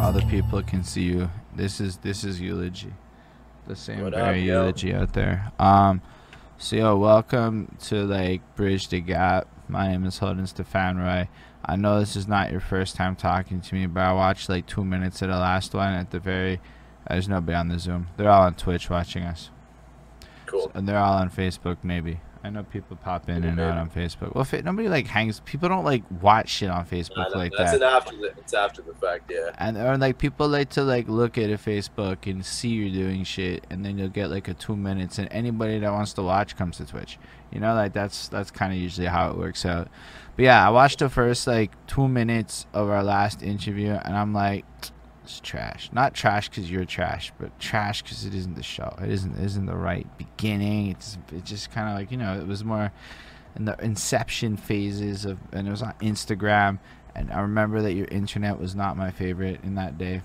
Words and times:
Other 0.00 0.22
people 0.22 0.60
can 0.62 0.82
see 0.82 1.02
you. 1.04 1.30
This 1.54 1.80
is 1.80 1.98
this 1.98 2.24
is 2.24 2.40
eulogy. 2.40 2.92
The 3.68 3.76
same 3.76 4.02
What 4.02 4.14
up, 4.14 4.34
yo? 4.34 4.40
eulogy 4.42 4.92
out 4.92 5.12
there. 5.12 5.52
Um 5.60 6.02
so 6.58 6.74
yo, 6.74 6.98
welcome 6.98 7.76
to 7.84 8.04
like 8.04 8.42
Bridge 8.56 8.88
the 8.88 9.00
Gap. 9.00 9.46
My 9.68 9.86
name 9.86 10.04
is 10.04 10.18
Holden 10.18 10.48
Stefan 10.48 10.98
Roy. 10.98 11.28
I 11.64 11.76
know 11.76 12.00
this 12.00 12.16
is 12.16 12.26
not 12.26 12.50
your 12.50 12.60
first 12.60 12.96
time 12.96 13.14
talking 13.14 13.60
to 13.60 13.74
me, 13.76 13.86
but 13.86 14.00
I 14.00 14.12
watched 14.12 14.48
like 14.48 14.66
two 14.66 14.84
minutes 14.84 15.22
of 15.22 15.28
the 15.28 15.36
last 15.36 15.72
one 15.72 15.92
at 15.92 16.10
the 16.10 16.18
very 16.18 16.60
there's 17.08 17.28
nobody 17.28 17.54
on 17.54 17.68
the 17.68 17.78
Zoom. 17.78 18.08
They're 18.16 18.30
all 18.30 18.42
on 18.42 18.54
Twitch 18.54 18.90
watching 18.90 19.22
us. 19.22 19.50
Cool. 20.46 20.72
And 20.74 20.88
they're 20.88 20.98
all 20.98 21.18
on 21.18 21.30
Facebook, 21.30 21.78
maybe. 21.84 22.20
I 22.42 22.48
know 22.48 22.62
people 22.62 22.96
pop 22.96 23.28
in 23.28 23.44
and 23.44 23.60
out 23.60 23.76
on 23.76 23.90
Facebook. 23.90 24.34
Well, 24.34 24.44
fa- 24.44 24.62
nobody 24.62 24.88
like 24.88 25.06
hangs. 25.06 25.40
People 25.40 25.68
don't 25.68 25.84
like 25.84 26.02
watch 26.22 26.48
shit 26.48 26.70
on 26.70 26.86
Facebook 26.86 27.34
like 27.34 27.52
that's 27.56 27.72
that. 27.72 27.82
an 27.82 27.82
after 27.82 28.16
the 28.16 28.28
it's 28.38 28.54
after 28.54 28.80
the 28.80 28.94
fact, 28.94 29.30
yeah. 29.30 29.50
And 29.58 29.76
or 29.76 29.98
like 29.98 30.16
people 30.16 30.48
like 30.48 30.70
to 30.70 30.82
like 30.82 31.06
look 31.06 31.36
at 31.36 31.50
a 31.50 31.58
Facebook 31.58 32.30
and 32.30 32.44
see 32.44 32.68
you're 32.68 32.92
doing 32.92 33.24
shit, 33.24 33.66
and 33.68 33.84
then 33.84 33.98
you'll 33.98 34.08
get 34.08 34.30
like 34.30 34.48
a 34.48 34.54
two 34.54 34.74
minutes, 34.74 35.18
and 35.18 35.28
anybody 35.30 35.78
that 35.78 35.92
wants 35.92 36.14
to 36.14 36.22
watch 36.22 36.56
comes 36.56 36.78
to 36.78 36.86
Twitch. 36.86 37.18
You 37.52 37.60
know, 37.60 37.74
like 37.74 37.92
that's 37.92 38.28
that's 38.28 38.50
kind 38.50 38.72
of 38.72 38.78
usually 38.78 39.06
how 39.06 39.30
it 39.30 39.36
works 39.36 39.66
out. 39.66 39.88
But 40.36 40.44
yeah, 40.44 40.66
I 40.66 40.70
watched 40.70 41.00
the 41.00 41.10
first 41.10 41.46
like 41.46 41.72
two 41.86 42.08
minutes 42.08 42.66
of 42.72 42.88
our 42.88 43.02
last 43.04 43.42
interview, 43.42 43.90
and 43.90 44.16
I'm 44.16 44.32
like, 44.32 44.64
it's 45.22 45.40
trash. 45.40 45.90
Not 45.92 46.14
trash 46.14 46.48
because 46.48 46.70
you're 46.70 46.84
trash, 46.84 47.32
but 47.38 47.58
trash 47.60 48.02
because 48.02 48.24
it 48.24 48.34
isn't 48.34 48.54
the 48.54 48.62
show. 48.62 48.94
It 49.02 49.10
isn't 49.10 49.38
it 49.38 49.44
isn't 49.44 49.66
the 49.66 49.76
right 49.76 50.06
beginning. 50.18 50.88
It's 50.88 51.18
it 51.32 51.44
just 51.44 51.70
kind 51.70 51.88
of 51.88 51.94
like 51.94 52.10
you 52.10 52.16
know 52.16 52.38
it 52.38 52.46
was 52.46 52.64
more 52.64 52.92
in 53.56 53.64
the 53.64 53.76
inception 53.82 54.56
phases 54.56 55.24
of, 55.24 55.38
and 55.52 55.66
it 55.66 55.70
was 55.70 55.82
on 55.82 55.94
Instagram. 56.00 56.78
And 57.14 57.32
I 57.32 57.40
remember 57.40 57.82
that 57.82 57.94
your 57.94 58.06
internet 58.06 58.58
was 58.58 58.74
not 58.74 58.96
my 58.96 59.10
favorite 59.10 59.60
in 59.64 59.74
that 59.74 59.98
day. 59.98 60.22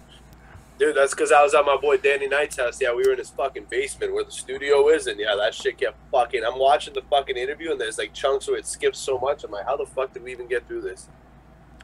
Dude, 0.77 0.95
that's 0.95 1.13
because 1.13 1.31
I 1.31 1.41
was 1.41 1.53
at 1.53 1.65
my 1.65 1.77
boy 1.77 1.97
Danny 1.97 2.27
Knight's 2.27 2.57
house. 2.57 2.81
Yeah, 2.81 2.93
we 2.93 3.03
were 3.03 3.13
in 3.13 3.17
his 3.17 3.29
fucking 3.29 3.67
basement 3.69 4.13
where 4.13 4.25
the 4.25 4.31
studio 4.31 4.89
is, 4.89 5.07
and 5.07 5.19
yeah, 5.19 5.35
that 5.37 5.53
shit 5.53 5.77
kept 5.77 5.97
fucking. 6.11 6.43
I'm 6.43 6.59
watching 6.59 6.93
the 6.93 7.01
fucking 7.09 7.37
interview, 7.37 7.71
and 7.71 7.79
there's 7.79 7.97
like 7.97 8.13
chunks 8.13 8.47
where 8.47 8.57
it 8.57 8.67
skips 8.67 8.99
so 8.99 9.17
much. 9.17 9.43
I'm 9.43 9.51
like, 9.51 9.65
how 9.65 9.77
the 9.77 9.85
fuck 9.85 10.13
did 10.13 10.23
we 10.23 10.33
even 10.33 10.47
get 10.47 10.67
through 10.67 10.81
this? 10.81 11.07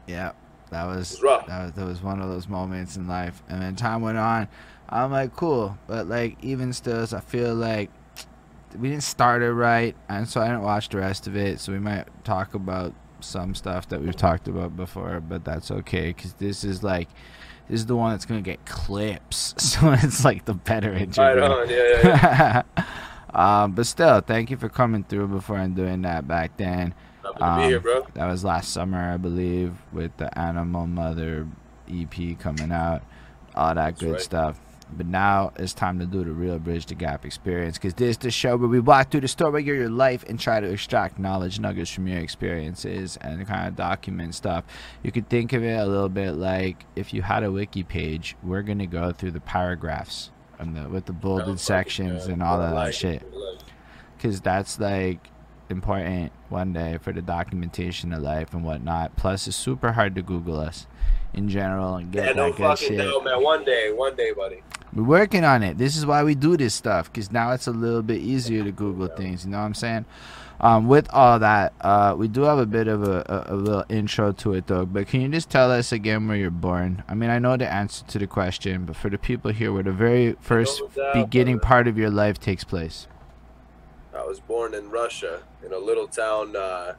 Yeah, 0.08 0.34
that 0.72 0.86
was 0.86 1.20
that 1.20 1.48
was, 1.48 1.72
that 1.74 1.86
was 1.86 2.02
one 2.02 2.22
of 2.22 2.30
those 2.30 2.48
moments 2.48 2.96
in 2.96 3.08
life. 3.08 3.44
And 3.50 3.62
then 3.62 3.76
time 3.76 4.02
went 4.02 4.18
on. 4.18 4.48
I'm 4.90 5.12
like, 5.12 5.36
cool, 5.36 5.78
but 5.88 6.08
like 6.08 6.38
even 6.44 6.74
still, 6.74 7.06
I 7.14 7.20
feel 7.20 7.54
like 7.54 7.90
we 8.78 8.90
didn't 8.90 9.04
start 9.04 9.42
it 9.42 9.52
right, 9.52 9.96
and 10.10 10.28
so 10.28 10.42
I 10.42 10.48
didn't 10.48 10.64
watch 10.64 10.90
the 10.90 10.98
rest 10.98 11.28
of 11.28 11.36
it. 11.36 11.60
So 11.60 11.72
we 11.72 11.80
might 11.80 12.08
talk 12.24 12.54
about 12.54 12.94
some 13.20 13.54
stuff 13.54 13.88
that 13.90 14.02
we've 14.02 14.16
talked 14.16 14.48
about 14.48 14.76
before, 14.76 15.22
but 15.22 15.46
that's 15.46 15.72
okay 15.72 16.08
because 16.08 16.34
this 16.34 16.64
is 16.64 16.84
like 16.84 17.10
this 17.70 17.82
is 17.82 17.86
the 17.86 17.96
one 17.96 18.12
that's 18.12 18.26
gonna 18.26 18.42
get 18.42 18.66
clips, 18.66 19.54
so 19.58 19.92
it's 19.92 20.24
like 20.26 20.46
the 20.46 20.54
better 20.54 20.94
interview. 20.94 21.24
Right 21.24 21.38
on, 21.40 21.70
yeah, 21.70 22.02
yeah. 22.04 22.64
yeah. 22.78 22.86
um, 23.64 23.74
but 23.74 23.86
still, 23.86 24.22
thank 24.22 24.50
you 24.50 24.58
for 24.58 24.70
coming 24.70 25.04
through 25.04 25.28
before 25.28 25.58
and 25.58 25.76
doing 25.76 26.02
that 26.04 26.28
back 26.28 26.58
then. 26.58 26.94
Happy 27.24 27.40
to 27.40 27.56
be 27.58 27.68
here, 27.68 27.78
Um, 27.78 27.84
bro. 27.84 28.08
That 28.14 28.28
was 28.28 28.44
last 28.44 28.72
summer, 28.72 29.14
I 29.14 29.18
believe, 29.18 29.74
with 29.92 30.16
the 30.18 30.38
Animal 30.38 30.88
Mother 30.88 31.48
EP 31.90 32.40
coming 32.40 32.72
out, 32.72 33.04
all 33.56 33.70
that 33.70 33.76
That's 33.76 34.00
good 34.02 34.12
right. 34.14 34.22
stuff. 34.22 34.60
But 34.94 35.06
now 35.06 35.54
it's 35.56 35.74
time 35.74 36.00
to 36.00 36.06
do 36.06 36.24
the 36.26 36.32
real 36.32 36.60
Bridge 36.60 36.86
the 36.86 36.96
Gap 36.96 37.26
experience 37.26 37.78
because 37.78 37.94
this 37.94 38.10
is 38.10 38.18
the 38.18 38.32
show 38.32 38.58
where 38.58 38.68
we 38.68 38.82
walk 38.82 39.10
through 39.10 39.22
the 39.22 39.30
story 39.30 39.62
of 39.62 39.68
your 39.68 39.90
life 39.90 40.26
and 40.28 40.38
try 40.38 40.60
to 40.60 40.68
extract 40.68 41.18
knowledge 41.18 41.62
nuggets 41.62 41.90
from 41.90 42.08
your 42.08 42.20
experiences 42.20 43.18
and 43.22 43.48
kind 43.48 43.70
of 43.70 43.78
document 43.78 44.36
stuff. 44.36 44.66
You 45.02 45.14
could 45.14 45.30
think 45.30 45.54
of 45.54 45.64
it 45.64 45.80
a 45.80 45.86
little 45.86 46.10
bit 46.10 46.34
like 46.34 46.86
if 46.98 47.14
you 47.14 47.22
had 47.22 47.44
a 47.44 47.52
wiki 47.52 47.84
page, 47.84 48.36
we're 48.44 48.64
going 48.64 48.80
to 48.80 48.88
go 48.88 49.14
through 49.14 49.32
the 49.32 49.40
paragraphs 49.40 50.30
and 50.60 50.76
the, 50.76 50.90
with 50.90 51.06
the 51.06 51.14
bolded 51.14 51.60
sections 51.60 52.28
yeah. 52.28 52.34
and 52.34 52.44
all 52.44 52.60
that 52.60 52.74
like 52.74 52.94
shit 52.94 53.22
it. 53.22 53.34
Like 53.34 53.60
because 54.18 54.42
that's 54.42 54.80
like 54.80 55.30
important 55.72 56.32
one 56.50 56.74
day 56.74 57.00
for 57.02 57.12
the 57.12 57.22
documentation 57.22 58.14
of 58.14 58.22
life 58.22 58.54
and 58.54 58.64
whatnot. 58.64 59.16
Plus, 59.16 59.48
it's 59.48 59.56
super 59.56 59.94
hard 59.94 60.16
to 60.16 60.22
Google 60.22 60.60
us 60.60 60.86
in 61.34 61.50
general 61.50 61.96
and 61.96 62.12
get 62.12 62.28
Yeah, 62.28 62.34
no 62.34 62.52
good 62.52 62.58
fucking 62.58 62.98
doubt, 62.98 63.24
man. 63.24 63.42
One 63.42 63.64
day, 63.64 63.92
one 63.92 64.16
day, 64.16 64.34
buddy. 64.34 64.62
We're 64.94 65.04
working 65.04 65.46
on 65.46 65.64
it. 65.64 65.78
This 65.78 65.96
is 65.96 66.06
why 66.06 66.24
we 66.24 66.36
do 66.36 66.58
this 66.58 66.74
stuff 66.74 67.12
because 67.12 67.32
now 67.32 67.52
it's 67.52 67.68
a 67.68 67.72
little 67.72 68.02
bit 68.02 68.22
easier 68.22 68.64
to 68.64 68.72
Google 68.72 69.08
things. 69.08 69.46
You 69.46 69.52
know 69.52 69.60
what 69.60 69.64
I'm 69.64 69.74
saying? 69.74 70.06
Um, 70.60 70.88
with 70.88 71.12
all 71.12 71.40
that, 71.40 71.74
uh, 71.82 72.14
we 72.16 72.28
do 72.28 72.42
have 72.44 72.60
a 72.60 72.68
bit 72.68 72.88
of 72.88 73.02
a, 73.02 73.46
a, 73.50 73.54
a 73.54 73.56
little 73.56 73.84
intro 73.90 74.32
to 74.34 74.54
it 74.54 74.68
though. 74.68 74.86
But 74.86 75.08
can 75.08 75.22
you 75.22 75.30
just 75.30 75.50
tell 75.50 75.72
us 75.72 75.92
again 75.92 76.28
where 76.28 76.38
you're 76.38 76.52
born? 76.52 77.04
I 77.08 77.16
mean, 77.16 77.32
I 77.32 77.40
know 77.40 77.58
the 77.58 77.72
answer 77.72 78.06
to 78.06 78.20
the 78.20 78.28
question, 78.28 78.86
but 78.86 78.96
for 78.96 79.10
the 79.10 79.18
people 79.18 79.52
here, 79.52 79.74
where 79.74 79.82
the 79.82 79.92
very 79.92 80.36
first 80.40 80.82
beginning 81.14 81.60
part 81.60 81.88
of 81.88 81.98
your 81.98 82.12
life 82.12 82.40
takes 82.40 82.64
place. 82.64 83.08
I 84.22 84.26
was 84.26 84.40
born 84.40 84.76
in 84.76 84.92
Russia 84.92 85.42
in 85.66 85.74
a 85.74 85.78
little 85.78 86.08
town, 86.08 86.56
uh, 86.56 86.94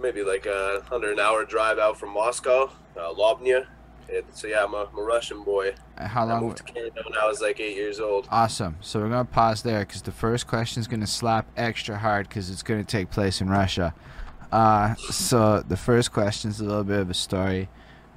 maybe 0.00 0.22
like 0.22 0.46
a 0.46 0.82
hundred 0.88 1.12
an 1.12 1.20
hour 1.20 1.44
drive 1.44 1.78
out 1.78 1.98
from 1.98 2.14
Moscow, 2.14 2.70
uh, 2.96 3.12
Lobnya. 3.12 3.66
And 4.08 4.24
so 4.32 4.46
yeah, 4.46 4.64
I'm 4.64 4.72
a, 4.72 4.88
I'm 4.90 4.98
a 4.98 5.02
Russian 5.02 5.42
boy. 5.42 5.74
How 5.98 6.22
I 6.22 6.32
long? 6.32 6.44
moved 6.44 6.58
to 6.58 6.62
Canada 6.62 7.02
when 7.04 7.18
I 7.20 7.26
was 7.26 7.42
like 7.42 7.60
eight 7.60 7.76
years 7.76 8.00
old. 8.00 8.28
Awesome. 8.30 8.76
So 8.80 9.00
we're 9.00 9.10
gonna 9.10 9.26
pause 9.26 9.62
there 9.62 9.80
because 9.80 10.02
the 10.02 10.12
first 10.12 10.46
question 10.46 10.80
is 10.80 10.86
gonna 10.86 11.06
slap 11.06 11.46
extra 11.56 11.98
hard 11.98 12.28
because 12.28 12.48
it's 12.48 12.62
gonna 12.62 12.84
take 12.84 13.10
place 13.10 13.42
in 13.42 13.50
Russia. 13.50 13.92
Uh, 14.50 14.94
so 14.94 15.60
the 15.60 15.76
first 15.76 16.12
question 16.12 16.50
is 16.50 16.60
a 16.60 16.64
little 16.64 16.84
bit 16.84 17.00
of 17.00 17.10
a 17.10 17.14
story. 17.14 17.68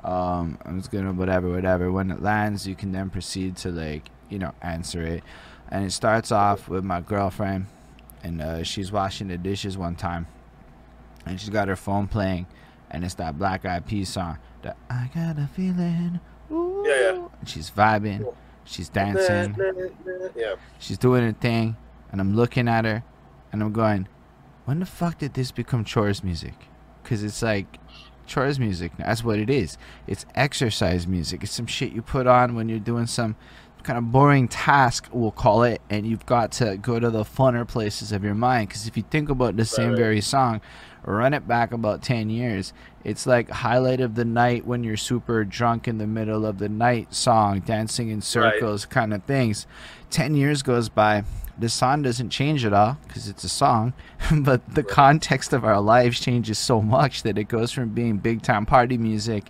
Um, 0.06 0.58
I'm 0.64 0.80
just 0.80 0.92
gonna 0.92 1.12
whatever, 1.12 1.50
whatever. 1.50 1.92
When 1.92 2.12
it 2.12 2.22
lands, 2.22 2.66
you 2.66 2.76
can 2.76 2.94
then 2.94 3.10
proceed 3.10 3.58
to 3.58 3.72
like 3.72 4.10
you 4.30 4.40
know 4.40 4.54
answer 4.62 5.02
it, 5.02 5.24
and 5.70 5.84
it 5.84 5.92
starts 5.92 6.32
off 6.32 6.70
with 6.70 6.86
my 6.86 7.02
girlfriend, 7.02 7.66
and 8.24 8.42
uh, 8.42 8.64
she's 8.64 8.92
washing 8.92 9.28
the 9.28 9.38
dishes 9.38 9.78
one 9.78 9.96
time, 9.96 10.28
and 11.26 11.40
she's 11.40 11.50
got 11.50 11.68
her 11.68 11.76
phone 11.76 12.08
playing, 12.08 12.48
and 12.92 13.04
it's 13.04 13.16
that 13.16 13.38
Black 13.38 13.66
Eyed 13.66 13.86
Peas 13.86 14.10
song. 14.10 14.38
That 14.62 14.78
I 14.90 15.10
got 15.14 15.38
a 15.38 15.48
feeling. 15.48 16.20
Ooh. 16.52 16.84
Yeah, 16.86 17.02
yeah. 17.02 17.28
And 17.40 17.50
she's 17.50 17.72
vibing, 17.72 18.34
she's 18.66 18.90
dancing. 18.90 19.56
Yeah. 20.36 20.56
She's 20.80 20.98
doing 20.98 21.24
her 21.24 21.34
thing, 21.34 21.78
and 22.12 22.20
I'm 22.20 22.36
looking 22.36 22.68
at 22.68 22.86
her, 22.86 23.04
and 23.52 23.62
I'm 23.62 23.72
going, 23.72 24.08
when 24.66 24.80
the 24.80 24.86
fuck 24.86 25.20
did 25.20 25.34
this 25.34 25.52
become 25.52 25.84
chores 25.84 26.24
music? 26.24 26.54
Because 27.02 27.24
it's 27.24 27.42
like 27.42 27.80
chores 28.28 28.60
music. 28.60 28.92
That's 28.98 29.24
what 29.24 29.40
it 29.40 29.50
is. 29.50 29.78
It's 30.06 30.26
exercise 30.36 31.08
music. 31.08 31.44
It's 31.44 31.52
some 31.52 31.66
shit 31.66 31.92
you 31.92 32.02
put 32.02 32.28
on 32.28 32.54
when 32.56 32.70
you're 32.70 32.80
doing 32.80 33.08
some 33.08 33.36
kind 33.90 33.98
of 33.98 34.12
boring 34.12 34.48
task, 34.48 35.10
we'll 35.12 35.32
call 35.32 35.64
it, 35.64 35.82
and 35.90 36.06
you've 36.06 36.28
got 36.28 36.52
to 36.52 36.78
go 36.78 37.00
to 37.00 37.10
the 37.10 37.24
funner 37.24 37.68
places 37.68 38.12
of 38.12 38.24
your 38.24 38.36
mind. 38.36 38.70
Because 38.70 38.86
if 38.86 38.96
you 38.96 39.02
think 39.02 39.30
about 39.30 39.58
the 39.58 39.66
same 39.66 39.90
right. 39.90 39.98
very 39.98 40.22
song, 40.22 40.62
run 41.04 41.34
it 41.34 41.48
back 41.48 41.74
about 41.74 42.04
10 42.04 42.30
years, 42.30 42.72
it's 43.04 43.26
like 43.26 43.50
highlight 43.50 44.00
of 44.00 44.14
the 44.14 44.26
night 44.26 44.64
when 44.68 44.84
you're 44.84 44.96
super 44.96 45.44
drunk 45.44 45.88
in 45.88 45.98
the 45.98 46.06
middle 46.06 46.46
of 46.46 46.60
the 46.60 46.70
night 46.70 47.16
song, 47.16 47.62
dancing 47.62 48.10
in 48.10 48.22
circles 48.22 48.86
kind 48.86 49.12
of 49.12 49.24
things. 49.24 49.66
10 50.12 50.36
years 50.36 50.62
goes 50.62 50.88
by, 50.88 51.24
the 51.58 51.68
song 51.68 52.04
doesn't 52.04 52.30
change 52.30 52.64
at 52.66 52.74
all 52.74 53.00
because 53.08 53.28
it's 53.28 53.44
a 53.44 53.50
song, 53.50 53.94
but 54.42 54.76
the 54.76 54.84
context 54.84 55.52
of 55.52 55.66
our 55.66 55.82
lives 55.82 56.20
changes 56.20 56.60
so 56.60 56.80
much 56.80 57.24
that 57.24 57.40
it 57.40 57.46
goes 57.46 57.72
from 57.72 57.90
being 57.90 58.18
big 58.18 58.44
time 58.44 58.68
party 58.68 59.00
music 59.00 59.46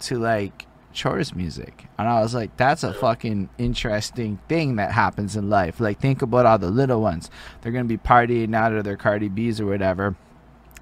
to 0.00 0.18
like 0.18 0.66
chores 0.94 1.34
music. 1.34 1.86
And 1.98 2.08
I 2.08 2.20
was 2.20 2.34
like, 2.34 2.56
that's 2.56 2.82
a 2.82 2.94
fucking 2.94 3.50
interesting 3.58 4.38
thing 4.48 4.76
that 4.76 4.92
happens 4.92 5.36
in 5.36 5.50
life. 5.50 5.80
Like, 5.80 6.00
think 6.00 6.22
about 6.22 6.46
all 6.46 6.58
the 6.58 6.70
little 6.70 7.02
ones. 7.02 7.30
They're 7.60 7.72
going 7.72 7.84
to 7.84 7.88
be 7.88 7.98
partying 7.98 8.54
out 8.54 8.72
of 8.72 8.84
their 8.84 8.96
Cardi 8.96 9.28
B's 9.28 9.60
or 9.60 9.66
whatever. 9.66 10.16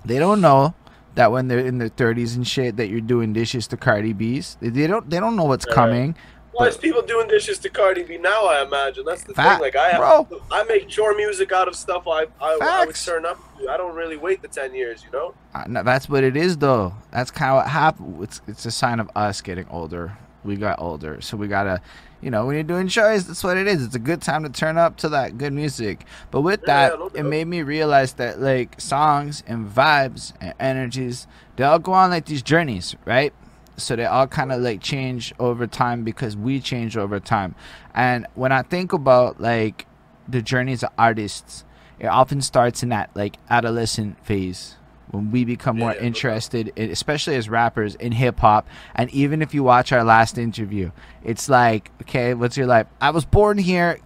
They 0.05 0.19
don't 0.19 0.41
know 0.41 0.75
that 1.15 1.33
when 1.33 1.49
they're 1.49 1.59
in 1.59 1.79
their 1.79 1.91
30s 1.91 2.37
and 2.37 2.47
shit 2.47 2.77
that 2.77 2.89
you're 2.89 3.01
doing 3.01 3.33
dishes 3.33 3.67
to 3.69 3.77
Cardi 3.77 4.13
B's. 4.13 4.57
They, 4.61 4.69
they 4.69 4.87
don't 4.87 5.09
they 5.09 5.21
don't 5.21 5.37
know 5.37 5.45
what's 5.45 5.65
coming. 5.65 6.15
Why 6.53 6.67
is 6.69 6.77
people 6.77 7.03
doing 7.03 7.29
dishes 7.29 7.59
to 7.61 7.71
Cardi 7.71 8.03
B 8.03 8.19
now? 8.19 8.47
I 8.47 8.63
imagine 8.63 9.05
that's 9.05 9.25
the 9.25 9.35
Fact, 9.35 9.55
thing. 9.55 9.63
Like 9.63 9.77
I 9.77 9.89
have, 9.91 10.29
bro. 10.29 10.43
I 10.51 10.65
make 10.65 10.87
chore 10.89 11.15
music 11.15 11.51
out 11.51 11.67
of 11.67 11.75
stuff 11.75 12.07
I 12.07 12.27
I, 12.41 12.59
I 12.61 12.85
would 12.87 12.95
turn 12.95 13.25
up 13.25 13.39
to. 13.59 13.69
I 13.71 13.77
don't 13.77 13.95
really 13.95 14.17
wait 14.17 14.43
the 14.43 14.49
ten 14.49 14.75
years, 14.75 15.03
you 15.05 15.11
know. 15.11 15.35
Uh, 15.55 15.65
no, 15.67 15.83
that's 15.83 16.09
what 16.09 16.25
it 16.25 16.37
is, 16.37 16.59
though. 16.59 16.95
That's 17.11 17.31
kind 17.31 17.51
of 17.53 17.57
what 17.57 17.69
happened. 17.69 18.23
It's 18.23 18.41
it's 18.47 18.67
a 18.67 18.71
sign 18.71 19.01
of 19.01 19.11
us 19.17 19.41
getting 19.41 19.67
older. 19.71 20.17
We 20.45 20.57
got 20.57 20.81
older, 20.81 21.21
so 21.21 21.37
we 21.37 21.47
gotta, 21.47 21.81
you 22.21 22.29
know, 22.29 22.47
when 22.47 22.57
you're 22.57 22.65
doing 22.65 22.89
shows, 22.89 23.29
that's 23.29 23.45
what 23.45 23.57
it 23.57 23.69
is. 23.69 23.85
It's 23.85 23.95
a 23.95 24.01
good 24.01 24.21
time 24.21 24.43
to 24.43 24.49
turn 24.51 24.77
up 24.77 24.97
to 24.99 25.09
that 25.11 25.39
good 25.39 25.53
music. 25.53 26.05
But 26.33 26.41
with 26.41 26.63
Yeah, 26.67 26.89
that, 26.89 26.99
no 26.99 27.11
it 27.15 27.23
made 27.23 27.47
me 27.47 27.63
realize 27.63 28.15
that 28.15 28.41
like 28.41 28.81
songs 28.81 29.45
and 29.47 29.71
vibes 29.71 30.33
and 30.41 30.53
energies, 30.59 31.29
they 31.57 31.63
all 31.65 31.79
go 31.79 31.93
on 31.93 32.11
like 32.11 32.25
these 32.27 32.43
journeys, 32.43 32.97
right? 33.05 33.33
So 33.77 33.97
they 33.97 34.05
all 34.05 34.27
kind 34.27 34.53
of 34.53 34.61
like 34.61 34.81
change 34.81 35.33
over 35.39 35.67
time 35.67 36.05
because 36.05 36.37
we 36.37 36.61
change 36.61 36.97
over 36.97 37.21
time. 37.21 37.55
And 37.95 38.27
when 38.35 38.53
I 38.53 38.63
think 38.63 38.93
about 38.93 39.41
like 39.41 39.87
the 40.29 40.43
journeys 40.43 40.83
of 40.83 40.91
artists, 40.99 41.65
it 41.99 42.07
often 42.07 42.41
starts 42.43 42.83
in 42.83 42.91
that 42.91 43.11
like 43.15 43.37
adolescent 43.49 44.25
phase 44.25 44.77
when 45.11 45.31
we 45.31 45.45
become 45.45 45.79
more 45.79 45.91
Yeah, 45.93 46.01
yeah, 46.01 46.07
interested, 46.07 46.73
in, 46.75 46.91
especially 46.91 47.37
as 47.37 47.49
rappers, 47.49 47.95
in 47.95 48.13
hip 48.13 48.41
hop. 48.41 48.67
And 48.95 49.11
even 49.11 49.43
if 49.43 49.55
you 49.55 49.63
watch 49.63 49.93
our 49.93 50.05
last 50.05 50.39
interview, 50.39 50.91
it's 51.23 51.49
like, 51.49 51.91
okay, 52.03 52.35
what's 52.35 52.57
your 52.57 52.67
life? 52.67 52.87
I 53.01 53.11
was 53.11 53.25
born 53.25 53.59
here. 53.59 54.01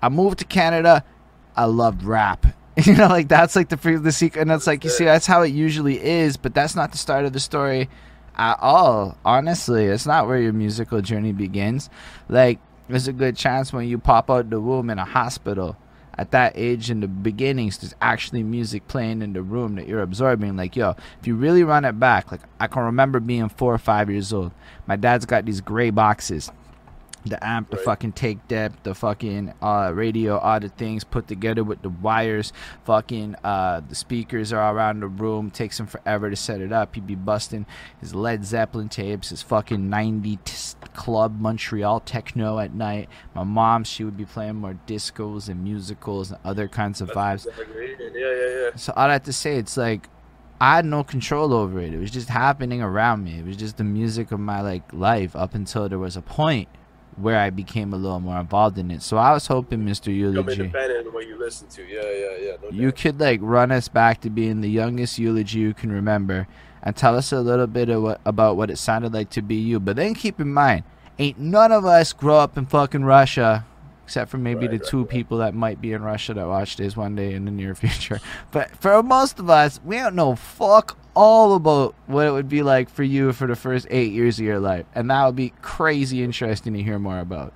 I 0.00 0.08
moved 0.08 0.38
to 0.38 0.44
Canada. 0.44 1.04
I 1.56 1.64
love 1.66 2.06
rap. 2.06 2.46
You 2.84 2.94
know, 2.94 3.08
like 3.08 3.28
that's 3.28 3.54
like 3.54 3.68
the 3.68 3.76
the 3.76 4.12
secret, 4.12 4.40
and 4.40 4.50
that's 4.50 4.66
like 4.66 4.82
you 4.82 4.88
see, 4.88 5.04
that's 5.04 5.26
how 5.26 5.42
it 5.42 5.48
usually 5.48 6.02
is. 6.02 6.38
But 6.38 6.54
that's 6.54 6.74
not 6.74 6.90
the 6.90 6.96
start 6.96 7.26
of 7.26 7.34
the 7.34 7.38
story 7.38 7.90
at 8.36 8.58
all. 8.60 9.16
Honestly, 9.24 9.86
it's 9.86 10.06
not 10.06 10.26
where 10.26 10.38
your 10.38 10.52
musical 10.52 11.00
journey 11.00 11.32
begins. 11.32 11.90
Like, 12.28 12.58
there's 12.88 13.08
a 13.08 13.12
good 13.12 13.36
chance 13.36 13.72
when 13.72 13.88
you 13.88 13.98
pop 13.98 14.30
out 14.30 14.50
the 14.50 14.60
womb 14.60 14.90
in 14.90 14.98
a 14.98 15.04
hospital 15.04 15.76
at 16.18 16.30
that 16.32 16.52
age 16.56 16.90
in 16.90 17.00
the 17.00 17.08
beginnings 17.08 17.78
there's 17.78 17.94
actually 18.02 18.42
music 18.42 18.86
playing 18.86 19.22
in 19.22 19.32
the 19.32 19.42
room 19.42 19.76
that 19.76 19.88
you're 19.88 20.02
absorbing 20.02 20.56
like 20.56 20.76
yo 20.76 20.94
if 21.18 21.26
you 21.26 21.34
really 21.34 21.64
run 21.64 21.84
it 21.84 21.98
back 21.98 22.30
like 22.30 22.42
i 22.60 22.66
can 22.66 22.82
remember 22.82 23.18
being 23.18 23.48
four 23.48 23.72
or 23.72 23.78
five 23.78 24.10
years 24.10 24.32
old 24.32 24.52
my 24.86 24.96
dad's 24.96 25.24
got 25.24 25.44
these 25.46 25.60
gray 25.60 25.90
boxes 25.90 26.50
the 27.24 27.44
amp, 27.46 27.70
the 27.70 27.76
Right. 27.76 27.84
fucking 27.84 28.12
tape 28.12 28.46
deck, 28.48 28.72
the 28.82 28.94
fucking 28.94 29.54
uh, 29.62 29.92
radio, 29.94 30.38
all 30.38 30.60
the 30.60 30.68
things 30.68 31.04
put 31.04 31.28
together 31.28 31.62
with 31.64 31.82
the 31.82 31.88
wires. 31.88 32.52
Fucking 32.84 33.36
uh, 33.44 33.80
the 33.88 33.94
speakers 33.94 34.52
are 34.52 34.74
around 34.74 35.00
the 35.00 35.06
room. 35.08 35.50
Takes 35.50 35.78
him 35.80 35.86
forever 35.86 36.30
to 36.30 36.36
set 36.36 36.60
it 36.60 36.72
up. 36.72 36.94
He'd 36.94 37.06
be 37.06 37.14
busting 37.14 37.66
his 38.00 38.14
Led 38.14 38.44
Zeppelin 38.44 38.88
tapes, 38.88 39.30
his 39.30 39.42
fucking 39.42 39.88
90 39.88 40.36
t- 40.44 40.52
club 40.94 41.38
Montreal 41.40 42.00
techno 42.00 42.58
at 42.58 42.74
night. 42.74 43.08
My 43.34 43.44
mom, 43.44 43.84
she 43.84 44.04
would 44.04 44.16
be 44.16 44.24
playing 44.24 44.56
more 44.56 44.78
discos 44.86 45.48
and 45.48 45.62
musicals 45.62 46.30
and 46.30 46.40
other 46.44 46.68
kinds 46.68 47.00
of 47.00 47.10
vibes. 47.10 47.46
Exactly. 47.46 47.96
Yeah, 48.14 48.32
yeah, 48.34 48.62
yeah. 48.64 48.70
So 48.76 48.92
all 48.96 49.08
I 49.08 49.12
have 49.14 49.22
to 49.24 49.32
say, 49.32 49.56
it's 49.56 49.76
like 49.76 50.08
I 50.60 50.76
had 50.76 50.84
no 50.84 51.02
control 51.02 51.52
over 51.52 51.80
it. 51.80 51.92
It 51.92 51.98
was 51.98 52.10
just 52.10 52.28
happening 52.28 52.82
around 52.82 53.24
me. 53.24 53.38
It 53.38 53.44
was 53.46 53.56
just 53.56 53.78
the 53.78 53.84
music 53.84 54.30
of 54.32 54.38
my 54.40 54.60
like 54.60 54.92
life 54.92 55.34
up 55.34 55.54
until 55.54 55.88
there 55.88 55.98
was 55.98 56.16
a 56.16 56.22
point 56.22 56.68
where 57.16 57.38
I 57.38 57.50
became 57.50 57.92
a 57.92 57.96
little 57.96 58.20
more 58.20 58.38
involved 58.40 58.78
in 58.78 58.90
it. 58.90 59.02
So 59.02 59.16
I 59.16 59.32
was 59.32 59.46
hoping, 59.46 59.80
Mr. 59.84 60.14
Eulogy, 60.14 60.52
independent 60.62 61.06
in 61.06 61.12
what 61.12 61.26
you 61.26 61.38
listen 61.38 61.68
to. 61.68 61.82
Yeah, 61.84 62.02
yeah, 62.02 62.36
yeah. 62.50 62.56
No 62.62 62.70
you 62.70 62.90
doubt. 62.90 62.96
could 63.00 63.20
like 63.20 63.40
run 63.42 63.70
us 63.72 63.88
back 63.88 64.20
to 64.22 64.30
being 64.30 64.60
the 64.60 64.70
youngest 64.70 65.18
eulogy 65.18 65.58
you 65.60 65.74
can 65.74 65.92
remember 65.92 66.46
and 66.82 66.96
tell 66.96 67.16
us 67.16 67.32
a 67.32 67.40
little 67.40 67.66
bit 67.66 67.88
of 67.88 68.02
what, 68.02 68.20
about 68.24 68.56
what 68.56 68.70
it 68.70 68.76
sounded 68.78 69.12
like 69.12 69.30
to 69.30 69.42
be 69.42 69.56
you. 69.56 69.78
But 69.78 69.96
then 69.96 70.14
keep 70.14 70.40
in 70.40 70.52
mind, 70.52 70.84
ain't 71.18 71.38
none 71.38 71.70
of 71.72 71.84
us 71.84 72.12
grow 72.12 72.38
up 72.38 72.56
in 72.56 72.66
fucking 72.66 73.04
Russia. 73.04 73.66
Except 74.04 74.30
for 74.30 74.36
maybe 74.38 74.62
Right, 74.66 74.72
the 74.72 74.78
right, 74.78 74.88
two 74.88 75.00
right. 75.02 75.08
people 75.08 75.38
that 75.38 75.54
might 75.54 75.80
be 75.80 75.92
in 75.92 76.02
Russia 76.02 76.34
that 76.34 76.46
watch 76.46 76.76
this 76.76 76.96
one 76.96 77.14
day 77.14 77.34
in 77.34 77.44
the 77.44 77.50
near 77.52 77.74
future. 77.76 78.20
But 78.50 78.70
for 78.76 79.00
most 79.02 79.38
of 79.38 79.48
us, 79.48 79.80
we 79.84 79.96
don't 79.96 80.16
know 80.16 80.34
fuck 80.34 80.98
all 81.14 81.54
about 81.54 81.94
what 82.06 82.26
it 82.26 82.30
would 82.30 82.48
be 82.48 82.62
like 82.62 82.88
for 82.88 83.02
you 83.02 83.32
for 83.32 83.46
the 83.46 83.56
first 83.56 83.86
eight 83.90 84.12
years 84.12 84.38
of 84.38 84.44
your 84.44 84.60
life. 84.60 84.86
And 84.94 85.10
that 85.10 85.26
would 85.26 85.36
be 85.36 85.52
crazy 85.62 86.22
interesting 86.22 86.72
to 86.74 86.82
hear 86.82 86.98
more 86.98 87.20
about. 87.20 87.52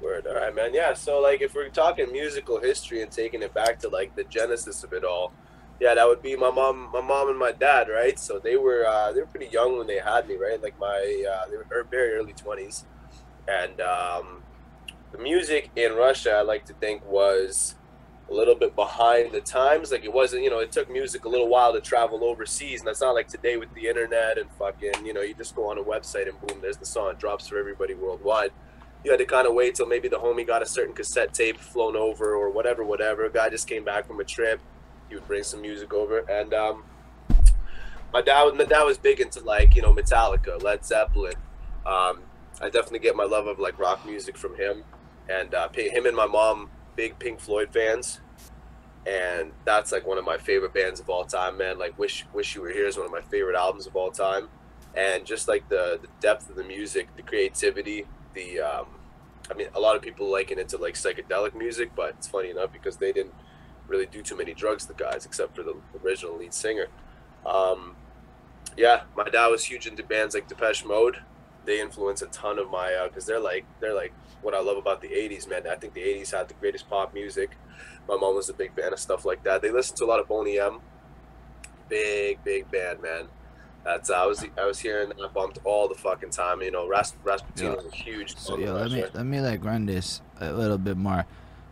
Word. 0.00 0.26
All 0.26 0.34
right, 0.34 0.54
man. 0.54 0.72
Yeah. 0.72 0.94
So, 0.94 1.20
like, 1.20 1.42
if 1.42 1.54
we're 1.54 1.68
talking 1.68 2.10
musical 2.10 2.60
history 2.60 3.02
and 3.02 3.10
taking 3.10 3.42
it 3.42 3.52
back 3.52 3.78
to 3.80 3.88
like 3.88 4.16
the 4.16 4.24
genesis 4.24 4.82
of 4.82 4.92
it 4.92 5.04
all, 5.04 5.32
yeah, 5.80 5.94
that 5.94 6.06
would 6.06 6.22
be 6.22 6.36
my 6.36 6.50
mom, 6.50 6.90
my 6.92 7.00
mom 7.00 7.30
and 7.30 7.38
my 7.38 7.52
dad, 7.52 7.88
right? 7.88 8.18
So 8.18 8.38
they 8.38 8.56
were 8.56 8.86
uh, 8.86 9.12
they 9.12 9.20
were 9.20 9.26
pretty 9.26 9.48
young 9.48 9.78
when 9.78 9.86
they 9.86 9.98
had 9.98 10.28
me, 10.28 10.36
right? 10.36 10.62
Like 10.62 10.78
my 10.78 11.24
uh, 11.30 11.48
they 11.50 11.56
were 11.56 11.66
er- 11.72 11.86
very 11.90 12.12
early 12.12 12.34
twenties, 12.34 12.84
and 13.48 13.80
um, 13.80 14.42
the 15.12 15.18
music 15.18 15.70
in 15.76 15.94
Russia, 15.94 16.32
I 16.32 16.42
like 16.42 16.66
to 16.66 16.74
think, 16.74 17.04
was 17.06 17.74
a 18.30 18.34
little 18.34 18.54
bit 18.54 18.76
behind 18.76 19.32
the 19.32 19.40
times. 19.40 19.90
Like 19.90 20.04
it 20.04 20.12
wasn't, 20.12 20.44
you 20.44 20.50
know, 20.50 20.60
it 20.60 20.72
took 20.72 20.90
music 20.90 21.24
a 21.24 21.28
little 21.28 21.48
while 21.48 21.72
to 21.72 21.80
travel 21.80 22.24
overseas, 22.24 22.80
and 22.80 22.88
that's 22.88 23.00
not 23.00 23.14
like 23.14 23.28
today 23.28 23.56
with 23.56 23.72
the 23.74 23.88
internet 23.88 24.38
and 24.38 24.50
fucking, 24.52 25.04
you 25.04 25.12
know, 25.12 25.22
you 25.22 25.34
just 25.34 25.54
go 25.56 25.70
on 25.70 25.78
a 25.78 25.82
website 25.82 26.28
and 26.28 26.40
boom, 26.40 26.60
there's 26.60 26.76
the 26.76 26.86
song, 26.86 27.14
drops 27.16 27.48
for 27.48 27.58
everybody 27.58 27.94
worldwide 27.94 28.52
you 29.04 29.10
had 29.10 29.18
to 29.18 29.24
kind 29.24 29.46
of 29.46 29.54
wait 29.54 29.74
till 29.74 29.86
maybe 29.86 30.08
the 30.08 30.16
homie 30.16 30.46
got 30.46 30.62
a 30.62 30.66
certain 30.66 30.94
cassette 30.94 31.32
tape 31.32 31.58
flown 31.58 31.96
over 31.96 32.34
or 32.34 32.50
whatever, 32.50 32.84
whatever. 32.84 33.24
A 33.24 33.32
guy 33.32 33.48
just 33.48 33.66
came 33.66 33.84
back 33.84 34.06
from 34.06 34.20
a 34.20 34.24
trip. 34.24 34.60
He 35.08 35.14
would 35.14 35.26
bring 35.26 35.42
some 35.42 35.62
music 35.62 35.92
over, 35.92 36.18
and 36.30 36.54
um, 36.54 36.84
my 38.12 38.20
dad, 38.20 38.54
my 38.54 38.64
dad 38.64 38.82
was 38.84 38.98
big 38.98 39.20
into 39.20 39.40
like 39.40 39.74
you 39.74 39.82
know 39.82 39.92
Metallica, 39.92 40.62
Led 40.62 40.84
Zeppelin. 40.84 41.34
Um, 41.86 42.22
I 42.60 42.68
definitely 42.68 43.00
get 43.00 43.16
my 43.16 43.24
love 43.24 43.46
of 43.46 43.58
like 43.58 43.78
rock 43.78 44.04
music 44.06 44.36
from 44.36 44.56
him, 44.56 44.84
and 45.28 45.54
uh, 45.54 45.68
him 45.72 46.06
and 46.06 46.14
my 46.14 46.26
mom 46.26 46.70
big 47.00 47.18
Pink 47.18 47.40
Floyd 47.40 47.70
fans, 47.72 48.20
and 49.06 49.52
that's 49.64 49.90
like 49.90 50.06
one 50.06 50.18
of 50.18 50.24
my 50.26 50.36
favorite 50.36 50.74
bands 50.74 51.00
of 51.00 51.08
all 51.08 51.24
time, 51.24 51.56
man. 51.56 51.78
Like 51.78 51.98
Wish 51.98 52.26
Wish 52.34 52.54
You 52.54 52.60
Were 52.60 52.68
Here 52.68 52.86
is 52.86 52.98
one 52.98 53.06
of 53.06 53.12
my 53.12 53.22
favorite 53.22 53.56
albums 53.56 53.86
of 53.86 53.96
all 53.96 54.10
time, 54.10 54.48
and 54.94 55.24
just 55.24 55.48
like 55.48 55.66
the 55.70 55.98
the 56.02 56.08
depth 56.20 56.50
of 56.50 56.56
the 56.56 56.64
music, 56.64 57.08
the 57.16 57.22
creativity, 57.22 58.04
the 58.34 58.60
um, 58.60 58.86
I 59.50 59.54
mean, 59.54 59.68
a 59.74 59.80
lot 59.80 59.96
of 59.96 60.02
people 60.02 60.30
liken 60.30 60.58
it 60.58 60.68
to 60.68 60.76
like 60.76 60.92
psychedelic 60.92 61.54
music, 61.54 61.92
but 61.96 62.10
it's 62.18 62.28
funny 62.28 62.50
enough 62.50 62.70
because 62.70 62.98
they 62.98 63.12
didn't 63.12 63.34
really 63.88 64.04
do 64.04 64.20
too 64.20 64.36
many 64.36 64.52
drugs, 64.52 64.84
the 64.84 64.92
guys, 64.92 65.24
except 65.24 65.56
for 65.56 65.62
the 65.62 65.76
original 66.04 66.36
lead 66.36 66.52
singer. 66.52 66.88
Um, 67.46 67.96
yeah, 68.76 69.04
my 69.16 69.24
dad 69.24 69.46
was 69.46 69.64
huge 69.64 69.86
into 69.86 70.02
bands 70.02 70.34
like 70.34 70.48
Depeche 70.48 70.84
Mode. 70.84 71.16
They 71.66 71.80
influence 71.80 72.22
a 72.22 72.26
ton 72.26 72.58
of 72.58 72.70
my 72.70 72.92
uh, 72.94 73.08
because 73.08 73.26
they're 73.26 73.40
like 73.40 73.64
they're 73.80 73.94
like 73.94 74.12
what 74.42 74.54
I 74.54 74.60
love 74.60 74.76
about 74.78 75.00
the 75.00 75.08
'80s, 75.08 75.48
man. 75.48 75.66
I 75.66 75.74
think 75.76 75.92
the 75.94 76.00
'80s 76.02 76.32
had 76.32 76.48
the 76.48 76.54
greatest 76.54 76.88
pop 76.88 77.12
music. 77.14 77.50
My 78.08 78.16
mom 78.16 78.34
was 78.34 78.48
a 78.48 78.54
big 78.54 78.74
fan 78.74 78.92
of 78.92 78.98
stuff 78.98 79.24
like 79.24 79.44
that. 79.44 79.62
They 79.62 79.70
listened 79.70 79.98
to 79.98 80.04
a 80.04 80.06
lot 80.06 80.20
of 80.20 80.28
Boney 80.28 80.58
M. 80.58 80.80
Big, 81.88 82.42
big 82.44 82.70
band, 82.70 83.02
man. 83.02 83.26
That's 83.84 84.10
I 84.10 84.26
was 84.26 84.44
I 84.58 84.64
was 84.66 84.78
hearing 84.78 85.08
that 85.08 85.34
bumped 85.34 85.58
all 85.64 85.88
the 85.88 85.94
fucking 85.94 86.30
time. 86.30 86.62
You 86.62 86.70
know, 86.70 86.86
Ras- 86.88 87.14
Rasputin 87.24 87.66
Yeah. 87.72 87.76
was 87.76 87.86
a 87.86 87.96
huge. 87.96 88.36
So 88.36 88.58
yeah, 88.58 88.72
let 88.72 88.90
me 88.90 89.00
Russia. 89.02 89.10
let 89.14 89.26
me 89.26 89.40
like 89.40 89.64
run 89.64 89.86
this 89.86 90.20
a 90.40 90.52
little 90.52 90.78
bit 90.78 90.96
more. 90.96 91.24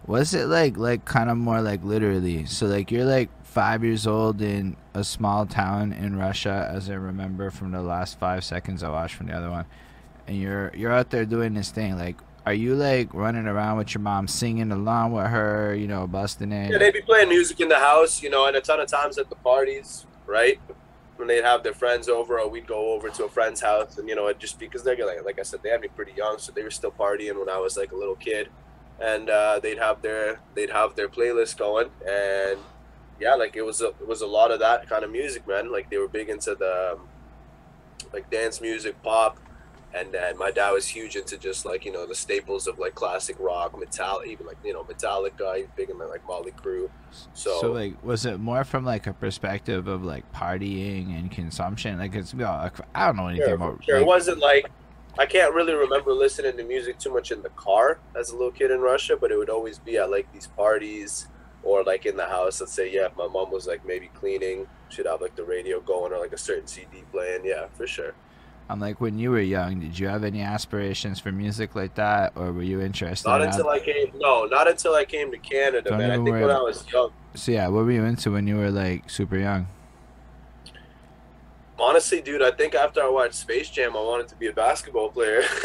What's 0.06 0.32
it 0.32 0.46
like? 0.46 0.76
Like 0.79 1.05
kind 1.05 1.29
of 1.31 1.37
more 1.37 1.61
like 1.61 1.85
literally. 1.85 2.46
So 2.46 2.67
like 2.67 2.90
you're 2.90 3.05
like 3.05 3.29
five 3.58 3.82
years 3.82 4.06
old 4.06 4.40
in 4.40 4.76
a 4.94 5.02
small 5.02 5.44
town 5.44 5.93
in 5.93 6.14
Russia, 6.16 6.70
as 6.72 6.88
I 6.88 6.94
remember 6.94 7.50
from 7.50 7.72
the 7.72 7.82
last 7.82 8.16
five 8.16 8.44
seconds 8.44 8.84
I 8.84 8.88
watched 8.88 9.16
from 9.16 9.26
the 9.26 9.32
other 9.32 9.50
one, 9.50 9.64
and 10.28 10.40
you're 10.40 10.70
you're 10.76 10.93
out 10.93 11.10
there 11.10 11.25
doing 11.25 11.55
this 11.55 11.72
thing. 11.72 11.99
Like, 11.99 12.14
are 12.46 12.55
you 12.55 12.76
like 12.76 13.12
running 13.12 13.49
around 13.49 13.78
with 13.78 13.93
your 13.96 14.00
mom, 14.00 14.28
singing 14.28 14.70
along 14.70 15.10
with 15.10 15.26
her? 15.26 15.75
You 15.75 15.88
know, 15.88 16.06
busting 16.06 16.52
it. 16.52 16.70
Yeah, 16.70 16.78
they'd 16.78 16.93
be 16.93 17.02
playing 17.02 17.31
music 17.31 17.58
in 17.58 17.69
the 17.69 17.81
house, 17.81 18.22
you 18.22 18.31
know, 18.31 18.46
and 18.46 18.56
a 18.56 18.60
ton 18.60 18.78
of 18.78 18.87
times 18.87 19.19
at 19.19 19.28
the 19.28 19.34
parties, 19.34 20.06
right? 20.25 20.61
When 21.16 21.26
they'd 21.26 21.43
have 21.43 21.64
their 21.64 21.75
friends 21.75 22.08
over, 22.08 22.38
or 22.38 22.49
we'd 22.49 22.69
go 22.69 22.93
over 22.93 23.08
to 23.08 23.25
a 23.25 23.28
friend's 23.28 23.61
house, 23.61 23.99
and 23.99 24.08
you 24.08 24.14
know, 24.14 24.28
it 24.28 24.38
just 24.38 24.61
because 24.61 24.84
they're 24.84 25.04
like, 25.04 25.25
like 25.25 25.40
I 25.40 25.43
said, 25.43 25.64
they 25.64 25.70
had 25.70 25.81
me 25.81 25.88
pretty 25.88 26.12
young, 26.16 26.38
so 26.38 26.52
they 26.52 26.62
were 26.62 26.71
still 26.71 26.92
partying 26.92 27.37
when 27.37 27.49
I 27.49 27.59
was 27.59 27.76
like 27.76 27.90
a 27.90 27.97
little 27.97 28.14
kid, 28.14 28.50
and 29.00 29.28
uh, 29.28 29.59
they'd 29.59 29.78
have 29.78 30.00
their 30.00 30.38
they'd 30.54 30.71
have 30.71 30.94
their 30.94 31.09
playlist 31.09 31.59
going, 31.59 31.90
and 32.06 32.61
yeah, 33.20 33.34
like 33.34 33.56
it 33.56 33.62
was 33.62 33.80
a, 33.80 33.88
it 33.88 34.06
was 34.06 34.22
a 34.22 34.26
lot 34.26 34.50
of 34.50 34.60
that 34.60 34.88
kind 34.88 35.04
of 35.04 35.10
music, 35.10 35.46
man. 35.46 35.70
Like 35.72 35.90
they 35.90 35.98
were 35.98 36.08
big 36.08 36.28
into 36.28 36.54
the 36.54 36.96
um, 36.96 37.08
like 38.12 38.30
dance 38.30 38.60
music, 38.60 39.00
pop, 39.02 39.38
and 39.94 40.12
then 40.12 40.37
my 40.38 40.50
dad 40.50 40.70
was 40.70 40.87
huge 40.87 41.16
into 41.16 41.37
just 41.37 41.64
like 41.64 41.84
you 41.84 41.92
know 41.92 42.06
the 42.06 42.14
staples 42.14 42.66
of 42.66 42.78
like 42.78 42.94
classic 42.94 43.37
rock, 43.38 43.78
metal, 43.78 44.22
even 44.26 44.46
like 44.46 44.58
you 44.64 44.72
know 44.72 44.84
Metallica, 44.84 45.56
he's 45.56 45.66
big 45.76 45.90
into 45.90 46.06
like 46.06 46.26
Mötley 46.26 46.52
Crüe. 46.54 46.88
So, 47.32 47.60
So 47.60 47.72
like, 47.72 48.02
was 48.04 48.26
it 48.26 48.38
more 48.38 48.64
from 48.64 48.84
like 48.84 49.06
a 49.06 49.12
perspective 49.12 49.88
of 49.88 50.04
like 50.04 50.30
partying 50.32 51.18
and 51.18 51.30
consumption? 51.30 51.98
Like 51.98 52.14
it's 52.14 52.32
you 52.32 52.40
know, 52.40 52.70
I 52.94 53.06
don't 53.06 53.16
know 53.16 53.28
anything 53.28 53.46
sure, 53.46 53.54
about. 53.54 53.84
sure. 53.84 53.94
like- 53.94 54.02
it 54.02 54.06
wasn't 54.06 54.38
like 54.38 54.70
I 55.18 55.26
can't 55.26 55.52
really 55.52 55.75
remember 55.75 56.12
listening 56.12 56.56
to 56.58 56.62
music 56.62 56.98
too 56.98 57.12
much 57.12 57.32
in 57.32 57.42
the 57.42 57.48
car 57.50 57.98
as 58.14 58.30
a 58.30 58.37
little 58.37 58.52
kid 58.52 58.70
in 58.70 58.80
Russia, 58.80 59.16
but 59.16 59.32
it 59.32 59.37
would 59.37 59.50
always 59.50 59.80
be 59.80 59.96
at 59.96 60.10
like 60.10 60.32
these 60.32 60.46
parties 60.46 61.26
or 61.62 61.83
like 61.85 62.07
in 62.07 62.17
the 62.17 62.27
house. 62.27 62.61
Let's 62.61 62.73
say, 62.73 62.93
yeah, 62.93 63.07
if 63.07 63.17
my 63.17 63.27
mom 63.27 63.50
was 63.50 63.67
like 63.67 63.87
maybe 63.87 64.11
cleaning, 64.15 64.67
she'd 64.88 65.07
have 65.07 65.21
like 65.21 65.37
the 65.37 65.45
radio 65.45 65.81
going 65.81 66.12
or 66.12 66.19
like 66.19 66.33
a 66.33 66.38
certain 66.38 66.67
CD 66.67 67.03
playing. 67.12 67.45
Yeah, 67.45 67.67
for 67.75 67.87
sure. 67.87 68.15
I'm 68.71 68.81
like, 68.81 69.00
when 69.00 69.19
you 69.19 69.31
were 69.31 69.41
young, 69.41 69.81
did 69.81 69.99
you 69.99 70.09
have 70.09 70.25
any 70.25 70.43
aspirations 70.43 71.19
for 71.19 71.33
music 71.33 71.75
like 71.75 71.95
that, 71.95 72.33
or 72.37 72.53
were 72.53 72.62
you 72.62 72.83
interested? 72.83 73.27
Not 73.27 73.41
in 73.41 73.49
until 73.49 73.71
I 73.71 73.81
came. 73.81 74.12
No, 74.17 74.45
not 74.45 74.69
until 74.69 74.95
I 74.95 75.07
came 75.07 75.31
to 75.31 75.38
Canada, 75.38 75.88
Don't 75.88 75.99
man. 75.99 76.11
I 76.11 76.17
think 76.17 76.29
when 76.29 76.50
I 76.50 76.61
was 76.61 76.85
young. 76.93 77.11
So 77.35 77.53
yeah, 77.53 77.69
what 77.69 77.87
were 77.87 77.93
you 77.93 78.05
into 78.05 78.31
when 78.31 78.47
you 78.47 78.57
were 78.57 78.71
like 78.71 79.09
super 79.09 79.38
young? 79.38 79.69
Honestly, 81.80 82.20
dude, 82.20 82.42
I 82.42 82.50
think 82.50 82.75
after 82.75 83.00
I 83.02 83.08
watched 83.08 83.35
Space 83.35 83.70
Jam, 83.70 83.97
I 83.97 84.00
wanted 84.00 84.26
to 84.28 84.35
be 84.37 84.49
a 84.49 84.52
basketball 84.52 85.11
player. 85.11 85.42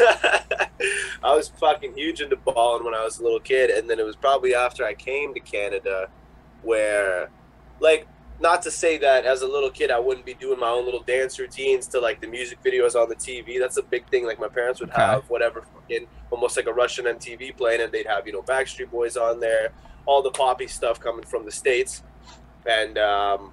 I 1.24 1.34
was 1.34 1.48
fucking 1.48 1.96
huge 1.96 2.20
into 2.20 2.36
balling 2.36 2.84
when 2.84 2.94
I 2.94 3.02
was 3.02 3.18
a 3.18 3.22
little 3.22 3.40
kid, 3.40 3.70
and 3.70 3.90
then 3.90 3.98
it 3.98 4.04
was 4.06 4.14
probably 4.14 4.54
after 4.54 4.84
I 4.84 4.94
came 4.94 5.34
to 5.34 5.40
Canada 5.40 6.08
where, 6.62 7.30
like, 7.80 8.06
not 8.40 8.62
to 8.62 8.70
say 8.70 8.98
that 8.98 9.24
as 9.24 9.42
a 9.42 9.46
little 9.46 9.70
kid 9.70 9.90
I 9.92 9.98
wouldn't 9.98 10.26
be 10.26 10.34
doing 10.34 10.58
my 10.58 10.68
own 10.68 10.84
little 10.84 11.02
dance 11.04 11.38
routines 11.38 11.86
to 11.88 12.00
like 12.00 12.20
the 12.20 12.26
music 12.26 12.58
videos 12.64 12.94
on 13.00 13.08
the 13.08 13.14
TV. 13.14 13.60
That's 13.60 13.76
a 13.76 13.82
big 13.82 14.08
thing. 14.08 14.26
Like 14.26 14.40
my 14.40 14.48
parents 14.48 14.80
would 14.80 14.90
Okay. 14.90 15.00
have 15.02 15.30
whatever 15.30 15.62
fucking 15.62 16.08
almost 16.32 16.56
like 16.56 16.66
a 16.66 16.72
Russian 16.72 17.04
MTV 17.06 17.56
playing, 17.56 17.80
and 17.80 17.92
they'd 17.92 18.06
have 18.06 18.26
you 18.26 18.32
know 18.32 18.42
Backstreet 18.42 18.90
Boys 18.90 19.16
on 19.16 19.38
there, 19.38 19.70
all 20.04 20.20
the 20.20 20.32
poppy 20.32 20.66
stuff 20.66 20.98
coming 20.98 21.24
from 21.24 21.44
the 21.44 21.52
states, 21.52 22.02
and 22.66 22.98
um, 22.98 23.52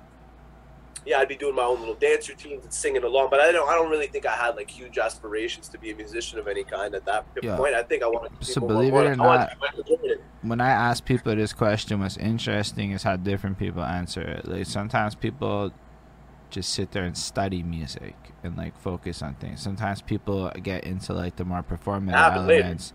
yeah, 1.05 1.17
I'd 1.19 1.27
be 1.27 1.35
doing 1.35 1.55
my 1.55 1.63
own 1.63 1.79
little 1.79 1.95
dance 1.95 2.29
routines 2.29 2.63
and 2.63 2.73
singing 2.73 3.03
along. 3.03 3.29
But 3.31 3.39
I 3.39 3.51
don't, 3.51 3.67
I 3.67 3.73
don't 3.73 3.89
really 3.89 4.07
think 4.07 4.25
I 4.25 4.35
had 4.35 4.55
like 4.55 4.69
huge 4.69 4.97
aspirations 4.97 5.67
to 5.69 5.77
be 5.77 5.91
a 5.91 5.95
musician 5.95 6.37
of 6.37 6.47
any 6.47 6.63
kind 6.63 6.93
at 6.93 7.05
that 7.05 7.25
yeah. 7.41 7.57
point. 7.57 7.73
I 7.73 7.83
think 7.83 8.03
I 8.03 8.07
wanted. 8.07 8.39
To 8.39 8.45
so 8.45 8.61
believe 8.61 8.93
it 8.93 9.05
or 9.05 9.15
not, 9.15 9.55
when 10.43 10.61
I 10.61 10.69
ask 10.69 11.03
people 11.03 11.35
this 11.35 11.53
question, 11.53 11.99
what's 11.99 12.17
interesting 12.17 12.91
is 12.91 13.03
how 13.03 13.15
different 13.15 13.57
people 13.57 13.83
answer 13.83 14.21
it. 14.21 14.47
Like 14.47 14.65
sometimes 14.67 15.15
people 15.15 15.71
just 16.51 16.71
sit 16.73 16.91
there 16.91 17.03
and 17.03 17.17
study 17.17 17.63
music 17.63 18.15
and 18.43 18.55
like 18.57 18.77
focus 18.79 19.21
on 19.21 19.35
things. 19.35 19.61
Sometimes 19.61 20.01
people 20.01 20.51
get 20.61 20.83
into 20.83 21.13
like 21.13 21.37
the 21.37 21.45
more 21.45 21.63
performative 21.63 22.13
elements. 22.13 22.93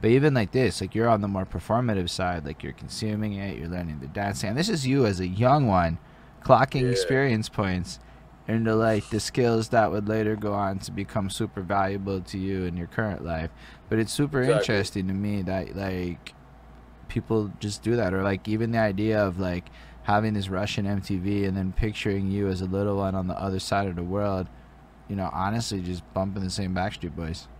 But 0.00 0.10
even 0.10 0.34
like 0.34 0.50
this, 0.52 0.80
like 0.80 0.94
you're 0.94 1.08
on 1.08 1.20
the 1.20 1.28
more 1.28 1.46
performative 1.46 2.10
side, 2.10 2.44
like 2.44 2.62
you're 2.62 2.72
consuming 2.72 3.34
it, 3.34 3.58
you're 3.58 3.68
learning 3.68 4.00
the 4.00 4.06
dancing. 4.06 4.50
And 4.50 4.58
this 4.58 4.68
is 4.68 4.86
you 4.86 5.06
as 5.06 5.20
a 5.20 5.26
young 5.26 5.66
one 5.66 5.98
clocking 6.44 6.82
yeah. 6.82 6.88
experience 6.88 7.48
points 7.48 7.98
into 8.46 8.74
like 8.74 9.08
the 9.08 9.18
skills 9.18 9.70
that 9.70 9.90
would 9.90 10.08
later 10.08 10.36
go 10.36 10.52
on 10.52 10.78
to 10.78 10.92
become 10.92 11.30
super 11.30 11.62
valuable 11.62 12.20
to 12.20 12.38
you 12.38 12.64
in 12.64 12.76
your 12.76 12.86
current 12.86 13.24
life. 13.24 13.50
But 13.88 13.98
it's 13.98 14.12
super 14.12 14.40
exactly. 14.42 14.60
interesting 14.60 15.08
to 15.08 15.14
me 15.14 15.42
that 15.42 15.74
like 15.74 16.34
people 17.08 17.50
just 17.60 17.82
do 17.82 17.96
that 17.96 18.12
or 18.12 18.22
like 18.22 18.46
even 18.48 18.72
the 18.72 18.78
idea 18.78 19.24
of 19.24 19.38
like 19.38 19.68
having 20.02 20.34
this 20.34 20.48
Russian 20.48 20.84
MTV 20.84 21.48
and 21.48 21.56
then 21.56 21.72
picturing 21.72 22.30
you 22.30 22.48
as 22.48 22.60
a 22.60 22.66
little 22.66 22.96
one 22.96 23.14
on 23.14 23.26
the 23.26 23.40
other 23.40 23.58
side 23.58 23.88
of 23.88 23.96
the 23.96 24.02
world, 24.02 24.46
you 25.08 25.16
know, 25.16 25.30
honestly 25.32 25.80
just 25.80 26.02
bumping 26.12 26.42
the 26.42 26.50
same 26.50 26.74
Backstreet 26.74 27.16
Boys. 27.16 27.48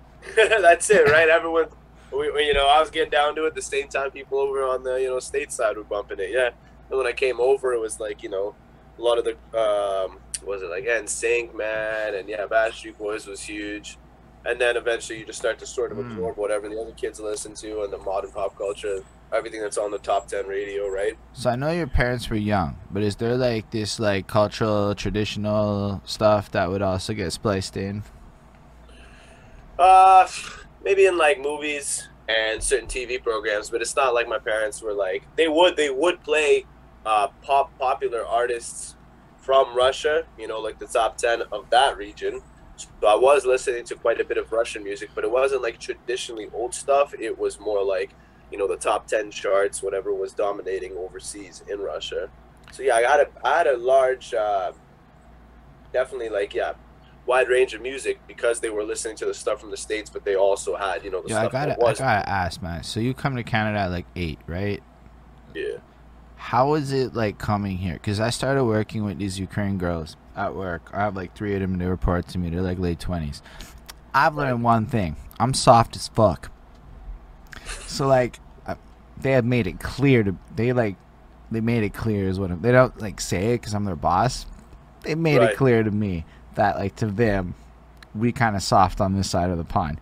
That's 0.36 0.90
it, 0.90 1.08
right? 1.08 1.30
Everyone 1.30 1.68
we, 2.12 2.26
you 2.44 2.54
know, 2.54 2.66
I 2.66 2.80
was 2.80 2.90
getting 2.90 3.10
down 3.10 3.34
to 3.36 3.44
it 3.46 3.54
the 3.54 3.62
same 3.62 3.88
time 3.88 4.10
people 4.10 4.38
over 4.38 4.64
on 4.64 4.82
the, 4.82 4.96
you 4.96 5.08
know, 5.08 5.20
state 5.20 5.52
side 5.52 5.76
were 5.76 5.84
bumping 5.84 6.18
it. 6.18 6.30
Yeah. 6.30 6.50
And 6.90 6.98
when 6.98 7.06
I 7.06 7.12
came 7.12 7.40
over, 7.40 7.72
it 7.72 7.80
was 7.80 8.00
like 8.00 8.22
you 8.22 8.28
know, 8.28 8.54
a 8.98 9.02
lot 9.02 9.18
of 9.18 9.24
the 9.24 9.32
um, 9.58 10.18
was 10.44 10.62
it 10.62 10.70
like 10.70 10.84
NSYNC 10.84 11.54
man, 11.54 12.14
and 12.14 12.28
yeah, 12.28 12.46
Backstreet 12.46 12.98
Boys 12.98 13.26
was 13.26 13.42
huge. 13.42 13.96
And 14.44 14.58
then 14.58 14.76
eventually 14.76 15.18
you 15.18 15.26
just 15.26 15.38
start 15.38 15.58
to 15.58 15.66
sort 15.66 15.92
of 15.92 15.98
mm. 15.98 16.12
absorb 16.12 16.38
whatever 16.38 16.66
the 16.66 16.80
other 16.80 16.92
kids 16.92 17.20
listen 17.20 17.52
to 17.56 17.82
and 17.82 17.92
the 17.92 17.98
modern 17.98 18.30
pop 18.30 18.56
culture, 18.56 19.04
everything 19.34 19.60
that's 19.60 19.76
on 19.76 19.90
the 19.90 19.98
top 19.98 20.28
ten 20.28 20.46
radio, 20.46 20.88
right? 20.88 21.14
So 21.34 21.50
I 21.50 21.56
know 21.56 21.70
your 21.70 21.86
parents 21.86 22.30
were 22.30 22.36
young, 22.36 22.78
but 22.90 23.02
is 23.02 23.16
there 23.16 23.36
like 23.36 23.70
this 23.70 24.00
like 24.00 24.26
cultural 24.26 24.94
traditional 24.94 26.00
stuff 26.06 26.50
that 26.52 26.70
would 26.70 26.80
also 26.80 27.12
get 27.12 27.32
spliced 27.32 27.76
in? 27.76 28.02
Uh, 29.78 30.26
maybe 30.84 31.06
in 31.06 31.18
like 31.18 31.40
movies 31.40 32.08
and 32.28 32.62
certain 32.62 32.88
TV 32.88 33.22
programs, 33.22 33.70
but 33.70 33.82
it's 33.82 33.96
not 33.96 34.14
like 34.14 34.28
my 34.28 34.38
parents 34.38 34.80
were 34.80 34.92
like 34.92 35.24
they 35.36 35.48
would 35.48 35.76
they 35.76 35.90
would 35.90 36.22
play 36.22 36.64
uh, 37.06 37.28
pop 37.42 37.76
popular 37.78 38.26
artists 38.26 38.96
from 39.38 39.74
Russia, 39.74 40.24
you 40.38 40.46
know, 40.46 40.60
like 40.60 40.78
the 40.78 40.86
top 40.86 41.16
10 41.16 41.42
of 41.52 41.68
that 41.70 41.96
region. 41.96 42.42
So 42.76 43.06
I 43.06 43.14
was 43.14 43.44
listening 43.44 43.84
to 43.86 43.94
quite 43.94 44.20
a 44.20 44.24
bit 44.24 44.38
of 44.38 44.52
Russian 44.52 44.84
music, 44.84 45.10
but 45.14 45.24
it 45.24 45.30
wasn't 45.30 45.62
like 45.62 45.78
traditionally 45.78 46.48
old 46.52 46.74
stuff. 46.74 47.14
It 47.18 47.38
was 47.38 47.58
more 47.58 47.82
like, 47.82 48.10
you 48.50 48.58
know, 48.58 48.66
the 48.68 48.76
top 48.76 49.06
10 49.06 49.30
charts, 49.30 49.82
whatever 49.82 50.14
was 50.14 50.32
dominating 50.32 50.96
overseas 50.96 51.62
in 51.68 51.80
Russia. 51.80 52.30
So 52.72 52.82
yeah, 52.82 52.96
I 52.96 53.02
had 53.02 53.20
a, 53.20 53.28
I 53.44 53.58
had 53.58 53.66
a 53.66 53.76
large, 53.76 54.32
uh, 54.34 54.72
definitely 55.92 56.28
like, 56.28 56.54
yeah, 56.54 56.74
wide 57.26 57.48
range 57.48 57.74
of 57.74 57.82
music 57.82 58.20
because 58.26 58.60
they 58.60 58.70
were 58.70 58.84
listening 58.84 59.16
to 59.16 59.26
the 59.26 59.34
stuff 59.34 59.60
from 59.60 59.70
the 59.70 59.76
States, 59.76 60.08
but 60.08 60.24
they 60.24 60.36
also 60.36 60.76
had, 60.76 61.04
you 61.04 61.10
know, 61.10 61.22
the 61.22 61.30
yeah, 61.30 61.42
I 61.42 61.48
gotta, 61.48 61.72
I 61.72 61.94
gotta 61.94 62.28
ask, 62.28 62.62
man. 62.62 62.82
So 62.82 63.00
you 63.00 63.14
come 63.14 63.36
to 63.36 63.42
Canada 63.42 63.80
at 63.80 63.90
like 63.90 64.06
eight, 64.16 64.38
right? 64.46 64.82
Yeah 65.54 65.78
how 66.40 66.72
is 66.72 66.90
it 66.90 67.14
like 67.14 67.36
coming 67.36 67.76
here? 67.76 67.92
Because 67.92 68.18
I 68.18 68.30
started 68.30 68.64
working 68.64 69.04
with 69.04 69.18
these 69.18 69.38
Ukraine 69.38 69.76
girls 69.76 70.16
at 70.34 70.54
work. 70.54 70.90
I 70.94 71.00
have 71.00 71.14
like 71.14 71.36
three 71.36 71.54
of 71.54 71.60
them. 71.60 71.76
They 71.76 71.84
report 71.84 72.28
to 72.28 72.38
me. 72.38 72.48
They're 72.48 72.62
like 72.62 72.78
late 72.78 72.98
twenties. 72.98 73.42
I've 74.14 74.34
learned 74.34 74.64
one 74.64 74.86
thing. 74.86 75.16
I'm 75.38 75.52
soft 75.52 75.96
as 75.96 76.08
fuck. 76.08 76.50
So 77.86 78.08
like, 78.08 78.40
uh, 78.66 78.76
they 79.20 79.32
have 79.32 79.44
made 79.44 79.66
it 79.66 79.80
clear 79.80 80.22
to 80.22 80.34
they 80.56 80.72
like, 80.72 80.96
they 81.50 81.60
made 81.60 81.82
it 81.82 81.92
clear 81.92 82.26
as 82.26 82.40
what 82.40 82.62
they 82.62 82.72
don't 82.72 82.98
like 83.02 83.20
say 83.20 83.52
it 83.52 83.60
because 83.60 83.74
I'm 83.74 83.84
their 83.84 83.94
boss. 83.94 84.46
They 85.02 85.14
made 85.14 85.38
right. 85.38 85.50
it 85.50 85.58
clear 85.58 85.82
to 85.82 85.90
me 85.90 86.24
that 86.54 86.76
like 86.76 86.96
to 86.96 87.06
them, 87.06 87.54
we 88.14 88.32
kind 88.32 88.56
of 88.56 88.62
soft 88.62 89.02
on 89.02 89.14
this 89.14 89.28
side 89.28 89.50
of 89.50 89.58
the 89.58 89.64
pond. 89.64 90.00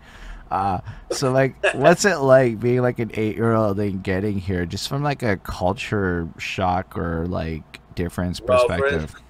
Uh, 0.50 0.80
so 1.10 1.30
like, 1.30 1.54
what's 1.74 2.04
it 2.04 2.16
like 2.16 2.58
being 2.58 2.80
like 2.80 2.98
an 2.98 3.10
eight 3.14 3.36
year 3.36 3.54
old 3.54 3.78
and 3.78 4.02
getting 4.02 4.38
here, 4.38 4.64
just 4.66 4.88
from 4.88 5.02
like 5.02 5.22
a 5.22 5.36
culture 5.36 6.28
shock 6.38 6.96
or 6.96 7.26
like 7.26 7.80
difference 7.94 8.40
perspective? 8.40 9.14
Well, 9.14 9.22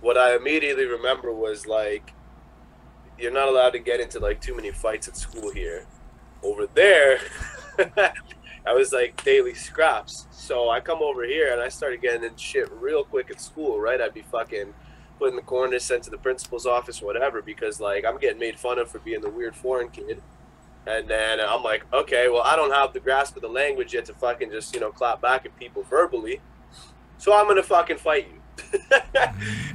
what 0.00 0.18
I 0.18 0.36
immediately 0.36 0.84
remember 0.84 1.32
was 1.32 1.66
like, 1.66 2.12
you're 3.18 3.32
not 3.32 3.48
allowed 3.48 3.70
to 3.70 3.78
get 3.78 4.00
into 4.00 4.18
like 4.20 4.40
too 4.40 4.54
many 4.54 4.70
fights 4.70 5.08
at 5.08 5.16
school 5.16 5.50
here. 5.50 5.86
Over 6.42 6.66
there, 6.66 7.18
I 8.66 8.74
was 8.74 8.92
like 8.92 9.22
daily 9.24 9.54
scraps. 9.54 10.26
So 10.30 10.70
I 10.70 10.80
come 10.80 11.02
over 11.02 11.24
here 11.24 11.52
and 11.52 11.60
I 11.60 11.68
started 11.68 12.00
getting 12.00 12.22
in 12.22 12.36
shit 12.36 12.70
real 12.70 13.02
quick 13.02 13.30
at 13.30 13.40
school. 13.40 13.80
Right, 13.80 14.00
I'd 14.00 14.14
be 14.14 14.22
fucking 14.22 14.72
put 15.18 15.30
in 15.30 15.36
the 15.36 15.42
corner, 15.42 15.78
sent 15.78 16.04
to 16.04 16.10
the 16.10 16.18
principal's 16.18 16.66
office, 16.66 17.02
whatever, 17.02 17.42
because 17.42 17.80
like 17.80 18.04
I'm 18.04 18.18
getting 18.18 18.38
made 18.38 18.58
fun 18.58 18.78
of 18.78 18.90
for 18.90 18.98
being 18.98 19.20
the 19.20 19.30
weird 19.30 19.56
foreign 19.56 19.90
kid. 19.90 20.22
And 20.86 21.06
then 21.06 21.38
I'm 21.40 21.62
like, 21.62 21.84
okay, 21.92 22.28
well, 22.28 22.42
I 22.42 22.56
don't 22.56 22.72
have 22.72 22.94
the 22.94 23.00
grasp 23.00 23.36
of 23.36 23.42
the 23.42 23.48
language 23.48 23.92
yet 23.92 24.06
to 24.06 24.14
fucking 24.14 24.50
just, 24.50 24.74
you 24.74 24.80
know, 24.80 24.90
clap 24.90 25.20
back 25.20 25.44
at 25.44 25.54
people 25.58 25.82
verbally. 25.82 26.40
So 27.18 27.34
I'm 27.34 27.44
going 27.44 27.56
to 27.56 27.62
fucking 27.62 27.98
fight 27.98 28.28
you. 28.28 28.40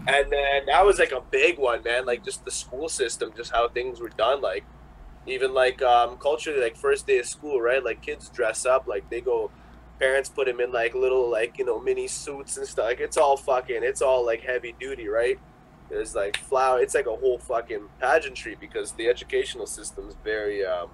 and 0.07 0.31
then 0.31 0.65
that 0.65 0.83
was 0.85 0.97
like 0.97 1.11
a 1.11 1.21
big 1.21 1.59
one, 1.59 1.83
man. 1.83 2.05
Like 2.05 2.23
just 2.23 2.43
the 2.45 2.51
school 2.51 2.89
system, 2.89 3.31
just 3.35 3.51
how 3.51 3.69
things 3.69 3.99
were 3.99 4.09
done. 4.09 4.41
Like 4.41 4.63
even 5.27 5.53
like 5.53 5.81
um, 5.81 6.17
culturally, 6.17 6.61
like 6.61 6.75
first 6.75 7.05
day 7.05 7.19
of 7.19 7.25
school, 7.25 7.61
right? 7.61 7.83
Like 7.83 8.01
kids 8.01 8.29
dress 8.29 8.65
up, 8.65 8.87
like 8.87 9.09
they 9.09 9.21
go 9.21 9.51
parents 10.03 10.27
put 10.27 10.49
him 10.49 10.59
in 10.59 10.69
like 10.69 10.93
little 10.93 11.29
like 11.29 11.57
you 11.57 11.63
know 11.63 11.79
mini 11.79 12.07
suits 12.07 12.57
and 12.57 12.67
stuff. 12.67 12.85
Like 12.85 12.99
it's 12.99 13.15
all 13.15 13.37
fucking, 13.37 13.83
it's 13.83 14.01
all 14.01 14.25
like 14.25 14.41
heavy 14.41 14.75
duty, 14.77 15.07
right? 15.07 15.39
There's 15.89 16.13
like 16.13 16.35
flower. 16.37 16.81
It's 16.81 16.93
like 16.93 17.07
a 17.07 17.15
whole 17.15 17.37
fucking 17.37 17.87
pageantry 17.99 18.57
because 18.59 18.91
the 18.93 19.07
educational 19.07 19.65
system 19.65 20.09
is 20.09 20.15
very 20.21 20.65
um, 20.65 20.89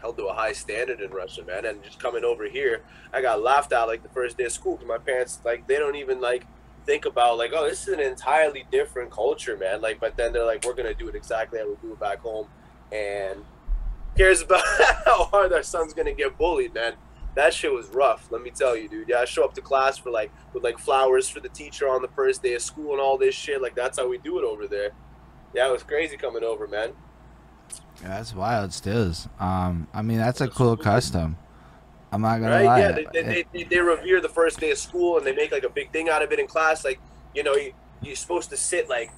held 0.00 0.16
to 0.18 0.26
a 0.26 0.32
high 0.32 0.52
standard 0.52 1.00
in 1.00 1.10
Russia, 1.10 1.42
man. 1.44 1.64
And 1.64 1.82
just 1.82 1.98
coming 1.98 2.22
over 2.24 2.44
here, 2.44 2.82
I 3.12 3.20
got 3.20 3.42
laughed 3.42 3.72
at 3.72 3.84
like 3.84 4.04
the 4.04 4.08
first 4.10 4.38
day 4.38 4.44
of 4.44 4.52
school 4.52 4.76
because 4.76 4.88
my 4.88 4.98
parents 4.98 5.40
like 5.44 5.66
they 5.66 5.78
don't 5.78 5.96
even 5.96 6.20
like 6.20 6.46
think 6.86 7.06
about 7.06 7.38
like 7.38 7.52
oh 7.52 7.68
this 7.68 7.88
is 7.88 7.94
an 7.94 8.00
entirely 8.00 8.64
different 8.70 9.10
culture, 9.10 9.56
man. 9.56 9.80
Like 9.80 9.98
but 9.98 10.16
then 10.16 10.32
they're 10.32 10.46
like 10.46 10.64
we're 10.64 10.74
gonna 10.74 10.94
do 10.94 11.08
it 11.08 11.16
exactly 11.16 11.58
how 11.58 11.68
we 11.68 11.74
do 11.82 11.94
it 11.94 11.98
back 11.98 12.20
home, 12.20 12.46
and 12.92 13.44
cares 14.16 14.40
about 14.46 14.62
how 15.04 15.24
hard 15.24 15.52
our 15.52 15.64
son's 15.64 15.94
gonna 15.94 16.14
get 16.14 16.38
bullied, 16.38 16.74
man 16.74 16.94
that 17.34 17.52
shit 17.52 17.72
was 17.72 17.88
rough. 17.88 18.30
Let 18.30 18.42
me 18.42 18.50
tell 18.50 18.76
you, 18.76 18.88
dude. 18.88 19.08
Yeah, 19.08 19.18
I 19.18 19.24
show 19.24 19.44
up 19.44 19.54
to 19.54 19.60
class 19.60 19.98
for 19.98 20.10
like 20.10 20.30
with 20.52 20.62
like 20.62 20.78
flowers 20.78 21.28
for 21.28 21.40
the 21.40 21.48
teacher 21.48 21.88
on 21.88 22.02
the 22.02 22.08
first 22.08 22.42
day 22.42 22.54
of 22.54 22.62
school 22.62 22.92
and 22.92 23.00
all 23.00 23.18
this 23.18 23.34
shit. 23.34 23.60
Like 23.60 23.74
that's 23.74 23.98
how 23.98 24.08
we 24.08 24.18
do 24.18 24.38
it 24.38 24.44
over 24.44 24.66
there. 24.66 24.90
Yeah, 25.54 25.68
it 25.68 25.72
was 25.72 25.82
crazy 25.82 26.16
coming 26.16 26.44
over, 26.44 26.66
man. 26.66 26.92
Yeah, 28.02 28.08
that's 28.08 28.34
wild. 28.34 28.72
Still, 28.72 29.12
um, 29.38 29.88
I 29.92 30.02
mean 30.02 30.18
that's 30.18 30.40
a 30.40 30.48
cool 30.48 30.76
custom. 30.76 31.36
I'm 32.12 32.20
not 32.20 32.40
gonna 32.40 32.52
right? 32.52 32.64
lie. 32.64 32.78
Yeah, 32.78 32.92
they, 32.92 33.06
they, 33.12 33.44
they, 33.52 33.62
they, 33.64 33.80
revere 33.80 34.20
the 34.20 34.28
first 34.28 34.60
day 34.60 34.70
of 34.70 34.78
school 34.78 35.18
and 35.18 35.26
they 35.26 35.34
make 35.34 35.50
like 35.50 35.64
a 35.64 35.68
big 35.68 35.90
thing 35.90 36.08
out 36.08 36.22
of 36.22 36.30
it 36.30 36.38
in 36.38 36.46
class. 36.46 36.84
Like, 36.84 37.00
you 37.34 37.42
know, 37.42 37.56
you, 37.56 37.72
you're 38.02 38.14
supposed 38.14 38.50
to 38.50 38.56
sit 38.56 38.88
like 38.88 39.10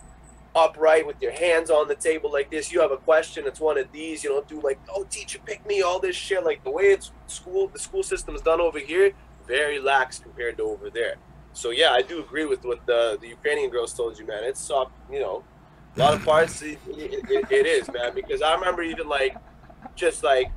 upright 0.57 1.07
with 1.07 1.21
your 1.21 1.33
hands 1.33 1.71
on 1.71 1.87
the 1.87 1.95
table 1.95 2.33
like 2.33 2.51
this. 2.51 2.73
You 2.73 2.81
have 2.81 2.91
a 2.91 2.97
question, 2.97 3.47
it's 3.47 3.61
one 3.61 3.79
of 3.79 3.93
these. 3.93 4.25
You 4.25 4.31
don't 4.31 4.49
do 4.49 4.61
like, 4.61 4.81
oh, 4.93 5.05
teacher, 5.05 5.39
pick 5.45 5.65
me, 5.67 5.83
all 5.83 6.01
this 6.01 6.17
shit. 6.17 6.45
Like 6.45 6.65
the 6.65 6.71
way 6.71 6.85
it's 6.85 7.13
school, 7.27 7.69
the 7.69 7.79
school 7.79 8.03
system 8.03 8.35
is 8.35 8.43
done 8.43 8.61
over 8.61 8.79
here, 8.79 9.13
very 9.47 9.79
lax 9.79 10.19
compared 10.19 10.57
to 10.57 10.65
over 10.65 10.91
there. 10.91 11.17
So 11.53 11.71
yeah, 11.71 11.91
I 11.91 12.03
do 12.03 12.21
agree 12.21 12.47
with 12.47 12.65
what 12.65 12.85
the 12.87 13.19
the 13.21 13.29
Ukrainian 13.29 13.71
girls 13.71 13.93
told 13.93 14.19
you, 14.19 14.27
man. 14.27 14.45
It's 14.45 14.61
soft, 14.61 14.93
you 15.11 15.21
know, 15.21 15.45
a 15.97 15.99
lot 15.99 16.15
of 16.15 16.25
parts. 16.25 16.63
it, 16.63 16.79
it, 16.89 17.51
it 17.51 17.67
is, 17.67 17.89
man. 17.93 18.15
Because 18.15 18.43
I 18.43 18.55
remember 18.55 18.83
even 18.83 19.09
like, 19.09 19.37
just 19.95 20.23
like 20.23 20.51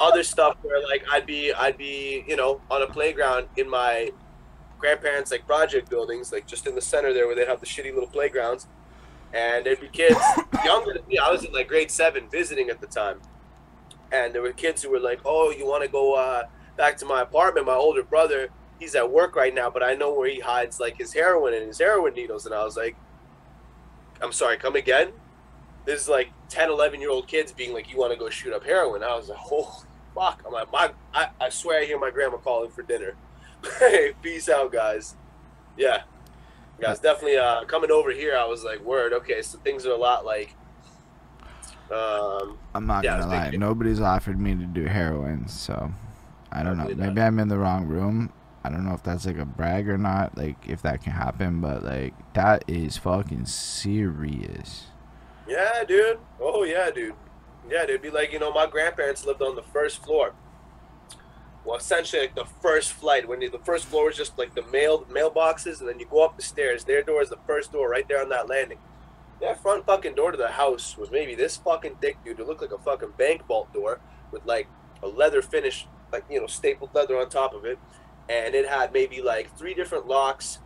other 0.00 0.22
stuff 0.22 0.56
where 0.62 0.82
like 0.82 1.04
I'd 1.10 1.26
be 1.26 1.52
I'd 1.52 1.76
be 1.76 2.24
you 2.26 2.36
know 2.36 2.60
on 2.70 2.82
a 2.82 2.86
playground 2.86 3.48
in 3.56 3.68
my 3.68 4.10
grandparents 4.78 5.30
like 5.30 5.46
project 5.46 5.90
buildings 5.90 6.32
like 6.32 6.46
just 6.46 6.66
in 6.66 6.74
the 6.74 6.80
center 6.80 7.12
there 7.12 7.26
where 7.26 7.36
they 7.36 7.44
have 7.44 7.60
the 7.60 7.66
shitty 7.66 7.92
little 7.92 8.08
playgrounds 8.08 8.66
and 9.32 9.64
there'd 9.64 9.80
be 9.80 9.88
kids 9.88 10.20
younger 10.64 10.94
than 10.94 11.06
me. 11.06 11.18
I 11.18 11.30
was 11.30 11.44
in 11.44 11.52
like 11.52 11.68
grade 11.68 11.90
seven 11.90 12.28
visiting 12.30 12.70
at 12.70 12.80
the 12.80 12.86
time, 12.86 13.20
and 14.12 14.34
there 14.34 14.42
were 14.42 14.52
kids 14.52 14.82
who 14.82 14.90
were 14.90 15.00
like, 15.00 15.20
"Oh, 15.24 15.50
you 15.50 15.66
want 15.66 15.82
to 15.84 15.88
go 15.88 16.14
uh, 16.14 16.44
back 16.76 16.96
to 16.98 17.06
my 17.06 17.22
apartment?" 17.22 17.66
My 17.66 17.74
older 17.74 18.02
brother, 18.02 18.48
he's 18.78 18.94
at 18.94 19.10
work 19.10 19.36
right 19.36 19.54
now, 19.54 19.70
but 19.70 19.82
I 19.82 19.94
know 19.94 20.12
where 20.12 20.28
he 20.28 20.40
hides 20.40 20.80
like 20.80 20.96
his 20.96 21.12
heroin 21.12 21.54
and 21.54 21.66
his 21.66 21.78
heroin 21.78 22.14
needles. 22.14 22.46
And 22.46 22.54
I 22.54 22.64
was 22.64 22.76
like, 22.76 22.96
"I'm 24.20 24.32
sorry, 24.32 24.56
come 24.56 24.76
again." 24.76 25.12
This 25.86 26.02
is 26.02 26.08
like 26.08 26.28
10, 26.50 26.68
11 26.68 27.00
year 27.00 27.10
old 27.10 27.26
kids 27.26 27.52
being 27.52 27.72
like, 27.72 27.90
"You 27.90 27.98
want 27.98 28.12
to 28.12 28.18
go 28.18 28.28
shoot 28.28 28.52
up 28.52 28.64
heroin?" 28.64 29.02
I 29.02 29.14
was 29.16 29.28
like, 29.28 29.38
"Holy 29.38 29.86
fuck!" 30.14 30.42
I'm 30.46 30.52
like, 30.52 30.70
"My, 30.72 30.92
I, 31.14 31.28
I 31.40 31.48
swear 31.50 31.82
I 31.82 31.84
hear 31.84 31.98
my 31.98 32.10
grandma 32.10 32.36
calling 32.38 32.70
for 32.70 32.82
dinner." 32.82 33.14
hey, 33.78 34.12
peace 34.22 34.48
out, 34.48 34.72
guys. 34.72 35.14
Yeah, 35.76 36.02
Yeah, 36.80 36.92
it's 36.92 37.00
definitely 37.00 37.36
uh, 37.36 37.64
coming 37.64 37.90
over 37.90 38.10
here. 38.10 38.36
I 38.36 38.44
was 38.44 38.64
like, 38.64 38.80
word, 38.80 39.12
okay, 39.12 39.42
so 39.42 39.58
things 39.58 39.86
are 39.86 39.92
a 39.92 39.96
lot 39.96 40.24
like. 40.24 40.56
Um, 41.90 42.58
I'm 42.74 42.86
not 42.86 43.04
Yeah, 43.04 43.18
gonna 43.18 43.26
lie. 43.26 43.50
Nobody's 43.50 44.00
offered 44.00 44.38
me 44.40 44.54
to 44.54 44.64
do 44.66 44.84
heroin, 44.84 45.48
so 45.48 45.92
I 46.52 46.62
don't 46.62 46.78
know. 46.78 46.90
Not. 46.96 46.96
Maybe 46.96 47.20
I'm 47.20 47.38
in 47.38 47.48
the 47.48 47.58
wrong 47.58 47.86
room. 47.86 48.32
I 48.62 48.68
don't 48.70 48.84
know 48.84 48.94
if 48.94 49.02
that's 49.02 49.26
like 49.26 49.38
a 49.38 49.44
brag 49.44 49.88
or 49.88 49.98
not. 49.98 50.36
Like 50.36 50.68
if 50.68 50.82
that 50.82 51.02
can 51.02 51.12
happen, 51.12 51.60
but 51.60 51.82
like 51.82 52.14
that 52.34 52.64
is 52.68 52.96
fucking 52.96 53.46
serious. 53.46 54.86
yeah, 55.46 55.84
dude. 55.84 56.18
Oh 56.40 56.64
yeah, 56.64 56.90
dude. 56.90 57.14
Yeah, 57.68 57.84
it'd 57.84 58.02
be 58.02 58.10
like 58.10 58.32
you 58.32 58.38
know, 58.38 58.52
my 58.52 58.66
grandparents 58.66 59.24
lived 59.26 59.42
on 59.42 59.56
the 59.56 59.62
first 59.62 60.02
floor. 60.02 60.34
Well, 61.70 61.78
essentially, 61.78 62.22
like 62.22 62.34
the 62.34 62.46
first 62.60 62.94
flight. 62.94 63.28
When 63.28 63.40
you, 63.40 63.48
the 63.48 63.60
first 63.60 63.86
floor 63.86 64.06
was 64.06 64.16
just 64.16 64.36
like 64.36 64.56
the 64.56 64.66
mail 64.72 65.04
mailboxes, 65.04 65.78
and 65.78 65.88
then 65.88 66.00
you 66.00 66.06
go 66.10 66.24
up 66.24 66.34
the 66.34 66.42
stairs. 66.42 66.82
Their 66.82 67.00
door 67.00 67.22
is 67.22 67.28
the 67.28 67.38
first 67.46 67.70
door, 67.70 67.88
right 67.88 68.08
there 68.08 68.20
on 68.20 68.28
that 68.30 68.48
landing. 68.48 68.78
That 69.40 69.62
front 69.62 69.86
fucking 69.86 70.16
door 70.16 70.32
to 70.32 70.36
the 70.36 70.48
house 70.48 70.98
was 70.98 71.12
maybe 71.12 71.36
this 71.36 71.56
fucking 71.58 71.98
thick, 72.00 72.16
dude. 72.24 72.40
It 72.40 72.46
looked 72.48 72.60
like 72.60 72.72
a 72.72 72.78
fucking 72.78 73.12
bank 73.16 73.46
vault 73.46 73.72
door 73.72 74.00
with 74.32 74.44
like 74.46 74.66
a 75.00 75.06
leather 75.06 75.42
finish, 75.42 75.86
like 76.12 76.24
you 76.28 76.40
know, 76.40 76.48
stapled 76.48 76.92
leather 76.92 77.16
on 77.16 77.28
top 77.28 77.54
of 77.54 77.64
it, 77.64 77.78
and 78.28 78.56
it 78.56 78.68
had 78.68 78.92
maybe 78.92 79.22
like 79.22 79.56
three 79.56 79.72
different 79.72 80.08
locks, 80.08 80.58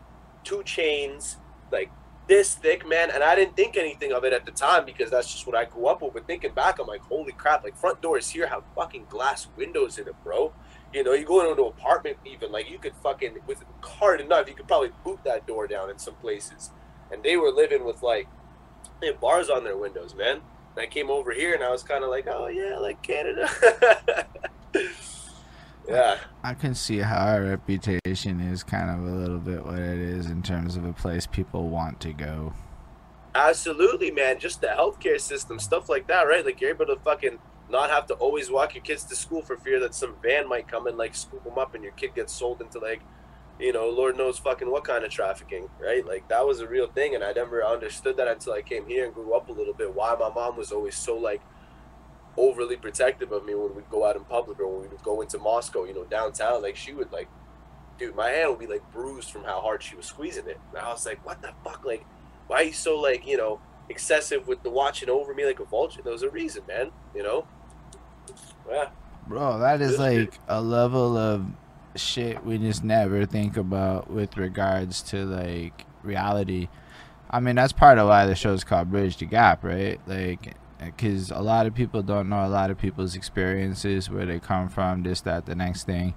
two 0.43 0.63
chains, 0.63 1.37
like 1.71 1.91
this 2.29 2.55
thick, 2.55 2.89
man. 2.89 3.11
And 3.11 3.23
I 3.23 3.35
didn't 3.35 3.57
think 3.57 3.77
anything 3.77 4.13
of 4.13 4.25
it 4.25 4.33
at 4.33 4.47
the 4.47 4.53
time 4.53 4.87
because 4.87 5.11
that's 5.11 5.31
just 5.31 5.47
what 5.47 5.55
I 5.55 5.67
grew 5.67 5.85
up 5.85 6.01
with. 6.01 6.15
But 6.15 6.27
thinking 6.27 6.55
back, 6.55 6.79
I'm 6.79 6.87
like, 6.87 7.03
holy 7.03 7.33
crap! 7.33 7.63
Like 7.63 7.77
front 7.77 8.01
doors 8.01 8.31
here 8.31 8.47
have 8.47 8.63
fucking 8.75 9.09
glass 9.11 9.49
windows 9.55 9.99
in 9.99 10.09
it, 10.09 10.15
bro. 10.25 10.55
You 10.95 11.03
know, 11.03 11.13
you 11.13 11.25
go 11.25 11.41
into 11.41 11.61
an 11.61 11.69
apartment, 11.69 12.19
even 12.25 12.53
like 12.53 12.71
you 12.71 12.79
could 12.79 12.95
fucking 13.03 13.39
with 13.49 13.65
hard 13.83 14.21
enough, 14.21 14.49
you 14.49 14.55
could 14.55 14.69
probably 14.69 14.91
boot 15.03 15.19
that 15.25 15.45
door 15.47 15.67
down 15.67 15.91
in 15.91 15.99
some 15.99 16.15
places. 16.15 16.71
And 17.11 17.23
they 17.23 17.37
were 17.37 17.51
living 17.51 17.85
with 17.85 18.01
like 18.03 18.29
they 19.01 19.09
had 19.09 19.21
bars 19.21 19.51
on 19.51 19.65
their 19.65 19.77
windows, 19.77 20.15
man. 20.15 20.41
And 20.77 20.83
I 20.83 20.87
came 20.87 21.11
over 21.11 21.33
here 21.33 21.53
and 21.55 21.65
I 21.65 21.71
was 21.71 21.83
kind 21.83 22.05
of 22.05 22.11
like, 22.11 22.27
oh 22.29 22.47
yeah, 22.47 22.79
like 22.79 23.03
Canada. 23.03 23.49
yeah, 25.89 26.19
I 26.45 26.55
can 26.55 26.77
see 26.77 26.99
how 26.99 27.27
our 27.27 27.43
reputation 27.43 28.41
is 28.41 28.63
kind 28.63 28.89
of 28.89 29.07
a 29.07 29.17
little 29.17 29.39
bit 29.39 29.65
what 29.65 29.81
it 29.81 29.99
is 29.99 30.27
in 30.27 30.43
terms 30.43 30.77
of 30.77 30.85
a 30.85 30.93
place 30.93 31.27
people 31.27 31.69
want 31.69 31.99
to 32.01 32.13
go. 32.13 32.53
absolutely, 33.35 34.11
man. 34.13 34.39
Just 34.39 34.61
the 34.61 34.69
healthcare 34.69 35.21
system, 35.21 35.59
stuff 35.59 35.89
like 35.89 36.07
that, 36.07 36.23
right? 36.23 36.45
Like 36.45 36.61
you're 36.61 36.71
able 36.71 36.87
to 36.87 36.97
fucking 36.97 37.39
not 37.75 37.91
have 37.91 38.07
to 38.07 38.15
always 38.15 38.51
walk 38.51 38.75
your 38.75 38.85
kids 38.85 39.05
to 39.05 39.17
school 39.17 39.43
for 39.43 39.57
fear 39.57 39.81
that 39.81 39.95
some 39.95 40.15
van 40.23 40.49
might 40.49 40.69
come 40.69 40.87
and 40.87 40.97
like 40.97 41.15
scoop 41.15 41.43
them 41.45 41.59
up 41.59 41.75
and 41.75 41.83
your 41.83 41.93
kid 41.93 42.15
gets 42.15 42.33
sold 42.33 42.61
into 42.61 42.79
like, 42.79 43.01
you 43.59 43.73
know, 43.73 43.89
Lord 43.89 44.17
knows 44.17 44.39
fucking 44.39 44.71
what 44.71 44.85
kind 44.85 45.05
of 45.05 45.11
trafficking, 45.11 45.69
right? 45.81 46.07
Like 46.07 46.29
that 46.29 46.47
was 46.47 46.61
a 46.61 46.69
real 46.69 46.87
thing, 46.87 47.15
and 47.15 47.23
I 47.23 47.33
never 47.33 47.65
understood 47.65 48.17
that 48.17 48.29
until 48.29 48.53
I 48.53 48.63
came 48.63 48.87
here 48.87 49.05
and 49.05 49.13
grew 49.13 49.35
up 49.35 49.49
a 49.49 49.53
little 49.53 49.75
bit. 49.75 49.95
Why 49.95 50.15
my 50.19 50.31
mom 50.31 50.57
was 50.57 50.73
always 50.73 50.95
so 50.95 51.17
like 51.17 51.43
overly 52.37 52.77
protective 52.77 53.33
of 53.33 53.45
me 53.45 53.55
when 53.55 53.75
we'd 53.75 53.91
go 53.91 54.05
out 54.05 54.17
in 54.17 54.25
public 54.25 54.59
or 54.61 54.69
when 54.69 54.83
we 54.83 54.89
would 54.89 55.03
go 55.03 55.21
into 55.21 55.39
Moscow, 55.39 55.85
you 55.85 55.95
know, 55.95 56.05
downtown. 56.05 56.63
Like 56.63 56.77
she 56.77 56.93
would 56.93 57.13
like, 57.13 57.29
dude, 57.99 58.15
my 58.15 58.31
hand 58.31 58.51
would 58.51 58.59
be 58.61 58.67
like 58.67 58.83
bruised 58.93 59.31
from 59.31 59.45
how 59.45 59.61
hard 59.61 59.83
she 59.83 59.97
was 59.97 60.07
squeezing 60.07 60.49
it. 60.49 60.61
And 60.71 60.79
I 60.79 60.91
was 60.93 61.07
like, 61.07 61.25
what 61.27 61.43
the 61.43 61.53
fuck? 61.65 61.85
Like, 61.85 62.05
why 62.47 62.57
are 62.57 62.65
you 62.65 62.73
so 62.73 62.99
like, 63.01 63.27
you 63.27 63.37
know, 63.37 63.61
excessive 63.89 64.47
with 64.47 64.63
the 64.63 64.71
watching 64.71 65.11
over 65.11 65.35
me 65.35 65.45
like 65.45 65.61
a 65.61 65.65
vulture? 65.65 66.03
There 66.03 66.13
was 66.13 66.23
a 66.23 66.31
reason, 66.31 66.63
man. 66.69 66.93
You 67.15 67.25
know. 67.25 67.47
Yeah. 68.69 68.89
Bro, 69.27 69.61
that 69.61 69.81
is 69.81 69.99
like 69.99 70.39
a 70.49 70.61
level 70.61 71.17
of 71.17 71.47
shit 71.97 72.45
we 72.45 72.59
just 72.59 72.85
never 72.85 73.25
think 73.25 73.57
about 73.57 74.11
with 74.11 74.37
regards 74.37 75.01
to 75.03 75.25
like 75.25 75.87
reality. 76.03 76.69
I 77.31 77.41
mean, 77.41 77.57
that's 77.57 77.73
part 77.73 77.99
of 77.99 78.09
why 78.09 78.27
the 78.27 78.35
show 78.35 78.53
is 78.53 78.65
called 78.65 78.91
Bridge 78.91 79.17
the 79.17 79.27
Gap, 79.27 79.65
right? 79.65 80.01
Like, 80.07 80.55
because 80.79 81.31
a 81.31 81.41
lot 81.41 81.67
of 81.67 81.75
people 81.75 82.03
don't 82.03 82.29
know 82.29 82.45
a 82.45 82.49
lot 82.49 82.71
of 82.71 82.79
people's 82.79 83.17
experiences, 83.17 84.11
where 84.11 84.27
they 84.27 84.39
come 84.39 84.69
from, 84.69 85.03
this, 85.03 85.21
that, 85.23 85.47
the 85.47 85.55
next 85.55 85.85
thing, 85.85 86.15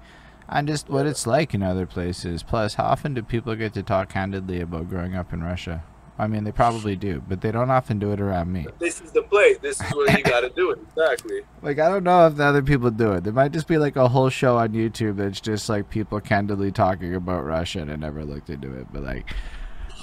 and 0.50 0.68
just 0.68 0.90
what 0.90 1.06
it's 1.06 1.26
like 1.26 1.54
in 1.54 1.64
other 1.64 1.86
places. 1.86 2.44
Plus, 2.44 2.76
how 2.76 2.84
often 2.86 3.14
do 3.14 3.24
people 3.24 3.56
get 3.56 3.74
to 3.74 3.84
talk 3.84 4.10
candidly 4.10 4.62
about 4.62 4.90
growing 4.90 5.16
up 5.16 5.32
in 5.34 5.42
Russia? 5.42 5.84
I 6.20 6.26
mean, 6.28 6.44
they 6.44 6.52
probably 6.52 6.96
do, 6.96 7.22
but 7.28 7.42
they 7.42 7.52
don't 7.52 7.70
often 7.70 8.00
do 8.00 8.12
it 8.12 8.20
around 8.20 8.52
me. 8.52 8.66
This 8.80 9.02
is 9.02 9.12
the 9.12 9.22
place. 9.22 9.58
This 9.60 9.80
is 9.80 9.92
where 9.96 10.18
you 10.18 10.24
got 10.24 10.42
to 10.42 10.50
do 10.50 10.72
it. 10.72 10.80
Exactly. 10.90 11.42
Like 11.62 11.80
I 11.80 11.90
don't 11.90 12.04
know 12.04 12.28
if 12.28 12.36
the 12.38 12.46
other 12.46 12.62
people 12.62 12.92
do 12.92 13.14
it. 13.14 13.24
There 13.24 13.34
might 13.34 13.52
just 13.52 13.68
be 13.68 13.78
like 13.78 13.96
a 13.96 14.08
whole 14.08 14.30
show 14.30 14.58
on 14.58 14.70
YouTube 14.70 15.18
that's 15.18 15.42
just 15.42 15.68
like 15.70 15.90
people 15.90 16.20
candidly 16.22 16.72
talking 16.72 17.14
about 17.16 17.44
Russia, 17.46 17.80
and 17.82 17.92
I 17.92 17.96
never 17.98 18.24
looked 18.24 18.50
into 18.50 18.74
it. 18.80 18.88
But 18.94 19.04
like, 19.04 19.34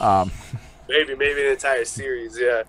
um, 0.00 0.30
Maybe, 0.88 1.14
maybe 1.14 1.46
an 1.46 1.52
entire 1.52 1.84
series. 1.86 2.38
Yeah. 2.38 2.64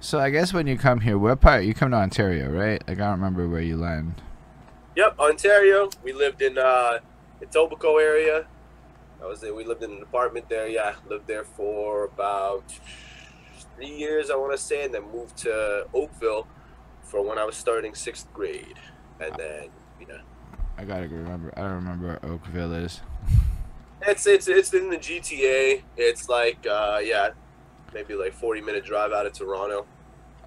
so 0.00 0.18
I 0.18 0.30
guess 0.30 0.52
when 0.52 0.66
you 0.66 0.76
come 0.76 1.00
here, 1.00 1.16
what 1.16 1.40
part? 1.40 1.64
You 1.64 1.74
come 1.74 1.92
to 1.92 1.96
Ontario, 1.96 2.50
right? 2.50 2.82
Like 2.88 2.98
I 2.98 3.02
don't 3.02 3.12
remember 3.20 3.48
where 3.48 3.60
you 3.60 3.76
land. 3.76 4.20
Yep, 4.96 5.18
Ontario. 5.20 5.90
We 6.02 6.12
lived 6.12 6.42
in 6.42 6.58
uh, 6.58 6.98
Etobicoke 7.42 8.02
area. 8.02 8.46
I 9.22 9.26
was 9.26 9.40
there. 9.40 9.54
We 9.54 9.64
lived 9.64 9.82
in 9.82 9.92
an 9.92 10.02
apartment 10.02 10.48
there. 10.48 10.68
Yeah, 10.68 10.94
lived 11.08 11.26
there 11.26 11.44
for 11.44 12.04
about 12.04 12.64
three 13.74 13.88
years, 13.94 14.30
I 14.30 14.36
want 14.36 14.52
to 14.52 14.58
say, 14.58 14.84
and 14.84 14.94
then 14.94 15.10
moved 15.12 15.36
to 15.38 15.86
Oakville 15.94 16.46
for 17.02 17.22
when 17.22 17.38
I 17.38 17.44
was 17.44 17.56
starting 17.56 17.94
sixth 17.94 18.32
grade, 18.32 18.78
and 19.20 19.34
then 19.36 19.68
you 20.00 20.06
know, 20.06 20.20
I 20.76 20.84
gotta 20.84 21.08
remember. 21.08 21.52
I 21.56 21.62
don't 21.62 21.74
remember 21.74 22.06
where 22.20 22.30
Oakville 22.32 22.72
is. 22.74 23.00
it's 24.02 24.26
it's 24.26 24.48
it's 24.48 24.74
in 24.74 24.90
the 24.90 24.98
GTA. 24.98 25.82
It's 25.96 26.28
like 26.28 26.66
uh, 26.68 27.00
yeah, 27.02 27.30
maybe 27.94 28.14
like 28.14 28.32
forty 28.34 28.60
minute 28.60 28.84
drive 28.84 29.12
out 29.12 29.26
of 29.26 29.32
Toronto. 29.32 29.86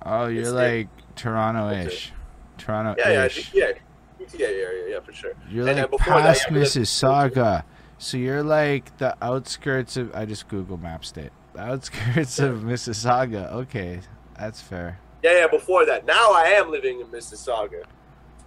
Oh, 0.06 0.28
you're 0.28 0.44
It's 0.44 0.52
like 0.52 0.88
Toronto-ish. 1.16 2.14
Toronto-ish. 2.58 3.54
yeah, 3.54 3.68
yeah, 3.68 3.72
yeah, 4.20 4.26
GTA 4.28 4.42
area. 4.64 4.94
Yeah, 4.96 5.00
for 5.02 5.12
sure. 5.14 5.34
You're 5.50 5.68
And 5.68 5.78
like 5.78 5.92
that, 5.92 6.00
past 6.00 6.48
yeah, 6.50 6.54
we 6.54 6.62
Mississauga. 6.62 7.64
So 8.00 8.18
you're 8.18 8.44
like 8.44 8.98
the 8.98 9.16
outskirts 9.22 9.98
of. 9.98 10.16
I 10.16 10.26
just 10.26 10.48
Google 10.48 10.78
Maps 10.78 11.12
it. 11.18 11.34
The 11.54 11.60
outskirts 11.60 12.40
of 12.40 12.60
Mississauga. 12.62 13.52
Okay, 13.52 14.00
that's 14.38 14.62
fair. 14.62 15.00
Yeah, 15.22 15.40
yeah. 15.40 15.48
Before 15.48 15.86
that, 15.86 16.06
now 16.06 16.32
I 16.32 16.44
am 16.46 16.72
living 16.72 17.02
in 17.02 17.08
Mississauga. 17.08 17.84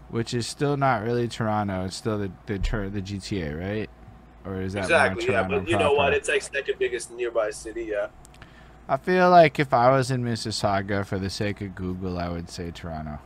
Which 0.09 0.33
is 0.33 0.47
still 0.47 0.79
not 0.79 1.03
really 1.03 1.29
Toronto. 1.29 1.85
It's 1.85 1.97
still 1.97 2.19
the 2.19 2.33
the, 2.47 2.59
the 2.59 3.03
GTA, 3.03 3.61
right? 3.61 3.91
Or 4.47 4.63
is 4.63 4.73
that 4.73 4.85
Exactly. 4.85 5.27
Yeah, 5.29 5.47
but 5.47 5.69
you 5.69 5.79
know 5.79 5.93
what? 5.93 6.15
It's 6.15 6.31
like 6.31 6.43
second 6.43 6.79
biggest 6.79 7.11
nearby 7.13 7.51
city. 7.51 7.85
Yeah. 7.91 8.09
I 8.89 8.97
feel 8.97 9.31
like 9.31 9.61
if 9.61 9.73
I 9.73 9.91
was 9.91 10.11
in 10.11 10.25
Mississauga, 10.25 11.05
for 11.05 11.19
the 11.19 11.31
sake 11.31 11.61
of 11.61 11.75
Google, 11.75 12.19
I 12.19 12.29
would 12.29 12.49
say 12.51 12.71
Toronto. 12.71 13.21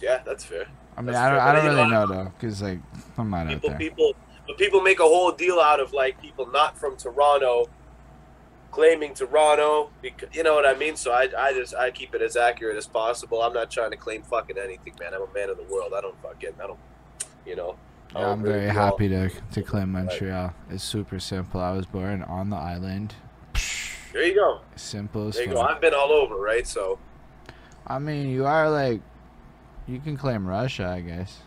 Yeah, 0.00 0.20
that's 0.24 0.44
fair. 0.44 0.66
I 0.98 1.02
mean, 1.02 1.14
I 1.14 1.30
don't, 1.30 1.38
I 1.40 1.52
don't 1.54 1.64
really 1.76 1.90
know, 1.90 2.06
though, 2.06 2.32
because 2.38 2.60
like 2.60 2.80
I'm 3.16 3.30
not 3.30 3.46
out 3.46 3.48
People, 3.48 3.68
there. 3.70 3.78
people, 3.78 4.12
but 4.46 4.58
people 4.58 4.80
make 4.80 5.00
a 5.00 5.04
whole 5.04 5.30
deal 5.32 5.60
out 5.60 5.80
of 5.80 5.92
like 5.92 6.20
people 6.20 6.46
not 6.50 6.76
from 6.78 6.96
Toronto 6.96 7.68
claiming 8.70 9.14
Toronto. 9.14 9.90
Because 10.02 10.28
you 10.32 10.42
know 10.42 10.54
what 10.54 10.66
I 10.66 10.74
mean. 10.74 10.96
So 10.96 11.12
I, 11.12 11.28
I 11.38 11.52
just 11.52 11.74
I 11.74 11.90
keep 11.90 12.14
it 12.14 12.22
as 12.22 12.36
accurate 12.36 12.76
as 12.76 12.86
possible. 12.86 13.42
I'm 13.42 13.52
not 13.52 13.70
trying 13.70 13.90
to 13.92 13.96
claim 13.96 14.22
fucking 14.22 14.58
anything, 14.58 14.94
man. 15.00 15.14
I'm 15.14 15.22
a 15.22 15.32
man 15.32 15.50
of 15.50 15.56
the 15.56 15.62
world. 15.64 15.92
I 15.96 16.00
don't 16.00 16.20
fucking 16.22 16.50
I 16.62 16.66
don't, 16.66 16.78
you 17.46 17.56
know. 17.56 17.76
Yeah, 18.14 18.30
I'm 18.30 18.42
really 18.42 18.60
very 18.60 18.70
happy 18.70 19.08
to 19.08 19.30
to 19.52 19.62
claim 19.62 19.92
Montreal. 19.92 20.52
It's 20.70 20.84
super 20.84 21.20
simple. 21.20 21.60
I 21.60 21.72
was 21.72 21.86
born 21.86 22.22
on 22.22 22.50
the 22.50 22.56
island. 22.56 23.14
There 24.12 24.24
you 24.24 24.34
go. 24.34 24.60
Simple 24.76 25.28
as 25.28 25.34
There 25.34 25.44
you 25.44 25.52
fuck. 25.52 25.68
go. 25.68 25.74
I've 25.74 25.80
been 25.80 25.94
all 25.94 26.10
over, 26.12 26.34
right? 26.36 26.66
So 26.66 26.98
I 27.86 27.98
mean, 27.98 28.28
you 28.28 28.44
are 28.46 28.68
like, 28.70 29.00
you 29.88 29.98
can 30.00 30.16
claim 30.16 30.46
Russia, 30.46 30.86
I 30.86 31.00
guess. 31.00 31.40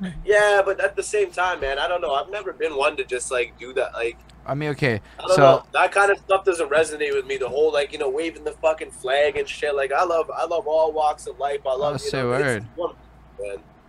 yeah, 0.24 0.62
but 0.64 0.80
at 0.80 0.96
the 0.96 1.02
same 1.02 1.30
time, 1.30 1.60
man, 1.60 1.78
I 1.78 1.86
don't 1.86 2.00
know. 2.00 2.12
I've 2.12 2.30
never 2.30 2.52
been 2.52 2.76
one 2.76 2.96
to 2.96 3.04
just 3.04 3.30
like 3.30 3.58
do 3.58 3.72
that. 3.74 3.92
Like 3.94 4.18
I 4.44 4.54
mean, 4.54 4.70
okay, 4.70 5.00
I 5.18 5.22
don't 5.22 5.36
so 5.36 5.42
know. 5.42 5.66
That 5.72 5.92
kind 5.92 6.10
of 6.10 6.18
stuff 6.18 6.44
doesn't 6.44 6.70
resonate 6.70 7.14
with 7.14 7.26
me. 7.26 7.36
The 7.36 7.48
whole 7.48 7.72
like 7.72 7.92
you 7.92 7.98
know 7.98 8.10
waving 8.10 8.44
the 8.44 8.52
fucking 8.52 8.90
flag 8.90 9.36
and 9.36 9.48
shit. 9.48 9.74
Like 9.74 9.92
I 9.92 10.04
love 10.04 10.30
I 10.34 10.44
love 10.44 10.66
all 10.66 10.92
walks 10.92 11.26
of 11.26 11.38
life. 11.38 11.60
I 11.66 11.74
love 11.74 12.00
Oh, 12.02 12.04
you 12.04 12.12
know, 12.12 12.28
word. 12.28 12.66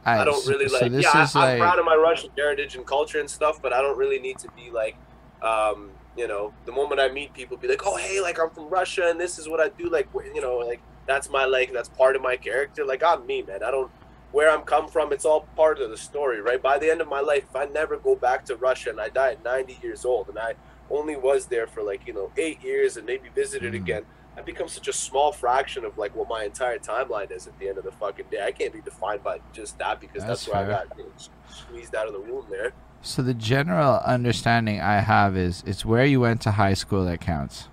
I, 0.06 0.20
I 0.20 0.26
don't 0.26 0.46
really 0.48 0.68
so, 0.68 0.74
like. 0.74 0.84
So 0.84 0.90
this 0.90 1.06
yeah, 1.06 1.24
is 1.24 1.36
I, 1.36 1.42
I'm 1.42 1.60
like, 1.60 1.68
proud 1.68 1.80
of 1.80 1.86
my 1.86 1.96
Russian 1.96 2.30
heritage 2.38 2.76
and 2.76 2.86
culture 2.86 3.20
and 3.20 3.30
stuff, 3.30 3.62
but 3.62 3.74
I 3.74 3.82
don't 3.82 3.98
really 3.98 4.20
need 4.20 4.38
to 4.40 4.50
be 4.52 4.70
like, 4.70 4.98
um, 5.42 5.92
you 6.18 6.28
know, 6.28 6.54
the 6.66 6.74
moment 6.74 7.00
I 7.00 7.10
meet 7.10 7.34
people, 7.34 7.56
be 7.58 7.70
like, 7.70 7.82
oh 7.86 7.96
hey, 7.96 8.22
like 8.22 8.40
I'm 8.40 8.50
from 8.50 8.70
Russia 8.70 9.08
and 9.08 9.20
this 9.20 9.40
is 9.40 9.48
what 9.48 9.60
I 9.60 9.70
do. 9.70 9.90
Like 9.90 10.10
you 10.14 10.42
know, 10.42 10.58
like 10.58 10.82
that's 11.06 11.30
my 11.30 11.46
like 11.46 11.72
that's 11.74 11.90
part 11.90 12.16
of 12.16 12.22
my 12.22 12.38
character. 12.38 12.86
Like 12.86 13.04
I'm 13.04 13.26
me, 13.26 13.42
man. 13.42 13.64
I 13.64 13.72
don't 13.72 13.92
where 14.32 14.50
I'm 14.50 14.64
come 14.64 14.88
from. 14.88 15.14
It's 15.14 15.26
all 15.26 15.42
part 15.56 15.80
of 15.80 15.90
the 15.92 15.98
story, 15.98 16.42
right? 16.42 16.62
By 16.62 16.80
the 16.80 16.90
end 16.90 17.02
of 17.02 17.08
my 17.08 17.20
life, 17.20 17.44
if 17.50 17.56
I 17.56 17.66
never 17.66 17.98
go 17.98 18.16
back 18.16 18.46
to 18.46 18.56
Russia 18.56 18.90
and 18.90 19.00
I 19.00 19.10
die 19.10 19.32
at 19.34 19.44
90 19.44 19.78
years 19.84 20.06
old 20.06 20.30
and 20.30 20.40
I 20.40 20.56
only 20.90 21.16
was 21.16 21.46
there 21.48 21.68
for 21.68 21.84
like 21.84 22.08
you 22.08 22.14
know 22.14 22.32
eight 22.38 22.64
years 22.64 22.98
and 22.98 23.06
maybe 23.06 23.30
visited 23.30 23.74
Mhm. 23.74 23.78
again. 23.78 24.06
I 24.36 24.42
become 24.42 24.68
such 24.68 24.88
a 24.88 24.94
small 24.94 25.32
fraction 25.32 25.86
of 25.86 25.96
like 25.98 26.16
what 26.16 26.28
my 26.28 26.44
entire 26.44 26.80
timeline 26.80 27.30
is 27.32 27.46
at 27.46 27.58
the 27.60 27.70
end 27.70 27.78
of 27.78 27.84
the 27.84 27.92
fucking 27.92 28.26
day. 28.32 28.44
I 28.44 28.52
can't 28.52 28.74
be 28.74 28.82
defined 28.82 29.24
by 29.24 29.40
just 29.54 29.78
that 29.78 30.00
because 30.02 30.24
that's, 30.24 30.46
That's 30.46 30.48
where 30.48 30.66
fair. 30.66 30.76
I 30.76 30.86
got 30.88 30.98
you 30.98 31.04
know, 31.04 31.12
squeezed 31.50 31.94
out 31.96 32.08
of 32.08 32.14
the 32.14 32.20
womb 32.20 32.48
there. 32.50 32.74
So 33.04 33.22
the 33.22 33.36
general 33.36 34.00
understanding 34.04 34.82
I 34.82 35.02
have 35.02 35.38
is 35.38 35.62
it's 35.68 35.86
where 35.86 36.06
you 36.06 36.20
went 36.22 36.42
to 36.42 36.52
high 36.52 36.74
school 36.74 37.06
that 37.06 37.22
counts. 37.22 37.68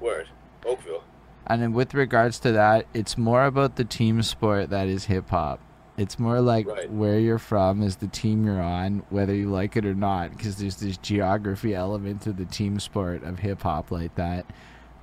Word. 0.00 0.28
Oakville. 0.66 1.04
And 1.46 1.60
then 1.62 1.72
with 1.72 1.94
regards 1.94 2.38
to 2.40 2.52
that, 2.52 2.86
it's 2.94 3.18
more 3.18 3.44
about 3.44 3.76
the 3.76 3.84
team 3.84 4.22
sport 4.22 4.70
that 4.70 4.88
is 4.88 5.04
hip 5.06 5.28
hop. 5.30 5.60
It's 5.96 6.18
more 6.18 6.40
like 6.40 6.66
Right. 6.66 6.90
where 6.90 7.18
you're 7.18 7.38
from 7.38 7.82
is 7.82 7.96
the 7.96 8.08
team 8.08 8.44
you're 8.46 8.60
on, 8.60 9.04
whether 9.10 9.34
you 9.34 9.48
like 9.50 9.76
it 9.76 9.84
or 9.84 9.94
not, 9.94 10.30
because 10.36 10.56
there's 10.56 10.76
this 10.76 10.96
geography 10.96 11.74
element 11.74 12.22
to 12.22 12.32
the 12.32 12.46
team 12.46 12.80
sport 12.80 13.22
of 13.22 13.38
hip 13.40 13.62
hop 13.62 13.90
like 13.90 14.14
that. 14.16 14.46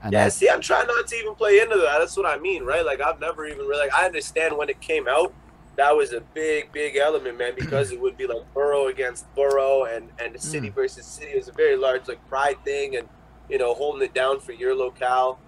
And 0.04 0.12
Yeah, 0.14 0.28
see, 0.30 0.50
I'm 0.50 0.62
trying 0.62 0.88
not 0.88 1.08
to 1.08 1.16
even 1.16 1.36
play 1.36 1.60
into 1.60 1.78
that. 1.78 2.00
That's 2.00 2.18
what 2.18 2.26
I 2.26 2.38
mean, 2.40 2.64
right? 2.64 2.84
Like, 2.86 3.00
I've 3.02 3.20
never 3.20 3.46
even 3.46 3.60
really, 3.60 3.80
like, 3.86 3.94
I 3.94 4.06
understand 4.06 4.58
when 4.58 4.68
it 4.70 4.82
came 4.82 5.08
out, 5.08 5.32
that 5.78 5.96
was 5.96 6.12
a 6.12 6.22
big, 6.34 6.72
big 6.74 6.98
element, 6.98 7.38
man, 7.38 7.54
because 7.56 7.92
it 7.92 8.02
would 8.02 8.18
be 8.18 8.26
like 8.28 8.52
borough 8.54 8.88
against 8.88 9.34
borough 9.36 9.86
and, 9.86 10.10
and 10.20 10.34
the 10.36 10.40
city 10.40 10.72
Mm. 10.72 10.74
versus 10.76 11.06
city. 11.06 11.32
It 11.32 11.38
was 11.38 11.48
a 11.48 11.54
very 11.54 11.78
large, 11.78 12.08
like, 12.08 12.28
pride 12.28 12.58
thing 12.66 12.98
and, 12.98 13.08
you 13.48 13.60
know, 13.60 13.74
holding 13.76 14.02
it 14.02 14.14
down 14.14 14.40
for 14.40 14.52
your 14.54 14.76
locale. 14.76 15.40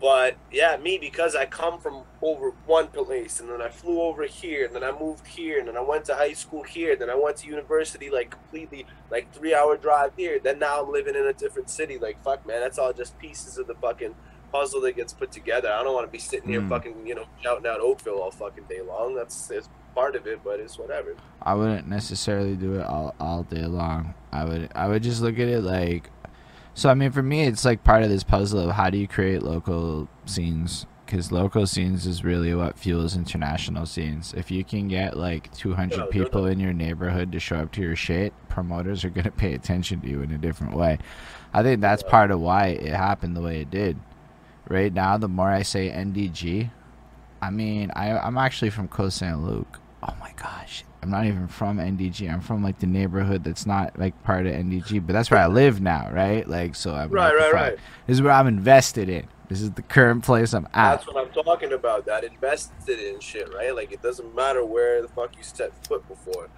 But 0.00 0.36
yeah, 0.52 0.76
me, 0.76 0.98
because 0.98 1.34
I 1.34 1.46
come 1.46 1.80
from 1.80 2.02
over 2.20 2.50
one 2.66 2.88
place 2.88 3.40
and 3.40 3.48
then 3.48 3.62
I 3.62 3.68
flew 3.70 4.02
over 4.02 4.24
here 4.24 4.66
and 4.66 4.74
then 4.74 4.84
I 4.84 4.92
moved 4.92 5.26
here 5.26 5.58
and 5.58 5.68
then 5.68 5.76
I 5.76 5.80
went 5.80 6.04
to 6.06 6.14
high 6.14 6.34
school 6.34 6.62
here, 6.62 6.96
then 6.96 7.08
I 7.08 7.14
went 7.14 7.38
to 7.38 7.46
university, 7.46 8.10
like, 8.10 8.30
completely, 8.30 8.86
like, 9.10 9.32
three 9.32 9.54
hour 9.54 9.76
drive 9.76 10.12
here. 10.16 10.38
Then 10.38 10.58
now 10.58 10.82
I'm 10.82 10.92
living 10.92 11.14
in 11.14 11.24
a 11.26 11.32
different 11.32 11.70
city. 11.70 11.96
Like, 11.98 12.22
fuck, 12.22 12.46
man, 12.46 12.60
that's 12.60 12.78
all 12.78 12.92
just 12.92 13.18
pieces 13.18 13.56
of 13.56 13.66
the 13.66 13.74
fucking 13.74 14.14
puzzle 14.52 14.80
that 14.82 14.96
gets 14.96 15.12
put 15.14 15.32
together. 15.32 15.70
I 15.72 15.82
don't 15.82 15.94
want 15.94 16.06
to 16.06 16.12
be 16.12 16.18
sitting 16.18 16.50
here 16.50 16.60
Mm. 16.60 16.68
fucking, 16.68 17.06
you 17.06 17.14
know, 17.14 17.24
shouting 17.42 17.66
out 17.66 17.80
Oakville 17.80 18.20
all 18.20 18.30
fucking 18.30 18.64
day 18.64 18.80
long. 18.82 19.14
That's 19.14 19.50
it's 19.50 19.68
part 19.94 20.14
of 20.14 20.26
it, 20.26 20.40
but 20.44 20.60
it's 20.60 20.78
whatever. 20.78 21.14
I 21.42 21.54
wouldn't 21.54 21.88
necessarily 21.88 22.54
do 22.54 22.78
it 22.78 22.84
all, 22.84 23.14
all 23.18 23.44
day 23.44 23.64
long. 23.64 24.14
I 24.32 24.44
would 24.44 24.70
I 24.74 24.88
would 24.88 25.02
just 25.02 25.22
look 25.22 25.38
at 25.38 25.48
it 25.48 25.62
like 25.62 26.10
so 26.76 26.90
I 26.90 26.94
mean 26.94 27.10
for 27.10 27.22
me 27.22 27.44
it's 27.44 27.64
like 27.64 27.82
part 27.82 28.02
of 28.02 28.10
this 28.10 28.22
puzzle 28.22 28.60
of 28.60 28.76
how 28.76 28.90
do 28.90 28.98
you 28.98 29.08
create 29.08 29.42
local 29.42 30.08
scenes 30.26 30.84
cuz 31.06 31.32
local 31.32 31.66
scenes 31.66 32.06
is 32.06 32.22
really 32.22 32.54
what 32.54 32.78
fuels 32.78 33.16
international 33.16 33.86
scenes. 33.86 34.34
If 34.36 34.50
you 34.50 34.62
can 34.62 34.86
get 34.86 35.16
like 35.16 35.50
200 35.54 35.96
Yeah, 35.96 36.04
people 36.10 36.44
in 36.44 36.60
your 36.60 36.74
neighborhood 36.74 37.32
to 37.32 37.40
show 37.40 37.56
up 37.56 37.72
to 37.72 37.80
your 37.80 37.96
shit, 37.96 38.34
promoters 38.50 39.04
are 39.04 39.10
going 39.10 39.24
to 39.30 39.30
pay 39.30 39.54
attention 39.54 40.02
to 40.02 40.08
you 40.08 40.20
in 40.20 40.30
a 40.32 40.38
different 40.38 40.76
way. 40.76 40.98
I 41.54 41.62
think 41.62 41.80
that's 41.80 42.02
part 42.02 42.30
of 42.30 42.40
why 42.40 42.66
it 42.66 42.92
happened 42.92 43.36
the 43.36 43.40
way 43.40 43.62
it 43.62 43.70
did. 43.70 43.98
Right 44.68 44.92
now 44.92 45.16
the 45.16 45.28
more 45.28 45.48
I 45.48 45.62
say 45.62 45.88
NDG, 45.88 46.70
I 47.40 47.50
mean, 47.50 47.90
I 47.96 48.18
I'm 48.18 48.36
actually 48.36 48.70
from 48.70 48.88
Côte 48.88 49.12
Saint-Luc. 49.12 49.80
Oh 50.02 50.14
my 50.20 50.32
gosh. 50.36 50.84
I'm 51.06 51.12
not 51.12 51.26
even 51.26 51.46
from 51.46 51.78
NDG. 51.78 52.28
I'm 52.32 52.40
from 52.40 52.64
like 52.64 52.80
the 52.80 52.86
neighborhood 52.88 53.44
that's 53.44 53.64
not 53.64 53.96
like 53.96 54.20
part 54.24 54.44
of 54.44 54.52
NDG, 54.52 55.06
but 55.06 55.12
that's 55.12 55.30
where 55.30 55.38
I 55.38 55.46
live 55.46 55.80
now, 55.80 56.10
right? 56.10 56.46
Like 56.48 56.74
so 56.74 56.92
I'm 56.92 57.10
Right, 57.10 57.32
right, 57.32 57.52
right. 57.52 57.78
This 58.08 58.16
is 58.16 58.22
where 58.22 58.32
I'm 58.32 58.48
invested 58.48 59.08
in. 59.08 59.28
This 59.48 59.60
is 59.62 59.70
the 59.70 59.82
current 59.82 60.24
place 60.24 60.52
I'm 60.52 60.66
at. 60.74 60.96
That's 60.96 61.06
what 61.06 61.16
I'm 61.16 61.30
talking 61.44 61.72
about. 61.72 62.06
That 62.06 62.24
invested 62.24 62.98
in 62.98 63.20
shit, 63.20 63.54
right? 63.54 63.72
Like 63.72 63.92
it 63.92 64.02
doesn't 64.02 64.34
matter 64.34 64.64
where 64.64 65.00
the 65.00 65.06
fuck 65.06 65.36
you 65.36 65.44
set 65.44 65.70
foot 65.86 66.06
before. 66.08 66.48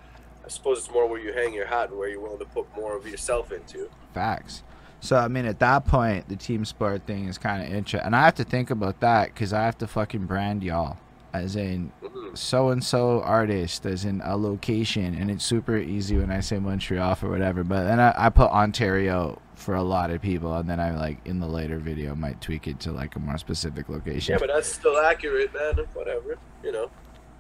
I 0.43 0.49
suppose 0.49 0.79
it's 0.79 0.91
more 0.91 1.07
where 1.07 1.21
you 1.21 1.35
hang 1.35 1.53
your 1.53 1.67
hat 1.67 1.91
and 1.91 1.99
where 1.99 2.09
you're 2.09 2.21
willing 2.21 2.39
to 2.39 2.47
put 2.47 2.75
more 2.75 2.97
of 2.97 3.07
yourself 3.07 3.53
into. 3.53 3.91
Facts. 4.15 4.63
So 5.01 5.17
I 5.17 5.29
mean, 5.29 5.45
at 5.45 5.59
that 5.59 5.85
point, 5.85 6.31
the 6.31 6.37
team 6.37 6.65
sport 6.65 7.07
thing 7.07 7.29
is 7.29 7.37
kind 7.37 7.63
of 7.63 7.69
interesting, 7.69 8.07
and 8.07 8.17
I 8.17 8.25
have 8.25 8.37
to 8.37 8.45
think 8.45 8.71
about 8.71 9.01
that 9.01 9.27
because 9.35 9.53
I 9.53 9.67
have 9.67 9.77
to 9.79 9.87
fucking 9.87 10.25
brand 10.25 10.63
y'all, 10.63 10.97
as 11.33 11.57
in 11.57 11.93
so 12.35 12.71
and 12.71 12.83
so 12.83 13.21
artist, 13.23 13.85
as 13.87 14.05
in 14.05 14.21
a 14.25 14.37
location, 14.37 15.15
and 15.15 15.31
it's 15.31 15.45
super 15.45 15.77
easy 15.77 16.17
when 16.17 16.31
I 16.31 16.41
say 16.41 16.59
Montreal 16.59 17.19
or 17.23 17.29
whatever. 17.29 17.65
But 17.65 17.85
then 17.85 18.01
I, 18.01 18.15
I 18.17 18.29
put 18.31 18.51
Ontario 18.51 19.41
for 19.55 19.75
a 19.75 19.83
lot 19.83 20.11
of 20.11 20.23
people, 20.23 20.55
and 20.55 20.69
then 20.69 20.81
I 20.81 20.97
like 20.97 21.19
in 21.27 21.41
the 21.41 21.47
later 21.47 21.79
video 21.79 22.15
might 22.15 22.41
tweak 22.41 22.67
it 22.67 22.81
to 22.81 22.93
like 22.93 23.17
a 23.17 23.19
more 23.19 23.39
specific 23.39 23.89
location. 23.89 24.33
Yeah, 24.33 24.39
but 24.39 24.49
that's 24.53 24.73
still 24.73 24.99
accurate, 24.99 25.53
man. 25.53 25.87
Whatever, 25.95 26.39
you 26.63 26.73
know. 26.73 26.91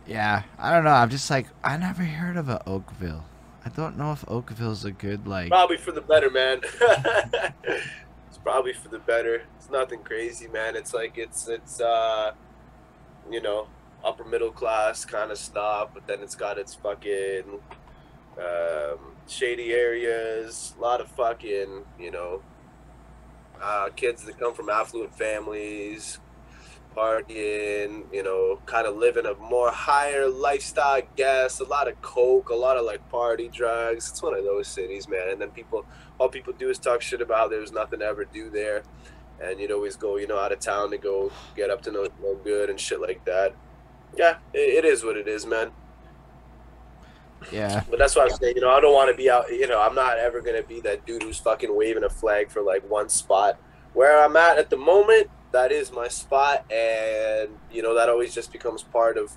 Yeah, 0.07 0.42
I 0.59 0.72
don't 0.72 0.85
know. 0.85 0.90
I'm 0.90 1.11
just 1.11 1.31
like 1.31 1.46
I 1.62 1.77
never 1.77 2.03
heard 2.03 2.37
of 2.37 2.48
a 2.48 2.62
Oakville. 2.68 3.24
I 3.64 3.70
don't 3.70 3.98
know 3.98 4.12
if 4.12 4.24
Oakville's 4.29 4.85
a 4.85 4.90
good 4.90 5.27
like. 5.27 5.48
Probably 5.48 5.77
for 5.77 5.92
the 5.92 6.01
better, 6.01 6.31
man. 6.31 6.61
it's 8.29 8.38
probably 8.42 8.72
for 8.72 8.88
the 8.88 9.01
better. 9.01 9.42
It's 9.57 9.70
nothing 9.70 10.03
crazy, 10.03 10.48
man. 10.48 10.77
It's 10.77 10.94
like 10.94 11.18
it's 11.18 11.48
it's 11.48 11.81
uh, 11.81 12.33
you 13.31 13.42
know, 13.42 13.68
upper 14.04 14.24
middle 14.24 14.50
class 14.52 15.04
kind 15.04 15.30
of 15.30 15.38
stuff, 15.38 15.90
but 15.92 16.06
then 16.06 16.20
it's 16.20 16.34
got 16.34 16.58
its 16.58 16.74
fucking 16.74 17.61
um, 18.38 18.98
shady 19.26 19.72
areas. 19.72 20.74
A 20.78 20.80
lot 20.80 21.00
of 21.00 21.08
fucking, 21.08 21.84
you 21.98 22.11
know, 22.11 22.42
uh, 23.61 23.88
kids 23.96 24.24
that 24.24 24.38
come 24.38 24.54
from 24.54 24.68
affluent 24.68 25.16
families, 25.16 26.20
partying, 26.96 28.04
you 28.12 28.22
know, 28.22 28.61
kind 28.66 28.87
of 28.87 28.96
living 28.96 29.26
a 29.26 29.34
more 29.34 29.70
higher 29.70 30.28
lifestyle, 30.28 31.02
guess. 31.16 31.61
A 31.61 31.64
lot 31.64 31.88
of 31.88 32.00
coke, 32.02 32.50
a 32.50 32.54
lot 32.54 32.76
of 32.76 32.84
like 32.84 33.08
party 33.11 33.48
drugs. 33.48 34.08
It's 34.11 34.22
one 34.22 34.34
of 34.34 34.44
those 34.44 34.68
cities, 34.68 35.08
man. 35.08 35.28
And 35.30 35.40
then 35.40 35.50
people, 35.50 35.87
all 36.18 36.28
people 36.28 36.52
do 36.52 36.70
is 36.70 36.78
talk 36.78 37.02
shit 37.02 37.20
about 37.20 37.50
there's 37.50 37.72
nothing 37.72 38.00
to 38.00 38.06
ever 38.06 38.24
do 38.24 38.50
there. 38.50 38.82
And 39.40 39.61
you'd 39.61 39.70
always 39.70 39.96
go, 39.96 40.16
you 40.16 40.26
know, 40.26 40.38
out 40.38 40.50
of 40.50 40.58
town 40.58 40.90
to 40.90 40.98
go 40.98 41.30
get 41.54 41.70
up 41.70 41.82
to 41.82 41.92
no, 41.92 42.08
no 42.22 42.34
good 42.37 42.70
and 42.70 42.80
shit 42.80 43.00
like 43.00 43.24
that. 43.24 43.54
Yeah, 44.18 44.38
it, 44.52 44.85
it 44.85 44.85
is 44.85 45.04
what 45.04 45.16
it 45.16 45.28
is, 45.28 45.46
man. 45.46 45.70
Yeah, 47.52 47.85
But 47.88 48.00
that's 48.00 48.16
why 48.16 48.24
I'm 48.24 48.31
saying, 48.31 48.57
you 48.57 48.62
know, 48.62 48.70
I 48.70 48.81
don't 48.81 48.92
want 48.92 49.11
to 49.11 49.16
be 49.16 49.31
out. 49.31 49.48
You 49.48 49.68
know, 49.68 49.81
I'm 49.81 49.94
not 49.94 50.18
ever 50.18 50.40
gonna 50.40 50.64
be 50.64 50.81
that 50.81 51.07
dude 51.07 51.22
who's 51.22 51.38
fucking 51.38 51.74
waving 51.74 52.02
a 52.02 52.11
flag 52.11 52.50
for 52.50 52.62
like 52.62 52.88
one 52.90 53.09
spot. 53.09 53.59
Where 53.94 54.22
I'm 54.22 54.37
at 54.37 54.59
at 54.59 54.70
the 54.70 54.76
moment, 54.76 55.31
that 55.52 55.70
is 55.72 55.92
my 55.92 56.09
spot, 56.09 56.70
and 56.70 57.50
you 57.70 57.81
know 57.81 57.94
that 57.94 58.09
always 58.09 58.35
just 58.35 58.52
becomes 58.52 58.83
part 58.83 59.16
of 59.16 59.37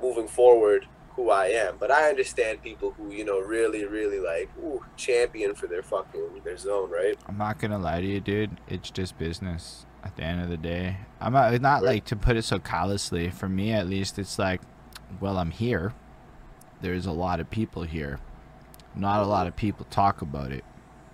moving 0.00 0.26
forward 0.28 0.86
who 1.10 1.30
I 1.30 1.48
am. 1.48 1.76
But 1.78 1.90
I 1.90 2.08
understand 2.08 2.62
people 2.62 2.92
who 2.92 3.12
you 3.12 3.24
know 3.24 3.38
really, 3.38 3.84
really 3.84 4.18
like 4.18 4.50
ooh, 4.58 4.84
champion 4.96 5.54
for 5.54 5.66
their 5.66 5.82
fucking 5.82 6.40
their 6.42 6.56
zone, 6.56 6.90
right? 6.90 7.16
I'm 7.26 7.38
not 7.38 7.58
gonna 7.58 7.78
lie 7.78 8.00
to 8.00 8.06
you, 8.06 8.20
dude. 8.20 8.58
It's 8.66 8.90
just 8.90 9.18
business. 9.18 9.84
At 10.02 10.16
the 10.16 10.22
end 10.22 10.40
of 10.40 10.48
the 10.48 10.56
day, 10.56 10.98
I'm 11.20 11.32
not, 11.32 11.60
not 11.60 11.82
like 11.82 12.04
to 12.06 12.16
put 12.16 12.36
it 12.36 12.42
so 12.42 12.58
callously. 12.58 13.30
For 13.30 13.48
me, 13.48 13.72
at 13.72 13.88
least, 13.88 14.18
it's 14.18 14.38
like, 14.38 14.60
well, 15.20 15.38
I'm 15.38 15.50
here. 15.50 15.94
There's 16.80 17.06
a 17.06 17.12
lot 17.12 17.40
of 17.40 17.50
people 17.50 17.82
here. 17.82 18.20
Not 18.94 19.22
a 19.22 19.26
lot 19.26 19.46
of 19.46 19.56
people 19.56 19.86
talk 19.90 20.22
about 20.22 20.52
it. 20.52 20.64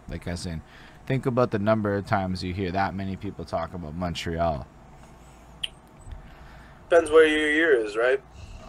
Like 0.08 0.26
as 0.26 0.46
in, 0.46 0.62
think 1.06 1.26
about 1.26 1.50
the 1.50 1.58
number 1.58 1.96
of 1.96 2.06
times 2.06 2.42
you 2.42 2.52
hear 2.52 2.70
that 2.72 2.94
many 2.94 3.16
people 3.16 3.44
talk 3.44 3.74
about 3.74 3.94
Montreal. 3.94 4.66
Depends 6.88 7.10
where 7.10 7.26
your 7.26 7.48
ear 7.48 7.72
is, 7.84 7.96
right? 7.96 8.20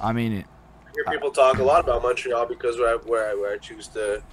I 0.01 0.13
mean, 0.13 0.45
I 0.87 0.91
hear 0.93 1.03
people 1.11 1.31
talk 1.31 1.57
a 1.57 1.63
lot 1.63 1.83
about 1.83 2.03
Montreal 2.03 2.45
because 2.45 2.77
where 2.77 2.93
I, 2.93 2.97
where 2.97 3.29
I, 3.29 3.33
where 3.33 3.53
I 3.53 3.57
choose 3.57 3.87
to 3.89 4.23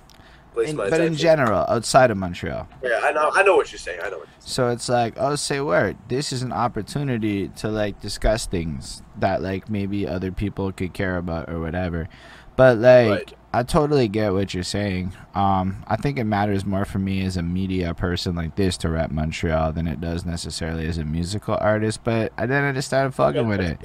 but 0.55 1.01
in 1.01 1.15
general, 1.15 1.65
outside 1.69 2.11
of 2.11 2.17
Montreal. 2.19 2.69
yeah, 2.83 3.01
I 3.03 3.13
know, 3.13 3.31
I 3.35 3.43
know 3.43 3.57
what 3.57 3.71
you're 3.73 3.79
saying. 3.79 4.01
I 4.03 4.11
know. 4.11 4.19
What 4.19 4.29
you're 4.29 4.41
saying. 4.41 4.53
So 4.53 4.69
it's 4.71 4.89
like, 4.89 5.15
oh, 5.17 5.37
say 5.37 5.61
word. 5.61 5.97
This 6.09 6.33
is 6.33 6.43
an 6.43 6.53
opportunity 6.53 7.49
to 7.49 7.69
like 7.69 8.01
discuss 8.01 8.47
things 8.47 9.03
that 9.19 9.43
like 9.43 9.69
maybe 9.71 10.07
other 10.07 10.33
people 10.33 10.73
could 10.73 10.93
care 10.93 11.17
about 11.17 11.49
or 11.49 11.61
whatever. 11.61 12.09
But 12.57 12.79
like, 12.79 13.09
Right. 13.09 13.33
I 13.53 13.63
totally 13.65 14.07
get 14.07 14.33
what 14.33 14.55
you're 14.55 14.63
saying. 14.63 15.13
Um, 15.35 15.83
I 15.89 15.97
think 15.97 16.19
it 16.19 16.25
matters 16.25 16.65
more 16.65 16.85
for 16.85 17.01
me 17.01 17.25
as 17.25 17.37
a 17.37 17.43
media 17.43 17.95
person 17.95 18.37
like 18.37 18.55
this 18.55 18.77
to 18.79 18.89
rap 18.89 19.11
Montreal 19.11 19.73
than 19.73 19.89
it 19.89 20.01
does 20.01 20.25
necessarily 20.25 20.87
as 20.87 20.99
a 20.99 21.05
musical 21.05 21.57
artist. 21.61 22.05
But 22.05 22.33
I 22.39 22.47
then 22.47 22.63
I 22.63 22.71
just 22.73 22.87
started 22.87 23.13
fucking 23.13 23.49
with 23.49 23.61
it. 23.61 23.79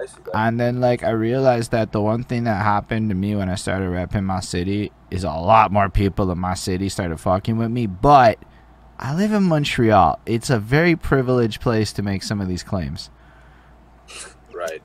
I 0.00 0.06
see 0.06 0.12
that. 0.12 0.20
I 0.20 0.20
see 0.20 0.22
that. 0.24 0.36
And 0.36 0.60
then 0.60 0.80
like 0.80 1.02
I 1.02 1.10
realized 1.10 1.70
that 1.72 1.92
the 1.92 2.00
one 2.00 2.24
thing 2.24 2.44
that 2.44 2.62
happened 2.62 3.10
to 3.10 3.14
me 3.14 3.34
when 3.34 3.48
I 3.48 3.54
started 3.54 3.90
repping 3.90 4.24
my 4.24 4.40
city 4.40 4.92
is 5.10 5.24
a 5.24 5.30
lot 5.30 5.72
more 5.72 5.88
people 5.88 6.30
in 6.30 6.38
my 6.38 6.54
city 6.54 6.88
started 6.88 7.18
fucking 7.18 7.56
with 7.56 7.70
me. 7.70 7.86
But 7.86 8.38
I 8.98 9.14
live 9.14 9.32
in 9.32 9.44
Montreal. 9.44 10.18
It's 10.26 10.50
a 10.50 10.58
very 10.58 10.96
privileged 10.96 11.60
place 11.60 11.92
to 11.94 12.02
make 12.02 12.22
some 12.22 12.40
of 12.40 12.48
these 12.48 12.62
claims. 12.62 13.10
Right. 14.52 14.82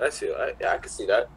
I 0.00 0.10
see. 0.10 0.32
I, 0.32 0.54
yeah, 0.60 0.72
I 0.72 0.78
can 0.78 0.90
see 0.90 1.06
that. 1.06 1.28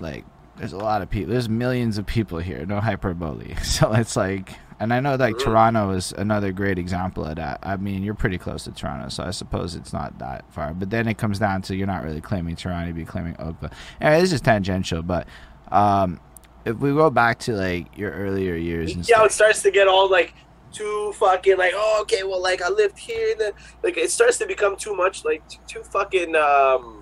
Like 0.00 0.24
there's 0.56 0.72
a 0.72 0.78
lot 0.78 1.02
of 1.02 1.10
people. 1.10 1.32
There's 1.32 1.48
millions 1.48 1.98
of 1.98 2.06
people 2.06 2.38
here. 2.38 2.64
No 2.66 2.80
hyperbole. 2.80 3.54
So 3.62 3.92
it's 3.92 4.16
like, 4.16 4.54
and 4.80 4.92
I 4.92 5.00
know 5.00 5.16
like. 5.16 5.38
Toronto 5.38 5.90
is 5.90 6.12
another 6.12 6.52
great 6.52 6.78
example 6.78 7.24
of 7.24 7.36
that. 7.36 7.60
I 7.62 7.76
mean, 7.76 8.02
you're 8.02 8.14
pretty 8.14 8.38
close 8.38 8.64
to 8.64 8.72
Toronto, 8.72 9.08
so 9.10 9.22
I 9.22 9.30
suppose 9.30 9.74
it's 9.74 9.92
not 9.92 10.18
that 10.18 10.44
far. 10.52 10.74
But 10.74 10.90
then 10.90 11.06
it 11.08 11.18
comes 11.18 11.38
down 11.38 11.62
to 11.62 11.76
you're 11.76 11.86
not 11.86 12.02
really 12.02 12.20
claiming 12.20 12.56
Toronto, 12.56 12.86
you'd 12.88 12.96
be 12.96 13.04
claiming 13.04 13.36
Oakville. 13.38 13.70
Anyway, 14.00 14.20
this 14.22 14.32
is 14.32 14.40
tangential, 14.40 15.02
but 15.02 15.26
um, 15.70 16.20
if 16.64 16.76
we 16.78 16.90
go 16.90 17.10
back 17.10 17.38
to 17.40 17.52
like 17.52 17.96
your 17.96 18.10
earlier 18.12 18.54
years 18.56 18.94
and 18.96 19.06
Yeah, 19.08 19.16
stuff, 19.16 19.26
it 19.26 19.32
starts 19.32 19.62
to 19.62 19.70
get 19.70 19.88
all 19.88 20.10
like 20.10 20.34
too 20.72 21.12
fucking 21.16 21.56
like 21.58 21.72
oh 21.74 21.98
okay 22.02 22.22
well 22.22 22.40
like 22.40 22.62
I 22.62 22.68
lived 22.68 22.96
here 22.96 23.32
and 23.32 23.40
then 23.40 23.52
like 23.82 23.96
it 23.98 24.10
starts 24.10 24.38
to 24.38 24.46
become 24.46 24.76
too 24.76 24.94
much 24.94 25.24
like 25.24 25.46
too, 25.48 25.58
too 25.66 25.82
fucking 25.82 26.36
um 26.36 26.99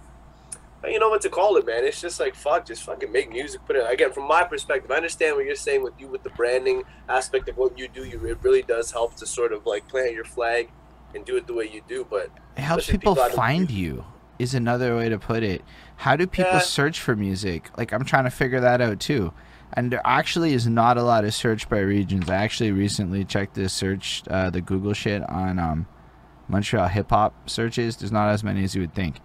you 0.87 0.99
know 0.99 1.09
what 1.09 1.23
to 1.23 1.29
call 1.29 1.57
it, 1.57 1.67
man. 1.67 1.85
It's 1.85 2.01
just 2.01 2.21
like 2.21 2.35
fuck, 2.35 2.67
just 2.67 2.85
fucking 2.85 3.11
make 3.11 3.31
music. 3.31 3.61
Put 3.67 3.77
it 3.77 3.85
again 3.91 4.13
from 4.13 4.29
my 4.29 4.45
perspective. 4.45 4.91
I 4.91 4.97
understand 4.97 5.37
what 5.37 5.45
you're 5.45 5.57
saying 5.57 5.83
with 5.83 5.95
you 5.99 6.07
with 6.07 6.23
the 6.23 6.31
branding 6.31 6.85
aspect 7.09 7.49
of 7.49 7.57
what 7.57 7.79
you 7.79 7.89
do. 7.89 8.05
You 8.05 8.25
it 8.27 8.39
really 8.43 8.63
does 8.63 8.93
help 8.93 9.17
to 9.17 9.27
sort 9.27 9.53
of 9.53 9.67
like 9.67 9.89
plant 9.89 10.13
your 10.13 10.25
flag 10.25 10.71
and 11.15 11.25
do 11.25 11.37
it 11.37 11.47
the 11.47 11.55
way 11.55 11.69
you 11.73 11.83
do. 11.89 12.07
But 12.09 12.31
it 12.57 12.63
helps 12.63 12.89
people, 12.89 13.17
people 13.17 13.31
find 13.31 13.71
you. 13.71 14.05
Is 14.39 14.55
another 14.55 14.97
way 14.97 15.09
to 15.09 15.19
put 15.19 15.43
it. 15.43 15.63
How 15.97 16.15
do 16.15 16.25
people 16.29 16.53
yeah. 16.53 16.59
search 16.61 17.01
for 17.01 17.17
music? 17.17 17.77
Like 17.77 17.93
I'm 17.93 18.05
trying 18.05 18.23
to 18.25 18.31
figure 18.31 18.61
that 18.61 18.81
out 18.81 19.01
too. 19.01 19.33
And 19.73 19.91
there 19.91 20.01
actually 20.05 20.55
is 20.55 20.67
not 20.67 20.97
a 20.97 21.03
lot 21.03 21.25
of 21.25 21.35
search 21.35 21.69
by 21.69 21.81
regions. 21.81 22.31
I 22.31 22.37
actually 22.37 22.71
recently 22.71 23.25
checked 23.25 23.55
this 23.55 23.73
search, 23.73 24.23
uh, 24.31 24.49
the 24.49 24.61
Google 24.61 24.93
shit 24.93 25.29
on 25.29 25.59
um, 25.59 25.87
Montreal 26.47 26.89
hip 26.89 27.11
hop 27.11 27.51
searches. 27.51 27.97
There's 27.97 28.13
not 28.13 28.29
as 28.29 28.43
many 28.43 28.65
as 28.65 28.75
you 28.75 28.81
would 28.81 28.95
think. 28.95 29.17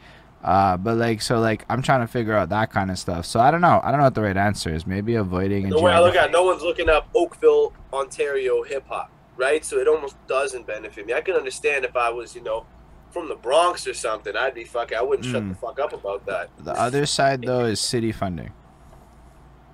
Uh, 0.44 0.76
but 0.76 0.98
like, 0.98 1.22
so 1.22 1.40
like, 1.40 1.66
I'm 1.70 1.82
trying 1.82 2.02
to 2.02 2.08
figure 2.08 2.34
out 2.34 2.50
that 2.50 2.70
kind 2.70 2.92
of 2.92 3.00
stuff. 3.00 3.26
So 3.26 3.40
I 3.40 3.50
don't 3.50 3.62
know. 3.62 3.80
I 3.82 3.92
don't 3.92 4.00
know 4.00 4.06
what 4.06 4.16
the 4.16 4.22
right 4.22 4.36
answer 4.36 4.74
is. 4.74 4.86
Maybe 4.86 5.16
avoiding. 5.16 5.70
The 5.70 5.82
way 5.82 5.94
I 5.94 6.02
look 6.02 6.16
at, 6.16 6.32
no 6.32 6.44
one's 6.44 6.62
looking 6.62 6.90
up 6.90 7.08
Oakville, 7.16 7.74
Ontario 7.94 8.62
hip 8.64 8.86
hop, 8.88 9.10
right? 9.38 9.64
So 9.64 9.78
it 9.78 9.88
almost 9.88 10.16
doesn't 10.28 10.68
benefit 10.68 11.06
me. 11.06 11.14
I 11.14 11.22
can 11.22 11.36
understand 11.36 11.86
if 11.86 11.96
I 11.96 12.10
was, 12.10 12.36
you 12.36 12.44
know, 12.44 12.66
from 13.12 13.30
the 13.30 13.36
Bronx 13.36 13.88
or 13.88 13.94
something. 13.94 14.36
I'd 14.36 14.54
be 14.54 14.66
fucking. 14.66 14.98
I 14.98 15.02
wouldn't 15.02 15.28
mm. 15.28 15.32
shut 15.32 15.44
the 15.44 15.54
hmm. 15.54 15.66
fuck 15.66 15.80
up 15.80 15.94
about 15.94 16.26
that. 16.26 16.50
The 16.60 16.74
other 16.74 17.06
side 17.06 17.44
though 17.44 17.66
is 17.66 17.80
city 17.80 18.12
funding. 18.12 18.52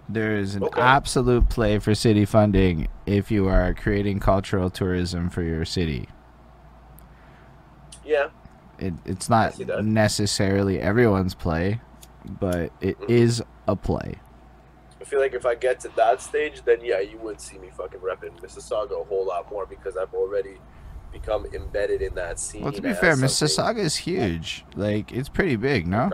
There 0.08 0.38
is 0.38 0.56
an 0.56 0.64
okay. 0.64 0.82
absolute 0.82 1.50
play 1.50 1.80
for 1.80 1.94
city 1.94 2.26
funding 2.26 2.88
if 3.06 3.32
you 3.32 3.48
are 3.48 3.74
creating 3.74 4.20
cultural 4.20 4.70
tourism 4.70 5.30
for 5.30 5.44
your 5.44 5.66
city. 5.66 6.10
Yeah. 8.04 8.30
It, 8.80 8.94
it's 9.06 9.30
not 9.30 9.60
necessarily 9.84 10.80
everyone's 10.80 11.36
play, 11.36 11.82
but 12.26 12.72
it 12.82 13.00
mm-hmm. 13.00 13.12
is 13.12 13.44
a 13.68 13.76
play. 13.76 14.16
I 15.02 15.04
feel 15.04 15.20
like 15.20 15.34
if 15.34 15.46
I 15.46 15.56
get 15.56 15.80
to 15.82 15.90
that 15.96 16.22
stage, 16.22 16.62
then 16.66 16.80
yeah, 16.84 17.00
you 17.00 17.18
would 17.20 17.40
see 17.40 17.58
me 17.58 17.70
fucking 17.76 18.00
repping 18.00 18.40
Mississauga 18.42 19.02
a 19.02 19.04
whole 19.06 19.26
lot 19.26 19.50
more 19.50 19.66
because 19.66 19.98
I've 19.98 20.14
already 20.14 20.58
become 21.12 21.46
embedded 21.54 22.02
in 22.02 22.14
that 22.16 22.40
scene. 22.40 22.62
Well, 22.62 22.72
to 22.74 22.82
be 22.82 22.94
fair, 22.94 23.16
Mississauga 23.16 23.80
is 23.80 23.96
huge. 23.96 24.66
Like, 24.76 25.12
it's 25.12 25.30
pretty 25.30 25.56
big, 25.56 25.88
no? 25.88 26.10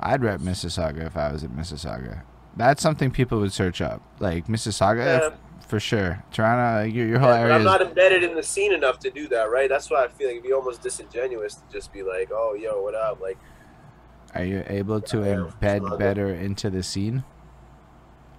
I'd 0.00 0.22
rep 0.22 0.40
Mississauga 0.40 1.06
if 1.06 1.16
I 1.16 1.32
was 1.32 1.42
at 1.42 1.50
Mississauga. 1.50 2.22
That's 2.56 2.82
something 2.82 3.10
people 3.10 3.40
would 3.40 3.52
search 3.52 3.80
up. 3.80 4.02
Like 4.20 4.46
Mississauga, 4.46 5.20
yeah. 5.20 5.36
For 5.68 5.78
sure. 5.78 6.24
Toronto, 6.32 6.88
your, 6.88 7.06
your 7.06 7.18
whole 7.18 7.30
yeah, 7.30 7.40
area. 7.40 7.54
I'm 7.54 7.62
not 7.62 7.82
embedded 7.82 8.24
in 8.24 8.34
the 8.34 8.42
scene 8.42 8.72
enough 8.72 8.98
to 9.00 9.10
do 9.10 9.28
that, 9.28 9.50
right? 9.50 9.68
That's 9.68 9.90
why 9.90 10.04
I 10.04 10.08
feel 10.08 10.28
like 10.28 10.36
it'd 10.36 10.42
be 10.42 10.52
almost 10.52 10.82
disingenuous 10.82 11.56
to 11.56 11.62
just 11.70 11.92
be 11.92 12.02
like, 12.02 12.30
"Oh, 12.32 12.54
yo, 12.54 12.82
what 12.82 12.94
up?" 12.94 13.20
Like, 13.20 13.38
are 14.34 14.44
you 14.44 14.64
able 14.66 15.00
to 15.02 15.16
embed 15.18 15.98
better 15.98 16.32
into 16.32 16.70
the 16.70 16.82
scene? 16.82 17.22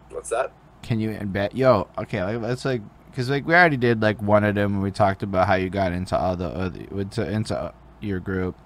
What's 0.09 0.29
that? 0.29 0.51
Can 0.81 0.99
you 0.99 1.11
embed? 1.11 1.51
Yo, 1.53 1.87
okay, 1.99 2.23
like, 2.23 2.41
let's 2.41 2.65
like, 2.65 2.81
cause 3.15 3.29
like 3.29 3.45
we 3.45 3.53
already 3.53 3.77
did 3.77 4.01
like 4.01 4.19
one 4.21 4.43
of 4.43 4.55
them. 4.55 4.75
And 4.75 4.83
we 4.83 4.89
talked 4.89 5.21
about 5.21 5.45
how 5.45 5.53
you 5.53 5.69
got 5.69 5.93
into 5.93 6.17
all 6.17 6.35
the 6.35 6.47
other 6.47 6.79
into 6.91 7.29
into 7.29 7.73
your 8.01 8.19
group, 8.19 8.57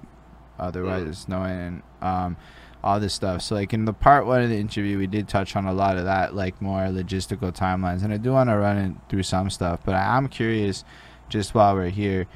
otherwise 0.57 1.25
mm. 1.25 1.29
knowing 1.29 1.83
um 2.01 2.37
all 2.83 2.99
this 2.99 3.13
stuff. 3.13 3.41
So 3.41 3.55
like 3.55 3.73
in 3.73 3.85
the 3.85 3.93
part 3.93 4.25
one 4.25 4.41
of 4.41 4.49
the 4.49 4.57
interview, 4.57 4.97
we 4.97 5.07
did 5.07 5.27
touch 5.27 5.55
on 5.55 5.65
a 5.65 5.73
lot 5.73 5.97
of 5.97 6.05
that, 6.05 6.35
like 6.35 6.61
more 6.61 6.81
logistical 6.81 7.53
timelines, 7.53 8.03
and 8.03 8.13
I 8.13 8.17
do 8.17 8.33
want 8.33 8.49
to 8.49 8.57
run 8.57 8.77
it 8.77 9.09
through 9.09 9.23
some 9.23 9.49
stuff. 9.49 9.81
But 9.85 9.95
I'm 9.95 10.27
curious, 10.27 10.83
just 11.29 11.55
while 11.55 11.75
we're 11.75 11.89
here, 11.89 12.27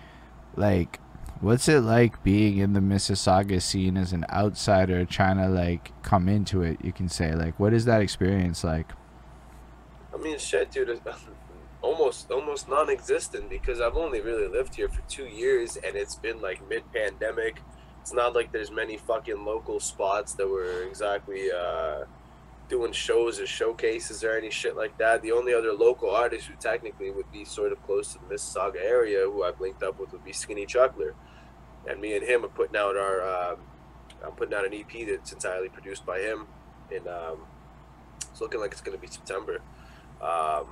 like, 0.55 0.99
what's 1.41 1.67
it 1.67 1.81
like 1.81 2.23
being 2.23 2.57
in 2.57 2.73
the 2.73 2.79
Mississauga 2.79 3.61
scene 3.61 3.97
as 3.97 4.13
an 4.13 4.25
outsider 4.29 5.05
trying 5.05 5.37
to 5.37 5.49
like 5.49 5.91
come 6.03 6.29
into 6.29 6.61
it? 6.61 6.83
You 6.83 6.93
can 6.93 7.09
say 7.09 7.35
like, 7.35 7.59
what 7.59 7.73
is 7.73 7.85
that 7.85 8.01
experience 8.01 8.63
like? 8.63 8.91
I 10.13 10.17
mean, 10.17 10.37
shit, 10.39 10.71
dude. 10.71 10.99
almost 11.81 12.31
almost 12.31 12.67
non-existent 12.67 13.49
because 13.49 13.79
I've 13.79 13.95
only 13.95 14.19
really 14.19 14.47
lived 14.47 14.75
here 14.75 14.89
for 14.89 15.01
two 15.07 15.27
years 15.27 15.77
and 15.77 15.95
it's 15.95 16.15
been 16.15 16.41
like 16.41 16.67
mid-pandemic 16.67 17.61
it's 18.07 18.13
not 18.13 18.33
like 18.33 18.53
there's 18.53 18.71
many 18.71 18.95
fucking 18.95 19.43
local 19.43 19.81
spots 19.81 20.31
that 20.35 20.47
were 20.47 20.83
exactly 20.83 21.51
uh, 21.51 22.05
doing 22.69 22.93
shows 22.93 23.37
or 23.37 23.45
showcases 23.45 24.23
or 24.23 24.31
any 24.31 24.49
shit 24.49 24.77
like 24.77 24.97
that. 24.97 25.21
The 25.21 25.33
only 25.33 25.53
other 25.53 25.73
local 25.73 26.11
artist 26.11 26.47
who 26.47 26.53
technically 26.57 27.11
would 27.11 27.29
be 27.33 27.43
sort 27.43 27.73
of 27.73 27.85
close 27.85 28.13
to 28.13 28.19
the 28.19 28.33
Mississauga 28.33 28.77
area, 28.77 29.25
who 29.25 29.43
I've 29.43 29.59
linked 29.59 29.83
up 29.83 29.99
with, 29.99 30.13
would 30.13 30.23
be 30.23 30.31
Skinny 30.31 30.65
Chuckler, 30.65 31.15
and 31.85 31.99
me 31.99 32.15
and 32.15 32.23
him 32.23 32.45
are 32.45 32.47
putting 32.47 32.77
out 32.77 32.95
our. 32.95 33.51
Um, 33.51 33.57
I'm 34.23 34.31
putting 34.31 34.53
out 34.53 34.65
an 34.65 34.73
EP 34.73 35.05
that's 35.05 35.33
entirely 35.33 35.67
produced 35.67 36.05
by 36.05 36.19
him, 36.19 36.47
and 36.89 37.05
um, 37.09 37.39
it's 38.21 38.39
looking 38.39 38.61
like 38.61 38.71
it's 38.71 38.79
going 38.79 38.97
to 38.97 39.01
be 39.01 39.07
September. 39.07 39.59
Um, 40.21 40.67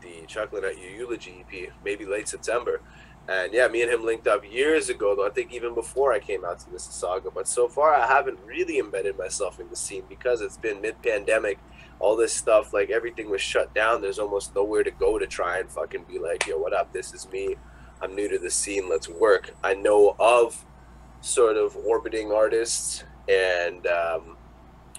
the 0.00 0.24
Chuckling 0.28 0.62
at 0.62 0.78
Your 0.78 0.90
Eulogy 0.90 1.44
EP, 1.52 1.72
maybe 1.84 2.04
late 2.04 2.28
September. 2.28 2.80
And 3.28 3.52
yeah, 3.52 3.68
me 3.68 3.82
and 3.82 3.92
him 3.92 4.06
linked 4.06 4.26
up 4.26 4.50
years 4.50 4.88
ago, 4.88 5.14
though 5.14 5.26
I 5.26 5.30
think 5.30 5.52
even 5.52 5.74
before 5.74 6.14
I 6.14 6.18
came 6.18 6.46
out 6.46 6.60
to 6.60 6.70
Mississauga. 6.70 7.32
But 7.32 7.46
so 7.46 7.68
far, 7.68 7.94
I 7.94 8.06
haven't 8.06 8.38
really 8.46 8.78
embedded 8.78 9.18
myself 9.18 9.60
in 9.60 9.68
the 9.68 9.76
scene 9.76 10.04
because 10.08 10.40
it's 10.40 10.56
been 10.56 10.80
mid-pandemic. 10.80 11.58
All 12.00 12.16
this 12.16 12.32
stuff, 12.32 12.72
like 12.72 12.88
everything 12.88 13.28
was 13.28 13.42
shut 13.42 13.74
down. 13.74 14.00
There's 14.00 14.18
almost 14.18 14.54
nowhere 14.54 14.82
to 14.82 14.90
go 14.90 15.18
to 15.18 15.26
try 15.26 15.58
and 15.58 15.70
fucking 15.70 16.04
be 16.04 16.18
like, 16.18 16.46
yo, 16.46 16.56
what 16.56 16.72
up? 16.72 16.92
This 16.92 17.12
is 17.12 17.30
me. 17.30 17.56
I'm 18.00 18.14
new 18.14 18.28
to 18.28 18.38
the 18.38 18.50
scene. 18.50 18.88
Let's 18.88 19.08
work. 19.08 19.54
I 19.62 19.74
know 19.74 20.16
of 20.18 20.64
sort 21.20 21.56
of 21.56 21.76
orbiting 21.76 22.32
artists 22.32 23.04
and 23.28 23.86
um, 23.88 24.36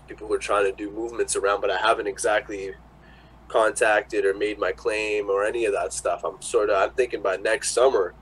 people 0.08 0.28
who 0.28 0.34
are 0.34 0.40
trying 0.40 0.66
to 0.66 0.72
do 0.72 0.92
movements 0.92 1.36
around, 1.36 1.62
but 1.62 1.72
I 1.72 1.78
haven't 1.78 2.08
exactly 2.08 2.76
contacted 3.50 4.26
or 4.26 4.34
made 4.34 4.58
my 4.58 4.72
claim 4.72 5.30
or 5.30 5.44
any 5.44 5.66
of 5.66 5.74
that 5.74 5.92
stuff. 5.92 6.24
I'm 6.24 6.42
sort 6.42 6.70
of 6.70 6.78
I'm 6.78 6.96
thinking 6.96 7.22
by 7.22 7.36
next 7.36 7.72
summer 7.72 8.14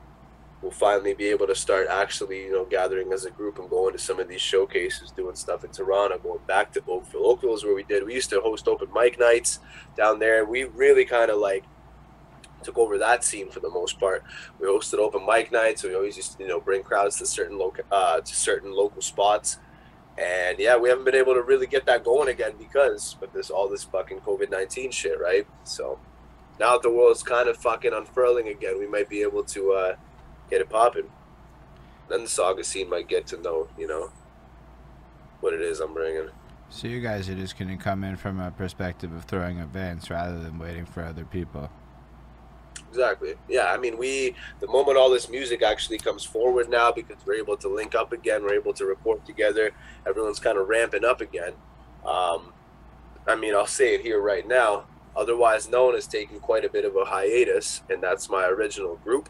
we'll 0.61 0.71
finally 0.71 1.13
be 1.13 1.25
able 1.27 1.45
to 1.47 1.55
start 1.55 1.87
actually 1.89 2.43
you 2.43 2.51
know 2.51 2.65
gathering 2.65 3.13
as 3.13 3.25
a 3.25 3.31
group 3.31 3.59
and 3.59 3.69
going 3.69 3.93
to 3.93 3.99
some 3.99 4.19
of 4.19 4.27
these 4.27 4.41
showcases, 4.41 5.11
doing 5.11 5.35
stuff 5.35 5.63
in 5.63 5.71
Toronto, 5.71 6.17
going 6.17 6.39
back 6.47 6.71
to 6.73 6.83
Oakville. 6.87 7.27
Oakville 7.27 7.55
is 7.55 7.63
where 7.63 7.75
we 7.75 7.83
did. 7.83 8.05
We 8.05 8.13
used 8.13 8.29
to 8.31 8.41
host 8.41 8.67
open 8.67 8.87
mic 8.93 9.19
nights 9.19 9.59
down 9.95 10.19
there. 10.19 10.45
We 10.45 10.63
really 10.63 11.05
kind 11.05 11.29
of 11.29 11.37
like 11.37 11.63
took 12.63 12.77
over 12.77 12.97
that 12.97 13.23
scene 13.23 13.51
for 13.51 13.59
the 13.59 13.69
most 13.69 13.99
part. 13.99 14.23
We 14.59 14.67
hosted 14.67 14.97
open 14.97 15.25
mic 15.25 15.51
nights. 15.51 15.83
We 15.83 15.95
always 15.95 16.17
used 16.17 16.37
to 16.37 16.43
you 16.43 16.49
know 16.49 16.59
bring 16.59 16.83
crowds 16.83 17.17
to 17.17 17.25
certain 17.25 17.57
local 17.57 17.83
uh, 17.91 18.21
to 18.21 18.35
certain 18.35 18.71
local 18.71 19.01
spots 19.01 19.59
and 20.17 20.57
yeah, 20.59 20.77
we 20.77 20.89
haven't 20.89 21.05
been 21.05 21.15
able 21.15 21.33
to 21.33 21.41
really 21.41 21.67
get 21.67 21.85
that 21.85 22.03
going 22.03 22.29
again 22.29 22.53
because 22.57 23.15
with 23.21 23.33
this 23.33 23.49
all 23.49 23.69
this 23.69 23.83
fucking 23.83 24.21
COVID 24.21 24.49
nineteen 24.49 24.91
shit, 24.91 25.19
right? 25.19 25.45
So 25.63 25.99
now 26.59 26.73
that 26.73 26.81
the 26.81 26.91
world's 26.91 27.23
kind 27.23 27.47
of 27.47 27.57
fucking 27.57 27.93
unfurling 27.93 28.47
again, 28.47 28.79
we 28.79 28.87
might 28.87 29.09
be 29.09 29.21
able 29.21 29.43
to 29.43 29.73
uh, 29.73 29.95
get 30.49 30.61
it 30.61 30.69
popping. 30.69 31.11
Then 32.09 32.21
the 32.21 32.29
Sauga 32.29 32.63
scene 32.65 32.89
might 32.89 33.07
get 33.07 33.27
to 33.27 33.41
know, 33.41 33.67
you 33.77 33.87
know, 33.87 34.11
what 35.41 35.53
it 35.53 35.61
is 35.61 35.79
I'm 35.79 35.93
bringing. 35.93 36.29
So 36.69 36.87
you 36.87 36.99
guys 36.99 37.29
are 37.29 37.35
just 37.35 37.57
gonna 37.57 37.77
come 37.77 38.03
in 38.03 38.15
from 38.15 38.39
a 38.39 38.51
perspective 38.51 39.13
of 39.13 39.25
throwing 39.25 39.59
events 39.59 40.09
rather 40.09 40.39
than 40.39 40.57
waiting 40.57 40.85
for 40.85 41.03
other 41.03 41.25
people. 41.25 41.69
Exactly. 42.89 43.35
Yeah. 43.49 43.67
I 43.67 43.77
mean, 43.77 43.97
we 43.97 44.35
the 44.59 44.67
moment 44.67 44.97
all 44.97 45.09
this 45.09 45.29
music 45.29 45.61
actually 45.61 45.97
comes 45.97 46.23
forward 46.23 46.69
now 46.69 46.91
because 46.91 47.17
we're 47.25 47.35
able 47.35 47.57
to 47.57 47.67
link 47.67 47.95
up 47.95 48.13
again, 48.13 48.43
we're 48.43 48.55
able 48.55 48.73
to 48.73 48.85
record 48.85 49.25
together. 49.25 49.71
Everyone's 50.05 50.39
kind 50.39 50.57
of 50.57 50.67
ramping 50.67 51.05
up 51.05 51.21
again. 51.21 51.53
Um, 52.05 52.53
I 53.27 53.35
mean, 53.35 53.53
I'll 53.53 53.67
say 53.67 53.95
it 53.95 54.01
here 54.01 54.21
right 54.21 54.47
now. 54.47 54.85
Otherwise 55.15 55.67
known 55.67 55.95
as 55.95 56.07
taking 56.07 56.39
quite 56.39 56.63
a 56.63 56.69
bit 56.69 56.85
of 56.85 56.95
a 56.95 57.05
hiatus, 57.05 57.81
and 57.89 58.01
that's 58.01 58.29
my 58.29 58.45
original 58.45 58.97
group. 58.97 59.29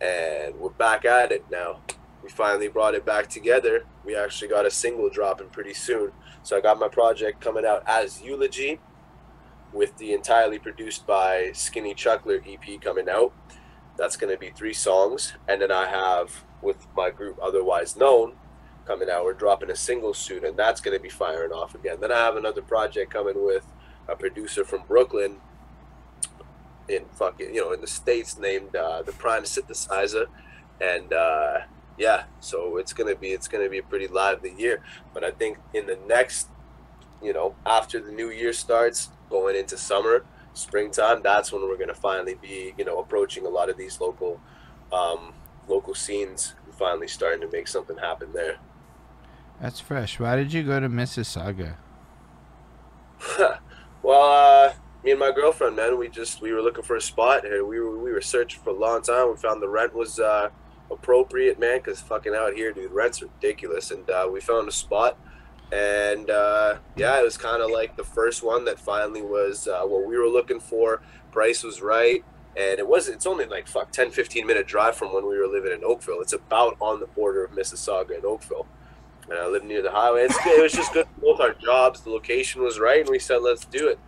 And 0.00 0.56
we're 0.56 0.70
back 0.70 1.04
at 1.04 1.30
it 1.30 1.44
now. 1.50 1.80
We 2.22 2.28
finally 2.28 2.68
brought 2.68 2.94
it 2.94 3.06
back 3.06 3.28
together. 3.28 3.84
We 4.04 4.16
actually 4.16 4.48
got 4.48 4.66
a 4.66 4.70
single 4.70 5.08
dropping 5.08 5.48
pretty 5.50 5.74
soon. 5.74 6.12
So 6.42 6.56
I 6.56 6.60
got 6.60 6.78
my 6.78 6.88
project 6.88 7.40
coming 7.40 7.64
out 7.64 7.84
as 7.86 8.20
Eulogy 8.20 8.80
with 9.72 9.96
the 9.98 10.12
entirely 10.12 10.58
produced 10.58 11.06
by 11.06 11.50
Skinny 11.52 11.94
Chuckler 11.94 12.42
EP 12.46 12.80
coming 12.80 13.08
out. 13.08 13.32
That's 13.96 14.16
going 14.16 14.32
to 14.32 14.38
be 14.38 14.50
three 14.50 14.72
songs. 14.72 15.34
And 15.48 15.62
then 15.62 15.70
I 15.70 15.86
have 15.86 16.44
with 16.60 16.86
my 16.96 17.10
group 17.10 17.38
Otherwise 17.42 17.96
Known 17.96 18.34
coming 18.86 19.08
out. 19.10 19.24
We're 19.24 19.32
dropping 19.32 19.70
a 19.70 19.76
single 19.76 20.14
soon, 20.14 20.44
and 20.44 20.56
that's 20.56 20.80
going 20.80 20.96
to 20.96 21.02
be 21.02 21.08
firing 21.08 21.52
off 21.52 21.74
again. 21.74 21.98
Then 22.00 22.12
I 22.12 22.18
have 22.18 22.36
another 22.36 22.62
project 22.62 23.12
coming 23.12 23.44
with 23.44 23.66
a 24.08 24.16
producer 24.16 24.64
from 24.64 24.82
Brooklyn 24.86 25.36
in 26.88 27.04
fucking, 27.14 27.54
you 27.54 27.60
know, 27.60 27.72
in 27.72 27.80
the 27.80 27.86
States 27.86 28.38
named 28.38 28.74
uh, 28.74 29.02
The 29.02 29.12
Prime 29.12 29.44
Synthesizer. 29.44 30.26
And, 30.80 31.12
uh, 31.12 31.60
yeah, 31.98 32.24
so 32.40 32.78
it's 32.78 32.92
gonna 32.92 33.14
be 33.14 33.28
it's 33.28 33.48
gonna 33.48 33.68
be 33.68 33.78
a 33.78 33.82
pretty 33.82 34.08
lively 34.08 34.54
year. 34.56 34.82
But 35.12 35.24
I 35.24 35.30
think 35.30 35.58
in 35.74 35.86
the 35.86 35.98
next, 36.06 36.48
you 37.22 37.32
know, 37.32 37.54
after 37.66 38.00
the 38.00 38.10
new 38.10 38.30
year 38.30 38.52
starts, 38.52 39.10
going 39.32 39.56
into 39.56 39.76
summer, 39.76 40.24
springtime, 40.54 41.22
that's 41.22 41.50
when 41.50 41.62
we're 41.62 41.76
going 41.76 41.88
to 41.88 41.94
finally 41.94 42.34
be, 42.34 42.74
you 42.78 42.84
know, 42.84 43.00
approaching 43.00 43.44
a 43.46 43.48
lot 43.48 43.68
of 43.68 43.76
these 43.76 44.00
local, 44.00 44.40
um, 44.92 45.34
local 45.66 45.94
scenes 45.94 46.54
and 46.64 46.74
finally 46.74 47.08
starting 47.08 47.40
to 47.40 47.48
make 47.50 47.66
something 47.66 47.96
happen 47.96 48.32
there. 48.32 48.58
That's 49.60 49.80
fresh. 49.80 50.20
Why 50.20 50.36
did 50.36 50.52
you 50.52 50.62
go 50.62 50.78
to 50.78 50.88
Mississauga? 50.88 51.76
well, 54.02 54.22
uh, 54.22 54.72
me 55.04 55.12
and 55.12 55.20
my 55.20 55.32
girlfriend, 55.32 55.76
man, 55.76 55.98
we 55.98 56.08
just 56.08 56.40
we 56.40 56.52
were 56.52 56.62
looking 56.62 56.84
for 56.84 56.96
a 56.96 57.00
spot 57.00 57.44
here. 57.44 57.64
We 57.64 57.80
were 57.80 57.98
we 57.98 58.12
were 58.12 58.20
searching 58.20 58.60
for 58.62 58.70
a 58.70 58.78
long 58.78 59.02
time. 59.02 59.30
We 59.30 59.36
found 59.36 59.62
the 59.62 59.68
rent 59.68 59.94
was 59.94 60.18
uh, 60.18 60.50
appropriate, 60.90 61.58
man, 61.58 61.78
because 61.78 62.00
fucking 62.00 62.34
out 62.34 62.54
here, 62.54 62.72
dude, 62.72 62.92
rent's 62.92 63.22
ridiculous. 63.22 63.90
And 63.90 64.08
uh, 64.10 64.28
we 64.30 64.40
found 64.40 64.68
a 64.68 64.72
spot, 64.72 65.18
and 65.72 66.28
uh, 66.28 66.76
yeah, 66.96 67.18
it 67.18 67.24
was 67.24 67.38
kind 67.38 67.62
of 67.62 67.70
like 67.70 67.96
the 67.96 68.04
first 68.04 68.42
one 68.42 68.66
that 68.66 68.78
finally 68.78 69.22
was 69.22 69.66
uh, 69.66 69.82
what 69.84 70.06
we 70.06 70.18
were 70.18 70.28
looking 70.28 70.60
for. 70.60 71.00
Price 71.32 71.62
was 71.62 71.80
right, 71.80 72.22
and 72.54 72.78
it 72.78 72.86
was 72.86 73.08
it's 73.08 73.26
only 73.26 73.46
like 73.46 73.66
fuck 73.66 73.90
10, 73.90 74.10
15 74.10 74.46
minute 74.46 74.66
drive 74.66 74.94
from 74.96 75.14
when 75.14 75.26
we 75.26 75.38
were 75.38 75.46
living 75.46 75.72
in 75.72 75.82
Oakville. 75.82 76.20
It's 76.20 76.34
about 76.34 76.76
on 76.78 77.00
the 77.00 77.06
border 77.06 77.42
of 77.42 77.52
Mississauga 77.52 78.14
and 78.14 78.24
Oakville. 78.26 78.66
And 79.30 79.38
I 79.38 79.46
live 79.46 79.64
near 79.64 79.80
the 79.80 79.90
highway. 79.90 80.24
It's, 80.24 80.36
it 80.44 80.60
was 80.62 80.72
just 80.72 80.92
good 80.92 81.06
both 81.16 81.40
our 81.40 81.54
jobs. 81.54 82.02
The 82.02 82.10
location 82.10 82.62
was 82.62 82.78
right, 82.78 83.00
and 83.00 83.08
we 83.08 83.18
said, 83.18 83.38
let's 83.38 83.64
do 83.64 83.88
it. 83.88 83.98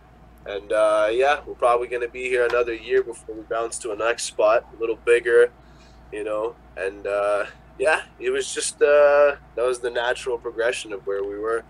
And 0.45 0.71
uh, 0.71 1.07
yeah, 1.11 1.41
we're 1.47 1.55
probably 1.55 1.87
going 1.87 2.03
to 2.03 2.09
be 2.09 2.25
here 2.25 2.45
another 2.45 2.75
year 2.75 3.01
before 3.01 3.33
we 3.33 3.41
bounce 3.41 3.79
to 3.79 3.91
a 3.91 3.95
next 3.95 4.25
spot, 4.25 4.67
a 4.77 4.79
little 4.79 4.97
bigger, 4.97 5.51
you 6.11 6.23
know. 6.23 6.55
And 6.77 7.07
uh, 7.07 7.45
yeah, 7.77 8.03
it 8.19 8.29
was 8.29 8.53
just 8.53 8.81
uh, 8.81 9.35
that 9.55 9.65
was 9.65 9.79
the 9.79 9.89
natural 9.89 10.37
progression 10.37 10.93
of 10.93 11.05
where 11.05 11.23
we 11.23 11.37
were. 11.37 11.63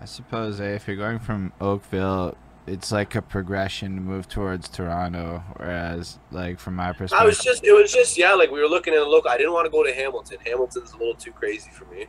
I 0.00 0.04
suppose 0.04 0.60
eh, 0.60 0.74
if 0.74 0.86
you're 0.86 0.96
going 0.96 1.18
from 1.18 1.52
Oakville, 1.60 2.36
it's 2.66 2.92
like 2.92 3.14
a 3.14 3.22
progression 3.22 3.94
to 3.96 4.00
move 4.00 4.28
towards 4.28 4.68
Toronto. 4.68 5.42
Whereas, 5.56 6.18
like 6.30 6.58
from 6.58 6.76
my 6.76 6.92
perspective, 6.92 7.22
I 7.22 7.24
was 7.24 7.38
just 7.38 7.64
it 7.64 7.72
was 7.72 7.92
just 7.92 8.18
yeah, 8.18 8.34
like 8.34 8.50
we 8.50 8.60
were 8.60 8.68
looking 8.68 8.94
at 8.94 9.00
a 9.00 9.08
look. 9.08 9.26
I 9.26 9.36
didn't 9.36 9.52
want 9.52 9.66
to 9.66 9.70
go 9.70 9.82
to 9.84 9.92
Hamilton. 9.92 10.38
Hamilton's 10.44 10.92
a 10.92 10.96
little 10.96 11.14
too 11.14 11.32
crazy 11.32 11.70
for 11.70 11.84
me. 11.86 12.06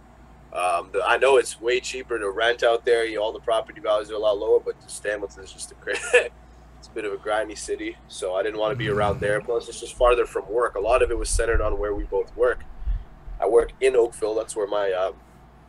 Um, 0.53 0.89
the, 0.93 1.03
I 1.03 1.17
know 1.17 1.38
it's 1.38 1.59
way 1.59 1.79
cheaper 1.79 2.19
to 2.19 2.29
rent 2.29 2.62
out 2.62 2.86
there. 2.86 3.05
You, 3.05 3.19
all 3.19 3.31
the 3.31 3.39
property 3.39 3.81
values 3.81 4.12
are 4.12 4.15
a 4.15 4.19
lot 4.19 4.38
lower, 4.38 4.59
but 4.59 4.79
just 4.81 5.03
Hamilton's 5.03 5.51
just 5.51 5.71
a 5.71 5.75
it's 6.77 6.88
a 6.88 6.91
bit 6.91 7.05
of 7.05 7.13
a 7.13 7.17
grimy 7.17 7.55
city, 7.55 7.97
so 8.07 8.36
I 8.36 8.43
didn't 8.43 8.59
want 8.59 8.71
to 8.71 8.75
be 8.75 8.89
around 8.89 9.19
there. 9.19 9.41
Plus, 9.41 9.67
it's 9.67 9.79
just 9.79 9.95
farther 9.95 10.25
from 10.25 10.47
work. 10.49 10.75
A 10.75 10.79
lot 10.79 11.01
of 11.01 11.09
it 11.09 11.17
was 11.17 11.29
centered 11.29 11.62
on 11.62 11.79
where 11.79 11.95
we 11.95 12.03
both 12.03 12.36
work. 12.36 12.63
I 13.41 13.48
work 13.48 13.72
in 13.82 13.96
Oakville. 13.96 14.36
That's 14.36 14.56
where 14.56 14.67
my 14.67 14.91
uh, 14.91 15.12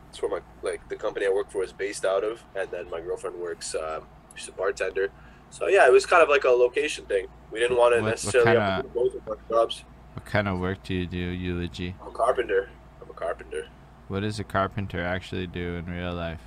that's 0.07 0.21
where 0.21 0.31
my 0.31 0.39
like 0.61 0.87
the 0.89 0.95
company 0.95 1.25
I 1.25 1.29
work 1.29 1.51
for 1.51 1.63
is 1.63 1.73
based 1.73 2.05
out 2.05 2.23
of, 2.23 2.43
and 2.55 2.69
then 2.71 2.89
my 2.89 3.01
girlfriend 3.01 3.37
works. 3.37 3.75
Um, 3.75 4.03
she's 4.35 4.47
a 4.47 4.51
bartender. 4.53 5.09
So 5.49 5.67
yeah, 5.67 5.85
it 5.87 5.91
was 5.91 6.05
kind 6.05 6.23
of 6.23 6.29
like 6.29 6.43
a 6.43 6.49
location 6.49 7.05
thing. 7.05 7.27
We 7.51 7.59
didn't 7.59 7.77
want 7.77 7.93
to 7.93 7.97
What- 8.01 8.03
what 8.05 8.09
necessarily 8.11 8.51
kinda- 8.51 8.61
have 8.61 8.81
to 8.83 8.87
do 8.89 8.93
both 8.93 9.15
of 9.15 9.27
our 9.29 9.37
jobs. 9.49 9.83
what 10.13 10.25
kind 10.25 10.47
of 10.47 10.59
work 10.59 10.83
do 10.83 10.93
you 10.93 11.05
do, 11.05 11.17
Eulogy? 11.17 11.95
I'm 12.01 12.07
a 12.07 12.11
carpenter. 12.11 12.69
I'm 13.01 13.09
a 13.09 13.13
carpenter. 13.13 13.67
What 14.07 14.21
does 14.21 14.39
a 14.39 14.43
carpenter 14.43 15.03
actually 15.03 15.47
do 15.47 15.75
in 15.75 15.85
real 15.85 16.13
life? 16.13 16.41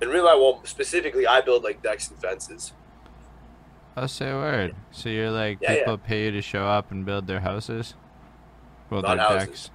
In 0.00 0.08
real 0.08 0.24
life, 0.24 0.36
well, 0.38 0.60
specifically, 0.64 1.26
I 1.26 1.40
build 1.40 1.64
like 1.64 1.82
decks 1.82 2.08
and 2.10 2.18
fences. 2.18 2.72
Oh, 3.96 4.06
say 4.06 4.30
a 4.30 4.34
word. 4.36 4.76
So 4.90 5.08
you're 5.08 5.30
like 5.30 5.58
Yeah, 5.60 5.72
yeah. 5.72 5.78
people 5.80 5.98
pay 5.98 6.24
you 6.26 6.30
to 6.32 6.42
show 6.42 6.66
up 6.66 6.90
and 6.90 7.04
build 7.06 7.26
their 7.26 7.40
houses? 7.40 7.94
Well, 8.90 9.02
Not 9.02 9.16
their 9.16 9.26
houses. 9.26 9.46
decks. 9.48 9.70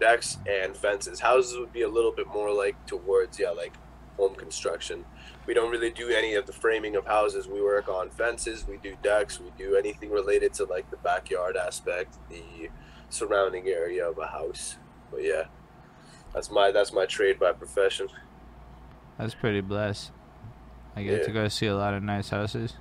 Decks 0.00 0.38
and 0.48 0.76
fences. 0.76 1.20
Houses 1.20 1.58
would 1.58 1.72
be 1.72 1.82
a 1.82 1.88
little 1.88 2.12
bit 2.12 2.26
more 2.28 2.52
like 2.52 2.76
towards 2.86 3.38
yeah, 3.38 3.50
like 3.50 3.74
home 4.16 4.34
construction. 4.34 5.04
We 5.46 5.54
don't 5.54 5.70
really 5.70 5.90
do 5.90 6.10
any 6.10 6.34
of 6.34 6.46
the 6.46 6.52
framing 6.52 6.96
of 6.96 7.06
houses. 7.06 7.48
We 7.48 7.62
work 7.62 7.88
on 7.88 8.10
fences. 8.10 8.66
We 8.66 8.76
do 8.76 8.96
decks. 9.02 9.40
We 9.40 9.50
do 9.56 9.76
anything 9.76 10.10
related 10.10 10.52
to 10.54 10.64
like 10.64 10.90
the 10.90 10.96
backyard 10.98 11.56
aspect, 11.56 12.16
the 12.28 12.68
surrounding 13.08 13.66
area 13.68 14.08
of 14.08 14.18
a 14.18 14.26
house. 14.26 14.76
But 15.10 15.22
yeah, 15.24 15.44
that's 16.34 16.50
my 16.50 16.70
that's 16.70 16.92
my 16.92 17.06
trade 17.06 17.38
by 17.38 17.52
profession. 17.52 18.08
That's 19.16 19.34
pretty 19.34 19.60
blessed. 19.62 20.12
I 20.94 21.02
get 21.02 21.20
Yeah. 21.20 21.24
to 21.26 21.32
go 21.32 21.48
see 21.48 21.66
a 21.66 21.76
lot 21.76 21.94
of 21.94 22.02
nice 22.02 22.28
houses. 22.30 22.74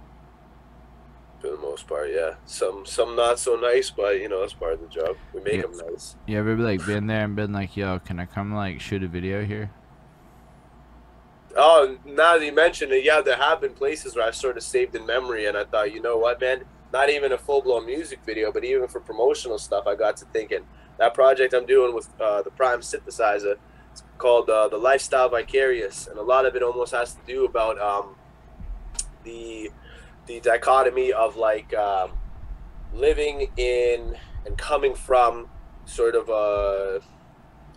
For 1.39 1.50
the 1.50 1.58
most 1.58 1.88
part, 1.88 2.10
yeah. 2.12 2.36
Some 2.45 2.86
some 2.86 3.15
not 3.15 3.38
so 3.38 3.56
nice, 3.56 3.91
but 3.91 4.19
you 4.19 4.28
know 4.28 4.39
that's 4.41 4.54
part 4.54 4.73
of 4.73 4.82
the 4.82 4.88
job. 4.88 5.17
We 5.34 5.41
make 5.41 5.56
Yeah. 5.56 5.62
them 5.63 5.78
nice. 5.78 6.15
You 6.26 6.39
ever 6.39 6.56
like 6.56 6.84
been 6.86 7.06
there 7.08 7.23
and 7.23 7.36
been 7.36 7.54
like, 7.54 7.78
"Yo, 7.78 8.00
can 8.00 8.19
I 8.19 8.26
come 8.26 8.54
like 8.56 8.82
shoot 8.82 9.04
a 9.04 9.08
video 9.08 9.45
here?" 9.45 9.69
Oh, 11.56 11.97
now 12.06 12.38
that 12.38 12.45
you 12.45 12.52
mention 12.52 12.91
it, 12.91 13.04
yeah, 13.04 13.21
there 13.21 13.36
have 13.38 13.62
been 13.62 13.73
places 13.73 14.15
where 14.15 14.26
I've 14.28 14.36
sort 14.36 14.58
of 14.58 14.63
saved 14.63 14.95
in 14.95 15.06
memory, 15.06 15.45
and 15.45 15.58
I 15.58 15.63
thought, 15.63 15.91
you 15.91 16.00
know 16.00 16.17
what, 16.17 16.39
man, 16.39 16.65
not 16.93 17.10
even 17.10 17.32
a 17.32 17.38
full 17.38 17.62
blown 17.62 17.86
music 17.86 18.19
video, 18.26 18.52
but 18.52 18.63
even 18.63 18.88
for 18.88 19.00
promotional 19.00 19.58
stuff, 19.58 19.88
I 19.88 19.95
got 19.95 20.17
to 20.17 20.26
thinking 20.26 20.65
that 21.00 21.13
project 21.15 21.54
I'm 21.54 21.65
doing 21.65 21.95
with 21.95 22.10
uh, 22.21 22.41
the 22.43 22.52
Prime 22.52 22.82
Synthesizer, 22.82 23.56
it's 23.91 24.04
called 24.19 24.50
uh, 24.50 24.67
the 24.67 24.78
Lifestyle 24.78 25.30
Vicarious, 25.30 26.08
and 26.08 26.19
a 26.19 26.21
lot 26.21 26.45
of 26.45 26.56
it 26.56 26.62
almost 26.62 26.93
has 26.93 27.13
to 27.13 27.19
do 27.26 27.45
about 27.45 27.80
um, 27.80 28.15
the 29.23 29.71
the 30.27 30.39
dichotomy 30.41 31.11
of 31.11 31.37
like 31.37 31.73
um, 31.75 32.11
living 32.93 33.49
in 33.57 34.17
and 34.45 34.57
coming 34.57 34.93
from 34.93 35.49
sort 35.85 36.15
of 36.15 36.29
a 36.29 37.01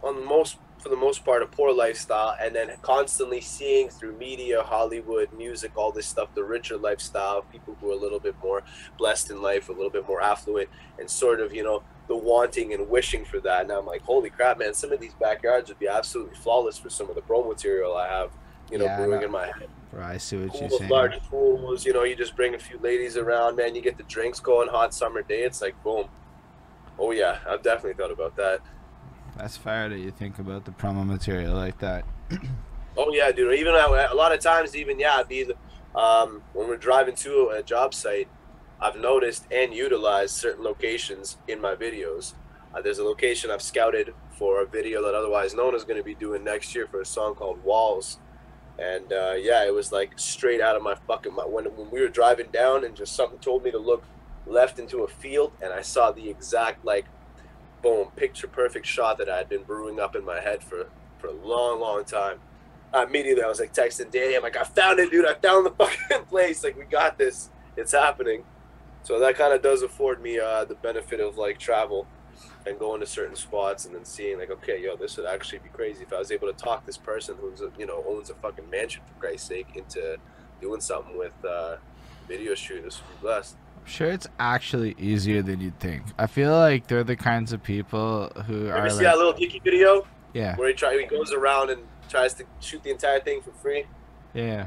on 0.03 0.25
most 0.25 0.57
for 0.79 0.89
the 0.89 0.97
most 0.97 1.25
part 1.25 1.43
a 1.43 1.47
poor 1.47 1.73
lifestyle 1.73 2.35
and 2.41 2.55
then 2.55 2.71
constantly 2.81 3.41
seeing 3.41 3.89
through 3.89 4.17
media 4.17 4.63
hollywood 4.63 5.31
music 5.33 5.73
all 5.77 5.93
this 5.93 6.07
stuff 6.07 6.35
the 6.35 6.43
richer 6.43 6.77
lifestyle 6.77 7.43
people 7.43 7.77
who 7.81 7.91
are 7.91 7.93
a 7.93 7.97
little 7.97 8.19
bit 8.19 8.35
more 8.43 8.63
blessed 8.97 9.31
in 9.31 9.43
life 9.43 9.69
a 9.69 9.73
little 9.73 9.91
bit 9.91 10.07
more 10.09 10.23
affluent 10.23 10.69
and 10.99 11.09
sort 11.09 11.39
of 11.41 11.55
you 11.55 11.63
know 11.63 11.83
the 12.09 12.17
wanting 12.17 12.75
and 12.75 12.89
wishing 12.89 13.25
for 13.25 13.39
that. 13.41 13.63
And 13.63 13.71
i'm 13.71 13.87
like 13.87 14.03
holy 14.03 14.31
crap 14.31 14.59
man 14.59 14.75
some 14.75 14.91
of 14.91 15.01
these 15.01 15.15
backyards 15.15 15.69
would 15.69 15.79
be 15.79 15.87
absolutely 15.87 16.35
flawless 16.35 16.79
for 16.79 16.91
some 16.91 17.09
of 17.09 17.15
the 17.15 17.23
pro 17.23 17.47
material 17.47 17.95
i 17.97 18.09
have 18.09 18.31
you 18.71 18.79
know 18.79 18.85
Yeah, 18.85 18.97
brewing 19.05 19.23
in 19.23 19.31
my 19.31 19.47
head 19.47 19.69
Bro, 19.93 20.05
I 20.05 20.19
see 20.19 20.37
what 20.37 20.61
you're 20.61 20.71
saying. 20.71 20.89
large 20.89 21.19
pools. 21.25 21.85
You 21.85 21.93
know, 21.93 22.05
you 22.05 22.15
just 22.15 22.37
bring 22.37 22.55
a 22.55 22.59
few 22.59 22.79
ladies 22.79 23.17
around, 23.17 23.57
man. 23.57 23.75
You 23.75 23.83
get 23.83 23.97
the 23.97 24.05
drinks 24.05 24.39
going. 24.39 24.69
Hot 24.69 24.95
summer 24.95 25.23
day. 25.23 25.43
It's 25.43 25.61
like 25.61 25.83
boom. 25.83 26.09
Oh 26.97 27.11
yeah, 27.11 27.39
I've 27.49 27.63
definitely 27.63 27.95
thought 27.95 28.13
about 28.13 28.37
that. 28.37 28.61
That's 29.37 29.57
fire 29.57 29.89
that 29.89 29.99
you 29.99 30.13
think 30.13 30.39
about 30.39 30.65
the 30.65 30.71
promo 30.71 31.05
material 31.05 31.55
like 31.55 31.79
that. 31.79 32.05
Oh 32.97 33.13
yeah, 33.13 33.31
dude. 33.31 33.57
Even 33.59 33.75
a 33.75 34.15
lot 34.15 34.33
of 34.33 34.41
times, 34.41 34.75
even 34.75 34.99
yeah, 34.99 35.23
be 35.23 35.49
um, 35.95 36.43
when 36.53 36.69
we're 36.69 36.77
driving 36.77 37.15
to 37.15 37.51
a 37.57 37.63
job 37.63 37.95
site, 37.95 38.29
I've 38.81 38.97
noticed 38.97 39.47
and 39.51 39.73
utilized 39.73 40.35
certain 40.35 40.65
locations 40.65 41.39
in 41.47 41.61
my 41.61 41.77
videos. 41.77 42.35
Uh, 42.75 42.83
there's 42.83 42.99
a 42.99 43.05
location 43.05 43.51
I've 43.51 43.63
scouted 43.63 44.13
for 44.33 44.63
a 44.63 44.67
video 44.67 45.03
that 45.05 45.15
otherwise 45.15 45.55
no 45.55 45.67
one 45.67 45.77
is 45.77 45.85
going 45.85 45.99
to 45.99 46.05
be 46.05 46.15
doing 46.15 46.43
next 46.43 46.75
year 46.75 46.89
for 46.89 47.01
a 47.01 47.07
song 47.07 47.37
called 47.37 47.63
Walls. 47.63 48.19
And 48.81 49.13
uh, 49.13 49.35
yeah, 49.39 49.65
it 49.65 49.75
was 49.75 49.93
like 49.93 50.13
straight 50.17 50.61
out 50.61 50.75
of 50.75 50.83
my 50.83 50.95
fucking 51.07 51.35
mind. 51.35 51.53
When, 51.53 51.65
when 51.77 51.91
we 51.91 52.01
were 52.01 52.09
driving 52.09 52.47
down 52.51 52.85
and 52.85 52.97
just 52.97 53.15
something 53.15 53.39
told 53.39 53.63
me 53.63 53.71
to 53.71 53.79
look 53.79 54.03
left 54.47 54.79
into 54.79 55.05
a 55.05 55.09
field, 55.09 55.53
and 55.61 55.73
I 55.73 55.83
saw 55.83 56.11
the 56.11 56.31
exact 56.31 56.85
like, 56.85 57.05
boom, 57.83 58.09
picture 58.17 58.49
perfect 58.49 58.87
shot 58.87 59.19
that 59.19 59.29
I 59.29 59.37
had 59.37 59.49
been 59.49 59.65
brewing 59.65 60.01
up 60.01 60.17
in 60.17 60.25
my 60.25 60.41
head 60.41 60.65
for 60.65 60.89
for 61.19 61.27
a 61.27 61.33
long, 61.33 61.81
long 61.81 62.05
time. 62.05 62.39
Immediately, 62.95 63.43
I 63.43 63.49
was 63.49 63.61
like 63.61 63.75
texting 63.75 64.11
Danny. 64.11 64.35
I'm 64.35 64.43
like, 64.43 64.57
I 64.57 64.65
found 64.65 64.99
it, 64.99 65.11
dude. 65.11 65.27
I 65.27 65.35
found 65.35 65.67
the 65.67 65.71
fucking 65.79 66.25
place. 66.27 66.65
Like, 66.65 66.77
we 66.77 66.85
got 66.85 67.19
this. 67.19 67.51
It's 67.77 67.93
happening. 67.93 68.45
So 69.03 69.19
that 69.21 69.37
kind 69.37 69.53
of 69.53 69.63
does 69.63 69.83
afford 69.83 70.23
me 70.23 70.39
uh, 70.39 70.65
the 70.65 70.75
benefit 70.75 71.21
of 71.21 71.37
like 71.37 71.59
travel 71.59 72.07
and 72.67 72.79
going 72.79 73.01
to 73.01 73.07
certain 73.07 73.37
spots 73.37 73.87
and 73.87 73.95
then 73.95 74.05
seeing 74.05 74.39
like, 74.39 74.51
okay, 74.51 74.83
yo, 74.83 74.97
this 74.97 75.17
would 75.17 75.27
actually 75.27 75.59
be 75.61 75.71
crazy 75.71 76.03
if 76.03 76.13
I 76.13 76.19
was 76.19 76.31
able 76.31 76.53
to 76.53 76.55
talk 76.55 76.85
this 76.87 76.99
person 76.99 77.37
who's 77.41 77.63
you 77.79 77.87
know 77.87 78.05
owns 78.07 78.31
a 78.31 78.35
fucking 78.35 78.69
mansion 78.69 79.03
for 79.07 79.21
Christ's 79.21 79.49
sake 79.49 79.69
into 79.75 80.17
doing 80.61 80.81
something 80.81 81.17
with 81.19 81.33
uh, 81.45 81.77
video 82.29 82.55
shoot. 82.55 82.83
This 82.85 83.01
would 83.01 83.21
be 83.21 83.23
blessed. 83.23 83.57
I'm 83.79 83.87
sure 83.87 84.11
it's 84.11 84.27
actually 84.39 84.95
easier 84.99 85.41
than 85.43 85.61
you'd 85.61 85.79
think. 85.81 86.03
I 86.19 86.27
feel 86.27 86.53
like 86.53 86.87
they're 86.87 87.03
the 87.03 87.17
kinds 87.17 87.53
of 87.53 87.63
people 87.63 88.31
who 88.47 88.65
You 88.67 88.71
are 88.71 88.77
ever 88.77 88.91
see 88.91 88.97
like, 88.97 89.05
that 89.05 89.17
little 89.17 89.33
Dicky 89.33 89.61
video 89.65 90.07
yeah, 90.35 90.55
where 90.57 90.69
he 90.69 90.75
try 90.75 90.99
he 90.99 91.07
goes 91.07 91.33
around 91.33 91.71
and 91.71 91.83
tries 92.09 92.35
to 92.35 92.45
shoot 92.61 92.83
the 92.83 92.91
entire 92.91 93.21
thing 93.21 93.41
for 93.41 93.53
free? 93.53 93.87
yeah. 94.35 94.67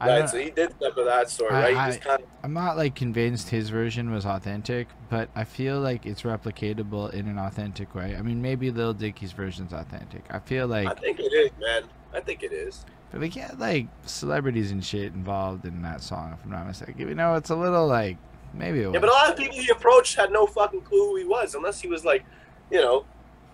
I 0.00 0.20
Right, 0.20 0.28
so 0.30 0.38
he 0.38 0.50
did 0.50 0.70
stuff 0.76 0.96
of 0.96 1.04
that 1.04 1.28
sort, 1.28 1.52
I- 1.52 1.72
right? 1.72 1.76
I- 1.76 1.96
kind 1.98 2.22
of 2.22 2.28
I'm 2.42 2.54
not 2.54 2.76
like 2.78 2.94
convinced 2.94 3.50
his 3.50 3.68
version 3.68 4.10
was 4.10 4.24
authentic, 4.24 4.88
but 5.10 5.28
I 5.36 5.44
feel 5.44 5.78
like 5.80 6.06
it's 6.06 6.22
replicatable 6.22 7.12
in 7.12 7.28
an 7.28 7.38
authentic 7.38 7.94
way. 7.94 8.16
I 8.16 8.22
mean, 8.22 8.40
maybe 8.40 8.70
Lil 8.70 8.94
Dicky's 8.94 9.32
version's 9.32 9.72
authentic. 9.74 10.24
I 10.30 10.38
feel 10.38 10.66
like 10.66 10.88
I 10.88 10.94
think 10.94 11.20
it 11.20 11.32
is, 11.32 11.50
man. 11.60 11.82
I 12.14 12.20
think 12.20 12.42
it 12.42 12.52
is. 12.52 12.84
but 13.12 13.20
we 13.20 13.28
get 13.28 13.58
like 13.58 13.88
celebrities 14.06 14.70
and 14.70 14.82
shit 14.84 15.12
involved 15.12 15.64
in 15.66 15.82
that 15.82 16.00
song, 16.02 16.32
if 16.32 16.44
I'm 16.44 16.50
not 16.50 16.66
mistaken. 16.66 17.08
You 17.08 17.14
know, 17.14 17.34
it's 17.34 17.50
a 17.50 17.56
little 17.56 17.86
like 17.86 18.16
maybe 18.54 18.80
it 18.82 18.86
was. 18.86 18.94
Yeah, 18.94 19.00
but 19.00 19.10
a 19.10 19.12
lot 19.12 19.30
of 19.30 19.36
people 19.36 19.58
he 19.58 19.68
approached 19.70 20.16
had 20.16 20.32
no 20.32 20.46
fucking 20.46 20.80
clue 20.80 21.08
who 21.10 21.16
he 21.16 21.24
was, 21.24 21.54
unless 21.54 21.80
he 21.80 21.88
was 21.88 22.04
like, 22.06 22.24
you 22.70 22.80
know, 22.80 23.04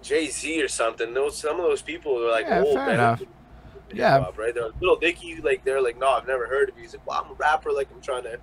Jay 0.01 0.29
Z 0.29 0.63
or 0.63 0.69
something. 0.69 1.13
Those 1.13 1.37
some 1.39 1.57
of 1.59 1.65
those 1.65 1.83
people 1.83 2.15
were 2.15 2.31
like 2.31 2.47
Yeah, 2.47 2.63
oh, 2.65 2.75
man. 2.75 3.19
Yeah. 3.93 4.21
hop, 4.21 4.37
right. 4.39 4.55
They're 4.55 4.71
little 4.81 4.97
Dicky, 4.97 5.37
like 5.41 5.65
they're 5.65 5.81
like, 5.81 5.99
no, 5.99 6.09
I've 6.09 6.27
never 6.27 6.47
heard 6.47 6.69
of 6.69 6.77
you. 6.77 6.83
He's 6.83 6.95
like, 6.95 7.07
well, 7.07 7.23
I'm 7.25 7.31
a 7.31 7.35
rapper. 7.35 7.73
Like 7.73 7.89
I'm 7.95 8.01
trying 8.01 8.25
to. 8.25 8.39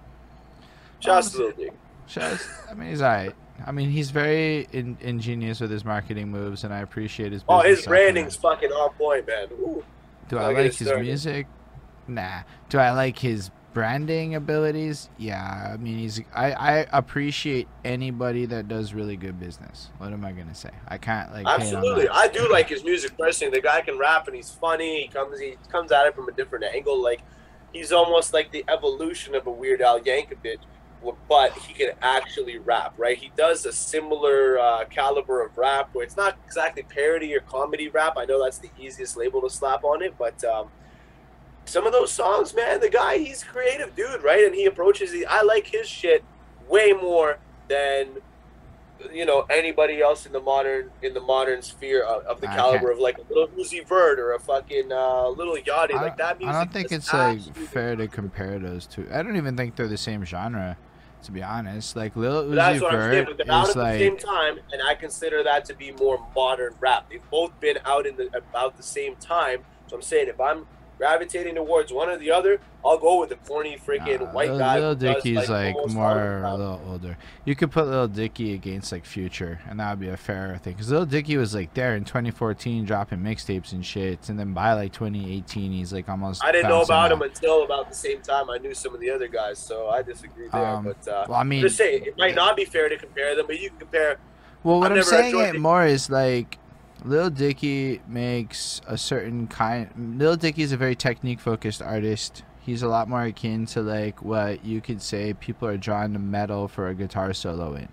Shouts 1.00 1.32
to 1.32 1.38
Lil 1.40 1.52
Dicky. 1.52 1.72
Shouts- 2.08 2.48
I 2.70 2.74
mean, 2.74 2.90
he's 2.90 3.02
alright. 3.02 3.36
I 3.66 3.72
mean, 3.72 3.90
he's 3.90 4.10
very 4.10 4.68
in, 4.72 4.98
ingenious 5.02 5.60
with 5.62 5.70
his 5.72 5.86
marketing 5.86 6.30
moves, 6.30 6.64
and 6.64 6.74
I 6.74 6.80
appreciate 6.80 7.32
his. 7.32 7.44
Oh, 7.48 7.60
his 7.62 7.86
branding's 7.86 8.36
fucking 8.36 8.72
on 8.72 8.94
point, 8.94 9.28
man. 9.28 9.48
Ooh. 9.54 9.84
Do 10.30 10.38
I'll 10.38 10.48
I 10.48 10.54
like 10.54 10.74
his 10.74 10.88
started. 10.88 11.04
music? 11.04 11.48
Nah. 12.08 12.42
Do 12.70 12.80
I 12.80 12.92
like 12.92 13.20
his 13.20 13.52
branding 13.74 14.36
abilities? 14.36 15.10
Yeah. 15.18 15.72
I 15.74 15.78
mean, 15.78 15.98
he's. 15.98 16.22
I 16.34 16.52
I 16.54 16.72
appreciate 16.92 17.68
anybody 17.84 18.46
that 18.46 18.68
does 18.68 18.94
really 18.94 19.18
good 19.18 19.40
business. 19.40 19.90
What 19.98 20.14
am 20.14 20.24
I 20.24 20.32
gonna 20.32 20.56
say? 20.56 20.70
I 20.88 20.98
can't 20.98 21.32
like. 21.34 21.46
Absolutely. 21.48 22.08
I 22.08 22.28
do 22.28 22.50
like 22.52 22.70
his 22.70 22.84
music 22.84 23.18
personally. 23.18 23.52
The 23.52 23.62
guy 23.62 23.82
can 23.82 23.98
rap 23.98 24.28
and 24.28 24.36
he's 24.36 24.52
funny. 24.52 25.02
He 25.02 25.08
comes 25.08 25.40
he 25.40 25.58
comes 25.70 25.92
at 25.92 26.06
it 26.06 26.16
from 26.16 26.30
a 26.30 26.32
different 26.32 26.66
angle. 26.66 27.02
Like 27.02 27.22
he's 27.72 27.92
almost 27.92 28.34
like 28.34 28.52
the 28.52 28.64
evolution 28.70 29.36
of 29.36 29.48
a 29.48 29.52
Weird 29.52 29.82
Al 29.82 30.00
Yankovic, 30.00 30.60
but 31.28 31.54
he 31.54 31.74
can 31.74 31.92
actually 32.02 32.60
rap. 32.60 32.94
Right? 32.98 33.18
He 33.18 33.32
does 33.36 33.66
a 33.66 33.74
similar 33.74 34.60
uh, 34.60 34.86
caliber 34.86 35.44
of 35.44 35.58
rap 35.58 35.90
where 35.94 36.06
it's 36.06 36.18
not 36.18 36.38
exactly 36.46 36.84
parody 36.84 37.36
or 37.36 37.42
comedy 37.42 37.90
rap. 37.90 38.14
I 38.18 38.26
know 38.26 38.44
that's 38.44 38.60
the 38.60 38.70
easiest 38.80 39.18
label 39.18 39.42
to 39.42 39.50
slap 39.50 39.84
on 39.84 40.04
it, 40.04 40.16
but. 40.18 40.44
Um, 40.44 40.70
some 41.66 41.86
of 41.88 41.94
those 41.94 42.12
songs, 42.12 42.54
man, 42.54 42.80
the 42.80 42.90
guy, 42.90 43.18
he's 43.18 43.44
a 43.44 43.46
creative 43.46 43.96
dude, 43.96 44.24
right? 44.24 44.44
And 44.46 44.54
he 44.56 44.66
approaches 44.66 45.12
the. 45.12 45.26
I 45.26 45.42
like 45.42 45.68
his 45.68 45.88
shit 45.88 46.24
way 46.68 46.94
more 46.94 47.38
than 47.68 48.08
you 49.12 49.26
know 49.26 49.46
anybody 49.50 50.02
else 50.02 50.26
in 50.26 50.32
the 50.32 50.40
modern 50.40 50.90
in 51.02 51.14
the 51.14 51.20
modern 51.20 51.62
sphere 51.62 52.04
of, 52.04 52.24
of 52.26 52.40
the 52.40 52.50
I 52.50 52.56
caliber 52.56 52.80
can't- 52.88 52.94
of 52.94 53.00
like 53.00 53.18
a 53.18 53.22
little 53.28 53.48
Uzi 53.50 53.86
Vert 53.86 54.18
or 54.20 54.34
a 54.34 54.40
fucking 54.40 54.92
uh, 54.92 55.28
little 55.30 55.56
Yachty. 55.58 55.94
Like 55.94 56.18
that 56.18 56.40
means 56.40 56.50
I 56.50 56.54
don't 56.64 56.72
think 56.72 56.92
it's 56.92 57.12
like 57.14 57.42
fair 57.56 57.96
to 57.96 58.08
compare 58.08 58.60
those 58.60 58.86
two. 58.86 59.08
I 59.14 59.22
don't 59.24 59.36
even 59.36 59.58
think 59.58 59.76
they're 59.76 59.88
the 59.90 59.98
same 59.98 60.24
genre, 60.24 60.78
to 61.24 61.32
be 61.32 61.44
honest. 61.44 61.96
Like 61.98 62.16
Lil 62.16 62.50
But 62.50 62.58
Uzi 62.58 62.62
I'm 62.62 62.80
saying. 62.80 63.26
Vert 63.26 63.38
But 63.38 63.50
out 63.50 63.64
is 63.70 63.76
at 63.76 63.76
the 63.76 63.98
same 64.00 64.14
like 64.14 64.24
time, 64.24 64.60
and 64.72 64.82
I 64.82 64.96
consider 64.96 65.44
that 65.44 65.66
to 65.66 65.74
be 65.76 65.92
more 65.92 66.26
modern 66.36 66.74
rap. 66.80 67.10
They've 67.10 67.30
both 67.30 67.58
been 67.60 67.80
out 67.86 68.06
in 68.06 68.16
the 68.16 68.30
about 68.38 68.78
the 68.78 68.84
same 68.84 69.16
time. 69.18 69.64
So 69.88 69.98
I'm 69.98 70.02
saying 70.02 70.30
if 70.30 70.40
I'm 70.40 70.66
gravitating 70.98 71.56
towards 71.56 71.92
one 71.92 72.10
or 72.10 72.18
the 72.18 72.32
other, 72.32 72.60
I'll 72.86 72.98
go 72.98 73.20
with 73.20 73.30
the 73.30 73.36
corny 73.36 73.78
freaking 73.78 74.20
Nah, 74.20 74.32
white 74.34 74.50
Lil, 74.50 74.60
guy. 74.60 74.80
Does, 74.80 74.98
Dicky's 74.98 75.50
like, 75.50 75.76
almost 75.76 75.96
more 75.96 76.44
a 76.44 76.56
little 76.56 76.82
older. 76.88 77.18
You 77.46 77.56
could 77.56 77.72
put 77.72 77.88
Lil 77.88 78.08
Dicky 78.08 78.54
against 78.54 78.92
like 78.92 79.06
Future, 79.06 79.60
and 79.70 79.80
that 79.80 79.92
would 79.92 80.00
be 80.00 80.10
a 80.10 80.18
fair 80.18 80.58
thing. 80.62 80.74
Because 80.74 80.92
Lil 80.92 81.06
Dicky 81.06 81.38
was 81.38 81.56
like 81.56 81.74
there 81.74 81.96
in 81.96 82.04
2014 82.04 82.86
dropping 82.86 83.20
mixtapes 83.20 83.72
and 83.72 83.86
shit, 83.86 84.30
and 84.30 84.38
then 84.40 84.54
by 84.54 84.74
like 84.74 84.92
2018 84.94 85.72
he's 85.72 85.94
like 85.94 86.10
almost. 86.10 86.44
I 86.44 86.52
didn't 86.52 86.70
know 86.70 86.82
about 86.82 87.10
back. 87.10 87.18
him 87.18 87.22
until 87.22 87.64
about 87.64 87.90
the 87.90 87.96
same 87.96 88.22
time 88.22 88.50
I 88.50 88.58
knew 88.58 88.74
some 88.74 88.94
of 88.94 89.00
the 89.00 89.10
other 89.10 89.28
guys, 89.28 89.60
so 89.60 89.90
I 89.90 90.02
disagree 90.02 90.48
there. 90.52 90.66
Um, 90.66 90.84
but 90.84 91.08
uh, 91.08 91.26
Well, 91.30 91.40
I 91.40 91.44
mean, 91.44 91.62
just 91.62 91.78
say 91.78 91.96
it 91.96 92.18
might 92.18 92.36
not 92.36 92.56
be 92.56 92.66
fair 92.66 92.90
to 92.90 92.98
compare 92.98 93.36
them, 93.36 93.48
but 93.48 93.60
you 93.60 93.70
can 93.70 93.80
compare. 93.80 94.18
Well, 94.64 94.80
what 94.80 94.92
I've 94.92 95.00
I'm 95.00 95.04
saying 95.04 95.56
it. 95.56 95.60
more 95.60 95.86
is 95.86 96.10
like 96.10 96.58
Lil 97.04 97.30
Dicky 97.30 98.02
makes 98.08 98.82
a 98.88 98.98
certain 98.98 99.48
kind. 99.48 100.16
Lil 100.18 100.36
Dicky 100.38 100.62
is 100.64 100.72
a 100.72 100.78
very 100.78 100.96
technique 100.96 101.40
focused 101.40 101.82
artist. 101.82 102.44
He's 102.62 102.82
a 102.82 102.88
lot 102.88 103.10
more 103.10 103.24
akin 103.24 103.66
to 103.68 103.82
like 103.82 104.22
what 104.22 104.64
you 104.64 104.80
could 104.80 105.02
say 105.02 105.34
people 105.34 105.68
are 105.68 105.78
drawn 105.78 106.14
to 106.14 106.20
metal 106.20 106.68
for 106.70 106.88
a 106.88 106.96
guitar 106.96 107.34
solo 107.34 107.76
in, 107.76 107.90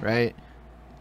right? 0.00 0.34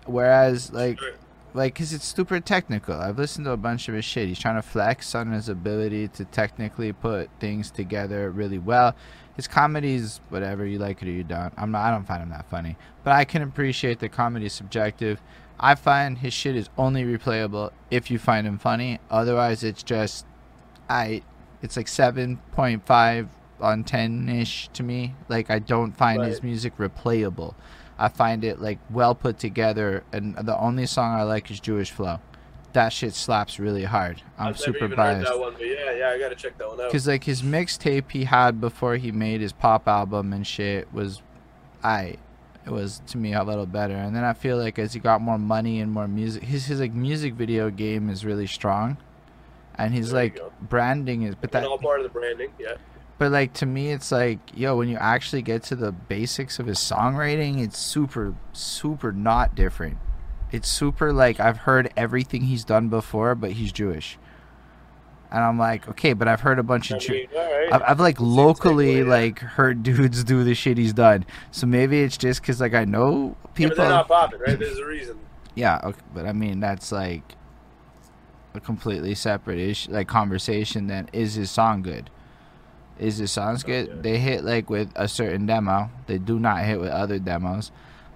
Whereas 0.08 0.74
like 0.74 1.00
Sure. 1.00 1.12
like 1.54 1.76
because 1.76 1.93
it's 1.93 2.06
super 2.06 2.39
technical. 2.39 2.96
I've 3.00 3.20
listened 3.20 3.46
to 3.46 3.52
a 3.52 3.58
bunch 3.58 3.88
of 3.89 3.93
his 3.96 4.06
shit. 4.06 4.28
He's 4.28 4.39
trying 4.39 4.56
to 4.56 4.64
flex 4.64 5.14
on 5.14 5.32
his 5.32 5.50
ability 5.50 6.08
to 6.10 6.26
technically 6.26 6.93
put 6.93 7.30
things 7.39 7.70
together 7.70 8.32
really 8.32 8.60
well. 8.60 8.96
His 9.36 9.48
comedy's 9.48 10.20
whatever 10.30 10.66
you 10.66 10.80
like 10.80 11.02
it 11.04 11.08
or 11.08 11.12
you 11.12 11.24
don't. 11.24 11.54
I'm 11.58 11.70
not. 11.70 11.82
I 11.86 11.91
don't 11.91 12.06
find 12.08 12.24
him 12.24 12.30
that 12.30 12.50
funny, 12.50 12.76
but 13.04 13.12
I 13.12 13.24
can 13.26 13.43
appreciate 13.43 14.00
the 14.00 14.10
comedy 14.10 14.50
subjective. 14.50 15.22
I 15.60 15.76
find 15.76 16.18
his 16.18 16.34
shit 16.34 16.56
is 16.56 16.70
only 16.78 17.03
replayable 17.03 17.72
if 17.89 18.12
you 18.12 18.20
find 18.20 18.45
him 18.45 18.58
funny. 18.58 18.99
Otherwise, 19.10 19.64
it's 19.64 19.84
just, 19.84 20.26
I. 20.89 21.24
It's 21.62 21.78
like 21.78 21.88
seven 21.88 22.38
point 22.51 22.86
five 22.86 23.30
on 23.60 23.84
ten 23.84 24.30
ish 24.30 24.68
to 24.74 24.84
me. 24.84 25.16
Like 25.30 25.49
I 25.49 25.58
don't 25.58 25.93
find 25.93 26.24
his 26.24 26.43
music 26.43 26.78
replayable. 26.78 27.56
I 27.97 28.10
find 28.10 28.43
it 28.43 28.62
like 28.62 28.78
well 28.91 29.16
put 29.16 29.39
together, 29.39 30.03
and 30.12 30.36
the 30.36 30.56
only 30.60 30.86
song 30.86 31.16
I 31.16 31.24
like 31.24 31.49
is 31.49 31.60
Jewish 31.60 31.89
Flow. 31.89 32.20
That 32.74 32.89
shit 32.89 33.14
slaps 33.14 33.58
really 33.58 33.86
hard. 33.86 34.22
I'm 34.38 34.49
I've 34.49 34.60
super 34.60 34.89
biased. 34.89 35.30
heard 35.30 35.38
that 35.38 35.39
one, 35.39 35.53
but 35.53 35.66
yeah, 35.66 35.93
yeah, 35.93 36.10
I 36.10 36.20
gotta 36.20 36.36
check 36.36 36.58
that 36.58 36.68
one 36.68 36.82
out. 36.82 36.91
Cause 36.91 37.08
like 37.08 37.24
his 37.24 37.41
mixtape 37.41 38.12
he 38.12 38.26
had 38.26 38.60
before 38.60 38.97
he 38.97 39.12
made 39.14 39.39
his 39.39 39.53
pop 39.53 39.88
album 39.88 40.34
and 40.34 40.45
shit 40.45 40.93
was, 40.93 41.22
I, 41.82 42.18
it 42.66 42.72
was 42.72 43.01
to 43.07 43.18
me 43.18 43.34
a 43.34 43.43
little 43.43 43.66
better. 43.66 43.95
And 43.95 44.16
then 44.16 44.24
I 44.24 44.34
feel 44.34 44.57
like 44.57 44.80
as 44.80 44.93
he 44.93 44.99
got 44.99 45.22
more 45.22 45.38
money 45.38 45.80
and 45.80 45.91
more 45.91 46.07
music, 46.07 46.43
his 46.43 46.66
his 46.66 46.80
like 46.80 46.93
music 46.93 47.34
video 47.34 47.70
game 47.70 48.09
is 48.09 48.26
really 48.26 48.47
strong, 48.47 48.97
and 49.76 49.93
he's 49.93 50.11
There 50.11 50.22
like 50.22 50.39
branding 50.61 51.24
is. 51.24 51.36
But 51.36 51.51
But 51.51 51.61
that, 51.61 51.68
all 51.68 51.78
part 51.78 51.99
of 51.99 52.03
the 52.03 52.09
branding, 52.09 52.51
yeah. 52.59 52.76
but 53.18 53.32
like 53.32 53.53
to 53.53 53.66
me, 53.66 53.91
it's 53.91 54.11
like 54.11 54.39
yo, 54.53 54.78
when 54.78 54.89
you 54.89 54.97
actually 54.97 55.43
get 55.43 55.63
to 55.63 55.76
the 55.76 55.91
basics 55.91 56.59
of 56.59 56.66
his 56.66 56.80
songwriting, 56.80 57.63
it's 57.63 57.78
super 57.78 58.34
super 58.51 59.11
not 59.11 59.55
different. 59.55 59.97
It's 60.51 60.68
super 60.68 61.13
like 61.13 61.39
I've 61.39 61.57
heard 61.57 61.91
everything 61.95 62.43
he's 62.43 62.63
done 62.63 62.89
before, 62.89 63.36
but 63.36 63.53
he's 63.53 63.72
Jewish. 63.72 64.18
And 65.36 65.43
I'm 65.43 65.57
like, 65.59 65.89
okay, 65.89 66.13
but 66.13 66.29
I've 66.29 66.39
heard 66.39 66.59
a 66.59 66.63
bunch 66.63 66.93
I 66.93 66.95
of 66.95 67.01
Jew- 67.01 67.11
mean, 67.11 67.27
all 67.36 67.41
right. 67.43 67.73
I've, 67.73 67.81
I've 67.83 67.99
like 67.99 68.21
locally 68.21 69.03
like, 69.03 69.41
yeah. 69.41 69.47
Uh, 69.47 69.49
like 69.49 69.53
heard 69.55 69.83
dudes 69.83 70.23
do 70.23 70.45
the 70.45 70.55
shit 70.55 70.77
he's 70.77 70.93
done. 70.93 71.25
So 71.51 71.67
maybe 71.67 72.01
it's 72.01 72.17
just 72.17 72.41
because 72.41 72.61
like 72.61 72.73
I 72.73 72.86
know 72.86 73.11
Yeah, 73.27 73.33
but 73.43 73.53
people. 73.55 73.75
they're 73.75 73.89
not 73.89 74.07
popping, 74.07 74.39
right? 74.39 74.57
There's 74.57 74.77
a 74.79 74.86
reason. 74.86 75.19
Yeah, 75.57 75.79
okay, 75.83 75.99
but 76.13 76.25
I 76.25 76.31
mean 76.33 76.59
that's 76.59 76.91
like 76.91 77.23
a 78.53 78.59
completely 78.59 79.15
separate 79.15 79.59
issue, 79.59 79.91
like 79.91 80.07
conversation. 80.07 80.88
Then 80.88 81.09
is 81.13 81.36
his 81.36 81.51
song 81.51 81.81
good? 81.81 82.09
Is 82.99 83.17
his 83.17 83.31
songs 83.31 83.63
Oh, 83.63 83.67
good? 83.67 83.88
yeah. 83.88 83.93
They 84.01 84.17
hit 84.19 84.43
like 84.43 84.69
with 84.69 84.91
a 84.95 85.07
certain 85.07 85.45
demo. 85.45 85.89
They 86.07 86.17
do 86.17 86.39
not 86.39 86.63
hit 86.65 86.79
with 86.79 86.89
other 86.89 87.19
demos. 87.19 87.71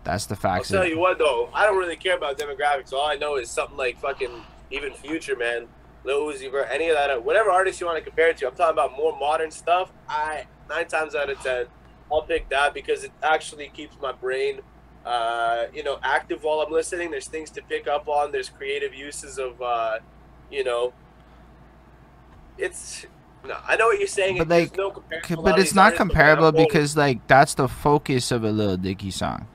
That's 0.05 0.25
the 0.25 0.35
I'll 0.35 0.39
facts. 0.41 0.69
tell 0.69 0.81
of 0.83 0.87
you 0.89 0.97
what, 0.99 1.17
though, 1.17 1.49
I 1.53 1.65
don't 1.65 1.77
really 1.77 1.97
care 1.97 2.15
about 2.17 2.37
demographics. 2.37 2.93
All 2.93 3.05
I 3.05 3.15
know 3.15 3.35
is 3.37 3.49
something 3.49 3.77
like 3.77 3.97
fucking 3.99 4.31
even 4.71 4.93
Future, 4.93 5.35
man, 5.35 5.67
Lil 6.09 6.21
Uzi 6.21 6.51
Vert, 6.51 6.67
any 6.71 6.89
of 6.89 6.95
that, 6.95 7.23
whatever 7.23 7.51
artist 7.51 7.79
you 7.79 7.85
want 7.85 7.97
to 7.97 8.03
compare 8.03 8.29
it 8.29 8.37
to. 8.37 8.47
I'm 8.47 8.55
talking 8.55 8.73
about 8.73 8.97
more 8.97 9.17
modern 9.17 9.51
stuff. 9.51 9.91
I 10.07 10.47
nine 10.67 10.87
times 10.87 11.13
out 11.13 11.29
of 11.29 11.39
ten, 11.39 11.67
I'll 12.11 12.23
pick 12.23 12.49
that 12.49 12.73
because 12.73 13.03
it 13.03 13.11
actually 13.21 13.69
keeps 13.69 13.95
my 14.01 14.11
brain, 14.11 14.61
uh, 15.05 15.65
you 15.73 15.83
know, 15.83 15.99
active 16.01 16.43
while 16.43 16.61
I'm 16.61 16.71
listening. 16.71 17.11
There's 17.11 17.27
things 17.27 17.51
to 17.51 17.61
pick 17.61 17.87
up 17.87 18.07
on. 18.07 18.31
There's 18.31 18.49
creative 18.49 18.93
uses 18.93 19.37
of, 19.37 19.61
uh, 19.61 19.99
you 20.51 20.63
know, 20.63 20.93
it's. 22.57 23.05
No, 23.47 23.55
I 23.65 23.77
know 23.77 23.85
what 23.87 23.99
you're 23.99 24.07
saying. 24.07 24.39
But, 24.39 24.49
like, 24.49 24.75
no 24.75 24.91
comparison. 24.91 25.29
C- 25.29 25.35
to 25.35 25.39
a 25.39 25.41
lot 25.41 25.51
but 25.51 25.59
it's 25.59 25.73
not 25.73 25.93
artists, 25.93 25.99
but 25.99 26.05
man, 26.07 26.35
comparable 26.35 26.51
because 26.51 26.97
like 26.97 27.25
that's 27.27 27.53
the 27.53 27.67
focus 27.67 28.31
of 28.31 28.43
a 28.43 28.51
Lil 28.51 28.77
Dicky 28.77 29.11
song. 29.11 29.47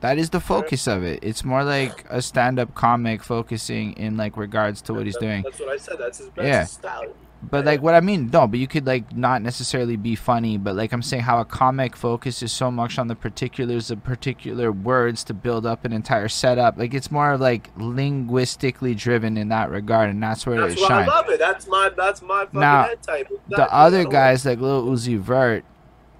That 0.00 0.16
is 0.18 0.30
the 0.30 0.40
focus 0.40 0.86
of 0.88 1.02
it. 1.02 1.18
It's 1.22 1.44
more 1.44 1.62
like 1.62 2.04
a 2.08 2.22
stand-up 2.22 2.74
comic 2.74 3.22
focusing 3.22 3.92
in 3.94 4.16
like 4.16 4.36
regards 4.36 4.80
to 4.82 4.94
what 4.94 5.04
he's 5.06 5.16
doing. 5.18 5.42
That's 5.42 5.60
what 5.60 5.68
I 5.68 5.76
said. 5.76 5.96
That's 5.98 6.18
his 6.18 6.28
best 6.30 6.46
Yeah. 6.46 6.64
style. 6.64 7.04
But 7.42 7.64
like 7.64 7.80
what 7.80 7.94
I 7.94 8.00
mean, 8.00 8.28
no, 8.30 8.46
but 8.46 8.58
you 8.58 8.66
could 8.66 8.86
like 8.86 9.16
not 9.16 9.40
necessarily 9.40 9.96
be 9.96 10.14
funny, 10.14 10.58
but 10.58 10.76
like 10.76 10.92
I'm 10.92 11.00
saying 11.00 11.22
how 11.22 11.40
a 11.40 11.44
comic 11.46 11.96
focuses 11.96 12.52
so 12.52 12.70
much 12.70 12.98
on 12.98 13.08
the 13.08 13.14
particulars 13.14 13.90
of 13.90 14.04
particular 14.04 14.70
words 14.70 15.24
to 15.24 15.32
build 15.32 15.64
up 15.64 15.86
an 15.86 15.92
entire 15.94 16.28
setup. 16.28 16.76
Like 16.76 16.92
it's 16.92 17.10
more 17.10 17.38
like 17.38 17.70
linguistically 17.78 18.94
driven 18.94 19.36
in 19.38 19.48
that 19.48 19.70
regard, 19.70 20.10
and 20.10 20.22
that's 20.22 20.46
where 20.46 20.60
That's 20.60 20.74
it 20.74 20.80
shines. 20.80 21.08
I 21.08 21.14
love 21.14 21.28
it. 21.30 21.38
That's 21.38 21.66
my 21.66 21.90
that's 21.96 22.20
my 22.20 22.44
fucking 22.44 22.60
Now, 22.60 22.82
head 22.84 23.02
type. 23.02 23.28
the 23.48 23.72
other 23.72 24.04
guys 24.04 24.44
like 24.44 24.60
Lil 24.60 24.84
Uzi 24.86 25.18
Vert, 25.18 25.64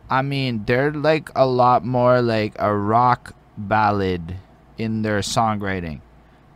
I 0.09 0.23
mean, 0.23 0.65
they're 0.65 0.91
like 0.91 1.29
a 1.37 1.47
lot 1.47 1.85
more 1.85 2.23
like 2.23 2.55
a 2.59 2.75
rock 2.75 3.35
ballad 3.69 4.37
in 4.79 5.03
their 5.03 5.21
songwriting. 5.21 6.01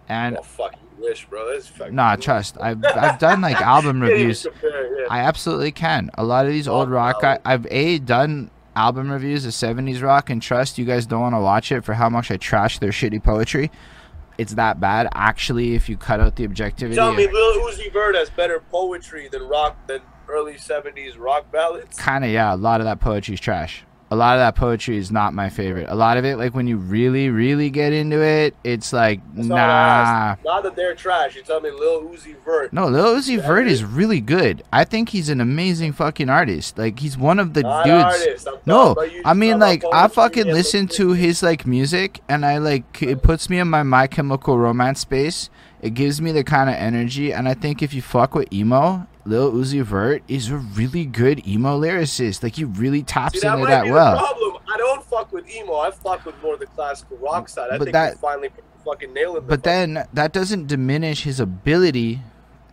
And 0.09 0.37
Oh 0.39 0.43
fuck, 0.43 0.75
wish, 0.99 1.27
bro. 1.27 1.59
Nah, 1.91 2.17
trust, 2.17 2.57
I've 2.61 2.85
I've 2.85 3.19
done 3.19 3.41
like 3.41 3.57
album 3.61 4.01
reviews. 4.01 4.43
compare, 4.43 5.01
yeah. 5.01 5.07
I 5.11 5.21
absolutely 5.21 5.73
can. 5.73 6.11
A 6.15 6.25
lot 6.25 6.47
of 6.47 6.53
these 6.53 6.69
old 6.69 6.91
Rock 6.91 7.23
I. 7.25 7.39
I've 7.45 7.67
a 7.71 7.99
done 7.99 8.51
album 8.77 9.11
reviews 9.11 9.45
of 9.47 9.53
'70s 9.53 10.03
rock, 10.03 10.29
and 10.31 10.43
trust 10.43 10.79
you 10.79 10.85
guys 10.85 11.07
don't 11.07 11.21
want 11.21 11.35
to 11.35 11.41
watch 11.41 11.73
it 11.73 11.85
for 11.85 11.95
how 11.95 12.09
much 12.09 12.31
I 12.31 12.37
trash 12.37 12.79
their 12.81 12.91
shitty 12.91 13.23
poetry. 13.23 13.71
It's 14.37 14.55
that 14.55 14.81
bad, 14.81 15.09
actually. 15.15 15.75
If 15.75 15.89
you 15.89 15.97
cut 15.97 16.19
out 16.21 16.35
the 16.37 16.45
objectivity, 16.45 16.97
Tell 16.97 17.13
me, 17.15 17.29
Lil 17.31 17.61
Uzi 17.71 17.93
Vert 17.93 18.17
has 18.17 18.31
better 18.31 18.61
poetry 18.71 19.29
than 19.29 19.43
rock 19.47 19.87
than 19.87 20.01
early 20.29 20.55
'70s 20.55 21.19
rock 21.19 21.51
ballads. 21.53 21.97
kind 21.99 22.25
of 22.25 22.31
yeah, 22.31 22.53
a 22.53 22.57
lot 22.57 22.81
of 22.81 22.85
that 22.87 22.99
poetry's 23.01 23.41
trash. 23.41 23.85
A 24.11 24.17
lot 24.17 24.37
of 24.37 24.41
that 24.41 24.55
poetry 24.55 24.97
is 24.99 25.11
not 25.11 25.33
my 25.35 25.49
favorite. 25.49 25.87
A 25.89 25.95
lot 25.95 26.17
of 26.19 26.25
it, 26.25 26.37
like 26.37 26.55
when 26.55 26.67
you 26.67 26.77
really, 26.77 27.31
really 27.31 27.71
get 27.71 27.93
into 27.93 28.23
it, 28.23 28.55
it's 28.63 28.93
like 28.93 29.21
That's 29.35 29.51
all 29.51 29.57
I 29.57 29.61
asked. 29.61 30.45
nah. 30.45 30.55
Not 30.55 30.63
that 30.65 30.77
they're 30.77 30.95
trash. 30.95 31.35
You 31.35 31.43
tell 31.43 31.61
me 31.61 31.71
Lil 31.71 32.03
Uzi 32.03 32.37
Vert. 32.45 32.73
No, 32.73 32.87
Lil 32.87 33.17
Uzi 33.17 33.39
Yeah, 33.39 33.47
Vert 33.47 33.67
is 33.67 33.83
really 33.83 34.21
good. 34.21 34.63
I 34.73 34.85
think 34.85 35.09
he's 35.09 35.29
an 35.31 35.41
amazing 35.41 35.95
fucking 35.95 36.29
artist. 36.29 36.77
Like 36.79 36.99
he's 37.01 37.17
one 37.19 37.39
of 37.39 37.55
the 37.55 37.63
Not 37.63 37.85
dudes. 37.85 38.47
No, 38.67 38.95
I 39.25 39.33
mean 39.35 39.59
like 39.59 39.83
I 39.93 40.07
fucking 40.09 40.47
listen 40.47 40.87
to 40.89 41.13
his 41.13 41.43
like 41.43 41.67
music 41.67 42.21
and 42.29 42.45
I 42.45 42.59
like 42.59 43.03
it 43.03 43.23
puts 43.23 43.49
me 43.51 43.59
in 43.59 43.69
my 43.69 43.83
My 43.83 44.07
Chemical 44.07 44.59
Romance 44.59 45.01
space. 45.01 45.51
It 45.81 45.95
gives 45.95 46.21
me 46.21 46.31
the 46.31 46.45
kind 46.45 46.71
of 46.71 46.77
energy 46.77 47.33
and 47.33 47.49
I 47.49 47.55
think 47.55 47.83
if 47.83 47.93
you 47.95 48.03
fuck 48.03 48.35
with 48.35 48.53
emo, 48.53 49.07
Lil 49.27 49.53
Uzi 49.53 49.83
Vert 49.83 50.22
is 50.29 50.51
a 50.51 50.57
really 50.57 51.05
good 51.07 51.47
emo 51.47 51.81
lyricist. 51.81 52.43
Like 52.43 52.57
he 52.57 52.64
really 52.64 53.03
taps 53.03 53.35
See, 53.41 53.47
that 53.47 53.55
into 53.55 53.66
that 53.66 53.87
well. 53.87 54.18
problem. 54.18 54.59
I 54.72 54.77
don't 54.77 55.03
fuck 55.05 55.33
with 55.33 55.49
emo. 55.49 55.77
I 55.77 55.91
fuck 55.91 56.25
with 56.27 56.35
more 56.43 56.57
the 56.57 56.66
classical 56.66 57.16
rock 57.18 57.49
side. 57.49 57.70
I 57.70 57.79
But 57.79 57.85
think 57.85 57.93
that- 57.95 58.18
finally 58.18 58.51
fucking 58.85 59.12
nailing 59.14 59.37
the 59.37 59.41
But 59.43 59.64
fucking- 59.64 59.95
then 59.95 60.07
that 60.12 60.33
doesn't 60.33 60.66
diminish 60.66 61.22
his 61.25 61.41
ability 61.41 62.20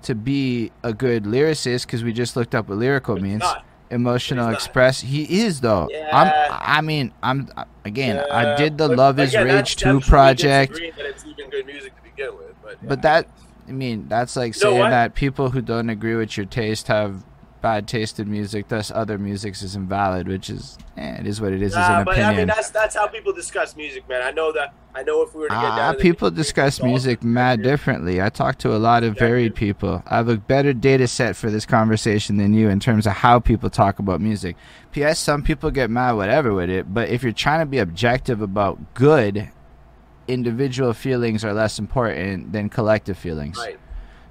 to 0.04 0.16
be 0.16 0.72
a 0.84 0.94
good 0.94 1.24
lyricist 1.24 1.86
because 1.86 2.04
we 2.04 2.12
just 2.12 2.36
looked 2.36 2.54
up 2.56 2.68
what 2.68 2.78
lyrical 2.80 3.16
But 3.16 3.24
means. 3.24 3.44
Emotional 3.90 4.50
express. 4.50 5.02
He 5.02 5.42
is 5.44 5.60
though. 5.62 5.88
Yeah. 5.92 6.10
I'm. 6.14 6.32
I 6.78 6.82
mean, 6.82 7.12
I'm. 7.22 7.50
Again, 7.84 8.24
I 8.32 8.56
did 8.56 8.78
the 8.78 8.88
but 8.88 8.98
Love 8.98 9.20
Is 9.20 9.30
again, 9.34 9.48
Rage 9.48 9.76
two 9.76 10.00
project, 10.00 10.72
disagreeing 10.72 10.94
That 10.98 11.06
it's 11.08 11.26
even 11.26 11.50
good 11.50 11.66
music 11.66 11.94
to 11.98 12.02
begin 12.04 12.38
with, 12.38 12.54
but, 12.64 12.78
but 12.88 13.02
that. 13.02 13.28
I 13.72 13.74
mean, 13.74 14.10
that's 14.10 14.36
like 14.36 14.54
saying 14.54 14.82
that 14.82 15.16
people 15.16 15.52
who 15.52 15.62
don't 15.62 15.90
agree 15.90 16.16
with 16.16 16.36
your 16.36 16.46
taste 16.46 16.90
have 16.90 17.24
bad 17.62 17.88
taste 17.88 18.20
in 18.20 18.30
music. 18.30 18.68
Thus, 18.68 18.92
other 18.92 19.18
music 19.18 19.54
is 19.54 19.78
invalid, 19.78 20.28
which 20.28 20.50
is. 20.50 20.78
Eh, 20.98 21.20
it 21.22 21.26
is 21.26 21.40
what 21.40 21.54
it 21.54 21.62
is. 21.62 21.74
Nah, 21.74 21.82
is 21.82 21.90
an 22.00 22.04
but 22.04 22.20
I 22.20 22.36
mean 22.36 22.48
that's 22.48 22.70
that's 22.70 22.96
how 22.96 23.08
people 23.08 23.32
discuss 23.32 23.78
music, 23.78 24.10
man. 24.10 24.24
I 24.24 24.32
know 24.32 24.52
that. 24.52 24.74
I 24.94 25.04
know 25.04 25.22
if 25.22 25.34
we 25.34 25.40
were 25.40 25.48
to 25.48 25.54
get 25.54 25.62
down 25.62 25.80
Ah, 25.80 25.92
to 25.94 25.98
people 25.98 26.28
nitty-gritty, 26.28 26.44
discuss 26.44 26.84
music 26.84 27.24
mad 27.24 27.64
differently. 27.64 28.22
I 28.22 28.28
talk 28.28 28.58
to 28.58 28.76
a 28.76 28.78
lot 28.78 29.06
of 29.06 29.18
varied 29.18 29.56
people. 29.56 30.04
I 30.06 30.18
have 30.18 30.28
a 30.28 30.36
better 30.36 30.74
data 30.74 31.08
set 31.08 31.38
for 31.38 31.50
this 31.50 31.66
conversation 31.66 32.36
than 32.36 32.54
you 32.54 32.68
in 32.68 32.82
terms 32.82 33.08
of 33.08 33.14
how 33.14 33.40
people 33.40 33.70
talk 33.70 34.00
about 34.00 34.20
music. 34.20 34.58
P.S. 34.92 35.18
Some 35.18 35.44
people 35.44 35.72
get 35.72 35.90
mad, 35.90 36.12
whatever, 36.14 36.54
with 36.54 36.70
it. 36.70 36.94
But 36.94 37.08
if 37.08 37.24
you're 37.24 37.32
trying 37.32 37.62
to 37.62 37.66
be 37.66 37.78
objective 37.78 38.42
about 38.42 38.94
good, 38.96 39.50
individual 40.32 40.94
feelings 40.94 41.44
are 41.46 41.54
less 41.54 41.80
important 41.80 42.52
than 42.54 42.70
collective 42.70 43.18
feelings. 43.18 43.58
Right. 43.58 43.80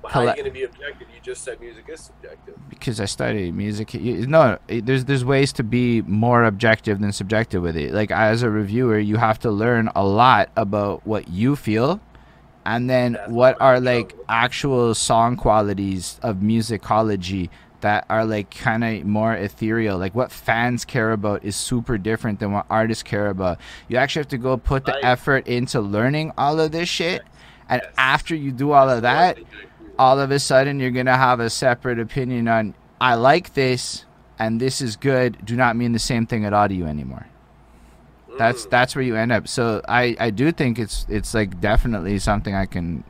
But 0.03 0.13
how 0.13 0.21
are 0.21 0.27
you 0.29 0.33
going 0.33 0.45
to 0.47 0.51
be 0.51 0.63
objective? 0.65 1.09
You 1.15 1.21
just 1.23 1.45
said 1.45 1.61
music 1.61 1.85
is 1.89 2.01
subjective. 2.01 2.55
Because 2.71 3.01
I 3.01 3.05
study 3.05 3.53
music, 3.53 3.93
you- 3.93 4.27
no, 4.27 4.59
there's 4.67 5.05
there's 5.05 5.25
ways 5.25 5.53
to 5.55 5.63
be 5.63 6.01
more 6.03 6.45
objective 6.45 7.01
than 7.01 7.13
subjective 7.13 7.63
with 7.63 7.77
it. 7.77 7.93
Like 7.93 8.11
as 8.11 8.43
a 8.43 8.49
reviewer, 8.51 8.99
you 8.99 9.17
have 9.17 9.39
to 9.41 9.51
learn 9.51 9.91
a 9.95 10.05
lot 10.05 10.49
about 10.57 11.07
what 11.07 11.29
you 11.29 11.55
feel, 11.55 12.01
and 12.65 12.89
then 12.89 13.13
That's 13.13 13.31
what 13.31 13.61
are 13.61 13.79
like 13.79 14.15
actual 14.29 14.95
song 14.95 15.37
qualities 15.37 16.19
of 16.23 16.37
musicology 16.37 17.51
that 17.81 18.07
are 18.09 18.24
like 18.24 18.51
kind 18.51 18.85
of 18.85 19.05
more 19.05 19.35
ethereal. 19.35 19.99
Like 19.99 20.14
what 20.14 20.31
fans 20.33 20.85
care 20.85 21.12
about 21.12 21.45
is 21.45 21.57
super 21.57 21.99
different 21.99 22.41
than 22.41 22.53
what 22.53 22.66
artists 22.70 23.03
care 23.03 23.28
about. 23.28 23.59
You 23.89 23.97
actually 23.97 24.20
have 24.20 24.28
to 24.28 24.39
go 24.39 24.57
put 24.57 24.85
the 24.85 25.05
effort 25.05 25.47
into 25.47 25.81
learning 25.81 26.33
all 26.39 26.61
of 26.61 26.72
this 26.72 26.89
shit, 26.89 27.22
and 27.68 27.83
after 27.97 28.35
you 28.35 28.51
do 28.53 28.72
all 28.72 28.89
of 28.89 29.03
that, 29.03 29.39
all 29.99 30.18
of 30.18 30.31
a 30.31 30.39
sudden 30.39 30.81
you're 30.81 30.91
gonna 30.91 31.16
have 31.16 31.41
a 31.41 31.51
separate 31.51 31.99
opinion 31.99 32.49
on 32.49 32.74
I 33.01 33.14
like 33.14 33.55
this 33.55 34.05
and 34.39 34.61
this 34.61 34.81
is 34.81 34.97
good 34.97 35.45
do 35.45 35.57
not 35.57 35.76
mean 35.76 35.93
the 35.93 35.99
same 35.99 36.24
thing 36.26 36.45
at 36.45 36.53
audio 36.53 36.87
anymore. 36.87 37.26
That's 38.39 38.64
Mm. 38.66 38.70
that's 38.70 38.95
where 38.97 39.03
you 39.03 39.16
end 39.16 39.33
up. 39.33 39.49
So 39.49 39.83
I 39.89 40.16
I 40.18 40.31
do 40.31 40.53
think 40.53 40.78
it's 40.78 41.05
it's 41.09 41.35
like 41.35 41.61
definitely 41.61 42.18
something 42.18 42.55
I 42.55 42.64
can 42.66 43.05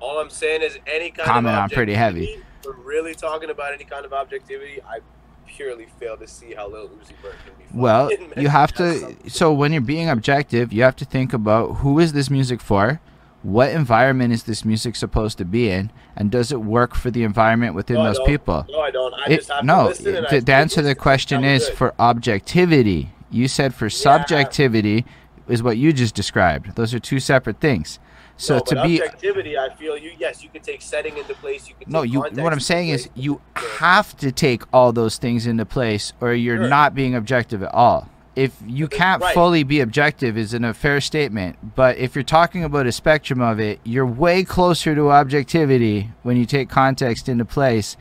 All 0.00 0.18
I'm 0.20 0.30
saying 0.30 0.62
is 0.62 0.78
any 0.86 1.10
kind 1.10 1.26
Comment 1.26 1.56
of 1.56 1.62
on 1.64 1.70
pretty 1.70 1.94
heavy. 1.94 2.40
We're 2.64 2.72
really 2.74 3.14
talking 3.14 3.50
about 3.50 3.72
any 3.72 3.84
kind 3.84 4.04
of 4.04 4.12
objectivity, 4.12 4.80
I 4.82 4.98
purely 5.46 5.86
fail 5.98 6.16
to 6.16 6.26
see 6.28 6.54
how 6.54 6.68
Lil 6.68 6.88
Uzi 6.88 7.12
Vert 7.20 7.34
can 7.44 7.54
be. 7.58 7.64
well 7.74 8.08
you 8.36 8.48
have 8.48 8.72
to 8.74 9.16
so 9.28 9.52
when 9.52 9.72
you're 9.72 9.80
being 9.82 10.08
objective 10.08 10.72
you 10.72 10.82
have 10.84 10.94
to 10.94 11.04
think 11.04 11.32
about 11.32 11.78
who 11.78 11.98
is 11.98 12.12
this 12.12 12.30
music 12.30 12.60
for 12.60 13.00
what 13.42 13.70
environment 13.70 14.32
is 14.32 14.44
this 14.44 14.64
music 14.64 14.94
supposed 14.94 15.38
to 15.38 15.44
be 15.44 15.68
in 15.68 15.90
and 16.14 16.30
does 16.30 16.52
it 16.52 16.60
work 16.60 16.94
for 16.94 17.10
the 17.10 17.24
environment 17.24 17.74
within 17.74 17.96
No, 17.96 18.04
those 18.04 18.20
people 18.26 18.64
No, 18.70 18.78
I 18.80 18.92
don't. 18.92 19.12
I 19.14 19.24
It- 19.32 19.36
just 19.38 19.50
have 19.50 19.60
to 19.60 19.66
no, 19.66 19.86
listen 19.88 20.14
and 20.14 20.26
the, 20.30 20.40
the 20.40 20.54
answer 20.54 20.76
to 20.76 20.82
the 20.82 20.94
question 20.94 21.42
is 21.42 21.66
good. 21.66 21.76
for 21.76 21.94
objectivity. 21.98 23.10
You 23.30 23.48
said 23.48 23.74
for 23.74 23.90
subjectivity 23.90 25.04
is 25.48 25.62
what 25.64 25.76
you 25.78 25.92
just 25.92 26.14
described. 26.14 26.76
Those 26.76 26.94
are 26.94 27.00
two 27.00 27.18
separate 27.18 27.58
things. 27.60 27.98
So 28.40 28.54
no, 28.54 28.60
to 28.60 28.82
be 28.84 29.02
objectivity, 29.02 29.58
I 29.58 29.68
feel 29.74 29.98
you. 29.98 30.12
Yes, 30.18 30.42
you 30.42 30.48
can 30.48 30.62
take 30.62 30.80
setting 30.80 31.18
into 31.18 31.34
place. 31.34 31.68
You 31.68 31.74
can 31.78 31.92
no, 31.92 32.00
you. 32.00 32.20
What 32.20 32.52
I'm 32.54 32.58
saying 32.60 32.88
is 32.88 33.10
you 33.14 33.42
Yeah. 33.54 33.62
have 33.80 34.16
to 34.16 34.32
take 34.32 34.62
all 34.72 34.92
those 34.92 35.18
things 35.18 35.46
into 35.46 35.66
place, 35.66 36.14
or 36.22 36.32
you're 36.32 36.56
Sure. 36.56 36.68
not 36.68 36.94
being 36.94 37.14
objective 37.14 37.62
at 37.62 37.74
all. 37.74 38.08
If 38.34 38.52
you 38.66 38.86
But 38.88 38.96
can't 38.96 39.22
right. 39.22 39.34
fully 39.34 39.62
be 39.62 39.80
objective, 39.80 40.38
is 40.38 40.54
in 40.54 40.64
a 40.64 40.72
fair 40.72 41.02
statement. 41.02 41.74
But 41.74 41.98
if 41.98 42.14
you're 42.14 42.22
talking 42.24 42.64
about 42.64 42.86
a 42.86 42.92
spectrum 42.92 43.42
of 43.42 43.60
it, 43.60 43.78
you're 43.84 44.06
way 44.06 44.42
closer 44.44 44.94
to 44.94 45.10
objectivity 45.10 46.10
when 46.22 46.38
you 46.38 46.46
take 46.46 46.70
context 46.70 47.28
into 47.28 47.44
place, 47.44 47.98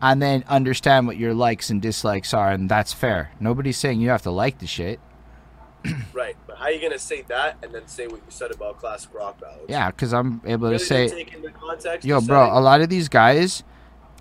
and 0.00 0.22
then 0.22 0.42
understand 0.48 1.06
what 1.06 1.18
your 1.18 1.34
likes 1.34 1.68
and 1.68 1.82
dislikes 1.82 2.32
are, 2.32 2.50
and 2.50 2.70
that's 2.70 2.94
fair. 2.94 3.32
Nobody's 3.38 3.76
saying 3.76 4.00
you 4.00 4.08
have 4.08 4.22
to 4.22 4.30
like 4.30 4.58
the 4.58 4.66
shit. 4.66 5.00
right. 6.12 6.36
But 6.46 6.58
how 6.58 6.64
are 6.64 6.70
you 6.70 6.80
gonna 6.80 6.98
say 6.98 7.22
that 7.28 7.56
and 7.62 7.74
then 7.74 7.86
say 7.86 8.06
what 8.06 8.16
you 8.16 8.30
said 8.30 8.50
about 8.50 8.78
classic 8.78 9.12
rock 9.14 9.40
ballads? 9.40 9.64
Yeah, 9.68 9.90
because 9.90 10.12
I'm 10.12 10.40
able 10.44 10.68
Really 10.68 10.78
to 10.78 10.84
say, 10.84 11.06
didn't 11.08 11.18
take 11.18 11.34
into 11.34 11.50
context. 11.50 12.06
yo, 12.06 12.20
bro, 12.20 12.40
setting? 12.40 12.56
a 12.56 12.60
lot 12.60 12.80
of 12.80 12.88
these 12.88 13.08
guys, 13.08 13.62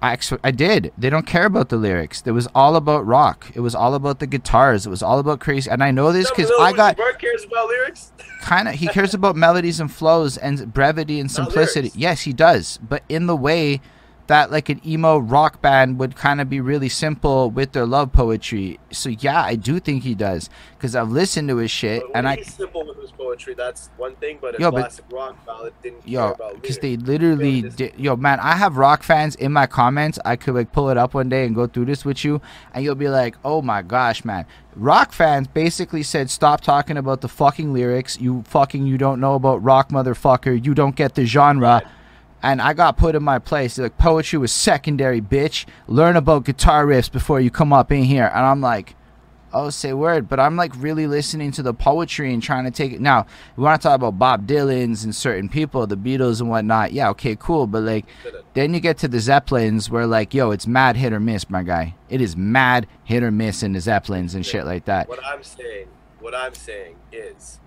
I 0.02 0.12
actually, 0.14 0.40
I 0.44 0.50
did. 0.52 0.92
They 0.98 1.12
don't 1.12 1.28
care 1.28 1.46
about 1.46 1.70
the 1.70 1.78
lyrics. 1.78 2.24
It 2.26 2.32
was 2.32 2.48
all 2.56 2.76
about 2.76 3.06
rock. 3.06 3.52
It 3.54 3.60
was 3.60 3.76
all 3.76 3.94
about 3.94 4.20
the 4.20 4.26
guitars. 4.28 4.88
It 4.88 4.90
was 4.90 5.04
all 5.04 5.20
about 5.20 5.40
crazy. 5.40 5.70
And 5.70 5.84
I 5.84 5.92
know 5.92 6.12
this 6.12 6.30
because 6.32 6.52
I 6.60 6.74
got 6.74 6.98
Vert 6.98 7.20
cares 7.20 7.44
about 7.44 7.68
lyrics. 7.68 8.12
kind 8.42 8.68
of. 8.68 8.74
He 8.76 8.88
cares 8.88 9.14
about 9.14 9.36
melodies 9.36 9.80
and 9.80 9.92
flows 9.92 10.38
and 10.38 10.74
brevity 10.74 11.20
and 11.20 11.32
simplicity. 11.32 11.92
Yes, 11.94 12.22
he 12.22 12.34
does, 12.34 12.80
but 12.82 13.04
in 13.10 13.28
the 13.28 13.36
way 13.36 13.80
that 14.32 14.50
like 14.50 14.70
an 14.70 14.80
emo 14.88 15.18
rock 15.18 15.62
band 15.62 16.00
would 16.00 16.16
kind 16.16 16.40
of 16.40 16.50
be 16.50 16.62
really 16.62 16.88
simple 16.88 17.52
with 17.52 17.74
their 17.74 17.86
love 17.86 18.14
poetry. 18.14 18.80
So 18.90 19.10
yeah, 19.10 19.42
I 19.44 19.56
do 19.56 19.80
think 19.80 20.04
he 20.04 20.16
does 20.16 20.50
because 20.78 20.96
I've 20.96 21.10
listened 21.12 21.50
to 21.50 21.58
his 21.58 21.70
shit 21.70 22.02
and 22.16 22.28
I 22.28 22.38
he's 22.38 22.54
simple 22.54 22.86
with 22.88 22.98
his 23.02 23.12
poetry, 23.12 23.54
that's 23.56 23.90
one 23.98 24.16
thing. 24.16 24.38
But 24.42 24.58
a 24.58 24.62
Yo, 24.62 24.72
but- 24.72 24.80
classic 24.80 25.06
rock 25.12 25.46
ballad 25.46 25.74
didn't 25.84 26.04
care 26.04 26.12
Yo, 26.14 26.32
about 26.32 26.62
because 26.62 26.78
they 26.80 26.96
literally 26.96 27.64
did. 27.64 27.94
Yo, 27.98 28.16
man, 28.16 28.40
I 28.40 28.56
have 28.56 28.78
rock 28.78 29.04
fans 29.04 29.36
in 29.36 29.52
my 29.52 29.68
comments. 29.68 30.18
I 30.24 30.38
could 30.38 30.56
like 30.56 30.72
pull 30.72 30.90
it 30.90 30.98
up 30.98 31.14
one 31.14 31.28
day 31.28 31.46
and 31.46 31.54
go 31.54 31.68
through 31.68 31.86
this 31.86 32.06
with 32.06 32.24
you, 32.24 32.42
and 32.74 32.86
you'll 32.86 32.96
be 32.96 33.10
like, 33.10 33.36
"Oh 33.44 33.62
my 33.62 33.82
gosh, 33.82 34.24
man!" 34.24 34.46
Rock 34.78 35.12
fans 35.12 35.48
basically 35.48 36.04
said, 36.04 36.30
"Stop 36.30 36.62
talking 36.62 36.96
about 36.96 37.20
the 37.20 37.28
fucking 37.28 37.74
lyrics. 37.74 38.18
You 38.20 38.44
fucking 38.48 38.86
you 38.86 38.98
don't 38.98 39.20
know 39.20 39.36
about 39.36 39.62
rock, 39.62 39.90
motherfucker. 39.90 40.64
You 40.66 40.74
don't 40.74 40.96
get 40.96 41.16
the 41.16 41.26
genre." 41.26 41.82
And 42.44 42.62
I 42.62 42.74
got 42.74 42.98
put 42.98 43.16
in 43.16 43.24
my 43.24 43.40
place. 43.40 43.76
They're 43.76 43.86
like 43.86 43.98
poetry 43.98 44.40
was 44.40 44.52
secondary, 44.52 45.22
bitch. 45.22 45.66
Learn 45.88 46.16
about 46.16 46.46
guitar 46.46 46.86
riffs 46.86 47.12
before 47.12 47.40
you 47.40 47.52
come 47.52 47.72
up 47.72 47.92
in 47.92 48.04
here. 48.04 48.32
And 48.34 48.46
I'm 48.46 48.62
like, 48.62 48.96
Oh, 49.54 49.70
say 49.70 49.92
word, 49.92 50.30
but 50.30 50.40
I'm 50.40 50.56
like 50.56 50.72
really 50.78 51.08
listening 51.08 51.52
to 51.54 51.64
the 51.64 51.74
poetry 51.74 52.34
and 52.34 52.42
trying 52.42 52.64
to 52.64 52.72
take 52.72 52.94
it. 52.94 53.02
Now, 53.02 53.26
we 53.58 53.64
want 53.64 53.82
to 53.82 53.88
talk 53.88 53.96
about 53.96 54.18
Bob 54.18 54.48
Dylan's 54.48 55.04
and 55.04 55.14
certain 55.14 55.50
people, 55.50 55.86
the 55.88 55.98
Beatles 55.98 56.40
and 56.40 56.50
whatnot. 56.50 56.94
Yeah, 56.94 57.10
okay, 57.10 57.36
cool. 57.38 57.68
But 57.68 57.84
like, 57.84 58.06
then 58.54 58.74
you 58.74 58.80
get 58.80 58.98
to 59.00 59.08
the 59.10 59.20
Zeppelins 59.20 59.90
where 59.90 60.08
like, 60.08 60.34
yo, 60.34 60.52
it's 60.52 60.68
mad 60.68 60.96
hit 60.96 61.12
or 61.12 61.20
miss, 61.20 61.50
my 61.50 61.64
guy. 61.64 61.96
It 62.10 62.22
is 62.22 62.38
mad 62.38 62.88
hit 63.04 63.24
or 63.24 63.32
miss 63.32 63.62
in 63.62 63.74
the 63.74 63.82
Zeppelins 63.82 64.36
and 64.36 64.46
shit 64.46 64.66
like 64.66 64.86
that. 64.86 65.10
What 65.10 65.24
I'm 65.26 65.44
saying, 65.44 65.88
what 66.20 66.34
I'm 66.34 66.54
saying 66.54 66.96
is, 67.12 67.60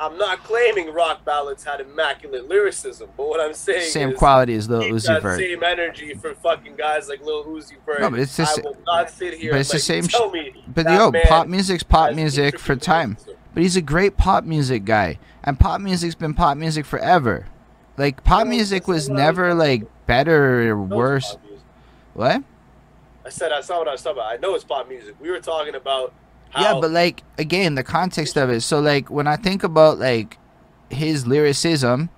I'm 0.00 0.16
not 0.16 0.42
claiming 0.42 0.92
rock 0.94 1.26
ballads 1.26 1.62
had 1.62 1.80
immaculate 1.80 2.48
lyricism, 2.48 3.10
but 3.18 3.28
what 3.28 3.38
I'm 3.38 3.52
saying 3.52 3.90
Same 3.90 4.10
is 4.10 4.18
quality 4.18 4.54
as 4.54 4.68
Lil 4.68 4.82
Uzi 4.82 5.20
Vert. 5.20 5.38
same 5.38 5.62
energy 5.62 6.14
for 6.14 6.34
fucking 6.34 6.76
guys 6.76 7.08
like 7.10 7.22
Lil 7.22 7.44
Uzi 7.44 7.74
Vert. 7.84 8.00
No, 8.00 8.08
but 8.08 8.18
it's 8.18 8.34
the 8.34 8.44
I 8.44 8.62
will 8.64 8.78
not 8.86 9.10
sit 9.10 9.34
here. 9.34 9.50
but 9.50 9.56
and 9.56 9.60
it's 9.60 9.72
the 9.72 9.78
same 9.78 10.04
Tell 10.04 10.30
me 10.30 10.64
But 10.66 10.86
yo, 10.86 11.12
pop 11.28 11.48
music's 11.48 11.82
pop 11.82 12.14
music 12.14 12.58
for 12.58 12.76
time. 12.76 13.18
But 13.52 13.62
he's 13.62 13.76
a 13.76 13.82
great 13.82 14.16
pop 14.16 14.44
music 14.44 14.86
guy, 14.86 15.18
and 15.44 15.60
pop 15.60 15.82
music's 15.82 16.14
been 16.14 16.32
pop 16.32 16.56
music 16.56 16.86
forever. 16.86 17.46
Like 17.98 18.24
pop 18.24 18.46
music 18.46 18.88
was 18.88 19.10
not 19.10 19.14
what 19.14 19.20
I 19.20 19.28
was 19.28 19.36
never 19.36 19.54
like 19.54 20.06
better 20.06 20.70
or 20.70 20.72
I 20.72 20.76
know 20.76 20.82
it's 20.84 20.90
worse. 20.96 21.36
What? 22.14 22.42
I 23.26 23.28
said 23.28 23.52
I 23.52 23.60
saw 23.60 23.78
what 23.80 23.88
I 23.88 23.92
was 23.92 24.02
talking 24.02 24.18
about. 24.18 24.32
I 24.32 24.36
know 24.36 24.54
it's 24.54 24.64
pop 24.64 24.88
music. 24.88 25.14
We 25.20 25.30
were 25.30 25.40
talking 25.40 25.74
about 25.74 26.14
how 26.50 26.74
Yeah, 26.74 26.80
but 26.80 26.90
like 26.90 27.22
again, 27.38 27.74
the 27.74 27.82
context 27.84 28.36
of 28.36 28.50
it. 28.50 28.60
So 28.62 28.80
like 28.80 29.10
when 29.10 29.26
I 29.26 29.36
think 29.36 29.62
about 29.64 29.98
like 29.98 30.38
his 30.90 31.26
lyricism 31.26 32.10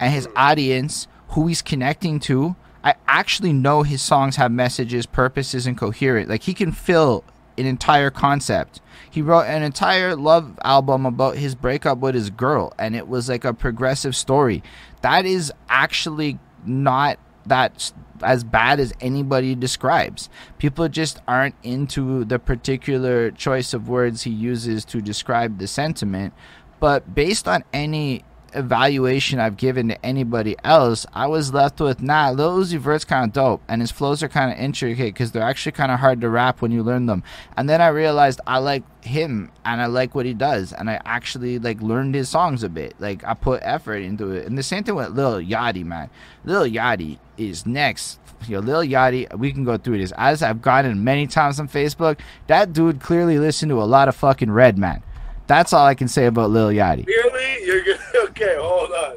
and 0.00 0.12
his 0.12 0.26
Mm. 0.28 0.32
audience, 0.36 1.06
who 1.28 1.46
he's 1.46 1.62
connecting 1.62 2.18
to, 2.20 2.56
I 2.82 2.94
actually 3.08 3.52
know 3.52 3.82
his 3.82 4.02
songs 4.02 4.36
have 4.36 4.52
messages, 4.52 5.06
purposes, 5.06 5.66
and 5.66 5.76
coherent. 5.76 6.28
Like 6.28 6.42
he 6.42 6.54
can 6.54 6.72
fill 6.72 7.24
an 7.56 7.66
entire 7.66 8.10
concept. 8.10 8.80
He 9.10 9.22
wrote 9.22 9.42
an 9.44 9.62
entire 9.62 10.16
love 10.16 10.58
album 10.64 11.06
about 11.06 11.36
his 11.36 11.54
breakup 11.54 11.98
with 11.98 12.14
his 12.14 12.30
girl, 12.30 12.72
and 12.78 12.96
it 12.96 13.06
was 13.08 13.28
like 13.28 13.44
a 13.44 13.54
progressive 13.54 14.16
story. 14.16 14.62
That 15.02 15.24
is 15.24 15.52
actually 15.68 16.38
not 16.66 17.18
that 17.46 17.92
as 18.24 18.44
bad 18.44 18.80
as 18.80 18.92
anybody 19.00 19.54
describes. 19.54 20.28
People 20.58 20.88
just 20.88 21.20
aren't 21.28 21.54
into 21.62 22.24
the 22.24 22.38
particular 22.38 23.30
choice 23.30 23.74
of 23.74 23.88
words 23.88 24.22
he 24.22 24.30
uses 24.30 24.84
to 24.86 25.00
describe 25.00 25.58
the 25.58 25.66
sentiment. 25.66 26.34
But 26.80 27.14
based 27.14 27.46
on 27.46 27.64
any 27.72 28.24
evaluation 28.54 29.38
I've 29.38 29.56
given 29.56 29.88
to 29.88 30.06
anybody 30.06 30.56
else, 30.64 31.06
I 31.12 31.26
was 31.26 31.52
left 31.52 31.80
with 31.80 32.02
nah, 32.02 32.30
Lil 32.30 32.58
Uzi 32.58 32.78
Vert's 32.78 33.04
kind 33.04 33.24
of 33.24 33.32
dope, 33.32 33.62
and 33.68 33.80
his 33.80 33.90
flows 33.90 34.22
are 34.22 34.28
kind 34.28 34.52
of 34.52 34.58
intricate 34.58 35.14
because 35.14 35.32
they're 35.32 35.42
actually 35.42 35.72
kind 35.72 35.92
of 35.92 36.00
hard 36.00 36.20
to 36.20 36.28
rap 36.28 36.62
when 36.62 36.72
you 36.72 36.82
learn 36.82 37.06
them. 37.06 37.22
And 37.56 37.68
then 37.68 37.80
I 37.80 37.88
realized 37.88 38.40
I 38.46 38.58
like 38.58 38.82
him 39.04 39.50
and 39.64 39.80
I 39.80 39.86
like 39.86 40.14
what 40.14 40.26
he 40.26 40.34
does, 40.34 40.72
and 40.72 40.88
I 40.88 41.00
actually 41.04 41.58
like 41.58 41.80
learned 41.82 42.14
his 42.14 42.28
songs 42.28 42.62
a 42.62 42.68
bit. 42.68 42.94
Like 42.98 43.24
I 43.24 43.34
put 43.34 43.60
effort 43.62 43.96
into 43.96 44.30
it, 44.30 44.46
and 44.46 44.56
the 44.56 44.62
same 44.62 44.84
thing 44.84 44.94
with 44.94 45.10
Lil 45.10 45.40
Yachty, 45.40 45.84
man. 45.84 46.10
Lil 46.44 46.64
Yachty 46.64 47.18
is 47.36 47.66
next. 47.66 48.18
Know, 48.48 48.58
Lil 48.58 48.82
Yachty, 48.82 49.38
we 49.38 49.52
can 49.52 49.64
go 49.64 49.78
through 49.78 49.98
this. 49.98 50.12
As 50.18 50.42
I've 50.42 50.60
gotten 50.60 51.02
many 51.02 51.26
times 51.26 51.58
on 51.58 51.68
Facebook, 51.68 52.18
that 52.46 52.72
dude 52.72 53.00
clearly 53.00 53.38
listened 53.38 53.70
to 53.70 53.80
a 53.80 53.84
lot 53.84 54.08
of 54.08 54.16
fucking 54.16 54.50
Redman. 54.50 55.02
That's 55.46 55.72
all 55.72 55.86
I 55.86 55.94
can 55.94 56.08
say 56.08 56.26
about 56.26 56.50
Lil 56.50 56.68
Yachty. 56.68 57.06
Really? 57.06 57.66
You're 57.66 57.82
good? 57.82 57.98
Okay, 58.30 58.56
hold 58.58 58.90
on. 58.90 59.16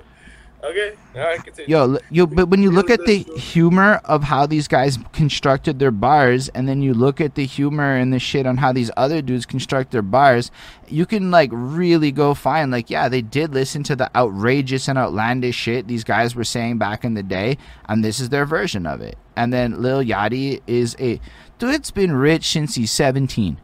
Okay, 0.64 0.96
all 1.16 1.22
right, 1.22 1.44
continue. 1.44 1.70
Yo, 1.70 1.98
you 2.10 2.28
but 2.28 2.50
when 2.50 2.62
you 2.62 2.72
look 2.72 2.90
at 2.90 3.06
the 3.06 3.20
humor 3.20 4.02
of 4.06 4.24
how 4.24 4.46
these 4.46 4.68
guys 4.68 4.98
constructed 5.14 5.78
their 5.80 5.92
bars, 5.92 6.50
and 6.50 6.68
then 6.68 6.82
you 6.82 6.94
look 6.94 7.22
at 7.22 7.36
the 7.36 7.46
humor 7.46 7.96
and 7.96 8.12
the 8.12 8.20
shit 8.20 8.46
on 8.46 8.58
how 8.58 8.74
these 8.74 8.90
other 8.98 9.22
dudes 9.22 9.46
construct 9.46 9.92
their 9.92 10.02
bars, 10.02 10.52
you 10.88 11.06
can 11.06 11.30
like 11.32 11.52
really 11.54 12.12
go 12.12 12.34
find 12.34 12.72
like, 12.72 12.90
yeah, 12.90 13.08
they 13.08 13.22
did 13.22 13.54
listen 13.54 13.84
to 13.84 13.96
the 13.96 14.10
outrageous 14.18 14.88
and 14.88 14.98
outlandish 14.98 15.56
shit 15.56 15.88
these 15.88 16.04
guys 16.04 16.36
were 16.36 16.44
saying 16.44 16.78
back 16.80 17.06
in 17.06 17.14
the 17.14 17.24
day, 17.24 17.58
and 17.88 18.04
this 18.04 18.20
is 18.20 18.30
their 18.30 18.46
version 18.46 18.86
of 18.88 19.00
it. 19.00 19.18
And 19.36 19.54
then 19.54 19.82
Lil 19.82 20.04
Yachty 20.04 20.62
is 20.66 20.96
a 21.00 21.22
dude. 21.60 21.76
It's 21.76 21.92
been 21.92 22.14
rich 22.14 22.46
since 22.46 22.76
he's 22.76 22.92
seventeen. 22.92 23.60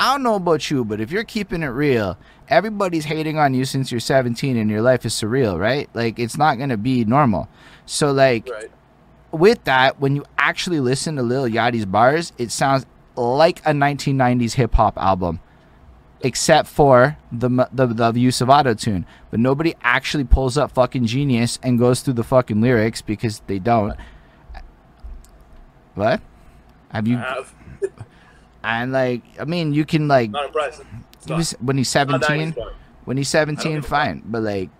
I 0.00 0.14
don't 0.14 0.22
know 0.22 0.36
about 0.36 0.70
you, 0.70 0.82
but 0.82 0.98
if 1.00 1.10
you're 1.12 1.24
keeping 1.24 1.62
it 1.62 1.66
real, 1.66 2.16
everybody's 2.48 3.04
hating 3.04 3.36
on 3.38 3.52
you 3.52 3.66
since 3.66 3.92
you're 3.92 4.00
17 4.00 4.56
and 4.56 4.70
your 4.70 4.80
life 4.80 5.04
is 5.04 5.12
surreal, 5.12 5.58
right? 5.60 5.90
Like 5.92 6.18
it's 6.18 6.38
not 6.38 6.58
gonna 6.58 6.78
be 6.78 7.04
normal. 7.04 7.48
So 7.84 8.10
like, 8.10 8.48
Right. 8.50 8.70
with 9.30 9.62
that, 9.64 10.00
when 10.00 10.16
you 10.16 10.24
actually 10.38 10.80
listen 10.80 11.16
to 11.16 11.22
Lil 11.22 11.44
Yachty's 11.46 11.84
bars, 11.84 12.32
it 12.38 12.50
sounds 12.50 12.86
like 13.14 13.60
a 13.66 13.72
1990s 13.74 14.54
hip 14.54 14.72
hop 14.74 14.96
album, 14.96 15.38
except 16.22 16.68
for 16.68 17.18
the, 17.30 17.68
the 17.70 17.86
the 17.86 18.12
use 18.18 18.40
of 18.40 18.48
auto 18.48 18.72
tune. 18.72 19.04
But 19.30 19.38
nobody 19.40 19.74
actually 19.82 20.24
pulls 20.24 20.56
up 20.56 20.70
fucking 20.72 21.04
Genius 21.04 21.58
and 21.62 21.78
goes 21.78 22.00
through 22.00 22.14
the 22.14 22.24
fucking 22.24 22.62
lyrics 22.62 23.02
because 23.02 23.40
they 23.48 23.58
don't. 23.58 23.94
What? 25.94 26.22
Have 26.90 27.06
you? 27.06 27.20
And 28.62 28.92
like, 28.92 29.22
I 29.40 29.44
mean, 29.44 29.72
you 29.72 29.84
can 29.84 30.08
like. 30.08 30.30
He 31.26 31.32
was, 31.34 31.52
when 31.60 31.76
he's 31.76 31.88
17 31.90 32.54
when 33.04 33.16
he's 33.18 33.28
17 33.28 33.82
fine 33.82 34.22
but 34.24 34.42
like 34.42 34.70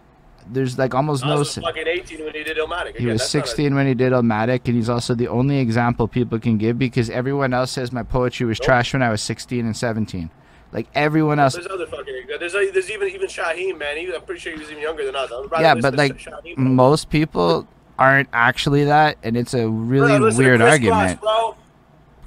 there's 0.49 0.79
like 0.79 0.95
almost 0.95 1.23
no 1.25 1.39
was 1.39 1.55
fucking 1.57 1.87
18 1.87 2.25
when 2.25 2.35
he 2.35 2.43
did 2.43 2.57
Illmatic. 2.57 2.97
he 2.97 3.07
was 3.07 3.21
that's 3.21 3.35
not 3.35 3.45
a- 3.45 3.47
16 3.49 3.75
when 3.75 3.87
he 3.87 3.93
did 3.95 4.13
Illmatic 4.13 4.63
and 4.65 4.75
he's 4.75 4.89
also 4.89 5.15
the 5.15 5.29
only 5.29 5.59
example 5.59 6.09
people 6.09 6.39
can 6.39 6.57
give 6.57 6.79
because 6.79 7.11
everyone 7.11 7.53
else 7.53 7.73
says 7.73 7.93
my 7.93 8.03
poetry 8.03 8.47
was 8.47 8.59
Nope. 8.59 8.65
trash 8.67 8.93
when 8.95 9.03
I 9.03 9.11
was 9.11 9.21
16 9.21 9.67
and 9.67 9.77
17 9.77 10.31
like 10.73 10.89
everyone 10.95 11.39
else 11.39 11.55
There's 11.55 11.67
other 11.67 11.87
fucking. 11.87 12.27
There's 12.39 12.55
uh, 12.55 12.65
there's 12.73 12.91
even 12.91 13.09
even 13.09 13.27
Shyheim, 13.27 13.77
man. 13.79 13.97
He, 13.99 14.15
I'm 14.15 14.23
pretty 14.23 14.41
sure 14.41 14.53
he 14.53 14.59
was 14.61 14.71
even 14.71 14.83
younger 14.83 15.05
than 15.05 15.17
us. 15.17 15.31
Yeah 15.61 15.75
but 15.75 15.95
like 15.97 16.17
Shyheim, 16.17 16.57
most 16.57 17.11
people 17.11 17.67
aren't 17.99 18.29
actually 18.33 18.85
that 18.85 19.19
and 19.23 19.37
it's 19.37 19.53
a 19.53 19.69
really 19.69 20.19
Bro, 20.19 20.37
weird 20.37 20.63
argument 20.63 21.21
Cross, 21.21 21.55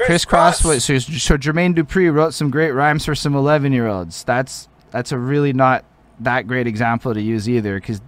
bro. 0.03 0.07
Kris 0.07 0.25
Kross 0.25 0.81
so, 0.81 0.97
so 0.99 1.37
Jermaine 1.37 1.75
Dupri 1.75 2.13
wrote 2.13 2.33
some 2.33 2.49
great 2.49 2.71
rhymes 2.71 3.05
for 3.05 3.15
some 3.15 3.35
11 3.35 3.71
year 3.73 3.87
olds 3.87 4.23
that's 4.23 4.67
that's 4.91 5.11
a 5.11 5.17
really 5.17 5.53
not 5.53 5.85
that 6.19 6.47
great 6.47 6.67
example 6.67 7.13
to 7.13 7.21
use 7.21 7.49
either 7.49 7.79
because 7.79 8.01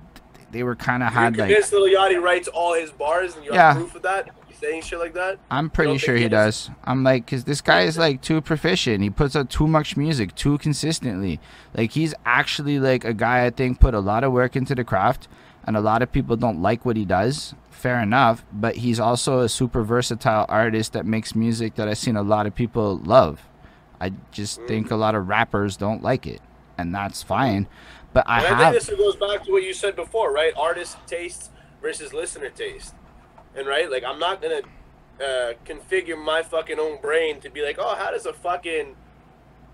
they 0.52 0.64
were 0.64 0.76
kind 0.76 1.04
of 1.04 1.12
You're 1.12 1.22
had 1.22 1.38
like 1.38 1.48
convinced 1.50 1.74
Lil 1.74 1.88
Yachty 1.94 2.22
writes 2.22 2.48
all 2.48 2.74
his 2.74 2.92
bars 2.92 3.36
and 3.36 3.44
you 3.44 3.54
Yeah. 3.54 3.74
have 3.74 3.78
proof 3.78 3.96
of 3.96 4.02
that? 4.04 4.28
You 4.50 4.56
saying 4.56 4.84
shit 4.84 5.00
like 5.00 5.14
that? 5.16 5.38
I'm 5.52 5.70
pretty 5.70 5.98
sure 5.98 6.16
he 6.16 6.24
he 6.24 6.30
does. 6.30 6.70
I'm 6.86 7.04
like, 7.04 7.28
cause 7.28 7.44
this 7.44 7.60
guy 7.62 7.82
is 7.82 7.98
like 7.98 8.22
too 8.22 8.40
proficient. 8.42 9.04
He 9.04 9.10
puts 9.10 9.36
out 9.36 9.50
too 9.50 9.68
much 9.68 9.98
music 9.98 10.34
too 10.36 10.58
consistently. 10.60 11.40
Like 11.74 11.92
he's 11.92 12.14
actually 12.26 12.80
like 12.80 13.04
a 13.04 13.14
guy 13.14 13.46
I 13.46 13.50
think 13.50 13.80
put 13.80 13.94
a 13.94 14.00
lot 14.00 14.24
of 14.24 14.32
work 14.32 14.56
into 14.56 14.76
the 14.76 14.84
craft, 14.86 15.28
and 15.66 15.76
a 15.76 15.82
lot 15.82 16.02
of 16.02 16.12
people 16.12 16.38
don't 16.38 16.62
like 16.62 16.86
what 16.86 16.96
he 16.96 17.04
does. 17.06 17.54
Fair 17.76 18.02
enough, 18.02 18.44
but 18.52 18.78
he's 18.78 19.00
also 19.00 19.42
a 19.42 19.50
super 19.50 19.84
versatile 19.84 20.46
artist 20.50 20.94
that 20.94 21.06
makes 21.06 21.36
music 21.36 21.76
that 21.76 21.88
I've 21.88 21.98
seen 21.98 22.16
a 22.16 22.24
lot 22.24 22.48
of 22.48 22.56
people 22.56 22.98
love. 22.98 23.42
I 24.02 24.12
just 24.32 24.60
Mm. 24.62 24.68
think 24.68 24.92
a 24.92 24.96
lot 24.96 25.14
of 25.14 25.28
rappers 25.28 25.78
don't 25.78 26.02
like 26.02 26.26
it, 26.26 26.42
and 26.78 26.96
that's 26.96 27.22
fine. 27.22 27.68
But 28.14 28.24
I 28.28 28.40
And 28.40 28.48
I 28.48 28.50
have 28.64 28.74
think 28.74 28.86
this 28.88 28.98
goes 28.98 29.16
back 29.18 29.44
to 29.44 29.52
what 29.52 29.64
you 29.64 29.74
said 29.74 29.96
before, 29.96 30.32
right? 30.32 30.54
Artist 30.58 30.98
taste 31.06 31.52
versus 31.82 32.14
listener 32.14 32.50
taste. 32.50 32.96
And 33.56 33.68
right, 33.68 33.92
like 33.92 34.04
I'm 34.04 34.20
not 34.20 34.42
gonna 34.42 34.62
uh, 35.22 35.54
configure 35.66 36.18
my 36.18 36.42
fucking 36.42 36.80
own 36.80 37.00
brain 37.02 37.40
to 37.42 37.50
be 37.50 37.62
like, 37.64 37.78
oh, 37.78 37.96
how 37.96 38.12
does 38.12 38.26
a 38.26 38.34
fucking 38.34 38.96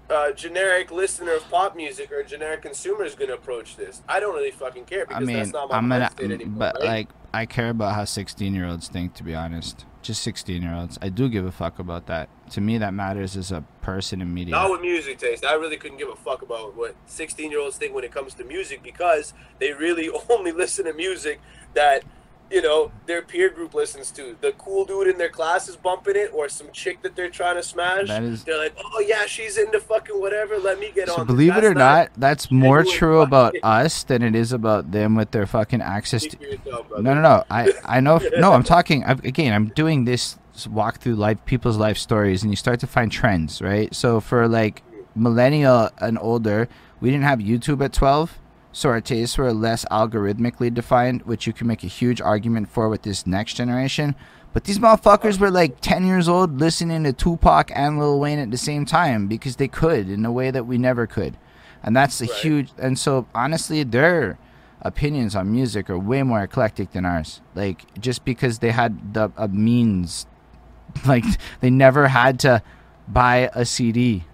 uh, 0.09 0.31
generic 0.33 0.91
listener 0.91 1.35
of 1.35 1.49
pop 1.49 1.75
music 1.75 2.11
or 2.11 2.19
a 2.19 2.25
generic 2.25 2.61
consumer 2.63 3.05
is 3.05 3.15
gonna 3.15 3.33
approach 3.33 3.77
this? 3.77 4.01
I 4.09 4.19
don't 4.19 4.35
really 4.35 4.51
fucking 4.51 4.85
care 4.85 5.05
I 5.07 5.19
because 5.19 5.27
mean, 5.27 5.37
that's 5.37 5.53
not 5.53 5.69
my 5.69 5.77
I'm 5.77 5.87
gonna, 5.87 6.09
anymore. 6.19 6.57
but 6.59 6.75
right? 6.79 6.87
like, 6.87 7.09
I 7.33 7.45
care 7.45 7.69
about 7.69 7.95
how 7.95 8.05
16 8.05 8.53
year 8.53 8.67
olds 8.67 8.87
think. 8.87 9.13
To 9.15 9.23
be 9.23 9.33
honest, 9.33 9.85
just 10.01 10.21
16 10.23 10.61
year 10.61 10.73
olds. 10.73 10.97
I 11.01 11.09
do 11.09 11.29
give 11.29 11.45
a 11.45 11.51
fuck 11.51 11.79
about 11.79 12.07
that. 12.07 12.29
To 12.51 12.61
me, 12.61 12.77
that 12.79 12.93
matters 12.93 13.37
as 13.37 13.51
a 13.51 13.63
person 13.81 14.21
in 14.21 14.33
media. 14.33 14.51
Not 14.51 14.71
with 14.71 14.81
music 14.81 15.17
taste. 15.17 15.45
I 15.45 15.53
really 15.53 15.77
couldn't 15.77 15.97
give 15.97 16.09
a 16.09 16.15
fuck 16.15 16.41
about 16.41 16.75
what 16.75 16.95
16 17.05 17.49
year 17.49 17.59
olds 17.59 17.77
think 17.77 17.93
when 17.93 18.03
it 18.03 18.11
comes 18.11 18.33
to 18.35 18.43
music 18.43 18.83
because 18.83 19.33
they 19.59 19.73
really 19.73 20.09
only 20.29 20.51
listen 20.51 20.85
to 20.85 20.93
music 20.93 21.39
that, 21.73 22.03
you 22.51 22.61
know, 22.61 22.91
their 23.05 23.21
peer 23.21 23.49
group 23.49 23.73
listens 23.73 24.11
to. 24.11 24.35
The 24.41 24.51
cool 24.57 24.85
dude 24.85 25.07
in 25.07 25.17
their 25.17 25.29
class 25.29 25.69
is 25.69 25.77
bumping 25.77 26.15
it 26.15 26.31
or 26.33 26.49
some 26.49 26.67
chick 26.73 27.01
that 27.01 27.15
they're 27.15 27.29
trying 27.29 27.55
to 27.55 27.63
smash. 27.63 28.07
That 28.07 28.23
is- 28.23 28.43
They're 28.43 28.57
like, 28.57 28.75
oh, 28.77 28.99
yeah, 28.99 29.25
she's 29.25 29.57
into 29.57 29.79
fucking 29.79 30.19
whatever. 30.19 30.57
Let 30.59 30.79
me 30.79 30.91
get 30.93 31.07
so 31.07 31.17
on. 31.21 31.27
believe 31.27 31.55
it 31.55 31.63
or 31.63 31.73
not, 31.73 32.11
that's 32.17 32.51
more 32.51 32.83
true 32.83 33.21
about 33.21 33.53
fucking- 33.53 33.61
us 33.63 34.03
than 34.03 34.21
it 34.21 34.35
is 34.35 34.51
about 34.51 34.91
them 34.91 35.15
with 35.15 35.31
their 35.31 35.45
fucking 35.45 35.81
access 35.81 36.25
to. 36.25 36.37
Yourself. 36.39 36.87
No, 36.91 37.13
no, 37.13 37.21
no. 37.21 37.43
I, 37.49 37.71
I 37.85 37.99
know. 37.99 38.19
No, 38.41 38.53
I'm 38.53 38.63
talking 38.63 39.03
i 39.03 39.11
again. 39.11 39.53
I'm 39.53 39.67
doing 39.69 40.05
this 40.05 40.37
walk 40.67 40.99
through 40.99 41.15
life, 41.15 41.43
people's 41.45 41.77
life 41.77 41.97
stories, 41.97 42.43
and 42.43 42.51
you 42.51 42.55
start 42.55 42.79
to 42.79 42.87
find 42.87 43.11
trends, 43.11 43.61
right? 43.61 43.93
So 43.93 44.19
for 44.19 44.47
like 44.47 44.83
millennial 45.15 45.89
and 45.99 46.17
older, 46.19 46.67
we 46.99 47.11
didn't 47.11 47.23
have 47.25 47.39
YouTube 47.39 47.83
at 47.83 47.93
12, 47.93 48.37
so 48.71 48.89
our 48.89 49.01
tastes 49.01 49.37
were 49.37 49.51
less 49.53 49.85
algorithmically 49.91 50.73
defined, 50.73 51.23
which 51.23 51.45
you 51.47 51.53
can 51.53 51.67
make 51.67 51.83
a 51.83 51.87
huge 51.87 52.21
argument 52.21 52.69
for 52.69 52.89
with 52.89 53.01
this 53.03 53.27
next 53.27 53.55
generation. 53.55 54.15
But 54.53 54.65
these 54.65 54.79
motherfuckers 54.79 55.39
were 55.39 55.51
like 55.51 55.79
10 55.81 56.05
years 56.05 56.27
old 56.27 56.59
listening 56.59 57.03
to 57.05 57.13
Tupac 57.13 57.71
and 57.73 57.97
Lil 57.99 58.19
Wayne 58.19 58.39
at 58.39 58.51
the 58.51 58.57
same 58.57 58.85
time 58.85 59.27
because 59.27 59.55
they 59.55 59.67
could 59.67 60.09
in 60.09 60.25
a 60.25 60.31
way 60.31 60.51
that 60.51 60.65
we 60.67 60.77
never 60.77 61.07
could. 61.07 61.37
And 61.83 61.95
that's 61.95 62.21
a 62.21 62.25
Right. 62.25 62.33
huge. 62.33 62.71
And 62.77 62.99
so, 62.99 63.27
honestly, 63.33 63.83
their 63.83 64.37
opinions 64.81 65.35
on 65.35 65.51
music 65.51 65.89
are 65.89 65.97
way 65.97 66.23
more 66.23 66.41
eclectic 66.41 66.91
than 66.91 67.05
ours. 67.05 67.41
Like, 67.55 67.85
just 67.99 68.25
because 68.25 68.59
they 68.59 68.71
had 68.71 69.13
the 69.13 69.31
a 69.37 69.47
means, 69.47 70.25
like, 71.05 71.23
they 71.61 71.69
never 71.69 72.09
had 72.09 72.39
to 72.41 72.61
buy 73.07 73.49
a 73.53 73.65
CD 73.65 74.25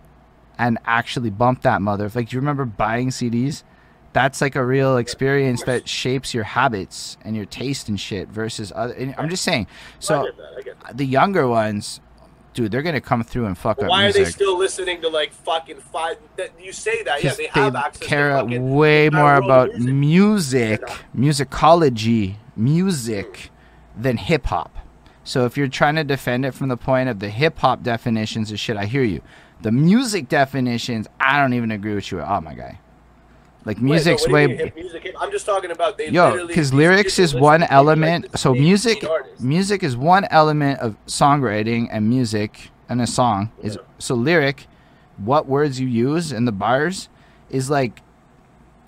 and 0.58 0.80
actually 0.86 1.30
bump 1.30 1.62
that 1.62 1.82
mother. 1.82 2.10
Like, 2.14 2.30
do 2.30 2.36
you 2.36 2.40
remember 2.40 2.66
buying 2.66 3.10
CDs? 3.10 3.64
That's 4.18 4.42
like 4.42 4.56
a 4.56 4.66
real 4.66 4.98
experience 4.98 5.62
that 5.66 5.88
shapes 5.88 6.34
your 6.34 6.44
habits 6.44 7.18
and 7.22 7.36
your 7.36 7.46
taste 7.46 7.88
and 7.88 8.00
shit 8.00 8.30
versus 8.30 8.74
other. 8.76 8.96
And 8.96 9.14
I'm 9.16 9.30
just 9.30 9.44
saying. 9.44 9.68
So 10.00 10.24
get 10.24 10.38
that. 10.38 10.54
I 10.58 10.62
get 10.64 10.80
that. 10.80 10.98
the 10.98 11.06
younger 11.06 11.48
ones, 11.48 12.02
dude, 12.56 12.72
they're 12.72 12.82
gonna 12.82 13.00
come 13.00 13.24
through 13.24 13.46
and 13.46 13.56
fuck 13.56 13.78
up 13.78 13.90
why 13.90 14.00
are 14.00 14.04
music. 14.06 14.26
they 14.26 14.32
still 14.32 14.58
listening 14.58 15.02
to 15.02 15.08
like 15.08 15.34
fucking 15.34 15.78
five? 15.78 16.18
That, 16.36 16.50
you 16.60 16.72
say 16.72 17.04
that, 17.04 17.24
yeah, 17.24 17.36
they 17.36 17.46
have 17.46 17.74
they 17.74 17.80
access 17.80 18.08
care 18.08 18.44
way 18.44 19.12
more 19.12 19.36
about 19.36 19.76
music. 19.76 20.82
music, 20.82 20.82
musicology, 21.16 22.38
music 22.56 23.52
hmm. 23.94 24.02
than 24.02 24.18
hip 24.18 24.48
hop. 24.48 24.76
So 25.24 25.46
if 25.46 25.58
you're 25.58 25.68
trying 25.68 25.96
to 25.98 26.04
defend 26.04 26.44
it 26.44 26.56
from 26.56 26.70
the 26.70 26.78
point 26.78 27.08
of 27.08 27.20
the 27.20 27.30
hip 27.30 27.60
hop 27.60 27.84
definitions 27.84 28.52
of 28.52 28.60
shit, 28.60 28.78
I 28.78 28.86
hear 28.86 29.04
you. 29.04 29.22
The 29.62 29.72
music 29.72 30.28
definitions, 30.28 31.06
I 31.20 31.40
don't 31.40 31.54
even 31.54 31.70
agree 31.70 31.94
with 31.94 32.12
you 32.12 32.20
at 32.20 32.28
all, 32.28 32.42
my 32.42 32.56
guy. 32.56 32.80
Like 33.68 33.82
music's 33.82 34.22
what 34.22 34.32
way 34.32 34.72
music, 34.78 35.14
I'm 35.20 35.30
just 35.30 35.46
talking 35.46 35.72
about 35.72 35.98
they 35.98 36.08
Yo, 36.08 36.48
because 36.48 36.74
lyrics 36.74 37.20
is 37.20 37.36
one 37.36 37.60
to, 37.60 37.66
like, 37.66 37.72
element. 37.74 38.40
So 38.40 38.54
music, 38.54 39.04
music 39.42 39.84
is 39.84 39.98
one 39.98 40.24
element 40.32 40.80
of 40.80 40.96
songwriting, 41.06 41.90
and 41.92 42.08
music 42.08 42.70
and 42.88 43.02
a 43.02 43.08
song 43.08 43.52
is 43.62 43.76
Yeah. 43.76 43.82
so 44.00 44.16
lyric, 44.16 44.68
what 45.18 45.48
words 45.48 45.82
you 45.82 45.88
use 45.88 46.32
in 46.32 46.46
the 46.46 46.54
bars 46.54 47.10
is 47.50 47.70
like 47.70 48.02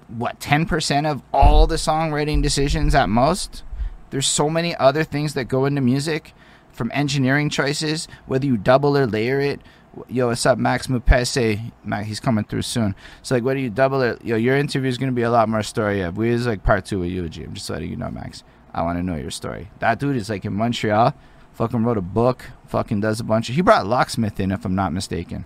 what 0.08 0.40
10% 0.40 1.06
of 1.06 1.24
all 1.34 1.68
the 1.68 1.76
songwriting 1.76 2.42
decisions 2.42 2.96
at 2.96 3.10
most. 3.10 3.64
There's 4.12 4.28
so 4.28 4.50
many 4.50 4.78
other 4.78 5.04
things 5.04 5.34
that 5.34 5.50
go 5.50 5.66
into 5.66 5.82
music 5.82 6.34
from 6.72 6.90
engineering 6.94 7.50
choices, 7.50 8.08
whether 8.28 8.46
you 8.46 8.56
double 8.56 8.98
or 8.98 9.06
layer 9.06 9.42
it. 9.42 9.60
Yo, 10.08 10.28
what's 10.28 10.46
up, 10.46 10.58
Max 10.58 10.88
Mupese? 10.88 11.72
Max, 11.84 12.08
he's 12.08 12.20
coming 12.20 12.44
through 12.46 12.62
soon. 12.62 12.96
So, 13.24 13.36
like, 13.36 13.44
what 13.44 13.56
do 13.56 13.60
you 13.60 13.70
double 13.70 14.02
it, 14.02 14.24
yo, 14.24 14.36
your 14.36 14.56
interview 14.56 14.88
is 14.88 14.98
going 14.98 15.10
to 15.10 15.16
be 15.16 15.24
a 15.24 15.32
lot 15.32 15.50
more 15.50 15.64
story. 15.64 16.00
Yeah, 16.00 16.10
we 16.10 16.30
is 16.30 16.46
like 16.46 16.64
part 16.64 16.86
two 16.86 17.04
of 17.04 17.10
Eulogy. 17.10 17.44
I'm 17.44 17.54
just 17.54 17.70
letting 17.70 17.90
you 17.90 17.96
know, 17.96 18.12
Max. 18.12 18.44
I 18.74 18.84
want 18.84 19.00
to 19.00 19.04
know 19.04 19.16
your 19.16 19.32
story. 19.32 19.72
That 19.80 20.00
dude 20.00 20.16
is 20.16 20.30
like 20.30 20.46
in 20.46 20.54
Montreal, 20.54 21.16
fucking 21.54 21.84
wrote 21.84 21.98
a 21.98 22.02
book, 22.02 22.46
fucking 22.68 23.02
does 23.02 23.20
a 23.20 23.24
bunch 23.24 23.50
of. 23.50 23.56
He 23.56 23.62
brought 23.62 23.88
Locksmith 23.88 24.40
in, 24.40 24.52
if 24.52 24.64
I'm 24.64 24.76
not 24.76 24.94
mistaken. 24.94 25.46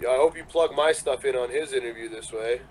Yo, 0.00 0.10
I 0.10 0.16
hope 0.16 0.36
you 0.36 0.44
plug 0.44 0.76
my 0.76 0.92
stuff 0.92 1.24
in 1.24 1.34
on 1.34 1.50
his 1.50 1.72
interview 1.72 2.08
this 2.08 2.32
way. 2.32 2.60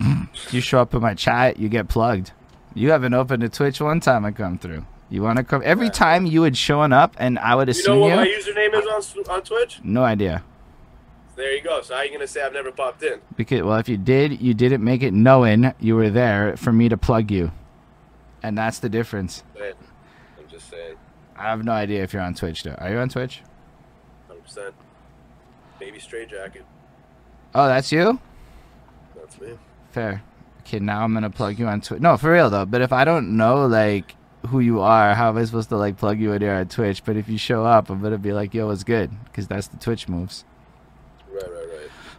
You 0.50 0.60
show 0.60 0.80
up 0.80 0.92
in 0.94 1.00
my 1.00 1.14
chat, 1.14 1.60
you 1.60 1.68
get 1.68 1.86
plugged. 1.86 2.32
You 2.74 2.90
haven't 2.90 3.14
opened 3.14 3.44
a 3.44 3.48
Twitch 3.48 3.80
one 3.80 4.00
time 4.00 4.24
I 4.24 4.32
come 4.32 4.58
through. 4.58 4.84
You 5.14 5.22
want 5.22 5.36
to 5.38 5.44
come 5.44 5.62
every 5.64 5.90
time 5.90 6.26
you 6.26 6.40
would 6.40 6.56
showing 6.56 6.92
up, 6.92 7.14
and 7.18 7.38
I 7.38 7.54
would 7.54 7.68
assume 7.68 7.94
You 7.94 8.00
know 8.00 8.06
you. 8.08 8.16
what 8.16 8.46
my 8.46 8.52
username 8.52 8.98
is 8.98 9.16
on 9.26 9.34
on 9.34 9.42
Twitch? 9.42 9.78
no 9.84 10.02
idea. 10.02 10.42
There 11.36 11.52
you 11.52 11.62
go. 11.62 11.80
So 11.82 11.94
how 11.94 12.02
you 12.02 12.12
gonna 12.12 12.26
say 12.26 12.42
I've 12.42 12.52
never 12.52 12.72
popped 12.72 13.02
in? 13.04 13.20
Because 13.36 13.62
well, 13.62 13.78
if 13.78 13.88
you 13.88 13.96
did, 13.96 14.40
you 14.40 14.54
didn't 14.54 14.82
make 14.82 15.02
it 15.02 15.12
knowing 15.14 15.72
you 15.78 15.94
were 15.94 16.10
there 16.10 16.56
for 16.56 16.72
me 16.72 16.88
to 16.88 16.96
plug 16.96 17.30
you, 17.30 17.52
and 18.42 18.58
that's 18.58 18.80
the 18.80 18.88
difference. 18.88 19.44
Man, 19.58 19.74
I'm 20.38 20.48
just 20.48 20.68
saying, 20.68 20.96
I 21.36 21.42
have 21.44 21.64
no 21.64 21.72
idea 21.72 22.02
if 22.02 22.12
you're 22.12 22.22
on 22.22 22.34
Twitch 22.34 22.64
though. 22.64 22.74
Are 22.78 22.90
you 22.90 22.98
on 22.98 23.08
Twitch? 23.08 23.42
100. 24.26 24.42
percent 24.44 24.74
Baby 25.78 26.00
straight 26.00 26.28
jacket. 26.28 26.64
Oh, 27.54 27.66
that's 27.68 27.92
you. 27.92 28.18
That's 29.14 29.40
me. 29.40 29.58
Fair. 29.92 30.22
Okay, 30.60 30.80
now 30.80 31.02
I'm 31.04 31.12
gonna 31.14 31.30
plug 31.30 31.58
you 31.58 31.66
on 31.68 31.80
Twitch. 31.80 32.00
No, 32.00 32.16
for 32.16 32.32
real 32.32 32.50
though. 32.50 32.66
But 32.66 32.80
if 32.80 32.92
I 32.92 33.04
don't 33.04 33.36
know 33.36 33.66
like 33.66 34.16
who 34.46 34.60
you 34.60 34.80
are, 34.80 35.14
how 35.14 35.28
am 35.30 35.38
I 35.38 35.44
supposed 35.44 35.68
to 35.70 35.76
like 35.76 35.96
plug 35.96 36.18
you 36.20 36.32
in 36.32 36.42
here 36.42 36.54
on 36.54 36.68
Twitch? 36.68 37.04
But 37.04 37.16
if 37.16 37.28
you 37.28 37.38
show 37.38 37.64
up, 37.64 37.90
I'm 37.90 38.02
gonna 38.02 38.18
be 38.18 38.32
like, 38.32 38.54
"Yo, 38.54 38.66
what's 38.66 38.84
good?" 38.84 39.10
Because 39.24 39.46
that's 39.46 39.68
the 39.68 39.76
Twitch 39.78 40.08
moves. 40.08 40.44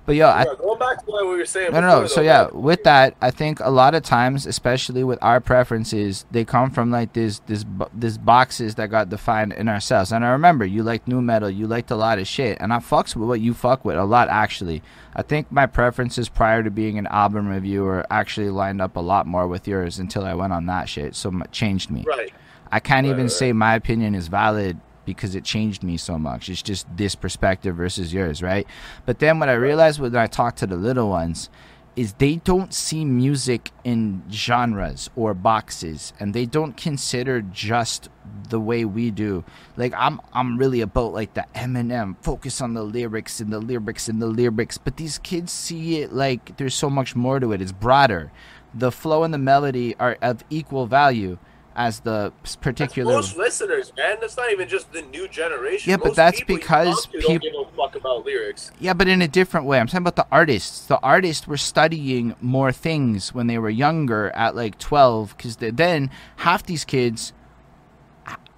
But 0.06 0.16
yo, 0.16 0.28
I, 0.28 0.44
Yeah, 0.44 0.54
going 0.60 0.78
back 0.80 1.04
to 1.04 1.12
what 1.12 1.26
we 1.28 1.38
were 1.38 1.46
saying. 1.46 1.72
No, 1.72 1.82
no, 1.82 2.02
no. 2.02 2.08
So 2.08 2.22
yeah, 2.22 2.48
with 2.52 2.84
that, 2.84 3.16
I 3.22 3.32
think 3.32 3.60
a 3.60 3.72
lot 3.72 3.96
of 3.96 4.04
times, 4.04 4.46
especially 4.46 5.04
with 5.04 5.18
our 5.22 5.40
preferences, 5.40 6.26
they 6.30 6.46
come 6.46 6.70
from 6.70 6.92
like 6.92 7.14
this, 7.14 7.40
this, 7.48 7.66
this 7.94 8.18
boxes 8.18 8.76
that 8.76 8.90
got 8.92 9.10
defined 9.10 9.54
in 9.54 9.68
ourselves. 9.68 10.12
And 10.12 10.24
I 10.24 10.30
remember 10.30 10.64
you 10.66 10.84
liked 10.84 11.08
new 11.08 11.22
metal, 11.22 11.50
you 11.50 11.66
liked 11.66 11.90
a 11.90 11.96
lot 11.96 12.20
of 12.20 12.28
shit, 12.28 12.58
and 12.62 12.72
I 12.72 12.78
fucks 12.78 13.16
with 13.16 13.28
what 13.28 13.42
you 13.42 13.54
fuck 13.56 13.84
with 13.84 13.98
a 13.98 14.06
lot. 14.06 14.30
Actually, 14.30 14.84
I 15.16 15.24
think 15.24 15.52
my 15.52 15.66
preferences 15.66 16.30
prior 16.30 16.62
to 16.62 16.70
being 16.70 17.00
an 17.00 17.08
album 17.08 17.48
reviewer 17.48 18.06
actually 18.12 18.50
lined 18.52 18.82
up 18.82 18.96
a 18.96 19.02
lot 19.02 19.26
more 19.26 19.48
with 19.48 19.68
yours 19.68 19.98
until 19.98 20.24
I 20.24 20.36
went 20.36 20.54
on 20.54 20.68
that 20.68 20.88
shit. 20.88 21.16
So 21.16 21.32
it 21.40 21.52
changed 21.52 21.90
me. 21.90 22.04
Right. 22.08 22.32
I 22.72 22.80
can't 22.80 23.06
Right, 23.06 23.12
even 23.12 23.26
right. 23.26 23.32
say 23.32 23.54
my 23.54 23.76
opinion 23.76 24.14
is 24.16 24.28
valid 24.28 24.80
because 25.06 25.36
it 25.36 25.44
changed 25.44 25.84
me 25.84 25.98
so 25.98 26.18
much. 26.18 26.50
It's 26.50 26.62
just 26.62 26.86
this 26.96 27.16
perspective 27.16 27.76
versus 27.76 28.14
yours, 28.14 28.42
right? 28.42 28.68
But 29.06 29.20
then 29.20 29.40
what 29.40 29.50
I 29.50 29.54
realized 29.54 30.00
when 30.00 30.16
I 30.16 30.28
talked 30.28 30.58
to 30.60 30.68
the 30.68 30.76
little 30.76 31.10
ones 31.10 31.50
is 31.96 32.14
they 32.14 32.36
don't 32.36 32.74
see 32.74 33.06
music 33.06 33.72
in 33.84 34.22
genres 34.30 35.10
or 35.16 35.34
boxes 35.34 36.12
and 36.20 36.34
they 36.34 36.46
don't 36.46 36.76
consider 36.76 37.42
just 37.42 38.10
the 38.50 38.60
way 38.60 38.84
we 38.84 39.12
do. 39.12 39.44
Like 39.78 39.94
I'm 39.96 40.20
I'm 40.34 40.58
really 40.58 40.82
about 40.82 41.14
like 41.14 41.34
the 41.36 41.46
Eminem, 41.56 42.16
focus 42.22 42.60
on 42.60 42.74
the 42.74 42.84
lyrics 42.84 43.40
and 43.40 43.52
the 43.52 43.60
lyrics 43.60 44.10
and 44.10 44.22
the 44.22 44.28
lyrics, 44.28 44.78
but 44.78 44.98
these 44.98 45.18
kids 45.20 45.52
see 45.52 46.02
it 46.02 46.12
like 46.12 46.58
there's 46.58 46.76
so 46.76 46.90
much 46.90 47.16
more 47.16 47.40
to 47.40 47.54
it. 47.54 47.62
It's 47.62 47.72
broader. 47.72 48.32
The 48.74 48.92
flow 48.92 49.24
and 49.24 49.34
the 49.34 49.38
melody 49.38 49.96
are 49.98 50.18
of 50.22 50.44
equal 50.50 50.86
value 50.86 51.38
as 51.76 52.00
the 52.02 52.32
s- 52.32 52.32
That's 52.44 52.56
particular 52.58 53.14
most 53.14 53.38
listeners, 53.38 53.92
man. 53.98 54.18
That's 54.22 54.38
not 54.38 54.52
even 54.52 54.68
just 54.68 54.92
the 54.94 55.02
new 55.02 55.28
generation. 55.28 55.90
Yeah, 55.90 55.98
but 55.98 56.08
Most 56.08 56.16
that's 56.16 56.40
people 56.40 56.56
because 56.56 57.06
people 57.08 57.22
don't 57.30 57.42
give 57.42 57.54
a 57.54 57.66
fuck 57.76 57.96
about 57.96 58.26
lyrics. 58.26 58.72
Yeah, 58.80 58.94
but 58.94 59.08
in 59.08 59.22
a 59.22 59.28
different 59.28 59.66
way. 59.66 59.80
I'm 59.80 59.88
talking 59.88 60.00
about 60.00 60.16
the 60.16 60.28
artists. 60.32 60.86
The 60.86 61.00
artists 61.02 61.48
were 61.48 61.58
studying 61.58 62.36
more 62.42 62.72
things 62.72 63.34
when 63.34 63.48
they 63.48 63.58
were 63.58 63.70
younger 63.70 64.30
at 64.36 64.56
like 64.56 64.78
12 64.80 65.36
because 65.36 65.58
then 65.58 66.10
half 66.38 66.64
these 66.66 66.86
kids 66.86 67.34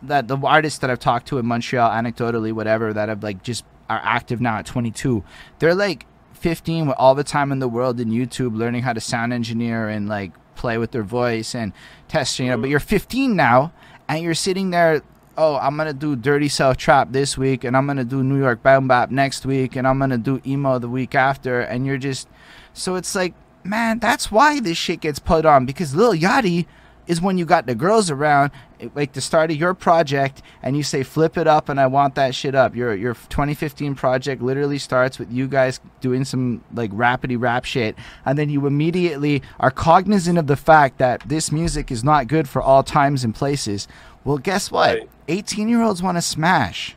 that 0.03 0.27
the 0.27 0.37
artists 0.37 0.79
that 0.79 0.89
I've 0.89 0.99
talked 0.99 1.27
to 1.29 1.39
in 1.39 1.45
Montreal 1.45 1.89
anecdotally 1.89 2.53
whatever 2.53 2.93
that 2.93 3.09
have 3.09 3.23
like 3.23 3.41
just 3.43 3.65
are 3.89 3.99
active 4.03 4.39
now 4.39 4.57
at 4.57 4.65
22 4.65 5.23
they're 5.59 5.73
like 5.73 6.05
15 6.33 6.87
with 6.87 6.95
all 6.99 7.15
the 7.15 7.23
time 7.23 7.51
in 7.51 7.57
the 7.59 7.67
world 7.67 7.99
in 7.99 8.09
YouTube 8.09 8.55
learning 8.55 8.83
how 8.83 8.93
to 8.93 9.01
sound 9.01 9.33
engineer 9.33 9.89
and 9.89 10.07
like 10.07 10.33
play 10.57 10.77
with 10.77 10.91
their 10.91 11.03
voice 11.03 11.55
and 11.55 11.71
testing 12.07 12.47
it 12.47 12.57
but 12.57 12.69
you're 12.69 12.79
15 12.79 13.35
now 13.35 13.71
and 14.09 14.23
you're 14.23 14.33
sitting 14.33 14.71
there 14.71 15.01
oh 15.37 15.55
I'm 15.57 15.77
gonna 15.77 15.93
do 15.93 16.15
Dirty 16.15 16.49
South 16.49 16.77
Trap 16.77 17.11
this 17.11 17.37
week 17.37 17.63
and 17.63 17.77
I'm 17.77 17.85
gonna 17.87 18.03
do 18.03 18.23
New 18.23 18.39
York 18.39 18.63
Boom 18.63 18.87
Bap 18.87 19.11
next 19.11 19.45
week 19.45 19.75
and 19.75 19.87
I'm 19.87 19.99
gonna 19.99 20.17
do 20.17 20.41
emo 20.45 20.79
the 20.79 20.89
week 20.89 21.15
after 21.15 21.61
and 21.61 21.85
you're 21.85 21.97
just 21.97 22.27
so 22.73 22.95
it's 22.95 23.13
like 23.15 23.33
man 23.63 23.99
that's 23.99 24.31
why 24.31 24.59
this 24.59 24.77
shit 24.77 25.01
gets 25.01 25.19
put 25.19 25.45
on 25.45 25.65
because 25.65 25.95
Lil 25.95 26.13
Yachty 26.13 26.65
is 27.07 27.21
when 27.21 27.37
you 27.37 27.45
got 27.45 27.65
the 27.65 27.73
girls 27.75 28.11
around, 28.11 28.51
like 28.93 29.13
the 29.13 29.21
start 29.21 29.49
of 29.49 29.57
your 29.57 29.73
project, 29.73 30.41
and 30.61 30.75
you 30.77 30.83
say 30.83 31.01
flip 31.03 31.37
it 31.37 31.47
up, 31.47 31.69
and 31.69 31.79
I 31.79 31.87
want 31.87 32.15
that 32.15 32.35
shit 32.35 32.53
up. 32.53 32.75
Your 32.75 32.93
your 32.93 33.13
2015 33.13 33.95
project 33.95 34.41
literally 34.41 34.77
starts 34.77 35.17
with 35.17 35.31
you 35.31 35.47
guys 35.47 35.79
doing 36.01 36.25
some 36.25 36.63
like 36.73 36.91
rapidy 36.91 37.37
rap 37.39 37.65
shit, 37.65 37.95
and 38.25 38.37
then 38.37 38.49
you 38.49 38.67
immediately 38.67 39.41
are 39.59 39.71
cognizant 39.71 40.37
of 40.37 40.47
the 40.47 40.57
fact 40.57 40.97
that 40.99 41.23
this 41.27 41.51
music 41.51 41.91
is 41.91 42.03
not 42.03 42.27
good 42.27 42.47
for 42.47 42.61
all 42.61 42.83
times 42.83 43.23
and 43.23 43.33
places. 43.33 43.87
Well, 44.23 44.37
guess 44.37 44.69
what? 44.71 44.97
Right. 44.97 45.09
18 45.29 45.69
year 45.69 45.81
olds 45.81 46.03
want 46.03 46.17
to 46.17 46.21
smash. 46.21 46.95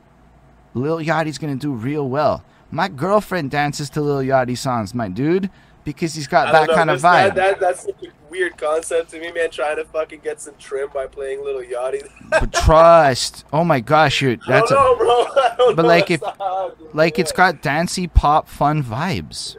Lil 0.75 0.99
Yachty's 0.99 1.39
gonna 1.39 1.57
do 1.57 1.73
real 1.73 2.09
well. 2.09 2.45
My 2.73 2.89
girlfriend 2.89 3.51
dances 3.51 3.91
to 3.91 4.01
Lil 4.01 4.19
Yachty 4.23 4.57
songs, 4.57 4.95
my 4.95 5.09
dude, 5.09 5.51
because 5.85 6.15
he's 6.15 6.29
got 6.29 6.53
that 6.53 6.69
know, 6.69 6.75
kind 6.75 6.91
of 6.91 6.97
this- 6.97 7.03
that- 7.03 7.33
vibe. 7.33 7.35
That, 7.37 7.61
that's 7.61 7.87
weird 8.31 8.57
concept 8.57 9.11
to 9.11 9.21
me, 9.21 9.31
man. 9.33 9.51
Trying 9.51 9.77
to 9.77 9.85
fucking 9.85 10.21
get 10.21 10.41
some 10.41 10.55
trim 10.59 10.89
by 10.95 11.07
playing 11.07 11.45
Little 11.45 11.63
Yachty. 11.63 12.09
but 12.31 12.53
trust. 12.53 13.45
Oh 13.53 13.65
my 13.65 13.81
gosh, 13.81 14.23
you 14.23 14.39
I 14.47 14.53
that's 14.61 14.71
don't 14.71 14.79
a, 14.81 14.83
know, 14.85 14.97
bro. 14.97 15.09
I 15.43 15.55
don't 15.59 15.77
But 15.77 15.83
know. 15.83 15.89
like 15.89 16.11
if- 16.11 16.23
I 16.25 16.71
do 16.79 16.89
like 16.95 17.19
it. 17.19 17.23
it's 17.23 17.33
got 17.33 17.61
dancey 17.63 18.07
pop 18.07 18.49
fun 18.49 18.83
vibes. 18.83 19.57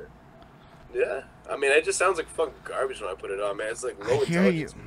Yeah, 0.93 1.21
I 1.49 1.55
mean, 1.57 1.71
it 1.71 1.85
just 1.85 1.97
sounds 1.99 2.17
like 2.17 2.27
fucking 2.27 2.53
garbage 2.63 2.99
when 3.01 3.09
I 3.09 3.13
put 3.13 3.31
it 3.31 3.39
on, 3.39 3.57
man. 3.57 3.67
It's 3.71 3.83
like 3.83 3.97
low 4.07 4.21
I 4.21 4.25
hear 4.25 4.43
you. 4.45 4.51
music. 4.51 4.77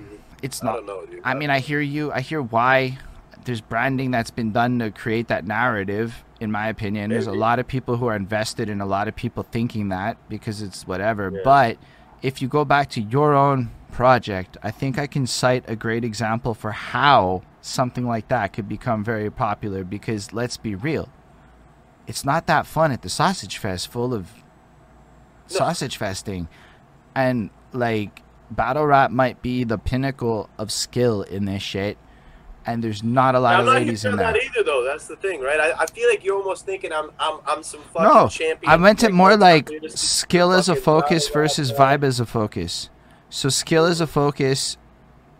It's 0.42 0.62
I 0.62 0.66
not. 0.66 0.72
don't 0.76 0.86
know, 0.86 1.06
dude. 1.06 1.20
I 1.24 1.34
mean, 1.34 1.48
I 1.50 1.60
hear 1.60 1.80
you. 1.80 2.12
I 2.12 2.20
hear 2.20 2.42
why 2.42 2.98
there's 3.44 3.60
branding 3.62 4.10
that's 4.10 4.30
been 4.30 4.52
done 4.52 4.78
to 4.80 4.90
create 4.90 5.28
that 5.28 5.46
narrative. 5.46 6.24
In 6.40 6.50
my 6.50 6.68
opinion, 6.68 7.08
there's 7.10 7.26
a 7.26 7.32
lot 7.32 7.58
of 7.58 7.66
people 7.66 7.96
who 7.96 8.06
are 8.06 8.16
invested 8.16 8.68
in 8.68 8.82
a 8.82 8.86
lot 8.86 9.08
of 9.08 9.16
people 9.16 9.44
thinking 9.44 9.88
that 9.88 10.18
because 10.28 10.60
it's 10.60 10.86
whatever. 10.86 11.30
Yeah. 11.32 11.40
But 11.42 11.78
if 12.24 12.40
you 12.40 12.48
go 12.48 12.64
back 12.64 12.88
to 12.88 13.02
your 13.02 13.34
own 13.34 13.70
project, 13.92 14.56
I 14.62 14.70
think 14.70 14.98
I 14.98 15.06
can 15.06 15.26
cite 15.26 15.62
a 15.68 15.76
great 15.76 16.04
example 16.04 16.54
for 16.54 16.72
how 16.72 17.42
something 17.60 18.06
like 18.06 18.28
that 18.28 18.54
could 18.54 18.66
become 18.66 19.04
very 19.04 19.30
popular. 19.30 19.84
Because 19.84 20.32
let's 20.32 20.56
be 20.56 20.74
real, 20.74 21.10
it's 22.06 22.24
not 22.24 22.46
that 22.46 22.66
fun 22.66 22.92
at 22.92 23.02
the 23.02 23.10
sausage 23.10 23.58
fest 23.58 23.88
full 23.88 24.14
of 24.14 24.30
No. 25.50 25.56
sausage 25.58 25.98
festing 25.98 26.48
and 27.14 27.50
like 27.72 28.22
battle 28.50 28.86
rap 28.86 29.10
might 29.10 29.42
be 29.42 29.62
the 29.62 29.76
pinnacle 29.76 30.48
of 30.56 30.72
skill 30.72 31.20
in 31.20 31.44
this 31.44 31.62
shit 31.62 31.98
and 32.66 32.82
there's 32.82 33.02
not 33.02 33.34
a 33.34 33.40
lot 33.40 33.54
I'm 33.56 33.60
of 33.68 33.74
ladies 33.74 34.04
in 34.04 34.16
that 34.16 34.34
that 34.34 34.42
either, 34.42 34.62
though. 34.64 34.84
That's 34.84 35.06
the 35.06 35.16
thing, 35.16 35.40
right? 35.40 35.60
I, 35.60 35.82
I 35.82 35.86
feel 35.86 36.08
like 36.08 36.24
you're 36.24 36.36
almost 36.36 36.64
thinking 36.66 36.92
I'm 36.92 37.10
I'm 37.18 37.40
I'm 37.46 37.62
some 37.62 37.80
fucking 37.92 38.08
no 38.08 38.28
champion. 38.28 38.70
i 38.72 38.76
meant 38.76 39.02
it 39.02 39.12
more 39.12 39.36
like 39.36 39.68
here 39.68 39.80
to 39.80 39.90
see 39.90 39.96
skill 39.96 40.52
as 40.52 40.68
a 40.68 40.74
focus 40.76 41.28
battle 41.28 41.40
rap, 41.40 41.48
versus 41.50 41.72
vibe 41.72 42.04
as 42.04 42.20
a 42.20 42.26
focus 42.26 42.90
so 43.30 43.48
skill 43.48 43.84
as 43.84 44.00
a 44.00 44.06
focus 44.06 44.76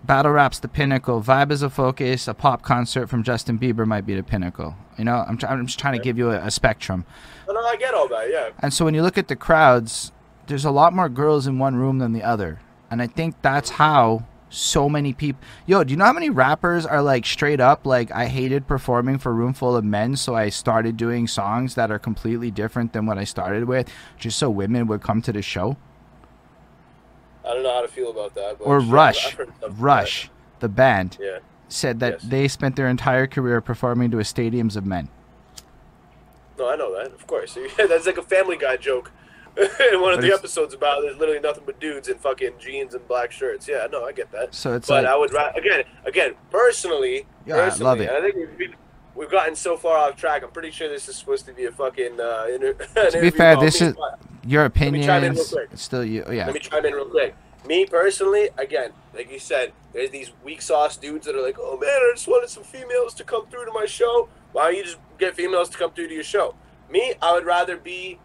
battle 0.02 0.32
rap's 0.32 0.58
the 0.58 0.68
pinnacle 0.68 1.22
vibe 1.22 1.50
as 1.50 1.62
a 1.62 1.70
focus 1.70 2.28
a 2.28 2.34
pop 2.34 2.62
concert 2.62 3.06
from 3.08 3.22
justin 3.22 3.58
bieber 3.58 3.86
might 3.86 4.04
be 4.04 4.14
the 4.14 4.22
pinnacle 4.22 4.74
you 4.98 5.04
know 5.04 5.24
i'm, 5.26 5.38
I'm 5.48 5.66
just 5.66 5.78
trying 5.78 5.94
to 5.96 6.02
give 6.02 6.18
you 6.18 6.30
a, 6.30 6.40
a 6.46 6.50
spectrum 6.50 7.06
No, 7.46 7.54
no, 7.54 7.60
I 7.60 7.76
get 7.76 7.94
all 7.94 8.08
that. 8.08 8.30
Yeah. 8.30 8.50
And 8.58 8.72
so 8.72 8.84
when 8.84 8.94
you 8.94 9.02
look 9.02 9.18
at 9.18 9.28
the 9.28 9.36
crowds, 9.36 10.12
there's 10.46 10.64
a 10.64 10.70
lot 10.70 10.92
more 10.92 11.08
girls 11.08 11.46
in 11.46 11.58
one 11.58 11.76
room 11.76 11.98
than 11.98 12.12
the 12.12 12.22
other. 12.22 12.60
And 12.90 13.00
I 13.02 13.06
think 13.06 13.40
that's 13.42 13.70
how 13.70 14.24
so 14.50 14.88
many 14.88 15.12
people. 15.12 15.40
Yo, 15.66 15.82
do 15.84 15.90
you 15.92 15.96
know 15.96 16.04
how 16.04 16.12
many 16.12 16.30
rappers 16.30 16.86
are 16.86 17.02
like 17.02 17.26
straight 17.26 17.60
up 17.60 17.84
like 17.86 18.10
I 18.12 18.26
hated 18.26 18.66
performing 18.66 19.18
for 19.18 19.30
a 19.30 19.34
room 19.34 19.52
full 19.52 19.74
of 19.76 19.84
men, 19.84 20.16
so 20.16 20.34
I 20.36 20.48
started 20.48 20.96
doing 20.96 21.26
songs 21.26 21.74
that 21.74 21.90
are 21.90 21.98
completely 21.98 22.50
different 22.50 22.92
than 22.92 23.06
what 23.06 23.18
I 23.18 23.24
started 23.24 23.64
with, 23.64 23.88
just 24.18 24.38
so 24.38 24.48
women 24.50 24.86
would 24.86 25.02
come 25.02 25.20
to 25.22 25.32
the 25.32 25.42
show? 25.42 25.76
I 27.44 27.52
don't 27.54 27.62
know 27.62 27.74
how 27.74 27.82
to 27.82 27.88
feel 27.88 28.10
about 28.10 28.34
that. 28.36 28.58
But 28.58 28.64
Or 28.64 28.80
sure, 28.80 28.90
Rush, 28.90 29.26
I've 29.26 29.32
heard 29.34 29.48
stuff 29.58 29.70
like 29.72 29.80
Rush, 29.80 30.30
the 30.60 30.68
band. 30.68 31.18
Yeah. 31.20 31.38
said 31.68 31.98
that 32.00 32.12
Yes. 32.14 32.22
they 32.22 32.48
spent 32.48 32.76
their 32.76 32.88
entire 32.88 33.26
career 33.26 33.60
performing 33.60 34.10
to 34.12 34.18
a 34.18 34.22
stadiums 34.22 34.76
of 34.76 34.86
men. 34.86 35.08
No, 36.58 36.70
I 36.70 36.76
know 36.76 36.94
that. 36.96 37.12
Of 37.12 37.26
course, 37.26 37.58
that's 37.76 38.06
like 38.06 38.16
a 38.18 38.22
Family 38.22 38.56
Guy 38.56 38.76
joke. 38.76 39.10
in 39.92 40.00
one 40.00 40.12
of 40.12 40.20
the 40.20 40.32
episodes 40.32 40.74
about 40.74 41.02
there's 41.02 41.16
literally 41.16 41.40
nothing 41.40 41.62
but 41.64 41.78
dudes 41.78 42.08
in 42.08 42.18
fucking 42.18 42.54
jeans 42.58 42.94
and 42.94 43.06
black 43.06 43.30
shirts. 43.30 43.68
Yeah, 43.68 43.86
no, 43.90 44.04
I 44.04 44.12
get 44.12 44.32
that. 44.32 44.54
So 44.54 44.74
it's 44.74 44.88
but 44.88 45.04
like, 45.04 45.12
I 45.12 45.16
would 45.16 45.32
ra- 45.32 45.52
again, 45.54 45.84
again, 46.04 46.34
personally, 46.50 47.26
Yeah, 47.46 47.56
I 47.56 47.74
love 47.76 48.00
it. 48.00 48.10
I 48.10 48.20
think 48.20 48.34
we've, 48.58 48.74
we've 49.14 49.30
gotten 49.30 49.54
so 49.54 49.76
far 49.76 49.96
off 49.96 50.16
track. 50.16 50.42
I'm 50.42 50.50
pretty 50.50 50.72
sure 50.72 50.88
this 50.88 51.08
is 51.08 51.16
supposed 51.16 51.46
to 51.46 51.52
be 51.52 51.66
a 51.66 51.72
fucking. 51.72 52.20
Uh, 52.20 52.46
inter- 52.52 52.72
to 52.74 53.20
be 53.20 53.30
fair, 53.30 53.56
this 53.56 53.80
is 53.80 53.94
your 54.44 54.68
me 54.68 55.04
chime 55.04 55.24
in 55.24 55.34
real 55.34 55.44
quick. 55.44 55.68
Still, 55.74 56.04
you. 56.04 56.24
Yeah. 56.30 56.46
Let 56.46 56.54
me 56.54 56.60
chime 56.60 56.84
in 56.84 56.92
real 56.92 57.06
quick. 57.06 57.36
Me 57.66 57.86
personally, 57.86 58.50
again, 58.58 58.90
like 59.14 59.30
you 59.32 59.38
said, 59.38 59.72
there's 59.92 60.10
these 60.10 60.32
weak 60.44 60.60
sauce 60.60 60.96
dudes 60.96 61.26
that 61.26 61.34
are 61.34 61.42
like, 61.42 61.56
"Oh 61.58 61.78
man, 61.78 61.90
I 61.90 62.12
just 62.14 62.28
wanted 62.28 62.50
some 62.50 62.64
females 62.64 63.14
to 63.14 63.24
come 63.24 63.46
through 63.46 63.66
to 63.66 63.72
my 63.72 63.86
show." 63.86 64.28
Why 64.52 64.66
don't 64.66 64.76
you 64.76 64.84
just 64.84 64.98
get 65.18 65.34
females 65.34 65.68
to 65.70 65.78
come 65.78 65.92
through 65.92 66.08
to 66.08 66.14
your 66.14 66.24
show? 66.24 66.54
Me, 66.90 67.14
I 67.22 67.32
would 67.32 67.46
rather 67.46 67.76
be 67.76 68.18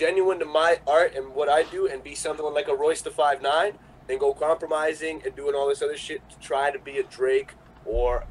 genuine 0.00 0.38
to 0.38 0.46
my 0.46 0.80
art 0.86 1.14
and 1.14 1.34
what 1.34 1.50
I 1.50 1.62
do, 1.62 1.86
and 1.86 2.02
be 2.02 2.14
something 2.14 2.46
like 2.54 2.68
a 2.68 2.74
Royce 2.74 3.02
the 3.02 3.10
Five 3.10 3.42
Nine, 3.42 3.74
than 4.06 4.16
go 4.16 4.32
compromising 4.32 5.20
and 5.26 5.36
doing 5.36 5.54
all 5.54 5.68
this 5.68 5.82
other 5.82 5.96
shit 5.96 6.26
to 6.30 6.38
try 6.38 6.70
to 6.70 6.78
be 6.78 6.96
a 6.96 7.02
Drake 7.02 7.52
or 7.84 8.24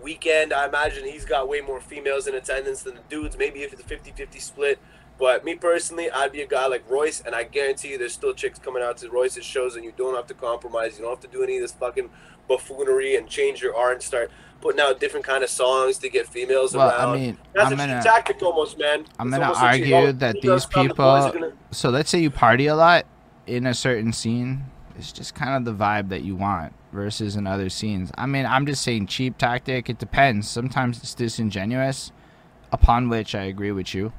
Weeknd. 0.00 0.52
I 0.52 0.68
imagine 0.68 1.04
he's 1.04 1.24
got 1.24 1.48
way 1.48 1.60
more 1.60 1.80
females 1.80 2.28
in 2.28 2.36
attendance 2.36 2.82
than 2.84 2.94
the 2.94 3.00
dudes. 3.08 3.36
Maybe 3.36 3.64
if 3.64 3.72
it's 3.72 3.82
a 3.82 3.84
50-50 3.84 4.40
split. 4.40 4.78
But 5.18 5.44
me 5.44 5.56
personally, 5.56 6.08
I'd 6.08 6.30
be 6.30 6.42
a 6.42 6.46
guy 6.46 6.68
like 6.68 6.88
Royce, 6.88 7.20
and 7.20 7.34
I 7.34 7.42
guarantee 7.42 7.88
you 7.88 7.98
there's 7.98 8.12
still 8.12 8.32
chicks 8.32 8.60
coming 8.60 8.82
out 8.82 8.98
to 8.98 9.10
Royce's 9.10 9.44
shows, 9.44 9.74
and 9.74 9.84
you 9.84 9.92
don't 9.96 10.14
have 10.14 10.28
to 10.28 10.34
compromise. 10.34 10.98
You 10.98 11.04
don't 11.04 11.12
have 11.12 11.28
to 11.28 11.36
do 11.36 11.42
any 11.42 11.56
of 11.56 11.62
this 11.62 11.72
fucking 11.72 12.10
buffoonery 12.46 13.16
and 13.16 13.26
change 13.26 13.60
your 13.60 13.74
art 13.74 13.94
and 13.94 14.02
start 14.02 14.30
putting 14.66 14.80
out 14.80 14.98
different 14.98 15.24
kind 15.24 15.44
of 15.44 15.48
songs 15.50 15.96
to 15.98 16.08
get 16.08 16.26
females 16.26 16.74
Well, 16.74 16.88
around. 16.90 17.10
I 17.10 17.16
mean, 17.16 17.38
That's 17.52 17.66
I'm 17.68 17.72
a 17.74 17.76
gonna. 17.76 18.02
cheap 18.02 18.12
tactic 18.12 18.42
almost, 18.42 18.76
man. 18.78 19.04
I'm 19.16 19.28
It's 19.28 19.36
gonna 19.36 19.44
almost 19.44 19.62
like, 19.62 19.80
argue 19.82 19.94
oh, 19.94 20.12
that 20.12 20.40
these 20.42 20.66
come, 20.66 20.88
the 20.88 20.94
people. 20.94 21.30
gonna- 21.32 21.52
So 21.70 21.90
let's 21.90 22.10
say 22.10 22.18
you 22.18 22.30
party 22.32 22.66
a 22.66 22.74
lot 22.74 23.06
in 23.46 23.64
a 23.64 23.74
certain 23.74 24.12
scene. 24.12 24.64
It's 24.98 25.12
just 25.12 25.36
kind 25.36 25.54
of 25.54 25.64
the 25.64 25.84
vibe 25.84 26.08
that 26.08 26.22
you 26.24 26.34
want 26.34 26.72
versus 26.92 27.36
in 27.36 27.46
other 27.46 27.68
scenes. 27.68 28.10
I 28.18 28.26
mean, 28.26 28.44
I'm 28.44 28.66
just 28.66 28.82
saying 28.82 29.06
cheap 29.06 29.38
tactic. 29.38 29.88
It 29.88 29.98
depends. 29.98 30.48
Sometimes 30.48 30.98
it's 30.98 31.14
disingenuous, 31.14 32.10
upon 32.72 33.08
which 33.08 33.36
I 33.36 33.42
agree 33.44 33.70
with 33.70 33.94
you. 33.94 34.12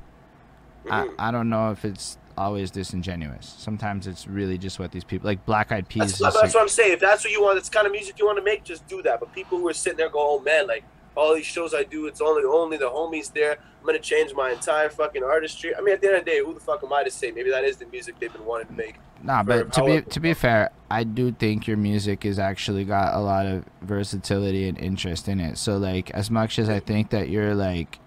I, 0.89 1.01
Mhm. 1.01 1.13
I 1.19 1.31
don't 1.31 1.49
know 1.49 1.71
if 1.71 1.83
it's 1.83 2.17
always 2.37 2.71
disingenuous. 2.71 3.55
Sometimes 3.57 4.07
it's 4.07 4.27
really 4.27 4.57
just 4.57 4.79
what 4.79 4.91
these 4.91 5.03
people 5.03 5.27
like 5.27 5.45
Black 5.45 5.71
Eyed 5.71 5.89
Peas. 5.89 6.17
That's, 6.17 6.19
that's 6.19 6.35
like- 6.35 6.53
what 6.53 6.61
I'm 6.61 6.69
saying. 6.69 6.93
If 6.93 6.99
that's 6.99 7.23
what 7.23 7.33
you 7.33 7.41
want, 7.41 7.55
that's 7.55 7.69
the 7.69 7.73
kind 7.73 7.87
of 7.87 7.91
music 7.91 8.19
you 8.19 8.25
want 8.25 8.37
to 8.37 8.43
make, 8.43 8.63
just 8.63 8.87
do 8.87 9.01
that. 9.03 9.19
But 9.19 9.33
people 9.33 9.57
who 9.57 9.67
are 9.67 9.73
sitting 9.73 9.97
there 9.97 10.09
go, 10.09 10.19
oh 10.19 10.39
man, 10.39 10.67
like 10.67 10.83
all 11.15 11.35
these 11.35 11.45
shows 11.45 11.73
I 11.73 11.83
do, 11.83 12.05
it's 12.05 12.21
only 12.21 12.43
only 12.43 12.77
the 12.77 12.89
homies 12.89 13.33
there. 13.33 13.53
I'm 13.53 13.85
gonna 13.85 13.99
change 13.99 14.33
my 14.33 14.51
entire 14.51 14.89
fucking 14.89 15.23
artistry. 15.23 15.75
I 15.75 15.81
mean, 15.81 15.93
at 15.93 16.01
the 16.01 16.07
end 16.07 16.17
of 16.17 16.25
the 16.25 16.31
day, 16.31 16.39
who 16.39 16.53
the 16.53 16.59
fuck 16.59 16.83
am 16.83 16.93
I 16.93 17.03
to 17.03 17.11
say? 17.11 17.31
Maybe 17.31 17.49
that 17.49 17.63
is 17.63 17.77
the 17.77 17.85
music 17.87 18.19
they've 18.19 18.31
been 18.31 18.45
wanting 18.45 18.67
to 18.67 18.73
make. 18.73 18.95
Nah, 19.23 19.43
but 19.43 19.73
to 19.73 19.83
be 19.83 20.01
to 20.01 20.19
be 20.19 20.33
fair, 20.33 20.69
I 20.91 21.03
do 21.03 21.31
think 21.31 21.67
your 21.67 21.77
music 21.77 22.23
has 22.23 22.37
actually 22.37 22.85
got 22.85 23.15
a 23.15 23.19
lot 23.19 23.45
of 23.45 23.65
versatility 23.81 24.67
and 24.67 24.77
interest 24.77 25.27
in 25.27 25.39
it. 25.39 25.57
So 25.57 25.77
like, 25.77 26.11
as 26.11 26.29
much 26.29 26.59
as 26.59 26.69
I 26.69 26.79
think 26.79 27.09
that 27.09 27.29
you're 27.29 27.55
like, 27.55 27.99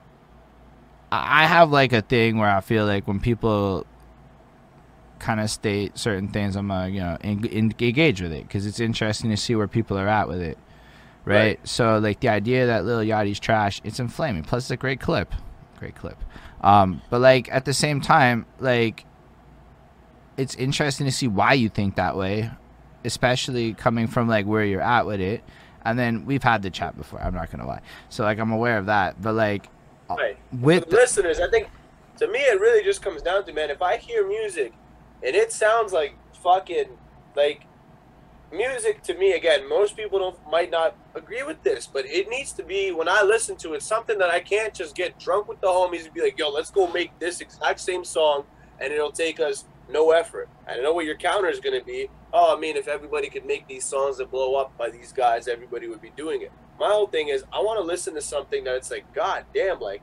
I 1.10 1.46
have 1.46 1.72
like 1.72 1.92
a 1.92 2.02
thing 2.02 2.38
where 2.38 2.48
I 2.48 2.60
feel 2.60 2.86
like 2.86 3.08
when 3.08 3.18
people 3.18 3.86
kind 5.20 5.40
of 5.40 5.48
state 5.50 5.96
certain 5.98 6.28
things, 6.28 6.56
I'm 6.56 6.70
uh, 6.70 6.86
you 6.86 7.00
know 7.00 7.16
en- 7.22 7.46
en- 7.46 7.74
engage 7.78 8.20
with 8.20 8.32
it 8.32 8.42
because 8.48 8.66
it's 8.66 8.80
interesting 8.80 9.30
to 9.30 9.36
see 9.36 9.54
where 9.54 9.68
people 9.68 9.96
are 9.98 10.08
at 10.08 10.26
with 10.28 10.40
it, 10.40 10.58
right? 11.24 11.36
Right. 11.36 11.68
So 11.68 11.98
like 11.98 12.20
the 12.20 12.28
idea 12.30 12.66
that 12.66 12.84
Lil 12.84 13.00
Yachty's 13.00 13.38
trash, 13.40 13.80
it's 13.84 14.00
inflaming. 14.00 14.42
Plus, 14.44 14.64
it's 14.64 14.70
a 14.72 14.76
great 14.76 15.00
clip, 15.00 15.32
great 15.78 15.94
clip. 15.94 16.18
Um, 16.62 17.00
but 17.10 17.20
like 17.20 17.48
at 17.52 17.64
the 17.64 17.72
same 17.72 18.00
time, 18.00 18.46
like 18.58 19.04
it's 20.36 20.54
interesting 20.54 21.06
to 21.06 21.12
see 21.12 21.28
why 21.28 21.52
you 21.54 21.68
think 21.68 21.96
that 21.96 22.16
way, 22.16 22.50
especially 23.04 23.74
coming 23.74 24.06
from 24.06 24.28
like 24.28 24.46
where 24.46 24.64
you're 24.64 24.80
at 24.80 25.06
with 25.06 25.20
it. 25.20 25.42
And 25.84 25.98
then 25.98 26.26
we've 26.26 26.42
had 26.42 26.62
the 26.62 26.70
chat 26.70 26.96
before. 26.96 27.20
I'm 27.22 27.34
not 27.34 27.50
gonna 27.50 27.66
lie. 27.66 27.80
So 28.10 28.24
like 28.24 28.38
I'm 28.38 28.52
aware 28.52 28.78
of 28.78 28.86
that. 28.86 29.20
But 29.20 29.34
like 29.34 29.68
uh, 30.08 30.16
Right. 30.16 30.38
with 30.52 30.88
the 30.90 30.96
listeners, 30.96 31.40
I 31.40 31.48
think 31.48 31.68
to 32.18 32.28
me 32.28 32.38
it 32.40 32.60
really 32.60 32.84
just 32.84 33.00
comes 33.02 33.22
down 33.22 33.44
to 33.46 33.52
man, 33.52 33.70
if 33.70 33.80
I 33.80 33.96
hear 33.96 34.26
music 34.26 34.72
and 35.24 35.36
it 35.36 35.52
sounds 35.52 35.92
like 35.92 36.14
fucking 36.42 36.86
like 37.36 37.62
music 38.52 39.02
to 39.04 39.14
me 39.14 39.32
again, 39.32 39.68
most 39.68 39.96
people 39.96 40.18
don't 40.18 40.50
might 40.50 40.70
not 40.70 40.96
agree 41.14 41.42
with 41.42 41.62
this, 41.62 41.86
but 41.86 42.04
it 42.06 42.28
needs 42.28 42.52
to 42.52 42.62
be 42.62 42.90
when 42.90 43.08
I 43.08 43.22
listen 43.22 43.56
to 43.58 43.74
it 43.74 43.82
something 43.82 44.18
that 44.18 44.30
I 44.30 44.40
can't 44.40 44.74
just 44.74 44.94
get 44.94 45.18
drunk 45.18 45.48
with 45.48 45.60
the 45.60 45.68
homies 45.68 46.04
and 46.04 46.14
be 46.14 46.22
like, 46.22 46.38
yo, 46.38 46.50
let's 46.50 46.70
go 46.70 46.90
make 46.90 47.16
this 47.18 47.40
exact 47.40 47.80
same 47.80 48.04
song 48.04 48.44
and 48.80 48.92
it'll 48.92 49.12
take 49.12 49.40
us 49.40 49.64
no 49.88 50.12
effort. 50.12 50.48
I 50.66 50.76
know 50.76 50.92
what 50.92 51.04
your 51.04 51.16
counter 51.16 51.48
is 51.48 51.60
gonna 51.60 51.84
be. 51.84 52.08
Oh, 52.32 52.56
I 52.56 52.60
mean, 52.60 52.76
if 52.76 52.88
everybody 52.88 53.28
could 53.28 53.44
make 53.44 53.66
these 53.66 53.84
songs 53.84 54.18
that 54.18 54.30
blow 54.30 54.54
up 54.54 54.76
by 54.78 54.90
these 54.90 55.12
guys, 55.12 55.48
everybody 55.48 55.88
would 55.88 56.00
be 56.00 56.12
doing 56.16 56.42
it. 56.42 56.52
My 56.78 56.88
whole 56.88 57.08
thing 57.08 57.28
is, 57.28 57.44
I 57.52 57.60
want 57.60 57.78
to 57.78 57.84
listen 57.84 58.14
to 58.14 58.22
something 58.22 58.64
that 58.64 58.76
it's 58.76 58.90
like, 58.90 59.12
god 59.12 59.44
damn, 59.52 59.80
like 59.80 60.02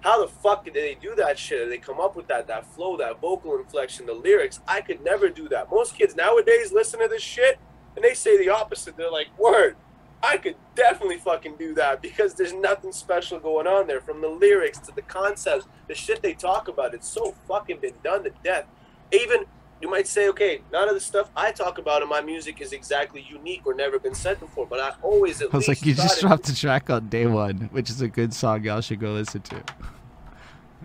how 0.00 0.20
the 0.20 0.28
fuck 0.28 0.64
did 0.64 0.74
they 0.74 0.96
do 1.00 1.14
that 1.16 1.38
shit? 1.38 1.68
They 1.68 1.78
come 1.78 2.00
up 2.00 2.14
with 2.14 2.28
that, 2.28 2.46
that 2.46 2.66
flow, 2.66 2.96
that 2.98 3.20
vocal 3.20 3.56
inflection, 3.56 4.06
the 4.06 4.14
lyrics? 4.14 4.60
I 4.66 4.80
could 4.80 5.02
never 5.02 5.28
do 5.28 5.48
that. 5.48 5.70
Most 5.70 5.96
kids 5.96 6.14
nowadays 6.14 6.72
listen 6.72 7.00
to 7.00 7.08
this 7.08 7.22
shit 7.22 7.58
and 7.96 8.04
they 8.04 8.14
say 8.14 8.38
the 8.38 8.48
opposite. 8.48 8.96
They're 8.96 9.10
like, 9.10 9.36
word, 9.38 9.76
I 10.22 10.36
could 10.36 10.56
definitely 10.74 11.18
fucking 11.18 11.56
do 11.58 11.74
that 11.74 12.00
because 12.00 12.34
there's 12.34 12.52
nothing 12.52 12.92
special 12.92 13.38
going 13.38 13.66
on 13.66 13.86
there. 13.86 14.00
From 14.00 14.20
the 14.20 14.28
lyrics 14.28 14.78
to 14.80 14.94
the 14.94 15.02
concepts, 15.02 15.66
the 15.88 15.94
shit 15.94 16.22
they 16.22 16.34
talk 16.34 16.68
about, 16.68 16.94
it's 16.94 17.08
so 17.08 17.34
fucking 17.46 17.78
been 17.80 17.94
done 18.02 18.24
to 18.24 18.30
death. 18.42 18.66
Even 19.12 19.46
you 19.80 19.90
might 19.90 20.06
say, 20.06 20.28
okay, 20.28 20.62
none 20.72 20.88
of 20.88 20.94
the 20.94 21.00
stuff 21.00 21.30
I 21.36 21.52
talk 21.52 21.78
about 21.78 22.02
in 22.02 22.08
my 22.08 22.20
music 22.20 22.60
is 22.60 22.72
exactly 22.72 23.24
unique 23.28 23.62
or 23.64 23.74
never 23.74 23.98
been 23.98 24.14
said 24.14 24.40
before, 24.40 24.66
but 24.66 24.80
I 24.80 24.92
always 25.02 25.40
at 25.40 25.52
I 25.52 25.56
was 25.56 25.68
least 25.68 25.82
like, 25.82 25.86
you 25.86 25.94
just 25.94 26.20
dropped 26.20 26.48
a 26.48 26.56
track 26.56 26.90
on 26.90 27.08
day 27.08 27.26
one, 27.26 27.68
which 27.72 27.88
is 27.90 28.00
a 28.00 28.08
good 28.08 28.34
song. 28.34 28.64
Y'all 28.64 28.80
should 28.80 29.00
go 29.00 29.12
listen 29.12 29.40
to. 29.42 29.62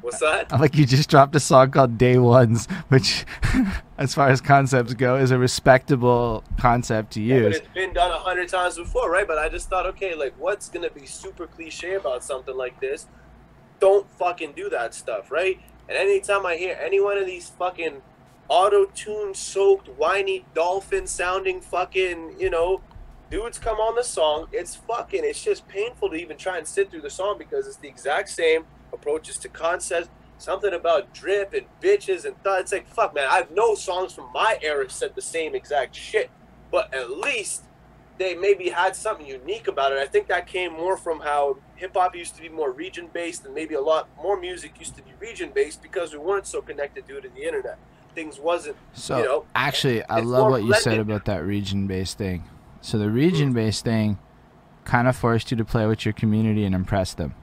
What's 0.02 0.20
that? 0.20 0.52
I'm 0.52 0.60
like, 0.60 0.76
you 0.76 0.86
just 0.86 1.10
dropped 1.10 1.34
a 1.36 1.40
song 1.40 1.72
called 1.72 1.98
Day 1.98 2.18
Ones, 2.18 2.68
which, 2.90 3.26
as 3.98 4.14
far 4.14 4.28
as 4.28 4.42
concepts 4.42 4.94
go, 4.94 5.16
is 5.16 5.32
a 5.32 5.38
respectable 5.38 6.44
concept 6.60 7.14
to 7.14 7.22
Yeah, 7.22 7.36
use. 7.36 7.58
it's 7.58 7.68
been 7.70 7.94
done 7.94 8.12
a 8.12 8.18
hundred 8.20 8.50
times 8.50 8.78
before, 8.78 9.10
right? 9.10 9.26
But 9.26 9.38
I 9.38 9.48
just 9.48 9.70
thought, 9.70 9.86
okay, 9.88 10.14
like, 10.14 10.34
what's 10.38 10.68
gonna 10.68 10.90
be 10.90 11.06
super 11.06 11.48
cliche 11.48 11.94
about 11.94 12.24
something 12.24 12.56
like 12.56 12.80
this? 12.82 13.08
Don't 13.80 14.10
fucking 14.20 14.54
do 14.54 14.70
that 14.72 14.94
stuff, 14.94 15.32
right? 15.32 15.60
And 15.88 15.98
anytime 15.98 16.46
I 16.46 16.58
hear 16.58 16.78
any 16.82 17.00
one 17.00 17.18
of 17.18 17.26
these 17.26 17.50
fucking 17.50 18.02
auto-tune 18.48 19.34
soaked, 19.34 19.88
whiny 19.90 20.46
dolphin 20.54 21.08
sounding 21.08 21.62
fucking, 21.62 22.36
you 22.40 22.50
know, 22.50 22.82
dudes 23.30 23.58
come 23.58 23.78
on 23.78 23.96
the 23.96 24.04
song, 24.04 24.48
it's 24.52 24.76
fucking, 24.76 25.22
it's 25.24 25.44
just 25.44 25.68
painful 25.68 26.10
to 26.10 26.16
even 26.16 26.38
try 26.38 26.58
and 26.58 26.68
sit 26.68 26.92
through 26.92 27.02
the 27.02 27.10
song 27.10 27.38
because 27.38 27.66
it's 27.68 27.78
the 27.78 27.88
exact 27.88 28.30
same 28.30 28.66
approaches 28.92 29.38
to 29.38 29.50
concepts. 29.50 30.10
Something 30.38 30.74
about 30.74 31.14
drip 31.14 31.54
and 31.54 31.68
bitches 31.82 32.26
and 32.26 32.36
th- 32.44 32.60
it's 32.60 32.72
like 32.72 32.88
fuck, 32.88 33.16
man. 33.16 33.28
I've 33.32 33.52
no 33.52 33.76
songs 33.76 34.14
from 34.14 34.30
my 34.34 34.58
era 34.62 34.90
said 34.90 35.16
the 35.16 35.22
same 35.22 35.56
exact 35.56 35.96
shit, 35.96 36.30
but 36.70 36.94
at 36.94 37.12
least 37.12 37.64
they 38.18 38.36
maybe 38.36 38.70
had 38.70 38.96
something 38.96 39.26
unique 39.26 39.68
about 39.68 39.94
it. 39.94 40.00
I 40.00 40.06
think 40.06 40.28
that 40.28 40.46
came 40.46 40.74
more 40.74 40.98
from 40.98 41.22
how 41.22 41.58
hip 41.76 41.94
hop 41.96 42.16
used 42.16 42.36
to 42.36 42.42
be 42.42 42.50
more 42.50 42.72
region 42.72 43.10
based, 43.14 43.46
and 43.46 43.54
maybe 43.56 43.76
a 43.76 43.82
lot 43.82 44.10
more 44.22 44.38
music 44.38 44.74
used 44.80 44.96
to 44.98 45.02
be 45.02 45.12
region 45.20 45.52
based 45.54 45.82
because 45.82 46.12
we 46.12 46.20
weren't 46.20 46.46
so 46.46 46.62
connected 46.62 47.08
due 47.08 47.22
to 47.22 47.30
the 47.30 47.44
internet. 47.44 47.78
Things 48.16 48.40
wasn't, 48.40 48.78
So 48.94 49.18
you 49.18 49.24
know, 49.24 49.46
actually, 49.56 50.04
I 50.04 50.20
love 50.20 50.52
what 50.52 50.64
you 50.64 50.74
said 50.76 51.00
about 51.00 51.26
that 51.26 51.44
region-based 51.44 52.18
thing. 52.18 52.44
So 52.82 52.98
the 52.98 53.10
region-based 53.10 53.84
thing 53.84 54.20
kind 54.86 55.08
of 55.08 55.16
forced 55.16 55.50
you 55.52 55.58
to 55.58 55.66
play 55.66 55.88
with 55.88 56.06
your 56.06 56.14
community 56.14 56.66
and 56.66 56.76
impress 56.76 57.14
them. 57.14 57.34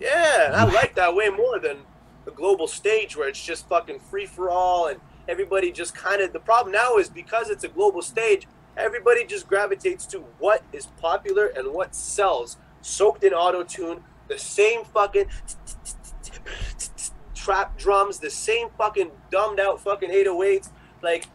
Yeah, 0.00 0.52
I 0.54 0.64
like 0.64 0.94
that 0.94 1.14
way 1.14 1.28
more 1.28 1.58
than 1.58 1.78
the 2.24 2.30
global 2.30 2.66
stage 2.66 3.16
where 3.16 3.28
it's 3.28 3.42
just 3.42 3.68
fucking 3.68 4.00
free 4.00 4.26
for 4.26 4.50
all 4.50 4.88
and 4.88 5.00
everybody 5.28 5.72
just 5.72 5.94
kind 5.94 6.20
of. 6.20 6.32
The 6.32 6.40
problem 6.40 6.72
now 6.72 6.96
is 6.96 7.08
because 7.08 7.50
it's 7.50 7.64
a 7.64 7.68
global 7.68 8.02
stage, 8.02 8.46
everybody 8.76 9.24
just 9.24 9.48
gravitates 9.48 10.06
to 10.06 10.20
what 10.38 10.62
is 10.72 10.86
popular 11.00 11.46
and 11.46 11.72
what 11.72 11.94
sells, 11.94 12.56
soaked 12.82 13.24
in 13.24 13.32
auto 13.32 13.62
tune, 13.62 14.02
the 14.28 14.38
same 14.38 14.84
fucking 14.84 15.26
trap 17.46 17.78
drums, 17.78 18.18
the 18.18 18.30
same 18.30 18.68
fucking 18.76 19.10
dumbed 19.30 19.60
out 19.60 19.80
fucking 19.80 20.10
808s. 20.10 20.70
Like 21.02 21.26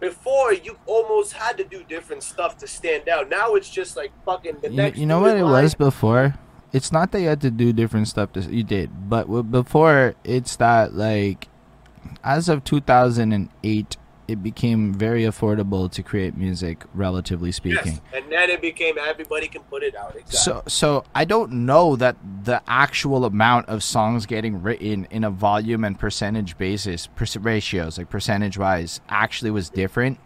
before, 0.00 0.52
you 0.52 0.76
almost 0.86 1.32
had 1.32 1.56
to 1.56 1.64
do 1.64 1.82
different 1.84 2.22
stuff 2.22 2.58
to 2.58 2.66
stand 2.66 3.08
out. 3.08 3.28
Now 3.30 3.54
it's 3.54 3.70
just 3.70 3.96
like 3.96 4.12
fucking 4.24 4.58
the 4.62 4.70
You, 4.70 4.76
next. 4.76 4.98
you 4.98 5.06
know 5.06 5.20
what 5.20 5.36
it 5.36 5.44
line- 5.44 5.62
was 5.64 5.74
before? 5.74 6.34
It's 6.72 6.90
not 6.92 7.12
that 7.12 7.20
you 7.20 7.28
had 7.28 7.40
to 7.42 7.50
do 7.52 7.72
different 7.72 8.08
stuff. 8.08 8.32
To, 8.34 8.40
you 8.40 8.64
did, 8.64 9.08
but 9.08 9.24
before 9.50 10.14
it's 10.24 10.56
that 10.56 10.92
like, 10.94 11.48
as 12.24 12.48
of 12.48 12.64
2008, 12.64 13.96
it 14.26 14.42
became 14.42 14.92
very 14.94 15.22
affordable 15.24 15.90
to 15.90 16.02
create 16.02 16.36
music, 16.36 16.84
relatively 16.94 17.52
speaking. 17.52 17.92
Yes, 17.92 18.00
and 18.14 18.32
then 18.32 18.50
it 18.50 18.62
became 18.62 18.96
everybody 18.98 19.48
can 19.48 19.62
put 19.62 19.82
it 19.82 19.94
out. 19.94 20.16
Exactly. 20.16 20.36
So, 20.36 20.62
so 20.66 21.04
I 21.14 21.24
don't 21.24 21.52
know 21.52 21.96
that 21.96 22.16
the 22.44 22.62
actual 22.66 23.24
amount 23.24 23.68
of 23.68 23.82
songs 23.82 24.24
getting 24.26 24.62
written 24.62 25.06
in 25.10 25.24
a 25.24 25.30
volume 25.30 25.84
and 25.84 25.98
percentage 25.98 26.56
basis, 26.56 27.06
per- 27.08 27.26
ratios, 27.40 27.98
like 27.98 28.08
percentage 28.08 28.56
wise, 28.56 29.00
actually 29.08 29.50
was 29.50 29.68
different. 29.68 30.18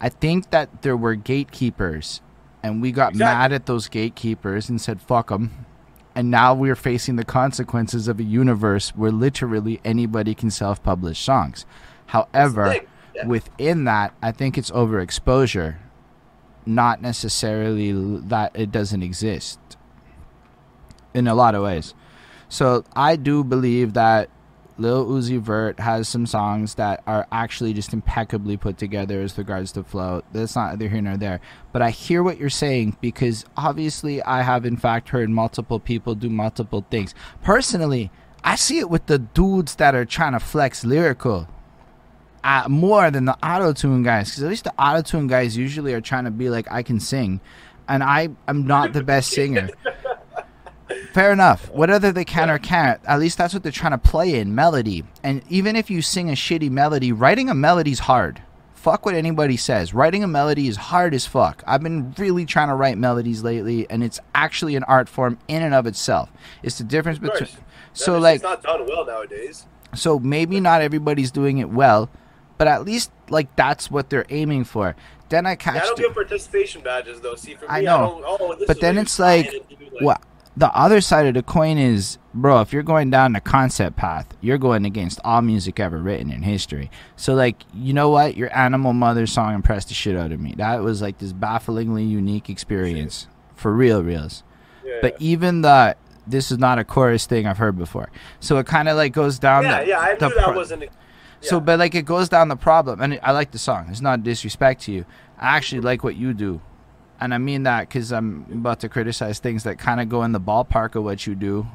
I 0.00 0.08
think 0.08 0.50
that 0.50 0.82
there 0.82 0.96
were 0.96 1.14
gatekeepers, 1.14 2.20
and 2.62 2.80
we 2.80 2.92
got 2.92 3.12
Exactly. 3.12 3.34
mad 3.38 3.52
at 3.52 3.66
those 3.66 3.88
gatekeepers 3.88 4.68
and 4.68 4.80
said 4.80 5.00
"fuck 5.00 5.28
them." 5.28 5.66
And 6.14 6.30
now 6.30 6.54
we're 6.54 6.76
facing 6.76 7.16
the 7.16 7.24
consequences 7.24 8.08
of 8.08 8.18
a 8.18 8.24
universe 8.24 8.90
where 8.90 9.12
literally 9.12 9.80
anybody 9.84 10.34
can 10.34 10.50
self-publish 10.50 11.18
songs. 11.20 11.66
However. 12.06 12.80
Within 13.26 13.84
that, 13.84 14.14
I 14.22 14.32
think 14.32 14.56
it's 14.56 14.70
overexposure, 14.70 15.76
not 16.66 17.02
necessarily 17.02 17.92
that 18.20 18.52
it 18.54 18.70
doesn't 18.70 19.02
exist 19.02 19.58
in 21.14 21.26
a 21.26 21.34
lot 21.34 21.54
of 21.54 21.62
ways. 21.62 21.94
So 22.48 22.84
I 22.94 23.16
do 23.16 23.44
believe 23.44 23.94
that 23.94 24.28
Lil 24.80 25.06
Uzi 25.06 25.38
Vert 25.38 25.78
has 25.78 26.08
some 26.08 26.24
songs 26.24 26.76
that 26.76 27.02
are 27.06 27.26
actually 27.30 27.74
just 27.74 27.92
impeccably 27.92 28.56
put 28.56 28.78
together 28.78 29.20
as 29.20 29.36
regards 29.36 29.72
to 29.72 29.84
flow. 29.84 30.22
That's 30.32 30.56
not 30.56 30.72
either 30.72 30.88
here 30.88 31.02
nor 31.02 31.18
there. 31.18 31.40
But 31.70 31.82
I 31.82 31.90
hear 31.90 32.22
what 32.22 32.38
you're 32.38 32.48
saying 32.48 32.96
because 33.00 33.44
obviously 33.58 34.22
I 34.22 34.40
have 34.40 34.64
in 34.64 34.78
fact 34.78 35.10
heard 35.10 35.28
multiple 35.28 35.78
people 35.78 36.14
do 36.14 36.30
multiple 36.30 36.86
things. 36.90 37.14
Personally, 37.42 38.10
I 38.42 38.56
see 38.56 38.78
it 38.78 38.88
with 38.88 39.04
the 39.04 39.18
dudes 39.18 39.74
that 39.74 39.94
are 39.94 40.06
trying 40.06 40.32
to 40.32 40.40
flex 40.40 40.82
lyrical 40.82 41.46
uh, 42.42 42.66
more 42.68 43.10
than 43.10 43.24
the 43.24 43.36
auto 43.46 43.72
tune 43.72 44.02
guys 44.02 44.30
because 44.30 44.42
at 44.42 44.48
least 44.48 44.64
the 44.64 44.74
auto 44.78 45.02
tune 45.02 45.26
guys 45.26 45.56
usually 45.56 45.94
are 45.94 46.00
trying 46.00 46.24
to 46.24 46.30
be 46.30 46.50
like 46.50 46.70
I 46.70 46.82
can 46.82 47.00
sing, 47.00 47.40
and 47.88 48.02
I 48.02 48.30
am 48.48 48.66
not 48.66 48.92
the 48.92 49.02
best 49.02 49.30
singer. 49.30 49.68
Fair 51.12 51.32
enough. 51.32 51.70
Whether 51.70 52.12
they 52.12 52.24
can 52.24 52.50
or 52.50 52.58
can't, 52.58 53.00
at 53.04 53.18
least 53.18 53.38
that's 53.38 53.52
what 53.52 53.62
they're 53.62 53.72
trying 53.72 53.92
to 53.92 53.98
play 53.98 54.38
in 54.38 54.54
melody. 54.54 55.04
And 55.22 55.42
even 55.48 55.74
if 55.76 55.90
you 55.90 56.02
sing 56.02 56.30
a 56.30 56.34
shitty 56.34 56.70
melody, 56.70 57.12
writing 57.12 57.48
a 57.48 57.54
melody's 57.54 58.00
hard. 58.00 58.42
Fuck 58.74 59.04
what 59.04 59.14
anybody 59.14 59.56
says. 59.56 59.92
Writing 59.92 60.24
a 60.24 60.28
melody 60.28 60.66
is 60.66 60.76
hard 60.76 61.12
as 61.12 61.26
fuck. 61.26 61.62
I've 61.66 61.82
been 61.82 62.14
really 62.16 62.46
trying 62.46 62.68
to 62.68 62.74
write 62.74 62.96
melodies 62.96 63.42
lately, 63.42 63.88
and 63.90 64.02
it's 64.02 64.18
actually 64.34 64.74
an 64.74 64.84
art 64.84 65.08
form 65.08 65.38
in 65.48 65.62
and 65.62 65.74
of 65.74 65.86
itself. 65.86 66.30
It's 66.62 66.78
the 66.78 66.84
difference 66.84 67.18
between. 67.18 67.50
So 67.92 68.18
like, 68.18 68.36
it's 68.36 68.44
not 68.44 68.62
done 68.62 68.86
well 68.86 69.04
nowadays. 69.04 69.66
so 69.94 70.18
maybe 70.18 70.60
not 70.60 70.80
everybody's 70.80 71.30
doing 71.30 71.58
it 71.58 71.68
well, 71.68 72.08
but 72.60 72.68
at 72.68 72.84
least 72.84 73.10
like 73.30 73.56
that's 73.56 73.90
what 73.90 74.10
they're 74.10 74.26
aiming 74.28 74.64
for. 74.64 74.94
Then 75.30 75.46
I 75.46 75.50
Yeah, 75.50 75.52
I 75.52 75.56
catch 75.56 75.82
don't 75.84 75.96
give 75.98 76.12
participation 76.12 76.82
badges 76.82 77.18
though. 77.22 77.34
See, 77.34 77.54
for 77.54 77.62
me, 77.62 77.68
I 77.70 77.78
I 77.78 77.80
know. 77.80 78.20
don't. 78.20 78.24
Oh, 78.26 78.54
this 78.54 78.66
but 78.66 78.80
then 78.80 78.98
it's 78.98 79.18
like, 79.18 79.46
like- 79.50 80.02
what 80.02 80.22
the 80.58 80.66
other 80.76 81.00
side 81.00 81.24
of 81.26 81.32
the 81.32 81.42
coin 81.42 81.78
is, 81.78 82.18
bro. 82.34 82.60
If 82.60 82.74
you're 82.74 82.82
going 82.82 83.08
down 83.08 83.32
the 83.32 83.40
concept 83.40 83.96
path, 83.96 84.26
you're 84.42 84.58
going 84.58 84.84
against 84.84 85.20
all 85.24 85.40
music 85.40 85.80
ever 85.80 85.96
written 85.96 86.30
in 86.30 86.42
history. 86.42 86.90
So 87.16 87.32
like, 87.32 87.62
you 87.72 87.94
know 87.94 88.10
what? 88.10 88.36
Your 88.36 88.54
Animal 88.54 88.92
Mother 88.92 89.26
song 89.26 89.54
impressed 89.54 89.88
the 89.88 89.94
shit 89.94 90.14
out 90.16 90.30
of 90.30 90.38
me. 90.38 90.52
That 90.58 90.82
was 90.82 91.00
like 91.00 91.16
this 91.16 91.32
bafflingly 91.32 92.04
unique 92.04 92.50
experience 92.50 93.26
for 93.54 93.72
real, 93.72 94.02
reals. 94.02 94.42
Yeah. 94.84 94.98
But 95.00 95.16
even 95.18 95.62
the 95.62 95.96
this 96.26 96.50
is 96.52 96.58
not 96.58 96.78
a 96.78 96.84
chorus 96.84 97.24
thing 97.24 97.46
I've 97.46 97.56
heard 97.58 97.78
before. 97.78 98.10
So 98.40 98.58
it 98.58 98.66
kind 98.66 98.86
of 98.90 98.98
like 98.98 99.14
goes 99.14 99.38
down. 99.38 99.62
yeah, 99.64 99.80
the, 99.82 99.88
yeah, 99.88 99.98
I 100.00 100.12
knew 100.12 100.18
that 100.18 100.44
pro- 100.44 100.54
wasn't. 100.54 100.84
Yeah. 101.42 101.60
but 101.60 101.78
like 101.78 101.94
it 101.94 102.04
goes 102.04 102.28
down 102.28 102.48
the 102.48 102.56
problem, 102.56 103.00
and 103.00 103.18
I 103.22 103.32
like 103.32 103.50
the 103.50 103.58
song. 103.58 103.86
It's 103.90 104.00
not 104.00 104.22
disrespect 104.22 104.82
to 104.82 104.92
you. 104.92 105.04
I 105.38 105.56
actually 105.56 105.80
like 105.80 106.04
what 106.04 106.16
you 106.16 106.34
do, 106.34 106.60
and 107.20 107.32
I 107.32 107.38
mean 107.38 107.62
that 107.64 107.88
because 107.88 108.12
I'm 108.12 108.46
about 108.52 108.80
to 108.80 108.88
criticize 108.88 109.38
things 109.38 109.64
that 109.64 109.78
kind 109.78 110.00
of 110.00 110.08
go 110.08 110.22
in 110.22 110.32
the 110.32 110.40
ballpark 110.40 110.94
of 110.94 111.04
what 111.04 111.26
you 111.26 111.34
do, 111.34 111.66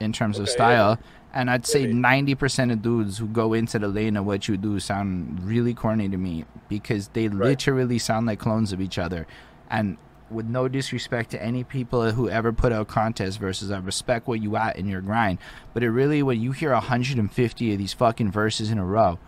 in 0.00 0.12
terms 0.12 0.38
of 0.38 0.44
Okay, 0.44 0.52
style. 0.52 0.98
And 1.34 1.50
I'd 1.50 1.66
say 1.66 1.86
ninety 1.86 2.34
percent 2.34 2.72
of 2.72 2.82
dudes 2.82 3.18
who 3.18 3.26
go 3.26 3.54
into 3.54 3.78
the 3.78 3.88
lane 3.88 4.16
of 4.16 4.26
what 4.26 4.48
you 4.48 4.56
do 4.56 4.78
sound 4.80 5.42
really 5.42 5.72
corny 5.72 6.08
to 6.08 6.16
me 6.16 6.44
because 6.68 7.08
they 7.08 7.28
literally 7.28 7.98
sound 7.98 8.26
like 8.26 8.38
clones 8.38 8.72
of 8.72 8.80
each 8.80 8.98
other, 8.98 9.26
and 9.70 9.96
with 10.32 10.46
no 10.46 10.68
disrespect 10.68 11.30
to 11.30 11.42
any 11.42 11.64
people 11.64 12.10
who 12.12 12.28
ever 12.28 12.52
put 12.52 12.72
out 12.72 12.88
contests 12.88 13.36
versus 13.36 13.70
I 13.70 13.78
respect 13.78 14.26
what 14.26 14.40
you 14.40 14.56
at 14.56 14.76
in 14.76 14.88
your 14.88 15.00
grind. 15.00 15.38
But 15.74 15.82
it 15.82 15.90
really 15.90 16.22
when 16.22 16.40
you 16.40 16.52
hear 16.52 16.72
150 16.72 17.72
of 17.72 17.78
these 17.78 17.92
fucking 17.92 18.30
verses 18.30 18.70
in 18.70 18.78
a 18.78 18.84
row, 18.84 19.18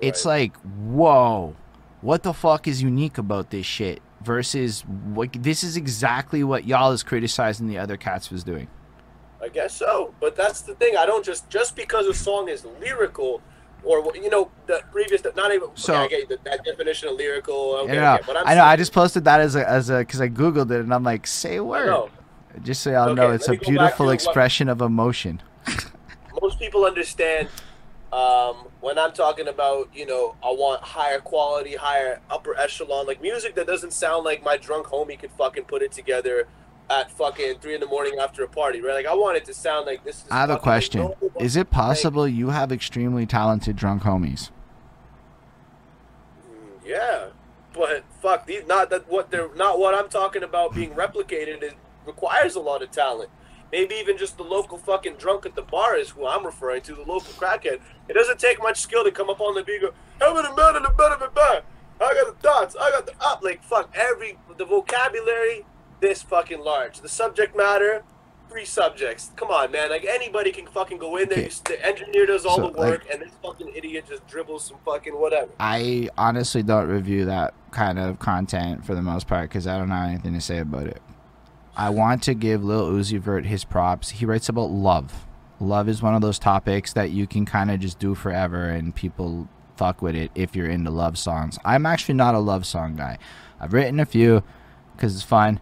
it's 0.00 0.24
like, 0.24 0.56
whoa, 0.56 1.56
what 2.00 2.22
the 2.22 2.32
fuck 2.32 2.66
is 2.66 2.82
unique 2.82 3.18
about 3.18 3.50
this 3.50 3.66
shit? 3.66 4.00
Versus 4.22 4.82
what 4.82 5.32
this 5.32 5.64
is 5.64 5.76
exactly 5.76 6.44
what 6.44 6.66
y'all 6.66 6.92
is 6.92 7.02
criticizing 7.02 7.68
the 7.68 7.78
other 7.78 7.96
cats 7.96 8.30
was 8.30 8.44
doing. 8.44 8.68
I 9.42 9.48
guess 9.48 9.74
so, 9.74 10.14
but 10.20 10.36
that's 10.36 10.60
the 10.60 10.74
thing. 10.74 10.96
I 10.98 11.06
don't 11.06 11.24
just 11.24 11.48
just 11.48 11.74
because 11.74 12.06
a 12.06 12.12
song 12.12 12.48
is 12.48 12.66
lyrical, 12.80 13.40
or 13.84 14.14
you 14.14 14.30
know, 14.30 14.50
the 14.66 14.82
previous 14.92 15.22
not 15.36 15.52
even. 15.52 15.68
So- 15.74 15.94
okay, 16.04 16.16
I 16.16 16.24
get 16.24 16.28
that, 16.28 16.44
that 16.44 16.64
definition 16.64 17.08
of 17.08 17.16
lyrical. 17.16 17.76
Okay, 17.82 17.92
I 17.98 18.00
know, 18.00 18.14
okay, 18.14 18.24
but 18.26 18.36
I'm 18.36 18.46
I 18.48 18.54
know. 18.54 18.64
I 18.64 18.76
just 18.76 18.92
posted 18.92 19.24
that 19.24 19.40
as 19.40 19.56
a 19.56 19.68
as 19.68 19.90
a 19.90 19.98
because 19.98 20.20
I 20.20 20.28
googled 20.28 20.70
it 20.70 20.80
and 20.80 20.92
I'm 20.92 21.04
like, 21.04 21.26
say 21.26 21.60
word. 21.60 21.86
know. 21.86 22.10
Just 22.62 22.82
so 22.82 22.90
y'all 22.90 23.14
know, 23.14 23.30
it's 23.30 23.46
a 23.48 23.52
me 23.52 23.56
go 23.56 23.60
back 23.60 23.68
beautiful 23.68 24.06
to 24.06 24.08
what- 24.08 24.14
expression 24.14 24.68
of 24.68 24.80
emotion. 24.80 25.42
most 26.40 26.58
people 26.58 26.84
understand 26.84 27.48
um, 28.12 28.66
when 28.80 28.98
I'm 28.98 29.12
talking 29.12 29.46
about, 29.46 29.88
you 29.94 30.06
know, 30.06 30.34
I 30.42 30.48
want 30.48 30.82
higher 30.82 31.20
quality, 31.20 31.76
higher 31.76 32.20
upper 32.28 32.56
echelon, 32.56 33.06
like 33.06 33.22
music 33.22 33.54
that 33.54 33.66
doesn't 33.66 33.92
sound 33.92 34.24
like 34.24 34.42
my 34.42 34.56
drunk 34.56 34.86
homie 34.86 35.18
could 35.18 35.30
fucking 35.32 35.64
put 35.64 35.82
it 35.82 35.92
together 35.92 36.48
at 36.90 37.10
fucking 37.12 37.54
three 37.60 37.74
in 37.74 37.80
the 37.80 37.86
morning 37.86 38.18
after 38.20 38.42
a 38.42 38.48
party, 38.48 38.80
right? 38.80 38.94
Like 38.94 39.06
I 39.06 39.14
want 39.14 39.36
it 39.36 39.44
to 39.46 39.54
sound 39.54 39.86
like 39.86 40.04
this. 40.04 40.24
Is 40.24 40.30
I 40.30 40.40
have 40.40 40.50
a 40.50 40.58
question. 40.58 41.12
Is 41.38 41.56
it 41.56 41.70
possible 41.70 42.26
you 42.26 42.50
have 42.50 42.72
extremely 42.72 43.26
talented 43.26 43.76
drunk 43.76 44.02
homies? 44.02 44.50
Mm, 46.50 46.84
Yeah, 46.84 47.26
but 47.72 48.02
fuck 48.20 48.46
these. 48.46 48.66
Not 48.66 48.90
that 48.90 49.08
what 49.08 49.30
they're 49.30 49.54
not 49.54 49.78
what 49.78 49.94
I'm 49.94 50.08
talking 50.08 50.42
about 50.42 50.74
being 50.74 50.90
replicated. 50.90 51.62
It 51.62 51.74
requires 52.04 52.56
a 52.56 52.60
lot 52.60 52.82
of 52.82 52.90
talent. 52.90 53.30
Maybe 53.70 53.94
even 53.94 54.18
just 54.18 54.36
the 54.36 54.42
local 54.42 54.78
fucking 54.78 55.14
drunk 55.14 55.46
at 55.46 55.54
the 55.54 55.62
bar 55.62 55.96
is 55.96 56.10
who 56.10 56.26
I'm 56.26 56.44
referring 56.44 56.82
to. 56.82 56.94
The 56.94 57.02
local 57.02 57.32
crackhead. 57.34 57.80
It 58.08 58.14
doesn't 58.14 58.40
take 58.40 58.60
much 58.60 58.80
skill 58.80 59.04
to 59.04 59.12
come 59.12 59.30
up 59.30 59.40
on 59.40 59.54
the 59.54 59.62
beat. 59.62 59.80
and 59.80 59.92
Go, 59.92 59.94
how 60.26 60.34
many 60.34 60.52
men 60.56 60.74
in 60.74 60.82
the 60.82 60.88
bed 60.90 61.12
of 61.12 61.22
it 61.22 61.32
back? 61.36 61.62
I 62.00 62.14
got 62.14 62.26
the 62.36 62.42
dots. 62.42 62.74
I 62.74 62.90
got 62.90 63.06
the 63.06 63.12
up. 63.20 63.44
Like 63.44 63.62
fuck 63.62 63.90
every 63.94 64.36
the 64.58 64.64
vocabulary. 64.64 65.64
This 66.00 66.22
fucking 66.22 66.60
large. 66.60 67.00
The 67.00 67.08
subject 67.08 67.56
matter. 67.56 68.02
Three 68.48 68.64
subjects. 68.64 69.30
Come 69.36 69.50
on, 69.50 69.70
man. 69.70 69.90
Like 69.90 70.04
anybody 70.04 70.50
can 70.50 70.66
fucking 70.66 70.98
go 70.98 71.16
in 71.16 71.28
there. 71.28 71.38
Okay. 71.38 71.44
You 71.44 71.76
The 71.76 71.86
engineer 71.86 72.26
does 72.26 72.44
all 72.44 72.56
So, 72.56 72.70
the 72.70 72.78
work, 72.78 73.06
and 73.12 73.22
this 73.22 73.30
fucking 73.42 73.72
idiot 73.76 74.06
just 74.08 74.26
dribbles 74.26 74.64
some 74.64 74.78
fucking 74.84 75.12
whatever. 75.12 75.52
I 75.60 76.08
honestly 76.18 76.62
don't 76.62 76.88
review 76.88 77.26
that 77.26 77.54
kind 77.70 77.98
of 77.98 78.18
content 78.18 78.84
for 78.84 78.94
the 78.94 79.02
most 79.02 79.28
part 79.28 79.48
because 79.48 79.66
I 79.66 79.78
don't 79.78 79.90
have 79.90 80.08
anything 80.08 80.34
to 80.34 80.40
say 80.40 80.58
about 80.58 80.88
it. 80.88 81.00
I 81.76 81.90
want 81.90 82.22
to 82.24 82.34
give 82.34 82.64
Lil 82.64 82.90
Uzi 82.90 83.20
Vert 83.20 83.46
his 83.46 83.64
props. 83.64 84.10
He 84.10 84.26
writes 84.26 84.48
about 84.48 84.70
love. 84.70 85.26
Love 85.60 85.88
is 85.88 86.02
one 86.02 86.14
of 86.14 86.22
those 86.22 86.38
topics 86.38 86.92
that 86.94 87.10
you 87.10 87.26
can 87.26 87.44
kind 87.44 87.70
of 87.70 87.78
just 87.78 87.98
do 87.98 88.14
forever 88.14 88.68
and 88.68 88.94
people 88.94 89.48
fuck 89.76 90.02
with 90.02 90.14
it 90.16 90.30
if 90.34 90.56
you're 90.56 90.68
into 90.68 90.90
love 90.90 91.16
songs. 91.16 91.58
I'm 91.64 91.86
actually 91.86 92.14
not 92.14 92.34
a 92.34 92.38
love 92.38 92.66
song 92.66 92.96
guy. 92.96 93.18
I've 93.60 93.72
written 93.72 94.00
a 94.00 94.06
few 94.06 94.42
because 94.96 95.14
it's 95.14 95.24
fun 95.24 95.60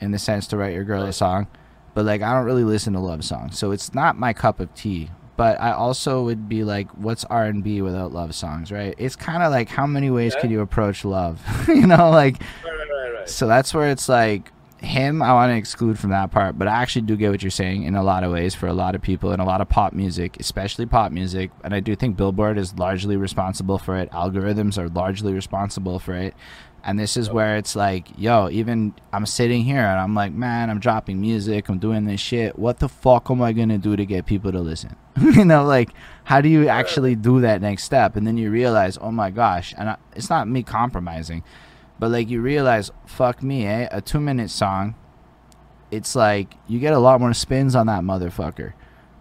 in 0.00 0.10
the 0.12 0.18
sense 0.18 0.46
to 0.48 0.56
write 0.56 0.74
your 0.74 0.84
girl 0.84 1.02
a 1.04 1.12
song, 1.12 1.46
but 1.94 2.04
like 2.04 2.22
I 2.22 2.32
don't 2.34 2.44
really 2.44 2.64
listen 2.64 2.92
to 2.94 3.00
love 3.00 3.24
songs, 3.24 3.58
so 3.58 3.70
it's 3.72 3.94
not 3.94 4.18
my 4.18 4.32
cup 4.32 4.60
of 4.60 4.72
tea. 4.74 5.10
But 5.36 5.60
I 5.60 5.70
also 5.70 6.24
would 6.24 6.48
be 6.48 6.64
like, 6.64 6.90
what's 6.96 7.24
R 7.26 7.44
and 7.44 7.62
B 7.62 7.80
without 7.80 8.12
love 8.12 8.34
songs, 8.34 8.72
right? 8.72 8.94
It's 8.98 9.14
kind 9.14 9.42
of 9.44 9.52
like 9.52 9.68
how 9.68 9.86
many 9.86 10.10
ways 10.10 10.32
Yeah. 10.34 10.40
can 10.40 10.50
you 10.50 10.60
approach 10.62 11.04
love, 11.04 11.40
you 11.68 11.86
know? 11.86 12.10
Like, 12.10 12.40
Right, 12.64 12.72
right, 12.76 12.88
right, 12.90 13.14
right. 13.20 13.28
so 13.30 13.46
that's 13.46 13.72
where 13.72 13.88
it's 13.88 14.08
like 14.08 14.50
him. 14.78 15.22
I 15.22 15.32
want 15.34 15.50
to 15.52 15.56
exclude 15.56 15.96
from 15.96 16.10
that 16.10 16.32
part, 16.32 16.58
but 16.58 16.66
I 16.66 16.82
actually 16.82 17.02
do 17.02 17.14
get 17.16 17.30
what 17.30 17.40
you're 17.40 17.50
saying 17.52 17.84
in 17.84 17.94
a 17.94 18.02
lot 18.02 18.24
of 18.24 18.32
ways 18.32 18.56
for 18.56 18.66
a 18.66 18.72
lot 18.72 18.96
of 18.96 19.02
people 19.02 19.30
in 19.32 19.38
a 19.38 19.44
lot 19.44 19.60
of 19.60 19.68
pop 19.68 19.92
music, 19.92 20.36
especially 20.40 20.86
pop 20.86 21.12
music. 21.12 21.52
And 21.62 21.72
I 21.72 21.78
do 21.78 21.94
think 21.94 22.16
Billboard 22.16 22.58
is 22.58 22.76
largely 22.76 23.16
responsible 23.16 23.78
for 23.78 23.96
it. 23.96 24.10
Algorithms 24.10 24.76
are 24.76 24.88
largely 24.88 25.32
responsible 25.34 26.00
for 26.00 26.14
it. 26.14 26.34
And 26.84 26.98
this 26.98 27.16
is 27.16 27.28
where 27.28 27.56
it's 27.56 27.76
like, 27.76 28.08
yo, 28.16 28.48
even 28.50 28.94
I'm 29.12 29.26
sitting 29.26 29.62
here 29.64 29.80
and 29.80 30.00
I'm 30.00 30.14
like, 30.14 30.32
man, 30.32 30.70
I'm 30.70 30.78
dropping 30.78 31.20
music, 31.20 31.68
I'm 31.68 31.78
doing 31.78 32.04
this 32.06 32.20
shit. 32.20 32.58
What 32.58 32.78
the 32.78 32.88
fuck 32.88 33.30
am 33.30 33.42
I 33.42 33.52
gonna 33.52 33.78
do 33.78 33.94
to 33.96 34.06
get 34.06 34.24
people 34.26 34.52
to 34.52 34.60
listen? 34.60 34.96
you 35.20 35.44
know, 35.44 35.64
like, 35.64 35.90
how 36.24 36.40
do 36.40 36.48
you 36.48 36.68
actually 36.68 37.14
do 37.16 37.40
that 37.42 37.60
next 37.60 37.84
step? 37.84 38.16
And 38.16 38.26
then 38.26 38.38
you 38.38 38.50
realize, 38.50 38.96
oh 39.00 39.10
my 39.10 39.30
gosh, 39.30 39.74
and 39.76 39.90
I, 39.90 39.96
it's 40.14 40.30
not 40.30 40.48
me 40.48 40.62
compromising, 40.62 41.42
but 41.98 42.10
like 42.10 42.30
you 42.30 42.40
realize, 42.40 42.90
fuck 43.06 43.42
me, 43.42 43.66
eh? 43.66 43.88
A 43.90 44.00
two 44.00 44.20
minute 44.20 44.48
song, 44.48 44.94
it's 45.90 46.14
like 46.14 46.54
you 46.68 46.78
get 46.78 46.92
a 46.92 46.98
lot 46.98 47.20
more 47.20 47.34
spins 47.34 47.74
on 47.74 47.86
that 47.88 48.02
motherfucker. 48.02 48.72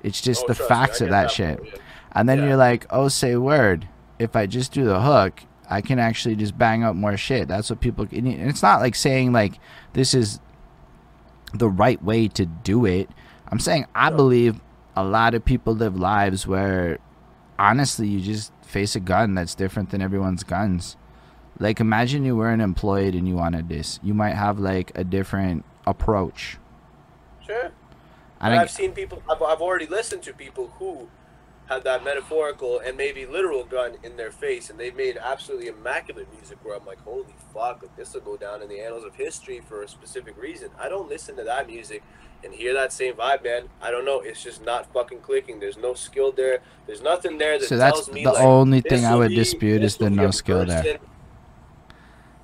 It's 0.03 0.21
just 0.21 0.43
Oh, 0.43 0.47
the 0.47 0.55
trust 0.55 0.69
me, 0.69 0.75
facts 0.75 1.01
of 1.01 1.07
get 1.07 1.11
that 1.11 1.31
shit. 1.31 1.59
yeah. 1.63 1.71
And 2.13 2.29
then 2.29 2.39
Yeah. 2.39 2.47
you're 2.49 2.57
like, 2.57 2.85
oh, 2.91 3.07
say 3.09 3.35
word. 3.35 3.87
If 4.19 4.35
I 4.35 4.45
just 4.45 4.71
do 4.71 4.85
the 4.85 5.01
hook, 5.01 5.41
I 5.69 5.81
can 5.81 5.99
actually 5.99 6.35
just 6.35 6.57
bang 6.57 6.83
out 6.83 6.95
more 6.95 7.17
shit. 7.17 7.47
That's 7.47 7.69
what 7.69 7.79
people. 7.79 8.07
And 8.11 8.27
it's 8.27 8.63
not 8.63 8.81
like 8.81 8.95
saying 8.95 9.33
like 9.33 9.59
this 9.93 10.13
is 10.13 10.39
the 11.53 11.69
right 11.69 12.01
way 12.03 12.27
to 12.29 12.45
do 12.45 12.85
it. 12.85 13.09
I'm 13.49 13.59
saying 13.59 13.85
I 13.95 14.09
believe 14.09 14.59
a 14.95 15.03
lot 15.03 15.33
of 15.33 15.45
people 15.45 15.73
live 15.73 15.97
lives 15.97 16.47
where 16.47 16.99
honestly 17.59 18.07
you 18.07 18.21
just 18.21 18.51
face 18.63 18.95
a 18.95 18.99
gun 18.99 19.35
that's 19.35 19.55
different 19.55 19.89
than 19.91 20.01
everyone's 20.01 20.43
guns. 20.43 20.97
Like 21.59 21.79
imagine 21.79 22.25
you 22.25 22.35
weren't 22.35 22.61
employed 22.61 23.15
and 23.15 23.27
you 23.27 23.35
wanted 23.35 23.69
this. 23.69 23.99
You 24.03 24.13
might 24.13 24.35
have 24.35 24.59
like 24.59 24.91
a 24.95 25.03
different 25.03 25.65
approach. 25.85 26.57
Sure. 27.45 27.71
And 28.39 28.53
I've 28.53 28.69
seen 28.69 28.91
people. 28.91 29.23
I've, 29.29 29.41
I've 29.41 29.61
already 29.61 29.87
listened 29.87 30.21
to 30.23 30.33
people 30.33 30.67
who 30.77 31.07
had 31.67 31.83
that 31.83 32.03
metaphorical 32.03 32.79
and 32.79 32.95
maybe 32.95 33.25
literal 33.25 33.63
gun 33.63 33.97
in 34.03 34.15
their 34.15 34.31
face, 34.31 34.69
and 34.69 34.79
they've 34.79 34.95
made 34.95 35.17
absolutely 35.17 35.67
immaculate 35.67 36.27
music. 36.33 36.57
Where 36.63 36.77
I'm 36.77 36.85
like, 36.85 37.01
holy 37.03 37.35
fuck, 37.53 37.81
like, 37.81 37.95
this 37.95 38.13
will 38.13 38.21
go 38.21 38.37
down 38.37 38.61
in 38.61 38.69
the 38.69 38.79
annals 38.79 39.03
of 39.03 39.15
history 39.15 39.61
for 39.67 39.83
a 39.83 39.87
specific 39.87 40.37
reason. 40.37 40.69
I 40.79 40.89
don't 40.89 41.09
listen 41.09 41.35
to 41.35 41.43
that 41.43 41.67
music 41.67 42.03
and 42.43 42.53
hear 42.53 42.73
that 42.73 42.93
same 42.93 43.15
vibe, 43.15 43.43
man. 43.43 43.69
I 43.81 43.91
don't 43.91 44.05
know. 44.05 44.21
It's 44.21 44.41
just 44.41 44.63
not 44.63 44.91
fucking 44.93 45.19
clicking. 45.19 45.59
There's 45.59 45.77
no 45.77 45.93
skill 45.93 46.31
there. 46.31 46.61
There's 46.85 47.01
nothing 47.01 47.37
there 47.37 47.59
that 47.59 47.67
so 47.67 47.77
that's 47.77 48.05
tells 48.05 48.11
me 48.11 48.23
the 48.23 48.31
like, 48.31 48.43
only 48.43 48.81
thing 48.81 49.05
I 49.05 49.15
would 49.15 49.29
be, 49.29 49.35
dispute 49.35 49.83
is 49.83 49.97
the 49.97 50.09
no 50.09 50.31
skill 50.31 50.65
person. 50.65 50.83
there. 50.83 50.97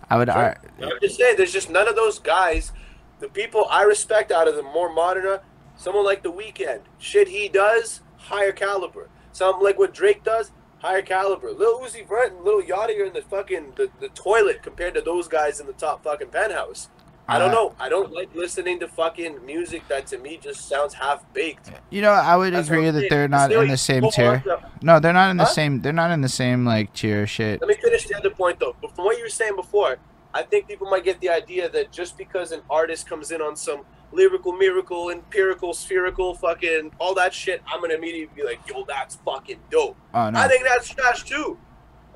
I 0.09 0.17
would. 0.17 0.28
Sure. 0.28 0.36
I, 0.82 0.84
am 0.84 0.99
just 1.01 1.17
saying, 1.17 1.38
there's 1.38 1.53
just 1.53 1.69
none 1.69 1.88
of 1.88 1.95
those 1.95 2.19
guys. 2.19 2.71
The 3.19 3.30
people 3.30 3.67
I 3.69 3.84
respect 3.84 4.32
out 4.32 4.47
of 4.49 4.55
the 4.55 4.63
more 4.63 4.91
modern, 4.91 5.26
uh, 5.26 5.39
someone 5.78 6.03
like 6.03 6.24
The 6.24 6.32
Weeknd, 6.32 6.82
shit 6.99 7.30
he 7.30 7.47
does, 7.47 8.01
higher 8.24 8.51
caliber. 8.51 9.09
Something 9.32 9.63
like 9.63 9.78
what 9.78 9.93
Drake 9.93 10.24
does, 10.24 10.51
higher 10.80 11.01
caliber. 11.01 11.51
Lil 11.51 11.80
Uzi 11.80 12.07
Vert 12.07 12.34
and 12.34 12.43
Lil 12.43 12.61
Yachty 12.61 12.99
are 12.99 13.05
in 13.05 13.13
the 13.13 13.21
fucking 13.21 13.74
the, 13.76 13.89
the 13.99 14.09
toilet 14.09 14.61
compared 14.61 14.93
to 14.95 15.01
those 15.01 15.28
guys 15.28 15.59
in 15.59 15.67
the 15.67 15.74
top 15.74 16.03
fucking 16.03 16.30
penthouse. 16.30 16.89
I 17.28 17.39
don't 17.39 17.51
uh, 17.51 17.53
know. 17.53 17.76
I 17.80 17.88
don't 17.88 18.11
like 18.11 18.36
listening 18.36 18.82
to 18.82 18.88
fucking 18.88 19.45
music 19.45 19.88
that 19.88 20.07
to 20.07 20.17
me 20.17 20.38
just 20.41 20.67
sounds 20.67 20.93
half 20.93 21.24
baked. 21.34 21.71
You 21.89 22.01
know, 22.01 22.11
I 22.11 22.36
would 22.36 22.53
That's 22.53 22.67
agree 22.67 22.89
that 22.89 23.09
they're 23.09 23.30
not 23.30 23.51
in 23.51 23.69
the 23.69 23.78
same 23.78 24.09
tier. 24.11 24.43
No, 24.82 24.99
they're 24.99 25.13
not 25.13 25.32
in 25.32 25.38
the 25.38 25.45
huh? 25.45 25.49
same. 25.49 25.82
They're 25.82 25.93
not 25.93 26.11
in 26.11 26.19
the 26.19 26.30
same 26.30 26.65
like 26.65 26.93
tier 26.93 27.26
shit. 27.26 27.61
Let 27.61 27.69
me 27.69 27.76
finish 27.76 28.07
the 28.07 28.17
other 28.17 28.30
point 28.30 28.59
though. 28.59 28.76
But 28.82 28.93
from 28.95 29.05
what 29.05 29.17
you 29.17 29.24
were 29.24 29.30
saying 29.30 29.55
before, 29.55 29.97
I 30.34 30.43
think 30.43 30.67
people 30.67 30.89
might 30.89 31.05
get 31.05 31.21
the 31.21 31.30
idea 31.30 31.69
that 31.69 31.91
just 31.91 32.17
because 32.17 32.51
an 32.51 32.61
artist 32.69 33.07
comes 33.07 33.32
in 33.32 33.41
on 33.41 33.55
some 33.55 33.84
lyrical, 34.14 34.53
miracle, 34.53 35.09
empirical, 35.09 35.74
spherical, 35.74 36.36
fucking 36.36 36.91
all 36.99 37.14
that 37.16 37.34
shit, 37.34 37.61
I'm 37.68 37.82
gonna 37.82 37.95
immediately 37.95 38.34
be 38.36 38.43
like, 38.43 38.59
yo, 38.68 38.86
that's 38.86 39.16
fucking 39.18 39.59
dope. 39.70 39.97
Oh, 40.14 40.30
no. 40.30 40.39
I 40.39 40.47
think 40.47 40.64
that's 40.64 40.89
trash 40.89 41.24
too. 41.24 41.57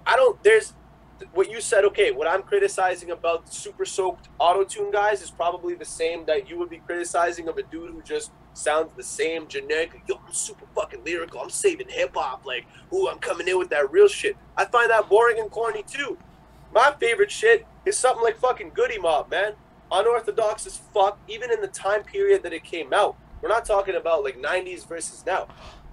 I 0.06 0.16
don't. 0.16 0.42
There's 0.44 0.74
what 1.34 1.50
you 1.50 1.62
said, 1.62 1.84
okay, 1.86 2.12
what 2.12 2.28
I'm 2.28 2.44
criticizing 2.44 3.12
about 3.12 3.52
super 3.52 3.86
soaked 3.86 4.30
auto 4.40 4.64
tune 4.64 4.92
guys 4.92 5.22
is 5.22 5.32
probably 5.32 5.74
the 5.74 5.86
same 5.86 6.26
that 6.26 6.50
you 6.50 6.58
would 6.60 6.70
be 6.70 6.78
criticizing 6.78 7.48
of 7.48 7.58
a 7.58 7.64
dude 7.64 7.92
who 7.92 8.02
just 8.04 8.32
sounds 8.54 8.92
the 8.96 9.04
same 9.04 9.48
generic. 9.48 10.02
Yo, 10.08 10.20
I'm 10.26 10.34
super 10.34 10.66
fucking 10.76 11.04
lyrical. 11.04 11.42
I'm 11.42 11.50
saving 11.50 11.88
hip 11.90 12.12
hop. 12.16 12.46
Like, 12.46 12.66
ooh, 12.94 13.08
I'm 13.08 13.20
coming 13.20 13.48
in 13.48 13.58
with 13.58 13.70
that 13.70 13.92
real 13.92 14.08
shit. 14.08 14.38
I 14.56 14.66
find 14.66 14.90
that 14.90 15.10
boring 15.10 15.40
and 15.40 15.50
corny 15.50 15.84
too. 15.84 16.18
My 16.74 16.94
favorite 17.00 17.32
shit 17.32 17.66
is 17.86 17.98
something 17.98 18.24
like 18.24 18.38
fucking 18.38 18.72
Goodie 18.74 19.00
Mob, 19.00 19.30
man. 19.30 19.54
Unorthodox 19.92 20.66
as 20.66 20.78
fuck, 20.78 21.20
even 21.28 21.52
in 21.52 21.62
the 21.62 21.68
time 21.68 22.04
period 22.04 22.44
that 22.44 22.54
it 22.54 22.64
came 22.64 22.94
out. 22.94 23.18
We're 23.42 23.50
not 23.50 23.66
talking 23.66 23.96
about 23.96 24.24
like 24.24 24.42
90s 24.42 24.88
versus 24.88 25.24
now. 25.26 25.48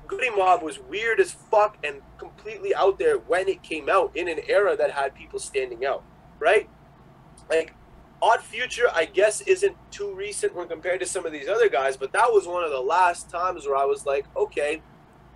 Goodie 0.07 0.31
Mob 0.31 0.63
was 0.63 0.79
weird 0.79 1.21
as 1.21 1.33
fuck 1.33 1.79
and 1.85 2.03
completely 2.19 2.75
out 2.75 2.99
there 2.99 3.17
when 3.17 3.49
it 3.49 3.63
came 3.63 3.89
out 3.89 4.15
in 4.15 4.29
an 4.29 4.41
era 4.49 4.77
that 4.77 4.91
had 4.91 5.15
people 5.15 5.39
standing 5.39 5.85
out, 5.85 6.03
right? 6.39 6.69
Like 7.49 7.75
Odd 8.21 8.43
Future, 8.43 8.89
I 8.93 9.07
guess, 9.07 9.41
isn't 9.43 9.77
too 9.91 10.15
recent 10.15 10.55
when 10.55 10.69
compared 10.69 11.01
to 11.01 11.07
some 11.07 11.27
of 11.27 11.33
these 11.33 11.49
other 11.49 11.69
guys, 11.69 11.97
but 11.97 12.13
that 12.13 12.33
was 12.33 12.47
one 12.47 12.65
of 12.65 12.71
the 12.71 12.81
last 12.81 13.31
times 13.31 13.67
where 13.67 13.77
I 13.77 13.85
was 13.85 14.07
like, 14.07 14.27
okay, 14.37 14.83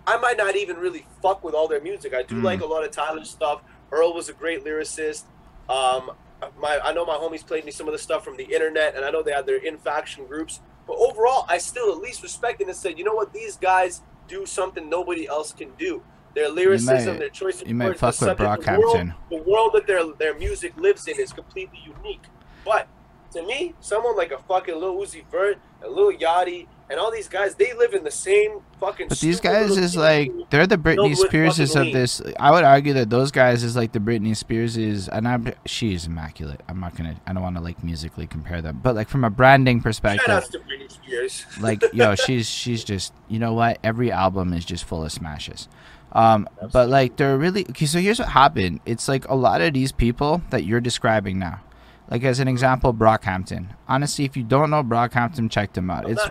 I 0.07 0.17
might 0.17 0.37
not 0.37 0.55
even 0.55 0.77
really 0.77 1.05
fuck 1.21 1.43
with 1.43 1.53
all 1.53 1.67
their 1.67 1.81
music. 1.81 2.13
I 2.13 2.23
do 2.23 2.35
mm. 2.35 2.43
like 2.43 2.61
a 2.61 2.65
lot 2.65 2.83
of 2.83 2.91
Tyler's 2.91 3.29
stuff. 3.29 3.61
Earl 3.91 4.13
was 4.13 4.29
a 4.29 4.33
great 4.33 4.63
lyricist. 4.63 5.23
Um, 5.67 6.11
my 6.59 6.79
I 6.83 6.93
know 6.93 7.05
my 7.05 7.15
homies 7.15 7.45
played 7.45 7.65
me 7.65 7.71
some 7.71 7.87
of 7.87 7.93
the 7.93 7.99
stuff 7.99 8.23
from 8.23 8.37
the 8.37 8.43
internet, 8.43 8.95
and 8.95 9.05
I 9.05 9.11
know 9.11 9.21
they 9.21 9.31
had 9.31 9.45
their 9.45 9.57
in 9.57 9.77
faction 9.77 10.25
groups. 10.25 10.61
But 10.87 10.97
overall, 10.97 11.45
I 11.47 11.57
still 11.59 11.91
at 11.91 11.99
least 11.99 12.23
respected 12.23 12.67
and 12.67 12.75
said, 12.75 12.97
you 12.97 13.03
know 13.03 13.13
what, 13.13 13.31
these 13.31 13.57
guys 13.57 14.01
do 14.27 14.45
something 14.45 14.89
nobody 14.89 15.27
else 15.27 15.53
can 15.53 15.69
do. 15.77 16.01
Their 16.35 16.49
lyricism, 16.49 17.17
their 17.17 17.29
choice 17.29 17.61
of 17.61 17.67
you 17.67 17.77
words, 17.77 17.99
fuck 17.99 18.19
with 18.21 18.37
Brockhampton. 18.37 19.13
The 19.29 19.35
world, 19.35 19.45
the 19.45 19.51
world 19.51 19.71
that 19.73 19.87
their 19.87 20.03
their 20.13 20.37
music 20.37 20.75
lives 20.77 21.07
in 21.07 21.19
is 21.19 21.33
completely 21.33 21.79
unique. 21.85 22.23
But 22.63 22.87
to 23.33 23.43
me, 23.43 23.75
someone 23.79 24.15
like 24.15 24.31
a 24.31 24.37
fucking 24.37 24.75
Lil 24.75 24.95
Uzi 24.95 25.23
Vert, 25.29 25.59
a 25.83 25.89
Lil 25.89 26.13
Yachty, 26.13 26.67
and 26.89 26.99
all 26.99 27.11
these 27.11 27.27
guys, 27.27 27.53
they 27.55 27.73
live 27.73 27.93
in 27.93 28.03
the 28.03 28.11
same 28.11 28.61
fucking. 28.79 29.09
But 29.09 29.19
these 29.19 29.39
guys 29.39 29.77
is 29.77 29.95
like 29.95 30.31
they're 30.49 30.65
the 30.65 30.77
Britney 30.77 31.15
Spearses 31.15 31.79
of 31.79 31.93
this. 31.93 32.21
I 32.39 32.51
would 32.51 32.63
argue 32.63 32.93
that 32.93 33.09
those 33.09 33.31
guys 33.31 33.63
is 33.63 33.75
like 33.75 33.91
the 33.91 33.99
Britney 33.99 34.31
Spearses, 34.31 35.07
and 35.11 35.27
I'm 35.27 35.53
she's 35.65 36.07
immaculate. 36.07 36.61
I'm 36.67 36.79
not 36.79 36.95
gonna. 36.95 37.15
I 37.27 37.33
don't 37.33 37.43
want 37.43 37.57
to 37.57 37.61
like 37.61 37.83
musically 37.83 38.25
compare 38.25 38.61
them, 38.61 38.79
but 38.81 38.95
like 38.95 39.07
from 39.07 39.23
a 39.23 39.29
branding 39.29 39.81
perspective, 39.81 40.25
Shout 40.25 40.43
out 40.43 40.51
to 40.51 40.59
Britney 40.59 40.91
Spears. 40.91 41.45
like 41.61 41.83
yo, 41.93 42.15
she's 42.15 42.49
she's 42.49 42.83
just 42.83 43.13
you 43.27 43.37
know 43.37 43.53
what? 43.53 43.77
Every 43.83 44.11
album 44.11 44.53
is 44.53 44.65
just 44.65 44.83
full 44.83 45.05
of 45.05 45.11
smashes. 45.11 45.67
Um, 46.11 46.49
but 46.71 46.89
like 46.89 47.17
they're 47.17 47.37
really 47.37 47.67
okay. 47.69 47.85
So 47.85 47.99
here's 47.99 48.17
what 48.17 48.29
happened. 48.29 48.79
It's 48.87 49.07
like 49.07 49.27
a 49.27 49.35
lot 49.35 49.61
of 49.61 49.73
these 49.73 49.91
people 49.91 50.41
that 50.49 50.63
you're 50.63 50.81
describing 50.81 51.37
now. 51.37 51.61
Like 52.09 52.23
as 52.23 52.39
an 52.39 52.47
example, 52.47 52.95
Brockhampton. 52.95 53.75
Honestly, 53.87 54.25
if 54.25 54.35
you 54.35 54.41
don't 54.41 54.71
know 54.71 54.81
Brockhampton, 54.81 55.51
check 55.51 55.73
them 55.73 55.91
out. 55.91 56.09
It's 56.09 56.27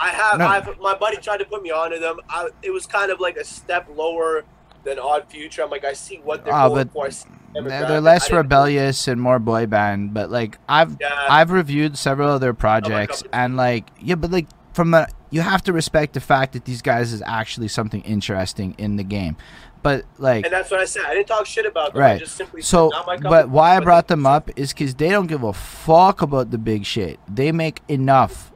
I 0.00 0.08
have. 0.08 0.38
No. 0.38 0.46
I've, 0.46 0.80
my 0.80 0.94
buddy 0.94 1.18
tried 1.18 1.38
to 1.38 1.44
put 1.44 1.62
me 1.62 1.70
onto 1.70 1.98
them. 1.98 2.20
I, 2.28 2.48
it 2.62 2.70
was 2.70 2.86
kind 2.86 3.10
of 3.12 3.20
like 3.20 3.36
a 3.36 3.44
step 3.44 3.86
lower 3.94 4.44
than 4.82 4.98
Odd 4.98 5.26
Future. 5.28 5.62
I'm 5.62 5.70
like, 5.70 5.84
I 5.84 5.92
see 5.92 6.16
what 6.16 6.44
they're 6.44 6.54
oh, 6.54 6.70
going 6.70 6.88
for. 6.88 7.10
They're, 7.52 7.62
they're 7.62 8.00
less 8.00 8.30
rebellious 8.30 9.08
and 9.08 9.20
more 9.20 9.38
boy 9.38 9.66
band. 9.66 10.14
But 10.14 10.30
like, 10.30 10.58
I've 10.68 10.96
yeah. 11.00 11.26
I've 11.28 11.50
reviewed 11.50 11.98
several 11.98 12.34
of 12.34 12.40
their 12.40 12.54
projects, 12.54 13.22
and 13.32 13.56
like, 13.56 13.90
yeah, 14.00 14.14
but 14.14 14.30
like 14.30 14.46
from 14.72 14.90
the 14.92 15.06
you 15.30 15.42
have 15.42 15.62
to 15.64 15.72
respect 15.72 16.14
the 16.14 16.20
fact 16.20 16.54
that 16.54 16.64
these 16.64 16.82
guys 16.82 17.12
is 17.12 17.22
actually 17.26 17.68
something 17.68 18.00
interesting 18.02 18.74
in 18.78 18.96
the 18.96 19.04
game. 19.04 19.36
But 19.82 20.04
like, 20.18 20.44
and 20.44 20.52
that's 20.52 20.70
what 20.70 20.80
I 20.80 20.84
said. 20.84 21.04
I 21.06 21.14
didn't 21.14 21.28
talk 21.28 21.46
shit 21.46 21.66
about 21.66 21.94
them. 21.94 22.02
Right. 22.02 22.26
so, 22.60 22.90
but 23.22 23.48
why 23.48 23.76
I 23.76 23.80
brought 23.80 24.08
them 24.08 24.26
up 24.26 24.50
is 24.56 24.72
because 24.72 24.94
they 24.94 25.08
don't 25.08 25.26
give 25.26 25.42
a 25.42 25.52
fuck 25.52 26.20
about 26.22 26.50
the 26.50 26.58
big 26.58 26.84
shit. 26.84 27.18
They 27.28 27.50
make 27.50 27.80
enough 27.88 28.49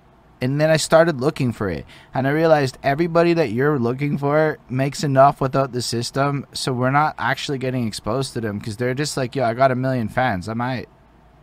and 0.45 0.61
then 0.61 0.71
I 0.71 0.77
started 0.77 1.23
looking 1.23 1.53
for 1.53 1.71
it, 1.71 1.87
and 2.13 2.27
I 2.27 2.31
realized 2.31 2.77
everybody 2.83 3.33
that 3.33 3.51
you're 3.51 3.79
looking 3.79 4.19
for 4.19 4.59
makes 4.69 5.03
enough 5.03 5.41
without 5.41 5.73
the 5.73 5.81
system, 5.81 6.47
so 6.53 6.71
we're 6.75 6.91
not 6.91 7.15
actually 7.17 7.57
getting 7.57 7.87
exposed 7.87 8.35
to 8.35 8.43
them 8.43 8.59
because 8.59 8.77
they're 8.77 8.93
just 8.93 9.17
like, 9.17 9.35
yo, 9.35 9.43
I 9.45 9.55
got 9.55 9.71
a 9.71 9.75
million 9.75 10.09
fans, 10.09 10.47
I 10.47 10.53
might, 10.53 10.91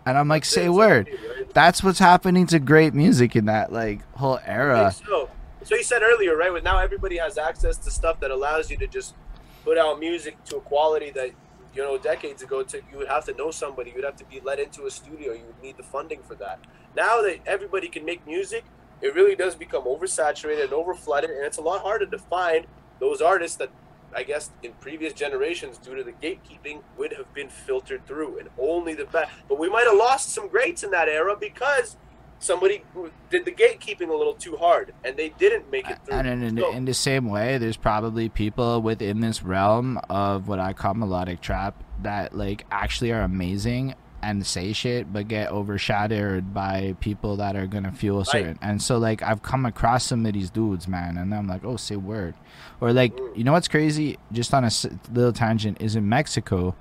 and 0.06 0.20
I'm 0.20 0.28
like, 0.28 0.46
say 0.46 0.70
word. 0.70 1.10
That's 1.52 1.84
what's 1.84 1.98
happening 1.98 2.46
to 2.48 2.60
great 2.60 2.94
music 2.94 3.36
in 3.36 3.46
that 3.46 3.74
like 3.74 4.08
whole 4.18 4.40
era. 4.46 4.92
So, 4.92 5.32
so 5.64 5.76
you 5.76 5.84
said 5.84 6.04
earlier, 6.04 6.38
right? 6.38 6.54
With 6.54 6.64
now 6.64 6.78
everybody 6.78 7.18
has 7.18 7.40
access 7.40 7.78
to 7.78 7.90
stuff 7.90 8.20
that 8.20 8.30
allows 8.30 8.70
you 8.70 8.78
to 8.78 8.88
just 8.88 9.16
put 9.64 9.80
out 9.80 10.00
music 10.00 10.44
to 10.46 10.58
a 10.58 10.62
quality 10.62 11.10
that 11.10 11.32
you 11.74 11.82
know 11.82 11.98
decades 11.98 12.44
ago 12.44 12.62
to 12.62 12.78
you 12.92 13.00
would 13.00 13.08
have 13.08 13.26
to 13.26 13.34
know 13.34 13.50
somebody 13.50 13.90
you 13.90 13.96
would 13.96 14.06
have 14.06 14.18
to 14.18 14.26
be 14.26 14.42
let 14.44 14.60
into 14.60 14.86
a 14.86 14.92
studio 14.92 15.32
you 15.32 15.46
would 15.46 15.62
need 15.64 15.78
the 15.78 15.84
funding 15.84 16.22
for 16.22 16.36
that 16.36 16.60
now 16.98 17.22
that 17.22 17.40
everybody 17.46 17.88
can 17.88 18.04
make 18.04 18.28
music 18.28 18.66
it 19.02 19.16
really 19.16 19.36
does 19.36 19.56
become 19.56 19.84
oversaturated 19.84 20.64
and 20.64 20.72
overflooded, 20.72 21.26
and 21.26 21.46
it's 21.46 21.58
a 21.58 21.62
lot 21.62 21.82
harder 21.82 22.06
to 22.06 22.18
find 22.18 22.68
those 23.00 23.22
artists 23.22 23.58
that 23.58 23.70
I 24.16 24.24
guess 24.24 24.52
in 24.62 24.74
previous 24.74 25.14
generations, 25.14 25.78
due 25.78 25.96
to 25.96 26.04
the 26.04 26.12
gatekeeping, 26.12 26.82
would 26.98 27.14
have 27.14 27.34
been 27.34 27.50
filtered 27.50 28.06
through, 28.06 28.40
and 28.40 28.50
only 28.60 28.94
the 28.94 29.06
best. 29.06 29.32
But 29.48 29.58
we 29.60 29.70
might 29.70 29.86
have 29.86 29.98
lost 29.98 30.30
some 30.30 30.48
greats 30.48 30.84
in 30.84 30.92
that 30.92 31.08
era 31.08 31.36
because 31.40 31.98
somebody 32.40 32.84
did 33.30 33.46
the 33.46 33.52
gatekeeping 33.52 34.10
a 34.10 34.14
little 34.14 34.34
too 34.34 34.58
hard, 34.58 34.94
and 35.04 35.16
they 35.16 35.30
didn't 35.30 35.72
make 35.72 35.90
it 35.90 36.00
through. 36.06 36.16
And 36.16 36.44
in, 36.44 36.58
so, 36.58 36.72
in 36.72 36.86
the 36.86 36.94
same 36.94 37.30
way, 37.30 37.58
there's 37.58 37.78
probably 37.78 38.28
people 38.30 38.82
within 38.82 39.22
this 39.22 39.44
realm 39.44 40.00
of 40.10 40.48
what 40.48 40.60
I 40.60 40.74
call 40.74 40.94
melodic 40.96 41.40
trap 41.42 41.82
that 42.02 42.36
like 42.36 42.66
actually 42.72 43.12
are 43.12 43.22
amazing 43.22 43.96
and 44.24 44.46
say 44.46 44.74
shit 44.74 45.12
but 45.12 45.28
get 45.28 45.52
overshadowed 45.52 46.54
by 46.54 46.96
people 47.00 47.36
that 47.38 47.56
are 47.56 47.68
gonna 47.68 47.92
feel 47.92 48.24
certain 48.24 48.48
right. 48.48 48.58
and 48.62 48.82
so 48.82 48.98
like 48.98 49.22
i've 49.24 49.42
come 49.42 49.66
across 49.66 50.06
some 50.06 50.26
of 50.26 50.34
these 50.34 50.50
dudes 50.50 50.88
man 50.88 51.18
and 51.18 51.34
i'm 51.34 51.48
like 51.48 51.64
oh 51.66 51.76
say 51.76 51.96
word 51.96 52.34
or 52.80 52.94
like 52.94 53.16
mm. 53.16 53.38
you 53.38 53.44
know 53.44 53.52
what's 53.52 53.68
crazy 53.68 54.18
just 54.32 54.54
on 54.54 54.64
a 54.64 54.72
little 55.12 55.34
tangent 55.34 55.82
is 55.82 55.96
in 55.96 56.08
mexico 56.08 56.76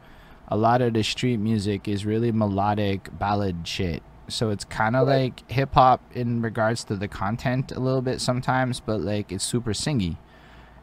a 0.49 0.57
lot 0.57 0.83
of 0.83 0.95
the 0.95 1.03
street 1.03 1.39
music 1.39 1.89
is 1.89 2.05
really 2.05 2.33
melodic 2.33 3.09
ballad 3.19 3.67
shit 3.67 4.03
so 4.29 4.51
it's 4.51 4.65
kind 4.65 4.97
of 4.97 5.09
right. 5.09 5.23
like 5.23 5.51
hip 5.51 5.75
hop 5.75 6.01
in 6.13 6.41
regards 6.43 6.85
to 6.85 6.97
the 6.97 7.09
content 7.09 7.73
a 7.73 7.81
little 7.81 8.03
bit 8.03 8.21
sometimes 8.21 8.81
but 8.81 9.01
like 9.01 9.33
it's 9.33 9.45
super 9.45 9.73
singy 9.73 10.17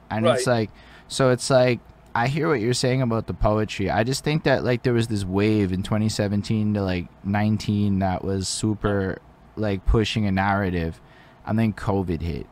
and 0.10 0.26
right. 0.26 0.38
it's 0.38 0.48
like 0.48 0.70
so 1.08 1.30
it's 1.30 1.50
like 1.50 1.80
I 2.18 2.28
hear 2.28 2.48
what 2.48 2.60
you're 2.60 2.74
saying 2.74 3.04
about 3.04 3.28
the 3.28 3.34
poetry. 3.36 3.92
I 3.92 4.04
just 4.04 4.24
think 4.24 4.44
that 4.44 4.64
like 4.64 4.82
there 4.82 4.94
was 4.94 5.08
this 5.08 5.24
wave 5.24 5.72
in 5.72 5.84
2017 5.84 6.74
to 6.74 6.82
like 6.82 7.06
19 7.24 8.00
that 8.00 8.24
was 8.24 8.48
super 8.48 9.20
like 9.56 9.86
pushing 9.86 10.26
a 10.26 10.32
narrative, 10.32 11.00
and 11.46 11.60
then 11.60 11.74
COVID 11.74 12.22
hit, 12.22 12.48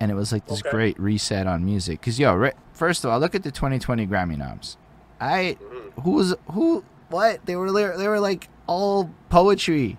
and 0.00 0.10
it 0.10 0.14
was 0.14 0.32
like 0.32 0.46
this 0.46 0.60
Okay. 0.60 0.70
great 0.70 0.98
reset 0.98 1.46
on 1.46 1.64
music. 1.64 2.00
Cause 2.00 2.18
yo, 2.18 2.34
right, 2.34 2.54
first 2.72 3.04
of 3.04 3.10
all, 3.10 3.18
look 3.18 3.34
at 3.34 3.42
the 3.42 3.50
2020 3.50 4.06
Grammy 4.06 4.38
noms. 4.38 4.78
I 5.20 5.56
Mhm. 5.60 6.02
who 6.02 6.10
was 6.12 6.34
who 6.52 6.82
what 7.10 7.44
they 7.44 7.56
were 7.56 7.70
they 7.72 8.08
were 8.08 8.20
like 8.20 8.48
all 8.66 9.10
poetry, 9.28 9.98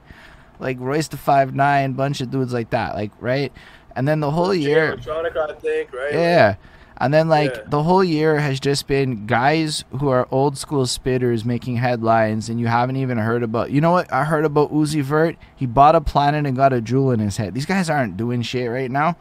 like 0.60 0.78
Royce 0.80 1.08
the 1.10 1.18
Five 1.18 1.54
Nine, 1.54 1.94
bunch 1.94 2.22
of 2.22 2.32
dudes 2.32 2.54
like 2.54 2.72
that, 2.72 2.96
like 2.96 3.12
right, 3.20 3.54
and 3.96 4.08
then 4.08 4.20
the 4.20 4.32
whole 4.32 4.54
year. 4.54 4.94
I 5.00 5.54
think, 5.60 5.94
right? 5.94 6.12
Yeah. 6.14 6.56
And 6.98 7.14
then 7.14 7.28
like 7.28 7.54
Yeah. 7.56 7.62
the 7.68 7.84
whole 7.84 8.04
year 8.04 8.38
has 8.40 8.60
just 8.60 8.88
been 8.88 9.26
guys 9.26 9.84
who 10.00 10.08
are 10.10 10.28
old 10.32 10.58
school 10.58 10.84
spitters 10.86 11.44
making 11.44 11.76
headlines 11.78 12.48
and 12.50 12.60
you 12.60 12.68
haven't 12.68 12.96
even 12.96 13.18
heard 13.18 13.44
about 13.44 13.72
you 13.72 13.82
know 13.82 13.92
what 13.92 14.12
I 14.14 14.24
heard 14.24 14.46
about 14.46 14.72
Uzi 14.74 15.02
Vert? 15.02 15.36
He 15.56 15.66
bought 15.66 15.96
a 15.96 16.02
planet 16.02 16.46
and 16.46 16.56
got 16.56 16.72
a 16.74 16.80
jewel 16.82 17.12
in 17.12 17.20
his 17.20 17.38
head. 17.38 17.54
These 17.54 17.66
guys 17.66 17.90
aren't 17.90 18.16
doing 18.18 18.42
shit 18.42 18.70
right 18.72 18.90
now. 18.90 19.18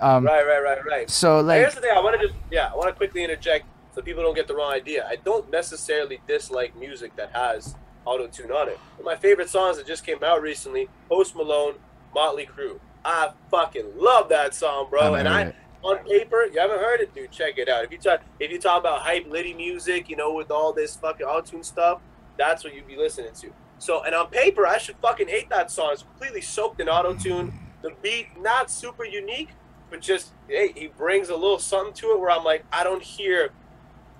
Um 0.00 0.24
Right, 0.24 0.46
right, 0.46 0.62
right, 0.62 0.78
right. 0.86 1.10
so 1.10 1.40
Like, 1.40 1.58
Here's 1.60 1.74
the 1.74 1.80
thing. 1.80 1.90
I 1.96 2.00
want 2.00 2.20
to 2.20 2.26
just 2.28 2.38
yeah, 2.52 2.70
I 2.72 2.76
want 2.76 2.88
to 2.88 2.94
quickly 2.94 3.24
interject 3.24 3.66
so 3.94 4.00
people 4.02 4.22
don't 4.22 4.34
get 4.36 4.46
the 4.46 4.54
wrong 4.54 4.72
idea. 4.72 5.04
I 5.08 5.16
don't 5.16 5.50
necessarily 5.50 6.20
dislike 6.28 6.76
music 6.76 7.16
that 7.16 7.32
has 7.34 7.74
auto 8.04 8.28
tune 8.28 8.52
on 8.52 8.68
it. 8.68 8.78
One 8.96 9.00
of 9.00 9.04
my 9.06 9.16
favorite 9.16 9.48
songs 9.50 9.76
that 9.78 9.86
just 9.88 10.06
came 10.06 10.22
out 10.22 10.40
recently, 10.40 10.88
Post 11.08 11.34
Malone, 11.34 11.74
Mötley 12.14 12.46
Crüe. 12.48 12.78
I 13.04 13.30
fucking 13.50 13.86
love 13.98 14.28
that 14.28 14.54
song, 14.54 14.86
bro. 14.88 15.02
Haven't 15.02 15.20
and 15.20 15.28
I 15.28 15.42
it. 15.42 15.56
On 15.82 15.98
paper, 16.04 16.44
you 16.52 16.58
haven't 16.60 16.80
heard 16.80 17.00
it, 17.00 17.14
dude. 17.14 17.30
Check 17.30 17.58
it 17.58 17.68
out. 17.68 17.84
If 17.84 17.92
you 17.92 17.98
talk 17.98 18.20
if 18.40 18.50
you 18.50 18.58
talk 18.58 18.80
about 18.80 19.00
hype 19.02 19.26
litty 19.28 19.54
music, 19.54 20.08
you 20.08 20.16
know, 20.16 20.32
with 20.32 20.50
all 20.50 20.72
this 20.72 20.96
fucking 20.96 21.26
auto 21.26 21.40
tune 21.42 21.62
stuff, 21.62 22.00
that's 22.36 22.64
what 22.64 22.74
you'd 22.74 22.86
be 22.86 22.96
listening 22.96 23.32
to. 23.40 23.52
So 23.78 24.02
and 24.02 24.14
on 24.14 24.28
paper, 24.28 24.66
I 24.66 24.78
should 24.78 24.96
fucking 24.96 25.28
hate 25.28 25.48
that 25.50 25.70
song. 25.70 25.90
It's 25.92 26.02
completely 26.02 26.40
soaked 26.40 26.80
in 26.80 26.88
auto 26.88 27.14
tune. 27.14 27.52
The 27.82 27.92
beat 28.02 28.28
not 28.40 28.70
super 28.70 29.04
unique, 29.04 29.50
but 29.90 30.00
just 30.00 30.32
hey, 30.48 30.72
he 30.74 30.88
brings 30.88 31.28
a 31.28 31.36
little 31.36 31.58
something 31.60 31.94
to 31.94 32.10
it 32.12 32.20
where 32.20 32.30
I'm 32.30 32.44
like, 32.44 32.64
I 32.72 32.82
don't 32.82 33.02
hear 33.02 33.50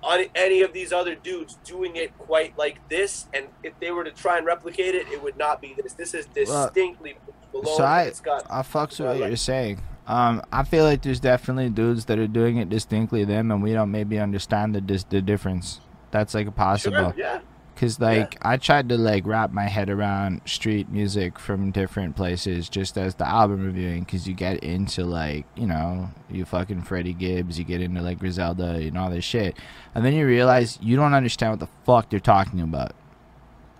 on 0.01 0.23
any 0.33 0.61
of 0.61 0.71
these 0.71 0.93
other 0.93 1.13
dudes 1.13 1.57
doing 1.65 1.97
it 1.97 2.17
quite 2.17 2.57
like 2.57 2.87
this. 2.87 3.27
And 3.33 3.47
if 3.63 3.77
they 3.81 3.91
were 3.91 4.05
to 4.05 4.11
try 4.11 4.37
and 4.37 4.45
replicate 4.45 4.95
it, 4.95 5.09
it 5.09 5.21
would 5.21 5.35
not 5.37 5.59
be 5.61 5.75
this. 5.81 5.91
This 5.93 6.13
is 6.13 6.25
distinctly 6.27 7.17
below. 7.51 7.75
so 7.75 7.83
I- 7.83 8.03
it's 8.03 8.21
got 8.21 8.45
I 8.49 8.61
fucks 8.61 8.91
with 8.99 9.01
what 9.09 9.17
like- 9.17 9.27
you're 9.27 9.35
saying. 9.35 9.81
Um 10.09 10.41
I 10.51 10.63
feel 10.63 10.83
like 10.83 11.03
there's 11.03 11.19
definitely 11.21 11.69
dudes 11.69 12.05
that 12.05 12.19
are 12.19 12.27
doing 12.27 12.57
it 12.57 12.67
distinctly 12.67 13.23
them 13.23 13.51
and 13.51 13.63
we 13.63 13.71
don't 13.73 13.91
maybe 13.91 14.19
understand 14.19 14.75
the 14.75 14.81
dis- 14.81 15.05
the 15.05 15.21
difference. 15.21 15.79
That's 16.11 16.33
like 16.33 16.53
possible. 16.55 17.11
sure, 17.11 17.13
yeah. 17.15 17.39
Cause 17.75 17.97
like 17.97 18.37
I 18.41 18.57
tried 18.57 18.89
to 18.89 18.97
like 18.97 19.25
wrap 19.25 19.51
my 19.53 19.67
head 19.67 19.89
around 19.89 20.41
street 20.45 20.89
music 20.89 21.39
from 21.39 21.71
different 21.71 22.17
places 22.17 22.67
just 22.67 22.97
as 22.97 23.15
the 23.15 23.25
album 23.25 23.65
reviewing 23.65 24.03
cause 24.03 24.27
you 24.27 24.33
get 24.33 24.61
into 24.63 25.05
like, 25.05 25.45
you 25.55 25.65
know, 25.67 26.09
you 26.29 26.43
fucking 26.43 26.81
Freddie 26.81 27.13
Gibbs, 27.13 27.57
you 27.57 27.63
get 27.63 27.79
into 27.79 28.01
like 28.01 28.19
Griselda 28.19 28.71
and 28.71 28.97
all 28.97 29.09
this 29.09 29.23
shit. 29.23 29.55
And 29.95 30.03
then 30.03 30.13
you 30.13 30.25
realize 30.25 30.77
you 30.81 30.97
don't 30.97 31.13
understand 31.13 31.51
what 31.53 31.59
the 31.61 31.69
fuck 31.85 32.09
they're 32.09 32.19
talking 32.19 32.59
about. 32.59 32.93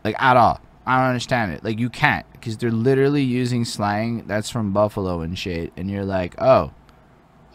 Like 0.05 0.15
at 0.21 0.37
all. 0.37 0.61
I 0.89 0.97
don't 0.97 1.09
understand 1.09 1.51
it. 1.53 1.63
Like 1.63 1.79
you 1.79 1.89
can't 1.89 2.25
because 2.33 2.57
they're 2.57 2.71
literally 2.71 3.23
using 3.23 3.63
slang 3.65 4.25
that's 4.27 4.49
from 4.49 4.73
Buffalo 4.73 5.21
and 5.21 5.37
shit 5.37 5.71
and 5.77 5.89
you're 5.89 6.05
like, 6.05 6.35
"Oh. 6.41 6.71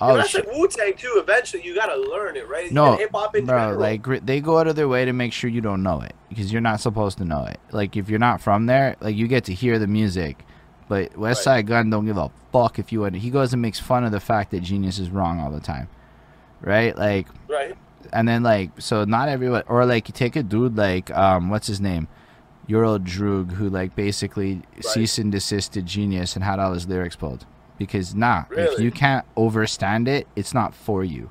Yeah, 0.01 0.09
Oh 0.09 0.17
that's 0.17 0.31
shit." 0.31 0.47
like 0.47 0.57
Wu 0.57 0.69
Tang 0.69 0.95
too. 0.97 1.15
Eventually, 1.23 1.65
you 1.65 1.75
gotta 1.75 1.97
learn 1.97 2.37
it, 2.37 2.49
right? 2.49 2.71
No, 2.71 2.97
hip 2.97 3.11
hop 3.15 3.35
in 3.37 3.47
bro, 3.47 3.59
general. 3.59 3.81
like 3.81 4.27
they 4.27 4.41
go 4.41 4.59
out 4.59 4.67
of 4.67 4.77
their 4.77 4.89
way 4.89 5.05
to 5.05 5.13
make 5.13 5.33
sure 5.33 5.49
you 5.51 5.61
don't 5.61 5.83
know 5.83 6.01
it 6.01 6.15
because 6.29 6.53
you're 6.53 6.61
not 6.61 6.81
supposed 6.81 7.19
to 7.19 7.25
know 7.25 7.45
it. 7.45 7.59
Like 7.73 7.97
if 7.97 8.09
you're 8.09 8.19
not 8.19 8.41
from 8.41 8.67
there, 8.67 8.97
like 9.01 9.17
you 9.17 9.27
get 9.29 9.45
to 9.45 9.55
hear 9.55 9.79
the 9.79 9.87
music, 9.87 10.45
but 10.89 11.17
West 11.17 11.39
Right. 11.39 11.45
Side 11.45 11.67
Gun 11.69 11.91
don't 11.91 12.07
give 12.07 12.17
a 12.19 12.31
fuck 12.53 12.79
if 12.79 12.93
you. 12.93 13.05
He 13.05 13.31
goes 13.31 13.53
and 13.53 13.63
makes 13.63 13.79
fun 13.81 14.05
of 14.05 14.13
the 14.13 14.21
fact 14.21 14.51
that 14.51 14.61
Genius 14.63 14.99
is 14.99 15.11
wrong 15.11 15.41
all 15.41 15.51
the 15.51 15.61
time, 15.61 15.89
right? 16.61 16.97
Like, 16.97 17.29
right? 17.49 17.77
and 18.13 18.29
then 18.29 18.43
like 18.43 18.71
so 18.81 19.05
not 19.05 19.29
everyone 19.29 19.63
or 19.67 19.87
like 19.87 20.09
you 20.09 20.13
take 20.13 20.37
a 20.37 20.43
dude 20.43 20.77
like 20.77 21.11
um 21.13 21.49
what's 21.51 21.67
his 21.67 21.81
name, 21.81 22.07
Your 22.67 22.85
Old 22.85 23.05
Droog 23.05 23.53
who 23.53 23.69
like 23.69 23.95
basically 23.95 24.63
cease 24.81 25.19
and 25.19 25.31
desisted 25.31 25.87
Genius 25.87 26.35
and 26.35 26.45
had 26.45 26.59
all 26.59 26.73
his 26.73 26.89
lyrics 26.89 27.17
pulled. 27.17 27.47
Because 27.79 28.15
nah, 28.15 28.45
if 28.53 28.79
you 28.79 28.91
can't 28.91 29.27
overstand 29.37 30.09
it, 30.09 30.29
it's 30.37 30.55
not 30.55 30.75
for 30.75 31.03
you. 31.03 31.31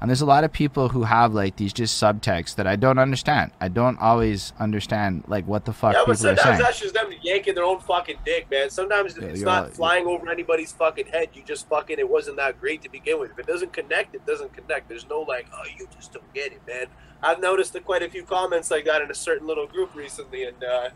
And 0.00 0.08
there's 0.08 0.20
a 0.20 0.26
lot 0.26 0.44
of 0.44 0.52
people 0.52 0.90
who 0.90 1.02
have 1.02 1.34
like 1.34 1.56
these 1.56 1.72
just 1.72 2.00
subtexts 2.00 2.54
that 2.54 2.66
I 2.68 2.76
don't 2.76 2.98
understand. 2.98 3.50
I 3.60 3.66
don't 3.68 3.98
always 3.98 4.52
understand 4.60 5.24
like 5.26 5.44
what 5.46 5.64
the 5.64 5.72
fuck 5.72 5.94
Yeah, 5.94 6.00
people 6.00 6.12
are 6.12 6.16
saying. 6.16 6.36
sometimes 6.36 6.62
that's 6.62 6.80
just 6.80 6.94
them 6.94 7.10
yanking 7.20 7.56
their 7.56 7.64
own 7.64 7.80
fucking 7.80 8.18
dick, 8.24 8.48
man. 8.50 8.70
Sometimes 8.70 9.16
Yeah, 9.16 9.24
it's 9.28 9.40
not 9.42 9.64
right. 9.64 9.74
flying 9.74 10.06
over 10.06 10.30
anybody's 10.30 10.70
fucking 10.70 11.06
head. 11.06 11.30
You 11.34 11.42
just 11.42 11.68
fucking 11.68 11.98
it 11.98 12.08
wasn't 12.08 12.36
that 12.36 12.60
great 12.60 12.82
to 12.82 12.88
begin 12.88 13.18
with. 13.18 13.32
If 13.32 13.40
it 13.40 13.46
doesn't 13.48 13.72
connect, 13.72 14.14
it 14.14 14.24
doesn't 14.24 14.52
connect. 14.52 14.88
There's 14.88 15.08
no 15.08 15.22
like, 15.22 15.48
oh, 15.52 15.64
you 15.76 15.88
just 15.96 16.12
don't 16.12 16.32
get 16.32 16.52
it, 16.52 16.60
man. 16.66 16.86
I've 17.20 17.40
noticed 17.40 17.72
that 17.72 17.84
quite 17.84 18.02
a 18.04 18.08
few 18.08 18.22
comments 18.22 18.70
like 18.70 18.84
that 18.84 19.02
in 19.02 19.10
a 19.10 19.14
certain 19.14 19.48
little 19.48 19.66
group 19.66 19.94
recently, 19.96 20.44
and 20.44 20.62
uh, 20.62 20.90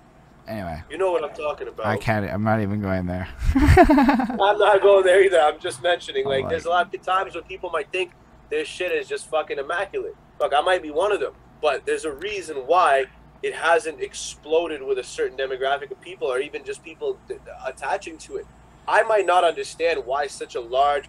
Anyway, 0.46 0.82
you 0.90 0.98
know 0.98 1.10
what 1.12 1.22
I'm 1.24 1.34
talking 1.34 1.68
about. 1.68 1.86
I 1.86 1.96
can't. 1.96 2.28
I'm 2.28 2.42
not 2.42 2.60
even 2.60 2.80
going 2.80 3.06
there. 3.06 3.28
I'm 3.54 4.58
not 4.58 4.82
going 4.82 5.04
there 5.04 5.22
either. 5.22 5.40
I'm 5.40 5.58
just 5.60 5.82
mentioning, 5.82 6.24
Oh 6.26 6.30
like, 6.30 6.48
there's 6.48 6.64
a 6.64 6.68
lot 6.70 6.92
of 6.94 7.02
times 7.02 7.34
when 7.34 7.44
people 7.44 7.70
might 7.70 7.90
think 7.92 8.12
this 8.52 8.68
shit 8.68 8.92
is 8.92 9.08
just 9.08 9.30
fucking 9.30 9.58
immaculate. 9.58 10.14
Look, 10.38 10.52
I 10.54 10.60
might 10.60 10.82
be 10.82 10.90
one 10.90 11.10
of 11.10 11.20
them, 11.20 11.32
but 11.62 11.86
there's 11.86 12.04
a 12.04 12.12
reason 12.12 12.58
why 12.66 13.06
it 13.42 13.54
hasn't 13.54 14.02
exploded 14.02 14.82
with 14.82 14.98
a 14.98 15.02
certain 15.02 15.38
demographic 15.38 15.90
of 15.90 15.98
people, 16.02 16.28
or 16.28 16.38
even 16.38 16.62
just 16.62 16.84
people 16.84 17.18
attaching 17.64 18.18
to 18.18 18.36
it. 18.36 18.46
I 18.86 19.04
might 19.04 19.24
not 19.24 19.42
understand 19.42 20.04
why 20.04 20.26
such 20.26 20.54
a 20.54 20.60
large 20.60 21.08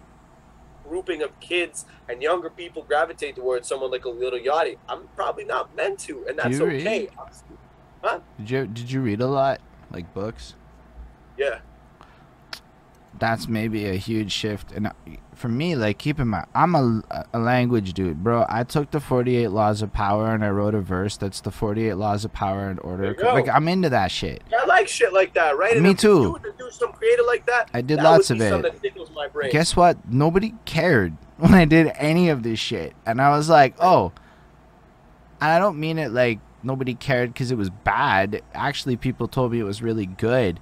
grouping 0.88 1.22
of 1.22 1.38
kids 1.40 1.84
and 2.08 2.22
younger 2.22 2.48
people 2.48 2.82
gravitate 2.82 3.36
towards 3.36 3.68
someone 3.68 3.90
like 3.90 4.06
a 4.06 4.10
Little 4.10 4.38
Yachty. 4.38 4.78
I'm 4.88 5.08
probably 5.14 5.44
not 5.44 5.76
meant 5.76 5.98
to, 6.00 6.24
and 6.26 6.38
that's 6.38 6.58
okay. 6.58 7.10
Did 8.38 8.50
you 8.50 8.66
Did 8.66 8.90
you 8.90 9.02
read 9.02 9.20
a 9.20 9.26
lot, 9.26 9.60
like 9.90 10.12
books? 10.14 10.54
Yeah, 11.36 11.58
that's 13.18 13.48
maybe 13.48 13.86
a 13.86 13.94
huge 13.94 14.32
shift. 14.32 14.72
And 14.72 14.88
uh, 14.88 14.92
for 15.34 15.48
me, 15.48 15.76
like, 15.76 15.98
keep 15.98 16.18
in 16.18 16.28
mind, 16.28 16.46
I'm 16.54 16.74
a, 16.74 17.26
a 17.32 17.38
language 17.38 17.92
dude, 17.92 18.22
bro. 18.22 18.44
I 18.48 18.64
took 18.64 18.90
the 18.90 19.00
48 19.00 19.48
Laws 19.48 19.82
of 19.82 19.92
Power 19.92 20.34
and 20.34 20.44
I 20.44 20.50
wrote 20.50 20.74
a 20.74 20.80
verse 20.80 21.16
that's 21.16 21.40
the 21.40 21.50
48 21.50 21.94
Laws 21.94 22.24
of 22.24 22.32
Power 22.32 22.68
and 22.68 22.80
Order. 22.80 23.02
There 23.02 23.12
you 23.12 23.18
go. 23.18 23.34
Like, 23.34 23.48
I'm 23.48 23.68
into 23.68 23.90
that 23.90 24.10
shit. 24.10 24.42
I 24.56 24.64
like 24.66 24.88
shit 24.88 25.12
like 25.12 25.34
that, 25.34 25.56
right? 25.56 25.80
Me 25.80 25.90
if 25.90 25.98
too. 25.98 26.38
you 26.44 26.52
Do, 26.58 26.70
some 26.70 26.92
creative 26.92 27.26
like 27.26 27.46
that. 27.46 27.70
I 27.72 27.80
did 27.80 27.98
that 27.98 28.04
lots 28.04 28.30
of 28.30 28.40
it. 28.40 28.48
Something 28.50 28.72
that 28.72 28.82
tickles 28.82 29.10
my 29.14 29.28
brain. 29.28 29.50
Guess 29.50 29.76
what? 29.76 29.96
Nobody 30.10 30.54
cared 30.64 31.16
when 31.36 31.54
I 31.54 31.64
did 31.64 31.92
any 31.96 32.28
of 32.28 32.42
this 32.42 32.58
shit. 32.58 32.94
And 33.06 33.20
I 33.20 33.36
was 33.36 33.48
like, 33.48 33.74
oh. 33.80 34.12
And 35.40 35.50
I 35.50 35.58
don't 35.58 35.78
mean 35.78 35.98
it 35.98 36.10
like 36.10 36.40
nobody 36.62 36.94
cared 36.94 37.32
because 37.32 37.50
it 37.50 37.58
was 37.58 37.70
bad. 37.70 38.42
Actually, 38.54 38.96
people 38.96 39.28
told 39.28 39.52
me 39.52 39.60
it 39.60 39.64
was 39.64 39.82
really 39.82 40.06
good. 40.06 40.58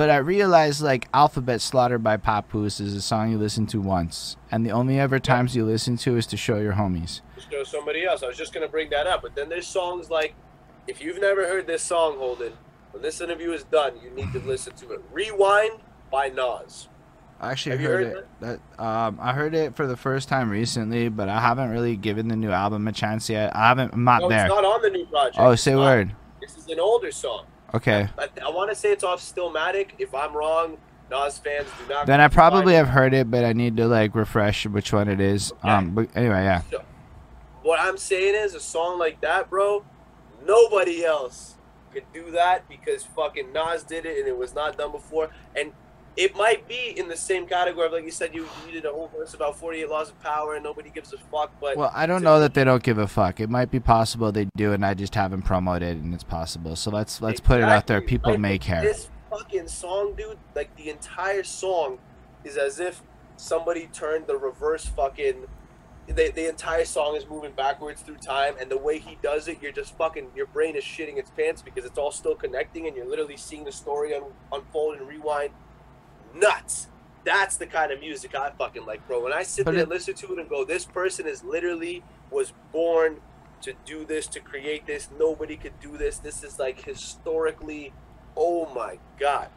But 0.00 0.08
I 0.08 0.16
realized 0.16 0.80
like 0.80 1.08
Alphabet 1.12 1.60
Slaughtered 1.60 2.02
by 2.02 2.16
Papoose 2.16 2.80
is 2.80 2.94
a 2.96 3.02
song 3.02 3.30
you 3.32 3.36
listen 3.36 3.66
to 3.66 3.82
once. 3.82 4.38
And 4.50 4.64
the 4.64 4.70
only 4.70 4.98
ever 4.98 5.18
times 5.18 5.54
you 5.54 5.66
listen 5.66 5.98
to 5.98 6.16
is 6.16 6.24
to 6.28 6.38
show 6.38 6.56
your 6.56 6.72
homies. 6.72 7.20
Go 7.50 7.64
somebody 7.64 8.06
else. 8.06 8.22
I 8.22 8.28
was 8.28 8.38
just 8.38 8.54
gonna 8.54 8.66
bring 8.66 8.88
that 8.88 9.06
up, 9.06 9.20
but 9.20 9.34
then 9.34 9.50
there's 9.50 9.66
songs 9.66 10.08
like, 10.08 10.32
if 10.86 11.02
you've 11.02 11.20
never 11.20 11.46
heard 11.46 11.66
this 11.66 11.82
song, 11.82 12.16
Holden, 12.16 12.54
when 12.92 13.02
this 13.02 13.20
interview 13.20 13.52
is 13.52 13.64
done, 13.64 13.92
you 14.02 14.08
need 14.08 14.32
to 14.32 14.38
listen 14.38 14.74
to 14.76 14.92
it. 14.92 15.02
Rewind 15.12 15.72
by 16.10 16.28
Nas. 16.28 16.88
I 17.38 17.50
actually 17.50 17.72
Have 17.72 17.80
you 17.82 17.88
heard, 17.88 18.06
heard 18.06 18.16
it. 18.16 18.28
That 18.40 18.82
um, 18.82 19.18
I 19.20 19.34
heard 19.34 19.54
it 19.54 19.76
for 19.76 19.86
the 19.86 19.98
first 19.98 20.30
time 20.30 20.48
recently, 20.48 21.10
but 21.10 21.28
I 21.28 21.42
haven't 21.42 21.68
really 21.68 21.96
given 21.96 22.28
the 22.28 22.36
new 22.36 22.52
album 22.52 22.88
a 22.88 22.92
chance 22.92 23.28
yet. 23.28 23.54
I 23.54 23.68
haven't. 23.68 23.92
I'm 23.92 24.04
not 24.04 24.22
No, 24.22 24.30
there. 24.30 24.46
it's 24.46 24.54
not 24.54 24.64
on 24.64 24.80
the 24.80 24.88
new 24.88 25.04
project. 25.04 25.36
oh, 25.38 25.50
It's 25.50 25.62
say 25.62 25.74
not. 25.74 25.80
word. 25.80 26.16
This 26.40 26.56
is 26.56 26.68
an 26.68 26.80
older 26.80 27.12
song. 27.12 27.44
Okay. 27.74 28.08
I, 28.18 28.28
I 28.44 28.50
want 28.50 28.70
to 28.70 28.76
say 28.76 28.92
it's 28.92 29.04
off 29.04 29.20
Stillmatic. 29.20 29.90
If 29.98 30.14
I'm 30.14 30.36
wrong, 30.36 30.78
Nas 31.10 31.38
fans 31.38 31.66
do 31.78 31.92
not. 31.92 32.06
Then 32.06 32.20
I 32.20 32.28
probably 32.28 32.74
have 32.74 32.88
heard 32.88 33.14
it, 33.14 33.30
but 33.30 33.44
I 33.44 33.52
need 33.52 33.76
to 33.78 33.86
like 33.86 34.14
refresh 34.14 34.66
which 34.66 34.92
one 34.92 35.08
it 35.08 35.20
is. 35.20 35.52
Okay. 35.52 35.68
Um, 35.68 35.94
but 35.94 36.08
anyway, 36.14 36.44
yeah. 36.44 36.62
What 37.62 37.80
I'm 37.80 37.96
saying 37.96 38.34
is, 38.36 38.54
a 38.54 38.60
song 38.60 38.98
like 38.98 39.20
that, 39.20 39.50
bro, 39.50 39.84
nobody 40.44 41.04
else 41.04 41.56
could 41.92 42.04
do 42.12 42.30
that 42.30 42.68
because 42.68 43.04
fucking 43.04 43.52
Nas 43.52 43.82
did 43.82 44.06
it 44.06 44.18
and 44.18 44.28
it 44.28 44.36
was 44.36 44.54
not 44.54 44.78
done 44.78 44.92
before. 44.92 45.30
And 45.56 45.72
it 46.16 46.36
might 46.36 46.66
be 46.68 46.94
in 46.96 47.08
the 47.08 47.16
same 47.16 47.46
category 47.46 47.86
of, 47.86 47.92
like 47.92 48.04
you 48.04 48.10
said, 48.10 48.34
you 48.34 48.46
you 48.66 48.72
did 48.72 48.84
a 48.84 48.90
whole 48.90 49.10
verse 49.14 49.34
about 49.34 49.56
48 49.56 49.88
laws 49.88 50.10
of 50.10 50.20
power 50.20 50.54
and 50.54 50.64
nobody 50.64 50.90
gives 50.90 51.12
a 51.12 51.18
fuck. 51.18 51.52
But 51.60 51.76
Well, 51.76 51.92
I 51.94 52.06
don't 52.06 52.22
know 52.22 52.40
that 52.40 52.54
they 52.54 52.64
don't 52.64 52.82
give 52.82 52.98
a 52.98 53.06
fuck. 53.06 53.40
It 53.40 53.48
might 53.48 53.70
be 53.70 53.80
possible 53.80 54.32
they 54.32 54.48
do, 54.56 54.72
and 54.72 54.84
I 54.84 54.94
just 54.94 55.14
haven't 55.14 55.42
promoted, 55.42 55.96
it 55.96 56.02
and 56.02 56.12
it's 56.12 56.24
possible. 56.24 56.76
So 56.76 56.90
let's 56.90 57.20
let's 57.22 57.40
put 57.40 57.60
it 57.60 57.64
out 57.64 57.86
there. 57.86 58.00
People 58.00 58.36
may 58.38 58.58
care. 58.58 58.82
This 58.82 59.08
fucking 59.30 59.68
song, 59.68 60.14
dude, 60.16 60.38
like 60.54 60.74
the 60.76 60.90
entire 60.90 61.44
song 61.44 61.98
is 62.44 62.56
as 62.56 62.80
if 62.80 63.02
somebody 63.36 63.88
turned 63.92 64.26
the 64.26 64.36
reverse 64.36 64.84
fucking 64.84 65.46
the, 66.14 66.30
the 66.34 66.48
entire 66.48 66.84
song 66.84 67.16
is 67.16 67.28
moving 67.28 67.52
backwards 67.52 68.02
through 68.02 68.16
time, 68.16 68.54
and 68.60 68.70
the 68.70 68.78
way 68.78 68.98
he 68.98 69.16
does 69.22 69.48
it, 69.48 69.58
you're 69.62 69.72
just 69.72 69.96
fucking 69.96 70.28
your 70.34 70.46
brain 70.46 70.76
is 70.76 70.84
shitting 70.84 71.18
its 71.18 71.30
pants 71.30 71.62
because 71.62 71.84
it's 71.84 71.98
all 71.98 72.10
still 72.10 72.34
connecting, 72.34 72.86
and 72.86 72.96
you're 72.96 73.08
literally 73.08 73.36
seeing 73.36 73.64
the 73.64 73.72
story 73.72 74.14
un, 74.14 74.24
unfold 74.52 74.98
and 74.98 75.08
rewind. 75.08 75.50
Nuts. 76.34 76.88
That's 77.24 77.56
the 77.56 77.66
kind 77.66 77.92
of 77.92 78.00
music 78.00 78.34
I 78.34 78.50
fucking 78.50 78.86
like, 78.86 79.06
bro. 79.06 79.22
When 79.22 79.32
I 79.32 79.42
sit 79.42 79.64
But 79.64 79.72
there 79.72 79.80
it- 79.80 79.82
and 79.84 79.90
listen 79.90 80.14
to 80.14 80.32
it 80.32 80.38
and 80.38 80.48
go, 80.48 80.64
this 80.64 80.84
person 80.84 81.26
is 81.26 81.44
literally 81.44 82.02
was 82.30 82.52
born 82.72 83.16
to 83.62 83.74
do 83.84 84.04
this, 84.06 84.26
to 84.28 84.40
create 84.40 84.86
this. 84.86 85.08
Nobody 85.18 85.56
could 85.56 85.78
do 85.80 85.98
this. 85.98 86.18
This 86.18 86.42
is 86.42 86.58
like 86.58 86.80
historically, 86.82 87.92
oh 88.36 88.72
my 88.74 88.98
god. 89.18 89.48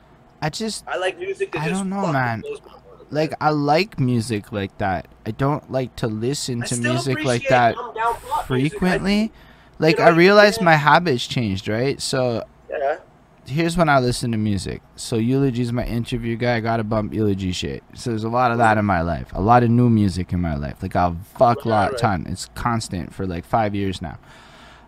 I 0.42 0.50
just 0.50 0.84
I 0.88 0.98
like 0.98 1.18
music 1.18 1.54
that 1.54 1.62
I 1.62 1.70
just 1.70 1.82
don't 1.82 1.90
know, 1.90 2.12
man. 2.12 2.42
blows 2.42 2.60
my 2.66 2.72
mind. 2.74 2.84
like 3.12 3.34
I 3.40 3.52
like 3.52 3.98
music 3.98 4.52
like 4.52 4.78
that. 4.80 5.08
I 5.26 5.32
don't 5.32 5.72
like 5.72 5.96
to 5.98 6.08
listen 6.08 6.64
I 6.64 6.66
to 6.66 6.76
music 6.78 7.24
like 7.24 7.48
that 7.48 7.76
calm 7.76 7.96
down 7.96 8.16
pop 8.16 8.22
music. 8.22 8.42
I- 8.42 8.44
frequently. 8.46 9.32
Like 9.80 10.00
know, 10.00 10.06
I 10.06 10.10
you 10.10 10.16
realized 10.18 10.58
can- 10.58 10.66
my 10.66 10.76
habits 10.76 11.26
changed, 11.28 11.70
right? 11.70 12.02
So 12.02 12.44
yeah. 12.70 12.98
Here's 13.46 13.78
when 13.78 13.90
I 13.90 14.00
listen 14.00 14.32
to 14.32 14.38
music. 14.38 14.82
So 14.96 15.16
Eulogy's 15.18 15.72
my 15.74 15.86
interview 15.86 16.36
guy. 16.36 16.56
I 16.56 16.60
gotta 16.60 16.84
bump 16.84 17.14
Eulogy 17.14 17.52
shit. 17.52 17.84
So 17.94 18.10
there's 18.12 18.24
a 18.24 18.30
lot 18.30 18.52
of 18.52 18.58
that 18.60 18.78
in 18.78 18.86
my 18.86 19.02
life. 19.02 19.32
A 19.34 19.42
lot 19.42 19.64
of 19.64 19.70
new 19.70 19.90
music 19.90 20.34
in 20.34 20.42
my 20.42 20.56
life. 20.56 20.82
Like 20.82 20.96
a 20.96 21.16
fuck 21.36 21.66
lot 21.66 21.92
right. 21.92 22.00
ton. 22.00 22.26
It's 22.30 22.50
constant 22.56 23.14
for 23.14 23.26
like 23.28 23.46
five 23.46 23.76
years 23.76 24.02
now. 24.02 24.18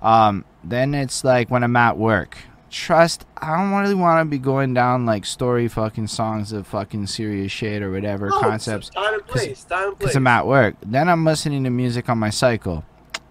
Um, 0.02 0.46
then 0.64 0.94
it's 0.94 1.24
like 1.24 1.50
when 1.50 1.64
I'm 1.64 1.76
at 1.76 1.98
work. 1.98 2.38
Trust, 2.72 3.26
I 3.38 3.56
don't 3.56 3.72
really 3.80 3.96
want 3.96 4.20
to 4.20 4.30
be 4.30 4.38
going 4.38 4.74
down 4.74 5.06
like 5.06 5.26
story 5.26 5.68
fucking 5.70 6.08
songs 6.08 6.52
of 6.52 6.68
fucking 6.68 7.08
serious 7.08 7.52
shit 7.52 7.82
or 7.82 7.90
whatever 7.92 8.28
No, 8.28 8.40
concepts 8.42 8.90
Time 8.90 9.14
and 9.14 9.26
place. 9.26 9.64
Time 9.64 9.90
and 9.90 9.98
place. 9.98 9.98
because 10.00 10.16
I'm 10.18 10.28
at 10.28 10.46
work. 10.46 10.76
Then 10.86 11.08
I'm 11.08 11.24
listening 11.24 11.64
to 11.64 11.70
music 11.70 12.10
on 12.10 12.18
my 12.18 12.30
cycle. 12.32 12.84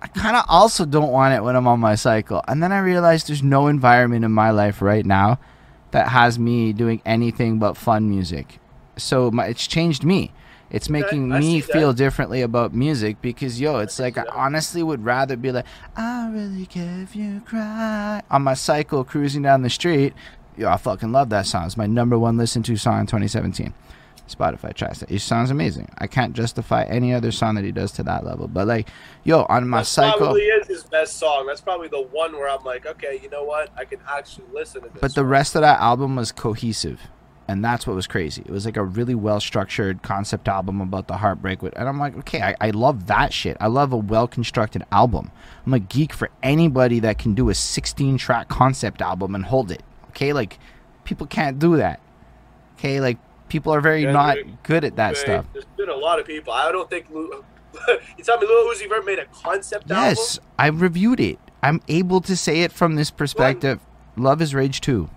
I 0.04 0.08
kind 0.08 0.36
of 0.36 0.44
also 0.48 0.84
don't 0.84 1.10
want 1.10 1.32
it 1.34 1.42
when 1.42 1.56
I'm 1.56 1.66
on 1.66 1.80
my 1.80 1.94
cycle. 1.94 2.42
And 2.46 2.62
then 2.62 2.72
I 2.72 2.78
realize 2.80 3.24
there's 3.24 3.42
no 3.42 3.68
environment 3.68 4.22
in 4.24 4.32
my 4.32 4.50
life 4.50 4.82
right 4.82 5.04
now 5.04 5.38
that 5.92 6.08
has 6.08 6.38
me 6.38 6.74
doing 6.74 7.00
anything 7.06 7.58
but 7.58 7.74
fun 7.74 8.10
music. 8.10 8.58
So 8.98 9.30
my, 9.30 9.46
it's 9.46 9.66
changed 9.66 10.04
me. 10.04 10.30
It's 10.70 10.86
Okay, 10.86 10.92
making 10.92 11.32
I 11.32 11.40
me 11.40 11.60
that. 11.60 11.72
feel 11.72 11.92
differently 11.94 12.42
about 12.42 12.74
music 12.74 13.22
because 13.22 13.60
yo, 13.60 13.78
it's 13.78 13.96
can 13.96 14.04
like 14.04 14.18
I 14.18 14.24
honestly 14.34 14.82
would 14.82 15.04
rather 15.04 15.36
be 15.36 15.52
like, 15.52 15.64
I 15.96 16.28
really 16.30 16.66
care 16.66 17.00
if 17.00 17.16
you 17.16 17.40
cry 17.46 18.20
on 18.30 18.42
my 18.42 18.54
cycle 18.54 19.04
cruising 19.04 19.42
down 19.42 19.62
the 19.62 19.70
street. 19.70 20.12
Yo, 20.56 20.68
I 20.68 20.76
fucking 20.76 21.12
love 21.12 21.30
that 21.30 21.46
song. 21.46 21.64
It's 21.66 21.76
my 21.76 21.86
number 21.86 22.18
one 22.18 22.36
listened 22.36 22.66
to 22.66 22.76
song 22.76 23.00
in 23.00 23.06
2017. 23.06 23.72
Spotify 24.28 24.72
tracks 24.72 25.02
it. 25.02 25.18
Sounds 25.20 25.50
amazing. 25.50 25.88
I 25.98 26.06
can't 26.06 26.34
justify 26.34 26.84
any 26.84 27.12
other 27.12 27.30
song 27.30 27.56
that 27.56 27.64
he 27.64 27.72
does 27.72 27.92
to 27.92 28.02
that 28.04 28.24
level. 28.24 28.48
But 28.48 28.66
like, 28.66 28.88
yo, 29.22 29.44
on 29.48 29.68
my 29.68 29.80
that 29.80 29.86
cycle. 29.86 30.18
probably 30.18 30.42
is 30.42 30.66
his 30.66 30.84
best 30.84 31.18
song. 31.18 31.46
That's 31.46 31.60
probably 31.60 31.88
the 31.88 32.02
one 32.02 32.32
where 32.32 32.48
I'm 32.48 32.64
like, 32.64 32.86
okay, 32.86 33.20
you 33.22 33.28
know 33.28 33.44
what? 33.44 33.70
I 33.76 33.84
can 33.84 34.00
actually 34.08 34.46
listen 34.52 34.82
to 34.82 34.88
this. 34.88 35.00
But 35.00 35.14
the 35.14 35.24
rest 35.24 35.54
of 35.54 35.62
that 35.62 35.80
album 35.80 36.16
was 36.16 36.32
cohesive. 36.32 37.00
And 37.46 37.62
that's 37.62 37.86
what 37.86 37.94
was 37.94 38.06
crazy. 38.06 38.42
It 38.46 38.50
was 38.50 38.64
like 38.64 38.78
a 38.78 38.84
really 38.84 39.14
well 39.14 39.38
structured 39.38 40.02
concept 40.02 40.48
album 40.48 40.80
about 40.80 41.08
the 41.08 41.18
heartbreak. 41.18 41.60
With, 41.60 41.76
and 41.76 41.86
I'm 41.86 41.98
like, 41.98 42.16
okay, 42.18 42.40
I, 42.40 42.56
I 42.58 42.70
love 42.70 43.06
that 43.08 43.34
shit. 43.34 43.58
I 43.60 43.66
love 43.66 43.92
a 43.92 43.98
well 43.98 44.26
constructed 44.26 44.82
album. 44.90 45.30
I'm 45.66 45.74
a 45.74 45.78
geek 45.78 46.14
for 46.14 46.30
anybody 46.42 47.00
that 47.00 47.18
can 47.18 47.34
do 47.34 47.50
a 47.50 47.54
16 47.54 48.16
track 48.16 48.48
concept 48.48 49.02
album 49.02 49.34
and 49.34 49.44
hold 49.44 49.70
it. 49.70 49.82
Okay, 50.08 50.32
like 50.32 50.58
people 51.04 51.26
can't 51.26 51.58
do 51.58 51.76
that. 51.76 52.00
Okay, 52.78 52.98
like 53.00 53.18
people 53.54 53.72
are 53.72 53.80
very 53.80 54.02
Yeah, 54.02 54.10
not 54.12 54.36
good 54.64 54.84
at 54.84 54.96
that 54.96 55.16
stuff. 55.16 55.46
There's 55.52 55.64
been 55.76 55.88
a 55.88 55.94
lot 55.94 56.18
of 56.18 56.26
people. 56.26 56.52
I 56.52 56.72
don't 56.72 56.90
think. 56.90 57.06
Lil, 57.08 57.44
you 58.18 58.24
tell 58.24 58.38
me 58.40 58.46
Lil 58.48 58.74
Uzi 58.74 58.88
Vert 58.88 59.06
made 59.06 59.20
a 59.20 59.26
concept 59.26 59.84
Yes, 59.88 60.40
I 60.58 60.66
reviewed 60.66 61.20
it. 61.20 61.38
I'm 61.62 61.80
able 61.86 62.20
to 62.22 62.36
say 62.36 62.62
it 62.62 62.72
from 62.72 62.96
this 62.96 63.10
perspective. 63.12 63.78
Luv 64.16 64.42
Is 64.42 64.54
Rage 64.54 64.80
2. 64.80 65.08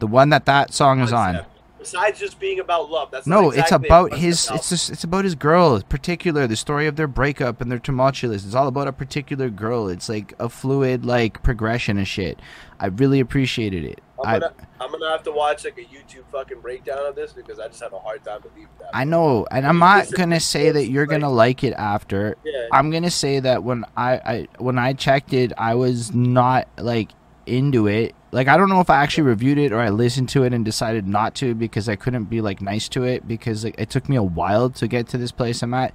The 0.00 0.06
one 0.08 0.28
that 0.30 0.44
that 0.46 0.74
song 0.74 0.98
album? 1.00 1.06
is 1.06 1.12
on. 1.12 1.46
Besides 1.78 2.18
just 2.18 2.40
being 2.40 2.58
about 2.60 2.90
love, 2.90 3.10
that's 3.12 3.26
No, 3.26 3.42
not 3.50 3.56
it's 3.58 3.70
about 3.72 4.14
his. 4.14 4.46
album. 4.46 4.58
It's 4.58 4.68
just, 4.70 4.90
it's 4.90 5.04
about 5.04 5.24
his 5.24 5.34
girl, 5.34 5.76
in 5.76 5.82
particular 5.82 6.46
the 6.46 6.56
story 6.56 6.86
of 6.86 6.96
their 6.96 7.06
breakup 7.06 7.60
and 7.60 7.70
their 7.70 7.78
tumultuous. 7.78 8.44
It's 8.44 8.54
all 8.54 8.66
about 8.68 8.88
a 8.88 8.92
particular 8.92 9.50
girl. 9.50 9.88
It's 9.88 10.08
like 10.08 10.32
a 10.38 10.48
fluid 10.48 11.04
like 11.04 11.42
progression 11.42 11.98
of 11.98 12.08
shit. 12.08 12.38
I 12.80 12.86
really 12.86 13.20
appreciated 13.20 13.84
it. 13.84 14.00
I'm 14.22 14.40
gonna, 14.40 14.54
I'm 14.80 14.90
gonna 14.92 15.10
have 15.10 15.22
to 15.24 15.32
watch 15.32 15.64
like 15.64 15.78
a 15.78 15.82
YouTube 15.82 16.24
fucking 16.30 16.60
breakdown 16.60 17.04
of 17.06 17.14
this 17.14 17.32
because 17.32 17.58
I 17.58 17.68
just 17.68 17.80
have 17.80 17.92
a 17.92 17.98
hard 17.98 18.24
time 18.24 18.40
believing 18.42 18.68
that. 18.78 18.90
I 18.94 19.04
know, 19.04 19.46
and 19.50 19.66
I'm 19.66 19.78
not 19.78 20.10
gonna 20.12 20.40
say 20.40 20.70
that 20.70 20.88
you're 20.88 21.06
gonna 21.06 21.30
like 21.30 21.64
it 21.64 21.72
after. 21.74 22.36
Yeah. 22.44 22.68
I'm 22.72 22.90
gonna 22.90 23.10
say 23.10 23.40
that 23.40 23.64
when 23.64 23.84
I, 23.96 24.12
I 24.14 24.48
when 24.58 24.78
I 24.78 24.92
checked 24.92 25.32
it, 25.32 25.52
I 25.58 25.74
was 25.74 26.14
not 26.14 26.68
like 26.78 27.10
into 27.46 27.86
it. 27.88 28.14
Like 28.30 28.48
I 28.48 28.56
don't 28.56 28.68
know 28.68 28.80
if 28.80 28.90
I 28.90 29.02
actually 29.02 29.24
reviewed 29.24 29.58
it 29.58 29.72
or 29.72 29.80
I 29.80 29.90
listened 29.90 30.28
to 30.30 30.44
it 30.44 30.52
and 30.52 30.64
decided 30.64 31.06
not 31.06 31.34
to 31.36 31.54
because 31.54 31.88
I 31.88 31.96
couldn't 31.96 32.24
be 32.24 32.40
like 32.40 32.60
nice 32.60 32.88
to 32.90 33.04
it 33.04 33.26
because 33.26 33.64
like 33.64 33.74
it 33.78 33.90
took 33.90 34.08
me 34.08 34.16
a 34.16 34.22
while 34.22 34.70
to 34.70 34.88
get 34.88 35.08
to 35.08 35.18
this 35.18 35.32
place 35.32 35.62
I'm 35.62 35.74
at. 35.74 35.92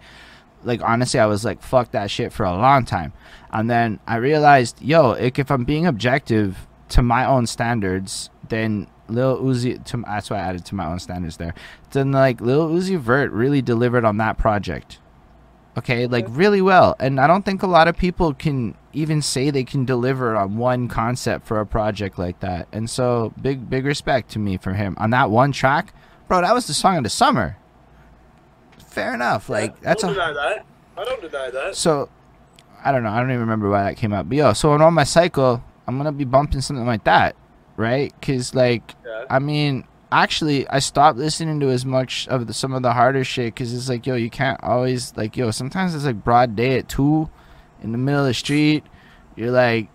Like 0.64 0.82
honestly, 0.82 1.20
I 1.20 1.26
was 1.26 1.46
like 1.46 1.62
fuck 1.62 1.92
that 1.92 2.12
shit 2.12 2.34
for 2.34 2.46
a 2.46 2.52
long 2.52 2.84
time, 2.84 3.14
and 3.52 3.70
then 3.70 4.00
I 4.06 4.18
realized, 4.18 4.82
yo, 4.82 5.12
like, 5.12 5.40
if 5.40 5.50
I'm 5.52 5.64
being 5.64 5.86
objective 5.88 6.68
to 6.90 7.02
my 7.02 7.26
own 7.26 7.48
standards, 7.48 8.30
then 8.50 8.88
Lil 9.08 9.40
Uzi, 9.42 9.84
to, 9.86 10.04
that's 10.06 10.30
why 10.30 10.38
I 10.38 10.42
added 10.42 10.66
to 10.66 10.76
my 10.76 10.86
own 10.86 11.00
standards 11.00 11.38
there. 11.38 11.54
Then 11.92 12.12
like 12.12 12.42
Lil 12.42 12.70
Uzi 12.70 12.98
Vert 12.98 13.32
really 13.32 13.62
delivered 13.62 14.06
on 14.06 14.18
that 14.18 14.38
project. 14.38 15.00
Okay 15.78 16.08
like 16.08 16.26
really 16.30 16.62
well. 16.62 16.96
And 17.00 17.20
i 17.20 17.28
don't 17.28 17.46
think 17.46 17.64
a 17.64 17.68
lot 17.68 17.88
of 17.88 17.96
people 17.96 18.34
can 18.34 18.76
even 18.92 19.22
say 19.22 19.50
they 19.50 19.64
can 19.64 19.86
deliver 19.86 20.36
on 20.36 20.58
one 20.58 20.88
concept 20.88 21.46
for 21.46 21.60
a 21.60 21.66
project 21.66 22.18
like 22.20 22.40
that. 22.42 22.68
And 22.72 22.90
so 22.90 23.34
big 23.42 23.70
big 23.70 23.86
respect 23.86 24.30
to 24.32 24.40
me 24.40 24.58
for 24.58 24.74
him. 24.74 24.96
On 24.98 25.12
that 25.12 25.30
one 25.30 25.52
track 25.52 25.94
bro 26.28 26.42
that 26.42 26.54
was 26.54 26.68
the 26.68 26.74
song 26.74 26.98
of 26.98 27.04
the 27.04 27.10
summer. 27.10 27.58
Fair 28.78 29.14
enough. 29.14 29.48
Like 29.48 29.72
I 29.78 29.80
that's 29.82 30.02
don't 30.02 30.12
a 30.12 30.16
deny 30.16 30.34
that. 30.34 30.66
I 30.98 31.04
don't 31.06 31.22
deny 31.22 31.50
that. 31.52 31.76
so 31.76 32.10
i 32.84 32.92
don't 32.92 33.04
know. 33.04 33.10
I 33.10 33.20
don't 33.20 33.30
even 33.30 33.42
remember 33.42 33.70
why 33.70 33.84
that 33.84 33.98
came 33.98 34.12
up. 34.12 34.28
But 34.28 34.38
yo 34.38 34.54
so 34.54 34.72
on 34.72 34.94
my 34.94 35.04
cycle 35.04 35.64
i'm 35.90 35.98
gonna 35.98 36.12
be 36.12 36.24
bumping 36.26 36.62
something 36.62 36.86
like 36.86 37.04
that 37.04 37.36
right 37.78 38.14
because 38.20 38.54
like 38.56 38.96
Yeah. 39.06 39.26
I 39.30 39.40
mean, 39.40 39.84
actually, 40.12 40.68
I 40.70 40.80
stopped 40.80 41.18
listening 41.20 41.60
to 41.60 41.70
as 41.70 41.86
much 41.86 42.28
of 42.30 42.48
the, 42.48 42.54
some 42.54 42.74
of 42.74 42.82
the 42.82 42.94
harder 42.94 43.24
shit 43.24 43.54
because 43.54 43.74
it's 43.74 43.88
like, 43.90 44.08
yo, 44.08 44.16
you 44.16 44.30
can't 44.32 44.60
always 44.64 45.16
like, 45.16 45.38
yo. 45.38 45.52
Sometimes 45.52 45.94
it's 45.94 46.04
like 46.06 46.24
broad 46.24 46.56
day 46.56 46.80
at 46.80 46.88
two, 46.90 47.30
in 47.84 47.92
the 47.92 47.98
middle 48.00 48.22
of 48.22 48.26
the 48.28 48.34
street. 48.34 48.84
You're 49.36 49.52
like, 49.52 49.88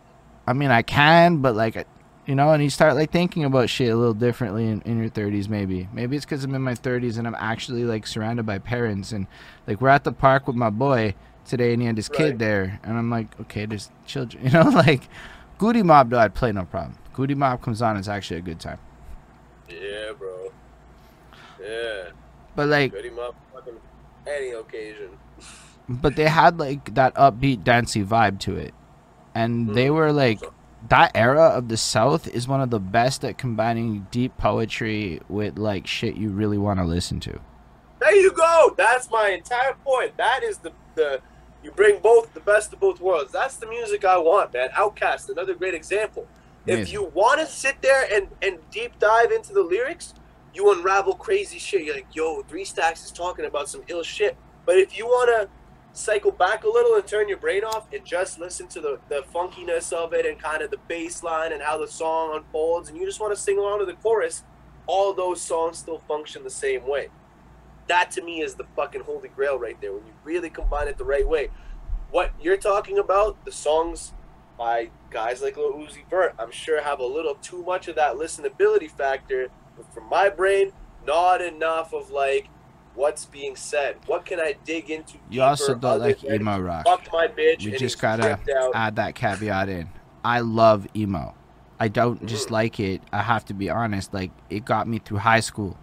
I 0.47 0.53
mean, 0.53 0.71
I 0.71 0.83
can, 0.83 1.39
but 1.39 1.57
like, 1.57 1.85
you 2.27 2.35
know, 2.37 2.51
and 2.53 2.62
you 2.62 2.71
start 2.71 2.95
like 2.95 3.11
thinking 3.11 3.45
about 3.45 3.69
shit 3.69 3.91
a 3.91 3.97
little 3.97 4.15
differently 4.15 4.69
in, 4.69 4.83
in 4.83 4.99
your 4.99 5.11
30s. 5.11 5.49
Maybe, 5.49 5.89
maybe 5.93 6.15
it's 6.16 6.25
because 6.25 6.45
I'm 6.45 6.55
in 6.55 6.62
my 6.62 6.75
30s 6.75 7.19
and 7.19 7.27
I'm 7.27 7.37
actually 7.37 7.85
like 7.85 8.07
surrounded 8.07 8.47
by 8.47 8.59
parents 8.61 9.11
and 9.12 9.27
like 9.66 9.81
we're 9.81 9.89
at 9.89 10.05
the 10.05 10.12
park 10.12 10.47
with 10.47 10.55
my 10.57 10.71
boy 10.71 11.15
today 11.45 11.73
and 11.73 11.83
he 11.83 11.87
had 11.87 11.97
his 11.97 12.09
Right. 12.11 12.19
kid 12.19 12.39
there 12.39 12.79
and 12.85 12.97
I'm 12.97 13.11
like, 13.11 13.39
okay, 13.43 13.66
there's 13.66 13.91
children, 14.07 14.45
you 14.47 14.51
know, 14.53 14.69
like 14.71 15.09
Goodie 15.59 15.82
Mob 15.82 16.10
though, 16.10 16.18
I'd 16.18 16.35
play 16.35 16.52
no 16.52 16.64
problem. 16.64 16.97
Goodie 17.12 17.35
Mob 17.35 17.62
comes 17.62 17.81
on, 17.82 17.97
it's 17.97 18.09
actually 18.09 18.39
a 18.39 18.43
good 18.43 18.60
time. 18.60 18.78
Yeah, 19.68 20.12
bro. 20.18 20.52
Yeah. 21.62 22.10
But 22.56 22.68
like, 22.68 22.93
Good 22.93 23.05
him 23.06 23.18
up. 23.18 23.35
Fucking 23.52 23.74
any 24.26 24.51
occasion. 24.51 25.10
but 25.89 26.16
they 26.16 26.26
had 26.28 26.59
like 26.59 26.94
that 26.94 27.14
upbeat 27.14 27.62
dancey 27.64 28.02
vibe 28.05 28.39
to 28.40 28.56
it 28.56 28.72
and 29.35 29.74
they 29.74 29.89
Mm. 29.89 29.94
were 29.94 30.12
like 30.12 30.40
that 30.89 31.10
era 31.14 31.48
of 31.48 31.68
the 31.68 31.76
south 31.76 32.26
is 32.28 32.47
one 32.48 32.60
of 32.60 32.70
the 32.70 32.78
best 32.81 33.24
at 33.24 33.36
combining 33.39 34.06
deep 34.10 34.36
poetry 34.39 35.20
with 35.28 35.59
like 35.59 35.86
shit 35.86 36.14
you 36.16 36.31
really 36.31 36.59
want 36.59 36.78
to 36.78 36.85
listen 36.85 37.20
to 37.20 37.39
There 38.01 38.14
you 38.16 38.32
go. 38.32 38.74
That's 38.76 39.10
my 39.10 39.28
entire 39.31 39.74
point. 39.85 40.16
That 40.18 40.43
is 40.43 40.59
the 40.59 40.72
the 40.94 41.20
you 41.65 41.70
bring 41.70 41.99
both 42.01 42.32
the 42.35 42.41
best 42.41 42.73
of 42.74 42.81
both 42.81 43.01
worlds. 43.01 43.32
That's 43.32 43.57
the 43.57 43.66
music 43.66 44.05
I 44.05 44.19
want, 44.19 44.53
man. 44.53 44.69
OutKast, 44.70 45.31
another 45.31 45.55
great 45.55 45.74
example. 45.74 46.28
If 46.66 46.93
you 46.93 47.05
want 47.15 47.41
to 47.41 47.47
sit 47.47 47.82
there 47.82 48.07
and 48.12 48.28
and 48.41 48.59
deep 48.70 48.99
dive 48.99 49.32
into 49.32 49.53
the 49.53 49.62
lyrics, 49.62 50.15
you 50.55 50.73
unravel 50.73 51.15
crazy 51.15 51.59
shit. 51.59 51.82
You're 51.82 51.97
like, 51.97 52.15
yo, 52.15 52.43
Three 52.43 52.65
Stacks 52.65 53.05
is 53.05 53.11
talking 53.11 53.45
about 53.45 53.69
some 53.69 53.82
ill 53.89 54.03
shit. 54.03 54.36
But 54.65 54.78
if 54.78 54.97
you 54.97 55.07
want 55.07 55.28
to 55.28 55.49
cycle 55.93 56.32
back 56.32 56.65
a 56.65 56.69
little 56.69 56.95
and 56.95 57.07
turn 57.07 57.28
your 57.28 57.39
brain 57.39 57.65
off 57.65 57.86
and 57.93 58.05
just 58.05 58.39
listen 58.39 58.66
to 58.69 58.81
the, 58.81 58.99
the 59.09 59.24
funkiness 59.35 59.93
of 59.93 60.12
it 60.12 60.27
and 60.27 60.39
kind 60.39 60.62
of 60.62 60.70
the 60.70 60.78
bass 60.89 61.23
line 61.23 61.53
and 61.53 61.62
how 61.62 61.78
the 61.78 61.86
song 61.86 62.35
unfolds 62.35 62.89
and 62.89 62.99
you 62.99 63.07
just 63.07 63.20
want 63.20 63.35
to 63.35 63.41
sing 63.41 63.59
along 63.59 63.78
to 63.78 63.85
the 63.85 63.95
chorus, 63.95 64.43
all 64.86 65.12
those 65.12 65.41
songs 65.41 65.78
still 65.78 65.99
function 65.99 66.43
the 66.43 66.51
same 66.51 66.86
way. 66.86 67.09
That 67.89 68.11
to 68.12 68.23
me 68.23 68.40
is 68.40 68.55
the 68.55 68.65
fucking 68.77 69.02
holy 69.02 69.28
grail 69.28 69.59
right 69.59 69.78
there 69.81 69.93
when 69.93 70.06
you 70.06 70.12
really 70.24 70.51
combine 70.51 70.89
it 70.89 70.98
the 70.98 71.05
right 71.05 71.27
way. 71.28 71.51
What 72.11 72.32
you're 72.40 72.56
talking 72.56 72.98
about, 72.98 73.44
the 73.44 73.52
songs 73.52 74.12
by 74.59 74.90
guys 75.11 75.43
like 75.43 75.56
Lil 75.56 75.73
Uzi 75.74 76.09
Vert, 76.09 76.35
I'm 76.39 76.51
sure 76.52 76.81
have 76.82 77.01
a 77.01 77.06
little 77.06 77.35
too 77.36 77.62
much 77.65 77.89
of 77.89 77.97
that 77.97 78.15
listenability 78.15 78.90
factor, 78.90 79.48
but 79.77 79.93
for 79.93 80.01
my 80.02 80.28
brain, 80.28 80.73
not 81.06 81.40
enough 81.43 81.93
of 81.93 82.11
like 82.11 82.48
what's 82.94 83.24
being 83.27 83.56
said. 83.56 83.97
What 84.06 84.24
can 84.24 84.39
I 84.39 84.55
dig 84.65 84.90
into? 84.90 85.19
You 85.28 85.43
also 85.43 85.74
don't 85.74 85.98
like 86.01 86.23
emo 86.24 86.61
rock. 86.61 86.85
Fuck 86.86 87.09
my 87.12 87.27
bitch. 87.27 87.62
You 87.62 87.77
just 87.77 88.01
gotta 88.01 88.39
add 88.74 88.97
that 88.97 89.15
caveat 89.16 89.69
in. 89.69 89.89
I 90.24 90.40
love 90.40 90.86
emo. 90.97 91.35
I 91.81 91.89
don't 91.89 92.24
just 92.24 92.48
Mhm. 92.48 92.52
like 92.52 92.81
it. 92.81 93.02
I 93.12 93.23
have 93.23 93.44
to 93.47 93.55
be 93.55 93.69
honest. 93.69 94.15
Like 94.15 94.31
it 94.48 94.65
got 94.65 94.86
me 94.86 95.01
through 95.01 95.19
high 95.19 95.40
school, 95.40 95.77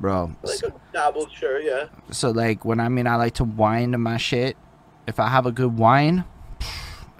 bro. 0.00 0.32
Like 0.42 0.62
a 0.62 0.72
dabble, 0.92 1.28
sure, 1.28 1.60
yeah. 1.60 1.86
So 2.10 2.30
like 2.30 2.64
when 2.64 2.80
I 2.80 2.88
mean 2.88 3.06
I 3.06 3.16
like 3.16 3.34
to 3.34 3.44
wine 3.44 3.92
to 3.92 3.98
my 3.98 4.16
shit. 4.16 4.56
If 5.06 5.18
I 5.18 5.28
have 5.28 5.46
a 5.46 5.52
good 5.52 5.78
wine, 5.78 6.24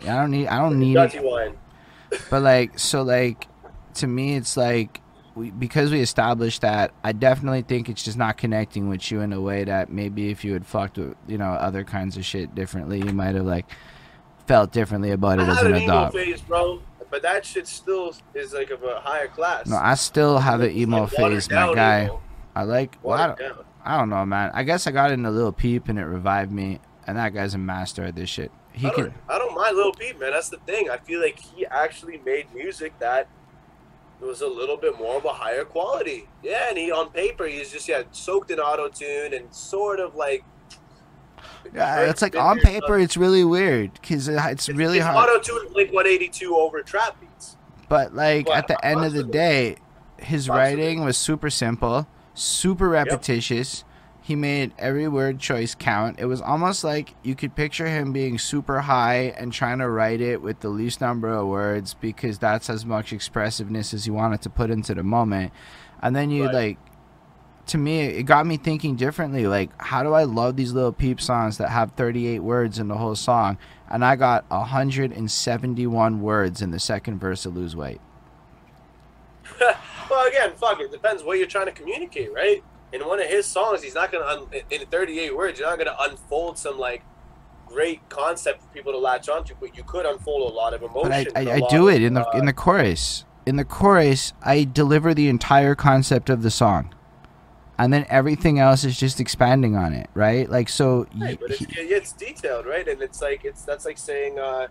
I 0.03 0.07
don't 0.07 0.31
need 0.31 0.49
I 0.49 0.59
don't 0.59 0.79
need 0.79 0.97
it. 0.97 1.11
Dirty 1.13 1.21
wine. 1.21 1.57
But 2.31 2.43
like 2.43 2.79
so 2.79 3.03
like 3.03 3.47
to 3.95 4.07
me 4.07 4.37
it's 4.37 4.57
like 4.57 5.01
we, 5.35 5.51
because 5.51 5.91
we 5.91 6.01
established 6.01 6.63
that 6.63 6.93
I 7.05 7.13
definitely 7.13 7.63
think 7.63 7.89
it's 7.89 8.03
just 8.03 8.17
not 8.17 8.39
connecting 8.39 8.89
with 8.89 9.11
you 9.11 9.21
in 9.21 9.33
a 9.33 9.41
way 9.41 9.65
that 9.65 9.91
maybe 9.91 10.31
if 10.31 10.45
you 10.45 10.53
had 10.55 10.67
fucked 10.67 10.99
with 10.99 11.15
you 11.27 11.37
know 11.39 11.51
other 11.51 11.85
kinds 11.85 12.17
of 12.17 12.25
shit 12.25 12.55
differently 12.55 12.99
you 12.99 13.13
might 13.13 13.35
have 13.35 13.45
like 13.47 13.67
felt 14.47 14.73
differently 14.73 15.11
about 15.11 15.39
I 15.39 15.43
it 15.45 15.49
as 15.49 15.57
had 15.59 15.67
an 15.67 15.75
an 15.75 15.83
emo 15.83 15.93
adult. 15.99 16.13
phase, 16.15 16.41
bro. 16.41 16.81
But 17.11 17.23
that 17.23 17.45
shit 17.47 17.67
still 17.67 18.15
is 18.35 18.53
like 18.53 18.71
of 18.71 18.83
a 18.83 19.01
higher 19.01 19.29
class. 19.29 19.67
No, 19.67 19.77
I 19.77 19.95
still 19.95 20.39
have 20.39 20.61
an 20.61 20.71
emo 20.73 21.07
phase, 21.07 21.49
my 21.51 21.75
guy. 21.75 22.05
emo. 22.05 22.21
I 22.59 22.65
like 22.65 22.99
well, 23.05 23.17
I, 23.17 23.27
don't. 23.29 23.59
I 23.85 23.99
don't 23.99 24.11
know, 24.11 24.27
man. 24.27 24.51
I 24.53 24.65
guess 24.65 24.89
I 24.89 24.91
got 24.91 25.13
in 25.13 25.25
a 25.25 25.31
little 25.31 25.53
Peep 25.53 25.89
and 25.89 25.97
it 25.97 26.05
revived 26.05 26.51
me, 26.51 26.81
and 27.07 27.17
that 27.17 27.33
guy's 27.33 27.55
a 27.55 27.59
master 27.59 28.03
at 28.03 28.17
this 28.17 28.29
shit. 28.29 28.51
He 28.73 28.89
I 28.89 28.91
can. 28.91 29.15
I 29.29 29.39
don't 29.39 29.55
mind 29.55 29.77
Lil 29.77 29.93
Peep, 29.93 30.19
man. 30.19 30.33
That's 30.33 30.49
the 30.49 30.57
thing. 30.57 30.91
I 30.91 30.97
feel 30.97 31.21
like 31.21 31.39
he 31.39 31.67
actually 31.67 32.19
made 32.19 32.53
music 32.53 32.99
that 32.99 33.29
was 34.21 34.41
a 34.41 34.49
little 34.49 34.77
bit 34.77 34.99
more 34.99 35.19
of 35.19 35.25
a 35.25 35.33
higher 35.33 35.65
quality. 35.65 36.29
Yeah, 36.43 36.69
and 36.69 36.77
he 36.77 36.91
on 36.91 37.11
paper 37.11 37.47
he's 37.47 37.71
just 37.71 37.89
yeah 37.89 38.03
soaked 38.11 38.51
in 38.51 38.59
auto 38.59 38.89
tune 38.89 39.35
and 39.35 39.55
sort 39.55 40.01
of 40.01 40.17
like. 40.17 40.43
Yeah, 41.73 42.11
it's 42.11 42.23
like 42.23 42.35
on 42.35 42.59
paper, 42.59 42.99
it's 42.99 43.17
really 43.17 43.45
weird 43.45 43.93
because 43.93 44.29
uh, 44.29 44.49
it's 44.51 44.69
really 44.69 44.99
hard. 44.99 45.31
Auto 45.31 45.41
tune 45.41 45.73
Blink 45.73 45.93
182 45.93 46.57
over 46.57 46.83
trap 46.83 47.21
beats. 47.21 47.57
But 47.89 48.17
like 48.17 48.47
But 48.47 48.57
at 48.57 48.67
the 48.67 48.85
end 48.85 49.05
of 49.05 49.13
the 49.13 49.23
day, 49.23 49.77
his 50.19 50.49
writing 50.49 51.05
was 51.05 51.17
super 51.17 51.51
simple, 51.51 52.09
super 52.39 52.89
repetitious. 52.89 53.85
He 54.21 54.37
made 54.37 54.73
every 54.79 55.09
word 55.09 55.39
choice 55.39 55.75
count. 55.75 56.21
It 56.21 56.27
was 56.27 56.43
almost 56.43 56.85
like 56.85 57.15
you 57.23 57.35
could 57.35 57.55
picture 57.55 57.87
him 57.87 58.13
being 58.13 58.39
super 58.39 58.81
high 58.81 59.33
and 59.39 59.53
trying 59.53 59.79
to 59.79 59.89
write 59.89 60.21
it 60.21 60.43
with 60.43 60.61
the 60.61 60.69
least 60.69 61.01
number 61.01 61.29
of 61.31 61.47
words 61.47 61.95
because 61.95 62.39
that's 62.39 62.69
as 62.69 62.85
much 62.85 63.13
expressiveness 63.13 63.95
as 63.95 64.05
he 64.05 64.11
wanted 64.11 64.43
to 64.43 64.51
put 64.51 64.71
into 64.71 64.95
the 64.95 65.03
moment. 65.03 65.53
And 66.03 66.15
then 66.15 66.31
you 66.31 66.45
Right. 66.45 66.55
like 66.55 66.79
to 67.69 67.79
me 67.79 68.01
it 68.01 68.23
got 68.25 68.47
me 68.47 68.57
thinking 68.57 68.97
differently 68.97 69.47
like 69.47 69.71
how 69.81 70.03
do 70.03 70.15
I 70.15 70.25
love 70.25 70.57
these 70.57 70.73
Lil 70.73 70.91
Peep 70.93 71.21
songs 71.21 71.59
that 71.59 71.69
have 71.69 71.93
38 71.93 72.39
words 72.41 72.79
in 72.79 72.89
the 72.89 72.97
whole 72.97 73.15
song 73.15 73.59
and 73.91 74.03
I 74.03 74.17
got 74.17 74.45
171 74.51 76.21
words 76.23 76.63
in 76.63 76.71
the 76.71 76.79
second 76.81 77.19
verse 77.19 77.45
of 77.45 77.55
Lose 77.57 77.77
Weight. 77.77 78.01
well, 80.11 80.27
again, 80.27 80.53
fuck 80.57 80.81
it. 80.81 80.91
Depends 80.91 81.23
what 81.23 81.39
you're 81.39 81.47
trying 81.47 81.67
to 81.67 81.73
communicate, 81.73 82.33
right? 82.33 82.63
In 82.93 83.07
one 83.07 83.21
of 83.21 83.27
his 83.27 83.47
songs, 83.47 83.83
he's 83.83 83.95
not 83.95 84.11
gonna 84.11 84.25
un- 84.25 84.49
in 84.71 84.87
38 84.87 85.37
words. 85.37 85.59
You're 85.59 85.69
not 85.69 85.79
gonna 85.79 85.97
unfold 86.01 86.59
some 86.59 86.79
like 86.79 87.03
great 87.67 88.07
concept 88.09 88.63
for 88.63 88.69
people 88.69 88.93
to 88.93 88.99
latch 88.99 89.29
onto, 89.29 89.55
but 89.61 89.77
you 89.77 89.83
could 89.85 90.07
unfold 90.07 90.51
a 90.51 90.55
lot 90.55 90.73
of 90.73 90.83
emotion. 90.83 91.27
But 91.35 91.37
I, 91.37 91.51
I, 91.51 91.55
I 91.57 91.61
do 91.69 91.89
it 91.89 92.03
in 92.03 92.15
the 92.15 92.27
uh, 92.27 92.39
in 92.39 92.47
the 92.47 92.53
chorus. 92.53 93.25
In 93.45 93.57
the 93.57 93.65
chorus, 93.65 94.33
I 94.43 94.65
deliver 94.65 95.15
the 95.15 95.29
entire 95.29 95.75
concept 95.75 96.29
of 96.31 96.43
the 96.43 96.51
song, 96.51 96.95
and 97.79 97.93
then 97.93 98.07
everything 98.09 98.59
else 98.59 98.85
is 98.85 98.99
just 98.99 99.21
expanding 99.21 99.77
on 99.77 99.93
it, 99.95 100.09
right? 100.15 100.49
Like 100.49 100.69
so. 100.69 101.07
Right, 101.19 101.39
but 101.41 101.51
it's, 101.53 101.61
he- 101.61 101.81
it's 101.83 102.13
detailed, 102.13 102.67
right? 102.67 102.87
And 102.89 103.01
it's 103.03 103.21
like 103.23 103.45
it's 103.45 103.63
that's 103.65 103.85
like 103.85 103.99
saying, 103.99 104.39
uh, 104.39 104.69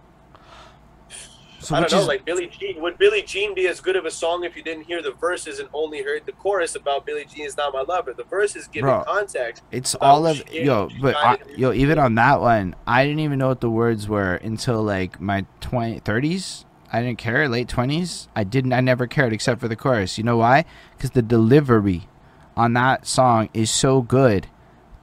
so 1.59 1.75
I 1.75 1.81
don't 1.81 1.91
know, 1.91 1.99
is- 1.99 2.07
like 2.07 2.25
Billie 2.25 2.47
Jean. 2.47 2.81
Would 2.81 2.97
Billie 2.97 3.21
Jean 3.21 3.53
be 3.53 3.67
as 3.67 3.81
good 3.81 3.95
of 3.95 4.05
a 4.05 4.11
song 4.11 4.43
if 4.43 4.55
you 4.55 4.63
didn't 4.63 4.83
hear 4.83 5.01
the 5.01 5.11
verses 5.11 5.59
and 5.59 5.69
only 5.73 6.03
heard 6.03 6.25
the 6.25 6.31
chorus 6.33 6.75
about 6.75 7.05
Billie 7.05 7.25
Jean 7.25 7.45
is 7.45 7.57
not 7.57 7.73
my 7.73 7.81
lover? 7.81 8.13
The 8.13 8.23
verses 8.23 8.67
give 8.67 8.83
Bro, 8.83 9.03
context. 9.05 9.63
It's 9.71 9.95
all 9.95 10.27
of 10.27 10.51
yo, 10.51 10.89
but 11.01 11.15
I, 11.15 11.37
yo, 11.55 11.73
even 11.73 11.99
on 11.99 12.15
that 12.15 12.41
one, 12.41 12.75
I 12.85 13.03
didn't 13.05 13.21
even 13.21 13.39
know 13.39 13.49
what 13.49 13.61
the 13.61 13.69
words 13.69 14.07
were 14.07 14.35
until 14.35 14.83
like 14.83 15.19
my 15.19 15.45
20, 15.61 15.99
30s. 16.01 16.65
I 16.91 17.01
didn't 17.01 17.17
care. 17.17 17.49
Late 17.49 17.67
twenties, 17.67 18.29
I 18.35 18.43
didn't. 18.43 18.71
I 18.71 18.79
never 18.79 19.07
cared 19.07 19.33
except 19.33 19.59
for 19.59 19.67
the 19.67 19.75
chorus. 19.75 20.17
You 20.17 20.23
know 20.23 20.37
why? 20.37 20.63
Because 20.95 21.11
the 21.11 21.21
delivery 21.21 22.07
on 22.55 22.73
that 22.73 23.05
song 23.05 23.49
is 23.53 23.69
so 23.69 24.01
good 24.01 24.47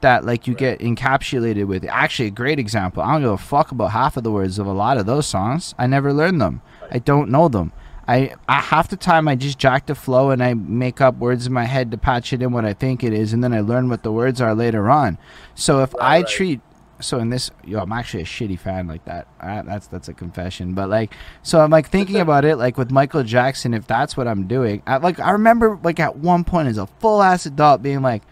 that 0.05 0.27
like 0.27 0.47
you 0.47 0.55
get 0.55 0.81
encapsulated 0.81 1.67
with. 1.67 1.83
Actually, 1.87 2.29
a 2.29 2.31
great 2.31 2.59
example. 2.59 3.03
I 3.03 3.13
don't 3.13 3.23
give 3.23 3.31
a 3.31 3.39
fuck 3.39 3.73
about 3.73 3.93
half 3.93 4.19
of 4.19 4.23
the 4.23 4.31
words 4.31 4.59
of 4.59 4.67
a 4.67 4.73
lot 4.73 4.99
of 4.99 5.07
those 5.07 5.27
songs. 5.27 5.75
I 5.79 5.87
never 5.87 6.13
learned 6.13 6.43
them. 6.43 6.61
I 6.91 6.99
don't 6.99 7.31
know 7.31 7.49
them. 7.49 7.73
I, 8.07 8.35
I 8.47 8.61
half 8.61 8.89
the 8.89 8.99
time 8.99 9.29
I 9.29 9.35
just 9.35 9.59
jack 9.59 9.87
the 9.87 9.95
flow 9.95 10.29
and 10.29 10.43
I 10.43 10.53
make 10.53 11.01
up 11.01 11.17
words 11.17 11.47
in 11.47 11.55
my 11.55 11.65
head 11.65 11.91
to 11.91 11.97
patch 11.97 12.35
it 12.35 12.43
in 12.43 12.53
what 12.53 12.67
I 12.67 12.75
think 12.75 13.03
it 13.03 13.15
is, 13.15 13.33
and 13.33 13.43
then 13.43 13.55
I 13.55 13.61
learn 13.61 13.89
what 13.89 14.03
the 14.03 14.13
words 14.13 14.43
are 14.43 14.55
later 14.55 14.91
on. 14.91 15.17
So 15.55 15.83
if 15.83 15.95
I 15.97 16.19
right. 16.19 16.29
treat 16.29 16.61
so 17.01 17.19
in 17.19 17.31
this, 17.31 17.51
yo, 17.65 17.81
I'm 17.81 17.93
actually 17.93 18.23
a 18.23 18.27
shitty 18.27 18.59
fan 18.59 18.87
like 18.87 19.07
that. 19.07 19.27
I, 19.41 19.63
that's 19.63 19.87
that's 19.87 20.09
a 20.09 20.15
confession, 20.15 20.75
but 20.75 20.91
like, 20.91 21.15
so 21.43 21.61
I'm 21.61 21.71
like 21.71 21.89
thinking 21.89 22.21
about 22.21 22.45
it, 22.45 22.57
like 22.57 22.77
with 22.77 22.91
Michael 22.91 23.23
Jackson, 23.23 23.73
if 23.73 23.87
that's 23.87 24.19
what 24.19 24.29
I'm 24.29 24.47
doing, 24.47 24.83
I, 24.87 24.99
like 24.99 25.19
I 25.19 25.31
remember 25.31 25.81
like 25.83 25.99
at 25.99 26.17
one 26.17 26.45
point 26.45 26.69
as 26.69 26.77
a 26.77 26.87
full 26.87 27.23
ass 27.23 27.47
adult 27.47 27.83
being 27.83 28.03
like, 28.03 28.23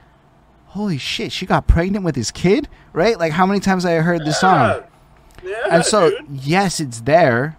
holy 0.73 0.97
shit, 0.97 1.31
she 1.33 1.45
got 1.45 1.67
pregnant 1.67 2.03
with 2.05 2.17
his 2.17 2.31
kid, 2.31 2.67
right? 2.95 3.19
Like 3.19 3.33
how 3.33 3.45
many 3.45 3.61
times 3.61 3.85
I 3.85 3.97
heard 3.97 4.25
this 4.25 4.41
song. 4.41 4.83
Yeah, 5.45 5.57
And 5.71 5.85
so, 5.85 6.11
dude. 6.11 6.27
yes, 6.31 6.81
it's 6.81 7.03
there, 7.03 7.59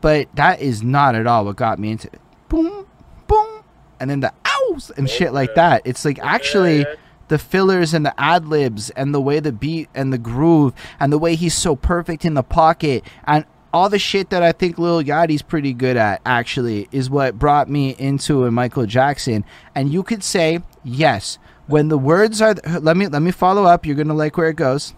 but 0.00 0.28
that 0.36 0.60
is 0.60 0.80
not 0.82 1.14
at 1.16 1.26
all 1.26 1.44
what 1.44 1.56
got 1.56 1.78
me 1.80 1.90
into 1.90 2.06
it. 2.08 2.20
Boom, 2.48 2.86
boom, 3.26 3.64
and 3.98 4.08
then 4.10 4.20
the 4.20 4.32
ows 4.44 4.90
and 4.96 5.08
oh, 5.08 5.10
shit 5.10 5.32
like 5.32 5.54
that. 5.56 5.82
It's 5.84 6.04
like 6.04 6.20
actually 6.20 6.80
Yeah, 6.80 6.88
yeah. 6.88 6.94
the 7.28 7.38
fillers 7.38 7.94
and 7.94 8.06
the 8.06 8.14
ad 8.20 8.46
libs 8.46 8.90
and 8.90 9.12
the 9.12 9.20
way 9.20 9.40
the 9.40 9.50
beat 9.52 9.88
and 9.94 10.12
the 10.12 10.18
groove 10.18 10.72
and 11.00 11.12
the 11.12 11.18
way 11.18 11.34
he's 11.34 11.54
so 11.54 11.74
perfect 11.74 12.24
in 12.24 12.34
the 12.34 12.42
pocket 12.44 13.04
and 13.24 13.44
all 13.72 13.88
the 13.88 13.98
shit 13.98 14.28
that 14.30 14.42
I 14.42 14.52
think 14.52 14.78
Lil 14.78 15.02
Yachty's 15.02 15.40
pretty 15.42 15.72
good 15.72 15.96
at 15.96 16.20
actually 16.26 16.88
is 16.92 17.08
what 17.08 17.38
brought 17.38 17.68
me 17.70 17.96
into 17.98 18.44
a 18.44 18.50
Michael 18.50 18.84
Jackson. 18.86 19.44
And 19.74 19.90
you 19.90 20.02
could 20.02 20.22
say 20.22 20.60
yes 20.84 21.38
when 21.66 21.88
the 21.88 21.98
words 21.98 22.40
are. 22.42 22.54
Let 22.80 22.96
me 22.96 23.08
let 23.08 23.22
me 23.22 23.30
follow 23.30 23.64
up. 23.64 23.86
You're 23.86 23.96
gonna 23.96 24.14
like 24.14 24.36
where 24.36 24.48
it 24.48 24.56
goes 24.56 24.94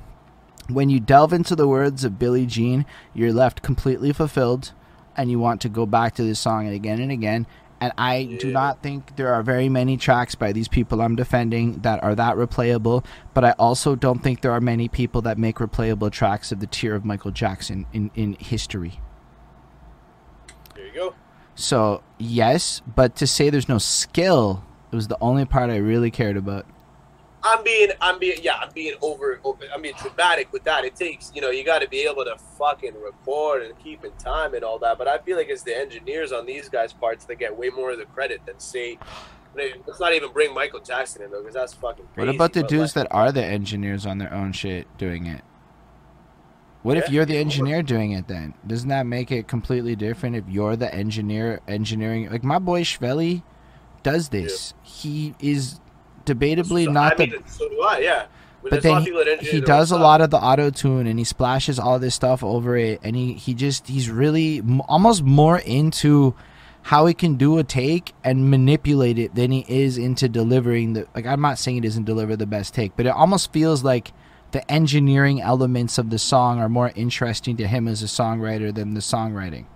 when 0.68 0.88
you 0.88 1.00
delve 1.00 1.32
into 1.32 1.54
the 1.54 1.68
words 1.68 2.04
of 2.04 2.18
Billie 2.18 2.46
Jean, 2.46 2.86
you're 3.12 3.32
left 3.32 3.62
completely 3.62 4.12
fulfilled 4.12 4.72
and 5.16 5.30
you 5.30 5.38
want 5.38 5.60
to 5.62 5.68
go 5.68 5.86
back 5.86 6.14
to 6.14 6.22
this 6.22 6.40
song 6.40 6.68
again 6.68 7.00
and 7.00 7.12
again. 7.12 7.46
And 7.80 7.92
I 7.98 8.38
do 8.40 8.50
not 8.50 8.82
think 8.82 9.16
there 9.16 9.34
are 9.34 9.42
very 9.42 9.68
many 9.68 9.96
tracks 9.96 10.34
by 10.34 10.52
these 10.52 10.68
people 10.68 11.02
I'm 11.02 11.16
defending 11.16 11.80
that 11.80 12.02
are 12.02 12.14
that 12.14 12.36
replayable, 12.36 13.04
but 13.34 13.44
I 13.44 13.50
also 13.52 13.94
don't 13.94 14.22
think 14.22 14.40
there 14.40 14.52
are 14.52 14.60
many 14.60 14.88
people 14.88 15.20
that 15.22 15.36
make 15.36 15.56
replayable 15.56 16.10
tracks 16.10 16.50
of 16.50 16.60
the 16.60 16.66
tier 16.66 16.94
of 16.94 17.04
Michael 17.04 17.30
Jackson 17.30 17.86
in, 17.92 18.10
in 18.14 18.34
history. 18.34 19.00
There 20.74 20.86
you 20.86 20.94
go. 20.94 21.14
So, 21.56 22.02
yes, 22.16 22.80
but 22.86 23.16
to 23.16 23.26
say 23.26 23.50
there's 23.50 23.68
no 23.68 23.78
skill, 23.78 24.64
it 24.94 24.96
was 24.96 25.08
the 25.08 25.18
only 25.20 25.44
part 25.44 25.70
I 25.70 25.78
really 25.78 26.12
cared 26.12 26.36
about. 26.36 26.66
I'm 27.42 27.64
being, 27.64 27.88
I'm 28.00 28.20
being, 28.20 28.38
yeah, 28.42 28.54
I'm 28.60 28.70
being 28.72 28.94
over, 29.02 29.40
over 29.42 29.64
I'm 29.74 29.82
being 29.82 29.96
dramatic 30.00 30.52
with 30.52 30.62
that. 30.64 30.84
It 30.84 30.94
takes, 30.94 31.32
you 31.34 31.40
know, 31.40 31.50
you 31.50 31.64
got 31.64 31.80
to 31.80 31.88
be 31.88 32.02
able 32.02 32.24
to 32.24 32.36
fucking 32.56 32.94
record 33.02 33.62
and 33.64 33.76
keep 33.80 34.04
in 34.04 34.12
time 34.12 34.54
and 34.54 34.62
all 34.62 34.78
that. 34.78 34.96
But 34.96 35.08
I 35.08 35.18
feel 35.18 35.36
like 35.36 35.48
it's 35.48 35.64
the 35.64 35.76
engineers 35.76 36.30
on 36.30 36.46
these 36.46 36.68
guys' 36.68 36.92
parts 36.92 37.24
that 37.24 37.40
get 37.40 37.58
way 37.58 37.70
more 37.70 37.90
of 37.90 37.98
the 37.98 38.04
credit 38.04 38.46
than 38.46 38.60
say. 38.60 39.00
Let's 39.56 39.98
not 39.98 40.12
even 40.12 40.30
bring 40.30 40.54
Michael 40.54 40.78
Jackson 40.78 41.22
in 41.22 41.32
though, 41.32 41.40
because 41.40 41.54
that's 41.54 41.74
fucking 41.74 42.06
crazy. 42.14 42.28
What 42.28 42.34
about 42.36 42.52
the 42.52 42.60
but, 42.60 42.70
dudes 42.70 42.94
like, 42.94 43.08
that 43.08 43.14
are 43.14 43.32
the 43.32 43.44
engineers 43.44 44.06
on 44.06 44.18
their 44.18 44.32
own 44.32 44.52
shit 44.52 44.86
doing 44.96 45.26
it? 45.26 45.42
What 46.84 46.96
if 46.96 47.10
you're 47.10 47.24
the 47.24 47.38
engineer 47.38 47.82
doing 47.82 48.12
it 48.12 48.28
then? 48.28 48.54
Doesn't 48.64 48.90
that 48.90 49.06
make 49.06 49.32
it 49.32 49.48
completely 49.48 49.96
different 49.96 50.36
if 50.36 50.44
you're 50.48 50.76
the 50.76 50.94
engineer 50.94 51.60
engineering? 51.66 52.30
Like 52.30 52.44
my 52.44 52.60
boy 52.60 52.82
Shvelly 52.82 53.42
does 54.04 54.28
this. 54.28 54.72
He 54.84 55.34
is 55.40 55.80
debatably 56.24 56.84
so- 56.84 56.92
not 56.92 57.14
I 57.20 57.26
the 57.26 57.32
mean, 57.32 57.46
so 57.46 57.68
do 57.68 57.80
I, 57.82 57.98
yeah. 57.98 58.26
but 58.62 58.82
then 58.82 59.00
he, 59.00 59.04
people 59.06 59.18
that 59.24 59.28
engineer 59.32 59.52
he 59.52 59.60
does 59.60 59.90
a 59.90 59.98
lot 59.98 60.20
of 60.20 60.30
the 60.30 60.38
auto 60.38 60.70
tune 60.70 61.06
and 61.06 61.18
he 61.18 61.24
splashes 61.24 61.78
all 61.78 61.98
this 61.98 62.14
stuff 62.14 62.42
over 62.44 62.76
it 62.76 63.00
and 63.02 63.14
he 63.16 63.32
he 63.34 63.52
just 63.52 63.88
he's 63.88 64.08
really 64.08 64.58
m- 64.60 64.80
almost 64.82 65.22
more 65.22 65.58
into 65.58 66.34
how 66.88 67.04
he 67.06 67.12
can 67.14 67.34
do 67.34 67.58
a 67.58 67.64
take 67.64 68.14
and 68.24 68.50
manipulate 68.50 69.18
it 69.18 69.34
than 69.34 69.50
he 69.50 69.64
is 69.68 69.98
into 69.98 70.28
delivering 70.30 70.94
the 70.94 71.06
like 71.14 71.26
I'm 71.26 71.40
not 71.42 71.58
saying 71.58 71.74
he 71.76 71.80
doesn't 71.82 72.04
deliver 72.04 72.36
the 72.36 72.46
best 72.46 72.72
take 72.74 72.96
but 72.96 73.04
it 73.04 73.10
almost 73.10 73.52
feels 73.52 73.84
like 73.84 74.12
the 74.52 74.70
engineering 74.70 75.42
elements 75.42 75.98
of 75.98 76.08
the 76.10 76.18
song 76.18 76.58
are 76.58 76.68
more 76.70 76.90
interesting 76.94 77.56
to 77.58 77.66
him 77.66 77.86
as 77.88 78.02
a 78.02 78.06
songwriter 78.06 78.72
than 78.74 78.94
the 78.94 79.00
songwriting. 79.00 79.66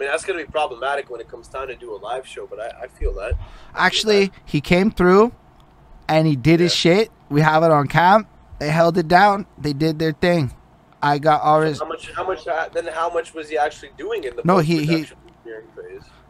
I 0.00 0.04
mean, 0.04 0.10
that's 0.10 0.24
gonna 0.24 0.38
be 0.38 0.46
problematic 0.50 1.10
when 1.10 1.20
it 1.20 1.28
comes 1.28 1.46
time 1.46 1.68
to 1.68 1.76
do 1.76 1.94
a 1.94 1.98
live 1.98 2.26
show. 2.26 2.46
But 2.46 2.58
I, 2.58 2.84
I 2.84 2.88
feel 2.88 3.12
that. 3.16 3.34
Actually, 3.74 4.32
he 4.46 4.62
came 4.62 4.90
through 4.90 5.32
and 6.08 6.26
he 6.26 6.36
did 6.36 6.58
his 6.58 6.74
shit. 6.74 7.10
We 7.28 7.42
have 7.42 7.62
it 7.62 7.70
on 7.70 7.86
cam. 7.86 8.26
They 8.60 8.70
held 8.70 8.96
it 8.96 9.08
down. 9.08 9.44
They 9.58 9.74
did 9.74 9.98
their 9.98 10.12
thing. 10.12 10.52
I 11.02 11.18
got 11.18 11.42
all 11.42 11.60
his. 11.60 11.80
How 11.80 11.86
much? 11.86 12.10
How 12.12 12.26
much? 12.26 12.48
uh, 12.48 12.70
Then 12.72 12.86
how 12.86 13.12
much 13.12 13.34
was 13.34 13.50
he 13.50 13.58
actually 13.58 13.90
doing 13.98 14.24
in 14.24 14.36
the 14.36 14.42
No, 14.42 14.56
he- 14.58 14.86
he- 14.86 15.02
phase? 15.04 15.12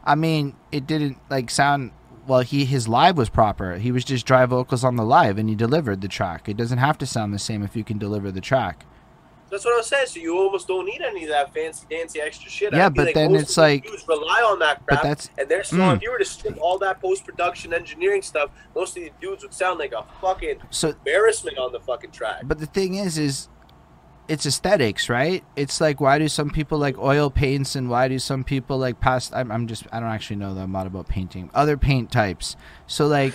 I 0.05 0.17
mean, 0.17 0.57
it 0.73 0.89
didn't 0.89 1.19
like 1.31 1.49
sound. 1.51 1.93
Well, 2.27 2.41
he 2.41 2.65
his 2.65 2.89
live 2.89 3.17
was 3.17 3.29
proper. 3.29 3.77
He 3.79 3.93
was 3.93 4.05
just 4.05 4.27
dry 4.27 4.47
vocals 4.47 4.83
on 4.83 4.97
the 4.97 5.05
live, 5.05 5.39
and 5.39 5.49
he 5.49 5.55
delivered 5.55 6.01
the 6.01 6.09
track. 6.09 6.49
It 6.49 6.57
doesn't 6.57 6.79
have 6.79 6.99
to 6.99 7.07
sound 7.07 7.33
the 7.33 7.39
same 7.39 7.63
if 7.63 7.77
you 7.77 7.85
can 7.85 7.99
deliver 7.99 8.33
the 8.33 8.41
track. 8.41 8.85
That's 9.51 9.65
what 9.65 9.75
I 9.75 9.79
was 9.79 9.87
saying. 9.87 10.07
So 10.07 10.21
you 10.21 10.37
almost 10.39 10.69
don't 10.69 10.87
need 10.87 11.01
any 11.03 11.25
of 11.25 11.31
that 11.31 11.53
fancy 11.53 11.87
dancy 11.91 12.21
extra 12.21 12.51
shit. 12.51 12.73
Yeah, 12.73 12.89
but 12.89 13.13
then 13.15 13.35
it's 13.35 13.57
like- 13.57 13.85
dudes 13.85 14.07
rely 14.07 14.41
on 14.43 14.59
that 14.61 14.81
But 14.87 14.99
crap. 14.99 15.03
that's 15.03 15.31
and 15.39 15.49
their 15.49 15.65
song, 15.65 15.79
Mm. 15.81 15.97
if 15.97 16.03
you 16.03 16.11
were 16.13 16.19
to 16.19 16.25
strip 16.25 16.57
all 16.61 16.79
that 16.79 17.01
post 17.01 17.25
production 17.25 17.75
engineering 17.75 18.23
stuff, 18.23 18.51
most 18.75 18.97
of 18.97 19.03
these 19.03 19.11
dudes 19.21 19.43
would 19.43 19.53
sound 19.55 19.79
like 19.79 19.93
a 19.93 20.05
fucking 20.21 20.59
so. 20.71 20.91
embarrassment 20.91 21.59
on 21.59 21.73
the 21.73 21.81
fucking 21.81 22.13
track. 22.13 22.43
But 22.45 22.59
the 22.61 22.67
thing 22.67 22.95
is, 22.95 23.19
is 23.19 23.49
it's 24.29 24.47
aesthetics, 24.47 25.09
right? 25.09 25.43
It's 25.57 25.81
like 25.81 26.01
why 26.01 26.19
do 26.21 26.29
some 26.29 26.51
people 26.51 26.79
like 26.79 26.97
oil 26.99 27.31
paints 27.31 27.75
and 27.75 27.91
why 27.91 28.07
do 28.07 28.21
some 28.21 28.45
people 28.45 28.79
like 28.79 29.01
past? 29.01 29.35
I'm, 29.35 29.51
I'm 29.51 29.67
just 29.67 29.85
I 29.93 29.99
don't 29.99 30.11
actually 30.11 30.37
know 30.37 30.55
that 30.55 30.69
lot 30.71 30.87
about 30.87 31.09
painting. 31.09 31.51
Other 31.53 31.77
paint 31.77 32.13
types. 32.13 32.55
So 32.87 33.09
like 33.09 33.35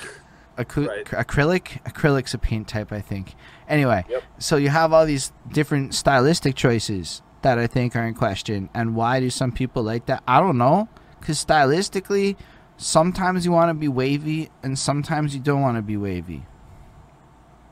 acry- 0.58 0.88
Right. 0.88 1.06
acrylic, 1.06 1.84
acrylic's 1.84 2.34
a 2.34 2.38
paint 2.38 2.70
type, 2.70 2.94
I 2.94 3.02
think. 3.02 3.36
Anyway, 3.68 4.06
Yep. 4.10 4.24
so 4.40 4.56
you 4.58 4.70
have 4.70 4.94
all 4.94 5.06
these 5.06 5.32
different 5.52 5.94
stylistic 5.96 6.56
choices 6.56 7.22
that 7.42 7.58
I 7.60 7.68
think 7.68 7.96
are 7.96 8.06
in 8.06 8.14
question, 8.14 8.70
and 8.74 8.96
why 8.96 9.20
do 9.20 9.30
some 9.30 9.52
people 9.52 9.84
like 9.84 10.06
that? 10.08 10.24
I 10.28 10.40
don't 10.40 10.58
know, 10.58 10.88
because 11.20 11.44
stylistically, 11.44 12.36
sometimes 12.78 13.46
you 13.46 13.52
want 13.52 13.70
to 13.70 13.74
be 13.74 13.88
wavy 13.88 14.50
and 14.62 14.78
sometimes 14.78 15.34
you 15.34 15.40
don't 15.42 15.62
want 15.62 15.78
to 15.78 15.82
be 15.82 15.96
wavy. 15.98 16.46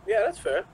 Yeah, 0.08 0.22
that's 0.26 0.38
fair. 0.38 0.66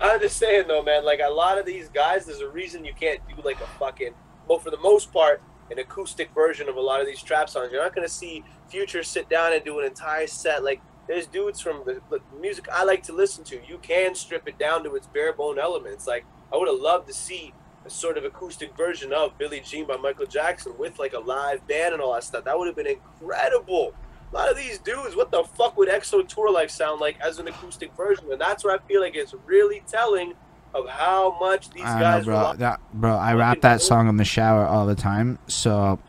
I'm 0.00 0.20
just 0.20 0.36
saying 0.36 0.64
though, 0.68 0.82
man. 0.82 1.04
Like 1.04 1.20
a 1.24 1.30
lot 1.30 1.58
of 1.58 1.64
these 1.66 1.88
guys, 1.88 2.26
there's 2.26 2.40
a 2.40 2.48
reason 2.48 2.84
you 2.84 2.92
can't 2.98 3.20
do 3.28 3.40
like 3.42 3.60
a 3.60 3.66
fucking. 3.78 4.12
Well, 4.48 4.58
for 4.58 4.70
the 4.70 4.78
most 4.78 5.12
part, 5.12 5.42
an 5.70 5.78
acoustic 5.78 6.32
version 6.34 6.68
of 6.68 6.76
a 6.76 6.80
lot 6.80 7.00
of 7.00 7.06
these 7.06 7.22
trap 7.22 7.48
songs. 7.48 7.70
You're 7.72 7.82
not 7.82 7.94
gonna 7.94 8.08
see 8.08 8.44
Future 8.68 9.02
sit 9.02 9.28
down 9.28 9.52
and 9.52 9.64
do 9.64 9.78
an 9.78 9.86
entire 9.86 10.26
set. 10.26 10.64
Like 10.64 10.80
there's 11.08 11.26
dudes 11.26 11.60
from 11.60 11.82
the, 11.84 12.00
the 12.10 12.20
music 12.40 12.68
I 12.72 12.84
like 12.84 13.02
to 13.04 13.12
listen 13.12 13.44
to. 13.44 13.60
You 13.66 13.78
can 13.78 14.14
strip 14.14 14.48
it 14.48 14.58
down 14.58 14.84
to 14.84 14.94
its 14.96 15.06
bare 15.06 15.32
bone 15.32 15.58
elements. 15.58 16.06
Like 16.06 16.24
I 16.52 16.56
would 16.56 16.68
have 16.68 16.80
loved 16.80 17.06
to 17.08 17.14
see 17.14 17.52
a 17.84 17.90
sort 17.90 18.18
of 18.18 18.24
acoustic 18.24 18.76
version 18.76 19.12
of 19.12 19.38
Billie 19.38 19.60
Jean 19.60 19.86
by 19.86 19.96
Michael 19.96 20.26
Jackson 20.26 20.76
with 20.78 20.98
like 20.98 21.12
a 21.12 21.20
live 21.20 21.66
band 21.68 21.94
and 21.94 22.02
all 22.02 22.14
that 22.14 22.24
stuff. 22.24 22.44
That 22.44 22.58
would 22.58 22.66
have 22.66 22.76
been 22.76 22.86
incredible. 22.86 23.94
A 24.32 24.34
lot 24.34 24.50
of 24.50 24.56
these 24.56 24.78
dudes, 24.78 25.14
what 25.14 25.30
the 25.30 25.44
fuck 25.44 25.76
would 25.76 25.88
XO 25.88 26.26
Tour 26.26 26.52
Llif3 26.52 26.70
sound 26.70 27.00
like 27.00 27.18
as 27.20 27.38
an 27.38 27.46
acoustic 27.46 27.94
version? 27.96 28.30
And 28.30 28.40
that's 28.40 28.64
where 28.64 28.74
I 28.74 28.78
feel 28.78 29.00
like 29.00 29.14
it's 29.14 29.34
really 29.46 29.82
telling 29.86 30.34
of 30.74 30.88
how 30.88 31.38
much 31.38 31.70
these 31.70 31.84
guys 31.84 32.26
know, 32.26 32.32
bro. 32.32 32.54
That, 32.54 32.80
bro, 32.92 33.16
I 33.16 33.34
rap 33.34 33.60
that 33.60 33.80
song 33.80 34.08
in 34.08 34.16
the 34.16 34.24
shower 34.24 34.66
all 34.66 34.84
the 34.84 34.96
time. 34.96 35.38
So, 35.46 36.00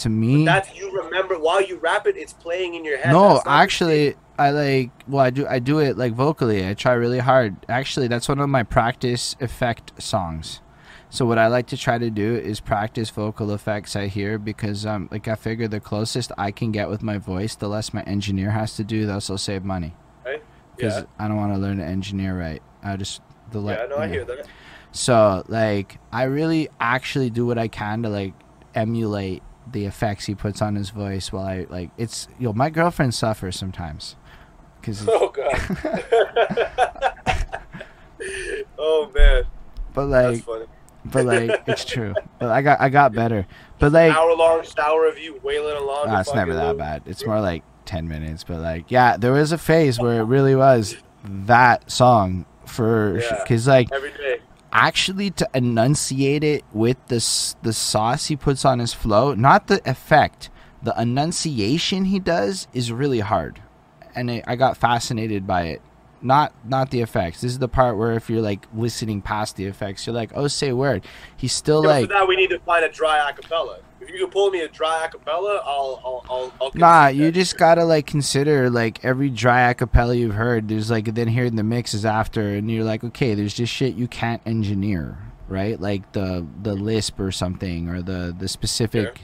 to 0.00 0.08
me, 0.08 0.44
That's 0.44 0.74
you 0.76 0.90
remember 0.90 1.38
while 1.38 1.62
you 1.62 1.76
rap 1.78 2.06
it, 2.06 2.16
it's 2.16 2.32
playing 2.32 2.74
in 2.74 2.84
your 2.84 2.98
head. 2.98 3.12
no, 3.12 3.34
That's 3.34 3.44
not 3.44 3.44
the 3.44 3.50
actually, 3.50 4.14
I 4.38 4.50
like. 4.50 4.90
Well, 5.08 5.24
I 5.24 5.30
do. 5.30 5.46
I 5.46 5.58
do 5.58 5.78
it 5.78 5.96
like 5.98 6.12
vocally. 6.14 6.66
I 6.68 6.74
try 6.74 6.92
really 6.92 7.18
hard. 7.18 7.56
Actually, 7.68 8.08
that's 8.08 8.28
one 8.28 8.38
of 8.40 8.48
my 8.48 8.62
practice 8.62 9.36
effect 9.40 9.92
songs. 10.02 10.60
So 11.12 11.26
what 11.26 11.38
I 11.38 11.48
like 11.48 11.66
to 11.68 11.76
try 11.76 11.98
to 11.98 12.08
do 12.08 12.36
is 12.36 12.60
practice 12.60 13.10
vocal 13.10 13.52
effects 13.52 13.96
I 13.96 14.06
hear 14.06 14.38
because 14.38 14.86
um 14.86 15.08
like 15.10 15.26
I 15.26 15.34
figure 15.34 15.66
the 15.66 15.80
closest 15.80 16.30
I 16.38 16.52
can 16.52 16.70
get 16.70 16.88
with 16.88 17.02
my 17.02 17.18
voice, 17.18 17.56
the 17.56 17.68
less 17.68 17.92
my 17.92 18.02
engineer 18.04 18.50
has 18.52 18.76
to 18.76 18.84
do. 18.84 19.06
Thus, 19.06 19.28
I'll 19.28 19.36
save 19.38 19.64
money 19.64 19.94
Right? 20.24 20.42
because 20.76 20.98
Yeah, 20.98 21.04
I 21.18 21.26
don't 21.28 21.36
want 21.36 21.52
to 21.52 21.58
learn 21.58 21.78
to 21.78 21.84
engineer 21.84 22.38
right. 22.38 22.62
I 22.82 22.96
just 22.96 23.22
the 23.50 23.58
le- 23.58 23.72
yeah, 23.72 23.86
no, 23.90 23.96
I 23.96 24.06
know. 24.06 24.12
hear 24.12 24.24
that. 24.24 24.46
So 24.92 25.42
like 25.48 25.98
I 26.12 26.22
really 26.24 26.68
actually 26.80 27.30
do 27.30 27.44
what 27.44 27.58
I 27.58 27.66
can 27.66 28.04
to 28.04 28.08
like 28.08 28.34
emulate 28.76 29.42
the 29.72 29.84
effects 29.86 30.26
he 30.26 30.34
puts 30.34 30.60
on 30.60 30.74
his 30.74 30.90
voice 30.90 31.32
while 31.32 31.44
I 31.46 31.66
like 31.68 31.90
it's 31.96 32.28
yo 32.38 32.52
my 32.52 32.70
girlfriend 32.70 33.14
suffers 33.14 33.56
sometimes 33.56 34.16
cuz 34.82 35.04
Oh 35.08 35.28
god. 35.28 35.52
oh 38.78 39.10
man, 39.14 39.44
but 39.94 40.06
like 40.06 40.44
but 41.04 41.24
like 41.24 41.62
it's 41.66 41.84
true. 41.84 42.14
But 42.38 42.50
I 42.50 42.62
got 42.62 42.80
I 42.80 42.88
got 42.88 43.12
better. 43.12 43.46
But 43.78 43.92
like 43.92 44.14
Hour 44.14 44.34
long 44.34 44.62
shower 44.64 45.06
of 45.06 45.18
you 45.18 45.40
wailing 45.42 45.76
along. 45.76 46.06
ah, 46.08 46.20
it's 46.20 46.34
never 46.34 46.54
that 46.54 46.76
bad. 46.76 47.02
It's 47.06 47.24
more 47.24 47.40
like 47.40 47.62
10 47.86 48.06
minutes 48.08 48.44
but 48.44 48.60
like 48.60 48.90
yeah, 48.90 49.16
there 49.16 49.32
was 49.32 49.52
a 49.52 49.58
phase 49.58 49.98
where 49.98 50.20
it 50.20 50.24
really 50.24 50.54
was 50.54 50.96
that 51.24 51.90
song 51.90 52.44
for 52.66 53.18
Yeah. 53.18 53.44
cuz 53.46 53.66
like 53.66 53.90
every 53.92 54.12
day. 54.12 54.40
Actually 54.72 55.30
to 55.30 55.48
enunciate 55.54 56.44
it 56.44 56.64
with 56.72 56.96
the 57.08 57.16
s- 57.16 57.56
the 57.62 57.72
sauce 57.72 58.26
he 58.26 58.36
puts 58.36 58.64
on 58.64 58.78
his 58.78 58.92
flow, 58.92 59.34
not 59.34 59.66
the 59.66 59.80
effect, 59.88 60.50
the 60.82 60.94
enunciation 61.00 62.06
he 62.06 62.18
does 62.18 62.66
is 62.72 62.92
really 62.92 63.20
hard, 63.20 63.60
and 64.14 64.30
it, 64.30 64.44
I 64.46 64.56
got 64.56 64.76
fascinated 64.76 65.46
by 65.46 65.62
it. 65.64 65.82
Not 66.22 66.52
not 66.66 66.90
the 66.90 67.00
effects. 67.00 67.40
This 67.40 67.52
is 67.52 67.58
the 67.58 67.68
part 67.68 67.96
where 67.96 68.12
if 68.12 68.28
you're 68.28 68.42
like 68.42 68.66
listening 68.74 69.22
past 69.22 69.56
the 69.56 69.64
effects, 69.64 70.06
you're 70.06 70.14
like, 70.14 70.32
oh, 70.34 70.48
say 70.48 70.72
word. 70.72 71.04
He's 71.36 71.52
still 71.52 71.82
Yeah, 71.82 71.88
like, 71.88 72.04
for 72.08 72.12
that 72.12 72.28
we 72.28 72.36
need 72.36 72.50
to 72.50 72.58
find 72.60 72.84
a 72.84 72.90
dry 72.90 73.18
acapella. 73.32 73.78
If 74.00 74.08
you 74.10 74.18
can 74.18 74.30
pull 74.30 74.50
me 74.50 74.60
a 74.62 74.68
dry 74.68 75.06
acapella, 75.06 75.60
I'll 75.64 76.00
I'll 76.04 76.24
I'll. 76.30 76.52
I'll 76.60 76.70
Nah, 76.74 77.08
you 77.08 77.26
that. 77.26 77.32
just 77.32 77.58
gotta 77.58 77.84
like 77.84 78.06
consider 78.06 78.70
like 78.70 79.04
every 79.04 79.28
dry 79.30 79.72
acapella 79.72 80.16
you've 80.18 80.34
heard. 80.34 80.68
There's 80.68 80.90
like 80.90 81.14
then 81.14 81.28
hearing 81.28 81.56
the 81.56 81.62
mixes 81.62 82.04
after, 82.06 82.54
and 82.54 82.70
you're 82.70 82.84
like, 82.84 83.04
okay, 83.04 83.34
there's 83.34 83.54
just 83.54 83.72
shit 83.72 83.94
you 83.94 84.08
can't 84.08 84.40
engineer, 84.46 85.18
right? 85.48 85.78
Like 85.80 86.12
the 86.12 86.46
the 86.62 86.74
lisp 86.74 87.20
or 87.20 87.30
something, 87.30 87.88
or 87.88 88.00
the 88.02 88.34
the 88.36 88.48
specific. 88.48 89.20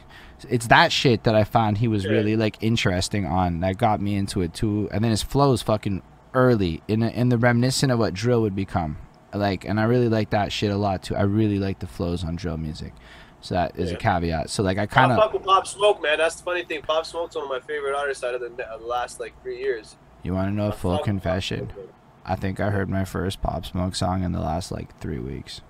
It's 0.50 0.66
that 0.66 0.92
shit 0.92 1.24
that 1.24 1.34
I 1.34 1.44
found 1.44 1.78
he 1.78 1.88
was 1.88 2.04
Yeah. 2.04 2.10
really 2.10 2.36
like 2.36 2.58
interesting 2.60 3.24
on. 3.24 3.60
That 3.60 3.78
got 3.78 4.02
me 4.02 4.16
into 4.16 4.42
it 4.42 4.52
too. 4.52 4.86
And 4.92 5.02
then 5.02 5.10
his 5.10 5.22
flow 5.22 5.52
is 5.52 5.62
fucking 5.62 6.02
early 6.34 6.82
in 6.86 7.00
the, 7.00 7.10
in 7.18 7.30
the 7.30 7.38
reminiscent 7.38 7.90
of 7.90 7.98
what 7.98 8.12
drill 8.12 8.42
would 8.42 8.54
become. 8.54 8.98
Like, 9.32 9.64
and 9.64 9.80
I 9.80 9.84
really 9.84 10.10
like 10.10 10.28
that 10.30 10.52
shit 10.52 10.70
a 10.70 10.76
lot 10.76 11.02
too. 11.02 11.16
I 11.16 11.22
really 11.22 11.58
like 11.58 11.78
the 11.78 11.86
flows 11.86 12.22
on 12.22 12.36
drill 12.36 12.58
music. 12.58 12.92
So 13.40 13.54
that 13.54 13.76
is 13.78 13.92
a 13.92 13.96
caveat. 13.96 14.50
So 14.50 14.62
like 14.62 14.78
I 14.78 14.86
kind 14.86 15.12
of 15.12 15.18
fuck 15.18 15.32
with 15.32 15.44
Pop 15.44 15.66
Smoke, 15.66 16.02
man. 16.02 16.18
That's 16.18 16.34
the 16.36 16.42
funny 16.42 16.64
thing. 16.64 16.82
Pop 16.82 17.06
Smoke's 17.06 17.36
one 17.36 17.44
of 17.44 17.50
my 17.50 17.60
favorite 17.60 17.94
artists 17.94 18.24
out 18.24 18.34
of 18.34 18.40
the, 18.40 18.66
of 18.68 18.80
the 18.80 18.86
last 18.86 19.20
like 19.20 19.40
three 19.42 19.58
years. 19.58 19.96
you 20.22 20.34
want 20.34 20.48
to 20.48 20.54
know 20.54 20.68
a 20.68 20.72
full 20.72 20.92
fuck 20.92 20.92
with 20.92 20.98
Pop 20.98 21.04
confession? 21.04 21.70
Smoke. 21.72 21.92
I 22.24 22.34
think 22.34 22.58
I 22.58 22.70
heard 22.70 22.88
my 22.88 23.04
first 23.04 23.40
Pop 23.42 23.64
Smoke 23.66 23.94
song 23.94 24.24
in 24.24 24.32
the 24.32 24.40
last 24.40 24.72
like 24.72 24.98
three 25.00 25.18
weeks. 25.20 25.60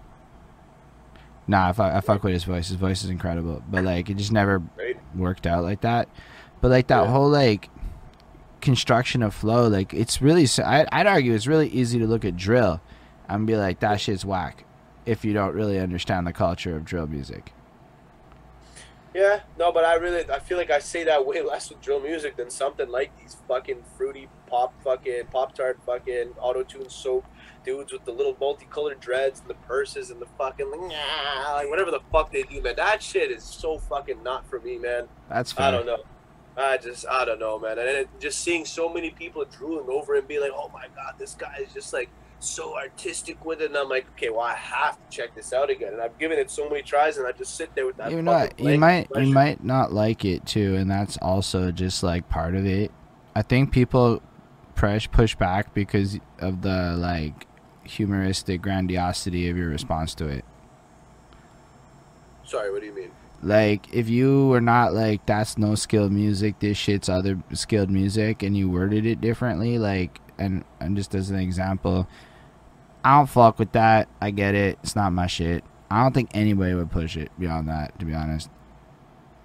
Nah, 1.49 1.69
I 1.69 1.73
fuck, 1.73 1.93
I 1.93 2.01
fuck 2.01 2.23
with 2.25 2.33
his 2.33 2.45
voice. 2.45 2.69
His 2.69 2.77
voice 2.77 3.05
is 3.05 3.11
incredible, 3.11 3.63
but 3.69 3.85
like 3.85 4.09
it 4.11 4.17
just 4.17 4.33
never 4.33 4.63
Right? 4.77 4.97
worked 5.15 5.47
out 5.47 5.63
like 5.63 5.83
that. 5.83 6.09
But 6.61 6.71
like 6.71 6.87
that 6.89 7.03
Yeah. 7.05 7.11
whole 7.11 7.29
like 7.29 7.69
construction 8.61 9.23
of 9.23 9.35
flow, 9.35 9.69
like 9.69 9.93
it's 9.93 10.23
really. 10.23 10.47
I'd 10.65 11.07
argue 11.07 11.35
it's 11.35 11.47
really 11.47 11.69
easy 11.69 11.99
to 11.99 12.07
look 12.07 12.25
at 12.25 12.37
drill 12.37 12.81
and 13.29 13.47
be 13.47 13.57
like 13.57 13.81
that 13.81 14.01
shit's 14.01 14.25
whack 14.25 14.65
if 15.05 15.25
you 15.25 15.33
don't 15.33 15.55
really 15.55 15.79
understand 15.79 16.27
the 16.27 16.33
culture 16.33 16.75
of 16.75 16.85
drill 16.85 17.07
music. 17.07 17.53
Yeah, 19.17 19.41
no, 19.59 19.73
but 19.73 19.83
I 19.83 19.95
really 19.95 20.31
I 20.31 20.39
feel 20.39 20.59
like 20.59 20.71
I 20.71 20.79
say 20.79 21.03
that 21.05 21.25
way 21.25 21.41
less 21.51 21.71
with 21.71 21.81
drill 21.81 22.01
music 22.01 22.37
than 22.37 22.51
something 22.51 22.91
like 22.91 23.19
these 23.19 23.35
fucking 23.49 23.83
fruity 23.97 24.29
pop 24.47 24.75
fucking 24.85 25.29
pop 25.31 25.55
tart 25.55 25.81
fucking 25.87 26.35
auto 26.39 26.63
tune 26.63 26.91
soap 26.91 27.25
dudes 27.65 27.95
with 27.95 28.05
the 28.05 28.13
little 28.13 28.37
multicolored 28.39 29.01
dreads 29.01 29.41
and 29.41 29.49
the 29.49 29.55
purses 29.55 30.11
and 30.11 30.21
the 30.21 30.27
fucking 30.37 30.71
like, 30.71 31.71
whatever 31.71 31.91
the 31.91 32.01
fuck 32.13 32.31
they 32.31 32.43
do, 32.43 32.61
man. 32.61 32.77
That 32.77 33.03
shit 33.03 33.31
is 33.31 33.43
so 33.43 33.79
fucking 33.79 34.23
not 34.23 34.47
for 34.51 34.61
me, 34.61 34.77
man. 34.77 35.09
That's 35.31 35.51
fair. 35.51 35.69
I 35.69 35.71
don't 35.71 35.87
know. 35.87 36.03
I 36.55 36.77
just 36.77 37.07
I 37.09 37.25
don't 37.25 37.39
know, 37.39 37.59
man. 37.59 37.79
And 37.79 37.89
it, 37.89 38.09
just 38.21 38.41
seeing 38.41 38.67
so 38.67 38.93
many 38.93 39.13
people 39.13 39.47
drooling 39.47 39.89
over 39.89 40.17
and 40.17 40.29
being 40.29 40.43
like, 40.43 40.53
"Oh 40.55 40.71
my 40.75 40.89
god, 40.95 41.15
this 41.19 41.35
guy 41.35 41.57
is 41.67 41.73
just 41.73 41.95
like 41.95 42.11
so 42.41 42.77
artistic 42.77 43.45
with 43.45 43.61
it." 43.61 43.67
And 43.67 43.77
I'm 43.77 43.89
like, 43.89 44.07
"Okay, 44.17 44.31
well, 44.31 44.41
I 44.41 44.55
have 44.55 44.95
to 44.97 45.17
check 45.17 45.35
this 45.35 45.53
out 45.53 45.71
again." 45.71 45.93
And 45.93 46.03
I've 46.03 46.19
given 46.19 46.39
it 46.39 46.51
so 46.51 46.69
many 46.69 46.83
tries, 46.83 47.17
and 47.19 47.27
I 47.27 47.33
just 47.33 47.55
sit 47.57 47.75
there 47.75 47.87
with 47.87 47.97
that. 47.97 48.11
you 48.11 48.23
fucking 48.23 48.67
know 48.67 48.73
you 48.73 48.79
might 48.79 49.09
you 49.17 49.33
might 49.33 49.63
not 49.65 49.93
like 49.93 50.25
it 50.25 50.45
too 50.47 50.75
and 50.77 50.91
that's 50.91 51.17
also 51.19 51.71
just 51.71 52.03
like 52.03 52.29
part 52.29 52.55
of 52.55 52.67
it 52.67 52.91
i 53.35 53.43
think 53.43 53.73
people 53.73 54.21
push 54.75 55.11
push 55.11 55.35
back 55.35 55.73
because 55.75 56.19
of 56.39 56.63
the 56.63 56.95
like 56.99 57.47
humoristic 57.85 58.61
grandiosity 58.63 59.49
of 59.49 59.57
your 59.57 59.69
response 59.69 60.15
to 60.15 60.27
it 60.29 60.45
Sorry, 62.45 62.71
what 62.71 62.81
do 62.81 62.87
you 62.87 62.95
mean? 62.95 63.11
like 63.43 63.93
if 63.93 64.09
you 64.09 64.49
were 64.49 64.61
not 64.63 64.95
like 64.95 65.25
that's 65.27 65.59
no 65.59 65.75
skilled 65.75 66.11
music 66.11 66.59
this 66.61 66.77
shit's 66.77 67.09
other 67.09 67.39
skilled 67.53 67.91
music 67.91 68.43
and 68.43 68.57
you 68.57 68.69
worded 68.71 69.05
it 69.05 69.21
differently 69.21 69.79
like 69.79 70.21
and 70.39 70.65
and 70.81 70.97
just 70.97 71.15
as 71.15 71.31
an 71.31 71.39
example 71.39 72.07
i 73.05 73.17
don't 73.17 73.27
fuck 73.27 73.59
with 73.59 73.73
that 73.73 74.09
i 74.21 74.31
get 74.31 74.55
it 74.55 74.79
it's 74.83 74.97
not 74.97 75.13
my 75.13 75.27
shit 75.27 75.63
i 75.91 76.03
don't 76.03 76.13
think 76.13 76.31
anybody 76.35 76.75
would 76.75 76.91
push 76.91 77.17
it 77.17 77.31
beyond 77.39 77.69
that 77.69 77.97
to 77.99 78.05
be 78.05 78.15
honest 78.15 78.51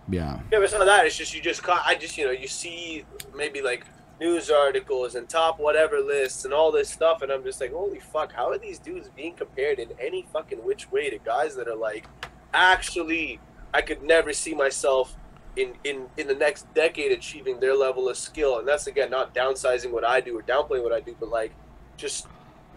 yeah 0.09 0.35
Yeah, 0.51 0.59
but 0.59 0.63
it's 0.63 0.73
not 0.73 0.85
that. 0.85 1.05
It's 1.05 1.15
just 1.15 1.33
you 1.33 1.41
just. 1.41 1.61
I 1.69 1.95
just 1.95 2.17
you 2.17 2.25
know 2.25 2.31
you 2.31 2.47
see 2.47 3.05
maybe 3.35 3.61
like 3.61 3.85
news 4.19 4.49
articles 4.49 5.15
and 5.15 5.29
top 5.29 5.59
whatever 5.59 5.99
lists 5.99 6.43
and 6.43 6.53
all 6.53 6.71
this 6.71 6.89
stuff, 6.89 7.21
and 7.21 7.31
I'm 7.31 7.43
just 7.43 7.61
like, 7.61 7.71
holy 7.71 7.99
fuck, 7.99 8.33
how 8.33 8.49
are 8.49 8.57
these 8.57 8.79
dudes 8.79 9.09
being 9.15 9.33
compared 9.35 9.79
in 9.79 9.89
any 9.99 10.25
fucking 10.33 10.63
which 10.65 10.91
way 10.91 11.09
to 11.11 11.17
guys 11.19 11.55
that 11.55 11.67
are 11.67 11.75
like, 11.75 12.07
actually, 12.53 13.39
I 13.73 13.81
could 13.81 14.01
never 14.01 14.33
see 14.33 14.53
myself 14.53 15.15
in 15.55 15.73
in 15.83 16.07
in 16.17 16.27
the 16.27 16.35
next 16.35 16.71
decade 16.73 17.11
achieving 17.11 17.59
their 17.59 17.75
level 17.75 18.09
of 18.09 18.17
skill, 18.17 18.59
and 18.59 18.67
that's 18.67 18.87
again 18.87 19.09
not 19.09 19.33
downsizing 19.33 19.91
what 19.91 20.05
I 20.05 20.21
do 20.21 20.37
or 20.37 20.43
downplaying 20.43 20.83
what 20.83 20.93
I 20.93 20.99
do, 20.99 21.15
but 21.19 21.29
like, 21.29 21.53
just 21.97 22.27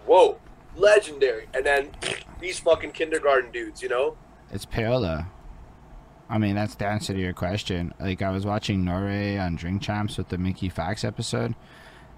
whoa, 0.06 0.38
legendary, 0.76 1.48
and 1.54 1.64
then 1.64 1.90
these 2.40 2.58
fucking 2.58 2.92
kindergarten 2.92 3.50
dudes, 3.50 3.82
you 3.82 3.88
know. 3.88 4.16
It's 4.50 4.66
payola. 4.66 5.26
I 6.28 6.38
mean, 6.38 6.54
that's 6.54 6.74
the 6.74 6.86
answer 6.86 7.12
to 7.12 7.18
your 7.18 7.32
question. 7.32 7.92
Like, 8.00 8.22
I 8.22 8.30
was 8.30 8.46
watching 8.46 8.88
N.O.R.E. 8.88 9.38
on 9.38 9.56
Drink 9.56 9.82
Champs 9.82 10.16
with 10.16 10.28
the 10.28 10.38
Mickey 10.38 10.68
Fax 10.68 11.04
episode, 11.04 11.54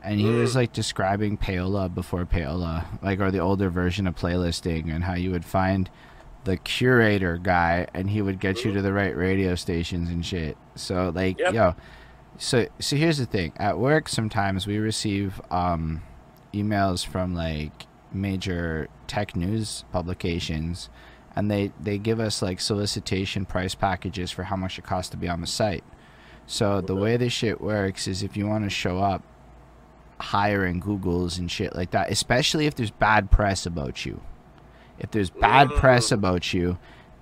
and 0.02 0.20
he 0.20 0.28
was 0.28 0.52
mm. 0.52 0.56
like 0.56 0.72
describing 0.72 1.36
payola 1.36 1.92
before 1.92 2.24
payola, 2.24 2.84
like, 3.02 3.20
or 3.20 3.30
the 3.30 3.40
older 3.40 3.68
version 3.68 4.06
of 4.06 4.14
playlisting, 4.14 4.94
and 4.94 5.04
how 5.04 5.14
you 5.14 5.30
would 5.32 5.44
find 5.44 5.90
the 6.46 6.56
curator 6.56 7.36
guy, 7.38 7.86
and 7.92 8.08
he 8.08 8.22
would 8.22 8.40
get 8.40 8.64
you 8.64 8.72
to 8.72 8.80
the 8.80 8.92
right 8.92 9.14
radio 9.16 9.54
stations 9.56 10.08
and 10.08 10.24
shit. 10.24 10.56
So, 10.76 11.10
like, 11.14 11.38
Yep. 11.38 11.52
yo, 11.54 11.74
so 12.38 12.66
so 12.78 12.96
here's 12.96 13.18
the 13.18 13.26
thing. 13.26 13.52
At 13.56 13.78
work, 13.78 14.08
sometimes 14.08 14.66
we 14.66 14.78
receive 14.78 15.40
um, 15.50 16.02
emails 16.54 17.04
from 17.04 17.34
like 17.34 17.86
major 18.12 18.88
tech 19.06 19.34
news 19.36 19.84
publications 19.92 20.88
and 21.34 21.50
they 21.50 21.70
they 21.78 21.98
give 21.98 22.18
us 22.18 22.40
like 22.40 22.60
solicitation 22.60 23.44
price 23.44 23.74
packages 23.74 24.30
for 24.30 24.44
how 24.44 24.56
much 24.56 24.78
it 24.78 24.84
costs 24.84 25.10
to 25.10 25.16
be 25.16 25.28
on 25.28 25.40
the 25.42 25.46
site. 25.46 25.84
So 26.46 26.80
the 26.80 26.94
way 26.94 27.16
this 27.16 27.32
shit 27.32 27.60
works 27.60 28.06
is 28.06 28.22
if 28.22 28.36
you 28.36 28.46
want 28.46 28.64
to 28.64 28.70
show 28.70 28.98
up 29.00 29.22
higher 30.18 30.64
in 30.64 30.80
Google's 30.80 31.36
and 31.38 31.50
shit 31.50 31.74
like 31.76 31.90
that, 31.90 32.10
especially 32.10 32.66
if 32.66 32.74
there's 32.74 32.90
bad 32.90 33.30
press 33.30 33.66
about 33.66 34.06
you. 34.06 34.20
If 34.98 35.10
there's 35.10 35.30
bad 35.30 35.70
press 35.70 36.10
about 36.10 36.52
you, 36.54 36.78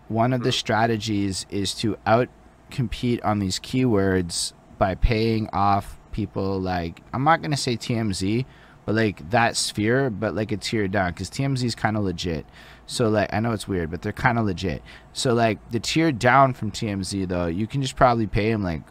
one 0.09 0.33
of 0.33 0.43
the 0.43 0.53
strategies 0.53 1.47
is 1.51 1.75
to 1.77 1.97
out 2.07 2.29
compete 2.71 3.23
on 3.23 3.39
these 3.39 3.59
keywords 3.59 4.53
by 4.79 4.95
paying 4.95 5.49
off 5.53 5.99
people 6.13 6.61
like 6.61 7.01
I'm 7.13 7.25
not 7.25 7.43
gonna 7.43 7.57
say 7.57 7.77
TMZ, 7.77 8.45
but 8.85 8.95
like 8.95 9.29
that 9.31 9.57
sphere, 9.57 10.11
but 10.11 10.35
like 10.35 10.53
a 10.53 10.57
tier 10.57 10.89
down 10.89 11.13
because 11.13 11.31
TMZ 11.31 11.65
is 11.65 11.75
kind 11.75 11.97
of 11.97 12.05
legit. 12.05 12.47
So 12.87 13.09
like 13.09 13.33
I 13.33 13.41
know 13.41 13.53
it's 13.53 13.67
weird, 13.67 13.91
but 13.91 14.03
they're 14.03 14.13
kind 14.13 14.39
of 14.39 14.45
legit. 14.45 14.83
So 15.13 15.35
like 15.35 15.59
the 15.71 15.81
tier 15.81 16.13
down 16.13 16.55
from 16.55 16.71
TMZ 16.71 17.29
though, 17.29 17.47
you 17.47 17.67
can 17.67 17.83
just 17.83 17.97
probably 17.97 18.27
pay 18.27 18.51
them 18.51 18.63
like 18.63 18.83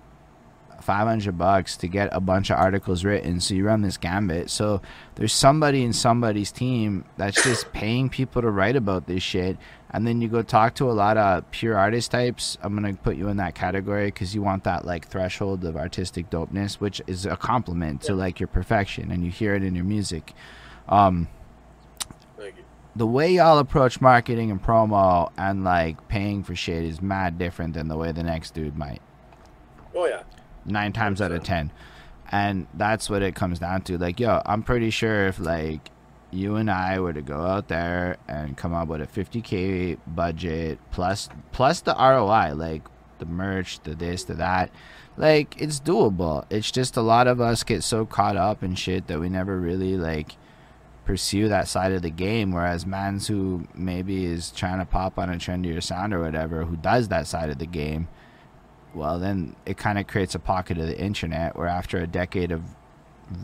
500 0.83 1.37
bucks 1.37 1.77
to 1.77 1.87
get 1.87 2.09
a 2.11 2.19
bunch 2.19 2.49
of 2.51 2.59
articles 2.59 3.03
written. 3.03 3.39
So 3.39 3.53
you 3.53 3.65
run 3.65 3.81
this 3.81 3.97
gambit. 3.97 4.49
So 4.49 4.81
there's 5.15 5.33
somebody 5.33 5.83
in 5.83 5.93
somebody's 5.93 6.51
team 6.51 7.05
that's 7.17 7.43
just 7.43 7.71
paying 7.73 8.09
people 8.09 8.41
to 8.41 8.49
write 8.49 8.75
about 8.75 9.07
this 9.07 9.23
shit. 9.23 9.57
And 9.91 10.05
then 10.05 10.21
you 10.21 10.27
go 10.27 10.41
talk 10.41 10.75
to 10.75 10.89
a 10.89 10.93
lot 10.93 11.17
of 11.17 11.49
pure 11.51 11.77
artist 11.77 12.11
types. 12.11 12.57
I'm 12.61 12.73
gonna 12.75 12.93
put 12.93 13.15
you 13.15 13.29
in 13.29 13.37
that 13.37 13.55
category 13.55 14.07
because 14.07 14.35
you 14.35 14.41
want 14.41 14.63
that 14.65 14.85
like 14.85 15.07
threshold 15.07 15.63
of 15.65 15.75
artistic 15.77 16.29
dopeness 16.29 16.75
which 16.75 17.01
is 17.07 17.25
a 17.25 17.37
compliment 17.37 18.01
to 18.03 18.15
like 18.15 18.39
your 18.39 18.47
perfection 18.47 19.11
and 19.11 19.23
you 19.23 19.31
hear 19.31 19.55
it 19.55 19.63
in 19.63 19.75
your 19.75 19.85
music. 19.85 20.33
Um 20.89 21.27
the 22.95 23.07
way 23.07 23.31
y'all 23.33 23.57
approach 23.57 24.01
marketing 24.01 24.51
and 24.51 24.61
promo 24.61 25.31
and 25.37 25.63
like 25.63 26.07
paying 26.07 26.43
for 26.43 26.55
shit 26.55 26.83
is 26.83 27.01
mad 27.01 27.37
different 27.37 27.73
than 27.73 27.87
the 27.87 27.97
way 27.97 28.11
the 28.11 28.23
next 28.23 28.53
dude 28.53 28.77
might. 28.77 29.01
Oh 29.95 30.05
yeah. 30.05 30.23
Nine 30.65 30.93
times 30.93 31.21
out 31.21 31.31
of 31.31 31.43
ten. 31.43 31.71
And 32.31 32.67
that's 32.73 33.09
what 33.09 33.21
it 33.21 33.35
comes 33.35 33.59
down 33.59 33.81
to. 33.83 33.97
Like 33.97 34.19
yo 34.19 34.41
i'm 34.45 34.63
pretty 34.63 34.89
sure 34.89 35.27
if 35.27 35.39
like 35.39 35.89
you 36.31 36.55
and 36.55 36.71
i 36.71 36.99
were 36.99 37.13
to 37.13 37.21
go 37.21 37.41
out 37.41 37.67
there 37.67 38.17
and 38.27 38.57
come 38.57 38.73
up 38.73 38.87
with 38.87 39.01
a 39.01 39.05
50k 39.05 39.99
budget 40.07 40.79
plus 40.89 41.29
plus 41.51 41.81
the 41.81 41.93
roi 41.93 42.53
like 42.55 42.81
the 43.19 43.25
merch 43.25 43.79
the 43.81 43.93
this 43.93 44.23
the 44.23 44.33
that 44.33 44.71
like 45.17 45.61
it's 45.61 45.79
doable. 45.79 46.45
It's 46.49 46.71
just 46.71 46.97
a 46.97 47.01
lot 47.01 47.27
of 47.27 47.39
us 47.39 47.63
get 47.63 47.83
so 47.83 48.05
caught 48.05 48.37
up 48.37 48.63
in 48.63 48.75
shit 48.75 49.07
that 49.07 49.19
we 49.19 49.29
never 49.29 49.59
really 49.59 49.97
like 49.97 50.35
pursue 51.05 51.49
that 51.49 51.67
side 51.67 51.91
of 51.91 52.01
the 52.01 52.09
game. 52.09 52.51
Whereas 52.51 52.85
mans 52.85 53.27
who 53.27 53.67
maybe 53.75 54.25
is 54.25 54.51
trying 54.51 54.79
to 54.79 54.85
pop 54.85 55.19
on 55.19 55.29
a 55.29 55.35
trendier 55.35 55.83
sound 55.83 56.13
or 56.13 56.21
whatever 56.21 56.65
who 56.65 56.75
does 56.75 57.09
that 57.09 57.27
side 57.27 57.49
of 57.49 57.59
the 57.59 57.65
game 57.65 58.07
well 58.93 59.19
then 59.19 59.55
it 59.65 59.77
kind 59.77 59.97
of 59.97 60.07
creates 60.07 60.35
a 60.35 60.39
pocket 60.39 60.77
of 60.77 60.87
the 60.87 60.99
internet 60.99 61.55
where 61.55 61.67
after 61.67 61.97
a 61.97 62.07
decade 62.07 62.51
of 62.51 62.61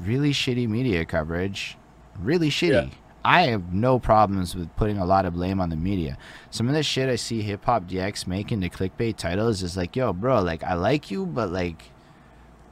really 0.04 0.32
shitty 0.32 0.68
media 0.68 1.06
coverage 1.06 1.78
really 2.20 2.50
shitty 2.50 2.90
Yeah. 2.90 2.96
i 3.26 3.42
have 3.44 3.74
no 3.74 3.98
problems 4.00 4.56
with 4.56 4.74
putting 4.76 4.98
a 4.98 5.06
lot 5.06 5.26
of 5.26 5.34
blame 5.34 5.60
on 5.60 5.70
the 5.70 5.76
media 5.76 6.18
some 6.52 6.68
of 6.68 6.74
the 6.76 6.84
shit 6.84 7.10
i 7.10 7.16
see 7.16 7.42
HipHopDX 7.44 8.28
making 8.28 8.60
the 8.60 8.70
clickbait 8.70 9.16
titles 9.18 9.64
is 9.64 9.76
like 9.78 9.96
yo 9.96 10.14
bro 10.14 10.42
like 10.42 10.64
i 10.64 10.74
like 10.74 11.10
you 11.10 11.26
but 11.26 11.50
like 11.52 11.92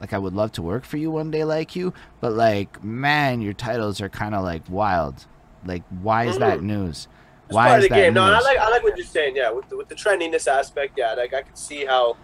like 0.00 0.12
i 0.12 0.18
would 0.18 0.34
love 0.34 0.52
to 0.52 0.62
work 0.62 0.84
for 0.84 0.96
you 0.98 1.10
one 1.10 1.30
day 1.30 1.44
like 1.44 1.74
you 1.74 1.92
but 2.20 2.32
like 2.32 2.82
man 2.84 3.40
your 3.40 3.54
titles 3.54 4.00
are 4.00 4.08
kind 4.08 4.34
of 4.34 4.44
like 4.44 4.62
wild 4.68 5.26
like 5.64 5.82
why 6.02 6.24
is 6.26 6.38
that 6.38 6.60
Mhm. 6.60 6.62
news 6.64 7.08
It's 7.46 7.54
why 7.54 7.78
is 7.78 7.88
that 7.88 7.94
game. 7.94 8.14
No, 8.14 8.22
I 8.22 8.38
like 8.40 8.58
I 8.58 8.68
like 8.68 8.82
what 8.84 8.96
you're 8.98 9.06
saying. 9.06 9.34
Yeah, 9.34 9.50
with 9.50 9.68
the, 9.70 9.76
with 9.78 9.88
the 9.88 9.94
trendiness 9.94 10.46
aspect, 10.46 10.92
yeah, 10.98 11.14
like 11.14 11.32
I 11.32 11.40
can 11.40 11.56
see 11.56 11.86
how 11.86 12.16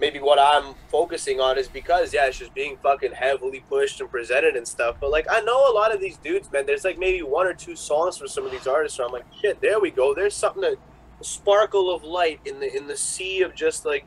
maybe 0.00 0.18
what 0.18 0.38
I'm 0.40 0.74
focusing 0.88 1.40
on 1.40 1.58
is 1.58 1.68
because 1.68 2.12
yeah, 2.12 2.26
it's 2.26 2.38
just 2.38 2.54
being 2.54 2.76
fucking 2.82 3.12
heavily 3.12 3.62
pushed 3.68 4.00
and 4.00 4.10
presented 4.10 4.56
and 4.56 4.66
stuff. 4.66 4.96
But 5.00 5.10
like 5.10 5.26
I 5.30 5.40
know 5.42 5.70
a 5.70 5.74
lot 5.74 5.94
of 5.94 6.00
these 6.00 6.16
dudes, 6.16 6.50
man. 6.50 6.66
There's 6.66 6.84
like 6.84 6.98
maybe 6.98 7.22
one 7.22 7.46
or 7.46 7.54
two 7.54 7.76
songs 7.76 8.16
for 8.16 8.26
some 8.26 8.44
of 8.44 8.50
these 8.50 8.66
artists 8.66 8.98
where 8.98 9.06
I'm 9.06 9.12
like, 9.12 9.26
shit, 9.40 9.60
there 9.60 9.78
we 9.78 9.90
go. 9.90 10.14
There's 10.14 10.34
something 10.34 10.62
that 10.62 10.76
a 11.20 11.24
sparkle 11.24 11.94
of 11.94 12.02
light 12.02 12.40
in 12.46 12.58
the 12.60 12.74
in 12.74 12.86
the 12.86 12.96
sea 12.96 13.42
of 13.42 13.54
just 13.54 13.84
like 13.84 14.06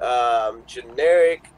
um, 0.00 0.62
generic. 0.66 1.48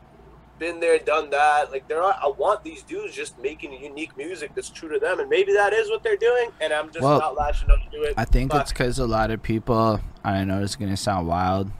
Been 0.59 0.79
there, 0.79 0.97
done 1.01 1.31
that. 1.31 1.73
Like 1.73 1.89
there 1.89 2.01
are, 2.03 2.15
I 2.23 2.29
want 2.29 2.63
these 2.63 2.85
dudes 2.85 3.17
just 3.17 3.37
making 3.41 3.73
unique 3.73 4.17
music 4.17 4.53
that's 4.55 4.71
true 4.71 4.89
to 4.93 5.01
them, 5.01 5.19
and 5.19 5.29
maybe 5.29 5.53
that 5.55 5.73
is 5.73 5.91
what 5.91 6.05
they're 6.05 6.17
doing. 6.17 6.51
And 6.61 6.73
I'm 6.73 6.87
just 6.93 7.01
Well, 7.03 7.19
not 7.19 7.35
latching 7.35 7.69
on 7.69 7.81
to 7.91 8.03
it. 8.03 8.15
I 8.17 8.25
think 8.25 8.53
Fuck. 8.53 8.61
it's 8.61 8.73
because 8.73 9.01
a 9.01 9.07
lot 9.07 9.33
of 9.33 9.43
people, 9.43 10.01
I 10.23 10.45
know 10.45 10.63
it's 10.63 10.77
going 10.77 10.91
to 10.91 10.97
sound 10.97 11.27
wild, 11.27 11.73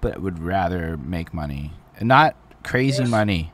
but 0.00 0.20
would 0.20 0.38
rather 0.40 0.96
make 0.96 1.32
money. 1.34 1.72
Not 2.00 2.34
crazy 2.62 3.02
Yes. 3.02 3.10
money. 3.10 3.52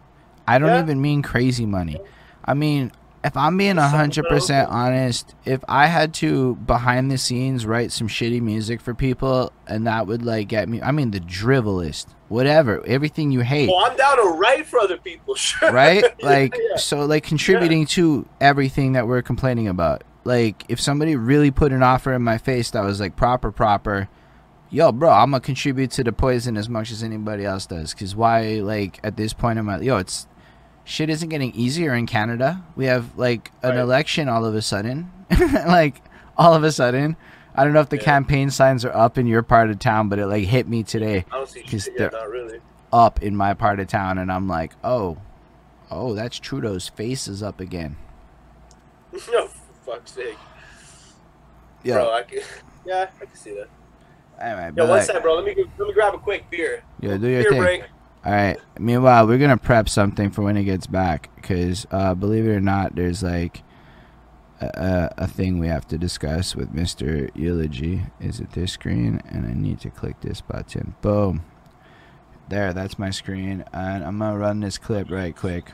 I 0.48 0.58
don't 0.58 0.68
Yeah. 0.70 0.82
even 0.82 1.00
mean 1.00 1.22
crazy 1.22 1.66
money. 1.66 1.98
I 2.44 2.54
mean, 2.54 2.92
if 3.24 3.36
I'm 3.36 3.56
being 3.56 3.74
Just 3.74 3.92
100% 3.92 4.68
honest, 4.70 5.34
if 5.44 5.60
I 5.68 5.86
had 5.86 6.14
to 6.14 6.54
behind 6.64 7.10
the 7.10 7.18
scenes 7.18 7.66
write 7.66 7.90
some 7.90 8.06
shitty 8.06 8.40
music 8.40 8.80
for 8.80 8.94
people 8.94 9.50
and 9.66 9.86
that 9.88 10.06
would 10.06 10.24
like 10.24 10.46
get 10.46 10.68
me, 10.68 10.80
I 10.80 10.92
mean, 10.92 11.10
the 11.10 11.18
dribblest, 11.18 12.06
whatever, 12.28 12.84
everything 12.86 13.32
you 13.32 13.40
hate 13.40 13.68
Well, 13.68 13.84
I'm 13.90 13.96
down 13.96 14.16
to 14.18 14.28
write 14.38 14.66
for 14.66 14.78
other 14.78 14.96
people, 14.98 15.34
sure. 15.36 15.72
right? 15.72 16.04
Yeah, 16.20 16.28
Like 16.28 16.54
yeah. 16.70 16.76
so 16.76 17.04
like 17.04 17.24
contributing 17.24 17.86
to 17.86 18.26
everything 18.40 18.92
that 18.92 19.08
we're 19.08 19.22
complaining 19.22 19.66
about. 19.66 20.04
Like 20.22 20.64
if 20.68 20.80
somebody 20.80 21.16
really 21.16 21.50
put 21.50 21.72
an 21.72 21.82
offer 21.82 22.12
in 22.12 22.22
my 22.22 22.38
face 22.38 22.70
that 22.72 22.84
was 22.84 23.00
like 23.00 23.16
proper 23.16 23.50
proper, 23.50 24.08
yo 24.76 24.92
bro, 24.92 25.08
I'm 25.10 25.30
gonna 25.30 25.40
contribute 25.40 25.90
to 25.92 26.04
the 26.04 26.12
poison 26.12 26.56
as 26.58 26.68
much 26.68 26.90
as 26.90 27.02
anybody 27.02 27.46
else 27.46 27.64
does. 27.64 27.94
Cause 27.94 28.14
why 28.14 28.60
like 28.60 29.00
at 29.02 29.16
this 29.16 29.32
point 29.32 29.58
in 29.58 29.64
my 29.64 29.78
yo, 29.80 29.96
it's 29.96 30.26
shit 30.84 31.08
isn't 31.08 31.30
getting 31.30 31.52
easier 31.54 31.94
in 31.94 32.06
Canada. 32.06 32.62
We 32.76 32.84
have 32.86 33.16
like 33.16 33.50
an 33.62 33.70
Right. 33.70 33.78
election 33.78 34.28
all 34.28 34.44
of 34.44 34.54
a 34.54 34.60
sudden. 34.60 35.10
like 35.66 36.02
all 36.36 36.52
of 36.54 36.62
a 36.62 36.70
sudden. 36.70 37.16
I 37.54 37.64
don't 37.64 37.72
know 37.72 37.80
if 37.80 37.88
the 37.88 37.96
Yeah. 37.96 38.02
campaign 38.02 38.50
signs 38.50 38.84
are 38.84 38.94
up 38.94 39.16
in 39.16 39.26
your 39.26 39.42
part 39.42 39.70
of 39.70 39.78
town, 39.78 40.10
but 40.10 40.18
it 40.18 40.26
like 40.26 40.44
hit 40.44 40.68
me 40.68 40.82
today 40.82 41.24
I 41.32 41.36
don't 41.38 41.48
see 41.48 41.62
'Cause 41.62 41.84
shit 41.84 41.94
yet, 41.98 42.12
they're- 42.12 42.30
really. 42.30 42.60
up 42.92 43.22
in 43.22 43.34
my 43.34 43.54
part 43.54 43.80
of 43.80 43.86
town 43.88 44.18
and 44.18 44.30
I'm 44.30 44.46
like, 44.46 44.72
"Oh, 44.84 45.16
oh, 45.90 46.14
that's 46.14 46.38
Trudeau's 46.38 46.88
face 46.90 47.26
is 47.26 47.42
up 47.42 47.60
again." 47.60 47.96
no, 49.32 49.46
for 49.46 49.92
fuck's 49.92 50.12
sake. 50.12 50.36
Bro, 51.82 52.12
I 52.12 52.22
can, 52.24 52.40
yeah, 52.84 53.06
I 53.20 53.24
can 53.24 53.34
see 53.34 53.54
that. 53.54 53.68
Anyway, 54.40 54.66
Yo, 54.66 54.72
but 54.74 54.88
one 54.88 54.98
like, 54.98 55.06
sec, 55.06 55.22
bro. 55.22 55.34
Let 55.36 55.44
me 55.44 55.64
let 55.78 55.88
me 55.88 55.94
grab 55.94 56.14
a 56.14 56.18
quick 56.18 56.50
beer. 56.50 56.82
yeah, 57.00 57.16
do 57.16 57.28
your 57.28 57.42
beer 57.42 57.50
thing. 57.50 57.60
break. 57.60 57.82
All 58.24 58.32
right. 58.32 58.58
Meanwhile, 58.78 59.26
we're 59.26 59.38
gonna 59.38 59.56
prep 59.56 59.88
something 59.88 60.30
for 60.30 60.42
when 60.42 60.56
he 60.56 60.64
gets 60.64 60.86
back, 60.86 61.30
because 61.36 61.86
uh, 61.90 62.14
believe 62.14 62.46
it 62.46 62.50
or 62.50 62.60
not, 62.60 62.94
there's 62.94 63.22
like 63.22 63.62
a, 64.60 64.66
a, 64.66 65.24
a 65.24 65.26
thing 65.26 65.58
we 65.58 65.68
have 65.68 65.86
to 65.88 65.98
discuss 65.98 66.54
with 66.54 66.72
Mister 66.74 67.30
Eulogy. 67.34 68.02
Is 68.20 68.40
it 68.40 68.52
this 68.52 68.72
screen? 68.72 69.22
And 69.28 69.46
I 69.46 69.54
need 69.54 69.80
to 69.80 69.90
click 69.90 70.20
this 70.20 70.40
button. 70.40 70.94
Boom. 71.02 71.44
There, 72.48 72.72
that's 72.72 72.98
my 72.98 73.10
screen, 73.10 73.64
and 73.72 74.04
I'm 74.04 74.18
gonna 74.18 74.38
run 74.38 74.60
this 74.60 74.78
clip 74.78 75.10
right 75.10 75.34
quick 75.34 75.72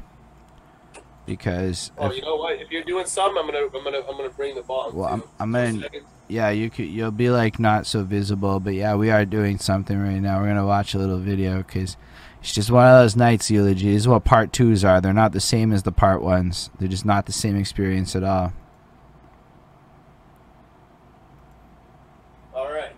because 1.27 1.91
Oh, 1.99 2.09
if- 2.09 2.17
you 2.17 2.23
know 2.23 2.37
what? 2.37 2.59
If 2.61 2.71
you're 2.71 2.83
doing 2.85 3.07
some, 3.07 3.37
I'm 3.39 3.47
gonna 3.47 3.67
I'm 3.67 3.85
gonna 3.85 3.99
I'm 4.09 4.17
gonna 4.17 4.31
bring 4.31 4.55
the 4.55 4.63
bottle. 4.63 4.93
Well, 4.99 5.09
I'm- 5.09 5.21
too. 5.21 5.29
I'm 5.41 5.53
Two 5.53 5.81
gonna- 5.89 6.05
yeah, 6.29 6.51
you 6.51 6.71
could 6.71 6.87
you'll 6.87 7.11
be 7.11 7.31
like 7.31 7.59
not 7.59 7.87
so 7.87 8.03
visible, 8.03 8.59
but 8.61 8.75
yeah, 8.75 8.95
we 8.95 9.11
are 9.11 9.25
doing 9.25 9.59
something 9.59 9.99
right 9.99 10.21
now. 10.21 10.41
We're 10.41 10.49
gonna 10.49 10.67
watch 10.67 10.95
a 10.95 10.99
little 10.99 11.19
video 11.19 11.59
because 11.59 11.97
It's 12.41 12.53
just 12.53 12.73
one 12.73 12.85
of 12.89 12.99
those 13.01 13.15
nights 13.15 13.53
eulogy. 13.53 13.93
This 13.93 14.03
is 14.03 14.09
what 14.09 14.25
part 14.25 14.53
twos 14.53 14.85
are. 14.85 15.01
They're 15.01 15.13
not 15.13 15.31
the 15.31 15.39
same 15.39 15.73
as 15.73 15.85
the 15.85 15.93
part 15.93 16.23
ones. 16.23 16.71
They're 16.81 16.89
just 16.89 17.05
not 17.07 17.27
the 17.27 17.33
same 17.33 17.55
experience 17.57 18.17
at 18.17 18.25
all. 18.25 18.53
All 22.55 22.69
right. 22.73 22.97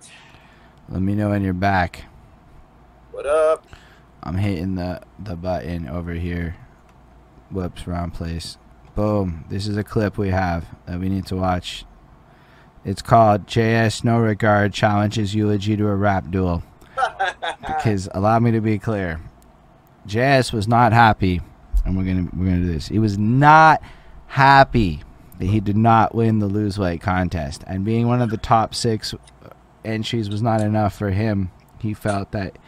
Let 0.89 1.03
me 1.03 1.15
know 1.15 1.29
when 1.29 1.43
you're 1.43 1.53
back. 1.53 2.05
What 3.13 3.27
up? 3.27 3.67
I'm 4.23 4.37
hitting 4.37 4.77
the 4.77 5.03
the 5.19 5.37
button 5.37 5.89
over 5.89 6.13
here. 6.15 6.57
Whoops, 7.55 7.87
wrong 7.87 8.11
place. 8.11 8.59
Boom. 8.97 9.45
This 9.49 9.69
is 9.69 9.77
a 9.77 9.85
clip 9.85 10.19
we 10.19 10.31
have 10.31 10.67
that 10.87 10.99
we 10.99 11.09
need 11.09 11.25
to 11.27 11.37
watch. 11.37 11.85
It's 12.85 13.01
called 13.01 13.47
JS 13.47 14.03
No 14.03 14.19
Regard 14.19 14.73
Challenges 14.73 15.37
Eulogy 15.37 15.77
to 15.77 15.87
a 15.87 15.95
Rap 15.95 16.33
Duel. 16.33 16.65
because 17.61 18.09
allow 18.13 18.41
me 18.41 18.51
to 18.51 18.61
be 18.61 18.77
clear. 18.77 19.21
JS 20.09 20.53
was 20.53 20.67
not 20.67 20.93
happy, 20.93 21.43
and 21.85 21.97
we're 21.97 22.03
gonna 22.03 22.29
we're 22.37 22.47
gonna 22.47 22.59
do 22.59 22.73
this. 22.73 22.89
He 22.89 22.99
was 22.99 23.17
not 23.17 23.81
happy 24.27 25.05
that 25.39 25.47
he 25.47 25.61
did 25.61 25.77
not 25.77 26.13
win 26.13 26.41
the 26.41 26.47
lose 26.47 26.77
weight 26.77 27.03
contest, 27.03 27.63
and 27.69 27.85
being 27.85 28.09
one 28.09 28.21
of 28.21 28.31
the 28.31 28.37
top 28.37 28.75
six 28.75 29.15
entries 29.85 30.29
was 30.29 30.43
not 30.43 30.61
enough 30.61 30.99
for 30.99 31.11
him. 31.11 31.53
He 31.79 31.95
felt 31.95 32.33
that, 32.33 32.59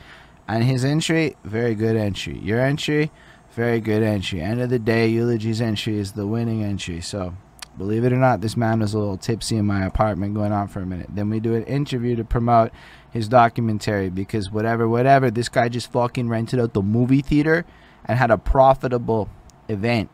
and 0.46 0.62
his 0.62 0.84
entry, 0.84 1.36
very 1.42 1.74
good 1.74 1.96
entry. 1.96 2.38
Your 2.38 2.60
entry, 2.60 3.10
very 3.56 3.80
good 3.80 4.02
entry. 4.02 4.40
End 4.42 4.60
of 4.60 4.68
the 4.70 4.78
day, 4.78 5.08
eulogy's 5.08 5.60
entry 5.62 5.98
is 5.98 6.12
the 6.12 6.26
winning 6.26 6.62
entry. 6.62 7.00
So, 7.00 7.34
believe 7.78 8.04
it 8.04 8.12
or 8.12 8.16
not, 8.18 8.42
this 8.42 8.56
man 8.56 8.80
was 8.80 8.92
a 8.92 8.98
little 8.98 9.16
tipsy 9.16 9.56
in 9.56 9.64
my 9.66 9.84
apartment 9.84 10.34
going 10.34 10.52
on 10.52 10.68
for 10.68 10.80
a 10.80 10.86
minute. 10.86 11.06
Then 11.08 11.30
we 11.30 11.40
do 11.40 11.54
an 11.54 11.64
interview 11.64 12.14
to 12.16 12.24
promote 12.24 12.70
his 13.10 13.28
documentary 13.28 14.10
because 14.10 14.50
whatever, 14.50 14.86
whatever, 14.86 15.30
this 15.30 15.48
guy 15.48 15.70
just 15.70 15.90
fucking 15.90 16.28
rented 16.28 16.60
out 16.60 16.74
the 16.74 16.82
movie 16.82 17.22
theater 17.22 17.64
and 18.04 18.18
had 18.18 18.30
a 18.30 18.36
profitable 18.38 19.28
event 19.68 20.10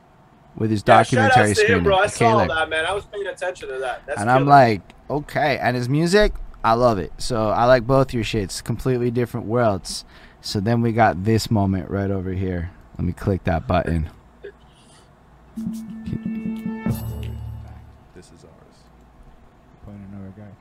with 0.57 0.71
his 0.71 0.85
Yeah, 0.87 0.99
documentary 0.99 1.33
shout 1.33 1.43
to 1.45 1.49
him, 1.49 1.55
screening. 1.57 1.83
bro. 1.85 1.97
I 1.97 2.01
Okay, 2.05 2.09
saw 2.11 2.37
look. 2.37 2.49
that, 2.49 2.69
man. 2.71 2.87
I 2.87 2.93
was 2.93 3.05
paying 3.07 3.27
attention 3.27 3.69
to 3.71 3.79
that. 3.81 4.03
That's 4.07 4.21
and 4.21 4.31
I'm 4.31 4.47
like, 4.47 4.83
okay. 5.11 5.59
And 5.59 5.77
his 5.77 5.89
music, 5.89 6.33
I 6.63 6.75
love 6.75 6.99
it. 6.99 7.13
So 7.19 7.49
I 7.49 7.65
like 7.65 7.89
both 7.89 8.15
your 8.15 8.23
shits. 8.23 8.63
Completely 8.63 9.11
different 9.11 9.47
worlds. 9.47 10.05
So 10.41 10.61
then 10.61 10.81
we 10.81 10.93
got 10.93 11.25
this 11.25 11.51
moment 11.51 11.91
right 11.91 12.11
over 12.11 12.31
here. 12.33 12.71
Let 12.99 13.05
me 13.05 13.13
click 13.13 13.45
that 13.45 13.67
button. 13.67 14.11
This 18.15 18.27
is 18.27 18.45
ours. 18.45 18.77
Point 19.85 20.05
of 20.05 20.13
no 20.13 20.25
regard. 20.25 20.55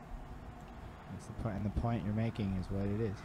That's 1.11 1.27
the 1.27 1.33
point, 1.43 1.55
and 1.57 1.65
the 1.65 1.81
point 1.81 2.03
you're 2.05 2.13
making 2.13 2.57
is 2.59 2.71
what 2.71 2.85
it 2.85 3.01
is. 3.01 3.17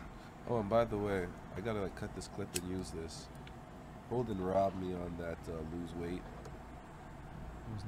Oh, 0.49 0.59
and 0.59 0.69
by 0.69 0.85
the 0.85 0.99
way, 0.99 1.27
I 1.57 1.61
gotta 1.61 1.81
like, 1.81 1.97
cut 1.97 2.15
this 2.15 2.29
clip 2.29 2.49
and 2.57 2.71
use 2.71 2.91
this. 2.91 3.27
Holden 4.11 4.41
robbed 4.41 4.81
me 4.81 4.93
on 4.95 5.17
that 5.19 5.39
uh, 5.49 5.57
lose 5.75 5.95
weight 6.01 6.23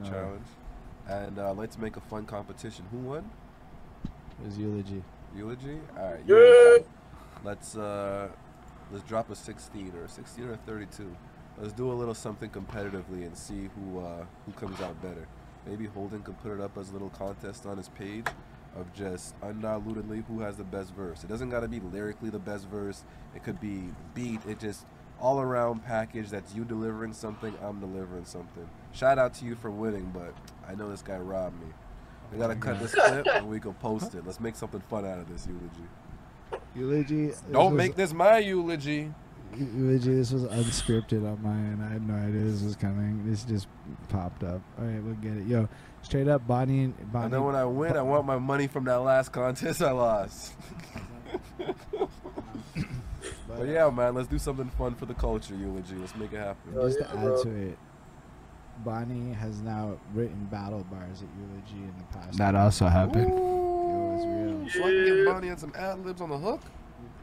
no 0.03 0.11
challenge, 0.11 0.47
and 1.09 1.39
uh, 1.39 1.53
let's 1.53 1.79
make 1.79 1.97
a 1.97 2.01
fun 2.01 2.27
competition. 2.27 2.85
Who 2.91 2.99
won? 2.99 3.31
It 4.05 4.47
was 4.47 4.59
eulogy. 4.59 5.03
Eulogy. 5.37 5.79
All 5.97 6.13
right. 6.13 6.21
Yeah. 6.27 6.79
Let's 7.45 7.77
uh, 7.77 8.29
let's 8.93 9.05
drop 9.05 9.31
a 9.31 9.37
16 9.37 9.93
or 9.97 10.05
a 10.05 10.09
16 10.09 10.45
or 10.45 10.53
a 10.53 10.57
32. 10.57 11.17
Let's 11.61 11.73
do 11.73 11.91
a 11.91 11.95
little 11.95 12.15
something 12.15 12.51
competitively 12.51 13.27
and 13.27 13.37
see 13.37 13.69
who 13.75 14.01
uh, 14.01 14.25
who 14.47 14.53
comes 14.53 14.81
out 14.81 15.01
better. 15.03 15.27
Maybe 15.67 15.87
Holden 15.87 16.23
could 16.23 16.41
put 16.41 16.53
it 16.53 16.61
up 16.61 16.79
as 16.79 16.91
a 16.91 16.93
little 16.93 17.11
contest 17.11 17.67
on 17.67 17.77
his 17.77 17.89
page 17.89 18.27
of 18.77 18.93
just 18.95 19.39
undilutedly 19.41 20.25
who 20.27 20.41
has 20.41 20.57
the 20.57 20.65
best 20.65 20.95
verse. 20.95 21.25
It 21.25 21.29
doesn't 21.29 21.51
got 21.51 21.61
to 21.61 21.69
be 21.69 21.81
lyrically 21.81 22.31
the 22.31 22.39
best 22.39 22.69
verse. 22.69 23.05
It 23.35 23.43
could 23.43 23.61
be 23.61 23.91
beat. 24.15 24.41
It 24.47 24.61
just 24.61 24.87
all 25.21 25.41
around 25.41 25.85
package 25.85 26.31
that's 26.31 26.55
you 26.55 26.65
delivering 26.65 27.13
something, 27.13 27.55
I'm 27.61 27.81
delivering 27.81 28.25
something. 28.25 28.69
Shout 28.93 29.19
out 29.19 29.35
to 29.35 29.45
you 29.45 29.57
for 29.57 29.71
winning, 29.71 30.11
but 30.15 30.33
I 30.69 30.75
know 30.75 30.89
this 30.91 31.03
guy 31.03 31.19
robbed 31.19 31.61
me. 31.61 31.73
We 32.33 32.39
gotta 32.39 32.55
cut 32.55 32.79
this 32.79 32.95
clip 32.95 33.27
and 33.33 33.49
we 33.49 33.59
can 33.59 33.75
post 33.75 34.15
it. 34.15 34.25
Let's 34.25 34.41
make 34.41 34.55
something 34.55 34.81
fun 34.81 35.05
out 35.05 35.19
of 35.19 35.29
this 35.29 35.47
eulogy. 35.47 35.89
Eulogy. 36.75 37.33
Don't 37.51 37.73
was- 37.73 37.79
make 37.79 37.95
this 37.95 38.13
my 38.13 38.39
eulogy. 38.39 39.13
Eulogy. 39.57 40.15
This 40.15 40.31
was 40.31 40.45
unscripted 40.45 41.27
on 41.27 41.43
my 41.43 41.51
end. 41.51 41.83
I 41.83 41.89
had 41.89 42.07
no 42.07 42.15
idea 42.15 42.43
this 42.43 42.63
was 42.63 42.77
coming. 42.77 43.29
This 43.29 43.45
just 43.45 43.67
popped 44.09 44.45
up. 44.45 44.61
All 44.79 44.85
right, 44.85 45.03
we'll 45.03 45.15
get 45.15 45.33
it. 45.33 45.47
Yo, 45.47 45.69
straight 46.03 46.29
up, 46.29 46.47
Bonnie 46.47 46.85
and 46.85 47.13
Bonnie. 47.13 47.25
And 47.27 47.35
then 47.35 47.45
when 47.45 47.55
I 47.55 47.65
win, 47.65 47.97
I 47.97 48.03
want 48.03 48.27
my 48.27 48.39
money 48.39 48.67
from 48.67 48.85
that 48.85 48.97
last 48.97 49.33
contest 49.33 49.83
I 49.83 49.93
lost. 49.93 50.55
But 53.49 53.67
yeah, 53.67 53.91
man, 53.91 54.15
let's 54.15 54.29
do 54.29 54.39
something 54.39 54.71
fun 54.79 54.95
for 54.95 55.07
the 55.07 55.15
culture 55.15 55.55
eulogy. 55.55 55.97
Let's 55.97 56.15
make 56.15 56.33
it 56.33 56.39
happen. 56.39 56.75
Just 56.75 56.99
to 56.99 57.09
add 57.11 57.43
to 57.43 57.51
it, 57.51 57.79
Bonnie 58.85 59.33
has 59.33 59.61
now 59.63 59.99
written 60.15 60.45
battle 60.51 60.85
bars 60.91 61.23
at 61.23 61.29
eulogy 61.37 61.83
in 61.89 61.95
the 61.99 62.05
past. 62.17 62.39
That 62.39 62.55
also 62.55 62.87
happened. 62.87 63.33
It 63.33 63.35
was 64.19 64.27
real. 64.27 64.69
So 64.69 64.89
I 64.89 64.91
can 64.91 65.17
get 65.17 65.27
Bonnie 65.27 65.51
on 65.51 65.59
some 65.59 65.73
ad 65.77 66.05
libs 66.05 66.21
on 66.21 66.31
the 66.31 66.39
hook. 66.39 66.63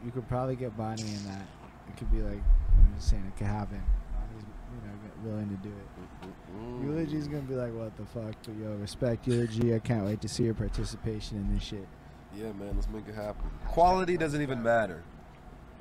You 0.04 0.10
could 0.10 0.28
probably 0.28 0.56
get 0.56 0.76
Bonnie 0.76 1.02
in 1.02 1.24
that. 1.26 1.46
It 1.88 1.96
could 1.96 2.10
be 2.10 2.18
like 2.18 2.42
I'm 2.78 2.94
just 2.96 3.10
saying 3.10 3.24
it 3.26 3.36
could 3.36 3.46
happen. 3.46 3.82
Bonnie's 4.12 4.44
you 4.72 4.88
know 4.88 5.30
willing 5.30 5.48
to 5.48 5.56
do 5.56 5.68
it. 5.68 6.28
Mm. 6.56 6.84
Eulogy's 6.84 7.28
gonna 7.28 7.42
be 7.42 7.54
like, 7.54 7.72
what 7.74 7.96
the 7.96 8.04
fuck? 8.04 8.34
But 8.44 8.56
yo, 8.56 8.74
respect 8.76 9.26
eulogy. 9.26 9.74
I 9.74 9.78
can't 9.78 10.04
wait 10.04 10.20
to 10.22 10.28
see 10.28 10.44
your 10.44 10.54
participation 10.54 11.38
in 11.38 11.54
this 11.54 11.62
shit. 11.64 11.86
Yeah, 12.34 12.52
man, 12.52 12.72
let's 12.74 12.88
make 12.88 13.08
it 13.08 13.14
happen. 13.14 13.48
Quality 13.66 14.16
doesn't 14.16 14.42
even 14.42 14.62
matter. 14.62 15.02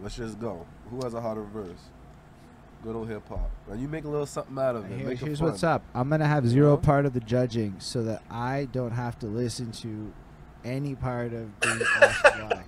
Let's 0.01 0.15
just 0.15 0.39
go. 0.39 0.65
Who 0.89 0.99
has 1.03 1.13
a 1.13 1.21
hotter 1.21 1.43
verse? 1.43 1.89
Good 2.83 2.95
old 2.95 3.09
hip 3.09 3.27
hop. 3.27 3.49
And 3.69 3.81
you 3.81 3.87
make 3.87 4.03
a 4.03 4.07
little 4.07 4.25
something 4.25 4.57
out 4.57 4.75
of 4.75 4.85
it. 4.85 4.97
Here- 4.97 5.07
make 5.07 5.21
it 5.21 5.25
here's 5.25 5.41
what's 5.41 5.63
up. 5.63 5.83
I'm 5.93 6.09
gonna 6.09 6.27
have 6.27 6.47
zero 6.47 6.77
part 6.77 7.05
of 7.05 7.13
the 7.13 7.19
judging, 7.19 7.75
so 7.79 8.03
that 8.03 8.21
I 8.29 8.67
don't 8.71 8.91
have 8.91 9.17
to 9.19 9.25
listen 9.27 9.71
to 9.73 10.13
any 10.65 10.95
part 10.95 11.31
of 11.33 11.59
being 11.59 11.79
asked 12.01 12.23
why. 12.23 12.63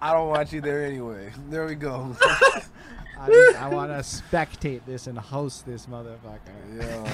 I 0.00 0.12
don't 0.12 0.28
want 0.28 0.52
you 0.52 0.60
there 0.60 0.84
anyway. 0.84 1.32
There 1.50 1.66
we 1.66 1.74
go. 1.74 2.16
I, 3.22 3.28
just- 3.28 3.58
I 3.62 3.68
want 3.74 3.90
to 3.92 3.98
spectate 3.98 4.80
this 4.86 5.06
and 5.06 5.16
host 5.18 5.64
this 5.64 5.86
motherfucker. 5.86 6.40
Yo, 6.80 7.04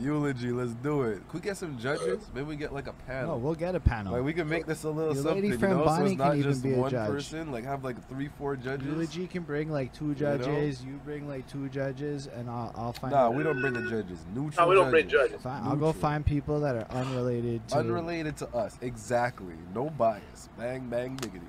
eulogy, 0.00 0.50
let's 0.50 0.72
do 0.74 1.02
it. 1.02 1.26
Could 1.28 1.42
we 1.42 1.44
get 1.48 1.56
some 1.56 1.78
judges? 1.78 2.24
Maybe 2.34 2.46
we 2.46 2.56
get 2.56 2.72
like 2.72 2.86
a 2.86 2.92
panel. 2.92 3.32
No, 3.32 3.36
we'll 3.36 3.54
get 3.54 3.74
a 3.74 3.80
panel. 3.80 4.12
Like 4.14 4.24
we 4.24 4.32
can 4.32 4.48
make 4.48 4.66
this 4.66 4.84
a 4.84 4.90
little 4.90 5.14
Your 5.14 5.22
something, 5.22 5.42
lady 5.42 5.48
you 5.48 5.58
friend 5.58 5.76
know, 5.76 5.84
so 5.84 5.86
Bonnie 5.86 6.12
it's 6.12 6.20
can 6.20 6.28
not 6.28 6.36
even 6.36 6.50
just 6.50 6.62
be 6.62 6.72
a 6.74 6.76
one 6.78 6.90
judge. 6.90 7.10
person. 7.10 7.52
Like 7.52 7.64
have 7.64 7.84
like 7.84 8.08
three, 8.08 8.28
four 8.38 8.56
judges. 8.56 8.86
Eulogy 8.86 9.26
can 9.26 9.42
bring 9.42 9.70
like 9.70 9.92
two 9.92 10.14
judges. 10.14 10.82
You, 10.82 10.98
bring 11.04 11.28
like 11.28 11.46
two 11.48 11.68
judges, 11.68 12.26
and 12.28 12.48
I'll 12.48 12.72
I'll 12.76 12.92
find. 12.92 13.12
Nah, 13.12 13.30
we 13.30 13.42
don't 13.42 13.60
bring 13.60 13.74
the 13.74 13.88
judges. 13.90 14.18
Neutral. 14.34 14.66
No, 14.66 14.70
we 14.70 14.74
don't 14.74 14.90
bring 14.90 15.08
judges. 15.08 15.30
judges. 15.30 15.42
Fine, 15.42 15.62
I'll 15.64 15.76
go 15.76 15.92
find 15.92 16.24
people 16.24 16.60
that 16.60 16.76
are 16.76 16.86
unrelated 16.90 17.66
to 17.68 17.78
Unrelated 17.78 18.36
to 18.38 18.48
us, 18.54 18.78
exactly. 18.80 19.54
No 19.74 19.90
bias. 19.90 20.48
Bang, 20.58 20.88
bang, 20.88 21.16
diggity. 21.16 21.44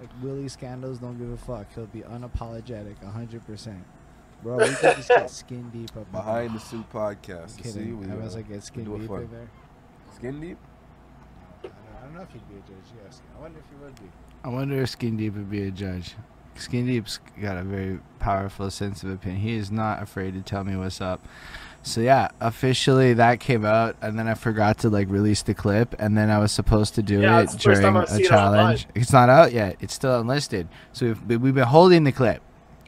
Like 0.00 0.10
Willie 0.22 0.48
Scandals 0.48 0.98
don't 0.98 1.18
give 1.18 1.30
a 1.30 1.36
fuck. 1.36 1.72
He'll 1.74 1.86
be 1.86 2.00
unapologetic, 2.00 3.02
hundred 3.04 3.46
percent. 3.46 3.84
Bro, 4.42 4.58
we 4.58 4.66
could 4.74 4.96
just 4.96 5.08
get 5.08 5.30
skin 5.42 5.70
deep 5.70 5.96
up 5.96 6.10
Behind 6.12 6.54
the 6.54 6.60
suit 6.60 6.84
podcast. 6.92 7.58
I'm 7.58 7.64
You 7.64 7.70
See, 7.70 7.78
kidding. 7.80 8.00
we, 8.00 8.10
I 8.12 8.16
was 8.16 8.34
like, 8.34 8.48
get 8.48 8.62
skin 8.62 8.84
deep 8.84 9.10
in 9.10 9.30
there. 9.30 9.48
skin 10.14 10.40
deep. 10.40 10.58
I 11.62 11.66
don't, 11.68 11.72
I 11.98 12.04
don't 12.04 12.14
know 12.14 12.22
if 12.22 12.30
he'd 12.32 12.48
be 12.48 12.54
a 12.56 12.58
judge. 12.58 12.92
Yes, 13.04 13.22
I 13.36 13.40
wonder 13.40 13.58
if 13.60 13.64
he 13.70 13.84
would 13.84 13.94
be. 13.94 14.10
I 14.44 14.48
wonder 14.48 14.82
if 14.82 14.90
Skin 14.90 15.16
Deep 15.16 15.34
would 15.36 15.50
be 15.50 15.62
a 15.66 15.70
judge. 15.70 16.14
Skin 16.56 16.86
Deep's 16.86 17.18
got 17.40 17.56
a 17.56 17.62
very 17.62 17.98
powerful 18.18 18.70
sense 18.70 19.02
of 19.02 19.08
opinion. 19.10 19.40
He 19.40 19.56
is 19.56 19.70
not 19.70 20.02
afraid 20.02 20.34
to 20.34 20.42
tell 20.42 20.64
me 20.64 20.76
what's 20.76 21.00
up. 21.00 21.26
So 21.86 22.00
yeah, 22.00 22.28
officially 22.40 23.12
that 23.14 23.40
came 23.40 23.64
out, 23.66 23.96
and 24.00 24.18
then 24.18 24.26
I 24.26 24.34
forgot 24.34 24.78
to 24.78 24.88
like 24.88 25.08
release 25.10 25.42
the 25.42 25.52
clip, 25.52 25.94
and 25.98 26.16
then 26.16 26.30
I 26.30 26.38
was 26.38 26.50
supposed 26.50 26.94
to 26.94 27.02
do 27.02 27.20
Yeah, 27.20 27.40
it 27.40 27.42
it's 27.44 27.52
the 27.52 27.58
first 27.58 27.82
during 27.82 27.96
a 27.96 28.06
seen 28.06 28.20
it 28.24 28.28
challenge. 28.28 28.86
It's 28.94 29.12
not 29.12 29.28
out 29.28 29.52
yet. 29.52 29.76
It's 29.80 29.92
still 29.92 30.18
unlisted. 30.18 30.68
So 30.92 31.14
we've, 31.28 31.42
we've 31.42 31.54
been 31.54 31.64
holding 31.64 32.04
the 32.04 32.12
clip, 32.12 32.42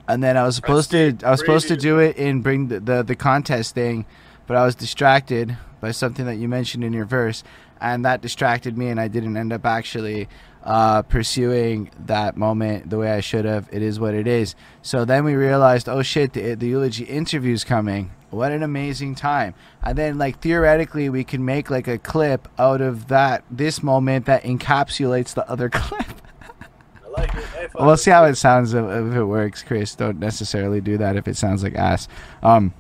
and 0.08 0.22
then 0.22 0.38
I 0.38 0.44
was 0.44 0.56
supposed 0.56 0.90
to. 0.92 1.14
I 1.22 1.30
was 1.30 1.40
supposed 1.40 1.68
to 1.68 1.76
do 1.76 1.98
it 1.98 2.16
and 2.16 2.42
bring 2.42 2.68
the, 2.68 2.80
the 2.80 3.02
the 3.02 3.14
contest 3.16 3.74
thing, 3.74 4.06
but 4.46 4.56
I 4.56 4.64
was 4.64 4.74
distracted 4.74 5.58
by 5.82 5.90
something 5.90 6.24
that 6.24 6.36
you 6.36 6.48
mentioned 6.48 6.82
in 6.82 6.94
your 6.94 7.04
verse, 7.04 7.44
and 7.82 8.02
that 8.06 8.22
distracted 8.22 8.78
me, 8.78 8.88
and 8.88 8.98
I 8.98 9.08
didn't 9.08 9.36
end 9.36 9.52
up 9.52 9.66
actually 9.66 10.26
uh, 10.66 11.00
pursuing 11.02 11.88
that 12.06 12.36
moment 12.36 12.90
the 12.90 12.98
way 12.98 13.12
I 13.12 13.20
should 13.20 13.44
have. 13.44 13.68
It 13.70 13.82
is 13.82 14.00
what 14.00 14.14
it 14.14 14.26
is. 14.26 14.56
So 14.82 15.04
then 15.04 15.24
we 15.24 15.34
realized, 15.34 15.88
oh 15.88 16.02
shit, 16.02 16.32
the, 16.32 16.54
the 16.54 16.66
eulogy 16.66 17.04
interview's 17.04 17.62
coming. 17.62 18.10
What 18.30 18.50
an 18.50 18.64
amazing 18.64 19.14
time! 19.14 19.54
And 19.82 19.96
then, 19.96 20.18
like 20.18 20.40
theoretically, 20.40 21.08
we 21.08 21.22
can 21.22 21.44
make 21.44 21.70
like 21.70 21.86
a 21.86 21.96
clip 21.96 22.48
out 22.58 22.80
of 22.80 23.06
that 23.06 23.44
this 23.48 23.82
moment 23.82 24.26
that 24.26 24.42
encapsulates 24.42 25.32
the 25.32 25.48
other 25.48 25.70
clip. 25.70 26.20
I 26.42 27.08
like 27.08 27.34
it. 27.34 27.44
Hey, 27.44 27.68
We'll 27.78 27.96
see 27.96 28.10
how 28.10 28.24
it 28.24 28.34
sounds 28.34 28.74
if, 28.74 28.84
if 28.84 29.14
it 29.14 29.24
works, 29.24 29.62
Chris. 29.62 29.94
Don't 29.94 30.18
necessarily 30.18 30.80
do 30.80 30.98
that 30.98 31.14
if 31.14 31.28
it 31.28 31.36
sounds 31.36 31.62
like 31.62 31.76
ass. 31.76 32.08
Um, 32.42 32.74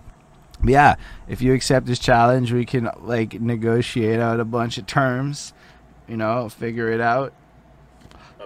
yeah, 0.64 0.96
if 1.28 1.40
you 1.40 1.54
accept 1.54 1.86
this 1.86 2.00
challenge, 2.00 2.52
we 2.52 2.64
can 2.64 2.90
like 3.00 3.40
negotiate 3.40 4.18
out 4.18 4.40
a 4.40 4.44
bunch 4.44 4.78
of 4.78 4.86
terms. 4.86 5.52
You 6.08 6.16
know, 6.16 6.48
figure 6.48 6.90
it 6.90 7.00
out. 7.00 7.32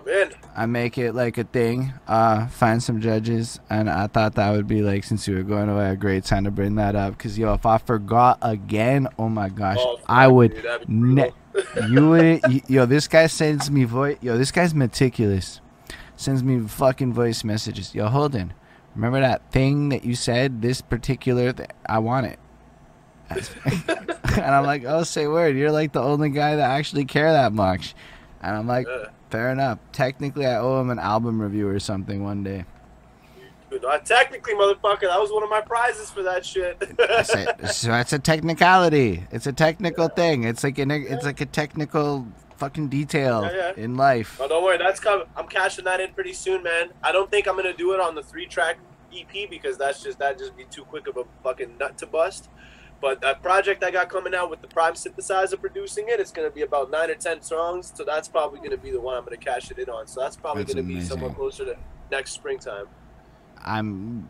I'm 0.06 0.09
in. 0.09 0.31
I 0.56 0.66
make 0.66 0.98
it 0.98 1.12
like 1.14 1.39
a 1.39 1.44
thing. 1.44 1.93
Uh, 2.06 2.47
find 2.48 2.82
some 2.82 3.01
judges, 3.01 3.60
and 3.70 3.89
I 3.90 4.06
thought 4.06 4.35
that 4.35 4.51
would 4.51 4.66
be 4.66 4.82
like 4.82 5.05
since 5.05 5.27
we 5.28 5.35
were 5.35 5.43
going 5.43 5.68
away, 5.68 5.90
a 5.90 5.97
great 5.97 6.24
time 6.24 6.44
to 6.44 6.51
bring 6.51 6.74
that 6.77 6.97
up. 6.97 7.18
Cause 7.18 7.39
yo, 7.39 7.52
if 7.55 7.66
I 7.66 7.78
forgot 7.78 8.39
again, 8.43 9.09
oh 9.18 9.28
my 9.28 9.48
gosh, 9.48 9.77
Oh, 9.81 9.98
I 10.06 10.27
would. 10.28 10.55
dude, 10.55 10.89
Ne- 10.89 11.32
you 11.89 12.09
wouldn't. 12.09 12.68
Yo, 12.70 12.86
this 12.86 13.09
guy 13.09 13.27
sends 13.27 13.70
me 13.70 13.85
voice. 13.85 14.18
Yo, 14.20 14.36
this 14.39 14.51
guy's 14.52 14.74
meticulous. 14.74 15.60
Sends 16.16 16.43
me 16.44 16.60
fucking 16.66 17.12
voice 17.12 17.44
messages. 17.44 17.94
Yo, 17.94 18.02
hold 18.09 18.32
Holden, 18.35 18.52
remember 18.94 19.20
that 19.20 19.51
thing 19.51 19.89
that 19.89 20.05
you 20.05 20.14
said? 20.14 20.60
This 20.62 20.81
particular, 20.81 21.52
th- 21.52 21.70
I 21.86 21.98
want 21.98 22.27
it. 22.27 22.39
And 24.31 24.55
I'm 24.55 24.64
like, 24.64 24.85
oh, 24.86 25.02
say 25.02 25.27
word. 25.27 25.56
You're 25.56 25.72
like 25.72 25.93
the 25.93 26.01
only 26.02 26.31
guy 26.31 26.55
that 26.55 26.70
actually 26.70 27.05
care 27.05 27.32
that 27.32 27.52
much. 27.52 27.97
And 28.43 28.56
I'm 28.56 28.66
like. 28.68 28.86
Fair 29.31 29.51
enough. 29.51 29.78
Technically, 29.93 30.47
I 30.47 30.57
owe 30.57 30.81
him 30.81 30.90
an 30.90 30.98
album 30.98 31.40
review 31.40 31.69
or 31.69 31.78
something 31.81 32.23
one 32.24 32.43
day. 32.43 32.65
Dude, 33.70 33.82
not 33.82 34.05
technically, 34.05 34.55
motherfucker. 34.55 35.02
That 35.02 35.20
was 35.20 35.31
one 35.31 35.44
of 35.44 35.51
my 35.51 35.61
prizes 35.61 36.11
for 36.11 36.23
that 36.24 36.44
shit. 36.44 36.77
So 37.73 37.89
that's 37.89 38.12
a 38.12 38.19
technicality. 38.19 39.24
It's 39.31 39.47
a 39.47 39.52
technical 39.52 40.09
thing. 40.09 40.44
It's 40.44 40.65
like 40.65 40.78
an, 40.78 40.90
it's 40.90 41.24
like 41.24 41.40
a 41.40 41.47
technical 41.47 42.27
fucking 42.57 42.89
detail 42.89 43.43
Yeah, 43.44 43.73
yeah. 43.77 43.82
in 43.85 43.97
life. 43.97 44.39
Oh, 44.40 44.48
don't 44.48 44.62
worry, 44.65 44.77
that's 44.77 45.01
coming. 45.01 45.27
I'm 45.36 45.47
cashing 45.47 45.85
that 45.85 46.01
in 46.01 46.12
pretty 46.12 46.32
soon, 46.35 46.62
man. 46.62 46.90
I 47.02 47.12
don't 47.12 47.31
think 47.31 47.47
I'm 47.48 47.57
gonna 47.57 47.73
do 47.73 47.94
it 47.94 48.01
on 48.01 48.15
the 48.15 48.23
three 48.23 48.47
track 48.47 48.78
EP 49.16 49.48
because 49.48 49.78
that's 49.78 50.02
just 50.02 50.19
that 50.19 50.39
just 50.39 50.57
be 50.57 50.65
too 50.65 50.82
quick 50.85 51.07
of 51.07 51.16
a 51.16 51.24
fucking 51.43 51.78
nut 51.78 51.97
to 51.98 52.07
bust. 52.07 52.48
But 53.01 53.20
that 53.22 53.43
project 53.43 53.82
I 53.82 53.90
got 53.90 54.09
coming 54.09 54.35
out 54.35 54.51
with 54.51 54.60
the 54.60 54.68
Prime 54.68 54.93
synthesizer 54.93 55.59
producing 55.59 56.09
it, 56.09 56.20
it's 56.20 56.31
gonna 56.31 56.51
be 56.51 56.62
about 56.62 56.90
nine 56.90 57.10
or 57.10 57.14
ten 57.14 57.40
songs. 57.40 57.93
So 57.94 58.05
that's 58.05 58.28
probably 58.28 58.60
gonna 58.60 58.77
be 58.77 58.90
the 58.90 59.01
one 59.01 59.16
I'm 59.16 59.24
gonna 59.24 59.36
cash 59.36 59.70
it 59.70 59.78
in 59.78 59.89
on. 59.89 60.06
So 60.06 60.20
that's 60.20 60.36
probably 60.36 60.64
gonna 60.64 60.82
be 60.82 61.01
somewhere 61.01 61.31
closer 61.31 61.64
to 61.64 61.77
next 62.10 62.32
springtime. 62.32 62.86
I'm 63.64 64.28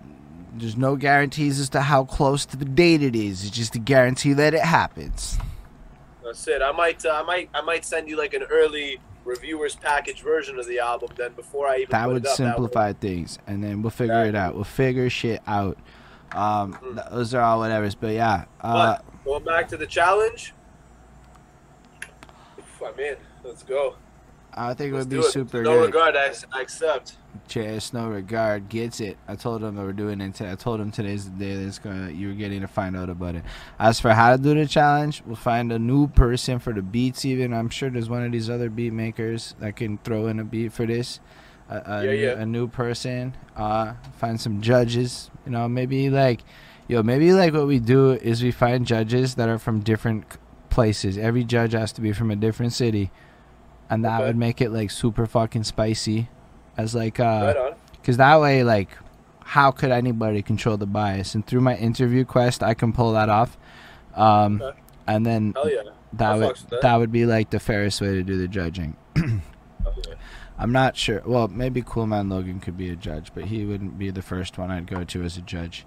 there's 0.54 0.76
no 0.76 0.96
guarantees 0.96 1.60
as 1.60 1.68
to 1.70 1.80
how 1.80 2.04
close 2.04 2.44
to 2.46 2.56
the 2.56 2.64
date 2.64 3.02
it 3.02 3.14
is. 3.14 3.44
It's 3.44 3.56
just 3.56 3.74
a 3.76 3.78
guarantee 3.78 4.32
that 4.34 4.54
it 4.54 4.62
happens. 4.62 5.38
That's 6.24 6.46
it. 6.48 6.62
I 6.62 6.72
might, 6.72 7.04
uh, 7.04 7.10
I 7.10 7.22
might, 7.22 7.50
I 7.54 7.60
might 7.60 7.84
send 7.84 8.08
you 8.08 8.16
like 8.16 8.34
an 8.34 8.42
early 8.50 8.98
reviewers 9.24 9.76
package 9.76 10.22
version 10.22 10.58
of 10.58 10.66
the 10.66 10.78
album. 10.78 11.10
Then 11.16 11.32
before 11.34 11.68
I 11.68 11.76
even 11.78 11.90
That 11.90 12.08
would 12.08 12.26
up, 12.26 12.36
simplify 12.36 12.92
things, 12.92 13.38
and 13.46 13.62
then 13.62 13.82
we'll 13.82 13.90
figure 13.90 14.24
it 14.24 14.34
out. 14.34 14.54
We'll 14.54 14.64
figure 14.64 15.08
shit 15.08 15.40
out. 15.46 15.78
Um, 16.32 16.74
Mm. 16.74 17.10
those 17.10 17.34
are 17.34 17.40
all 17.42 17.58
whatever's, 17.58 17.94
but 17.94 18.12
yeah. 18.14 18.44
Uh, 18.60 18.96
But 18.96 19.24
going 19.24 19.44
back 19.44 19.68
to 19.68 19.76
the 19.76 19.86
challenge, 19.86 20.54
I'm 22.84 22.98
in. 22.98 23.16
Let's 23.44 23.62
go. 23.62 23.96
I 24.52 24.74
think 24.74 24.92
it 24.92 24.96
Let's 24.96 25.06
would 25.06 25.10
be 25.10 25.18
it. 25.20 25.30
super 25.32 25.62
no 25.62 25.78
good. 25.80 25.86
regard, 25.94 26.16
I, 26.16 26.32
I 26.52 26.62
accept. 26.62 27.16
Chase, 27.46 27.92
no 27.92 28.08
regard, 28.08 28.68
gets 28.68 29.00
it. 29.00 29.16
I 29.28 29.36
told 29.36 29.62
him 29.62 29.76
that 29.76 29.82
we're 29.82 29.92
doing 29.92 30.20
it. 30.20 30.34
Today. 30.34 30.50
I 30.50 30.54
told 30.56 30.80
him 30.80 30.90
today's 30.90 31.30
the 31.30 31.36
day 31.38 31.54
that's 31.64 31.78
gonna 31.78 32.10
you're 32.10 32.34
getting 32.34 32.60
to 32.62 32.66
find 32.66 32.96
out 32.96 33.08
about 33.10 33.36
it. 33.36 33.44
As 33.78 34.00
for 34.00 34.12
how 34.12 34.34
to 34.36 34.42
do 34.42 34.54
the 34.54 34.66
challenge, 34.66 35.22
we'll 35.24 35.36
find 35.36 35.70
a 35.70 35.78
new 35.78 36.08
person 36.08 36.58
for 36.58 36.72
the 36.72 36.82
beats. 36.82 37.24
Even 37.24 37.52
I'm 37.54 37.68
sure 37.68 37.90
there's 37.90 38.08
one 38.10 38.24
of 38.24 38.32
these 38.32 38.50
other 38.50 38.68
beat 38.70 38.92
makers 38.92 39.54
that 39.60 39.76
can 39.76 39.98
throw 39.98 40.26
in 40.26 40.40
a 40.40 40.44
beat 40.44 40.72
for 40.72 40.84
this. 40.86 41.20
A, 41.70 41.82
a, 41.86 42.04
Yeah, 42.04 42.10
new, 42.10 42.16
yeah. 42.16 42.30
a 42.42 42.46
new 42.46 42.66
person. 42.68 43.34
Uh, 43.56 43.94
find 44.18 44.40
some 44.40 44.60
judges. 44.60 45.30
You 45.46 45.52
know, 45.52 45.68
maybe 45.68 46.10
like, 46.10 46.40
yo, 46.88 47.02
maybe 47.02 47.32
like 47.32 47.54
what 47.54 47.66
we 47.66 47.78
do 47.78 48.12
is 48.12 48.42
we 48.42 48.50
find 48.50 48.86
judges 48.86 49.36
that 49.36 49.48
are 49.48 49.58
from 49.58 49.80
different 49.80 50.24
places. 50.68 51.16
Every 51.16 51.44
judge 51.44 51.72
has 51.72 51.92
to 51.92 52.00
be 52.00 52.12
from 52.12 52.30
a 52.30 52.36
different 52.36 52.72
city, 52.72 53.10
and 53.88 54.04
that 54.04 54.16
Okay. 54.20 54.26
would 54.26 54.36
make 54.36 54.60
it 54.60 54.70
like 54.70 54.90
super 54.90 55.26
fucking 55.26 55.64
spicy. 55.64 56.28
As 56.76 56.94
like 56.94 57.18
uh, 57.20 57.54
right 57.56 57.74
because 58.00 58.16
that 58.16 58.40
way, 58.40 58.62
like, 58.64 58.88
how 59.44 59.70
could 59.70 59.90
anybody 59.90 60.40
control 60.42 60.76
the 60.76 60.86
bias? 60.86 61.34
And 61.34 61.46
through 61.46 61.60
my 61.60 61.76
interview 61.76 62.24
quest, 62.24 62.62
I 62.62 62.74
can 62.74 62.92
pull 62.92 63.12
that 63.12 63.28
off. 63.28 63.58
Um, 64.14 64.60
Okay. 64.62 64.78
and 65.06 65.26
then 65.26 65.54
yeah. 65.66 65.82
that 66.14 66.30
I'll 66.32 66.38
would 66.40 66.56
that. 66.70 66.82
that 66.82 66.96
would 66.96 67.12
be 67.12 67.26
like 67.26 67.50
the 67.50 67.60
fairest 67.60 68.00
way 68.00 68.08
to 68.14 68.22
do 68.22 68.38
the 68.38 68.48
judging. 68.48 68.96
I'm 70.60 70.72
not 70.72 70.94
sure. 70.94 71.22
Well, 71.24 71.48
maybe 71.48 71.82
Cool 71.82 72.06
Man 72.06 72.28
Logan 72.28 72.60
could 72.60 72.76
be 72.76 72.90
a 72.90 72.96
judge, 72.96 73.32
but 73.34 73.44
he 73.44 73.64
wouldn't 73.64 73.98
be 73.98 74.10
the 74.10 74.20
first 74.20 74.58
one 74.58 74.70
I'd 74.70 74.86
go 74.86 75.04
to 75.04 75.22
as 75.22 75.38
a 75.38 75.40
judge. 75.40 75.86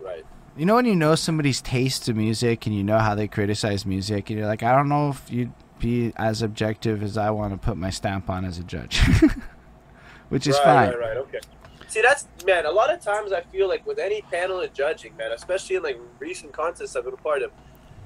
Right. 0.00 0.24
You 0.54 0.66
know 0.66 0.74
when 0.74 0.84
you 0.84 0.94
know 0.94 1.14
somebody's 1.14 1.62
taste 1.62 2.04
to 2.04 2.12
music 2.12 2.66
and 2.66 2.76
you 2.76 2.84
know 2.84 2.98
how 2.98 3.14
they 3.14 3.26
criticize 3.26 3.86
music, 3.86 4.28
and 4.28 4.38
you're 4.38 4.46
like, 4.46 4.62
I 4.62 4.76
don't 4.76 4.90
know 4.90 5.08
if 5.08 5.30
you'd 5.30 5.52
be 5.78 6.12
as 6.16 6.42
objective 6.42 7.02
as 7.02 7.16
I 7.16 7.30
want 7.30 7.54
to 7.54 7.58
put 7.58 7.78
my 7.78 7.88
stamp 7.88 8.28
on 8.28 8.44
as 8.44 8.58
a 8.58 8.64
judge, 8.64 9.00
which 10.28 10.46
is 10.46 10.56
right, 10.56 10.64
fine. 10.64 10.88
Right, 10.90 10.98
right, 10.98 11.16
okay. 11.16 11.40
See, 11.88 12.02
that's 12.02 12.28
man. 12.44 12.66
A 12.66 12.70
lot 12.70 12.92
of 12.92 13.00
times, 13.00 13.32
I 13.32 13.40
feel 13.40 13.66
like 13.66 13.86
with 13.86 13.98
any 13.98 14.20
panel 14.20 14.60
of 14.60 14.74
judging, 14.74 15.16
man, 15.16 15.32
especially 15.32 15.76
in 15.76 15.82
like 15.82 15.98
recent 16.18 16.52
contests 16.52 16.96
I've 16.96 17.04
been 17.04 17.14
a 17.14 17.16
part 17.16 17.40
of, 17.40 17.50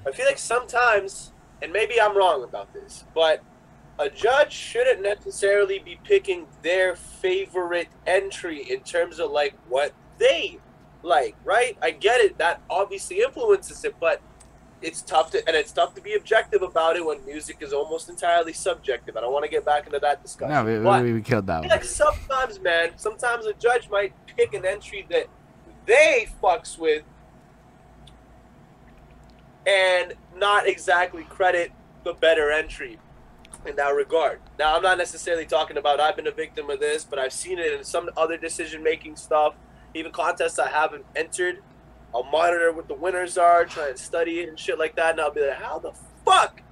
I 0.07 0.13
feel 0.13 0.27
like 0.27 0.39
sometimes, 0.39 1.33
and 1.61 1.73
maybe 1.73 2.01
I'm 2.01 2.17
wrong 2.17 2.45
about 2.45 2.73
this, 2.73 3.05
but 3.13 3.43
a 3.99 4.09
judge 4.09 4.53
shouldn't 4.53 5.03
necessarily 5.03 5.79
be 5.79 5.99
picking 6.05 6.47
their 6.63 6.95
favorite 6.95 7.89
entry 8.07 8.71
in 8.71 8.81
terms 8.81 9.19
of 9.19 9.31
like 9.31 9.55
what 9.69 9.93
they 10.19 10.59
like, 11.03 11.35
right? 11.45 11.77
I 11.83 11.91
get 11.91 12.21
it. 12.21 12.39
That 12.39 12.61
obviously 12.71 13.21
influences 13.21 13.85
it, 13.85 13.97
but 14.01 14.21
it's 14.81 15.03
tough 15.03 15.33
to 15.33 15.47
and 15.49 15.57
it's 15.57 15.73
tough 15.73 15.95
to 15.97 16.01
be 16.01 16.15
objective 16.15 16.63
about 16.63 16.97
it 16.97 17.05
when 17.05 17.25
music 17.25 17.57
is 17.61 17.73
almost 17.73 18.09
entirely 18.09 18.53
subjective. 18.53 19.17
I 19.17 19.21
don't 19.21 19.33
want 19.33 19.45
to 19.45 19.51
get 19.51 19.65
back 19.65 19.87
into 19.87 19.99
that 19.99 20.23
discussion. 20.23 20.55
No, 20.55 20.65
we, 20.65 20.83
but 20.83 21.03
we, 21.03 21.21
killed 21.21 21.47
that 21.49 21.61
one. 21.61 21.69
like 21.69 21.85
sometimes, 21.85 22.61
man, 22.61 22.91
sometimes 22.97 23.47
a 23.47 23.55
judge 23.55 23.89
might 23.91 24.13
pick 24.37 24.55
an 24.55 24.65
entry 24.65 25.07
that 25.11 25.27
they 25.87 26.29
fucks 26.43 26.79
with 26.79 27.03
and 29.67 30.15
not 30.37 30.69
exactly 30.69 31.25
credit 31.25 31.73
the 32.05 32.13
better 32.15 32.53
entry 32.53 32.99
in 33.67 33.77
that 33.77 33.95
regard. 33.95 34.41
Now, 34.59 34.77
I'm 34.77 34.83
not 34.83 34.99
necessarily 34.99 35.47
talking 35.47 35.77
about 35.77 36.01
I've 36.01 36.17
been 36.17 36.27
a 36.27 36.33
victim 36.33 36.71
of 36.71 36.81
this, 36.81 37.05
but 37.05 37.19
I've 37.19 37.33
seen 37.33 37.59
it 37.59 37.73
in 37.73 37.85
some 37.85 38.09
other 38.17 38.37
decision 38.37 38.83
making 38.83 39.17
stuff, 39.17 39.55
even 39.95 40.13
contests 40.13 40.59
I 40.59 40.69
haven't 40.69 41.05
entered. 41.17 41.63
I'll 42.15 42.25
monitor 42.25 42.73
what 42.73 42.89
the 42.89 42.95
winners 42.95 43.37
are, 43.37 43.65
try 43.65 43.89
and 43.89 43.99
study 43.99 44.41
it 44.41 44.49
and 44.49 44.59
shit 44.59 44.79
like 44.79 44.97
that, 44.97 45.13
and 45.13 45.21
I'll 45.21 45.31
be 45.33 45.47
like, 45.47 45.61
how 45.61 45.79
the 45.79 45.93
fuck 46.25 46.63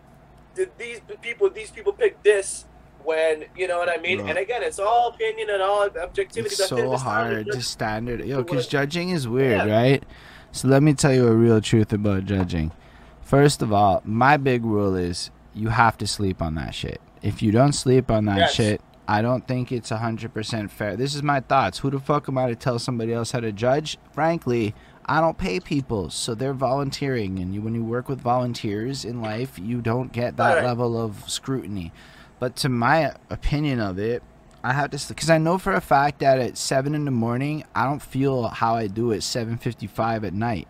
did 0.54 0.70
these 0.78 1.00
people 1.20 1.50
these 1.50 1.70
people 1.70 1.92
pick 1.92 2.22
this 2.22 2.64
when 3.04 3.44
you 3.54 3.68
know 3.68 3.78
what 3.78 3.90
I 3.90 3.98
mean? 4.00 4.18
Bro. 4.18 4.28
And 4.28 4.38
again, 4.38 4.62
it's 4.62 4.78
all 4.78 5.08
opinion 5.10 5.50
and 5.50 5.60
all 5.62 5.82
objectivity. 5.84 6.54
It's 6.54 6.66
so 6.68 6.76
of 6.76 6.90
the 6.90 6.96
time, 6.96 7.32
hard 7.32 7.46
to 7.52 7.62
standard. 7.62 8.24
Yo, 8.24 8.42
because 8.42 8.66
judging 8.66 9.10
is 9.10 9.28
weird, 9.28 9.68
Yeah. 9.68 9.76
right? 9.80 10.04
So 10.52 10.68
let 10.68 10.82
me 10.82 10.94
tell 10.94 11.12
you 11.12 11.28
a 11.28 11.32
real 11.32 11.60
truth 11.60 11.92
about 11.92 12.24
judging. 12.24 12.72
First 13.20 13.60
of 13.60 13.72
all, 13.72 14.00
my 14.04 14.38
big 14.38 14.64
rule 14.64 14.94
is 14.96 15.30
you 15.56 15.68
have 15.68 15.96
to 15.98 16.06
sleep 16.06 16.42
on 16.42 16.54
that 16.56 16.74
shit. 16.74 17.00
If 17.22 17.42
you 17.42 17.50
don't 17.50 17.72
sleep 17.72 18.10
on 18.10 18.26
that 18.26 18.36
Yes. 18.38 18.52
shit, 18.54 18.80
I 19.08 19.22
don't 19.22 19.46
think 19.46 19.72
it's 19.72 19.90
100% 19.90 20.70
fair. 20.70 20.96
This 20.96 21.14
is 21.14 21.22
my 21.22 21.40
thoughts. 21.40 21.78
Who 21.78 21.90
the 21.90 21.98
fuck 22.00 22.28
am 22.28 22.36
I 22.38 22.48
to 22.48 22.56
tell 22.56 22.78
somebody 22.78 23.12
else 23.12 23.30
how 23.32 23.40
to 23.40 23.52
judge? 23.52 23.98
Frankly, 24.12 24.74
I 25.06 25.20
don't 25.20 25.38
pay 25.38 25.60
people, 25.60 26.10
so 26.10 26.34
they're 26.34 26.52
volunteering. 26.52 27.38
And 27.38 27.54
you, 27.54 27.60
when 27.62 27.74
you 27.74 27.84
work 27.84 28.08
with 28.08 28.20
volunteers 28.20 29.04
in 29.04 29.22
life, 29.22 29.58
you 29.58 29.80
don't 29.80 30.12
get 30.12 30.36
that 30.36 30.56
Right. 30.56 30.64
level 30.64 31.00
of 31.00 31.22
scrutiny. 31.28 31.92
But 32.38 32.56
to 32.56 32.68
my 32.68 33.12
opinion 33.30 33.80
of 33.80 33.98
it, 33.98 34.22
I 34.64 34.72
have 34.72 34.90
to 34.90 35.08
because 35.08 35.30
I 35.30 35.38
know 35.38 35.58
for 35.58 35.72
a 35.74 35.80
fact 35.80 36.18
that 36.18 36.40
at 36.40 36.58
seven 36.58 36.94
in 36.96 37.04
the 37.04 37.12
morning, 37.12 37.62
I 37.74 37.84
don't 37.84 38.02
feel 38.02 38.48
how 38.48 38.74
I 38.74 38.88
do 38.88 39.12
at 39.12 39.22
seven 39.22 39.56
fifty-five 39.58 40.24
at 40.24 40.34
night. 40.34 40.66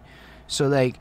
So 0.46 0.68
like, 0.68 0.98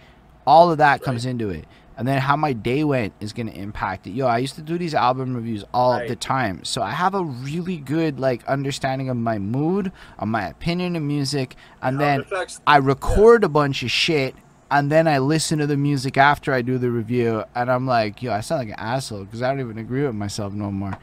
all 0.48 0.72
of 0.72 0.78
that 0.78 1.02
comes 1.02 1.26
into 1.26 1.50
it, 1.50 1.66
and 1.98 2.08
then 2.08 2.20
how 2.22 2.36
my 2.36 2.54
day 2.54 2.84
went 2.84 3.14
is 3.20 3.34
gonna 3.34 3.52
impact 3.52 4.08
it. 4.08 4.12
Yo, 4.12 4.28
I 4.28 4.38
used 4.40 4.56
to 4.56 4.62
do 4.62 4.78
these 4.78 4.94
album 4.94 5.36
reviews 5.36 5.64
all 5.74 5.94
Right. 5.94 6.08
the 6.08 6.16
time, 6.16 6.64
so 6.64 6.82
I 6.82 6.92
have 6.92 7.14
a 7.16 7.24
really 7.24 7.78
good 7.78 8.20
like 8.20 8.46
understanding 8.48 9.10
of 9.10 9.18
my 9.18 9.38
mood, 9.40 9.92
of 10.20 10.28
my 10.28 10.48
opinion 10.48 10.96
of 10.96 11.04
music, 11.04 11.56
and 11.82 12.00
then 12.00 12.24
I 12.68 12.78
record 12.78 13.44
a 13.44 13.50
bunch 13.50 13.84
of 13.84 13.92
shit 13.92 14.36
and 14.72 14.92
then 14.92 15.08
I 15.08 15.20
listen 15.20 15.60
to 15.60 15.68
the 15.68 15.78
music 15.78 16.18
after 16.18 16.52
I 16.52 16.62
do 16.64 16.78
the 16.80 16.90
review 16.90 17.44
and 17.54 17.72
I'm 17.72 17.86
like, 17.86 18.24
yo, 18.24 18.32
I 18.34 18.42
sound 18.42 18.60
like 18.68 18.70
an 18.70 18.84
asshole 18.84 19.24
because 19.26 19.42
I 19.44 19.50
don't 19.50 19.60
even 19.60 19.78
agree 19.78 20.04
with 20.06 20.16
myself 20.16 20.54
no 20.54 20.72
more. 20.72 20.98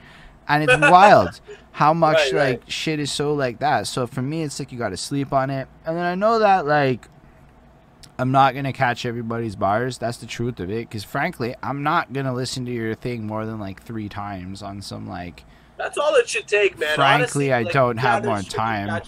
And 0.49 0.65
it's 0.69 0.77
wild 0.91 1.41
how 1.71 1.95
much 1.95 2.17
Right, 2.17 2.33
right. 2.33 2.51
like 2.61 2.63
shit 2.69 2.99
is 2.99 3.13
so 3.13 3.33
like 3.35 3.61
that. 3.61 3.87
So 3.87 4.09
for 4.09 4.21
me, 4.21 4.43
it's 4.43 4.59
like 4.59 4.73
you 4.73 4.79
got 4.79 4.89
to 4.89 4.97
sleep 4.97 5.33
on 5.33 5.49
it. 5.49 5.69
And 5.87 5.97
then 5.97 6.05
I 6.05 6.17
know 6.17 6.41
that 6.41 6.67
like 6.67 7.07
I'm 8.19 8.31
not 8.31 8.55
gonna 8.55 8.73
catch 8.73 9.07
everybody's 9.07 9.57
bars. 9.57 9.99
That's 9.99 10.19
the 10.19 10.27
truth 10.27 10.61
of 10.61 10.71
it. 10.71 10.89
Because 10.89 11.05
frankly, 11.05 11.55
I'm 11.63 11.83
not 11.83 12.13
gonna 12.13 12.35
listen 12.35 12.65
to 12.67 12.73
your 12.73 12.95
thing 12.95 13.27
more 13.27 13.47
than 13.47 13.59
like 13.59 13.83
three 13.83 14.09
times 14.09 14.63
on 14.63 14.83
some 14.83 15.09
like 15.09 15.45
That's 15.77 15.99
all 15.99 16.15
it 16.17 16.29
should 16.29 16.47
take, 16.47 16.79
man. 16.79 16.95
Frankly, 16.95 17.15
Honestly, 17.15 17.53
I 17.53 17.63
like, 17.63 17.73
don't 17.73 17.97
have 17.97 18.25
more 18.25 18.43
time. 18.43 19.03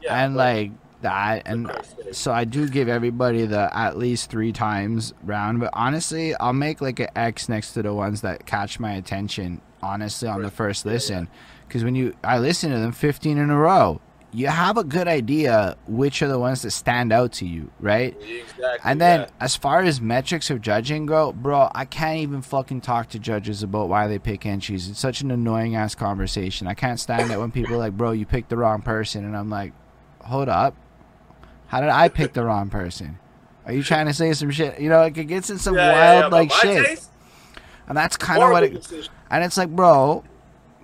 Yeah, 0.00 0.24
and 0.24 0.36
like 0.36 0.70
that, 1.00 1.42
and 1.46 1.70
so 2.12 2.32
I 2.32 2.44
do 2.44 2.68
give 2.68 2.88
everybody 2.88 3.46
the 3.46 3.74
at 3.76 3.96
least 3.96 4.30
three 4.30 4.52
times 4.52 5.12
round. 5.22 5.60
But 5.60 5.70
honestly, 5.72 6.34
I'll 6.36 6.52
make 6.52 6.80
like 6.80 7.00
an 7.00 7.08
X 7.16 7.48
next 7.48 7.72
to 7.74 7.82
the 7.82 7.94
ones 7.94 8.20
that 8.22 8.46
catch 8.46 8.78
my 8.78 8.92
attention. 8.94 9.60
Honestly, 9.82 10.28
on 10.28 10.42
the 10.42 10.50
first 10.50 10.86
listen, 10.86 11.28
because 11.68 11.84
when 11.84 11.94
you 11.94 12.14
I 12.22 12.38
listen 12.38 12.70
to 12.70 12.78
them 12.78 12.92
15 12.92 13.36
in 13.36 13.50
a 13.50 13.58
row, 13.58 14.00
you 14.34 14.48
have 14.48 14.76
a 14.76 14.82
good 14.82 15.06
idea 15.06 15.76
which 15.86 16.20
are 16.20 16.26
the 16.26 16.38
ones 16.40 16.62
that 16.62 16.72
stand 16.72 17.12
out 17.12 17.30
to 17.34 17.46
you, 17.46 17.70
right? 17.78 18.16
Exactly. 18.20 18.78
And 18.82 19.00
then 19.00 19.20
yeah. 19.20 19.26
as 19.38 19.54
far 19.54 19.82
as 19.82 20.00
metrics 20.00 20.50
of 20.50 20.60
judging 20.60 21.06
go, 21.06 21.32
bro, 21.32 21.70
I 21.72 21.84
can't 21.84 22.18
even 22.18 22.42
fucking 22.42 22.80
talk 22.80 23.10
to 23.10 23.20
judges 23.20 23.62
about 23.62 23.88
why 23.88 24.08
they 24.08 24.18
pick 24.18 24.44
entries. 24.44 24.88
It's 24.88 24.98
such 24.98 25.20
an 25.20 25.30
annoying 25.30 25.76
ass 25.76 25.94
conversation. 25.94 26.66
I 26.66 26.74
can't 26.74 26.98
stand 26.98 27.30
it 27.30 27.38
when 27.38 27.52
people 27.52 27.74
are 27.74 27.78
like, 27.78 27.96
bro, 27.96 28.10
you 28.10 28.26
picked 28.26 28.48
the 28.48 28.56
wrong 28.56 28.82
person, 28.82 29.24
and 29.24 29.36
I'm 29.36 29.50
like, 29.50 29.72
hold 30.20 30.48
up, 30.48 30.74
how 31.68 31.80
did 31.80 31.90
I 31.90 32.08
pick 32.08 32.32
the 32.32 32.44
wrong 32.44 32.70
person? 32.70 33.20
Are 33.66 33.72
you 33.72 33.84
trying 33.84 34.06
to 34.06 34.14
say 34.14 34.32
some 34.32 34.50
shit? 34.50 34.80
You 34.80 34.88
know, 34.88 34.98
like 34.98 35.16
it 35.16 35.26
gets 35.26 35.48
in 35.48 35.58
some 35.58 35.76
Yeah, 35.76 35.92
wild 35.92 36.32
yeah, 36.32 36.38
like 36.38 36.50
shit, 36.50 36.86
taste, 36.86 37.10
and 37.86 37.96
that's 37.96 38.16
kind 38.16 38.42
of 38.42 38.50
what 38.50 38.64
it. 38.64 38.74
decision. 38.74 39.12
And 39.30 39.44
it's 39.44 39.56
like, 39.56 39.70
bro, 39.70 40.24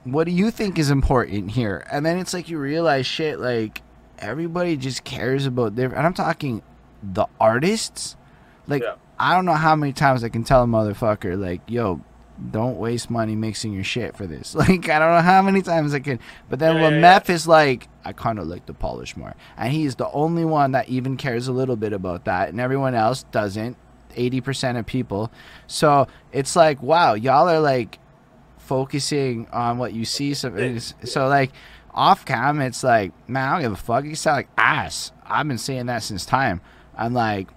what 0.04 0.24
do 0.24 0.32
you 0.32 0.50
think 0.50 0.78
is 0.78 0.90
important 0.90 1.50
here? 1.52 1.84
And 1.90 2.04
then 2.04 2.18
it's 2.18 2.32
like 2.32 2.48
you 2.48 2.58
realize 2.58 3.06
shit 3.06 3.38
like 3.38 3.82
everybody 4.18 4.76
just 4.76 5.04
cares 5.04 5.46
about 5.46 5.76
their 5.76 5.88
and 5.88 6.06
I'm 6.06 6.14
talking 6.14 6.62
the 7.02 7.26
artists. 7.40 8.16
Like 8.66 8.82
Yeah. 8.82 8.94
I 9.18 9.34
don't 9.34 9.44
know 9.44 9.54
how 9.54 9.76
many 9.76 9.92
times 9.92 10.24
I 10.24 10.28
can 10.30 10.44
tell 10.44 10.62
a 10.62 10.66
motherfucker 10.66 11.38
like, 11.38 11.60
yo, 11.66 12.00
don't 12.50 12.78
waste 12.78 13.10
money 13.10 13.36
mixing 13.36 13.72
your 13.74 13.84
shit 13.84 14.16
for 14.16 14.26
this. 14.26 14.54
Like 14.60 14.88
I 14.88 14.98
don't 14.98 15.12
know 15.14 15.20
how 15.20 15.42
many 15.42 15.60
times 15.62 15.92
I 15.92 16.00
can 16.00 16.18
but 16.48 16.58
then 16.58 16.76
Yeah, 16.76 16.82
when 16.82 16.94
yeah, 16.94 17.00
Meth 17.00 17.28
is 17.28 17.46
like, 17.46 17.88
I 18.04 18.12
kinda 18.14 18.42
like 18.42 18.64
the 18.66 18.74
polish 18.74 19.16
more. 19.16 19.34
And 19.58 19.72
he's 19.72 19.96
the 19.96 20.10
only 20.10 20.44
one 20.46 20.72
that 20.72 20.88
even 20.88 21.16
cares 21.18 21.48
a 21.48 21.52
little 21.52 21.76
bit 21.76 21.92
about 21.92 22.24
that 22.24 22.48
and 22.48 22.60
everyone 22.60 22.94
else 22.94 23.24
doesn't. 23.24 23.76
80% 24.16 24.76
of 24.76 24.86
people. 24.86 25.30
So 25.68 26.08
it's 26.32 26.56
like, 26.56 26.82
wow, 26.82 27.14
y'all 27.14 27.48
are 27.48 27.60
like 27.60 27.98
focusing 28.70 29.48
on 29.52 29.78
what 29.78 29.92
you 29.92 30.04
see. 30.04 30.32
So, 30.32 30.78
so 31.02 31.26
like 31.26 31.50
off 31.92 32.24
cam, 32.24 32.60
it's 32.60 32.84
like, 32.84 33.10
man, 33.28 33.48
I 33.48 33.52
don't 33.54 33.62
give 33.62 33.72
a 33.72 33.76
fuck. 33.76 34.04
You 34.04 34.14
sound 34.14 34.36
like 34.36 34.48
ass. 34.56 35.10
I've 35.26 35.48
been 35.48 35.58
saying 35.58 35.86
that 35.86 36.04
since 36.04 36.24
time. 36.24 36.60
I'm 36.96 37.12
like 37.12 37.48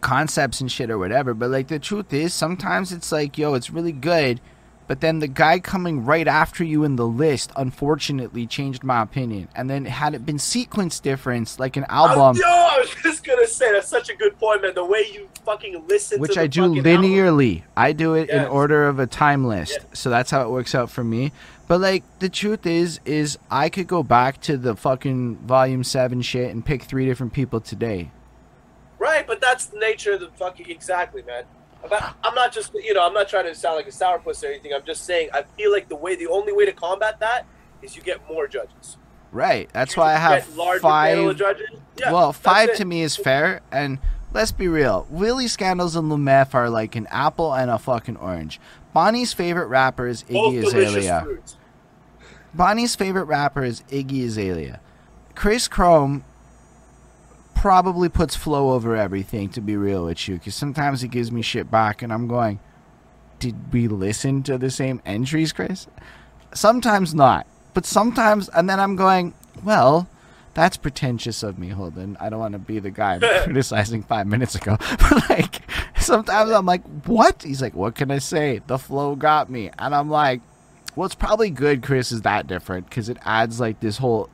concepts 0.00 0.62
and 0.62 0.72
shit 0.72 0.88
or 0.88 0.96
whatever. 0.96 1.34
But 1.34 1.50
like 1.50 1.68
the 1.68 1.78
truth 1.78 2.10
is, 2.14 2.32
sometimes 2.32 2.90
it's 2.90 3.12
like, 3.12 3.36
yo, 3.36 3.52
it's 3.52 3.68
really 3.68 3.92
good. 3.92 4.40
But 4.86 5.00
then 5.00 5.20
the 5.20 5.28
guy 5.28 5.60
coming 5.60 6.04
right 6.04 6.28
after 6.28 6.62
you 6.62 6.84
in 6.84 6.96
the 6.96 7.06
list, 7.06 7.50
unfortunately, 7.56 8.46
changed 8.46 8.84
my 8.84 9.02
opinion. 9.02 9.48
And 9.54 9.70
then 9.70 9.86
had 9.86 10.14
it 10.14 10.26
been 10.26 10.38
sequence 10.38 11.00
difference, 11.00 11.58
like 11.58 11.76
an 11.76 11.86
album, 11.88 12.36
Yo, 12.36 12.46
I 12.46 12.78
was 12.80 12.94
just 13.02 13.24
gonna 13.24 13.46
say 13.46 13.72
that's 13.72 13.88
such 13.88 14.10
a 14.10 14.14
good 14.14 14.38
point, 14.38 14.62
man. 14.62 14.74
The 14.74 14.84
way 14.84 15.06
you 15.12 15.28
fucking 15.44 15.86
listen, 15.88 16.20
which 16.20 16.32
to 16.32 16.40
the 16.40 16.42
I 16.42 16.46
do 16.48 16.62
fucking 16.62 16.86
album. 16.86 17.02
linearly. 17.02 17.62
I 17.76 17.92
do 17.92 18.14
it 18.14 18.28
in 18.28 18.44
order 18.44 18.86
of 18.86 18.98
a 18.98 19.06
time 19.06 19.46
list. 19.46 19.72
Yes. 19.72 20.00
So 20.00 20.10
that's 20.10 20.30
how 20.30 20.42
it 20.42 20.50
works 20.50 20.74
out 20.74 20.90
for 20.90 21.02
me. 21.02 21.32
But 21.66 21.80
like 21.80 22.04
the 22.18 22.28
truth 22.28 22.66
is 22.66 23.00
is 23.04 23.38
I 23.50 23.70
could 23.70 23.86
go 23.86 24.02
back 24.02 24.40
to 24.42 24.58
the 24.58 24.76
fucking 24.76 25.36
volume 25.38 25.82
7 25.82 26.20
shit 26.20 26.50
and 26.50 26.64
pick 26.64 26.82
three 26.82 27.06
different 27.06 27.32
people 27.32 27.60
today. 27.60 28.10
Right, 28.98 29.26
but 29.26 29.40
that's 29.40 29.66
the 29.66 29.78
nature 29.78 30.12
of 30.12 30.20
the 30.20 30.28
fucking 30.28 30.70
exactly, 30.70 31.22
man. 31.22 31.44
I'm 31.92 32.34
not 32.34 32.52
just 32.52 32.72
you 32.74 32.94
know 32.94 33.06
I'm 33.06 33.14
not 33.14 33.28
trying 33.28 33.44
to 33.44 33.54
sound 33.54 33.76
like 33.76 33.86
a 33.86 33.90
sourpuss 33.90 34.42
or 34.42 34.46
anything. 34.46 34.72
I'm 34.72 34.84
just 34.84 35.04
saying 35.04 35.30
I 35.32 35.42
feel 35.42 35.70
like 35.70 35.88
the 35.88 35.96
way 35.96 36.16
the 36.16 36.28
only 36.28 36.52
way 36.52 36.64
to 36.66 36.72
combat 36.72 37.20
that 37.20 37.46
is 37.82 37.96
you 37.96 38.02
get 38.02 38.26
more 38.28 38.48
judges. 38.48 38.96
Right. 39.32 39.68
That's 39.72 39.96
You 39.96 40.02
why 40.02 40.14
I 40.14 40.16
have 40.16 40.48
panel 40.80 41.30
of 41.30 41.36
5 41.36 41.36
judges. 41.36 41.68
Yeah, 41.98 42.12
well, 42.12 42.32
5 42.32 42.74
to 42.76 42.84
me 42.84 43.02
is 43.02 43.16
fair 43.16 43.60
and 43.72 43.98
let's 44.32 44.52
be 44.52 44.68
real. 44.68 45.06
Willie 45.10 45.48
Scandals 45.48 45.96
and 45.96 46.10
Lumef 46.10 46.54
are 46.54 46.70
like 46.70 46.94
an 46.94 47.06
apple 47.10 47.52
and 47.52 47.70
a 47.70 47.78
fucking 47.78 48.16
orange. 48.16 48.60
Bonnie's 48.92 49.32
favorite 49.32 49.66
rapper 49.66 50.06
is 50.06 50.22
Iggy 50.24 50.62
delicious 50.62 50.96
Azalea. 50.96 51.38
Bonnie's 52.54 52.94
favorite 52.94 53.24
rapper 53.24 53.64
is 53.64 53.82
Iggy 53.90 54.24
Azalea. 54.24 54.80
Chris 55.34 55.66
Chrome 55.66 56.24
probably 57.64 58.10
puts 58.10 58.36
flow 58.36 58.72
over 58.72 58.94
everything, 58.94 59.48
to 59.48 59.58
be 59.58 59.74
real 59.74 60.04
with 60.04 60.28
you, 60.28 60.34
because 60.34 60.54
sometimes 60.54 61.00
he 61.00 61.08
gives 61.08 61.32
me 61.32 61.40
shit 61.40 61.70
back, 61.70 62.02
and 62.02 62.12
I'm 62.12 62.28
going, 62.28 62.60
did 63.38 63.72
we 63.72 63.88
listen 63.88 64.42
to 64.42 64.58
the 64.58 64.70
same 64.70 65.00
entries, 65.06 65.50
Chris? 65.50 65.86
Sometimes 66.52 67.14
not, 67.14 67.46
but 67.72 67.86
sometimes, 67.86 68.50
and 68.50 68.68
then 68.68 68.78
I'm 68.78 68.96
going, 68.96 69.32
well, 69.62 70.06
that's 70.52 70.76
pretentious 70.76 71.42
of 71.42 71.58
me, 71.58 71.70
Holden. 71.70 72.18
I 72.20 72.28
don't 72.28 72.38
want 72.38 72.52
to 72.52 72.58
be 72.58 72.80
the 72.80 72.90
guy 72.90 73.18
criticizing 73.44 74.02
five 74.02 74.26
minutes 74.26 74.54
ago. 74.54 74.76
But 74.98 75.30
like, 75.30 75.62
sometimes 75.98 76.50
I'm 76.50 76.66
like, 76.66 76.82
what? 77.06 77.44
He's 77.44 77.62
like, 77.62 77.74
what 77.74 77.94
can 77.94 78.10
I 78.10 78.18
say? 78.18 78.60
The 78.66 78.76
flow 78.76 79.16
got 79.16 79.48
me, 79.48 79.70
and 79.78 79.94
I'm 79.94 80.10
like, 80.10 80.42
well, 80.96 81.06
it's 81.06 81.14
probably 81.14 81.48
good 81.48 81.82
Chris 81.82 82.12
is 82.12 82.20
that 82.22 82.46
different 82.46 82.90
because 82.90 83.08
it 83.08 83.16
adds 83.24 83.58
like 83.58 83.80
this 83.80 83.96
whole. 83.96 84.28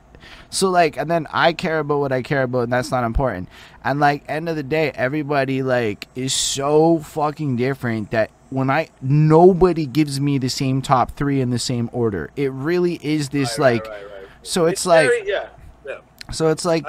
So 0.49 0.69
like, 0.69 0.97
and 0.97 1.09
then 1.09 1.27
I 1.31 1.53
care 1.53 1.79
about 1.79 1.99
what 1.99 2.11
I 2.11 2.21
care 2.21 2.43
about, 2.43 2.63
and 2.63 2.73
that's 2.73 2.91
not 2.91 3.03
important. 3.03 3.49
And 3.83 3.99
like, 3.99 4.23
end 4.27 4.49
of 4.49 4.55
the 4.55 4.63
day, 4.63 4.91
everybody 4.95 5.63
like 5.63 6.07
is 6.15 6.33
so 6.33 6.99
fucking 6.99 7.55
different 7.55 8.11
that 8.11 8.31
when 8.49 8.69
I 8.69 8.89
nobody 9.01 9.85
gives 9.85 10.19
me 10.19 10.37
the 10.37 10.49
same 10.49 10.81
top 10.81 11.11
three 11.11 11.39
in 11.41 11.49
the 11.49 11.59
same 11.59 11.89
order. 11.93 12.29
It 12.35 12.51
really 12.51 12.95
is 13.01 13.29
this 13.29 13.57
Right, 13.57 13.75
like. 13.75 13.87
right, 13.87 14.03
right. 14.03 14.27
So 14.43 14.65
it's, 14.65 14.85
like. 14.85 15.07
very- 15.07 15.27
yeah, 15.29 15.49
yeah. 15.85 15.97
So 16.31 16.49
it's 16.49 16.65
like 16.65 16.85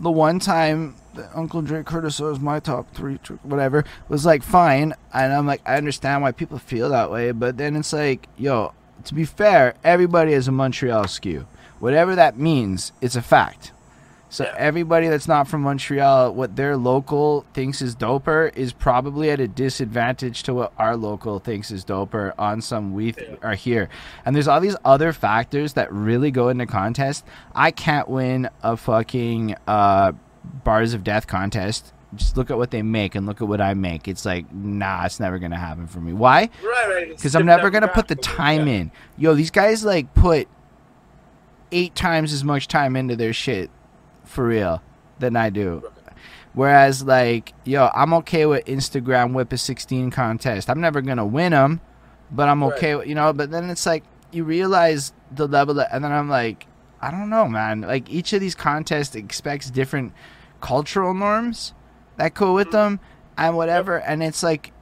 the 0.00 0.10
one 0.10 0.38
time 0.38 0.94
that 1.14 1.30
Uncle 1.34 1.60
Drake 1.62 1.86
criticized 1.86 2.40
my 2.40 2.60
top 2.60 2.92
three, 2.94 3.18
whatever, 3.42 3.84
was 4.08 4.24
like 4.24 4.42
fine, 4.42 4.94
and 5.12 5.32
I'm 5.32 5.46
like, 5.46 5.60
I 5.66 5.76
understand 5.76 6.22
why 6.22 6.32
people 6.32 6.58
feel 6.58 6.88
that 6.90 7.10
way, 7.10 7.32
but 7.32 7.56
then 7.58 7.76
it's 7.76 7.92
like, 7.92 8.28
yo, 8.36 8.72
to 9.04 9.14
be 9.14 9.24
fair, 9.24 9.74
everybody 9.84 10.32
has 10.32 10.46
a 10.48 10.52
Montreal 10.52 11.08
skew, 11.08 11.46
whatever 11.80 12.14
that 12.14 12.38
means, 12.38 12.92
it's 13.00 13.16
a 13.16 13.22
fact. 13.22 13.72
So 14.32 14.44
Yeah. 14.44 14.54
everybody 14.58 15.08
that's 15.08 15.26
not 15.26 15.48
from 15.48 15.62
Montreal, 15.62 16.32
what 16.34 16.54
their 16.54 16.76
local 16.76 17.44
thinks 17.52 17.82
is 17.82 17.96
doper 17.96 18.54
is 18.54 18.72
probably 18.72 19.28
at 19.30 19.40
a 19.40 19.48
disadvantage 19.48 20.44
to 20.44 20.54
what 20.54 20.72
our 20.78 20.96
local 20.96 21.40
thinks 21.40 21.72
is 21.72 21.84
doper 21.84 22.32
on 22.38 22.60
some 22.60 22.92
we 22.94 23.10
th- 23.10 23.28
Yeah. 23.28 23.48
are 23.48 23.54
here. 23.54 23.88
And 24.24 24.36
there's 24.36 24.46
all 24.46 24.60
these 24.60 24.76
other 24.84 25.12
factors 25.12 25.72
that 25.72 25.92
really 25.92 26.30
go 26.30 26.48
into 26.48 26.64
contest. 26.66 27.24
I 27.56 27.72
can't 27.72 28.08
win 28.08 28.48
a 28.62 28.76
fucking 28.76 29.56
uh, 29.66 30.12
bars 30.62 30.94
of 30.94 31.02
death 31.02 31.26
contest. 31.26 31.92
Just 32.14 32.36
look 32.36 32.50
at 32.52 32.56
what 32.56 32.70
they 32.70 32.82
make 32.82 33.16
and 33.16 33.26
look 33.26 33.42
at 33.42 33.48
what 33.48 33.60
I 33.60 33.74
make. 33.74 34.06
It's 34.06 34.24
like, 34.24 34.52
nah, 34.52 35.04
it's 35.06 35.18
never 35.18 35.40
gonna 35.40 35.58
happen 35.58 35.88
for 35.88 35.98
me. 36.00 36.12
Why? 36.12 36.50
Right, 36.62 36.88
right. 36.88 37.08
Because 37.08 37.34
I'm 37.34 37.46
never 37.46 37.68
gonna 37.70 37.88
put 37.88 38.06
the 38.06 38.16
time 38.16 38.68
yeah. 38.68 38.74
in. 38.74 38.90
Yo, 39.18 39.34
these 39.34 39.50
guys 39.50 39.84
like 39.84 40.12
put 40.14 40.46
eight 41.72 41.94
times 41.94 42.32
as 42.32 42.44
much 42.44 42.68
time 42.68 42.96
into 42.96 43.16
their 43.16 43.32
shit 43.32 43.70
for 44.24 44.46
real 44.46 44.82
than 45.18 45.36
I 45.36 45.50
do. 45.50 45.82
Whereas 46.52 47.04
like, 47.04 47.52
yo, 47.64 47.90
I'm 47.94 48.12
okay 48.14 48.46
with 48.46 48.64
Instagram 48.64 49.32
whip 49.32 49.52
a 49.52 49.58
16 49.58 50.10
contest. 50.10 50.68
I'm 50.68 50.80
never 50.80 51.00
gonna 51.00 51.26
win 51.26 51.52
them, 51.52 51.80
but 52.30 52.48
I'm 52.48 52.62
okay 52.64 52.96
with 52.96 53.06
you 53.06 53.14
know. 53.14 53.32
But 53.32 53.50
then 53.50 53.70
it's 53.70 53.86
like 53.86 54.04
you 54.32 54.44
realize 54.44 55.12
the 55.30 55.46
level, 55.46 55.74
that, 55.74 55.90
and 55.92 56.04
then 56.04 56.12
I'm 56.12 56.28
like, 56.28 56.66
I 57.00 57.10
don't 57.10 57.30
know, 57.30 57.46
man. 57.48 57.82
Like 57.82 58.10
each 58.10 58.32
of 58.32 58.40
these 58.40 58.54
contests 58.54 59.14
expects 59.14 59.70
different 59.70 60.12
cultural 60.60 61.14
norms 61.14 61.72
that 62.16 62.34
go 62.34 62.54
with 62.54 62.68
mm-hmm. 62.68 62.76
them 62.76 63.00
and 63.38 63.56
whatever. 63.56 63.98
And 63.98 64.22
it's 64.22 64.42
like, 64.42 64.72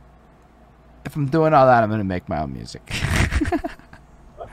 if 1.05 1.17
I'm 1.17 1.27
doing 1.27 1.55
all 1.55 1.67
that, 1.67 1.83
I'm 1.83 1.91
gonna 1.91 2.05
make 2.05 2.29
my 2.29 2.41
own 2.41 2.53
music. 2.53 2.91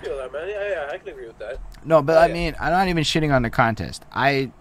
Feel 0.05 0.17
that, 0.17 0.31
man. 0.31 0.47
Yeah, 0.47 0.69
yeah, 0.69 0.89
I 0.91 0.97
can 0.97 1.09
agree 1.09 1.27
with 1.27 1.39
that. 1.39 1.59
No, 1.83 2.01
but 2.01 2.17
Oh, 2.17 2.21
I 2.21 2.27
yeah. 2.27 2.33
mean, 2.33 2.55
I'm 2.59 2.71
not 2.71 2.87
even 2.87 3.03
shitting 3.03 3.33
on 3.33 3.41
the 3.41 3.49
contest. 3.49 4.05
I, 4.11 4.51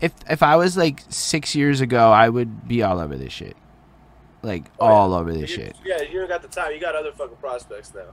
if 0.00 0.12
if 0.28 0.42
I 0.42 0.56
was 0.56 0.76
like 0.76 1.02
six 1.08 1.54
years 1.54 1.80
ago, 1.80 2.10
I 2.10 2.28
would 2.28 2.68
be 2.68 2.82
all 2.82 3.00
over 3.00 3.16
this 3.16 3.32
shit, 3.32 3.56
like 4.42 4.64
Oh, 4.78 4.86
all 4.86 5.10
yeah. 5.10 5.16
over 5.16 5.32
this 5.32 5.50
You- 5.50 5.56
shit. 5.56 5.76
Yeah, 5.84 6.02
you 6.02 6.18
don't 6.20 6.28
got 6.28 6.42
the 6.42 6.48
time. 6.48 6.72
You 6.72 6.80
got 6.80 6.94
other 6.94 7.12
fucking 7.12 7.36
prospects 7.36 7.92
now. 7.94 8.12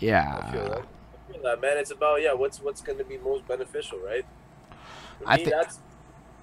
Yeah. 0.00 0.40
I 0.42 0.52
feel 0.52 0.64
that. 0.68 0.78
I 0.78 1.32
feel 1.32 1.42
that, 1.42 1.60
man. 1.60 1.78
It's 1.78 1.90
about 1.92 2.20
yeah, 2.20 2.32
what's 2.32 2.60
what's 2.60 2.80
going 2.80 2.98
to 2.98 3.04
be 3.04 3.16
most 3.18 3.46
beneficial, 3.46 3.98
right? 4.00 4.24
For 5.20 5.28
I 5.28 5.36
me, 5.36 5.44
thi- 5.44 5.50
that's 5.50 5.78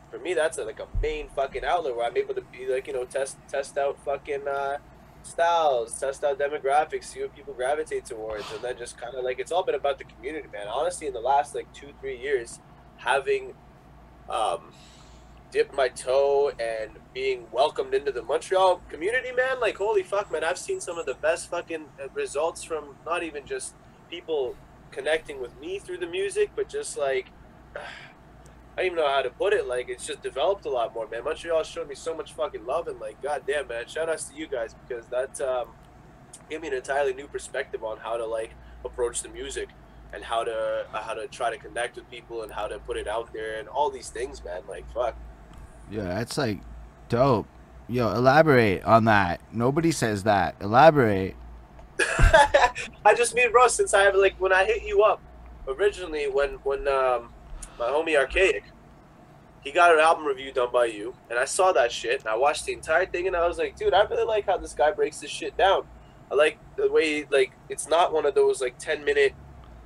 for 0.10 0.20
me 0.20 0.34
that's 0.34 0.58
a, 0.58 0.64
like 0.64 0.80
a 0.80 0.88
main 1.02 1.28
fucking 1.36 1.64
outlet 1.66 1.96
where 1.96 2.06
I'm 2.06 2.16
able 2.18 2.34
to 2.36 2.42
be 2.42 2.66
like 2.68 2.88
you 2.88 2.94
know 2.94 3.04
test 3.06 3.38
test 3.50 3.78
out 3.78 3.98
fucking 4.06 4.48
uh, 4.48 4.78
styles, 5.26 5.98
test 6.00 6.24
out 6.24 6.40
demographics, 6.40 7.06
see 7.06 7.22
what 7.22 7.36
people 7.36 7.54
gravitate 7.54 8.06
towards, 8.06 8.52
and 8.52 8.62
then 8.62 8.78
just 8.78 8.98
kind 8.98 9.16
of 9.16 9.24
like 9.24 9.40
it's 9.40 9.52
all 9.52 9.64
been 9.64 9.76
about 9.76 9.98
the 9.98 10.04
community, 10.04 10.48
man. 10.52 10.68
Honestly, 10.68 11.08
in 11.08 11.14
the 11.14 11.22
last 11.22 11.56
like 11.56 11.72
two 11.74 11.90
three 12.00 12.18
years, 12.18 12.60
having 12.98 13.54
um, 14.30 14.72
dipped 15.52 15.74
my 15.74 15.90
toe 15.90 16.52
and 16.60 16.92
being 17.14 17.46
welcomed 17.52 17.94
into 17.94 18.12
the 18.12 18.22
Montreal 18.22 18.82
community, 18.90 19.32
man. 19.32 19.60
Like, 19.60 19.78
holy 19.78 20.04
fuck, 20.04 20.32
man! 20.32 20.44
I've 20.44 20.58
seen 20.58 20.80
some 20.80 20.98
of 20.98 21.06
the 21.06 21.16
best 21.16 21.50
fucking 21.50 21.86
uh, 22.02 22.08
results 22.14 22.64
from 22.64 22.96
not 23.06 23.24
even 23.24 23.46
just 23.46 23.76
people 24.10 24.56
connecting 24.92 25.42
with 25.42 25.60
me 25.60 25.80
through 25.80 25.98
the 25.98 26.08
music, 26.08 26.52
but 26.56 26.70
just 26.70 26.98
like 26.98 27.28
I 28.82 28.86
don't 28.86 28.94
even 28.94 29.06
know 29.06 29.12
how 29.12 29.22
to 29.22 29.30
put 29.30 29.54
it. 29.54 29.68
Like 29.68 29.90
it's 29.90 30.08
just 30.08 30.24
developed 30.24 30.66
a 30.66 30.70
lot 30.72 30.96
more, 30.96 31.08
man. 31.08 31.24
Montreal 31.24 31.62
showed 31.62 31.88
me 31.88 31.94
so 31.94 32.16
much 32.16 32.34
fucking 32.34 32.66
love 32.66 32.88
and 32.88 33.00
like, 33.00 33.22
goddamn, 33.22 33.68
man. 33.68 33.88
Shout 33.88 34.10
outs 34.10 34.24
to 34.30 34.36
you 34.36 34.48
guys 34.48 34.74
because 34.88 35.06
that 35.08 35.40
um, 35.40 35.68
gave 36.50 36.62
me 36.62 36.70
an 36.70 36.74
entirely 36.74 37.14
new 37.14 37.28
perspective 37.28 37.84
on 37.84 37.98
how 37.98 38.18
to 38.18 38.26
like 38.26 38.56
approach 38.84 39.22
the 39.22 39.30
music 39.30 39.70
and 40.14 40.24
how 40.24 40.44
to 40.44 40.88
uh, 40.92 41.00
how 41.00 41.14
to 41.14 41.28
try 41.28 41.52
to 41.52 41.60
connect 41.60 41.96
with 41.96 42.10
people 42.10 42.42
and 42.42 42.52
how 42.52 42.68
to 42.68 42.80
put 42.80 42.98
it 42.98 43.08
out 43.08 43.32
there 43.34 43.60
and 43.60 43.68
all 43.68 43.92
these 43.92 44.10
things, 44.10 44.44
man. 44.44 44.64
Like 44.68 44.92
fuck. 44.92 45.16
Yeah, 45.92 46.06
that's 46.06 46.40
like 46.40 46.62
dope. 47.08 47.46
Yo, 47.88 48.12
elaborate 48.16 48.84
on 48.84 49.06
that. 49.06 49.42
Nobody 49.52 49.92
says 49.92 50.24
that. 50.24 50.56
Elaborate. 50.60 51.36
I 53.06 53.14
just 53.16 53.36
mean, 53.36 53.52
bro, 53.52 53.68
since 53.68 53.94
I 53.94 54.02
have 54.06 54.16
like 54.16 54.42
when 54.42 54.52
I 54.52 54.66
hit 54.66 54.82
you 54.82 55.04
up 55.04 55.22
originally 55.68 56.28
when 56.28 56.54
when 56.64 56.88
um, 56.88 57.32
my 57.80 57.88
homie 57.88 58.18
Archaic, 58.18 58.64
he 59.64 59.72
got 59.72 59.94
an 59.94 60.00
album 60.00 60.26
review 60.26 60.52
done 60.52 60.72
by 60.72 60.86
you, 60.86 61.16
and 61.30 61.38
I 61.38 61.46
saw 61.46 61.72
that 61.74 61.92
shit 61.92 62.22
and 62.22 62.30
I 62.30 62.36
watched 62.36 62.66
the 62.66 62.74
entire 62.74 63.06
thing 63.06 63.28
and 63.28 63.36
I 63.36 63.48
was 63.48 63.58
like, 63.58 63.76
dude, 63.76 63.94
I 63.94 64.04
really 64.04 64.26
like 64.26 64.46
how 64.46 64.58
this 64.58 64.74
guy 64.74 64.92
breaks 64.92 65.20
this 65.20 65.30
shit 65.30 65.56
down. 65.58 65.86
I 66.32 66.36
like 66.36 66.58
the 66.78 66.90
way 66.90 67.26
like 67.30 67.52
it's 67.70 67.88
not 67.88 68.14
one 68.14 68.26
of 68.26 68.34
those 68.34 68.62
like 68.62 68.78
ten 68.80 69.04
minute, 69.04 69.34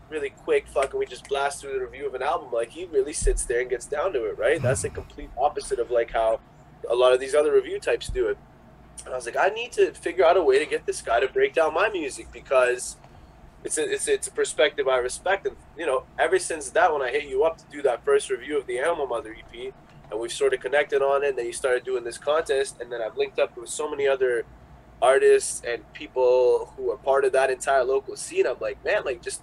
really 0.10 0.30
quick 0.30 0.68
fucking 0.68 0.98
we 0.98 1.06
just 1.06 1.28
blast 1.28 1.62
through 1.62 1.74
the 1.74 1.86
review 1.86 2.08
of 2.08 2.14
an 2.14 2.22
album. 2.22 2.52
Like 2.52 2.70
he 2.70 2.86
really 2.86 3.14
sits 3.14 3.46
there 3.46 3.62
and 3.62 3.70
gets 3.70 3.86
down 3.86 4.14
to 4.14 4.26
it, 4.26 4.38
right? 4.38 4.62
That's 4.62 4.84
the 4.84 4.90
complete 4.90 5.30
opposite 5.38 5.80
of 5.80 5.92
like 5.92 6.12
how 6.12 6.40
a 6.90 6.96
lot 6.96 7.14
of 7.14 7.20
these 7.20 7.36
other 7.36 7.54
review 7.54 7.80
types 7.80 8.08
do 8.08 8.28
it. 8.28 8.38
And 9.04 9.14
I 9.14 9.18
was 9.18 9.26
like, 9.26 9.38
I 9.38 9.50
need 9.50 9.72
to 9.74 9.92
figure 9.94 10.24
out 10.24 10.38
a 10.38 10.44
way 10.44 10.60
to 10.60 10.66
get 10.66 10.86
this 10.86 11.02
guy 11.02 11.20
to 11.20 11.28
break 11.28 11.54
down 11.54 11.74
my 11.74 11.90
music 11.90 12.32
because 12.32 12.96
it's 13.66 13.80
a, 13.80 13.92
it's, 13.92 14.08
it's 14.08 14.28
a 14.28 14.32
perspective 14.32 14.88
I 14.88 14.98
respect. 14.98 15.48
And, 15.48 15.58
you 15.78 15.86
know, 15.86 16.04
ever 16.20 16.38
since 16.38 16.70
that, 16.70 16.94
when 16.94 17.02
I 17.02 17.10
hit 17.10 17.26
you 17.26 17.44
up 17.44 17.58
to 17.58 17.64
do 17.72 17.82
that 17.82 18.06
first 18.06 18.30
review 18.30 18.60
of 18.60 18.68
the 18.68 18.78
Animal 18.78 19.08
Mother 19.08 19.36
EP, 19.36 19.74
and 20.12 20.20
we've 20.20 20.32
sort 20.32 20.54
of 20.54 20.60
connected 20.60 21.02
on 21.02 21.24
it, 21.24 21.30
and 21.30 21.38
then 21.38 21.48
you 21.48 21.54
started 21.54 21.84
doing 21.84 22.04
this 22.04 22.20
contest, 22.20 22.80
and 22.80 22.92
then 22.92 23.02
I've 23.02 23.18
linked 23.18 23.40
up 23.40 23.58
with 23.58 23.70
so 23.70 23.90
many 23.90 24.08
other 24.08 24.46
artists 25.02 25.62
and 25.68 25.92
people 25.94 26.74
who 26.78 26.92
are 26.92 26.98
part 26.98 27.26
of 27.26 27.34
that 27.34 27.50
entire 27.50 27.84
local 27.84 28.16
scene. 28.16 28.46
I'm 28.46 28.60
like, 28.62 28.84
man, 28.86 29.04
like, 29.04 29.24
just 29.24 29.42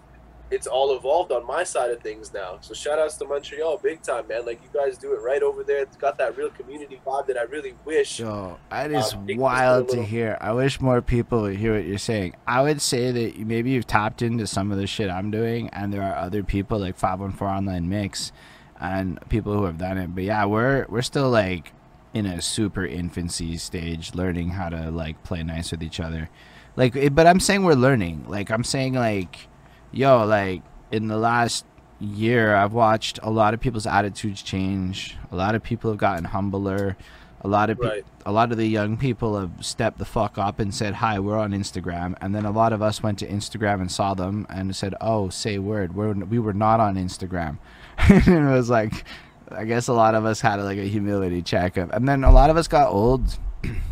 it's 0.52 0.66
all 0.66 0.94
evolved 0.94 1.32
on 1.32 1.46
my 1.46 1.64
side 1.64 1.90
of 1.90 2.00
things 2.00 2.32
now. 2.34 2.58
So 2.60 2.74
shout 2.74 2.98
outs 2.98 3.16
to 3.16 3.24
Montreal, 3.24 3.78
big 3.78 4.02
time, 4.02 4.28
man. 4.28 4.44
Like 4.44 4.60
you 4.62 4.68
guys 4.78 4.98
do 4.98 5.14
it 5.14 5.22
right 5.22 5.42
over 5.42 5.64
there. 5.64 5.78
It's 5.78 5.96
got 5.96 6.18
that 6.18 6.36
real 6.36 6.50
community 6.50 7.00
vibe 7.06 7.26
that 7.28 7.38
I 7.38 7.44
really 7.44 7.74
wish. 7.86 8.20
Yo, 8.20 8.58
that 8.70 8.92
is 8.92 9.14
uh, 9.14 9.18
wild 9.30 9.88
to 9.90 10.02
hear. 10.02 10.36
I 10.42 10.52
wish 10.52 10.78
more 10.78 11.00
people 11.00 11.42
would 11.42 11.56
hear 11.56 11.74
what 11.74 11.86
you're 11.86 11.96
saying. 11.96 12.36
I 12.46 12.60
would 12.60 12.82
say 12.82 13.10
that 13.10 13.38
maybe 13.38 13.70
you've 13.70 13.86
tapped 13.86 14.20
into 14.20 14.46
some 14.46 14.70
of 14.70 14.76
the 14.76 14.86
shit 14.86 15.08
I'm 15.08 15.30
doing, 15.30 15.70
and 15.70 15.90
there 15.90 16.02
are 16.02 16.16
other 16.16 16.42
people 16.42 16.78
like 16.78 16.96
514 16.96 17.56
Online 17.56 17.88
Mix, 17.88 18.30
and 18.78 19.18
people 19.30 19.54
who 19.54 19.64
have 19.64 19.78
done 19.78 19.96
it. 19.96 20.14
But 20.14 20.24
yeah, 20.24 20.44
we're 20.44 20.84
we're 20.90 21.02
still 21.02 21.30
like 21.30 21.72
in 22.12 22.26
a 22.26 22.42
super 22.42 22.84
infancy 22.84 23.56
stage, 23.56 24.14
learning 24.14 24.50
how 24.50 24.68
to 24.68 24.90
like 24.90 25.24
play 25.24 25.42
nice 25.42 25.70
with 25.70 25.82
each 25.82 25.98
other. 25.98 26.28
Like, 26.76 27.14
but 27.14 27.26
I'm 27.26 27.40
saying 27.40 27.64
we're 27.64 27.74
learning. 27.74 28.26
Like, 28.28 28.50
I'm 28.50 28.64
saying 28.64 28.94
like 28.94 29.48
yo, 29.92 30.24
like 30.24 30.62
in 30.90 31.08
the 31.08 31.16
last 31.16 31.64
year, 32.00 32.54
I've 32.56 32.72
watched 32.72 33.18
a 33.22 33.30
lot 33.30 33.54
of 33.54 33.60
people's 33.60 33.86
attitudes 33.86 34.42
change. 34.42 35.16
A 35.30 35.36
lot 35.36 35.54
of 35.54 35.62
people 35.62 35.90
have 35.90 35.98
gotten 35.98 36.24
humbler. 36.24 36.96
A 37.44 37.48
lot 37.48 37.70
of 37.70 37.80
pe- 37.80 37.88
right. 37.88 38.06
a 38.24 38.30
lot 38.30 38.52
of 38.52 38.58
the 38.58 38.68
young 38.68 38.96
people 38.96 39.38
have 39.38 39.50
stepped 39.60 39.98
the 39.98 40.04
fuck 40.04 40.38
up 40.38 40.60
and 40.60 40.72
said, 40.72 40.94
"Hi, 40.94 41.18
we're 41.18 41.38
on 41.38 41.50
Instagram." 41.50 42.14
And 42.20 42.34
then 42.34 42.44
a 42.44 42.52
lot 42.52 42.72
of 42.72 42.82
us 42.82 43.02
went 43.02 43.18
to 43.18 43.26
Instagram 43.26 43.80
and 43.80 43.90
saw 43.90 44.14
them 44.14 44.46
and 44.48 44.74
said, 44.76 44.94
"Oh, 45.00 45.28
say 45.28 45.58
word, 45.58 45.96
we're 45.96 46.12
we 46.12 46.38
were 46.38 46.52
not 46.52 46.78
on 46.78 46.94
Instagram." 46.94 47.58
and 47.98 48.28
it 48.28 48.52
was 48.52 48.70
like, 48.70 49.04
I 49.50 49.64
guess 49.64 49.88
a 49.88 49.92
lot 49.92 50.14
of 50.14 50.24
us 50.24 50.40
had 50.40 50.60
like 50.60 50.78
a 50.78 50.88
humility 50.88 51.42
check, 51.42 51.76
and 51.76 52.06
then 52.06 52.22
a 52.22 52.30
lot 52.30 52.48
of 52.48 52.56
us 52.56 52.68
got 52.68 52.88
old, 52.88 53.38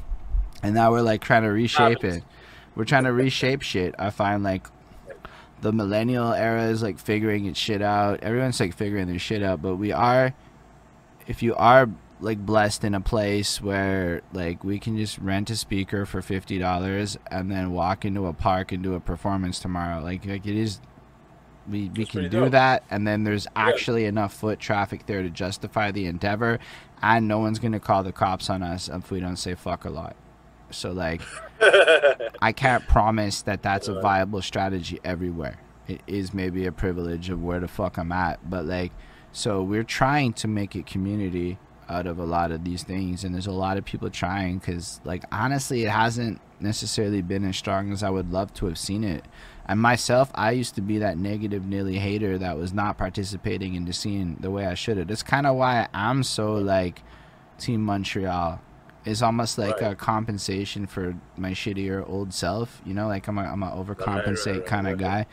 and 0.62 0.74
now 0.74 0.93
we're 0.93 1.02
like 1.02 1.20
trying 1.20 1.43
to 1.43 1.51
reshape 1.51 2.05
it. 2.05 2.22
We're 2.77 2.85
trying 2.85 3.05
to 3.05 3.12
reshape 3.12 3.62
shit. 3.62 3.97
I 3.98 4.10
find 4.10 4.44
like 4.44 4.68
the 5.60 5.72
millennial 5.72 6.32
era 6.32 6.64
is 6.64 6.82
like 6.82 6.98
figuring 6.98 7.46
its 7.46 7.58
shit 7.58 7.82
out. 7.82 8.22
Everyone's 8.22 8.60
like 8.60 8.74
figuring 8.74 9.08
their 9.08 9.18
shit 9.18 9.42
out, 9.42 9.62
but 9.62 9.76
we 9.76 9.92
are 9.92 10.34
if 11.26 11.42
you 11.42 11.54
are 11.56 11.88
like 12.20 12.44
blessed 12.44 12.84
in 12.84 12.94
a 12.94 13.00
place 13.00 13.60
where 13.60 14.22
like 14.32 14.62
we 14.62 14.78
can 14.78 14.96
just 14.96 15.18
rent 15.18 15.50
a 15.50 15.56
speaker 15.56 16.04
for 16.04 16.22
fifty 16.22 16.58
dollars 16.58 17.18
and 17.30 17.50
then 17.50 17.72
walk 17.72 18.04
into 18.04 18.26
a 18.26 18.32
park 18.32 18.72
and 18.72 18.82
do 18.82 18.94
a 18.94 19.00
performance 19.00 19.58
tomorrow. 19.58 20.02
Like 20.02 20.26
like 20.26 20.46
it 20.46 20.56
is 20.56 20.80
we, 21.68 21.88
we 21.90 22.04
can 22.04 22.24
do 22.24 22.40
dope. 22.40 22.52
that 22.52 22.84
and 22.90 23.06
then 23.06 23.22
there's 23.24 23.46
actually 23.54 24.02
yeah. 24.02 24.08
enough 24.08 24.34
foot 24.34 24.58
traffic 24.58 25.06
there 25.06 25.22
to 25.22 25.30
justify 25.30 25.90
the 25.90 26.06
endeavor 26.06 26.58
and 27.02 27.28
no 27.28 27.38
one's 27.38 27.58
gonna 27.58 27.80
call 27.80 28.02
the 28.02 28.12
cops 28.12 28.50
on 28.50 28.62
us 28.62 28.88
if 28.88 29.10
we 29.10 29.20
don't 29.20 29.36
say 29.36 29.54
fuck 29.54 29.84
a 29.84 29.90
lot. 29.90 30.16
So 30.70 30.92
like, 30.92 31.22
I 32.42 32.52
can't 32.52 32.86
promise 32.86 33.42
that 33.42 33.62
that's 33.62 33.88
a 33.88 34.00
viable 34.00 34.42
strategy 34.42 35.00
everywhere. 35.04 35.58
It 35.88 36.00
is 36.06 36.32
maybe 36.32 36.66
a 36.66 36.72
privilege 36.72 37.30
of 37.30 37.42
where 37.42 37.60
the 37.60 37.68
fuck 37.68 37.98
I'm 37.98 38.12
at, 38.12 38.48
but 38.48 38.64
like, 38.64 38.92
so 39.32 39.62
we're 39.62 39.84
trying 39.84 40.32
to 40.34 40.48
make 40.48 40.74
it 40.74 40.86
community 40.86 41.58
out 41.88 42.06
of 42.06 42.18
a 42.18 42.24
lot 42.24 42.52
of 42.52 42.64
these 42.64 42.82
things, 42.82 43.24
and 43.24 43.34
there's 43.34 43.46
a 43.46 43.52
lot 43.52 43.76
of 43.76 43.84
people 43.84 44.08
trying 44.10 44.58
because 44.58 45.00
like 45.04 45.24
honestly, 45.32 45.84
it 45.84 45.90
hasn't 45.90 46.40
necessarily 46.60 47.22
been 47.22 47.44
as 47.44 47.56
strong 47.56 47.92
as 47.92 48.02
I 48.02 48.10
would 48.10 48.32
love 48.32 48.54
to 48.54 48.66
have 48.66 48.78
seen 48.78 49.04
it. 49.04 49.24
And 49.66 49.80
myself, 49.80 50.30
I 50.34 50.52
used 50.52 50.74
to 50.76 50.80
be 50.80 50.98
that 50.98 51.16
negative 51.16 51.64
Nilly 51.64 51.98
hater 51.98 52.38
that 52.38 52.56
was 52.56 52.72
not 52.72 52.98
participating 52.98 53.74
in 53.74 53.84
the 53.84 53.92
scene 53.92 54.36
the 54.40 54.50
way 54.50 54.66
I 54.66 54.74
should 54.74 54.96
have. 54.96 55.08
That's 55.08 55.22
kind 55.22 55.46
of 55.46 55.56
why 55.56 55.88
I'm 55.92 56.22
so 56.22 56.54
like 56.54 57.02
Team 57.58 57.82
Montreal 57.82 58.60
is 59.05 59.22
almost 59.22 59.59
like 59.59 59.81
right. 59.81 59.93
a 59.93 59.94
compensation 59.94 60.86
for 60.86 61.16
my 61.36 61.52
shittier 61.52 62.06
old 62.09 62.35
self. 62.35 62.81
You 62.85 62.94
know, 62.94 63.09
like 63.09 63.28
I'm 63.28 63.39
a 63.39 63.43
I'm 63.43 63.62
a 63.62 63.70
overcompensate 63.70 64.47
right, 64.47 64.56
right, 64.56 64.66
kind 64.66 64.89
of 64.89 64.98
guy. 64.98 65.27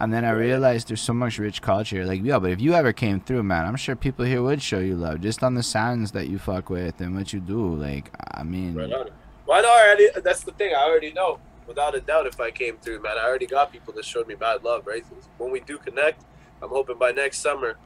And 0.00 0.12
then 0.12 0.24
I 0.24 0.30
realized 0.30 0.88
there's 0.88 1.00
so 1.00 1.14
much 1.14 1.38
rich 1.38 1.62
culture. 1.62 2.04
Like, 2.04 2.22
yo, 2.22 2.40
but 2.40 2.50
if 2.50 2.60
you 2.60 2.74
ever 2.74 2.92
came 2.92 3.20
through, 3.20 3.44
man, 3.44 3.64
I'm 3.64 3.76
sure 3.76 3.96
people 3.96 4.24
here 4.24 4.42
would 4.42 4.60
show 4.60 4.80
you 4.80 4.96
love 4.96 5.20
just 5.20 5.42
on 5.42 5.54
the 5.54 5.62
sounds 5.62 6.12
that 6.12 6.28
you 6.28 6.38
fuck 6.38 6.68
with 6.68 7.00
and 7.00 7.14
what 7.14 7.32
you 7.32 7.40
do. 7.40 7.74
Like, 7.74 8.10
I 8.34 8.42
mean, 8.42 8.74
right 8.74 8.92
on. 8.92 9.10
Well, 9.46 9.64
I 9.64 9.84
already. 9.84 10.08
That's 10.20 10.42
the 10.42 10.52
thing. 10.52 10.74
I 10.74 10.82
already 10.82 11.12
know 11.12 11.38
without 11.66 11.94
a 11.94 12.00
doubt 12.00 12.26
if 12.26 12.40
I 12.40 12.50
came 12.50 12.76
through, 12.78 13.00
man. 13.00 13.16
I 13.18 13.24
already 13.24 13.46
got 13.46 13.72
people 13.72 13.94
that 13.94 14.04
showed 14.04 14.26
me 14.28 14.34
bad 14.34 14.64
love, 14.64 14.86
right? 14.86 15.04
When 15.38 15.50
we 15.50 15.60
do 15.60 15.78
connect, 15.78 16.24
I'm 16.62 16.68
hoping 16.68 16.98
by 16.98 17.12
next 17.12 17.38
summer 17.38 17.76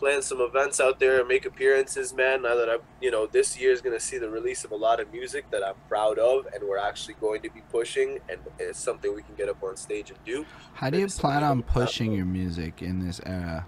plan 0.00 0.22
some 0.22 0.40
events 0.40 0.80
out 0.80 0.98
there 0.98 1.20
and 1.20 1.28
make 1.28 1.44
appearances, 1.44 2.14
man. 2.14 2.40
Now 2.40 2.54
that 2.56 2.70
I'm, 2.70 2.80
you 3.02 3.10
know, 3.10 3.26
this 3.26 3.60
year 3.60 3.70
is 3.70 3.82
going 3.82 3.94
to 3.94 4.02
see 4.02 4.16
the 4.16 4.30
release 4.30 4.64
of 4.64 4.72
a 4.72 4.76
lot 4.76 4.98
of 4.98 5.12
music 5.12 5.50
that 5.50 5.62
I'm 5.62 5.74
proud 5.88 6.18
of 6.18 6.46
and 6.54 6.66
we're 6.66 6.78
actually 6.78 7.14
going 7.20 7.42
to 7.42 7.50
be 7.50 7.60
pushing 7.70 8.18
and 8.30 8.40
it's 8.58 8.80
something 8.80 9.14
we 9.14 9.22
can 9.22 9.34
get 9.34 9.50
up 9.50 9.62
on 9.62 9.76
stage 9.76 10.08
and 10.08 10.18
do. 10.24 10.46
How 10.72 10.88
do 10.88 10.98
you 10.98 11.06
plan 11.06 11.44
on 11.44 11.62
pushing 11.62 12.12
your 12.12 12.24
music 12.24 12.80
in 12.80 13.06
this 13.06 13.20
era? 13.26 13.66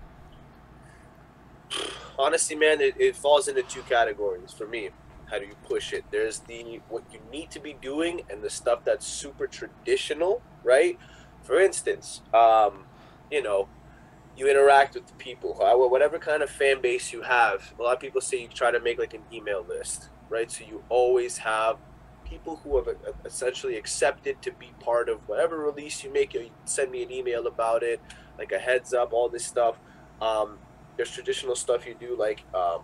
Honestly, 2.18 2.56
man, 2.56 2.80
it, 2.80 2.94
it 2.98 3.14
falls 3.14 3.46
into 3.46 3.62
two 3.62 3.82
categories 3.82 4.52
for 4.52 4.66
me. 4.66 4.88
How 5.30 5.38
do 5.38 5.44
you 5.44 5.56
push 5.68 5.92
it? 5.92 6.04
There's 6.10 6.38
the 6.40 6.80
what 6.88 7.02
you 7.12 7.20
need 7.30 7.50
to 7.50 7.60
be 7.60 7.74
doing 7.74 8.22
and 8.30 8.42
the 8.42 8.50
stuff 8.50 8.84
that's 8.84 9.06
super 9.06 9.46
traditional, 9.46 10.40
right? 10.64 10.98
For 11.42 11.60
instance, 11.60 12.22
um, 12.32 12.86
you 13.30 13.42
know, 13.42 13.68
you 14.36 14.48
interact 14.48 14.94
with 14.94 15.06
the 15.06 15.14
people, 15.14 15.54
whatever 15.88 16.18
kind 16.18 16.42
of 16.42 16.50
fan 16.50 16.80
base 16.80 17.12
you 17.12 17.22
have. 17.22 17.72
A 17.78 17.82
lot 17.82 17.94
of 17.94 18.00
people 18.00 18.20
say 18.20 18.40
you 18.40 18.48
try 18.48 18.70
to 18.70 18.80
make 18.80 18.98
like 18.98 19.14
an 19.14 19.22
email 19.32 19.64
list, 19.68 20.08
right? 20.30 20.50
So 20.50 20.64
you 20.64 20.82
always 20.88 21.38
have 21.38 21.78
people 22.24 22.56
who 22.64 22.76
have 22.76 22.88
uh, 22.88 23.12
essentially 23.26 23.76
accepted 23.76 24.40
to 24.40 24.50
be 24.52 24.72
part 24.80 25.08
of 25.10 25.28
whatever 25.28 25.58
release 25.58 26.02
you 26.02 26.10
make. 26.10 26.32
You 26.32 26.50
send 26.64 26.90
me 26.90 27.02
an 27.02 27.12
email 27.12 27.46
about 27.46 27.82
it, 27.82 28.00
like 28.38 28.52
a 28.52 28.58
heads 28.58 28.94
up, 28.94 29.12
all 29.12 29.28
this 29.28 29.44
stuff. 29.44 29.76
Um, 30.20 30.58
there's 30.96 31.10
traditional 31.10 31.54
stuff 31.54 31.86
you 31.86 31.94
do, 31.94 32.16
like 32.16 32.44
um, 32.54 32.82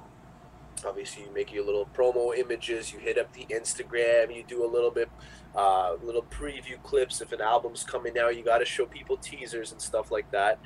obviously 0.84 1.24
you 1.24 1.32
make 1.32 1.52
your 1.52 1.64
little 1.64 1.86
promo 1.86 2.36
images. 2.36 2.92
You 2.92 2.98
hit 2.98 3.16
up 3.16 3.32
the 3.32 3.46
Instagram. 3.46 4.34
You 4.34 4.44
do 4.46 4.64
a 4.64 4.70
little 4.70 4.90
bit, 4.90 5.08
uh, 5.56 5.94
little 6.02 6.24
preview 6.24 6.82
clips 6.82 7.22
if 7.22 7.32
an 7.32 7.40
album's 7.40 7.84
coming 7.84 8.18
out. 8.18 8.36
You 8.36 8.44
got 8.44 8.58
to 8.58 8.66
show 8.66 8.84
people 8.84 9.16
teasers 9.16 9.72
and 9.72 9.80
stuff 9.80 10.10
like 10.10 10.30
that 10.32 10.58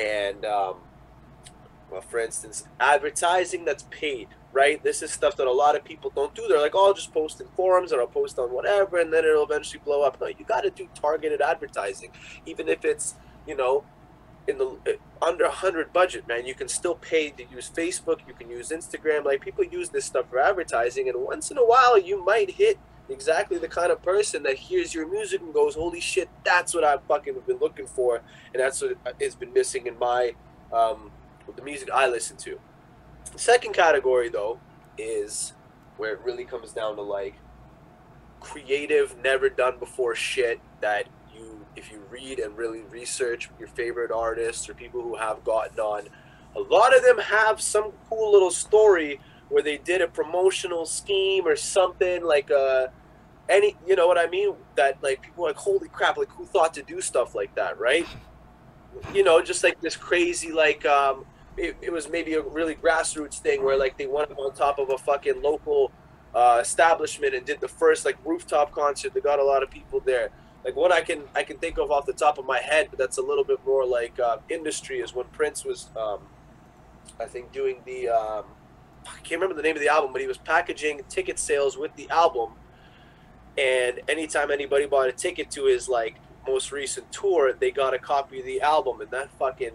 and 0.00 0.44
um, 0.44 0.76
well, 1.90 2.00
for 2.00 2.18
instance, 2.18 2.64
advertising 2.80 3.64
that's 3.64 3.84
paid, 3.90 4.28
right? 4.52 4.82
This 4.82 5.02
is 5.02 5.10
stuff 5.10 5.36
that 5.36 5.46
a 5.46 5.52
lot 5.52 5.76
of 5.76 5.84
people 5.84 6.12
don't 6.14 6.34
do. 6.34 6.46
They're 6.48 6.60
like, 6.60 6.74
oh, 6.74 6.88
I'll 6.88 6.94
just 6.94 7.12
post 7.12 7.40
in 7.40 7.46
forums 7.56 7.92
or 7.92 8.00
I'll 8.00 8.06
post 8.06 8.38
on 8.38 8.52
whatever, 8.52 8.98
and 8.98 9.12
then 9.12 9.24
it'll 9.24 9.44
eventually 9.44 9.80
blow 9.84 10.02
up. 10.02 10.20
No, 10.20 10.26
you 10.26 10.44
got 10.44 10.62
to 10.62 10.70
do 10.70 10.88
targeted 10.94 11.40
advertising, 11.40 12.10
even 12.44 12.68
if 12.68 12.84
it's 12.84 13.14
you 13.46 13.56
know 13.56 13.84
in 14.48 14.58
the 14.58 14.66
uh, 14.86 15.24
under 15.24 15.44
100 15.44 15.92
budget 15.92 16.26
man 16.28 16.46
you 16.46 16.54
can 16.54 16.68
still 16.68 16.94
pay 16.94 17.30
to 17.30 17.44
use 17.50 17.70
facebook 17.74 18.20
you 18.26 18.34
can 18.34 18.50
use 18.50 18.70
instagram 18.70 19.24
like 19.24 19.40
people 19.40 19.64
use 19.64 19.88
this 19.90 20.04
stuff 20.04 20.28
for 20.28 20.38
advertising 20.38 21.08
and 21.08 21.20
once 21.20 21.50
in 21.50 21.58
a 21.58 21.64
while 21.64 21.98
you 21.98 22.24
might 22.24 22.52
hit 22.52 22.78
exactly 23.08 23.58
the 23.58 23.68
kind 23.68 23.92
of 23.92 24.02
person 24.02 24.42
that 24.44 24.56
hears 24.56 24.94
your 24.94 25.08
music 25.08 25.40
and 25.40 25.52
goes, 25.52 25.74
"Holy 25.74 26.00
shit, 26.00 26.28
that's 26.44 26.74
what 26.74 26.84
I 26.84 26.96
fucking 27.08 27.34
have 27.34 27.46
been 27.46 27.58
looking 27.58 27.86
for," 27.86 28.16
and 28.52 28.62
that's 28.62 28.82
what 28.82 28.96
has 29.20 29.34
been 29.34 29.52
missing 29.52 29.86
in 29.86 29.98
my 29.98 30.34
um, 30.72 31.10
the 31.54 31.62
music 31.62 31.88
I 31.92 32.08
listen 32.08 32.36
to. 32.38 32.58
Second 33.36 33.74
category 33.74 34.28
though 34.28 34.58
is 34.98 35.52
where 35.96 36.14
it 36.14 36.20
really 36.20 36.44
comes 36.44 36.72
down 36.72 36.96
to 36.96 37.02
like 37.02 37.34
creative, 38.40 39.16
never 39.22 39.48
done 39.48 39.78
before 39.78 40.14
shit 40.14 40.60
that 40.80 41.06
you, 41.34 41.64
if 41.74 41.90
you 41.90 42.02
read 42.10 42.38
and 42.38 42.56
really 42.56 42.82
research 42.90 43.50
your 43.58 43.68
favorite 43.68 44.10
artists 44.10 44.68
or 44.68 44.74
people 44.74 45.02
who 45.02 45.16
have 45.16 45.42
gotten 45.44 45.78
on, 45.78 46.08
a 46.54 46.60
lot 46.60 46.96
of 46.96 47.02
them 47.02 47.18
have 47.18 47.60
some 47.60 47.92
cool 48.08 48.32
little 48.32 48.50
story 48.50 49.20
where 49.48 49.62
they 49.62 49.78
did 49.78 50.00
a 50.00 50.08
promotional 50.08 50.86
scheme 50.86 51.46
or 51.46 51.56
something 51.56 52.24
like 52.24 52.50
a 52.50 52.92
any 53.48 53.76
you 53.86 53.94
know 53.94 54.06
what 54.06 54.18
I 54.18 54.26
mean? 54.26 54.54
That 54.74 55.02
like 55.02 55.22
people 55.22 55.44
like 55.44 55.56
holy 55.56 55.88
crap 55.88 56.16
like 56.16 56.30
who 56.30 56.44
thought 56.46 56.74
to 56.74 56.82
do 56.82 57.00
stuff 57.00 57.34
like 57.34 57.54
that 57.54 57.78
right? 57.78 58.06
You 59.14 59.22
know 59.22 59.40
just 59.42 59.62
like 59.62 59.80
this 59.80 59.96
crazy 59.96 60.52
like 60.52 60.84
um 60.84 61.26
it, 61.56 61.76
it 61.80 61.92
was 61.92 62.08
maybe 62.08 62.34
a 62.34 62.42
really 62.42 62.74
grassroots 62.74 63.38
thing 63.38 63.64
where 63.64 63.78
like 63.78 63.96
they 63.96 64.06
went 64.06 64.30
up 64.30 64.38
on 64.38 64.52
top 64.52 64.78
of 64.78 64.90
a 64.90 64.98
fucking 64.98 65.42
local 65.42 65.90
uh, 66.34 66.58
establishment 66.60 67.34
and 67.34 67.46
did 67.46 67.60
the 67.60 67.68
first 67.68 68.04
like 68.04 68.16
rooftop 68.24 68.70
concert 68.72 69.14
they 69.14 69.20
got 69.20 69.38
a 69.38 69.44
lot 69.44 69.62
of 69.62 69.70
people 69.70 70.00
there. 70.00 70.30
Like 70.64 70.76
what 70.76 70.92
I 70.92 71.00
can 71.00 71.22
I 71.34 71.44
can 71.44 71.58
think 71.58 71.78
of 71.78 71.90
off 71.90 72.04
the 72.04 72.12
top 72.12 72.38
of 72.38 72.46
my 72.46 72.58
head 72.58 72.88
but 72.90 72.98
that's 72.98 73.18
a 73.18 73.22
little 73.22 73.44
bit 73.44 73.64
more 73.64 73.86
like 73.86 74.18
uh, 74.18 74.38
industry 74.48 74.98
is 74.98 75.14
when 75.14 75.26
Prince 75.26 75.64
was 75.64 75.88
um, 75.96 76.20
I 77.20 77.24
think 77.26 77.52
doing 77.52 77.80
the 77.86 78.08
um, 78.08 78.44
I 79.08 79.20
can't 79.20 79.40
remember 79.40 79.54
the 79.54 79.62
name 79.62 79.76
of 79.76 79.82
the 79.82 79.88
album 79.88 80.12
but 80.12 80.20
he 80.20 80.28
was 80.28 80.38
packaging 80.38 81.02
ticket 81.08 81.38
sales 81.38 81.76
with 81.76 81.94
the 81.96 82.08
album 82.10 82.52
and 83.58 84.00
anytime 84.08 84.50
anybody 84.50 84.86
bought 84.86 85.08
a 85.08 85.12
ticket 85.12 85.50
to 85.52 85.64
his 85.64 85.88
like 85.88 86.16
most 86.46 86.72
recent 86.72 87.10
tour, 87.10 87.52
they 87.52 87.70
got 87.70 87.94
a 87.94 87.98
copy 87.98 88.40
of 88.40 88.46
the 88.46 88.60
album, 88.60 89.00
and 89.00 89.10
that 89.10 89.30
fucking 89.38 89.72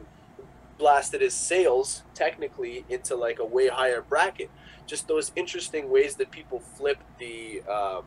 blasted 0.78 1.22
his 1.22 1.34
sales 1.34 2.04
technically 2.16 2.86
into 2.90 3.16
like 3.16 3.40
a 3.40 3.46
way 3.46 3.68
higher 3.68 4.02
bracket. 4.02 4.50
Just 4.88 5.08
those 5.08 5.32
interesting 5.36 5.90
ways 5.90 6.16
that 6.16 6.32
people 6.32 6.60
flip 6.60 7.00
the 7.20 7.62
um, 7.64 8.04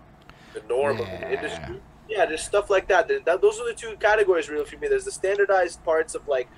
the 0.52 0.62
norm 0.68 1.00
of 1.00 1.06
the 1.06 1.32
industry. 1.32 1.80
Yeah, 2.08 2.26
there's 2.26 2.42
stuff 2.42 2.70
like 2.70 2.88
that. 2.88 3.08
There- 3.08 3.20
that. 3.20 3.40
Those 3.40 3.58
are 3.60 3.66
the 3.66 3.74
two 3.74 3.96
categories 3.98 4.48
really 4.48 4.64
for 4.64 4.76
me. 4.78 4.88
There's 4.88 5.04
the 5.04 5.12
standardized 5.12 5.82
parts 5.84 6.14
of 6.14 6.26
like 6.28 6.48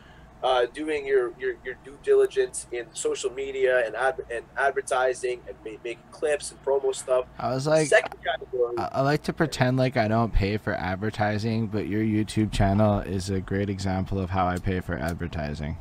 uh, 0.47 0.65
doing 0.73 1.05
your, 1.05 1.33
your, 1.41 1.57
your 1.65 1.75
due 1.85 1.99
diligence 2.05 2.69
in 2.71 2.87
social 2.95 3.31
media 3.33 3.85
and 3.85 3.97
ad, 3.97 4.23
and 4.31 4.45
advertising 4.57 5.41
and 5.49 5.57
ma- 5.65 5.79
making 5.83 6.05
clips 6.13 6.53
and 6.53 6.65
promo 6.65 6.95
stuff. 6.95 7.27
I 7.37 7.53
was 7.53 7.67
like, 7.67 7.89
Second 7.89 8.23
category. 8.23 8.77
I, 8.79 8.89
I 8.93 9.01
like 9.01 9.25
to 9.25 9.33
pretend 9.33 9.77
like 9.77 9.97
I 9.97 10.07
don't 10.07 10.33
pay 10.33 10.57
for 10.57 10.73
advertising, 10.73 11.67
but 11.67 11.89
your 11.89 12.03
YouTube 12.03 12.53
channel 12.53 13.01
is 13.01 13.29
a 13.29 13.41
great 13.41 13.69
example 13.69 14.21
of 14.21 14.31
how 14.31 14.47
I 14.47 14.59
pay 14.59 14.81
for 14.81 14.97
advertising. 14.97 15.79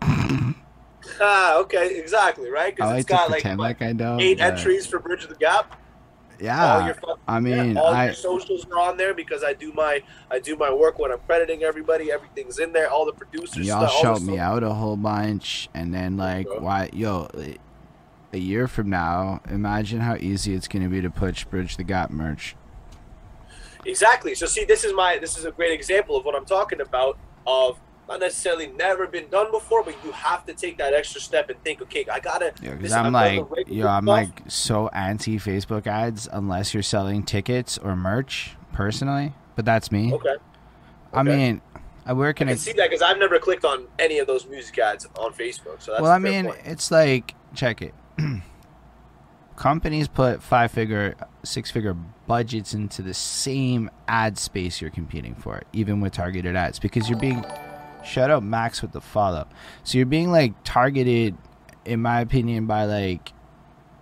Ah, 1.20 1.58
okay, 1.58 1.98
exactly, 1.98 2.48
right? 2.48 2.74
Because 2.74 2.90
like 2.90 3.00
it's 3.00 3.08
got 3.08 3.30
like, 3.30 3.44
what, 3.44 3.58
like 3.58 3.82
I 3.82 3.92
don't. 3.92 4.22
eight 4.22 4.40
entries 4.40 4.86
for 4.86 4.98
Bridge 4.98 5.22
of 5.22 5.28
the 5.28 5.36
Gap. 5.36 5.78
All 6.40 6.46
Yeah, 6.46 6.86
your 6.86 6.94
fucking, 6.94 7.14
I 7.28 7.40
mean, 7.40 7.74
yeah, 7.76 7.80
all 7.80 7.92
I 7.92 8.04
your 8.06 8.14
socials 8.14 8.66
are 8.72 8.80
on 8.80 8.96
there 8.96 9.14
because 9.14 9.44
I 9.44 9.52
do 9.52 9.72
my 9.72 10.02
I 10.30 10.38
do 10.38 10.56
my 10.56 10.72
work 10.72 10.98
when 10.98 11.12
I'm 11.12 11.18
crediting 11.20 11.62
everybody. 11.62 12.10
Everything's 12.10 12.58
in 12.58 12.72
there. 12.72 12.90
All 12.90 13.06
the 13.06 13.12
producers. 13.12 13.66
y'all 13.66 13.88
stuff, 13.88 14.00
shout 14.00 14.22
me 14.22 14.38
out 14.38 14.62
a 14.62 14.72
whole 14.72 14.96
bunch, 14.96 15.68
and 15.74 15.92
then 15.94 16.16
like, 16.16 16.46
Okay. 16.48 16.58
why, 16.58 16.90
yo, 16.92 17.28
a 18.32 18.38
year 18.38 18.66
from 18.66 18.90
now, 18.90 19.40
imagine 19.48 20.00
how 20.00 20.16
easy 20.16 20.54
it's 20.54 20.68
gonna 20.68 20.88
be 20.88 21.00
to 21.00 21.10
push 21.10 21.44
Bridge 21.44 21.76
the 21.76 21.84
Gap 21.84 22.10
merch. 22.10 22.56
Exactly. 23.86 24.34
So 24.34 24.46
see, 24.46 24.64
this 24.64 24.84
is 24.84 24.92
my 24.94 25.18
this 25.20 25.36
is 25.38 25.44
a 25.44 25.50
great 25.52 25.72
example 25.72 26.16
of 26.16 26.24
what 26.24 26.34
I'm 26.34 26.46
talking 26.46 26.80
about. 26.80 27.18
Of 27.46 27.78
not 28.08 28.20
necessarily 28.20 28.66
never 28.66 29.06
been 29.06 29.28
done 29.28 29.50
before, 29.50 29.82
but 29.82 29.94
you 30.04 30.12
have 30.12 30.44
to 30.46 30.52
take 30.52 30.78
that 30.78 30.92
extra 30.92 31.20
step 31.20 31.48
and 31.50 31.62
think, 31.62 31.80
okay, 31.82 32.04
I 32.10 32.20
gotta. 32.20 32.52
Yeah, 32.62 32.74
because 32.74 32.92
I'm 32.92 33.12
like, 33.12 33.44
yo, 33.66 33.86
I'm 33.86 34.04
stuff. 34.04 34.06
like 34.06 34.42
so 34.48 34.88
anti 34.88 35.38
Facebook 35.38 35.86
ads 35.86 36.28
unless 36.30 36.74
you're 36.74 36.82
selling 36.82 37.22
tickets 37.22 37.78
or 37.78 37.96
merch 37.96 38.56
personally. 38.72 39.32
But 39.56 39.64
that's 39.64 39.90
me. 39.92 40.12
Okay. 40.12 40.36
I 41.12 41.22
mean, 41.22 41.60
I 42.06 42.12
work 42.12 42.36
I 42.36 42.44
can 42.44 42.48
a 42.48 42.56
see 42.56 42.72
that 42.72 42.90
because 42.90 43.02
I've 43.02 43.18
never 43.18 43.38
clicked 43.38 43.64
on 43.64 43.86
any 43.98 44.18
of 44.18 44.26
those 44.26 44.46
music 44.46 44.78
ads 44.78 45.06
on 45.18 45.32
Facebook. 45.32 45.80
So 45.80 45.92
that's 45.92 46.02
well, 46.02 46.10
I 46.10 46.18
mean, 46.18 46.46
point. 46.46 46.60
it's 46.64 46.90
like 46.90 47.34
check 47.54 47.82
it. 47.82 47.94
Companies 49.56 50.08
put 50.08 50.42
five 50.42 50.72
figure, 50.72 51.14
six 51.44 51.70
figure 51.70 51.96
budgets 52.26 52.74
into 52.74 53.02
the 53.02 53.14
same 53.14 53.88
ad 54.08 54.36
space 54.36 54.80
you're 54.80 54.90
competing 54.90 55.36
for, 55.36 55.62
even 55.72 56.00
with 56.00 56.12
targeted 56.12 56.56
ads, 56.56 56.80
because 56.80 57.08
you're 57.08 57.20
being 57.20 57.44
shut 58.04 58.30
up, 58.30 58.42
Max, 58.42 58.82
with 58.82 58.92
the 58.92 59.00
follow. 59.00 59.38
Up. 59.38 59.54
So 59.82 59.98
you're 59.98 60.06
being 60.06 60.30
like 60.30 60.54
targeted, 60.64 61.36
in 61.84 62.00
my 62.00 62.20
opinion, 62.20 62.66
by 62.66 62.84
like, 62.84 63.32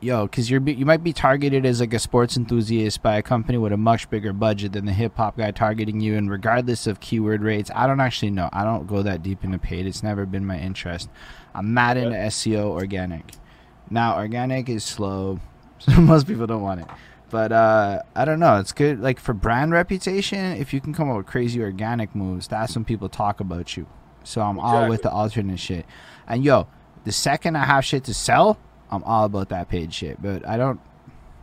yo, 0.01 0.27
because 0.27 0.51
you're 0.51 0.61
be, 0.61 0.75
you 0.75 0.85
might 0.85 1.03
be 1.03 1.13
targeted 1.13 1.65
as 1.65 1.81
like 1.81 1.95
a 1.95 1.99
sports 1.99 2.37
enthusiast 2.37 3.03
by 3.03 3.17
a 3.17 3.23
company 3.23 3.57
with 3.57 3.73
a 3.73 3.77
much 3.77 4.11
bigger 4.11 4.33
budget 4.33 4.73
than 4.73 4.85
the 4.85 4.93
hip 4.93 5.17
hop 5.17 5.37
guy 5.37 5.51
targeting 5.51 6.01
you, 6.01 6.17
and 6.17 6.31
regardless 6.31 6.87
of 6.87 7.01
keyword 7.01 7.43
rates, 7.43 7.71
I 7.75 7.87
don't 7.87 8.01
actually 8.01 8.31
know. 8.31 8.51
I 8.53 8.65
don't 8.65 8.87
go 8.87 9.03
that 9.03 9.23
deep 9.23 9.45
into 9.45 9.59
paid. 9.59 9.87
It's 9.87 10.03
never 10.03 10.27
been 10.27 10.45
my 10.45 10.59
interest. 10.59 11.09
I'm 11.55 11.73
mad 11.73 11.97
into 11.97 12.17
SEO 12.17 12.71
organic. 12.71 13.33
Now 13.91 14.17
organic 14.17 14.69
is 14.69 14.85
slow, 14.85 15.41
so 15.79 15.93
most 15.93 16.27
people 16.27 16.47
don't 16.47 16.63
want 16.63 16.81
it. 16.81 16.89
But 17.33 17.51
uh, 17.51 18.03
I 18.15 18.25
don't 18.27 18.39
know. 18.39 18.59
It's 18.61 18.73
good, 18.73 19.01
like 19.01 19.19
for 19.19 19.33
brand 19.33 19.73
reputation. 19.73 20.39
If 20.53 20.73
you 20.75 20.81
can 20.83 20.93
come 20.93 21.11
up 21.11 21.17
with 21.17 21.27
crazy 21.27 21.63
organic 21.63 22.15
moves, 22.15 22.47
that's 22.47 22.75
when 22.77 22.85
people 22.85 23.09
talk 23.09 23.41
about 23.41 23.75
you. 23.77 23.87
So 24.23 24.43
I'm 24.43 24.61
all 24.61 24.87
with 24.89 25.01
the 25.03 25.11
alternate 25.11 25.59
shit. 25.59 25.87
And 26.29 26.45
yo, 26.45 26.69
the 27.05 27.11
second 27.11 27.57
I 27.57 27.65
have 27.65 27.85
shit 27.87 28.05
to 28.05 28.15
sell, 28.15 28.59
I'm 28.91 29.03
all 29.05 29.25
about 29.25 29.49
that 29.49 29.69
paid 29.71 29.93
shit. 29.95 30.23
But 30.23 30.47
I 30.47 30.57
don't. 30.59 30.79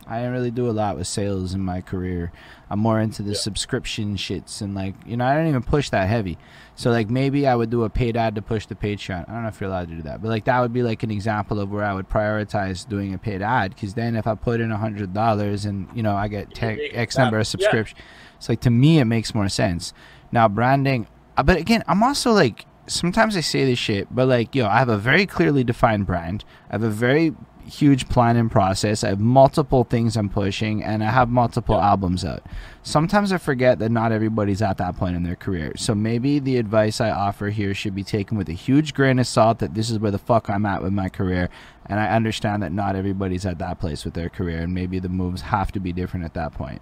I 0.06 0.18
didn't 0.18 0.32
really 0.32 0.50
do 0.50 0.68
a 0.68 0.72
lot 0.72 0.96
with 0.96 1.06
sales 1.06 1.54
in 1.54 1.60
my 1.60 1.80
career. 1.80 2.32
I'm 2.70 2.78
more 2.80 3.00
into 3.00 3.22
the 3.22 3.32
Yeah. 3.32 3.38
subscription 3.38 4.16
shits 4.16 4.60
and 4.62 4.74
like 4.74 4.94
you 5.04 5.16
know 5.16 5.24
I 5.26 5.34
don't 5.34 5.46
even 5.48 5.62
push 5.62 5.90
that 5.90 6.08
heavy. 6.08 6.38
So 6.80 6.90
like 6.90 7.10
maybe 7.10 7.46
I 7.46 7.54
would 7.54 7.68
do 7.68 7.84
a 7.84 7.90
paid 7.90 8.16
ad 8.16 8.36
to 8.36 8.40
push 8.40 8.64
the 8.64 8.74
Patreon. 8.74 9.28
I 9.28 9.32
don't 9.34 9.42
know 9.42 9.48
if 9.48 9.60
you're 9.60 9.68
allowed 9.68 9.90
to 9.90 9.96
do 9.96 10.00
that, 10.04 10.22
but 10.22 10.28
like 10.28 10.44
that 10.44 10.60
would 10.60 10.72
be 10.72 10.82
like 10.82 11.02
an 11.02 11.10
example 11.10 11.60
of 11.60 11.70
where 11.70 11.84
I 11.84 11.92
would 11.92 12.08
prioritize 12.08 12.88
doing 12.88 13.12
a 13.12 13.18
paid 13.18 13.42
ad 13.42 13.74
because 13.74 13.92
then 13.92 14.16
if 14.16 14.26
I 14.26 14.34
put 14.34 14.62
in 14.62 14.72
a 14.72 14.78
hundred 14.78 15.12
dollars 15.12 15.66
and 15.66 15.88
you 15.94 16.02
know 16.02 16.16
I 16.16 16.28
get 16.28 16.54
tech 16.54 16.78
X 16.94 17.18
number 17.18 17.38
of 17.38 17.46
subscription, 17.46 17.98
it's 18.38 18.48
like 18.48 18.60
to 18.60 18.70
me 18.70 18.98
it 18.98 19.04
makes 19.04 19.34
more 19.34 19.50
sense. 19.50 19.92
Now 20.32 20.48
branding, 20.48 21.06
uh, 21.36 21.42
but 21.42 21.58
again 21.58 21.84
I'm 21.86 22.02
also 22.02 22.32
like 22.32 22.64
sometimes 22.86 23.36
I 23.36 23.40
say 23.40 23.66
this 23.66 23.78
shit, 23.78 24.08
but 24.10 24.26
like 24.26 24.54
yo 24.54 24.66
I 24.66 24.78
have 24.78 24.88
a 24.88 24.96
very 24.96 25.26
clearly 25.26 25.62
defined 25.62 26.06
brand. 26.06 26.46
I 26.70 26.76
have 26.76 26.82
a 26.82 26.88
very 26.88 27.34
huge 27.70 28.08
plan 28.08 28.36
and 28.36 28.50
process. 28.50 29.04
I 29.04 29.08
have 29.08 29.20
multiple 29.20 29.84
things 29.84 30.16
I'm 30.16 30.28
pushing, 30.28 30.82
and 30.82 31.04
I 31.04 31.10
have 31.10 31.28
multiple 31.28 31.80
albums 31.80 32.24
out. 32.24 32.42
Sometimes 32.82 33.30
I 33.30 33.38
forget 33.38 33.78
that 33.80 33.90
not 33.90 34.10
everybody's 34.10 34.62
at 34.62 34.78
that 34.78 34.96
point 34.96 35.14
in 35.14 35.22
their 35.22 35.36
career. 35.36 35.72
So 35.76 35.94
maybe 35.94 36.38
the 36.38 36.56
advice 36.56 37.00
I 37.00 37.10
offer 37.10 37.50
here 37.50 37.74
should 37.74 37.94
be 37.94 38.02
taken 38.02 38.38
with 38.38 38.48
a 38.48 38.54
huge 38.54 38.94
grain 38.94 39.18
of 39.18 39.26
salt 39.26 39.58
that 39.58 39.74
this 39.74 39.90
is 39.90 39.98
where 39.98 40.10
the 40.10 40.18
fuck 40.18 40.48
I'm 40.48 40.64
at 40.64 40.82
with 40.82 40.92
my 40.92 41.10
career. 41.10 41.50
And 41.86 42.00
I 42.00 42.08
understand 42.08 42.62
that 42.62 42.72
not 42.72 42.96
everybody's 42.96 43.44
at 43.44 43.58
that 43.58 43.78
place 43.78 44.04
with 44.04 44.14
their 44.14 44.30
career, 44.30 44.60
and 44.60 44.72
maybe 44.72 44.98
the 44.98 45.10
moves 45.10 45.42
have 45.42 45.72
to 45.72 45.80
be 45.80 45.92
different 45.92 46.24
at 46.24 46.34
that 46.34 46.52
point. 46.52 46.80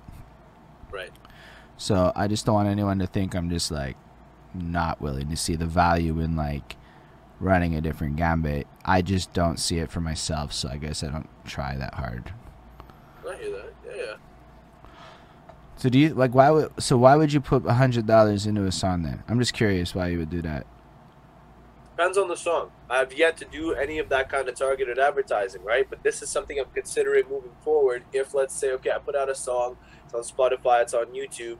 right. 0.93 1.11
So 1.77 2.13
I 2.17 2.27
just 2.27 2.45
don't 2.45 2.57
want 2.57 2.69
anyone 2.69 2.99
to 2.99 3.07
think 3.07 3.35
I'm 3.35 3.49
just 3.51 3.71
like 3.71 3.97
not 4.53 5.01
willing 5.01 5.31
to 5.31 5.37
see 5.37 5.55
the 5.55 5.67
value 5.67 6.19
in 6.21 6.35
like 6.35 6.77
running 7.41 7.75
a 7.75 7.81
different 7.81 8.17
gambit. 8.17 8.67
I 8.85 9.01
just 9.01 9.33
don't 9.33 9.59
see 9.59 9.79
it 9.79 9.91
for 9.91 10.01
myself, 10.01 10.53
so 10.53 10.69
I 10.69 10.77
guess 10.77 11.05
I 11.05 11.09
don't 11.09 11.29
try 11.45 11.77
that 11.77 11.95
hard. 11.95 12.33
I 13.29 13.37
hear 13.37 13.51
that. 13.53 13.75
Yeah, 13.87 13.95
yeah. 13.97 14.15
So 15.79 15.89
do 15.89 15.97
you 15.97 16.13
like 16.13 16.35
why 16.35 16.51
would 16.51 16.83
so 16.83 16.99
why 16.99 17.15
would 17.15 17.33
you 17.33 17.41
put 17.41 17.65
hundred 17.65 18.07
dollars 18.07 18.47
into 18.47 18.65
a 18.65 18.73
song 18.73 19.05
then? 19.05 19.23
I'm 19.29 19.39
just 19.39 19.53
curious 19.53 19.95
why 19.95 20.09
you 20.09 20.19
would 20.19 20.29
do 20.29 20.43
that. 20.43 20.67
Depends 21.97 22.19
on 22.19 22.27
the 22.27 22.37
song. 22.37 22.71
I've 22.91 23.13
yet 23.13 23.37
to 23.39 23.45
do 23.45 23.75
any 23.75 23.99
of 23.99 24.09
that 24.09 24.29
kind 24.29 24.49
of 24.49 24.57
targeted 24.57 24.99
advertising, 24.99 25.63
right? 25.63 25.89
But 25.89 26.03
this 26.03 26.21
is 26.21 26.31
something 26.31 26.59
I'm 26.59 26.71
considering 26.75 27.29
moving 27.29 27.53
forward. 27.63 28.05
If 28.13 28.35
let's 28.35 28.55
say, 28.55 28.73
okay, 28.73 28.91
I 28.91 28.99
put 28.99 29.15
out 29.15 29.29
a 29.29 29.37
song, 29.37 29.77
it's 30.05 30.15
on 30.15 30.23
Spotify, 30.23 30.83
it's 30.83 30.95
on 30.95 31.07
YouTube. 31.07 31.59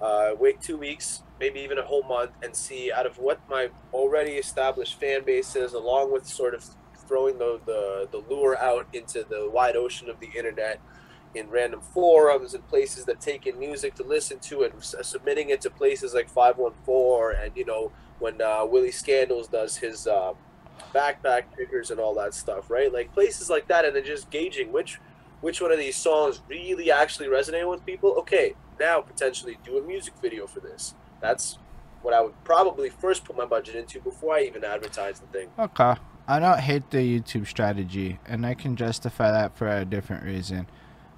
Uh, 0.00 0.30
wait 0.38 0.62
two 0.62 0.78
weeks, 0.78 1.22
maybe 1.38 1.60
even 1.60 1.76
a 1.78 1.82
whole 1.82 2.02
month, 2.02 2.30
and 2.42 2.56
see 2.56 2.90
out 2.90 3.04
of 3.04 3.18
what 3.18 3.40
my 3.48 3.68
already 3.92 4.32
established 4.32 4.98
fan 4.98 5.22
base 5.24 5.54
is, 5.54 5.74
along 5.74 6.10
with 6.12 6.26
sort 6.26 6.54
of 6.54 6.64
throwing 7.06 7.36
the, 7.36 7.60
the, 7.66 8.08
the 8.10 8.18
lure 8.32 8.58
out 8.58 8.86
into 8.94 9.24
the 9.28 9.50
wide 9.50 9.76
ocean 9.76 10.08
of 10.08 10.18
the 10.20 10.28
internet 10.34 10.80
in 11.34 11.48
random 11.50 11.80
forums 11.80 12.54
and 12.54 12.66
places 12.68 13.04
that 13.04 13.20
take 13.20 13.46
in 13.46 13.58
music 13.58 13.94
to 13.94 14.02
listen 14.02 14.38
to 14.40 14.62
and 14.62 14.74
s- 14.76 14.94
submitting 15.02 15.50
it 15.50 15.60
to 15.60 15.70
places 15.70 16.12
like 16.12 16.28
514 16.28 17.40
and 17.42 17.56
you 17.56 17.64
know 17.64 17.92
when 18.18 18.40
uh, 18.42 18.64
Willie 18.64 18.90
Scandals 18.90 19.48
does 19.48 19.76
his 19.78 20.06
um, 20.06 20.34
backpack 20.94 21.44
pickers 21.56 21.90
and 21.90 21.98
all 21.98 22.14
that 22.14 22.34
stuff, 22.34 22.70
right? 22.70 22.92
Like 22.92 23.12
places 23.12 23.50
like 23.50 23.66
that, 23.68 23.84
and 23.84 23.96
then 23.96 24.04
just 24.04 24.30
gauging 24.30 24.72
which 24.72 25.00
which 25.40 25.60
one 25.60 25.72
of 25.72 25.78
these 25.78 25.96
songs 25.96 26.42
really 26.48 26.90
actually 26.90 27.26
resonate 27.26 27.68
with 27.68 27.84
people. 27.84 28.10
Okay, 28.18 28.54
now 28.78 29.00
potentially 29.00 29.58
do 29.64 29.78
a 29.78 29.82
music 29.82 30.14
video 30.20 30.46
for 30.46 30.60
this. 30.60 30.94
That's 31.20 31.58
what 32.02 32.14
I 32.14 32.20
would 32.20 32.44
probably 32.44 32.88
first 32.88 33.24
put 33.24 33.36
my 33.36 33.44
budget 33.44 33.74
into 33.74 34.00
before 34.00 34.34
I 34.34 34.42
even 34.42 34.64
advertise 34.64 35.20
the 35.20 35.26
thing. 35.26 35.48
Okay. 35.58 35.94
I 36.28 36.38
don't 36.38 36.60
hate 36.60 36.90
the 36.90 36.98
YouTube 36.98 37.46
strategy, 37.46 38.20
and 38.26 38.46
I 38.46 38.54
can 38.54 38.76
justify 38.76 39.32
that 39.32 39.56
for 39.56 39.66
a 39.66 39.84
different 39.84 40.24
reason. 40.24 40.68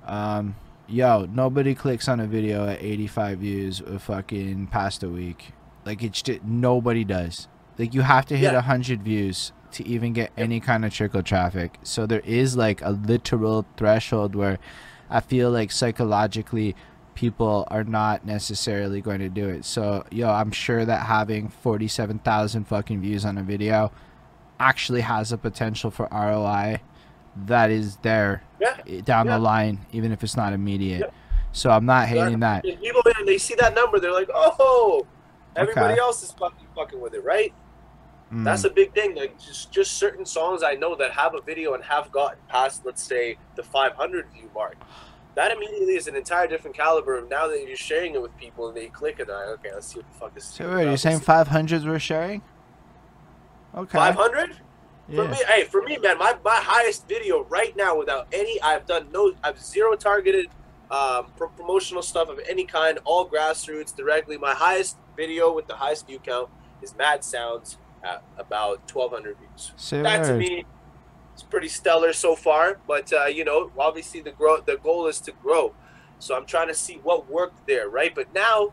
Um, 0.07 0.57
yo, 0.89 1.27
nobody 1.33 1.75
clicks 1.75 2.09
on 2.09 2.21
a 2.21 2.27
video 2.27 2.67
at 2.69 2.83
85 2.83 3.39
views 3.39 3.81
a 3.81 3.99
fucking 3.99 4.69
past 4.69 5.03
a 5.03 5.09
week. 5.09 5.53
Like 5.85 6.03
it's 6.03 6.23
just 6.23 6.43
nobody 6.45 7.05
does. 7.05 7.49
Like 7.79 7.95
you 7.95 8.03
have 8.03 8.27
to 8.27 8.37
hit 8.37 8.51
a 8.51 8.55
Yeah. 8.55 8.61
hundred 8.63 9.03
views 9.03 9.53
to 9.73 9.87
even 9.87 10.13
get 10.13 10.31
any 10.37 10.61
kind 10.61 10.85
of 10.85 10.93
trickle 10.93 11.23
traffic. 11.23 11.79
So 11.83 12.05
there 12.07 12.21
is 12.21 12.57
like 12.57 12.83
a 12.83 12.91
literal 12.91 13.65
threshold 13.77 14.35
where 14.35 14.59
I 15.09 15.21
feel 15.21 15.51
like 15.51 15.73
psychologically 15.73 16.77
people 17.15 17.67
are 17.71 17.85
not 17.85 18.25
necessarily 18.27 19.01
going 19.01 19.19
to 19.21 19.29
do 19.29 19.49
it. 19.49 19.65
So 19.65 20.05
yo, 20.11 20.31
I'm 20.31 20.51
sure 20.51 20.85
that 20.85 21.07
having 21.07 21.49
47,000 21.49 22.65
fucking 22.65 23.01
views 23.01 23.25
on 23.25 23.39
a 23.39 23.43
video 23.43 23.93
actually 24.61 25.01
has 25.01 25.33
a 25.33 25.39
potential 25.39 25.91
for 25.91 26.07
ROI 26.13 26.81
that 27.47 27.71
is 27.71 27.97
there 27.99 28.43
Yeah. 28.61 28.77
down 29.05 29.27
Yeah. 29.27 29.37
the 29.37 29.39
line, 29.39 29.87
even 29.93 30.13
if 30.13 30.23
it's 30.23 30.37
not 30.37 30.53
immediate. 30.53 31.01
Yeah. 31.01 31.07
So 31.53 31.71
I'm 31.71 31.85
not 31.87 32.09
hating 32.09 32.41
that. 32.41 32.65
And 32.65 32.81
people, 32.81 33.03
man, 33.05 33.27
they 33.27 33.39
see 33.39 33.55
that 33.57 33.75
number, 33.75 34.01
they're 34.01 34.13
like, 34.13 34.31
oh, 34.35 35.07
everybody 35.57 35.95
Okay. 35.95 36.01
else 36.01 36.23
is 36.23 36.33
fucking 36.33 36.67
fucking 36.75 37.01
with 37.01 37.15
it, 37.15 37.25
right? 37.25 37.53
Mm. 38.33 38.45
That's 38.45 38.65
a 38.65 38.71
big 38.71 38.95
thing. 38.95 39.15
Like 39.15 39.39
just 39.39 39.71
just 39.71 39.99
certain 39.99 40.25
songs 40.25 40.63
I 40.63 40.73
know 40.73 40.95
that 40.97 41.13
have 41.13 41.35
a 41.35 41.43
video 41.43 41.75
and 41.75 41.85
have 41.85 42.11
gotten 42.11 42.39
past, 42.49 42.83
let's 42.87 43.03
say, 43.03 43.37
the 43.57 43.63
500 43.63 44.27
view 44.33 44.51
mark. 44.55 44.77
That 45.35 45.51
immediately 45.53 45.97
is 45.97 46.09
an 46.09 46.17
entire 46.17 46.47
different 46.47 46.75
caliber. 46.77 47.19
of 47.19 47.29
Now 47.29 47.47
that 47.49 47.67
you're 47.67 47.77
sharing 47.77 48.15
it 48.15 48.23
with 48.23 48.35
people 48.39 48.69
and 48.69 48.77
they 48.77 48.87
click 48.87 49.21
it, 49.21 49.27
they're 49.27 49.37
like, 49.37 49.59
okay, 49.61 49.71
let's 49.75 49.87
see 49.89 49.99
what 49.99 50.11
the 50.11 50.19
fuck 50.19 50.35
this. 50.35 50.45
So 50.47 50.75
wait, 50.75 50.85
you're 50.85 50.97
saying 50.97 51.21
500s 51.21 51.87
we're 51.87 51.99
sharing? 51.99 52.43
Okay. 53.75 53.99
500? 53.99 54.57
For 55.15 55.25
Yeah. 55.25 55.31
me, 55.31 55.39
hey, 55.47 55.65
for 55.65 55.83
me, 55.83 55.99
man, 55.99 56.17
my, 56.17 56.39
my 56.43 56.57
highest 56.57 57.07
video 57.07 57.45
right 57.45 57.77
now, 57.77 57.95
without 57.99 58.29
any, 58.33 58.59
I've 58.63 58.87
done 58.87 59.09
no, 59.13 59.35
I've 59.45 59.61
zero 59.61 59.95
targeted 59.95 60.47
um, 60.91 61.27
pro- 61.37 61.49
promotional 61.49 62.01
stuff 62.03 62.31
of 62.31 62.41
any 62.49 62.65
kind, 62.65 62.99
all 63.05 63.29
grassroots 63.29 63.95
directly. 63.95 64.39
My 64.39 64.55
highest 64.55 64.97
video 65.15 65.53
with 65.53 65.67
the 65.67 65.75
highest 65.75 66.07
view 66.07 66.19
count 66.19 66.49
is 66.81 66.97
Mad 66.97 67.25
Sounds 67.25 67.77
at 68.03 68.23
about 68.39 68.91
1,200 68.91 69.37
views. 69.37 69.73
Say 69.77 70.01
That 70.01 70.25
to 70.25 70.35
me 70.35 70.65
is 71.37 71.43
pretty 71.43 71.69
stellar 71.69 72.15
so 72.15 72.35
far. 72.35 72.79
But 72.87 73.13
uh, 73.13 73.27
you 73.27 73.45
know, 73.45 73.71
obviously 73.79 74.23
the 74.23 74.31
grow, 74.31 74.63
the 74.63 74.79
goal 74.79 75.09
is 75.09 75.21
to 75.21 75.33
grow. 75.33 75.75
So 76.21 76.35
I'm 76.35 76.47
trying 76.47 76.69
to 76.69 76.75
see 76.75 77.01
what 77.03 77.31
worked 77.31 77.67
there, 77.67 77.91
right? 77.91 78.15
But 78.15 78.33
now, 78.33 78.73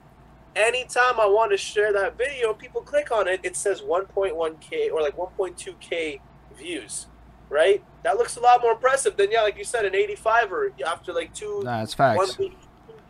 anytime 0.55 1.19
I 1.19 1.25
want 1.25 1.51
to 1.51 1.57
share 1.57 1.91
that 1.93 2.17
video, 2.17 2.53
people 2.53 2.81
click 2.81 3.11
on 3.11 3.27
it. 3.27 3.41
It 3.43 3.57
says 3.57 3.81
1.1k 3.81 4.91
or 4.93 5.01
like 5.01 5.17
1.2k 5.17 6.21
views, 6.59 7.07
right? 7.49 7.83
That 8.03 8.17
looks 8.17 8.37
a 8.37 8.39
lot 8.41 8.61
more 8.61 8.73
impressive 8.73 9.17
than 9.17 9.31
yeah, 9.31 9.41
like 9.41 9.57
you 9.57 9.63
said, 9.63 9.85
an 9.85 9.95
85 9.95 10.51
or 10.53 10.71
after 10.85 11.11
like 11.13 11.33
two 11.33 11.61
Nah, 11.63 11.81
it's 11.83 11.97
one 11.97 12.17
facts. 12.17 12.37
week, 12.37 12.57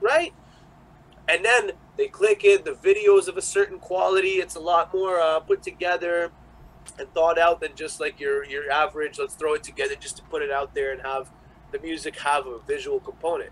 right? 0.02 0.34
And 1.28 1.44
then 1.46 1.72
they 1.98 2.08
click 2.08 2.44
it. 2.44 2.66
The 2.66 2.72
videos 2.72 3.28
of 3.28 3.38
a 3.38 3.42
certain 3.42 3.78
quality. 3.80 4.36
It's 4.44 4.56
a 4.56 4.60
lot 4.60 4.94
more 4.94 5.20
uh, 5.20 5.40
put 5.42 5.62
together 5.62 6.32
and 6.98 7.14
thought 7.14 7.38
out 7.38 7.60
than 7.62 7.76
just 7.76 8.00
like 8.00 8.20
your 8.20 8.44
your 8.46 8.72
average. 8.72 9.20
Let's 9.20 9.36
throw 9.36 9.54
it 9.54 9.64
together 9.64 9.96
just 9.96 10.18
to 10.18 10.24
put 10.24 10.42
it 10.42 10.52
out 10.52 10.74
there 10.74 10.92
and 10.92 11.02
have 11.02 11.30
the 11.72 11.80
music 11.80 12.18
have 12.20 12.48
a 12.48 12.60
visual 12.60 13.00
component. 13.00 13.52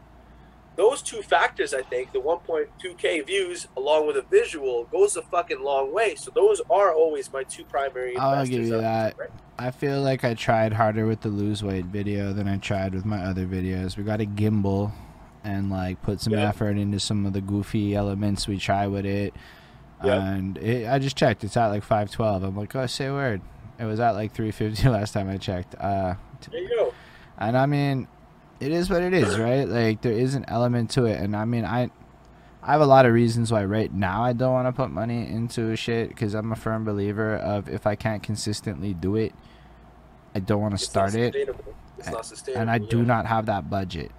Those 0.76 1.02
two 1.02 1.22
factors, 1.24 1.74
I 1.74 1.82
think, 1.82 2.14
the 2.14 2.20
1.2k 2.20 3.26
views 3.26 3.68
along 3.76 4.06
with 4.06 4.16
a 4.16 4.22
visual, 4.22 4.86
goes 4.86 5.16
a 5.16 5.24
fucking 5.24 5.62
long 5.64 5.92
way. 5.92 6.14
So 6.16 6.30
those 6.34 6.62
are 6.70 6.94
always 6.94 7.32
my 7.34 7.44
two 7.44 7.64
primary. 7.64 8.16
I'll 8.16 8.46
give 8.46 8.64
you 8.66 8.80
that. 8.82 9.18
right? 9.18 9.30
I 9.60 9.72
feel 9.72 10.02
like 10.02 10.24
I 10.24 10.34
tried 10.36 10.74
harder 10.74 11.06
with 11.08 11.22
the 11.22 11.30
lose 11.30 11.64
weight 11.64 11.86
video 11.86 12.32
than 12.34 12.48
I 12.48 12.58
tried 12.58 12.94
with 12.94 13.06
my 13.06 13.24
other 13.24 13.46
videos. 13.48 13.98
We 13.98 14.04
got 14.04 14.22
a 14.22 14.26
gimbal 14.26 14.92
and 15.44 15.72
like 15.72 16.02
put 16.04 16.22
some 16.22 16.34
effort 16.36 16.78
into 16.78 17.00
some 17.00 17.26
of 17.26 17.34
the 17.34 17.42
goofy 17.42 17.96
elements 17.96 18.48
we 18.48 18.58
try 18.60 18.86
with 18.88 19.06
it. 19.06 19.34
Yeah. 20.04 20.22
And 20.32 20.58
it, 20.60 20.88
I 20.88 21.00
just 21.00 21.18
checked. 21.18 21.44
It's 21.44 21.58
at 21.58 21.68
like 21.68 21.82
512. 21.84 22.44
I'm 22.44 22.56
like, 22.56 22.76
oh, 22.76 22.86
say 22.86 23.08
a 23.08 23.14
word. 23.14 23.42
It 23.80 23.86
was 23.86 24.00
at 24.00 24.12
like 24.12 24.32
350 24.34 24.90
last 24.90 25.14
time 25.14 25.28
I 25.30 25.38
checked. 25.38 25.74
Uh, 25.76 26.16
There 26.52 26.62
you 26.62 26.70
go. 26.70 26.94
and 27.40 27.58
I 27.58 27.66
mean, 27.66 28.08
it 28.60 28.72
is 28.72 28.92
what 28.92 29.02
it 29.02 29.14
is, 29.14 29.40
right? 29.40 29.68
Like 29.68 30.02
there 30.02 30.14
is 30.14 30.36
an 30.36 30.46
element 30.48 30.92
to 30.92 31.06
it, 31.06 31.20
and 31.20 31.36
I 31.36 31.46
mean, 31.46 31.66
I, 31.66 31.90
I 32.62 32.72
have 32.74 32.82
a 32.82 32.86
lot 32.86 33.06
of 33.08 33.14
reasons 33.14 33.52
why 33.52 33.66
right 33.66 33.92
now 33.92 34.24
I 34.24 34.34
don't 34.34 34.54
want 34.54 34.68
to 34.68 34.72
put 34.72 34.92
money 34.92 35.28
into 35.28 35.76
shit 35.76 36.10
because 36.10 36.34
I'm 36.36 36.52
a 36.52 36.56
firm 36.56 36.84
believer 36.86 37.36
of 37.36 37.68
if 37.70 37.88
I 37.88 37.96
can't 37.96 38.22
consistently 38.22 38.94
do 38.94 39.16
it, 39.16 39.34
I 40.38 40.40
don't 40.40 40.62
want 40.62 40.78
to 40.78 40.86
start 40.86 41.16
it. 41.16 41.36
It's 41.98 42.12
not 42.12 42.24
sustainable. 42.24 42.62
and 42.62 42.70
I 42.70 42.78
do 42.78 43.00
yeah. 43.00 43.06
not 43.06 43.26
have 43.26 43.48
that 43.48 43.72
budget 43.72 44.12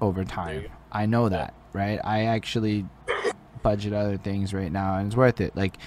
over 0.00 0.24
time. 0.24 0.66
I 0.92 1.06
know 1.06 1.28
that, 1.28 1.52
right? 1.72 1.98
I 2.04 2.26
actually 2.26 2.86
budget 3.64 3.92
other 3.92 4.16
things 4.16 4.54
right 4.54 4.70
now, 4.70 4.98
and 4.98 5.08
it's 5.08 5.16
worth 5.16 5.40
it. 5.40 5.56
Like 5.56 5.78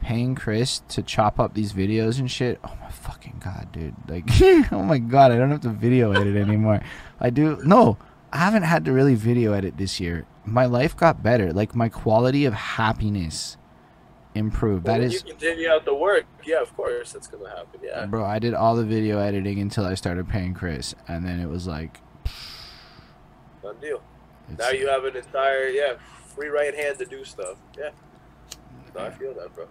paying 0.00 0.34
Chris 0.34 0.80
to 0.88 1.02
chop 1.02 1.38
up 1.38 1.52
these 1.52 1.74
videos 1.74 2.18
and 2.18 2.30
shit. 2.30 2.58
Oh 2.64 2.74
my 2.80 2.88
fucking 2.88 3.42
god, 3.44 3.68
dude! 3.70 3.94
Like, 4.08 4.24
oh 4.72 4.82
my 4.82 4.96
god, 4.96 5.30
I 5.30 5.36
don't 5.36 5.50
have 5.50 5.60
to 5.60 5.68
video 5.68 6.12
edit 6.12 6.36
anymore. 6.36 6.80
I 7.20 7.28
do 7.28 7.60
no. 7.62 7.98
I 8.32 8.38
haven't 8.38 8.62
had 8.62 8.86
to 8.86 8.92
really 8.92 9.14
video 9.14 9.52
edit 9.52 9.76
this 9.76 10.00
year. 10.00 10.24
My 10.46 10.64
life 10.64 10.96
got 10.96 11.22
better. 11.22 11.52
Like 11.52 11.74
my 11.74 11.90
quality 11.90 12.46
of 12.46 12.54
happiness 12.54 13.58
improved. 14.34 14.86
Well, 14.86 14.98
that 14.98 15.04
is 15.04 15.14
you 15.14 15.20
continue 15.20 15.68
out 15.68 15.84
the 15.84 15.94
work. 15.94 16.26
Yeah, 16.44 16.60
of 16.60 16.74
course, 16.76 17.12
that's 17.12 17.26
gonna 17.26 17.48
happen. 17.48 17.80
Yeah, 17.82 18.06
Bro, 18.06 18.24
I 18.24 18.38
did 18.38 18.54
all 18.54 18.76
the 18.76 18.84
video 18.84 19.18
editing 19.18 19.60
until 19.60 19.84
I 19.84 19.94
started 19.94 20.28
paying 20.28 20.54
Chris, 20.54 20.94
and 21.08 21.24
then 21.24 21.40
it 21.40 21.48
was 21.48 21.66
like, 21.66 22.00
done 23.62 23.76
deal. 23.80 24.02
Now 24.58 24.70
you 24.70 24.88
have 24.88 25.04
an 25.04 25.16
entire 25.16 25.68
yeah 25.68 25.94
free 26.34 26.48
right 26.48 26.74
hand 26.74 26.98
to 26.98 27.06
do 27.06 27.24
stuff. 27.24 27.56
Yeah, 27.78 27.90
I 28.96 29.10
feel 29.10 29.34
that, 29.34 29.54
bro. 29.54 29.66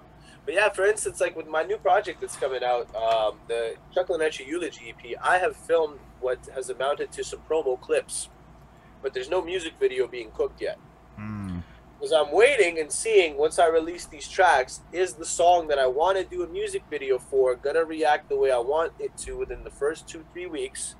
But 0.45 0.55
yeah, 0.55 0.69
for 0.69 0.85
instance, 0.85 1.21
like 1.21 1.35
with 1.35 1.47
my 1.47 1.63
new 1.63 1.77
project 1.77 2.19
that's 2.21 2.35
coming 2.35 2.63
out, 2.63 2.93
um, 2.95 3.39
the 3.47 3.75
Chuck 3.93 4.07
Lenetti 4.07 4.45
Eulogy 4.45 4.89
EP, 4.89 5.17
I 5.21 5.37
have 5.37 5.55
filmed 5.55 5.99
what 6.19 6.39
has 6.53 6.69
amounted 6.69 7.11
to 7.13 7.23
some 7.23 7.39
promo 7.49 7.79
clips, 7.79 8.29
but 9.01 9.13
there's 9.13 9.29
no 9.29 9.41
music 9.41 9.73
video 9.79 10.05
being 10.07 10.31
cooked 10.31 10.61
yet. 10.61 10.77
Mm, 11.17 11.63
Because 12.03 12.27
I'm 12.27 12.33
waiting 12.33 12.79
and 12.79 12.91
seeing 12.91 13.37
once 13.37 13.57
I 13.57 13.67
release 13.67 14.05
these 14.05 14.27
tracks, 14.27 14.81
is 14.91 15.13
the 15.13 15.25
song 15.25 15.69
that 15.69 15.79
I 15.79 15.87
want 15.87 16.17
to 16.17 16.25
do 16.25 16.43
a 16.43 16.47
music 16.47 16.83
video 16.89 17.17
for 17.17 17.55
gonna 17.55 17.85
react 17.85 18.27
the 18.27 18.35
way 18.35 18.51
I 18.51 18.57
want 18.57 18.91
it 18.99 19.15
to 19.19 19.37
within 19.37 19.63
the 19.63 19.69
first 19.69 20.05
two 20.05 20.25
three 20.33 20.45
weeks, 20.45 20.95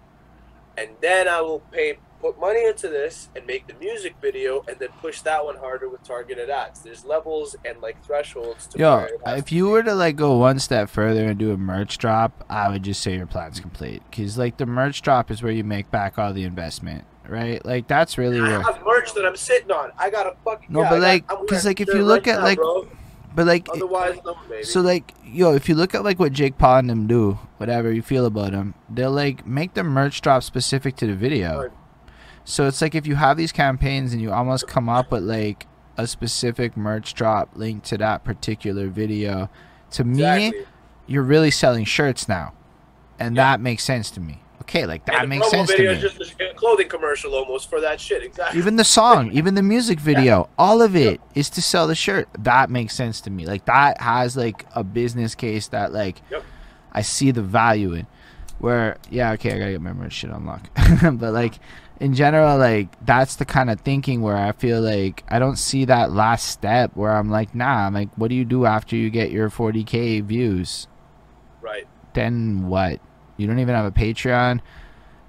and 0.77 0.91
then 1.01 1.27
I 1.27 1.41
will 1.41 1.59
pay 1.59 1.97
put 2.21 2.39
money 2.39 2.65
into 2.65 2.87
this 2.87 3.27
and 3.35 3.45
make 3.45 3.67
the 3.67 3.73
music 3.73 4.15
video, 4.21 4.63
and 4.65 4.79
then 4.79 4.87
push 5.01 5.19
that 5.23 5.43
one 5.43 5.57
harder 5.57 5.89
with 5.89 6.05
targeted 6.05 6.49
ads. 6.49 6.79
There's 6.83 7.03
levels 7.03 7.57
and 7.65 7.81
like 7.81 8.01
thresholds 8.01 8.67
to 8.67 8.79
Yo, 8.79 8.95
where 8.95 9.05
it 9.07 9.21
has 9.25 9.39
if 9.39 9.51
you 9.51 9.67
were 9.67 9.83
to 9.83 9.93
like 9.93 10.15
go 10.15 10.37
one 10.37 10.57
step 10.57 10.89
further 10.89 11.25
and 11.25 11.37
do 11.37 11.51
a 11.51 11.57
merch 11.57 11.97
drop, 11.97 12.45
I 12.49 12.69
would 12.69 12.83
just 12.83 13.01
say 13.01 13.17
your 13.17 13.27
plan's 13.27 13.59
complete. 13.59 14.01
Cause 14.09 14.37
like 14.37 14.55
the 14.55 14.65
merch 14.65 15.01
drop 15.01 15.29
is 15.29 15.43
where 15.43 15.51
you 15.51 15.65
make 15.65 15.91
back 15.91 16.17
all 16.17 16.31
the 16.31 16.45
investment, 16.45 17.03
right? 17.27 17.63
Like 17.65 17.87
that's 17.87 18.17
really 18.17 18.39
I 18.39 18.43
where. 18.43 18.61
have 18.61 18.83
merch 18.85 19.13
that 19.13 19.25
I'm 19.25 19.35
sitting 19.35 19.71
on. 19.71 19.91
I 19.97 20.09
got 20.09 20.27
a 20.27 20.35
fucking 20.43 20.67
No, 20.69 20.81
yeah, 20.81 20.89
but, 20.89 21.01
like, 21.01 21.23
I'm 21.31 21.37
'cause, 21.47 21.63
wearing 21.63 21.65
like, 21.65 21.81
if 21.81 21.87
you 21.89 22.03
look 22.03 22.25
right 22.27 22.35
at, 22.35 22.39
now, 22.39 22.45
like, 22.45 22.57
bro. 22.57 22.87
But 23.35 23.47
like, 23.47 23.67
otherwise, 23.73 24.19
no, 24.23 24.37
baby. 24.47 24.63
so 24.63 24.81
like, 24.81 25.11
yo, 25.25 25.55
if 25.55 25.67
you 25.67 25.73
look 25.73 25.95
at 25.95 26.03
like 26.03 26.19
what 26.19 26.33
Jake 26.33 26.59
Paul 26.59 26.77
and 26.79 26.89
them 26.91 27.07
do, 27.07 27.39
whatever 27.57 27.91
you 27.91 28.03
feel 28.03 28.27
about 28.27 28.51
them, 28.51 28.75
they'll 28.89 29.09
like 29.11 29.47
make 29.47 29.73
the 29.73 29.83
merch 29.83 30.21
drop 30.21 30.43
specific 30.43 30.95
to 30.97 31.07
the 31.07 31.15
video. 31.15 31.61
Right. 31.63 31.71
So 32.45 32.67
it's 32.67 32.79
like 32.79 32.93
if 32.93 33.07
you 33.07 33.15
have 33.15 33.35
these 33.37 33.51
campaigns 33.51 34.13
and 34.13 34.21
you 34.21 34.31
almost 34.31 34.67
come 34.67 34.87
up 34.87 35.11
with 35.11 35.23
like 35.23 35.65
a 35.97 36.05
specific 36.05 36.77
merch 36.77 37.15
drop 37.15 37.49
linked 37.55 37.87
to 37.87 37.97
that 37.97 38.23
particular 38.23 38.87
video, 38.87 39.49
to 39.91 40.03
me, 40.03 40.53
you're 41.07 41.23
really 41.23 41.49
selling 41.51 41.85
shirts 41.85 42.27
now, 42.29 42.53
and 43.19 43.35
Yeah. 43.35 43.43
that 43.53 43.61
makes 43.61 43.83
sense 43.83 44.11
to 44.11 44.19
me. 44.19 44.42
Okay, 44.63 44.85
like 44.85 45.05
that 45.05 45.27
makes 45.27 45.49
sense 45.49 45.69
to 45.71 45.77
me. 45.77 45.85
is 45.85 46.01
just 46.01 46.35
a 46.39 46.53
clothing 46.55 46.87
commercial 46.87 47.35
almost 47.35 47.69
for 47.69 47.81
that 47.81 47.99
shit. 47.99 48.23
Exactly. 48.23 48.59
Even 48.59 48.77
the 48.77 48.83
song, 48.83 49.31
even 49.33 49.55
the 49.55 49.63
music 49.63 49.99
video, 49.99 50.49
all 50.57 50.81
of 50.81 50.95
it 50.95 51.21
is 51.35 51.49
to 51.51 51.61
sell 51.61 51.87
the 51.87 51.95
shirt. 51.95 52.29
That 52.39 52.69
makes 52.69 52.95
sense 52.95 53.21
to 53.21 53.29
me. 53.29 53.45
Like 53.45 53.65
that 53.65 54.01
has 54.01 54.37
like 54.37 54.65
a 54.73 54.83
business 54.83 55.35
case 55.35 55.67
that 55.69 55.91
like 55.91 56.21
Yep. 56.31 56.43
I 56.93 57.01
see 57.01 57.31
the 57.31 57.41
value 57.41 57.93
in. 57.93 58.07
Where 58.59 58.97
yeah, 59.09 59.33
okay, 59.33 59.53
I 59.53 59.59
gotta 59.59 59.71
get 59.71 59.81
my 59.81 59.93
merch 59.93 60.13
shit 60.13 60.29
unlocked. 60.29 60.69
but 61.19 61.33
like 61.33 61.59
in 61.99 62.13
general, 62.13 62.57
like 62.57 62.87
that's 63.05 63.35
the 63.35 63.45
kind 63.45 63.69
of 63.69 63.81
thinking 63.81 64.21
where 64.21 64.37
I 64.37 64.53
feel 64.53 64.81
like 64.81 65.23
I 65.27 65.39
don't 65.39 65.57
see 65.57 65.85
that 65.85 66.11
last 66.11 66.47
step 66.47 66.91
where 66.95 67.11
I'm 67.11 67.29
like, 67.29 67.53
nah, 67.53 67.85
I'm 67.87 67.93
like, 67.93 68.09
what 68.15 68.29
do 68.29 68.35
you 68.35 68.45
do 68.45 68.65
after 68.65 68.95
you 68.95 69.09
get 69.09 69.31
your 69.31 69.49
40k 69.49 70.23
views? 70.23 70.87
right. 71.63 71.87
then 72.13 72.67
what? 72.67 72.99
You 73.37 73.47
don't 73.47 73.59
even 73.59 73.75
have 73.75 73.85
a 73.85 73.91
Patreon. 73.91 74.61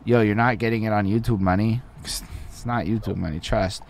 Yo, 0.04 0.20
you're 0.20 0.34
not 0.34 0.58
getting 0.58 0.82
it 0.84 0.92
on 0.92 1.06
YouTube 1.06 1.40
money. 1.40 1.80
It's 2.02 2.22
not 2.66 2.84
YouTube 2.84 3.16
money, 3.16 3.40
trust. 3.40 3.82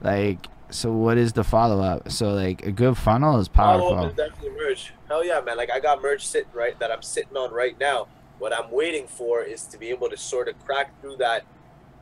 Like, 0.00 0.46
so 0.70 0.92
what 0.92 1.18
is 1.18 1.32
the 1.32 1.44
follow 1.44 1.80
up? 1.82 2.10
So 2.10 2.32
like 2.32 2.64
a 2.64 2.72
good 2.72 2.96
funnel 2.96 3.38
is 3.38 3.48
Follow 3.48 3.88
up 3.88 3.94
powerful. 3.94 4.10
is 4.10 4.16
definitely 4.30 4.58
merch. 4.58 4.92
Hell 5.08 5.24
yeah, 5.24 5.40
man! 5.40 5.56
Like 5.56 5.70
I 5.70 5.80
got 5.80 6.02
merch 6.02 6.26
sitting 6.26 6.52
right 6.52 6.78
that 6.78 6.90
I'm 6.92 7.02
sitting 7.02 7.36
on 7.36 7.52
right 7.52 7.78
now. 7.78 8.08
What 8.38 8.52
I'm 8.52 8.70
waiting 8.70 9.06
for 9.06 9.42
is 9.42 9.64
to 9.64 9.78
be 9.78 9.88
able 9.88 10.08
to 10.10 10.16
sort 10.16 10.48
of 10.48 10.58
crack 10.64 11.00
through 11.00 11.16
that 11.16 11.44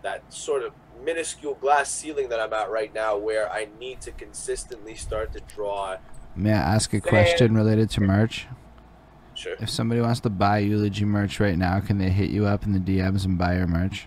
that 0.02 0.32
sort 0.32 0.62
of 0.62 0.72
minuscule 1.04 1.54
glass 1.54 1.90
ceiling 1.90 2.28
that 2.28 2.40
I'm 2.40 2.52
at 2.52 2.70
right 2.70 2.92
now, 2.94 3.16
where 3.16 3.50
I 3.50 3.68
need 3.78 4.00
to 4.02 4.12
consistently 4.12 4.94
start 4.94 5.32
to 5.34 5.40
draw. 5.40 5.96
May 6.34 6.52
I 6.52 6.74
ask 6.74 6.92
a 6.92 7.00
question 7.00 7.54
related 7.54 7.88
to 7.90 8.00
merch? 8.02 8.46
Sure. 9.36 9.54
If 9.60 9.68
somebody 9.68 10.00
wants 10.00 10.20
to 10.20 10.30
buy 10.30 10.58
eulogy 10.58 11.04
merch 11.04 11.40
right 11.40 11.58
now, 11.58 11.78
can 11.80 11.98
they 11.98 12.08
hit 12.08 12.30
you 12.30 12.46
up 12.46 12.64
in 12.64 12.72
the 12.72 12.78
DMs 12.78 13.26
and 13.26 13.36
buy 13.36 13.56
your 13.56 13.66
merch? 13.66 14.06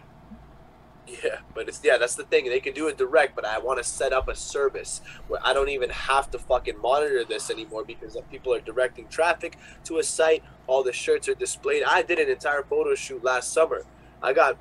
Yeah, 1.24 1.40
but 1.54 1.68
it's 1.68 1.82
yeah, 1.84 1.98
that's 1.98 2.16
the 2.16 2.24
thing. 2.24 2.46
They 2.46 2.60
can 2.60 2.74
do 2.74 2.88
it 2.88 2.98
direct, 2.98 3.36
but 3.36 3.46
I 3.46 3.60
want 3.60 3.78
to 3.78 3.84
set 3.84 4.12
up 4.12 4.28
a 4.28 4.36
service 4.36 5.02
where 5.28 5.40
I 5.44 5.54
don't 5.54 5.70
even 5.70 5.90
have 5.90 6.30
to 6.32 6.40
fucking 6.40 6.80
monitor 6.80 7.24
this 7.24 7.50
anymore 7.50 7.84
because 7.84 8.18
people 8.32 8.54
are 8.54 8.60
directing 8.60 9.08
traffic 9.08 9.58
to 9.86 9.98
a 10.00 10.04
site. 10.04 10.44
All 10.68 10.84
the 10.84 10.94
shirts 10.94 11.28
are 11.28 11.36
displayed. 11.36 11.84
I 11.84 12.02
did 12.02 12.20
an 12.20 12.30
entire 12.30 12.64
photo 12.64 12.96
shoot 12.96 13.24
last 13.24 13.54
summer. 13.54 13.84
I 14.22 14.34
got 14.34 14.58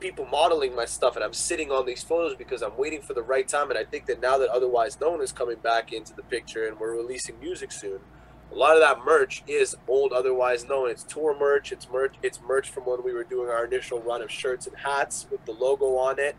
people 0.00 0.26
modeling 0.26 0.74
my 0.74 0.84
stuff, 0.84 1.16
and 1.16 1.24
I'm 1.24 1.32
sitting 1.32 1.70
on 1.70 1.86
these 1.86 2.02
photos 2.02 2.36
because 2.36 2.62
I'm 2.62 2.76
waiting 2.76 3.00
for 3.00 3.14
the 3.14 3.22
right 3.22 3.46
time. 3.46 3.70
And 3.70 3.78
I 3.78 3.84
think 3.84 4.06
that 4.06 4.20
now 4.20 4.38
that 4.38 4.50
Otherwise 4.50 5.00
Known 5.00 5.22
is 5.22 5.32
coming 5.32 5.56
back 5.56 5.92
into 5.92 6.14
the 6.14 6.22
picture, 6.22 6.66
and 6.66 6.78
we're 6.78 6.94
releasing 6.94 7.38
music 7.40 7.72
soon, 7.72 8.00
a 8.54 8.58
lot 8.58 8.76
of 8.76 8.80
that 8.82 9.04
merch 9.04 9.42
is 9.48 9.76
old 9.88 10.12
otherwise 10.12 10.68
known. 10.68 10.88
It's 10.88 11.02
tour 11.02 11.36
merch 11.38 11.72
it's 11.72 11.88
merch 11.90 12.14
it's 12.22 12.40
merch 12.40 12.70
from 12.70 12.84
when 12.84 13.02
we 13.02 13.12
were 13.12 13.24
doing 13.24 13.48
our 13.48 13.64
initial 13.64 14.00
run 14.00 14.22
of 14.22 14.30
shirts 14.30 14.66
and 14.66 14.76
hats 14.76 15.26
with 15.30 15.44
the 15.44 15.52
logo 15.52 15.96
on 15.96 16.18
it. 16.18 16.36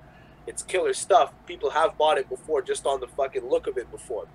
It's 0.48 0.64
killer 0.64 0.94
stuff. 0.94 1.34
People 1.46 1.72
have 1.72 1.98
bought 1.98 2.18
it 2.18 2.30
before 2.30 2.62
just 2.62 2.86
on 2.86 3.02
the 3.02 3.08
fucking 3.08 3.50
look 3.50 3.68
of 3.68 3.78
it 3.78 3.92
before. 3.92 4.28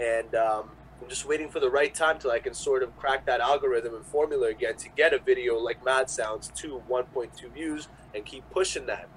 And 0.00 0.34
um, 0.34 0.70
i'm 1.02 1.08
just 1.10 1.26
waiting 1.26 1.50
for 1.50 1.60
the 1.60 1.68
right 1.68 1.94
time 1.94 2.18
till 2.18 2.30
i 2.30 2.38
can 2.38 2.54
sort 2.54 2.82
of 2.82 2.96
crack 2.96 3.26
that 3.26 3.38
algorithm 3.38 3.94
and 3.94 4.06
formula 4.06 4.48
again 4.48 4.74
to 4.76 4.88
get 4.96 5.12
a 5.12 5.18
video 5.18 5.58
like 5.58 5.84
mad 5.84 6.08
sounds 6.08 6.48
to 6.48 6.82
1.2 6.88 7.52
views 7.52 7.88
and 8.14 8.24
keep 8.24 8.48
pushing 8.50 8.86
that. 8.86 9.08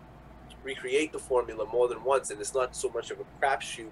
Recreate 0.62 1.14
the 1.14 1.20
formula 1.20 1.66
more 1.66 1.88
than 1.88 2.04
once 2.04 2.32
and 2.32 2.42
it's 2.42 2.54
not 2.54 2.76
so 2.76 2.90
much 2.90 3.12
of 3.12 3.20
a 3.22 3.26
crapshoot 3.42 3.92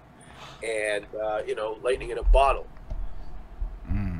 and 0.62 1.06
uh, 1.18 1.40
you 1.46 1.54
know 1.54 1.78
lightning 1.82 2.10
in 2.10 2.18
a 2.18 2.22
bottle 2.22 2.66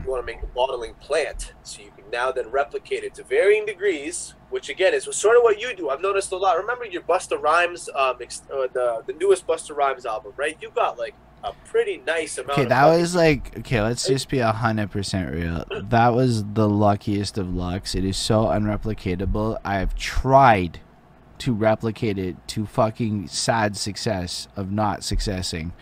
want 0.08 0.24
to 0.24 0.26
make 0.26 0.42
a 0.42 0.46
bottling 0.46 0.94
plant 0.94 1.52
so 1.62 1.82
you 1.82 1.90
can 1.96 2.10
now 2.10 2.32
then 2.32 2.48
replicate 2.50 3.04
it 3.04 3.14
to 3.14 3.22
varying 3.22 3.66
degrees 3.66 4.34
which 4.50 4.68
again 4.68 4.94
is 4.94 5.04
sort 5.12 5.36
of 5.36 5.42
what 5.42 5.60
you 5.60 5.74
do 5.74 5.90
i've 5.90 6.00
noticed 6.00 6.32
a 6.32 6.36
lot 6.36 6.56
remember 6.56 6.84
your 6.84 7.02
busta 7.02 7.40
rhymes 7.40 7.88
um 7.94 8.16
ex- 8.20 8.42
uh, 8.52 8.66
the 8.72 9.02
the 9.06 9.12
newest 9.14 9.46
busta 9.46 9.76
rhymes 9.76 10.06
album 10.06 10.32
right 10.36 10.56
you 10.60 10.70
got 10.74 10.98
like 10.98 11.14
a 11.44 11.52
pretty 11.66 11.98
nice 12.06 12.36
amount 12.38 12.52
Okay, 12.52 12.62
of 12.62 12.68
that 12.70 12.86
was 12.86 13.14
like 13.14 13.56
okay. 13.58 13.80
Let's 13.80 14.06
just 14.08 14.28
be 14.28 14.40
a 14.40 14.50
hundred 14.50 14.90
percent 14.90 15.32
real. 15.32 15.64
That 15.84 16.12
was 16.12 16.44
the 16.44 16.68
luckiest 16.68 17.38
of 17.38 17.54
lucks. 17.54 17.94
It 17.94 18.04
is 18.04 18.16
so 18.16 18.46
unreplicatable. 18.46 19.56
I 19.64 19.76
have 19.76 19.94
tried 19.94 20.80
to 21.38 21.52
replicate 21.52 22.18
it 22.18 22.36
to 22.48 22.66
fucking 22.66 23.28
sad 23.28 23.76
success 23.76 24.48
of 24.56 24.72
not 24.72 25.04
successing 25.04 25.72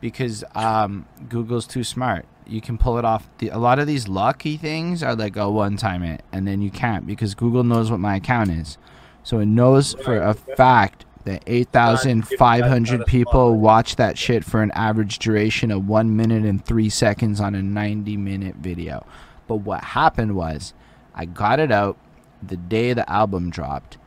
because 0.00 0.44
um, 0.54 1.06
Google's 1.28 1.66
too 1.66 1.82
smart. 1.82 2.24
You 2.46 2.60
can 2.60 2.78
pull 2.78 2.98
it 2.98 3.04
off. 3.04 3.28
The, 3.38 3.48
a 3.48 3.58
lot 3.58 3.78
of 3.78 3.86
these 3.86 4.08
lucky 4.08 4.56
things 4.56 5.02
are 5.02 5.14
like 5.14 5.36
a 5.36 5.50
one 5.50 5.76
time 5.76 6.02
it, 6.02 6.22
and 6.32 6.46
then 6.46 6.62
you 6.62 6.70
can't 6.70 7.06
because 7.06 7.34
Google 7.34 7.64
knows 7.64 7.90
what 7.90 8.00
my 8.00 8.16
account 8.16 8.50
is. 8.50 8.78
So 9.22 9.40
it 9.40 9.46
knows 9.46 9.94
for 9.94 10.16
a 10.20 10.34
fact 10.34 11.04
that 11.24 11.42
8,500 11.46 13.04
people 13.06 13.56
watch 13.56 13.96
that 13.96 14.16
shit 14.16 14.44
for 14.44 14.62
an 14.62 14.70
average 14.70 15.18
duration 15.18 15.72
of 15.72 15.88
1 15.88 16.16
minute 16.16 16.44
and 16.44 16.64
3 16.64 16.88
seconds 16.88 17.40
on 17.40 17.54
a 17.56 17.62
90 17.62 18.16
minute 18.16 18.56
video. 18.56 19.04
But 19.48 19.56
what 19.56 19.82
happened 19.82 20.36
was, 20.36 20.72
I 21.14 21.24
got 21.24 21.58
it 21.60 21.72
out 21.72 21.98
the 22.42 22.56
day 22.56 22.92
the 22.92 23.10
album 23.10 23.50
dropped. 23.50 23.98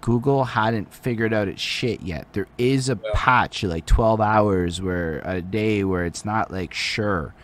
Google 0.00 0.44
hadn't 0.44 0.94
figured 0.94 1.32
out 1.32 1.48
its 1.48 1.60
shit 1.60 2.02
yet. 2.02 2.26
There 2.32 2.48
is 2.56 2.88
a 2.88 2.96
patch, 2.96 3.62
like 3.62 3.86
12 3.86 4.20
hours 4.20 4.80
where 4.80 5.20
a 5.24 5.42
day 5.42 5.84
where 5.84 6.04
it's 6.04 6.24
not 6.24 6.50
like 6.50 6.72
sure. 6.72 7.34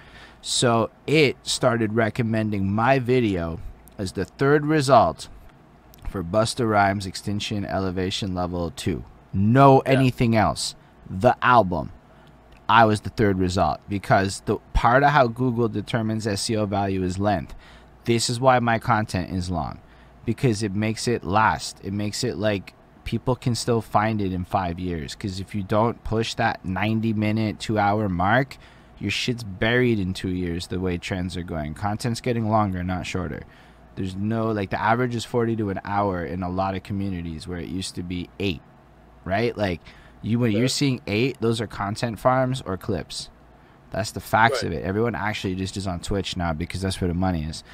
So 0.43 0.91
it 1.07 1.37
started 1.43 1.95
recommending 1.95 2.71
my 2.71 2.99
video 2.99 3.61
as 3.99 4.13
the 4.13 4.25
third 4.25 4.67
result 4.67 5.29
for 6.09 6.23
Busta 6.23 6.69
Rhymes 6.69 7.07
Extinction 7.07 7.65
Elevation 7.65 8.35
Level 8.35 8.71
2. 8.71 9.05
No 9.33 9.81
anything 9.81 10.37
else. 10.37 10.75
The 11.09 11.37
album. 11.43 11.93
I 12.69 12.85
was 12.85 13.03
the 13.03 13.11
third 13.11 13.39
result 13.39 13.81
because 13.89 14.41
the 14.47 14.57
part 14.73 15.03
of 15.03 15.11
how 15.11 15.29
Google 15.29 15.69
determines 15.69 16.27
SEO 16.27 16.69
value 16.69 17.03
is 17.03 17.19
length. 17.19 17.55
This 18.05 18.29
is 18.29 18.41
why 18.41 18.59
my 18.59 18.79
content 18.79 19.31
is 19.31 19.51
long 19.51 19.81
because 20.25 20.63
it 20.63 20.75
makes 20.75 21.07
it 21.07 21.23
last. 21.25 21.81
It 21.85 21.93
makes 21.93 22.25
it 22.25 22.37
like 22.37 22.75
people 23.05 23.37
can 23.37 23.55
still 23.55 23.81
find 23.81 24.21
it 24.21 24.33
in 24.33 24.45
5 24.45 24.81
years 24.81 25.15
cuz 25.15 25.39
if 25.39 25.55
you 25.55 25.63
don't 25.63 26.03
push 26.03 26.35
that 26.35 26.65
90 26.65 27.13
minute 27.13 27.61
2 27.61 27.79
hour 27.79 28.09
mark, 28.09 28.59
your 28.99 29.11
shit's 29.11 29.43
buried 29.45 29.99
in 29.99 30.15
2 30.15 30.29
years 30.29 30.67
the 30.69 30.81
way 30.81 30.99
trends 30.99 31.37
are 31.37 31.43
going. 31.43 31.75
Content's 31.75 32.21
getting 32.21 32.49
longer, 32.49 32.83
not 32.83 33.07
shorter. 33.07 33.43
There's 33.95 34.15
no 34.17 34.51
like 34.51 34.71
the 34.71 34.81
average 34.81 35.15
is 35.15 35.25
40 35.25 35.57
to 35.57 35.71
an 35.71 35.81
hour 35.85 36.25
in 36.25 36.43
a 36.43 36.49
lot 36.51 36.75
of 36.75 36.83
communities 36.83 37.49
where 37.49 37.59
it 37.59 37.69
used 37.69 37.95
to 37.95 38.03
be 38.03 38.29
8, 38.39 38.61
right? 39.25 39.57
Like 39.57 39.81
you 40.23 40.39
when 40.39 40.53
you're 40.53 40.69
seeing 40.69 41.01
8, 41.07 41.39
those 41.41 41.61
are 41.61 41.67
content 41.67 42.19
farms 42.19 42.63
or 42.67 42.77
clips. 42.77 43.31
That's 43.91 44.11
the 44.11 44.21
facts 44.21 44.63
Right. 44.63 44.73
of 44.73 44.79
it. 44.79 44.85
Everyone 44.85 45.15
actually 45.15 45.55
just 45.55 45.77
is 45.77 45.87
on 45.87 46.01
Twitch 46.01 46.37
now 46.37 46.53
because 46.53 46.81
that's 46.83 47.01
where 47.01 47.09
the 47.09 47.15
money 47.15 47.45
is. 47.45 47.65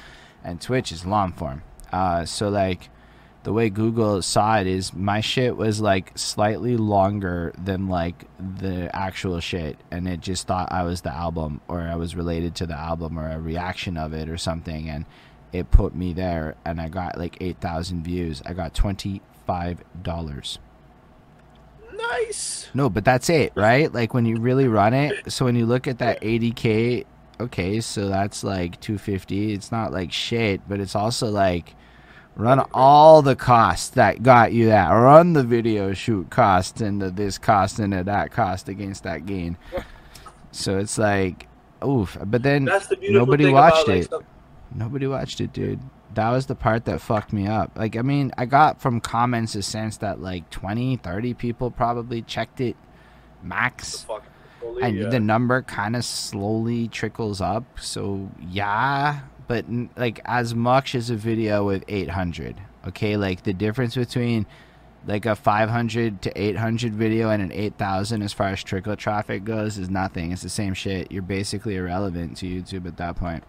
And 0.43 0.61
Twitch 0.61 0.91
is 0.91 1.05
long 1.05 1.33
form. 1.33 1.63
Uh, 1.91 2.23
so 2.25 2.49
like 2.49 2.89
the 3.43 3.51
way 3.51 3.69
Google 3.69 4.21
saw 4.21 4.57
it 4.59 4.67
is 4.67 4.93
my 4.93 5.19
shit 5.19 5.57
was 5.57 5.81
like 5.81 6.17
slightly 6.17 6.77
longer 6.77 7.53
than 7.61 7.89
like 7.89 8.25
the 8.39 8.89
actual 8.95 9.39
shit 9.41 9.77
and 9.91 10.07
it 10.07 10.21
just 10.21 10.47
thought 10.47 10.71
I 10.71 10.83
was 10.83 11.01
the 11.01 11.13
album 11.13 11.59
or 11.67 11.81
I 11.81 11.95
was 11.95 12.15
related 12.15 12.55
to 12.55 12.65
the 12.65 12.77
album 12.77 13.19
or 13.19 13.29
a 13.29 13.39
reaction 13.39 13.97
of 13.97 14.13
it 14.13 14.29
or 14.29 14.37
something 14.37 14.89
and 14.89 15.05
it 15.51 15.71
put 15.71 15.93
me 15.93 16.13
there 16.13 16.55
and 16.65 16.81
I 16.81 16.89
got 16.89 17.17
like 17.17 17.37
8,000 17.39 18.03
views. 18.03 18.41
I 18.45 18.53
got 18.53 18.73
$25. 18.73 20.57
nice 21.95 22.69
No, 22.73 22.89
but 22.89 23.05
that's 23.05 23.29
it, 23.29 23.51
right? 23.55 23.93
Like 23.93 24.13
when 24.13 24.25
you 24.25 24.37
really 24.37 24.67
run 24.67 24.93
it. 24.93 25.31
So 25.31 25.45
when 25.45 25.55
you 25.55 25.65
look 25.65 25.87
at 25.87 25.99
that 25.99 26.21
80k, 26.21 27.05
okay, 27.39 27.81
so 27.81 28.07
that's 28.07 28.43
like 28.43 28.79
250. 28.79 29.53
It's 29.53 29.71
not 29.71 29.91
like 29.91 30.11
shit, 30.11 30.67
but 30.67 30.79
it's 30.79 30.95
also 30.95 31.29
like 31.29 31.75
run 32.35 32.65
all 32.73 33.21
the 33.21 33.35
costs 33.35 33.89
that 33.89 34.23
got 34.23 34.53
you 34.53 34.67
that. 34.67 34.89
Run 34.89 35.33
the 35.33 35.43
video 35.43 35.93
shoot 35.93 36.29
cost 36.29 36.81
into 36.81 37.11
this 37.11 37.37
cost 37.37 37.79
into 37.79 38.03
that 38.03 38.31
cost 38.31 38.69
against 38.69 39.03
that 39.03 39.25
gain. 39.25 39.57
So 40.51 40.77
it's 40.77 40.97
like, 40.97 41.47
oof. 41.85 42.17
But 42.25 42.43
then 42.43 42.65
the 42.65 42.97
nobody 43.09 43.51
watched 43.51 43.85
about, 43.85 43.97
it. 43.97 44.03
stuff- 44.05 44.23
Nobody 44.75 45.07
watched 45.07 45.39
it, 45.39 45.53
dude. 45.53 45.79
That 46.15 46.29
was 46.29 46.45
the 46.45 46.55
part 46.55 46.85
that 46.85 47.01
fucked 47.01 47.33
me 47.33 47.47
up. 47.47 47.71
Like, 47.75 47.95
I 47.95 48.01
mean, 48.01 48.31
I 48.37 48.45
got 48.45 48.81
from 48.81 48.99
comments 48.99 49.55
a 49.55 49.61
sense 49.63 49.97
that 49.97 50.19
like 50.19 50.49
20, 50.49 50.97
30 50.97 51.33
people 51.33 51.71
probably 51.71 52.21
checked 52.21 52.61
it 52.61 52.75
max. 53.41 54.05
And 54.81 54.97
yeah. 54.97 55.09
the 55.09 55.19
number 55.19 55.61
kind 55.61 55.95
of 55.95 56.05
slowly 56.05 56.87
trickles 56.87 57.41
up. 57.41 57.65
So, 57.79 58.29
yeah. 58.49 59.21
But, 59.47 59.65
like, 59.97 60.21
as 60.25 60.55
much 60.55 60.95
as 60.95 61.09
a 61.09 61.15
video 61.15 61.65
with 61.65 61.83
800, 61.87 62.55
okay? 62.87 63.17
Like, 63.17 63.43
the 63.43 63.53
difference 63.53 63.95
between 63.95 64.45
like 65.05 65.25
a 65.25 65.35
500 65.35 66.21
to 66.21 66.41
800 66.41 66.93
video 66.93 67.29
and 67.29 67.41
an 67.41 67.51
8000 67.51 68.21
as 68.21 68.31
far 68.31 68.49
as 68.49 68.63
trickle 68.63 68.95
traffic 68.95 69.43
goes 69.43 69.77
is 69.77 69.89
nothing. 69.89 70.31
It's 70.31 70.41
the 70.41 70.49
same 70.49 70.73
shit. 70.73 71.11
You're 71.11 71.21
basically 71.21 71.75
irrelevant 71.75 72.37
to 72.37 72.45
YouTube 72.45 72.87
at 72.87 72.97
that 72.97 73.15
point. 73.17 73.43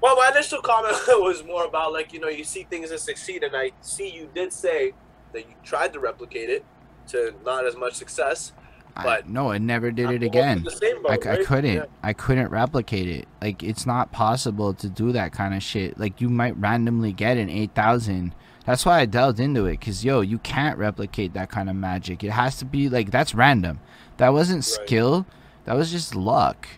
Well, 0.00 0.16
my 0.16 0.30
initial 0.34 0.60
comment 0.60 0.96
was 1.08 1.44
more 1.44 1.64
about 1.64 1.92
like 1.92 2.12
you 2.12 2.20
know 2.20 2.28
you 2.28 2.44
see 2.44 2.64
things 2.64 2.90
that 2.90 3.00
succeed, 3.00 3.42
and 3.42 3.56
I 3.56 3.72
see 3.80 4.08
you 4.10 4.28
did 4.34 4.52
say 4.52 4.92
that 5.32 5.48
you 5.48 5.54
tried 5.62 5.92
to 5.94 6.00
replicate 6.00 6.50
it 6.50 6.64
to 7.08 7.34
not 7.44 7.66
as 7.66 7.76
much 7.76 7.94
success. 7.94 8.52
I, 8.96 9.02
But 9.02 9.28
no, 9.28 9.50
I 9.50 9.58
never 9.58 9.90
did 9.90 10.06
I'm 10.06 10.14
it 10.16 10.22
again. 10.22 10.58
in 10.58 10.64
the 10.64 10.70
same 10.70 10.98
I, 11.08 11.16
boat, 11.16 11.26
I 11.26 11.30
right? 11.30 11.46
couldn't. 11.46 11.74
Yeah. 11.74 11.84
I 12.02 12.12
couldn't 12.12 12.48
replicate 12.50 13.08
it. 13.08 13.26
Like 13.42 13.62
it's 13.62 13.86
not 13.86 14.12
possible 14.12 14.72
to 14.74 14.88
do 14.88 15.12
that 15.12 15.32
kind 15.32 15.54
of 15.54 15.62
shit. 15.62 15.98
Like 15.98 16.20
you 16.20 16.28
might 16.28 16.56
randomly 16.56 17.12
get 17.12 17.36
an 17.36 17.48
eight 17.50 17.74
thousand. 17.74 18.34
That's 18.66 18.86
why 18.86 19.00
I 19.00 19.06
delved 19.06 19.40
into 19.40 19.66
it. 19.66 19.80
Cause 19.80 20.04
yo, 20.04 20.20
you 20.20 20.38
can't 20.38 20.78
replicate 20.78 21.34
that 21.34 21.50
kind 21.50 21.68
of 21.68 21.76
magic. 21.76 22.22
It 22.24 22.30
has 22.30 22.56
to 22.58 22.64
be 22.64 22.88
like 22.88 23.10
that's 23.10 23.34
random. 23.34 23.80
That 24.18 24.32
wasn't 24.32 24.58
Right. 24.58 24.86
skill. 24.86 25.26
That 25.64 25.74
was 25.76 25.90
just 25.90 26.14
luck. 26.14 26.68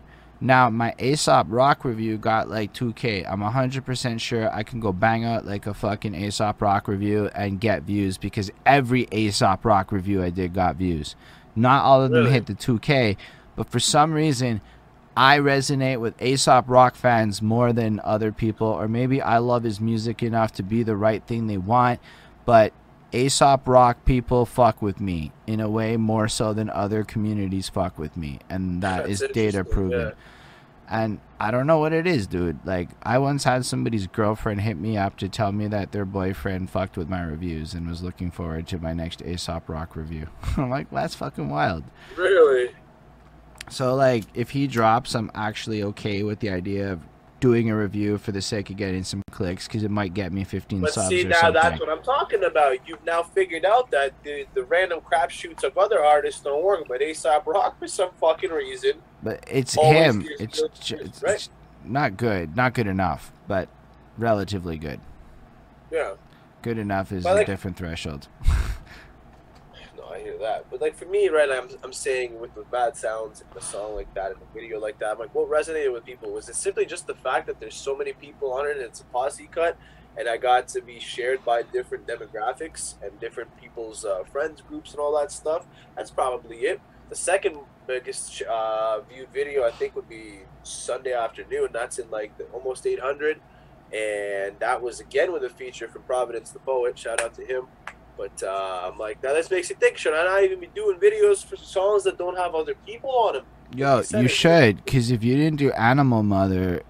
Now 0.41 0.69
my 0.69 0.95
Aesop 0.99 1.47
Rock 1.51 1.85
review 1.85 2.19
got 2.19 2.49
like 2.51 2.73
2K. 2.75 3.25
I'm 3.31 3.41
100% 3.41 4.21
sure 4.21 4.53
I 4.53 4.63
can 4.65 4.81
go 4.81 4.93
bang 4.93 5.25
out 5.25 5.47
like 5.47 5.67
a 5.67 5.73
fucking 5.75 6.15
Aesop 6.15 6.61
Rock 6.61 6.89
review 6.89 7.31
and 7.35 7.59
get 7.61 7.85
views 7.85 8.19
because 8.19 8.51
every 8.67 9.07
Aesop 9.13 9.65
Rock 9.65 9.93
review 9.93 10.23
I 10.23 10.31
did 10.31 10.53
got 10.55 10.77
views. 10.77 11.15
Not 11.57 11.85
all 11.85 12.03
of 12.03 12.11
them 12.11 12.21
Really? 12.25 12.33
hit 12.33 12.47
the 12.47 12.55
2K, 12.55 13.17
but 13.57 13.69
for 13.71 13.81
some 13.81 14.13
reason, 14.13 14.61
I 15.17 15.39
resonate 15.39 15.99
with 15.99 16.21
Aesop 16.21 16.67
Rock 16.69 16.95
fans 16.95 17.41
more 17.41 17.73
than 17.73 18.01
other 18.05 18.31
people, 18.31 18.67
or 18.67 18.87
maybe 18.87 19.23
I 19.23 19.39
love 19.39 19.63
his 19.63 19.81
music 19.81 20.23
enough 20.23 20.53
to 20.53 20.63
be 20.63 20.83
the 20.83 20.95
right 20.97 21.23
thing 21.27 21.47
they 21.47 21.57
want, 21.57 22.01
but 22.45 22.73
Aesop 23.13 23.67
Rock 23.67 24.05
people 24.05 24.45
fuck 24.45 24.83
with 24.83 25.01
me 25.01 25.33
in 25.47 25.61
a 25.61 25.71
way 25.71 25.97
more 25.97 26.29
so 26.29 26.53
than 26.53 26.69
other 26.69 27.03
communities 27.03 27.69
fuck 27.71 27.99
with 27.99 28.15
me, 28.17 28.41
and 28.51 28.83
that 28.83 29.07
That's 29.07 29.23
is 29.23 29.29
data 29.33 29.65
proven. 29.65 29.99
yeah. 30.01 30.11
And 30.89 31.21
I 31.41 31.51
don't 31.51 31.67
know 31.67 31.79
what 31.79 31.93
it 31.93 32.07
is, 32.07 32.27
dude. 32.27 32.59
Like 32.65 32.91
I 33.03 33.19
once 33.19 33.45
had 33.45 33.65
somebody's 33.65 34.07
girlfriend 34.07 34.61
hit 34.61 34.77
me 34.77 34.97
up 34.97 35.17
to 35.19 35.29
tell 35.29 35.53
me 35.53 35.67
that 35.69 35.93
their 35.93 36.05
boyfriend 36.05 36.71
fucked 36.71 36.97
with 36.97 37.09
my 37.09 37.23
reviews 37.23 37.75
and 37.75 37.89
was 37.89 38.03
looking 38.03 38.31
forward 38.31 38.67
to 38.69 38.79
my 38.79 38.93
next 38.93 39.23
Aesop 39.23 39.69
Rock 39.69 39.97
review. 39.97 40.29
I'm 40.57 40.71
like, 40.71 40.91
that's 40.91 41.15
fucking 41.15 41.49
wild. 41.51 41.85
Really? 42.17 42.71
So 43.69 43.95
like 43.95 44.25
if 44.35 44.51
he 44.51 44.67
drops, 44.67 45.15
I'm 45.15 45.31
actually 45.35 45.83
okay 45.83 46.23
with 46.23 46.39
the 46.41 46.51
idea 46.51 46.93
of 46.93 47.01
doing 47.39 47.69
a 47.69 47.77
review 47.77 48.17
for 48.17 48.33
the 48.33 48.41
sake 48.41 48.71
of 48.71 48.77
getting 48.77 49.05
some 49.05 49.21
clicks 49.31 49.67
because 49.67 49.83
it 49.83 49.91
might 49.91 50.15
get 50.15 50.33
me 50.33 50.43
15 50.43 50.81
But 50.81 50.93
subs 50.95 51.09
see, 51.09 51.25
or 51.25 51.29
now 51.29 51.41
something. 51.41 51.63
that's 51.63 51.81
what 51.81 51.91
I'm 51.91 52.03
talking 52.03 52.45
about. 52.45 52.79
You've 52.89 53.05
now 53.05 53.23
figured 53.23 53.65
out 53.67 53.91
that 53.91 54.13
the, 54.25 54.47
the 54.55 54.65
random 54.65 55.01
crapshoots 55.01 55.63
of 55.63 55.77
other 55.77 56.03
artists 56.03 56.41
don't 56.41 56.65
work, 56.65 56.85
but 56.89 57.03
Aesop 57.03 57.47
Rock, 57.47 57.79
for 57.79 57.89
some 57.89 58.11
fucking 58.21 58.51
reason, 58.51 58.93
but 59.27 59.45
it's 59.51 59.77
always 59.77 60.15
him. 60.15 60.29
It's, 60.39 60.61
good 60.61 60.71
ju- 60.81 60.99
it's, 61.01 61.23
right? 61.23 61.49
not 61.85 62.17
good, 62.17 62.57
not 62.57 62.75
good 62.75 62.87
enough, 62.87 63.33
but 63.49 63.69
relatively 64.17 64.79
good. 64.79 65.01
yeah. 65.91 66.15
Good 66.63 66.79
enough 66.79 67.13
is 67.13 67.23
But, 67.23 67.43
a 67.43 67.45
different 67.45 67.77
threshold. 67.77 68.27
No, 69.97 70.05
I 70.09 70.19
hear 70.21 70.37
that. 70.39 70.67
But 70.71 70.81
like 70.81 70.95
for 70.97 71.07
me, 71.07 71.29
right, 71.29 71.51
I'm, 71.51 71.69
I'm 71.83 71.93
saying 71.93 72.39
with 72.41 72.55
the 72.55 72.63
bad 72.65 72.97
sounds 72.97 73.41
and 73.43 73.57
a 73.57 73.63
song 73.65 73.95
like 73.95 74.13
that 74.15 74.33
and 74.33 74.41
a 74.43 74.55
video 74.55 74.79
like 74.81 74.99
that, 74.99 75.13
I'm 75.13 75.19
like, 75.19 75.35
what 75.35 75.49
resonated 75.49 75.93
with 75.93 76.05
people? 76.05 76.31
Was 76.33 76.49
it 76.49 76.55
simply 76.57 76.85
just 76.87 77.07
the 77.07 77.15
fact 77.15 77.47
that 77.47 77.61
there's 77.61 77.75
so 77.77 77.97
many 77.97 78.13
people 78.13 78.53
on 78.53 78.67
it 78.67 78.73
and 78.73 78.81
it's 78.83 79.01
a 79.01 79.05
posse 79.05 79.49
cut, 79.51 79.77
and 80.19 80.29
I 80.29 80.37
got 80.39 80.69
to 80.69 80.81
be 80.83 80.99
shared 80.99 81.45
by 81.45 81.63
different 81.63 82.07
demographics 82.07 82.95
and 83.03 83.19
different 83.21 83.57
people's 83.61 84.05
uh, 84.05 84.25
friends 84.25 84.61
groups 84.61 84.91
and 84.93 85.01
all 85.01 85.17
that 85.19 85.31
stuff? 85.33 85.67
That's 85.97 86.11
probably 86.11 86.59
it. 86.59 86.81
The 87.11 87.17
second 87.17 87.59
biggest 87.87 88.43
uh, 88.43 89.01
viewed 89.01 89.29
video 89.33 89.65
I 89.65 89.71
think 89.71 89.95
would 89.95 90.09
be 90.09 90.41
Sunday 90.63 91.13
afternoon. 91.13 91.69
That's 91.73 91.99
in 91.99 92.11
like 92.11 92.37
the, 92.39 92.45
almost 92.47 92.87
800, 92.87 93.41
and 93.93 94.59
that 94.59 94.81
was 94.83 95.01
again 95.01 95.33
with 95.33 95.45
a 95.45 95.51
feature 95.51 95.89
from 95.89 96.03
Providence 96.03 96.51
the 96.51 96.59
Poet. 96.61 96.99
Shout 96.99 97.21
out 97.23 97.35
to 97.35 97.45
him. 97.45 97.67
But 98.17 98.43
uh, 98.43 98.91
I'm 98.91 98.99
like, 98.99 99.23
now 99.23 99.35
this 99.35 99.51
makes 99.51 99.69
you 99.69 99.77
think. 99.77 99.99
Should 99.99 100.15
I 100.15 100.25
not 100.25 100.43
even 100.43 100.59
be 100.61 100.69
doing 100.69 100.99
videos 100.99 101.45
for 101.45 101.57
songs 101.57 102.05
that 102.05 102.17
don't 102.17 102.37
have 102.37 102.55
other 102.55 102.75
people 102.87 103.11
on 103.11 103.35
them? 103.35 103.45
Yo, 103.75 104.03
You 104.11 104.29
should, 104.29 104.85
because 104.85 105.11
if 105.11 105.25
you 105.25 105.37
didn't 105.37 105.59
do 105.59 105.71
Animal 105.73 106.23
Mother, 106.23 106.83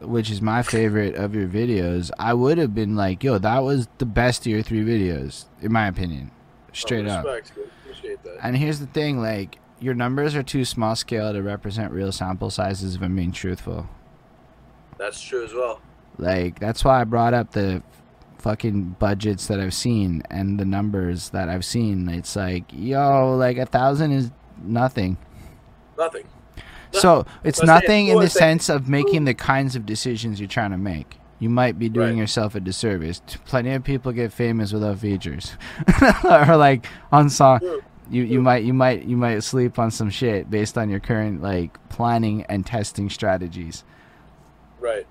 which 0.00 0.30
is 0.30 0.40
my 0.40 0.62
favorite 0.62 1.14
of 1.14 1.34
your 1.34 1.48
videos, 1.48 2.10
I 2.18 2.32
would 2.34 2.58
have 2.58 2.74
been 2.74 2.96
like, 2.96 3.22
yo, 3.22 3.38
that 3.38 3.62
was 3.62 3.88
the 3.98 4.06
best 4.06 4.42
of 4.42 4.46
your 4.46 4.62
three 4.62 4.84
videos, 4.84 5.46
in 5.60 5.72
my 5.72 5.88
opinion. 5.88 6.30
Straight 6.72 7.06
oh, 7.06 7.10
up. 7.10 7.24
respect. 7.24 7.52
Appreciate 7.82 8.22
that. 8.22 8.38
And 8.42 8.56
here's 8.56 8.78
the 8.78 8.86
thing, 8.86 9.20
like, 9.20 9.58
your 9.82 9.94
numbers 9.94 10.34
are 10.34 10.42
too 10.42 10.64
small 10.64 10.94
scale 10.96 11.32
to 11.32 11.42
represent 11.42 11.92
real 11.92 12.12
sample 12.12 12.50
sizes 12.50 12.94
if 12.96 13.02
I'm 13.02 13.16
being 13.16 13.32
truthful. 13.32 13.88
That's 14.98 15.20
true 15.20 15.44
as 15.44 15.52
well. 15.52 15.80
Like, 16.18 16.58
that's 16.60 16.84
why 16.84 17.00
I 17.00 17.04
brought 17.04 17.34
up 17.34 17.52
the 17.52 17.82
fucking 18.38 18.96
budgets 18.98 19.46
that 19.46 19.60
I've 19.60 19.74
seen 19.74 20.22
and 20.30 20.58
the 20.58 20.64
numbers 20.64 21.30
that 21.30 21.48
I've 21.48 21.64
seen. 21.64 22.08
It's 22.08 22.36
like, 22.36 22.64
yo, 22.72 23.36
like 23.36 23.56
a 23.56 23.66
thousand 23.66 24.12
is 24.12 24.30
nothing. 24.62 25.16
Nothing. 25.98 26.26
So 26.92 27.24
it's 27.42 27.58
But 27.60 27.68
I 27.70 27.78
say 27.80 27.86
nothing 27.86 28.08
in 28.08 28.18
the 28.20 28.28
sense 28.28 28.68
of 28.68 28.88
making 28.88 29.24
the 29.24 29.34
kinds 29.34 29.76
of 29.76 29.86
decisions 29.86 30.38
you're 30.40 30.48
trying 30.48 30.72
to 30.72 30.76
make. 30.78 31.18
You 31.38 31.48
might 31.48 31.78
be 31.78 31.88
doing 31.88 32.10
Right. 32.10 32.18
yourself 32.18 32.54
a 32.54 32.60
disservice. 32.60 33.20
Plenty 33.46 33.70
of 33.72 33.82
people 33.82 34.12
get 34.12 34.32
famous 34.32 34.72
without 34.72 34.98
features, 34.98 35.56
or 36.24 36.56
like 36.56 36.86
on 37.10 37.30
song. 37.30 37.58
True. 37.60 37.82
You 38.12 38.24
you 38.24 38.42
might 38.42 38.62
you 38.62 38.74
might 38.74 39.04
you 39.04 39.16
might 39.16 39.42
sleep 39.42 39.78
on 39.78 39.90
some 39.90 40.10
shit 40.10 40.50
based 40.50 40.76
on 40.76 40.90
your 40.90 41.00
current 41.00 41.40
like 41.40 41.78
planning 41.88 42.42
and 42.42 42.66
testing 42.66 43.08
strategies. 43.08 43.84
Right. 44.80 45.06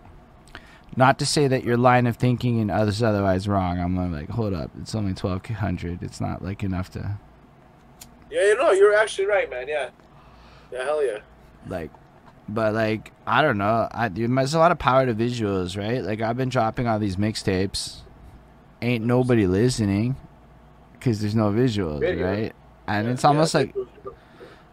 Not 0.95 1.17
to 1.19 1.25
say 1.25 1.47
that 1.47 1.63
your 1.63 1.77
line 1.77 2.05
of 2.05 2.17
thinking 2.17 2.59
and 2.59 2.69
others 2.69 3.01
otherwise 3.01 3.47
wrong. 3.47 3.79
I'm 3.79 4.11
like, 4.11 4.29
hold 4.29 4.53
up, 4.53 4.69
it's 4.79 4.93
only 4.93 5.15
twelve 5.15 5.43
hundred. 5.47 6.03
It's 6.03 6.21
not 6.21 6.43
like 6.43 6.63
enough 6.63 6.91
to 6.91 7.17
Yeah, 8.29 8.41
you 8.41 8.55
know, 8.55 8.71
you're 8.71 8.95
actually 8.95 9.25
right, 9.25 9.49
man. 9.49 9.67
Yeah. 9.67 9.89
Yeah, 10.71 10.83
hell 10.83 11.03
yeah. 11.03 11.19
like 11.67 11.89
but 12.47 12.73
like 12.73 13.11
i 13.27 13.41
don't 13.41 13.57
know 13.57 13.87
i 13.91 14.07
there's 14.09 14.53
a 14.53 14.59
lot 14.59 14.71
of 14.71 14.79
power 14.79 15.05
to 15.05 15.13
visuals 15.13 15.77
right 15.77 16.03
like 16.03 16.21
i've 16.21 16.37
been 16.37 16.49
dropping 16.49 16.87
all 16.87 16.97
these 16.97 17.15
mixtapes 17.17 17.97
ain't 18.81 19.05
nobody 19.05 19.45
listening 19.47 20.15
because 20.93 21.21
there's 21.21 21.35
no 21.35 21.51
visuals 21.51 21.99
Video. 21.99 22.25
right 22.25 22.55
and 22.95 23.07
Yeah, 23.07 23.13
it's 23.13 23.25
almost 23.25 23.53
yeah, 23.53 23.61
like 23.61 23.75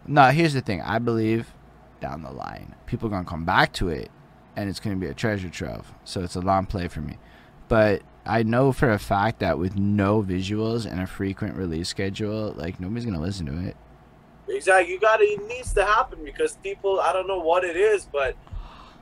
no 0.07 0.29
here's 0.29 0.53
the 0.53 0.61
thing 0.61 0.81
i 0.81 0.99
believe 0.99 1.53
down 2.01 2.21
the 2.21 2.31
line 2.31 2.75
people 2.85 3.07
are 3.07 3.11
gonna 3.11 3.25
come 3.25 3.45
back 3.45 3.73
to 3.73 3.89
it 3.89 4.09
and 4.55 4.69
it's 4.69 4.79
gonna 4.79 4.95
be 4.95 5.07
a 5.07 5.13
treasure 5.13 5.49
trove 5.49 5.93
so 6.03 6.21
it's 6.21 6.35
a 6.35 6.41
long 6.41 6.65
play 6.65 6.87
for 6.87 7.01
me 7.01 7.17
but 7.67 8.01
i 8.25 8.41
know 8.43 8.71
for 8.71 8.89
a 8.89 8.99
fact 8.99 9.39
that 9.39 9.57
with 9.57 9.75
no 9.75 10.21
visuals 10.23 10.89
and 10.89 11.01
a 11.01 11.07
frequent 11.07 11.55
release 11.55 11.89
schedule 11.89 12.53
like 12.57 12.79
nobody's 12.79 13.05
gonna 13.05 13.21
listen 13.21 13.45
to 13.45 13.67
it 13.67 13.75
Exactly. 14.49 14.93
You 14.93 14.99
got 14.99 15.17
to. 15.17 15.23
It 15.23 15.47
needs 15.47 15.73
to 15.73 15.85
happen 15.85 16.23
because 16.23 16.57
people. 16.57 16.99
I 16.99 17.13
don't 17.13 17.27
know 17.27 17.39
what 17.39 17.63
it 17.63 17.75
is, 17.75 18.07
but 18.11 18.35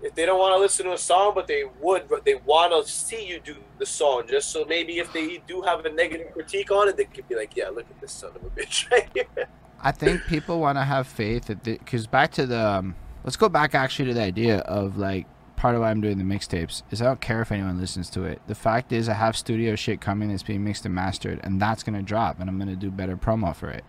if 0.02 0.14
they 0.15 0.26
don't 0.26 0.40
want 0.40 0.56
to 0.56 0.60
listen 0.60 0.86
to 0.86 0.94
a 0.94 0.98
song, 0.98 1.32
but 1.34 1.48
they 1.48 1.64
would, 1.82 2.07
but 2.07 2.24
they 2.26 2.36
want 2.36 2.72
to 2.72 2.91
see 2.91 3.26
you 3.26 3.40
do 3.40 3.56
the 3.80 3.86
song, 3.86 4.24
just 4.30 4.52
so 4.52 4.65
maybe 4.65 4.99
if 4.99 5.11
they 5.11 5.41
do 5.48 5.61
have 5.61 5.86
a 5.86 5.91
negative 5.91 6.32
critique 6.34 6.72
on 6.72 6.88
it, 6.88 6.98
they 6.98 7.06
could 7.06 7.28
be 7.28 7.36
like, 7.36 7.56
"Yeah, 7.56 7.69
look 7.69 7.90
at 7.90 7.99
this 7.99 8.11
son 8.11 8.32
of 8.36 8.44
a 8.44 8.49
bitch 8.49 8.90
right 8.91 9.10
here." 9.14 9.48
I 9.80 9.91
think 9.91 10.26
people 10.28 10.60
want 10.60 10.78
to 10.78 10.84
have 10.84 11.07
faith 11.07 11.45
that 11.45 11.64
because 11.64 12.07
back 12.07 12.32
to 12.34 12.45
the 12.45 12.60
um, 12.60 12.95
let's 13.24 13.38
go 13.38 13.49
back 13.49 13.76
actually 13.76 14.10
to 14.10 14.14
the 14.14 14.22
idea 14.24 14.60
of 14.60 14.98
like 14.98 15.26
part 15.56 15.74
of 15.76 15.82
why 15.82 15.90
I'm 15.90 16.02
doing 16.02 16.19
the 16.19 16.24
mixtapes 16.24 16.84
is 16.91 17.02
I 17.02 17.06
don't 17.06 17.19
care 17.22 17.41
if 17.41 17.52
anyone 17.52 17.80
listens 17.80 18.10
to 18.11 18.24
it. 18.24 18.41
The 18.48 18.56
fact 18.56 18.91
is 18.91 19.10
I 19.10 19.14
have 19.14 19.36
studio 19.36 19.76
shit 19.76 19.99
coming 19.99 20.30
that's 20.30 20.44
being 20.44 20.64
mixed 20.64 20.86
and 20.86 20.94
mastered, 20.94 21.40
and 21.44 21.60
that's 21.60 21.84
gonna 21.84 22.03
drop, 22.03 22.40
and 22.40 22.49
I'm 22.49 22.60
gonna 22.60 22.76
do 22.76 22.91
better 22.91 23.18
promo 23.18 23.56
for 23.56 23.69
it, 23.69 23.84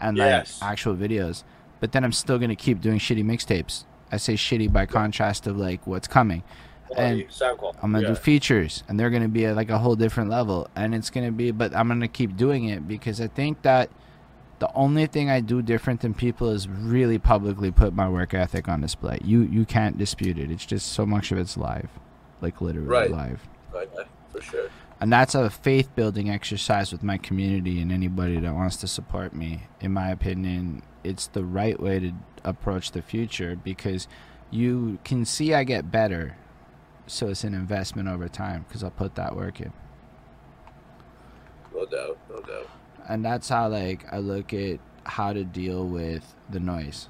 and 0.00 0.16
Yes. 0.16 0.60
like 0.60 0.70
actual 0.72 0.96
videos. 0.96 1.44
But 1.80 1.92
then 1.92 2.04
I'm 2.04 2.12
still 2.12 2.38
gonna 2.38 2.56
keep 2.56 2.80
doing 2.80 2.98
shitty 2.98 3.24
mixtapes. 3.24 3.84
I 4.14 4.16
say 4.16 4.34
shitty 4.34 4.72
by 4.72 4.86
contrast 4.86 5.46
of 5.46 5.56
like 5.56 5.86
what's 5.86 6.08
coming. 6.08 6.42
And. 6.96 7.24
I'm 7.82 7.92
gonna 7.92 8.02
yeah. 8.02 8.08
do 8.08 8.14
features, 8.14 8.84
and 8.88 8.98
they're 8.98 9.10
gonna 9.10 9.28
be 9.28 9.46
at 9.46 9.56
like 9.56 9.70
a 9.70 9.78
whole 9.78 9.96
different 9.96 10.30
level, 10.30 10.68
and 10.76 10.94
it's 10.94 11.10
gonna 11.10 11.32
be. 11.32 11.50
But 11.50 11.74
I'm 11.74 11.88
gonna 11.88 12.08
keep 12.08 12.36
doing 12.36 12.66
it 12.66 12.86
because 12.86 13.20
I 13.20 13.26
think 13.26 13.62
that 13.62 13.90
the 14.60 14.70
only 14.74 15.06
thing 15.06 15.28
I 15.28 15.40
do 15.40 15.60
different 15.62 16.00
than 16.02 16.14
people 16.14 16.50
is 16.50 16.68
really 16.68 17.18
publicly 17.18 17.70
put 17.70 17.94
my 17.94 18.08
work 18.08 18.32
ethic 18.34 18.68
on 18.68 18.80
display. 18.80 19.18
You 19.24 19.42
you 19.42 19.64
can't 19.64 19.98
dispute 19.98 20.38
it. 20.38 20.50
It's 20.50 20.64
just 20.64 20.92
so 20.92 21.04
much 21.04 21.32
of 21.32 21.38
it's 21.38 21.56
live, 21.56 21.90
like 22.40 22.60
literally 22.60 22.88
Right. 22.88 23.10
live, 23.10 23.40
Right, 23.72 23.88
for 24.32 24.40
sure. 24.40 24.68
and 25.00 25.12
that's 25.12 25.34
a 25.34 25.50
faith 25.50 25.94
building 25.96 26.30
exercise 26.30 26.92
with 26.92 27.02
my 27.02 27.18
community 27.18 27.80
and 27.80 27.90
anybody 27.90 28.38
that 28.38 28.54
wants 28.54 28.76
to 28.78 28.86
support 28.86 29.34
me. 29.34 29.64
In 29.80 29.92
my 29.92 30.10
opinion, 30.10 30.82
it's 31.04 31.28
the 31.28 31.44
right 31.44 31.78
way 31.78 32.00
to 32.00 32.12
approach 32.42 32.90
the 32.92 33.02
future 33.02 33.56
because 33.56 34.08
you 34.50 34.98
can 35.04 35.24
see 35.24 35.54
I 35.54 35.64
get 35.64 35.90
better 35.90 36.36
so 37.06 37.28
it's 37.28 37.44
an 37.44 37.54
investment 37.54 38.08
over 38.08 38.28
time 38.28 38.64
because 38.66 38.82
I'll 38.82 38.90
put 38.90 39.14
that 39.16 39.36
work 39.36 39.60
in. 39.60 39.72
No 41.74 41.84
doubt. 41.86 42.18
No 42.30 42.40
doubt. 42.40 42.68
And 43.08 43.24
that's 43.24 43.48
how 43.48 43.68
like 43.68 44.10
I 44.12 44.18
look 44.18 44.54
at 44.54 44.80
how 45.04 45.32
to 45.32 45.44
deal 45.44 45.86
with 45.86 46.34
the 46.48 46.60
noise. 46.60 47.08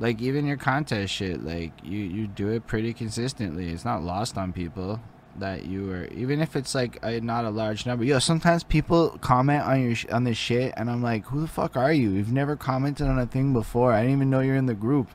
Like 0.00 0.20
even 0.20 0.46
your 0.46 0.56
contest 0.56 1.12
shit, 1.12 1.44
like 1.44 1.72
you 1.82 1.98
you 1.98 2.26
do 2.26 2.48
it 2.48 2.66
pretty 2.66 2.94
consistently. 2.94 3.70
It's 3.70 3.84
not 3.84 4.02
lost 4.02 4.38
on 4.38 4.52
people 4.52 5.00
that 5.38 5.66
you 5.66 5.86
were 5.86 6.06
even 6.06 6.40
if 6.40 6.56
it's 6.56 6.74
like 6.74 6.98
a, 7.02 7.20
not 7.20 7.44
a 7.44 7.50
large 7.50 7.86
number. 7.86 8.04
Yo, 8.04 8.18
sometimes 8.18 8.62
people 8.62 9.18
comment 9.20 9.64
on 9.64 9.82
your 9.82 9.94
sh- 9.94 10.06
on 10.10 10.24
this 10.24 10.36
shit 10.36 10.72
and 10.76 10.90
I'm 10.90 11.02
like, 11.02 11.24
"Who 11.26 11.40
the 11.40 11.48
fuck 11.48 11.76
are 11.76 11.92
you? 11.92 12.10
You've 12.10 12.32
never 12.32 12.56
commented 12.56 13.06
on 13.06 13.18
a 13.18 13.26
thing 13.26 13.52
before. 13.52 13.92
I 13.92 14.02
didn't 14.02 14.16
even 14.16 14.30
know 14.30 14.40
you're 14.40 14.56
in 14.56 14.66
the 14.66 14.74
group." 14.74 15.08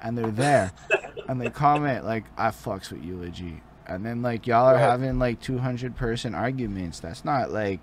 And 0.00 0.16
they're 0.16 0.30
there. 0.30 0.72
and 1.28 1.40
they 1.40 1.50
comment 1.50 2.04
like, 2.04 2.24
"I 2.36 2.48
fucks 2.48 2.90
with 2.90 3.04
eulogy." 3.04 3.62
And 3.86 4.04
then 4.04 4.22
like 4.22 4.46
y'all 4.46 4.66
are 4.66 4.78
having 4.78 5.18
like 5.18 5.40
200 5.40 5.96
person 5.96 6.34
arguments. 6.34 7.00
That's 7.00 7.24
not 7.24 7.50
like 7.50 7.80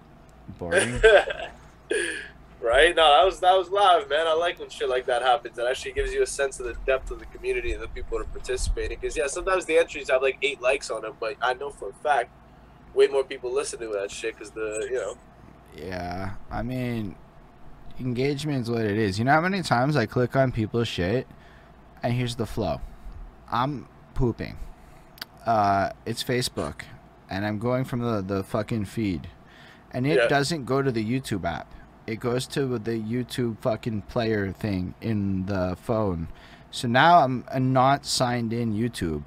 boring. 0.60 1.02
right? 2.64 2.96
No, 2.96 3.08
that 3.18 3.26
was 3.26 3.40
that 3.42 3.54
was 3.58 3.70
live, 3.70 4.10
man. 4.10 4.26
I 4.28 4.34
like 4.34 4.58
when 4.60 4.70
shit 4.70 4.90
like 4.90 5.06
that 5.08 5.22
happens. 5.22 5.58
It 5.58 5.66
actually 5.70 5.92
gives 5.92 6.14
you 6.14 6.24
a 6.24 6.28
sense 6.28 6.60
of 6.60 6.66
the 6.66 6.76
depth 6.86 7.12
of 7.12 7.20
the 7.20 7.26
community 7.28 7.74
and 7.74 7.82
the 7.84 7.88
people 7.90 8.18
that 8.18 8.24
are 8.26 8.30
participating. 8.30 8.98
Because 9.00 9.16
yeah, 9.18 9.28
sometimes 9.28 9.66
the 9.66 9.78
entries 9.78 10.10
have 10.10 10.22
like 10.22 10.38
eight 10.42 10.62
likes 10.62 10.90
on 10.90 11.02
them, 11.04 11.16
but 11.20 11.36
I 11.42 11.54
know 11.54 11.70
for 11.70 11.90
a 11.90 11.94
fact 11.94 12.32
way 12.94 13.08
more 13.08 13.24
people 13.24 13.52
listen 13.54 13.80
to 13.80 13.88
that 13.88 14.10
shit 14.12 14.34
because 14.36 14.52
the 14.52 14.88
you 14.90 14.96
know 14.96 15.18
Yeah, 15.76 16.32
I 16.50 16.62
mean, 16.64 17.16
engagement 18.00 18.64
is 18.64 18.72
what 18.72 18.82
it 18.86 18.98
is. 18.98 19.20
You 19.20 19.26
know 19.26 19.32
how 19.34 19.42
many 19.42 19.62
times 19.62 19.96
I 19.96 20.06
click 20.06 20.36
on 20.36 20.52
people's 20.52 20.88
shit, 20.88 21.28
and 22.02 22.14
here's 22.14 22.36
the 22.36 22.46
flow. 22.46 22.82
I'm 23.52 23.88
pooping. 24.14 24.58
Uh, 25.46 25.90
it's 26.06 26.24
Facebook, 26.24 26.84
and 27.30 27.46
I'm 27.46 27.60
going 27.60 27.84
from 27.84 28.00
the 28.00 28.22
the 28.22 28.44
fucking 28.44 28.86
feed, 28.86 29.28
and 29.92 30.08
it 30.08 30.18
Yeah. 30.18 30.28
doesn't 30.28 30.66
go 30.66 30.82
to 30.82 30.92
the 30.92 31.04
YouTube 31.04 31.44
app. 31.46 31.68
It 32.06 32.20
goes 32.20 32.48
to 32.48 32.78
the 32.80 32.92
YouTube 32.92 33.60
fucking 33.60 34.04
player 34.04 34.52
thing 34.52 34.94
in 35.02 35.46
the 35.46 35.78
phone. 35.82 36.28
So 36.70 36.88
now 36.88 37.20
I'm 37.20 37.46
a 37.50 37.60
not 37.60 38.06
signed 38.06 38.52
in 38.52 38.74
YouTube, 38.74 39.24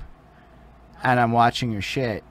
and 1.02 1.18
I'm 1.18 1.32
watching 1.32 1.72
your 1.72 1.82
shit, 1.82 2.24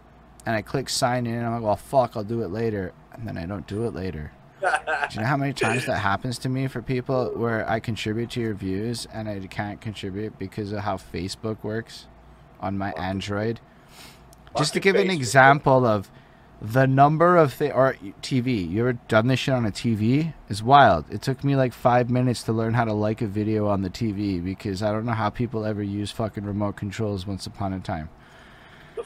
and 0.46 0.56
I 0.56 0.62
click 0.62 0.90
sign 0.90 1.26
in, 1.26 1.36
and 1.36 1.46
I'm 1.46 1.54
like, 1.54 1.64
well, 1.64 1.76
fuck, 1.76 2.16
I'll 2.16 2.24
do 2.24 2.42
it 2.44 2.50
later, 2.50 2.94
and 3.14 3.28
then 3.28 3.38
I 3.38 3.46
don't 3.46 3.66
do 3.66 3.86
it 3.86 3.96
later. 3.96 4.32
Do 4.62 4.68
you 5.12 5.22
know 5.22 5.28
how 5.28 5.38
many 5.38 5.54
times 5.54 5.86
that 5.86 5.98
happens 5.98 6.38
to 6.40 6.50
me 6.50 6.68
for 6.68 6.82
people 6.82 7.32
where 7.36 7.70
I 7.70 7.80
contribute 7.80 8.32
to 8.32 8.42
your 8.42 8.54
views 8.56 9.08
and 9.14 9.30
I 9.30 9.40
can't 9.48 9.80
contribute 9.80 10.40
because 10.40 10.72
of 10.72 10.80
how 10.80 10.98
Facebook 10.98 11.58
works 11.64 12.08
on 12.60 12.78
my 12.78 12.92
Android? 12.94 13.60
Just 14.58 14.74
to 14.74 14.80
give 14.80 14.96
an 14.96 15.10
example 15.10 15.86
of 15.86 16.10
the 16.62 16.88
number 16.88 17.38
of 17.38 17.54
thi- 17.54 17.72
or 17.72 17.96
TV. 18.22 18.68
You 18.70 18.82
ever 18.82 18.94
done 18.94 19.28
this 19.28 19.40
shit 19.40 19.54
on 19.54 19.66
a 19.66 19.72
TV? 19.72 20.34
Is 20.50 20.64
wild. 20.64 21.06
It 21.12 21.22
took 21.22 21.44
me 21.44 21.56
like 21.56 21.74
five 21.74 22.10
minutes 22.10 22.44
to 22.44 22.54
learn 22.54 22.74
how 22.74 22.86
to 22.86 22.94
like 22.94 23.22
a 23.22 23.28
video 23.28 23.68
on 23.68 23.82
the 23.82 23.90
TV 23.90 24.44
because 24.44 24.82
I 24.82 24.92
don't 24.92 25.06
know 25.06 25.12
how 25.14 25.30
people 25.30 25.66
ever 25.66 25.84
use 25.84 26.12
fucking 26.12 26.46
remote 26.46 26.76
controls 26.76 27.28
once 27.28 27.46
upon 27.46 27.74
a 27.74 27.80
time. 27.80 28.10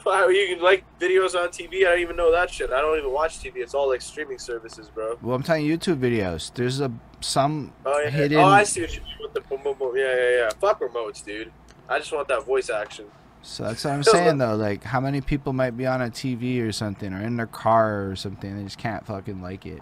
How 0.06 0.30
you 0.30 0.56
can 0.56 0.64
like 0.64 0.84
videos 1.00 1.36
on 1.36 1.50
TV? 1.50 1.80
I 1.86 1.92
don't 1.92 2.00
even 2.00 2.16
know 2.16 2.32
that 2.32 2.50
shit. 2.50 2.72
I 2.72 2.80
don't 2.82 2.98
even 2.98 3.12
watch 3.12 3.40
TV. 3.40 3.58
It's 3.58 3.74
all 3.74 3.90
like 3.90 4.02
streaming 4.02 4.40
services, 4.40 4.90
bro. 4.90 5.18
Well, 5.22 5.36
I'm 5.36 5.44
telling 5.44 5.66
you, 5.66 5.78
YouTube 5.78 6.00
videos. 6.00 6.54
There's 6.54 6.80
a 6.80 6.92
some 7.20 7.74
Oh 7.86 8.00
yeah. 8.00 8.10
hidden. 8.10 8.38
Oh, 8.40 8.46
I 8.46 8.64
see 8.64 8.82
what 8.82 8.96
you 8.96 9.02
mean 9.02 9.16
with 9.22 9.34
the 9.34 9.42
boom, 9.42 9.62
boom, 9.64 9.76
boom. 9.78 9.96
Yeah, 9.98 10.16
yeah, 10.16 10.30
yeah. 10.38 10.50
Fuck 10.62 10.80
remotes, 10.82 11.24
dude. 11.24 11.52
I 11.88 12.00
just 12.00 12.12
want 12.12 12.28
that 12.30 12.46
voice 12.46 12.70
action. 12.70 13.06
So 13.41 13.64
that's 13.64 13.84
what 13.86 13.94
I'm 13.94 14.03
saying 14.03 14.38
though. 14.38 14.56
Like, 14.56 14.84
how 14.84 14.99
many 14.99 15.22
people 15.22 15.53
might 15.53 15.78
be 15.78 15.86
on 15.86 16.02
a 16.02 16.10
TV 16.10 16.61
or 16.61 16.72
something, 16.72 17.14
or 17.14 17.22
in 17.22 17.38
their 17.38 17.48
car 17.48 18.10
or 18.10 18.16
something? 18.16 18.57
They 18.57 18.64
just 18.64 18.78
can't 18.78 19.06
fucking 19.06 19.41
like 19.41 19.66
it 19.66 19.82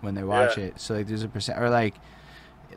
when 0.00 0.14
they 0.14 0.24
watch 0.24 0.58
Yeah. 0.58 0.64
it. 0.64 0.80
So 0.80 0.94
like, 0.94 1.06
there's 1.06 1.22
a 1.22 1.28
percent, 1.28 1.58
or 1.60 1.70
like 1.70 1.94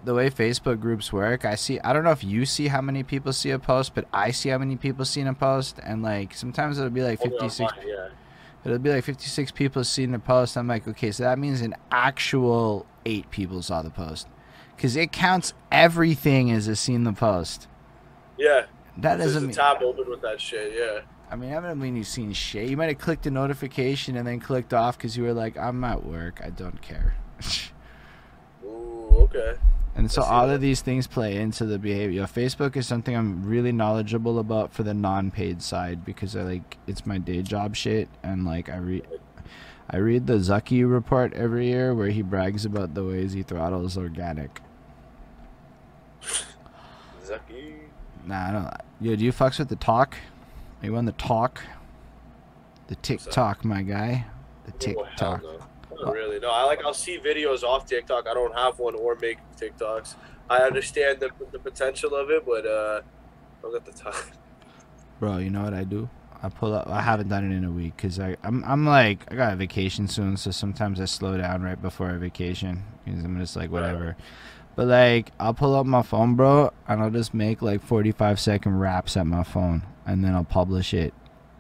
the 0.06 0.14
way 0.14 0.30
Facebook 0.30 0.80
groups 0.80 1.12
work. 1.12 1.44
I 1.44 1.56
see. 1.56 1.80
I 1.82 1.92
don't 1.94 2.04
know 2.04 2.12
if 2.12 2.24
you 2.24 2.46
see 2.46 2.68
how 2.68 2.82
many 2.82 3.04
people 3.04 3.34
see 3.34 3.50
a 3.52 3.60
post, 3.60 3.94
but 3.96 4.06
I 4.14 4.32
see 4.32 4.50
how 4.50 4.58
many 4.58 4.76
people 4.76 5.06
see 5.06 5.22
a 5.22 5.34
post, 5.34 5.80
and 5.84 6.02
like 6.04 6.34
sometimes 6.36 6.78
it'll 6.78 6.90
be 6.92 7.04
like 7.04 7.20
56. 7.20 7.60
mine, 7.60 7.88
Yeah. 7.88 8.08
It'll 8.64 8.78
be 8.78 8.92
like 8.92 9.04
56 9.04 9.52
people 9.52 9.84
seen 9.84 10.12
the 10.12 10.20
post. 10.20 10.56
I'm 10.56 10.68
like, 10.68 10.88
okay, 10.88 11.10
so 11.12 11.24
that 11.24 11.40
means 11.40 11.62
an 11.62 11.74
actual 11.92 12.86
eight 13.08 13.32
people 13.32 13.64
saw 13.64 13.82
the 13.82 13.90
post, 13.90 14.28
because 14.76 14.96
it 14.96 15.12
counts 15.12 15.54
everything 15.72 16.52
as 16.52 16.68
a 16.68 16.76
seen 16.76 17.04
the 17.04 17.14
post. 17.14 17.68
Yeah. 18.38 18.66
That 18.98 19.18
doesn't 19.18 19.44
mean. 19.44 19.52
tab 19.56 19.82
open 19.82 20.10
with 20.10 20.22
that 20.22 20.40
shit. 20.40 20.74
Yeah. 20.76 21.02
I 21.32 21.36
mean, 21.38 21.54
I 21.54 21.62
don't 21.62 21.80
mean 21.80 21.96
you've 21.96 22.08
seen 22.08 22.34
shit. 22.34 22.70
You 22.70 22.76
might 22.76 22.90
have 22.90 22.98
clicked 22.98 23.26
a 23.26 23.32
notification 23.32 24.18
and 24.18 24.28
then 24.28 24.40
clicked 24.42 24.74
off 24.74 24.98
because 24.98 25.16
you 25.16 25.24
were 25.24 25.34
like, 25.34 25.58
I'm 25.58 25.82
at 25.86 26.06
work. 26.06 26.42
I 26.44 26.50
don't 26.50 26.82
care. 26.82 27.16
Ooh. 28.66 29.08
Okay. 29.12 29.56
and 29.96 30.12
so 30.12 30.22
all 30.24 30.48
that. 30.48 30.56
of 30.56 30.62
these 30.62 30.82
things 30.82 31.08
play 31.08 31.38
into 31.38 31.66
the 31.66 31.80
behavior. 31.80 32.24
Facebook 32.24 32.76
is 32.76 32.86
something 32.86 33.16
I'm 33.16 33.46
really 33.46 33.72
knowledgeable 33.72 34.40
about 34.40 34.74
for 34.74 34.84
the 34.84 34.94
non-paid 34.94 35.62
side 35.62 36.04
because 36.04 36.36
I 36.36 36.42
like 36.42 36.78
it's 36.86 37.06
my 37.06 37.18
day 37.18 37.42
job 37.42 37.78
shit 37.78 38.10
and 38.24 38.46
like 38.46 38.68
I 38.68 38.78
read 38.78 39.08
I 39.90 39.98
read 39.98 40.28
the 40.28 40.36
Zucky 40.36 40.90
report 40.90 41.34
every 41.34 41.68
year 41.68 41.94
where 41.94 42.10
he 42.10 42.22
brags 42.22 42.66
about 42.66 42.94
the 42.94 43.04
ways 43.04 43.34
he 43.34 43.44
throttles 43.44 43.98
organic. 43.98 44.62
Zucky. 47.26 47.76
Nah, 48.26 48.48
I 48.48 48.52
don't. 48.52 48.70
Yo, 49.00 49.16
do 49.16 49.26
you 49.26 49.32
fucks 49.32 49.60
with 49.60 49.70
the 49.70 49.76
talk? 49.76 50.16
Are 50.82 50.86
you 50.86 50.96
on 50.96 51.06
the 51.06 51.12
talk? 51.14 51.62
The? 52.88 52.96
TikTok, 52.96 53.64
my 53.66 53.82
guy. 53.84 54.26
The 54.66 54.72
Oh, 54.74 54.78
TikTok. 55.06 55.44
no. 55.44 55.60
Not 56.04 56.14
really. 56.14 56.40
No, 56.40 56.50
I 56.50 56.64
like. 56.64 56.84
I'll 56.84 56.94
see 56.94 57.20
videos 57.20 57.64
off 57.64 57.86
TikTok. 57.86 58.28
I 58.28 58.34
don't 58.34 58.56
have 58.56 58.80
one 58.80 58.96
or 58.96 59.16
make 59.16 59.38
TikToks. 59.60 60.16
I 60.50 60.58
understand 60.60 61.20
the, 61.20 61.30
the 61.52 61.60
potential 61.60 62.16
of 62.16 62.30
it, 62.30 62.46
but 62.46 62.66
uh, 62.66 63.02
I 63.04 63.62
don't 63.62 63.72
got 63.74 63.86
the 63.86 63.92
time. 63.92 64.14
Bro, 65.20 65.38
you 65.38 65.50
know 65.50 65.64
what 65.64 65.74
I 65.74 65.84
do? 65.84 66.10
I 66.44 66.50
pull 66.50 66.74
up. 66.74 66.88
I 66.88 67.02
haven't 67.02 67.30
done 67.30 67.50
it 67.50 67.56
in 67.56 67.64
a 67.64 67.72
week 67.72 67.96
because 67.96 68.20
I 68.20 68.36
I'm 68.44 68.64
I'm 68.64 68.86
like 68.86 69.32
I 69.32 69.36
got 69.36 69.54
a 69.54 69.56
vacation 69.56 70.08
soon, 70.08 70.38
so 70.38 70.50
sometimes 70.50 71.00
I 71.00 71.06
slow 71.06 71.38
down 71.38 71.62
right 71.62 71.80
before 71.80 72.10
a 72.10 72.18
vacation 72.18 72.84
because 73.06 73.24
I'm 73.24 73.38
just 73.40 73.56
like 73.56 73.70
whatever. 73.70 74.16
But 74.76 74.88
like 74.88 75.32
I'll 75.40 75.54
pull 75.54 75.76
up 75.76 75.86
my 75.86 76.02
phone, 76.02 76.36
bro, 76.36 76.72
and 76.88 77.02
I'll 77.02 77.10
just 77.10 77.34
make 77.34 77.62
like 77.62 77.82
45 77.82 78.40
second 78.40 78.80
raps 78.80 79.18
at 79.18 79.28
my 79.28 79.44
phone, 79.44 79.84
and 80.06 80.24
then 80.24 80.34
I'll 80.34 80.44
publish 80.44 80.94
it 80.94 81.14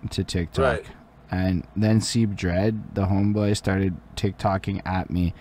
to 0.10 0.24
TikTok. 0.24 0.64
Right. 0.64 0.86
And 1.30 1.66
then 1.76 2.00
Seeb 2.00 2.36
Dread, 2.36 2.96
the 2.96 3.06
homeboy, 3.06 3.56
started 3.56 3.96
TikToking 4.16 4.82
at 4.86 5.10
me, 5.10 5.34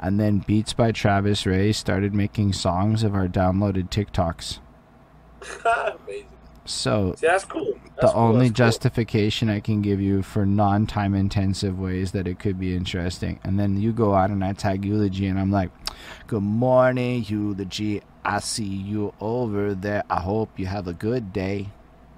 and 0.00 0.18
then 0.18 0.38
Beats 0.38 0.72
by 0.72 0.92
Travis 0.92 1.44
Ray 1.46 1.72
started 1.72 2.14
making 2.14 2.54
songs 2.54 3.02
of 3.02 3.14
our 3.14 3.28
downloaded 3.28 3.90
TikToks. 3.90 4.60
Amazing. 6.06 6.33
So 6.66 7.14
See, 7.16 7.26
that's 7.26 7.44
cool. 7.44 7.78
That's 7.96 8.12
the 8.12 8.12
cool, 8.12 8.22
only 8.22 8.48
that's 8.48 8.58
cool. 8.58 8.66
justification 8.66 9.50
I 9.50 9.60
can 9.60 9.82
give 9.82 10.00
you 10.00 10.22
for 10.22 10.46
non 10.46 10.86
time 10.86 11.14
intensive 11.14 11.78
ways 11.78 12.12
that 12.12 12.26
it 12.26 12.38
could 12.38 12.58
be 12.58 12.74
interesting. 12.74 13.38
And 13.44 13.58
then 13.58 13.80
you 13.80 13.92
go 13.92 14.14
out 14.14 14.30
and 14.30 14.44
I 14.44 14.52
tag 14.54 14.84
Eulogy 14.84 15.26
and 15.26 15.38
I'm 15.38 15.50
like, 15.50 15.70
Good 16.26 16.42
morning, 16.42 17.24
Eulogy. 17.26 18.02
I 18.24 18.40
see 18.40 18.64
you 18.64 19.12
over 19.20 19.74
there. 19.74 20.02
I 20.08 20.20
hope 20.20 20.58
you 20.58 20.66
have 20.66 20.88
a 20.88 20.94
good 20.94 21.32
day 21.32 21.68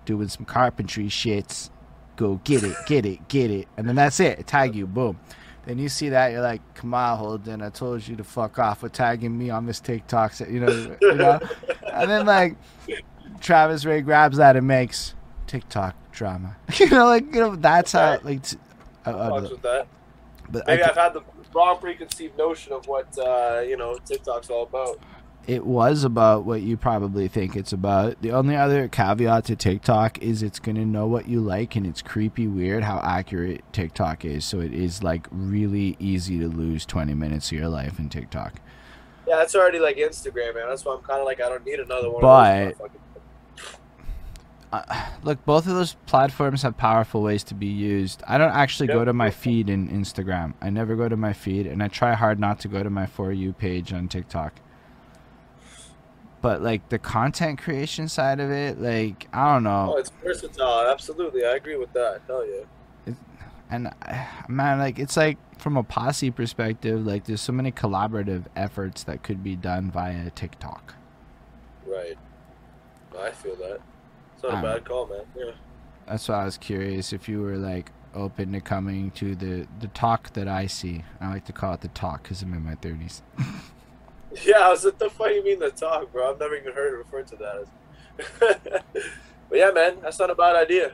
doing 0.04 0.28
some 0.28 0.44
carpentry 0.44 1.06
shits. 1.06 1.70
Go 2.14 2.40
get 2.44 2.62
it, 2.62 2.76
get 2.86 3.04
it, 3.04 3.26
get 3.28 3.50
it. 3.50 3.68
And 3.76 3.88
then 3.88 3.96
that's 3.96 4.20
it. 4.20 4.38
I 4.38 4.42
tag 4.42 4.74
you, 4.76 4.86
boom. 4.86 5.18
Then 5.66 5.78
you 5.78 5.88
see 5.88 6.10
that, 6.10 6.30
you're 6.30 6.42
like, 6.42 6.62
come 6.74 6.94
on, 6.94 7.18
Holden, 7.18 7.60
I 7.60 7.70
told 7.70 8.06
you 8.06 8.14
to 8.16 8.24
fuck 8.24 8.58
off 8.60 8.80
for 8.80 8.88
tagging 8.88 9.36
me 9.36 9.50
on 9.50 9.66
this 9.66 9.80
TikTok. 9.80 10.38
You 10.40 10.60
know, 10.60 10.96
you 11.00 11.14
know? 11.14 11.40
And 11.92 12.08
then 12.08 12.24
like 12.24 12.56
Travis 13.46 13.84
Ray 13.84 14.00
grabs 14.00 14.38
that 14.38 14.56
and 14.56 14.66
makes 14.66 15.14
TikTok 15.46 15.94
drama. 16.10 16.56
you 16.78 16.90
know, 16.90 17.06
like 17.06 17.26
you 17.32 17.40
know, 17.40 17.54
that's 17.56 17.92
how 17.92 18.18
like. 18.24 18.42
T- 18.42 18.56
I- 19.04 19.12
I- 19.12 19.40
with 19.40 19.62
that. 19.62 19.86
but 20.50 20.68
I 20.68 20.72
Maybe 20.72 20.82
ca- 20.82 20.88
I've 20.90 20.96
had 20.96 21.14
the 21.14 21.22
wrong 21.54 21.78
preconceived 21.78 22.36
notion 22.36 22.72
of 22.72 22.86
what 22.88 23.16
uh, 23.18 23.60
you 23.64 23.76
know 23.76 23.96
TikTok's 24.04 24.50
all 24.50 24.64
about. 24.64 24.98
it 25.46 25.64
was 25.64 26.02
about 26.02 26.44
what 26.44 26.60
you 26.62 26.76
probably 26.76 27.28
think 27.28 27.54
it's 27.54 27.72
about. 27.72 28.20
The 28.20 28.32
only 28.32 28.56
other 28.56 28.88
caveat 28.88 29.44
to 29.44 29.54
TikTok 29.54 30.18
is 30.20 30.42
it's 30.42 30.58
gonna 30.58 30.84
know 30.84 31.06
what 31.06 31.28
you 31.28 31.40
like, 31.40 31.76
and 31.76 31.86
it's 31.86 32.02
creepy 32.02 32.48
weird 32.48 32.82
how 32.82 32.98
accurate 33.04 33.62
TikTok 33.72 34.24
is. 34.24 34.44
So 34.44 34.58
it 34.58 34.74
is 34.74 35.04
like 35.04 35.28
really 35.30 35.96
easy 36.00 36.40
to 36.40 36.48
lose 36.48 36.84
twenty 36.84 37.14
minutes 37.14 37.52
of 37.52 37.58
your 37.58 37.68
life 37.68 38.00
in 38.00 38.08
TikTok. 38.08 38.54
Yeah, 39.28 39.36
that's 39.36 39.54
already 39.54 39.78
like 39.78 39.98
Instagram, 39.98 40.56
man. 40.56 40.68
That's 40.68 40.84
why 40.84 40.94
I'm 40.94 41.02
kind 41.02 41.20
of 41.20 41.26
like 41.26 41.40
I 41.40 41.48
don't 41.48 41.64
need 41.64 41.78
another 41.78 42.10
one. 42.10 42.22
But- 42.22 42.72
of 42.72 42.78
those 42.78 42.88
motherfucking- 42.88 43.00
uh, 44.72 45.06
look, 45.22 45.44
both 45.44 45.66
of 45.66 45.74
those 45.74 45.94
platforms 46.06 46.62
have 46.62 46.76
powerful 46.76 47.22
ways 47.22 47.44
to 47.44 47.54
be 47.54 47.66
used. 47.66 48.22
I 48.26 48.38
don't 48.38 48.52
actually 48.52 48.88
go 48.88 49.04
to 49.04 49.12
my 49.12 49.30
feed 49.30 49.70
in 49.70 49.88
Instagram. 49.88 50.54
I 50.60 50.70
never 50.70 50.96
go 50.96 51.08
to 51.08 51.16
my 51.16 51.32
feed, 51.32 51.66
and 51.66 51.82
I 51.82 51.88
try 51.88 52.14
hard 52.14 52.40
not 52.40 52.60
to 52.60 52.68
go 52.68 52.82
to 52.82 52.90
my 52.90 53.06
For 53.06 53.32
You 53.32 53.52
page 53.52 53.92
on 53.92 54.08
TikTok. 54.08 54.54
But 56.42 56.62
like 56.62 56.88
the 56.90 56.98
content 56.98 57.58
creation 57.60 58.08
side 58.08 58.40
of 58.40 58.50
it, 58.50 58.80
like 58.80 59.28
I 59.32 59.54
don't 59.54 59.64
know, 59.64 59.94
Oh, 59.94 59.98
it's 59.98 60.12
versatile. 60.22 60.86
Absolutely, 60.90 61.44
I 61.44 61.54
agree 61.56 61.76
with 61.76 61.92
that. 61.94 62.20
Hell 62.26 62.46
yeah. 62.46 63.14
and 63.70 63.88
uh, 63.88 64.24
man, 64.48 64.78
like 64.78 64.98
it's 64.98 65.16
like 65.16 65.38
from 65.58 65.76
a 65.76 65.82
posse 65.82 66.30
perspective, 66.30 67.06
like 67.06 67.24
there's 67.24 67.40
so 67.40 67.52
many 67.52 67.72
collaborative 67.72 68.44
efforts 68.54 69.02
that 69.04 69.22
could 69.22 69.42
be 69.42 69.56
done 69.56 69.90
via 69.90 70.30
TikTok. 70.30 70.94
Right. 71.86 72.18
I 73.18 73.30
feel 73.30 73.56
that. 73.56 73.80
It's 74.36 74.42
not 74.44 74.62
a 74.62 74.62
bad 74.62 74.84
call, 74.84 75.06
man. 75.06 75.22
Yeah. 75.36 75.52
That's 76.06 76.28
why 76.28 76.42
I 76.42 76.44
was 76.44 76.56
curious 76.58 77.12
if 77.12 77.28
you 77.28 77.42
were 77.42 77.56
like 77.56 77.90
open 78.14 78.52
to 78.52 78.60
coming 78.60 79.10
to 79.12 79.34
the 79.34 79.66
the 79.80 79.88
talk 79.88 80.32
that 80.34 80.46
I 80.48 80.66
see. 80.66 81.04
I 81.20 81.28
like 81.30 81.44
to 81.46 81.52
call 81.52 81.74
it 81.74 81.80
the 81.80 81.88
talk 81.88 82.22
because 82.22 82.42
I'm 82.42 82.54
in 82.54 82.64
my 82.64 82.74
thirties. 82.76 83.22
Yeah, 84.44 84.58
I 84.58 84.70
was 84.70 84.84
what 84.84 84.98
the 84.98 85.08
fuck 85.08 85.30
you 85.30 85.42
mean 85.42 85.60
the 85.60 85.70
talk, 85.70 86.12
bro? 86.12 86.30
I've 86.32 86.38
never 86.38 86.56
even 86.56 86.74
heard 86.74 86.92
it 86.92 86.96
referred 86.96 87.26
to 87.28 87.36
that 87.36 87.56
as. 87.62 88.36
but 89.48 89.58
yeah, 89.58 89.70
man, 89.70 89.96
that's 90.02 90.18
not 90.18 90.30
a 90.30 90.34
bad 90.34 90.56
idea. 90.56 90.92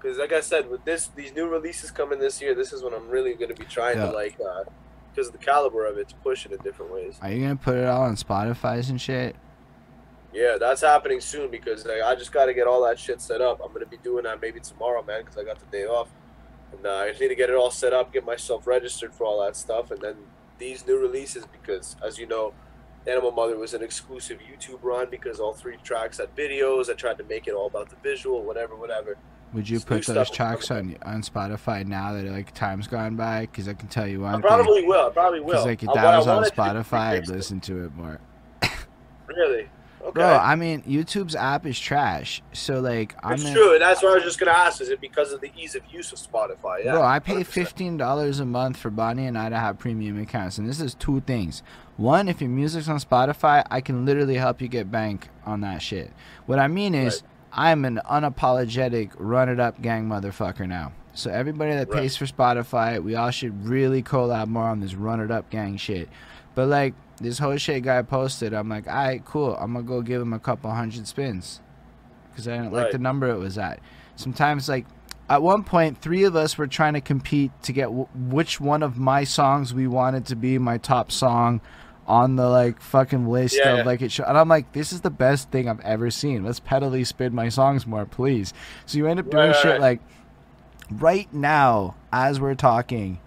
Because 0.00 0.16
like 0.18 0.32
I 0.32 0.40
said, 0.40 0.70
with 0.70 0.84
this, 0.84 1.08
these 1.08 1.34
new 1.34 1.46
releases 1.48 1.90
coming 1.90 2.18
this 2.18 2.40
year, 2.40 2.54
this 2.54 2.72
is 2.72 2.82
when 2.82 2.94
I'm 2.94 3.08
really 3.10 3.34
gonna 3.34 3.54
be 3.54 3.64
trying 3.64 3.98
Yeah. 3.98 4.06
to 4.06 4.12
like, 4.12 4.36
uh, 4.40 4.64
because 5.12 5.26
of 5.26 5.32
the 5.32 5.38
caliber 5.38 5.84
of 5.86 5.98
it, 5.98 6.08
to 6.10 6.14
push 6.16 6.46
it 6.46 6.52
in 6.52 6.58
different 6.60 6.92
ways. 6.92 7.18
Are 7.20 7.30
you 7.30 7.42
gonna 7.42 7.56
put 7.56 7.76
it 7.76 7.84
all 7.84 8.02
on 8.02 8.16
Spotify's 8.16 8.88
and 8.88 9.00
shit? 9.00 9.36
Yeah, 10.32 10.56
that's 10.58 10.80
happening 10.80 11.20
soon 11.20 11.50
because 11.50 11.84
like, 11.84 12.02
I 12.02 12.14
just 12.14 12.32
got 12.32 12.46
to 12.46 12.54
get 12.54 12.66
all 12.66 12.82
that 12.84 12.98
shit 12.98 13.20
set 13.20 13.40
up. 13.42 13.60
I'm 13.62 13.72
gonna 13.72 13.86
be 13.86 13.98
doing 13.98 14.24
that 14.24 14.40
maybe 14.40 14.60
tomorrow, 14.60 15.02
man, 15.02 15.22
because 15.22 15.36
I 15.36 15.44
got 15.44 15.58
the 15.58 15.66
day 15.66 15.84
off, 15.84 16.08
and 16.72 16.86
uh, 16.86 16.90
I 16.90 17.08
just 17.10 17.20
need 17.20 17.28
to 17.28 17.34
get 17.34 17.50
it 17.50 17.56
all 17.56 17.70
set 17.70 17.92
up, 17.92 18.12
get 18.12 18.24
myself 18.24 18.66
registered 18.66 19.12
for 19.14 19.24
all 19.24 19.44
that 19.44 19.56
stuff, 19.56 19.90
and 19.90 20.00
then 20.00 20.16
these 20.58 20.86
new 20.86 20.98
releases 20.98 21.44
because, 21.46 21.96
as 22.04 22.18
you 22.18 22.26
know, 22.26 22.54
Animal 23.06 23.32
Mother 23.32 23.58
was 23.58 23.74
an 23.74 23.82
exclusive 23.82 24.38
YouTube 24.38 24.78
run 24.82 25.08
because 25.10 25.40
all 25.40 25.52
three 25.52 25.76
tracks 25.82 26.18
had 26.18 26.34
videos. 26.34 26.88
I 26.88 26.94
tried 26.94 27.18
to 27.18 27.24
make 27.24 27.46
it 27.46 27.52
all 27.52 27.66
about 27.66 27.90
the 27.90 27.96
visual, 27.96 28.42
whatever, 28.42 28.74
whatever. 28.76 29.18
Would 29.52 29.68
you 29.68 29.80
put 29.80 30.06
those 30.06 30.30
tracks 30.30 30.70
on 30.70 30.96
on 31.02 31.20
Spotify 31.20 31.84
now 31.84 32.14
that 32.14 32.24
like 32.24 32.54
time's 32.54 32.86
gone 32.86 33.16
by? 33.16 33.42
Because 33.42 33.68
I 33.68 33.74
can 33.74 33.88
tell 33.88 34.06
you 34.06 34.24
I 34.24 34.32
one 34.32 34.40
probably 34.40 34.80
thing. 34.80 34.88
will. 34.88 35.08
I 35.08 35.10
probably 35.10 35.40
will. 35.40 35.48
Because 35.48 35.66
like 35.66 35.82
if 35.82 35.92
that 35.92 36.06
I 36.06 36.16
was 36.16 36.26
on 36.26 36.36
wanted 36.36 36.50
to 36.50 36.54
do- 36.56 36.62
Spotify, 36.62 37.08
I'd 37.10 37.28
listen 37.28 37.60
to 37.60 37.84
it 37.84 37.94
more. 37.94 38.18
Really? 39.26 39.68
Okay. 40.02 40.10
Bro, 40.14 40.36
I 40.36 40.56
mean, 40.56 40.82
YouTube's 40.82 41.36
app 41.36 41.64
is 41.64 41.78
trash. 41.78 42.42
So 42.52 42.80
like, 42.80 43.14
I'm 43.22 43.34
it's 43.34 43.44
in- 43.44 43.52
true, 43.54 43.72
and 43.74 43.80
that's 43.82 44.02
what 44.02 44.12
I 44.12 44.14
was 44.16 44.24
just 44.24 44.38
gonna 44.40 44.50
ask. 44.50 44.80
Is 44.80 44.88
it 44.88 45.00
because 45.00 45.32
of 45.32 45.40
the 45.40 45.50
ease 45.56 45.74
of 45.76 45.82
use 45.92 46.10
of 46.12 46.18
Spotify? 46.18 46.84
Yeah. 46.84 46.92
Bro, 46.92 47.02
I 47.04 47.18
pay 47.20 47.36
100%. 47.42 47.46
fifteen 47.46 47.96
dollars 47.96 48.40
a 48.40 48.44
month 48.44 48.76
for 48.78 48.90
Bonnie 48.90 49.26
and 49.26 49.38
I 49.38 49.48
to 49.48 49.56
have 49.56 49.78
premium 49.78 50.20
accounts, 50.20 50.58
and 50.58 50.68
this 50.68 50.80
is 50.80 50.94
two 50.94 51.20
things. 51.20 51.62
One, 51.96 52.28
if 52.28 52.40
your 52.40 52.50
music's 52.50 52.88
on 52.88 52.98
Spotify, 52.98 53.64
I 53.70 53.80
can 53.80 54.04
literally 54.04 54.34
help 54.36 54.60
you 54.60 54.66
get 54.68 54.90
bank 54.90 55.28
on 55.46 55.60
that 55.60 55.82
shit. 55.82 56.10
What 56.46 56.58
I 56.58 56.66
mean 56.66 56.94
is, 56.96 57.22
I'm 57.52 57.84
an 57.84 58.00
unapologetic 58.10 59.10
run 59.18 59.48
it 59.48 59.60
up 59.60 59.80
gang 59.82 60.08
motherfucker 60.08 60.66
now. 60.66 60.92
So 61.14 61.30
everybody 61.30 61.72
that 61.72 61.88
Right. 61.90 62.00
pays 62.02 62.16
for 62.16 62.24
Spotify, 62.24 63.00
we 63.02 63.14
all 63.14 63.30
should 63.30 63.66
really 63.68 64.02
collab 64.02 64.48
more 64.48 64.64
on 64.64 64.80
this 64.80 64.94
run 64.94 65.20
it 65.20 65.30
up 65.30 65.48
gang 65.50 65.76
shit. 65.76 66.08
But 66.54 66.68
like 66.68 66.94
this 67.22 67.38
whole 67.38 67.56
shit 67.56 67.82
guy 67.84 68.02
posted, 68.02 68.52
I'm 68.52 68.68
like, 68.68 68.86
all 68.86 68.94
right, 68.94 69.24
cool. 69.24 69.56
I'm 69.56 69.72
gonna 69.72 69.84
go 69.86 70.02
give 70.02 70.20
him 70.20 70.32
a 70.32 70.38
couple 70.38 70.70
hundred 70.70 71.06
spins 71.06 71.60
because 72.30 72.46
I 72.48 72.56
didn't 72.56 72.72
like 72.72 72.90
the 72.92 72.98
number 72.98 73.28
it 73.30 73.38
was 73.38 73.56
at. 73.58 73.80
Sometimes 74.16 74.68
like 74.68 74.86
at 75.30 75.40
one 75.42 75.64
point, 75.64 75.98
three 75.98 76.24
of 76.24 76.36
us 76.36 76.58
were 76.58 76.66
trying 76.66 76.94
to 76.94 77.00
compete 77.00 77.50
to 77.62 77.72
get 77.72 77.84
w- 77.84 78.08
which 78.14 78.60
one 78.60 78.82
of 78.82 78.98
my 78.98 79.24
songs 79.24 79.72
we 79.72 79.86
wanted 79.86 80.26
to 80.26 80.36
be 80.36 80.58
my 80.58 80.76
top 80.78 81.10
song 81.10 81.60
on 82.06 82.34
the 82.36 82.46
like 82.48 82.80
fucking 82.82 83.26
list 83.28 83.56
Yeah, 83.56 83.70
of 83.70 83.78
yeah. 83.78 83.84
like 83.84 84.02
it. 84.02 84.10
Show- 84.12 84.24
and 84.24 84.36
I'm 84.36 84.48
like, 84.48 84.72
this 84.72 84.92
is 84.92 85.00
the 85.02 85.10
best 85.10 85.50
thing 85.50 85.68
I've 85.68 85.80
ever 85.80 86.10
seen. 86.10 86.44
Let's 86.44 86.60
pedally 86.60 87.06
spin 87.06 87.34
my 87.34 87.48
songs 87.48 87.86
more, 87.86 88.04
please. 88.04 88.52
So 88.84 88.98
you 88.98 89.06
end 89.06 89.20
up 89.20 89.30
doing 89.30 89.36
Right, 89.46 89.52
right, 89.54 89.62
shit 89.62 89.70
right. 89.72 89.80
like 89.80 90.00
right 90.90 91.32
now 91.32 91.94
as 92.12 92.40
we're 92.40 92.54
talking. 92.56 93.18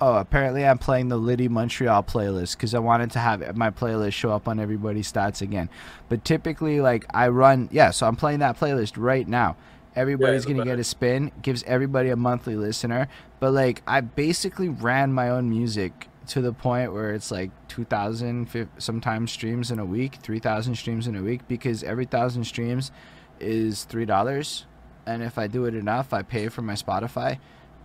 Oh, 0.00 0.14
apparently 0.14 0.64
I'm 0.64 0.78
playing 0.78 1.08
the 1.08 1.16
Liddy 1.16 1.48
Montreal 1.48 2.04
playlist 2.04 2.56
because 2.56 2.72
I 2.72 2.78
wanted 2.78 3.10
to 3.12 3.18
have 3.18 3.56
my 3.56 3.70
playlist 3.70 4.12
show 4.12 4.30
up 4.30 4.46
on 4.46 4.60
everybody's 4.60 5.12
stats 5.12 5.42
again. 5.42 5.68
But 6.08 6.24
typically, 6.24 6.80
like 6.80 7.04
I 7.12 7.28
run, 7.28 7.68
yeah. 7.72 7.90
So 7.90 8.06
I'm 8.06 8.14
playing 8.14 8.38
that 8.38 8.58
playlist 8.58 8.94
right 8.96 9.26
now. 9.26 9.56
Everybody's 9.96 10.44
the 10.44 10.52
gonna 10.52 10.64
get 10.64 10.78
a 10.78 10.84
spin. 10.84 11.32
Gives 11.42 11.64
everybody 11.64 12.10
a 12.10 12.16
monthly 12.16 12.54
listener. 12.54 13.08
But 13.40 13.52
like 13.52 13.82
I 13.88 14.00
basically 14.00 14.68
ran 14.68 15.12
my 15.12 15.30
own 15.30 15.50
music 15.50 16.08
to 16.28 16.40
the 16.42 16.52
point 16.52 16.92
where 16.92 17.12
it's 17.12 17.30
like 17.30 17.50
2,000 17.68 18.68
sometimes 18.78 19.32
streams 19.32 19.70
in 19.70 19.78
a 19.78 19.84
week, 19.84 20.16
3,000 20.22 20.76
streams 20.76 21.06
in 21.06 21.16
a 21.16 21.22
week 21.22 21.40
because 21.48 21.82
every 21.82 22.04
thousand 22.04 22.44
streams 22.44 22.92
is 23.40 23.84
three 23.84 24.04
dollars, 24.04 24.66
and 25.06 25.22
if 25.22 25.38
I 25.38 25.46
do 25.46 25.64
it 25.64 25.74
enough, 25.74 26.12
I 26.12 26.22
pay 26.22 26.48
for 26.48 26.62
my 26.62 26.74
Spotify. 26.74 27.38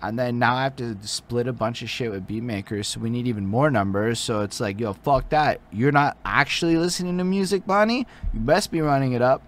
And 0.03 0.19
then 0.19 0.37
now 0.37 0.55
I 0.55 0.63
have 0.63 0.75
to 0.75 0.97
split 1.01 1.47
a 1.47 1.53
bunch 1.53 1.81
of 1.81 1.89
shit 1.89 2.11
with 2.11 2.27
beatmakers, 2.27 2.85
so 2.85 2.99
we 2.99 3.09
need 3.09 3.25
even 3.25 3.47
more 3.47 3.71
numbers. 3.71 4.19
So 4.19 4.41
it's 4.41 4.59
like, 4.59 4.79
yo, 4.79 4.91
fuck 4.93 5.29
that. 5.29 5.61
You're 5.71 5.93
not 5.93 6.17
actually 6.25 6.77
listening 6.77 7.17
to 7.19 7.23
music, 7.23 7.65
Bonnie. 7.65 8.05
You 8.33 8.41
best 8.41 8.69
be 8.69 8.81
running 8.81 9.13
it 9.13 9.21
up. 9.21 9.41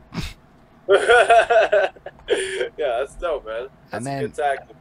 yeah, 0.90 1.90
that's 2.78 3.16
dope, 3.16 3.46
man. 3.46 3.68
That's 3.92 4.06
And 4.06 4.18
a 4.18 4.28
good 4.28 4.36
tactic. 4.36 4.76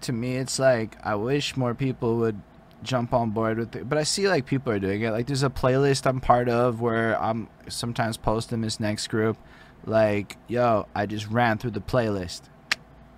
to 0.00 0.12
me 0.12 0.36
it's 0.36 0.58
like 0.58 0.96
I 1.04 1.14
wish 1.14 1.56
more 1.56 1.74
people 1.74 2.16
would 2.18 2.40
jump 2.82 3.12
on 3.12 3.30
board 3.30 3.58
with 3.58 3.76
it. 3.76 3.88
But 3.88 3.98
I 3.98 4.02
see 4.02 4.28
like 4.28 4.46
people 4.46 4.72
are 4.72 4.78
doing 4.78 5.02
it. 5.02 5.10
Like 5.10 5.26
there's 5.26 5.42
a 5.42 5.50
playlist 5.50 6.06
I'm 6.06 6.20
part 6.20 6.48
of 6.48 6.80
where 6.80 7.20
I'm 7.22 7.48
sometimes 7.68 8.16
posting 8.16 8.60
this 8.60 8.80
next 8.80 9.06
group 9.08 9.36
like, 9.84 10.36
yo, 10.48 10.86
I 10.94 11.06
just 11.06 11.28
ran 11.28 11.58
through 11.58 11.72
the 11.72 11.80
playlist 11.80 12.42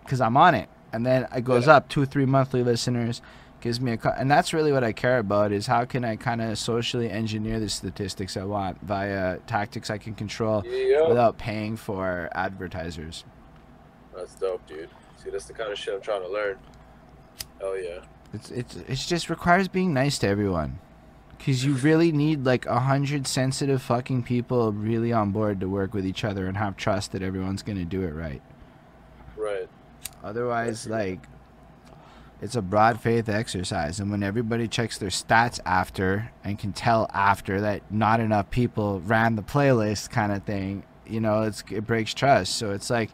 cuz 0.07 0.21
I'm 0.21 0.37
on 0.37 0.55
it. 0.55 0.69
And 0.95 1.05
then 1.05 1.27
it 1.35 1.43
goes 1.45 1.67
Yeah. 1.67 1.77
up 1.77 1.89
2 1.89 2.07
3 2.07 2.25
monthly 2.27 2.63
listeners 2.63 3.21
gives 3.61 3.81
me 3.81 3.93
a 3.93 4.15
and 4.19 4.31
that's 4.31 4.53
really 4.53 4.73
what 4.73 4.85
I 4.85 4.93
care 4.93 5.19
about 5.19 5.51
is 5.51 5.67
how 5.67 5.85
can 5.87 6.05
I 6.05 6.17
kind 6.17 6.43
of 6.43 6.59
socially 6.59 7.11
engineer 7.11 7.59
the 7.59 7.69
statistics 7.71 8.37
I 8.37 8.45
want 8.45 8.79
via 8.83 9.39
tactics 9.47 9.89
I 9.91 9.97
can 9.99 10.15
control 10.15 10.63
Yeah, 10.67 11.09
without 11.09 11.39
paying 11.39 11.77
for 11.77 12.29
advertisers. 12.35 13.25
that's 14.15 14.35
dope, 14.35 14.67
dude. 14.67 14.91
See, 15.17 15.31
that's 15.31 15.47
the 15.47 15.55
kind 15.55 15.73
of 15.73 15.79
shit 15.79 15.95
I'm 15.95 16.03
trying 16.03 16.23
to 16.23 16.29
learn. 16.29 16.57
oh 17.63 17.75
yeah. 17.75 18.01
It's 18.35 18.51
it's 18.51 18.77
it 18.77 18.97
just 18.97 19.31
requires 19.31 19.67
being 19.69 19.95
nice 19.95 20.19
to 20.19 20.29
everyone, 20.29 20.79
because 21.39 21.65
you 21.65 21.73
really 21.75 22.13
need 22.13 22.45
like 22.45 22.67
a 22.67 22.81
hundred 22.81 23.27
sensitive 23.27 23.81
fucking 23.81 24.25
people 24.25 24.73
really 24.73 25.13
on 25.13 25.31
board 25.31 25.61
to 25.61 25.69
work 25.69 25.95
with 25.95 26.05
each 26.05 26.23
other 26.25 26.47
and 26.47 26.57
have 26.59 26.77
trust 26.77 27.13
that 27.13 27.23
everyone's 27.23 27.63
gonna 27.63 27.85
do 27.87 28.03
it 28.03 28.13
right. 28.13 28.43
Right. 29.37 29.69
Otherwise, 30.25 30.89
like, 30.89 31.21
it's 32.43 32.57
a 32.57 32.63
broad 32.63 33.01
faith 33.01 33.29
exercise, 33.29 34.01
and 34.01 34.11
when 34.11 34.23
everybody 34.23 34.67
checks 34.67 34.99
their 34.99 35.11
stats 35.11 35.61
after 35.65 36.33
and 36.43 36.59
can 36.59 36.73
tell 36.73 37.09
after 37.15 37.61
that 37.61 37.83
not 37.91 38.19
enough 38.21 38.51
people 38.51 39.01
ran 39.01 39.37
the 39.37 39.43
playlist, 39.43 40.11
kind 40.11 40.33
of 40.33 40.43
thing, 40.43 40.83
you 41.07 41.21
know, 41.21 41.43
it's 41.43 41.63
it 41.71 41.87
breaks 41.87 42.13
trust. 42.15 42.57
So 42.57 42.73
it's 42.73 42.91
like. 42.91 43.11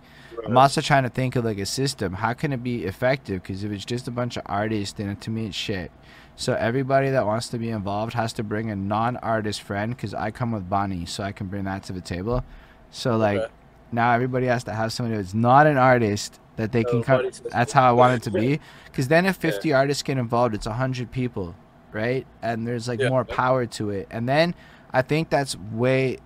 I'm 0.47 0.57
also 0.57 0.81
trying 0.81 1.03
to 1.03 1.11
think 1.11 1.37
of 1.37 1.45
like 1.45 1.59
a 1.59 1.67
system. 1.67 2.15
How 2.15 2.33
can 2.33 2.55
it 2.55 2.63
be 2.63 2.87
effective? 2.87 3.43
Because 3.43 3.63
if 3.63 3.71
it's 3.71 3.85
just 3.85 4.09
a 4.09 4.11
bunch 4.11 4.39
of 4.39 4.43
artists, 4.47 4.95
then 4.95 5.15
to 5.15 5.31
me 5.31 5.45
it's 5.49 5.55
shit. 5.55 5.91
So 6.35 6.55
everybody 6.55 7.11
that 7.11 7.27
wants 7.27 7.49
to 7.49 7.59
be 7.59 7.69
involved 7.69 8.15
has 8.15 8.33
to 8.35 8.43
bring 8.43 8.71
a 8.71 8.77
non-artist 8.77 9.61
friend. 9.61 9.95
Because 9.95 10.15
I 10.15 10.31
come 10.31 10.53
with 10.53 10.67
Bonnie, 10.67 11.05
so 11.05 11.23
I 11.23 11.33
can 11.33 11.49
bring 11.49 11.65
that 11.65 11.83
to 11.85 11.93
the 11.93 12.01
table. 12.01 12.43
So 12.91 13.19
like 13.19 13.39
Okay. 13.39 13.53
now 13.93 14.13
everybody 14.13 14.47
has 14.47 14.65
to 14.65 14.73
have 14.73 14.95
somebody 14.95 15.17
that's 15.19 15.35
not 15.35 15.67
an 15.67 15.77
artist 15.77 16.41
that 16.61 16.73
they 16.73 16.85
can 16.85 16.99
Oh, 16.99 17.03
come. 17.03 17.31
That's 17.51 17.73
how 17.73 17.89
I 17.89 17.93
want 17.93 18.15
it 18.15 18.23
to 18.25 18.31
be. 18.31 18.61
Because 18.85 19.07
then 19.09 19.25
if 19.25 19.37
50 19.37 19.73
artists 19.73 20.03
get 20.03 20.19
involved, 20.19 20.53
it's 20.55 20.67
100 20.67 21.11
people, 21.13 21.55
right? 21.93 22.27
And 22.43 22.67
there's 22.67 22.89
like 22.89 23.01
Yeah. 23.01 23.09
more 23.09 23.25
power 23.25 23.65
to 23.67 23.91
it. 23.91 24.09
And 24.11 24.29
then 24.29 24.55
I 24.93 25.03
think 25.03 25.31
that's 25.31 25.57
way. 25.57 26.19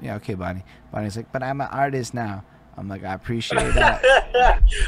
Yeah, 0.00 0.14
okay, 0.16 0.34
Bonnie. 0.34 0.64
Bonnie's 0.92 1.16
like, 1.16 1.30
but 1.32 1.42
I'm 1.42 1.60
an 1.60 1.66
artist 1.72 2.14
now. 2.14 2.44
I'm 2.76 2.88
like, 2.88 3.02
I 3.04 3.12
appreciate 3.14 3.58
that. 3.74 4.00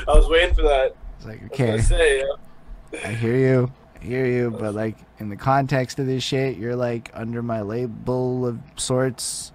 I 0.08 0.12
was 0.14 0.28
waiting 0.28 0.54
for 0.54 0.62
that. 0.62 0.94
It's 1.16 1.26
like, 1.26 1.42
okay, 1.46 1.66
gonna 1.66 1.82
say, 1.82 2.18
yeah. 2.20 3.00
I 3.04 3.12
hear 3.12 3.36
you, 3.36 3.72
I 4.00 4.04
hear 4.04 4.24
you, 4.26 4.50
but 4.52 4.74
like 4.74 4.96
in 5.18 5.28
the 5.28 5.36
context 5.36 5.98
of 5.98 6.06
this 6.06 6.22
shit, 6.22 6.56
you're 6.58 6.76
like 6.76 7.10
under 7.12 7.42
my 7.42 7.60
label 7.62 8.46
of 8.46 8.58
sorts. 8.76 9.50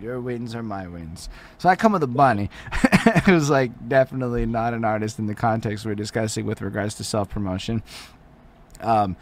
Your 0.00 0.20
wins 0.20 0.54
are 0.54 0.62
my 0.62 0.88
wins. 0.88 1.28
So 1.58 1.68
I 1.68 1.76
come 1.76 1.92
with 1.92 2.02
a 2.02 2.08
bunny. 2.08 2.50
it 2.72 3.26
was 3.26 3.50
like 3.50 3.88
definitely 3.88 4.46
not 4.46 4.74
an 4.74 4.84
artist 4.84 5.18
in 5.18 5.26
the 5.26 5.34
context 5.34 5.84
we're 5.84 5.94
discussing 5.94 6.46
with 6.46 6.62
regards 6.62 6.94
to 6.96 7.04
self 7.04 7.28
promotion. 7.28 7.82
Um, 8.80 9.16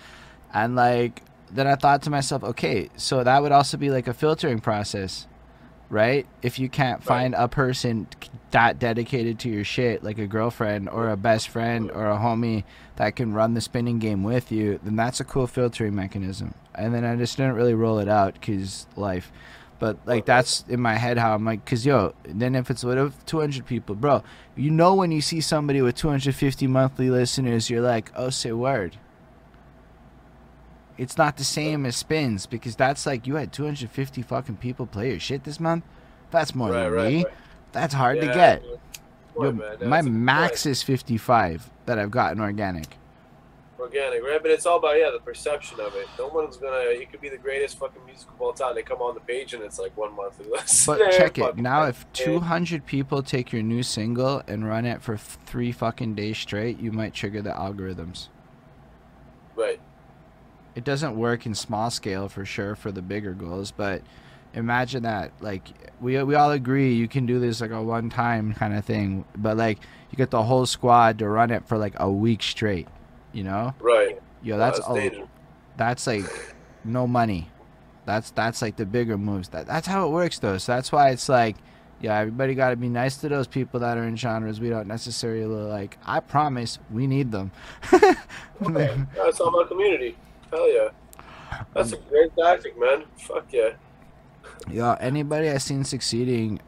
and 0.52 0.76
like 0.76 1.22
then 1.52 1.66
I 1.66 1.74
thought 1.74 2.02
to 2.02 2.10
myself, 2.10 2.44
okay, 2.44 2.90
so 2.96 3.24
that 3.24 3.42
would 3.42 3.52
also 3.52 3.76
be 3.76 3.90
like 3.90 4.06
a 4.06 4.14
filtering 4.14 4.60
process, 4.60 5.26
right? 5.88 6.26
If 6.42 6.58
you 6.58 6.68
can't 6.68 7.02
find 7.02 7.34
a 7.34 7.48
person 7.48 8.06
that 8.52 8.78
dedicated 8.78 9.38
to 9.40 9.48
your 9.48 9.64
shit, 9.64 10.04
like 10.04 10.18
a 10.18 10.26
girlfriend 10.26 10.88
or 10.88 11.10
a 11.10 11.16
best 11.16 11.48
friend 11.48 11.90
or 11.90 12.10
a 12.10 12.18
homie 12.18 12.64
that 12.96 13.16
can 13.16 13.32
run 13.32 13.54
the 13.54 13.60
spinning 13.60 13.98
game 13.98 14.22
with 14.22 14.52
you, 14.52 14.78
then 14.82 14.96
that's 14.96 15.20
a 15.20 15.24
cool 15.24 15.46
filtering 15.46 15.94
mechanism. 15.94 16.54
And 16.74 16.94
then 16.94 17.04
I 17.04 17.16
just 17.16 17.36
didn't 17.36 17.54
really 17.54 17.74
roll 17.74 17.98
it 17.98 18.08
out 18.08 18.34
because 18.34 18.86
life. 18.96 19.32
But 19.80 19.98
like 20.06 20.26
that's 20.26 20.64
in 20.68 20.78
my 20.80 20.94
head 20.94 21.18
how 21.18 21.34
I'm 21.34 21.44
like, 21.44 21.64
cause 21.64 21.84
yo, 21.84 22.14
then 22.24 22.54
if 22.54 22.70
it's 22.70 22.84
with 22.84 23.26
200 23.26 23.66
people, 23.66 23.94
bro, 23.96 24.22
you 24.54 24.70
know 24.70 24.94
when 24.94 25.10
you 25.10 25.20
see 25.22 25.40
somebody 25.40 25.80
with 25.82 25.96
250 25.96 26.66
monthly 26.68 27.10
listeners, 27.10 27.68
you're 27.70 27.80
like, 27.80 28.12
oh, 28.14 28.28
say 28.30 28.52
word. 28.52 28.98
It's 30.98 31.16
not 31.16 31.38
the 31.38 31.44
same 31.44 31.86
as 31.86 31.96
spins 31.96 32.44
because 32.44 32.76
that's 32.76 33.06
like 33.06 33.26
you 33.26 33.36
had 33.36 33.52
250 33.54 34.20
fucking 34.22 34.56
people 34.58 34.84
play 34.86 35.10
your 35.10 35.20
shit 35.20 35.44
this 35.44 35.58
month. 35.58 35.84
That's 36.30 36.54
more 36.54 36.70
Right, 36.70 36.84
than 36.84 36.92
right, 36.92 37.12
me. 37.12 37.24
right. 37.24 37.34
That's 37.72 37.94
hard 37.94 38.20
to 38.20 38.26
get. 38.26 38.62
Yo, 38.62 38.78
Boy, 39.34 39.52
man, 39.52 39.56
my 39.56 39.96
that's 40.02 40.06
a 40.06 40.10
good 40.10 40.12
max 40.12 40.62
point. 40.64 40.72
is 40.72 40.82
55 40.82 41.70
that 41.86 41.98
I've 41.98 42.10
gotten 42.10 42.40
organic. 42.40 42.98
Organic, 43.80 44.22
right? 44.22 44.40
But 44.40 44.50
it's 44.50 44.66
all 44.66 44.78
about 44.78 44.98
yeah, 44.98 45.10
the 45.10 45.20
perception 45.20 45.80
of 45.80 45.94
it. 45.94 46.06
No 46.18 46.28
one's 46.28 46.56
gonna. 46.56 46.92
You 46.98 47.06
could 47.10 47.20
be 47.20 47.28
the 47.28 47.38
greatest 47.38 47.78
fucking 47.78 48.04
musical 48.04 48.34
of 48.34 48.40
all 48.40 48.52
time. 48.52 48.74
They 48.74 48.82
come 48.82 49.00
on 49.00 49.14
the 49.14 49.20
page 49.20 49.54
and 49.54 49.62
it's 49.62 49.78
like 49.78 49.96
one 49.96 50.16
listen. 50.16 50.86
But 50.86 51.12
check 51.12 51.38
it. 51.38 51.56
Now, 51.56 51.84
if 51.84 52.10
200 52.12 52.86
people 52.86 53.22
take 53.22 53.52
your 53.52 53.62
new 53.62 53.82
single 53.82 54.42
and 54.46 54.66
run 54.66 54.84
it 54.84 55.02
for 55.02 55.16
three 55.16 55.72
fucking 55.72 56.14
days 56.14 56.38
straight, 56.38 56.78
you 56.78 56.92
might 56.92 57.14
trigger 57.14 57.42
the 57.42 57.50
algorithms. 57.50 58.28
Right. 59.56 59.80
It 60.74 60.84
doesn't 60.84 61.16
work 61.16 61.46
in 61.46 61.54
small 61.54 61.90
scale 61.90 62.28
for 62.28 62.44
sure 62.44 62.76
for 62.76 62.92
the 62.92 63.02
bigger 63.02 63.32
goals, 63.34 63.72
but 63.72 64.02
imagine 64.54 65.02
that. 65.02 65.32
Like, 65.40 65.68
we, 66.00 66.22
we 66.22 66.34
all 66.34 66.52
agree 66.52 66.94
you 66.94 67.08
can 67.08 67.26
do 67.26 67.38
this 67.38 67.60
like 67.60 67.70
a 67.70 67.82
one 67.82 68.08
time 68.08 68.54
kind 68.54 68.74
of 68.74 68.84
thing, 68.84 69.24
but 69.36 69.56
like, 69.56 69.78
you 70.10 70.16
get 70.16 70.30
the 70.30 70.42
whole 70.42 70.66
squad 70.66 71.18
to 71.18 71.28
run 71.28 71.50
it 71.50 71.66
for 71.66 71.78
like 71.78 71.94
a 71.96 72.10
week 72.10 72.42
straight, 72.42 72.88
you 73.32 73.44
know? 73.44 73.74
Right. 73.80 74.20
Yo, 74.42 74.56
that's 74.58 74.80
Wow, 74.80 74.96
a, 74.96 75.28
that's 75.76 76.06
like 76.06 76.24
no 76.84 77.06
money. 77.06 77.48
That's 78.06 78.30
that's 78.30 78.62
like 78.62 78.76
the 78.76 78.86
bigger 78.86 79.18
moves. 79.18 79.48
That 79.50 79.66
that's 79.66 79.86
how 79.86 80.06
it 80.06 80.10
works 80.10 80.38
though. 80.38 80.58
So 80.58 80.72
that's 80.72 80.90
why 80.90 81.10
it's 81.10 81.28
like, 81.28 81.56
yeah, 82.00 82.16
everybody 82.18 82.54
got 82.54 82.70
to 82.70 82.76
be 82.76 82.88
nice 82.88 83.18
to 83.18 83.28
those 83.28 83.46
people 83.46 83.80
that 83.80 83.98
are 83.98 84.04
in 84.04 84.16
genres 84.16 84.60
we 84.60 84.70
don't 84.70 84.88
necessarily 84.88 85.44
like. 85.44 85.98
I 86.04 86.20
promise 86.20 86.78
we 86.90 87.06
need 87.06 87.30
them. 87.32 87.52
Okay. 88.62 88.94
That's 89.16 89.40
all 89.40 89.48
about 89.48 89.68
community. 89.68 90.16
Hell 90.50 90.70
yeah. 90.70 90.88
That's 91.74 91.92
a 91.92 91.96
great 91.96 92.30
tactic, 92.36 92.78
man. 92.78 93.04
Fuck 93.16 93.46
yeah. 93.52 93.70
Yeah, 94.68 94.96
anybody 95.00 95.48
I've 95.48 95.62
seen 95.62 95.84
succeeding 95.84 96.60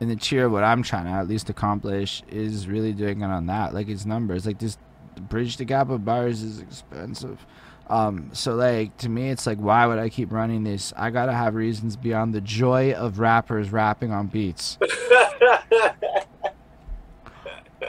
in 0.00 0.08
the 0.08 0.16
cheer 0.16 0.46
of 0.46 0.52
what 0.52 0.64
I'm 0.64 0.82
trying 0.82 1.04
to 1.04 1.10
at 1.10 1.28
least 1.28 1.50
accomplish 1.50 2.22
is 2.30 2.66
really 2.66 2.92
doing 2.92 3.20
it 3.20 3.26
on 3.26 3.46
that. 3.46 3.74
Like 3.74 3.88
it's 3.88 4.06
numbers. 4.06 4.46
Like 4.46 4.58
this 4.58 4.78
bridge 5.22 5.56
the 5.56 5.64
gap 5.64 5.90
of 5.90 6.04
bars 6.04 6.42
is 6.42 6.60
expensive. 6.60 7.44
Um, 7.88 8.30
so 8.32 8.54
like 8.54 8.96
to 8.98 9.08
me 9.10 9.28
it's 9.30 9.46
like 9.46 9.58
why 9.58 9.86
would 9.86 9.98
I 9.98 10.08
keep 10.08 10.32
running 10.32 10.64
this? 10.64 10.92
I 10.96 11.10
gotta 11.10 11.32
have 11.32 11.54
reasons 11.54 11.96
beyond 11.96 12.34
the 12.34 12.40
joy 12.40 12.92
of 12.92 13.18
rappers 13.18 13.70
rapping 13.70 14.10
on 14.10 14.28
beats. 14.28 14.78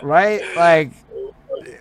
right? 0.02 0.42
Like 0.56 0.92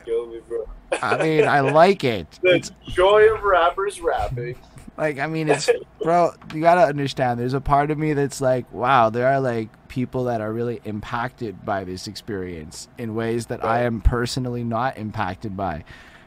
Kill 0.04 0.26
me, 0.28 0.40
bro. 0.48 0.68
I 1.02 1.22
mean 1.22 1.44
I 1.44 1.60
like 1.60 2.04
it. 2.04 2.26
The 2.42 2.54
It's 2.54 2.70
joy 2.88 3.32
of 3.34 3.42
rappers 3.42 4.00
rapping. 4.00 4.56
Like, 4.96 5.18
I 5.18 5.26
mean, 5.26 5.48
it's, 5.48 5.68
bro, 6.02 6.32
you 6.54 6.60
gotta 6.60 6.82
understand, 6.82 7.40
there's 7.40 7.54
a 7.54 7.60
part 7.60 7.90
of 7.90 7.98
me 7.98 8.12
that's 8.12 8.40
like, 8.40 8.70
wow, 8.72 9.10
there 9.10 9.26
are 9.26 9.40
like 9.40 9.68
people 9.88 10.24
that 10.24 10.40
are 10.40 10.52
really 10.52 10.80
impacted 10.84 11.64
by 11.64 11.84
this 11.84 12.06
experience 12.06 12.88
in 12.98 13.14
ways 13.14 13.46
that 13.46 13.64
I 13.64 13.82
am 13.82 14.00
personally 14.00 14.62
not 14.64 14.96
impacted 14.96 15.56
by. 15.56 15.84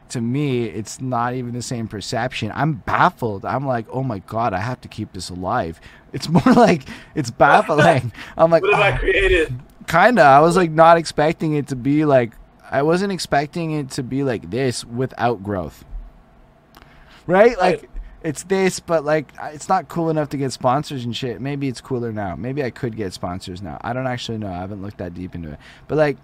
To 0.09 0.21
me, 0.21 0.65
it's 0.65 1.01
not 1.01 1.33
even 1.33 1.53
the 1.53 1.61
same 1.61 1.87
perception. 1.89 2.49
I'm 2.55 2.75
baffled. 2.75 3.43
I'm 3.43 3.67
like, 3.67 3.85
oh 3.91 4.03
my 4.03 4.19
God, 4.19 4.53
I 4.53 4.59
have 4.59 4.79
to 4.81 4.87
keep 4.87 5.11
this 5.11 5.29
alive. 5.29 5.81
It's 6.13 6.29
more 6.45 6.53
like, 6.53 6.83
it's 7.15 7.29
baffling. 7.31 8.11
I'm 8.37 8.49
like, 8.51 8.63
What 8.63 8.73
have 8.75 8.81
I 8.83 8.91
"Ah." 8.93 8.97
created? 8.99 9.53
kinda. 9.87 10.21
I 10.21 10.39
was 10.41 10.57
like 10.57 10.71
not 10.71 10.97
expecting 10.97 11.53
it 11.55 11.67
to 11.69 11.75
be 11.77 12.03
like, 12.05 12.33
I 12.69 12.81
wasn't 12.81 13.13
expecting 13.13 13.71
it 13.71 13.91
to 13.91 14.03
be 14.03 14.23
like 14.23 14.49
this 14.49 14.83
without 14.83 15.41
growth. 15.43 15.85
Right? 17.25 17.57
Like, 17.57 17.81
Right. 17.81 17.89
It's 18.27 18.43
this, 18.43 18.81
but 18.81 19.05
like, 19.05 19.31
it's 19.41 19.69
not 19.69 19.87
cool 19.87 20.09
enough 20.09 20.27
to 20.29 20.37
get 20.37 20.51
sponsors 20.51 21.05
and 21.05 21.15
shit. 21.15 21.39
Maybe 21.39 21.69
it's 21.69 21.79
cooler 21.79 22.11
now. 22.11 22.35
Maybe 22.35 22.61
I 22.61 22.71
could 22.71 22.97
get 22.97 23.13
sponsors 23.13 23.61
now. 23.61 23.77
I 23.79 23.93
don't 23.93 24.05
actually 24.05 24.37
know. 24.37 24.51
I 24.51 24.57
haven't 24.57 24.81
looked 24.81 24.97
that 24.97 25.13
deep 25.13 25.33
into 25.33 25.53
it. 25.53 25.59
But 25.87 25.97
like, 25.97 26.17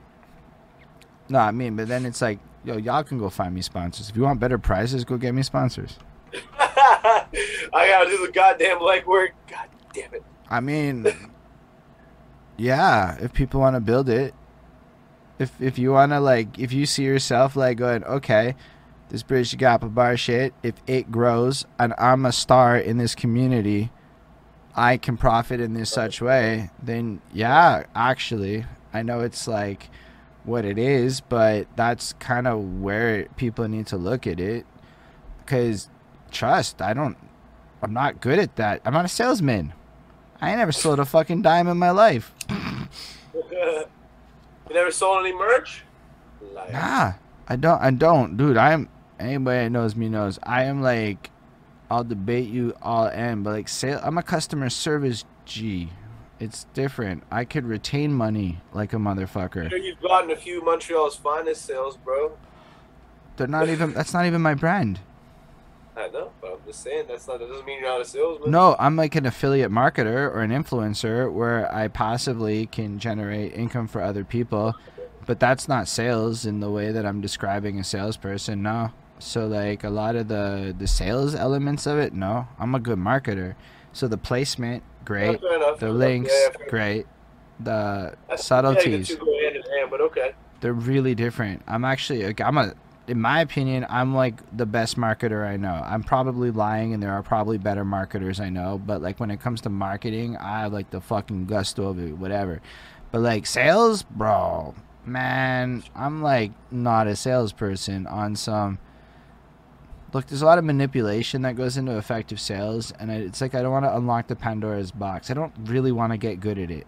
no, 1.29 1.39
I 1.39 1.51
mean, 1.51 1.77
but 1.77 1.87
then 1.87 2.05
it's 2.05 2.21
like, 2.21 2.39
yo, 2.65 2.75
y'all 2.75 3.05
can 3.05 3.19
go 3.19 3.29
find 3.29 3.55
me 3.55 3.61
sponsors. 3.61 4.09
If 4.09 4.17
you 4.17 4.23
want 4.23 4.41
better 4.41 4.57
prizes, 4.57 5.05
go 5.05 5.15
get 5.15 5.33
me 5.33 5.43
sponsors. 5.43 5.97
I 6.59 7.25
gotta 7.71 8.09
do 8.09 8.25
the 8.25 8.33
goddamn 8.33 8.79
legwork. 8.79 9.29
God 9.49 9.69
damn 9.93 10.13
it. 10.13 10.23
I 10.49 10.59
mean, 10.59 11.07
yeah, 12.57 13.15
if 13.21 13.31
people 13.31 13.61
want 13.61 13.77
to 13.77 13.79
build 13.79 14.09
it, 14.09 14.33
if 15.39 15.61
if 15.61 15.79
you 15.79 15.93
want 15.93 16.11
to 16.11 16.19
like, 16.19 16.59
if 16.59 16.73
you 16.73 16.85
see 16.85 17.03
yourself 17.03 17.55
like 17.55 17.77
going, 17.77 18.03
okay, 18.03 18.55
this 19.13 19.21
bridge 19.21 19.51
the 19.51 19.57
gap 19.57 19.83
of 19.83 19.93
bar 19.93 20.17
shit, 20.17 20.55
if 20.63 20.73
it 20.87 21.11
grows 21.11 21.67
and 21.77 21.93
I'm 21.99 22.25
a 22.25 22.31
star 22.31 22.75
in 22.75 22.97
this 22.97 23.13
community, 23.13 23.91
I 24.75 24.97
can 24.97 25.17
profit 25.17 25.61
in 25.61 25.75
this 25.75 25.91
such 25.91 26.19
way, 26.19 26.71
then 26.81 27.21
yeah, 27.31 27.83
actually, 27.93 28.65
I 28.91 29.03
know 29.03 29.19
it's 29.19 29.47
like 29.47 29.91
what 30.45 30.65
it 30.65 30.79
is, 30.79 31.21
but 31.21 31.67
that's 31.75 32.13
kind 32.13 32.47
of 32.47 32.81
where 32.81 33.25
people 33.37 33.67
need 33.67 33.85
to 33.87 33.97
look 33.97 34.25
at 34.25 34.39
it, 34.39 34.65
because 35.45 35.91
trust, 36.31 36.81
I 36.81 36.95
don't, 36.95 37.15
I'm 37.83 37.93
not 37.93 38.19
good 38.19 38.39
at 38.39 38.55
that. 38.55 38.81
I'm 38.83 38.93
not 38.93 39.05
a 39.05 39.09
salesman. 39.09 39.73
I 40.41 40.49
ain't 40.49 40.57
never 40.57 40.71
sold 40.71 40.99
a 40.99 41.05
fucking 41.05 41.43
dime 41.43 41.67
in 41.67 41.77
my 41.77 41.91
life. 41.91 42.33
you 42.49 43.85
never 44.71 44.89
sold 44.89 45.23
any 45.23 45.37
merch? 45.37 45.83
Liar. 46.51 46.71
Nah, 46.71 47.13
I 47.47 47.55
don't. 47.57 47.79
I 47.79 47.91
don't, 47.91 48.37
dude. 48.37 48.57
I'm 48.57 48.89
anybody 49.23 49.59
that 49.63 49.69
knows 49.71 49.95
me 49.95 50.09
knows 50.09 50.39
I 50.43 50.63
am 50.65 50.81
like, 50.81 51.29
I'll 51.89 52.03
debate 52.03 52.49
you 52.49 52.73
all 52.81 53.07
in, 53.07 53.43
but 53.43 53.51
like, 53.51 53.67
sale. 53.69 53.99
I'm 54.03 54.17
a 54.17 54.23
customer 54.23 54.69
service 54.69 55.25
G. 55.45 55.89
It's 56.39 56.65
different. 56.73 57.23
I 57.31 57.45
could 57.45 57.65
retain 57.65 58.13
money 58.13 58.59
like 58.73 58.91
a 58.93 58.97
You 58.97 59.03
motherfucker. 59.03 59.69
know, 59.71 59.77
You've 59.77 60.01
gotten 60.01 60.31
a 60.31 60.35
few 60.35 60.63
Montreal's 60.63 61.15
finest 61.15 61.65
sales, 61.65 61.97
bro. 61.97 62.37
They're 63.37 63.47
not 63.47 63.69
even. 63.69 63.93
That's 63.93 64.13
not 64.13 64.25
even 64.25 64.41
my 64.41 64.53
brand. 64.53 64.99
I 65.95 66.07
know, 66.09 66.31
but 66.41 66.53
I'm 66.53 66.59
just 66.65 66.81
saying 66.81 67.05
that's 67.07 67.27
not. 67.27 67.39
That 67.39 67.49
doesn't 67.49 67.65
mean 67.65 67.79
you're 67.79 67.89
not 67.89 68.01
a 68.01 68.05
salesman. 68.05 68.49
No, 68.51 68.75
I'm 68.79 68.95
like 68.95 69.15
an 69.15 69.25
affiliate 69.25 69.71
marketer 69.71 70.33
or 70.33 70.41
an 70.41 70.49
influencer 70.51 71.31
where 71.31 71.71
I 71.73 71.87
passively 71.87 72.65
can 72.65 72.97
generate 72.99 73.53
income 73.53 73.87
for 73.87 74.01
other 74.01 74.23
people, 74.23 74.73
but 75.25 75.39
that's 75.39 75.67
not 75.67 75.87
sales 75.87 76.45
in 76.45 76.59
the 76.61 76.69
way 76.71 76.91
that 76.91 77.05
I'm 77.05 77.21
describing 77.21 77.79
a 77.79 77.83
salesperson. 77.83 78.63
No. 78.63 78.91
So 79.23 79.47
like 79.47 79.83
a 79.83 79.89
lot 79.89 80.15
of 80.15 80.27
the 80.27 80.75
the 80.77 80.87
sales 80.87 81.33
elements 81.33 81.87
of 81.87 81.97
it, 81.97 82.13
no. 82.13 82.47
I'm 82.59 82.75
a 82.75 82.79
good 82.79 82.99
marketer. 82.99 83.55
So 83.93 84.07
the 84.07 84.17
placement, 84.17 84.83
great. 85.05 85.41
enough, 85.41 85.79
The 85.79 85.91
links, 85.91 86.31
Yeah, 86.33 86.49
yeah, 86.59 86.69
great. 86.69 87.07
The 87.59 88.15
subtleties, 88.35 89.09
hand 89.09 89.19
in 89.19 89.61
hand, 89.61 89.89
but 89.89 90.01
okay. 90.01 90.33
they're 90.59 90.73
really 90.73 91.15
different. 91.15 91.61
I'm 91.67 91.85
actually 91.85 92.25
like 92.25 92.41
I'm 92.41 92.57
a 92.57 92.73
in 93.07 93.19
my 93.19 93.41
opinion, 93.41 93.85
I'm 93.89 94.13
like 94.13 94.41
the 94.55 94.65
best 94.65 94.97
marketer 94.97 95.45
I 95.45 95.57
know. 95.57 95.81
I'm 95.85 96.03
probably 96.03 96.51
lying 96.51 96.93
and 96.93 97.03
there 97.03 97.11
are 97.11 97.23
probably 97.23 97.57
better 97.57 97.83
marketers 97.83 98.39
I 98.39 98.49
know, 98.49 98.81
but 98.83 99.01
like 99.01 99.19
when 99.19 99.31
it 99.31 99.41
comes 99.41 99.61
to 99.61 99.69
marketing, 99.69 100.37
I 100.37 100.61
have 100.61 100.73
like 100.73 100.89
the 100.89 101.01
fucking 101.01 101.45
gusto 101.45 101.89
of 101.89 101.99
it, 101.99 102.17
whatever. 102.17 102.61
But 103.11 103.21
like 103.21 103.45
sales, 103.45 104.03
bro, 104.03 104.73
man, 105.05 105.83
I'm 105.95 106.21
like 106.21 106.51
not 106.71 107.07
a 107.07 107.15
salesperson 107.15 108.07
on 108.07 108.35
some 108.35 108.79
Look, 110.13 110.27
there's 110.27 110.43
a 110.43 110.45
lot 110.45 110.59
of 110.59 110.63
manipulation 110.63 111.41
that 111.41 111.55
goes 111.55 111.75
into 111.75 111.97
effective 111.97 112.39
sales, 112.39 112.91
and 112.99 113.09
it's 113.09 113.41
like 113.41 113.55
I 113.55 113.63
don't 113.63 113.71
want 113.71 113.85
to 113.85 113.95
unlock 113.95 114.27
the 114.27 114.35
Pandora's 114.35 114.91
box. 114.91 115.31
I 115.31 115.33
don't 115.33 115.53
really 115.65 115.91
want 115.91 116.13
to 116.13 116.17
get 116.17 116.39
good 116.39 116.59
at 116.59 116.69
it. 116.69 116.85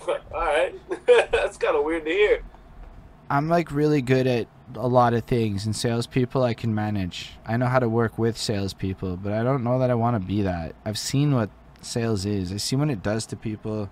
All 0.08 0.16
right, 0.32 0.74
that's 1.30 1.56
kind 1.56 1.76
of 1.76 1.84
weird 1.84 2.04
to 2.04 2.10
hear. 2.10 2.42
I'm 3.30 3.48
like 3.48 3.70
really 3.70 4.02
good 4.02 4.26
at 4.26 4.48
a 4.74 4.88
lot 4.88 5.14
of 5.14 5.24
things, 5.24 5.64
and 5.64 5.76
salespeople 5.76 6.42
I 6.42 6.54
can 6.54 6.74
manage. 6.74 7.30
I 7.46 7.56
know 7.56 7.66
how 7.66 7.78
to 7.78 7.88
work 7.88 8.18
with 8.18 8.36
salespeople, 8.36 9.18
but 9.18 9.32
I 9.32 9.44
don't 9.44 9.62
know 9.62 9.78
that 9.78 9.90
I 9.90 9.94
want 9.94 10.20
to 10.20 10.26
be 10.26 10.42
that. 10.42 10.74
I've 10.84 10.98
seen 10.98 11.34
what 11.34 11.50
sales 11.82 12.26
is. 12.26 12.52
I 12.52 12.56
see 12.56 12.74
what 12.74 12.90
it 12.90 13.02
does 13.02 13.26
to 13.26 13.36
people. 13.36 13.90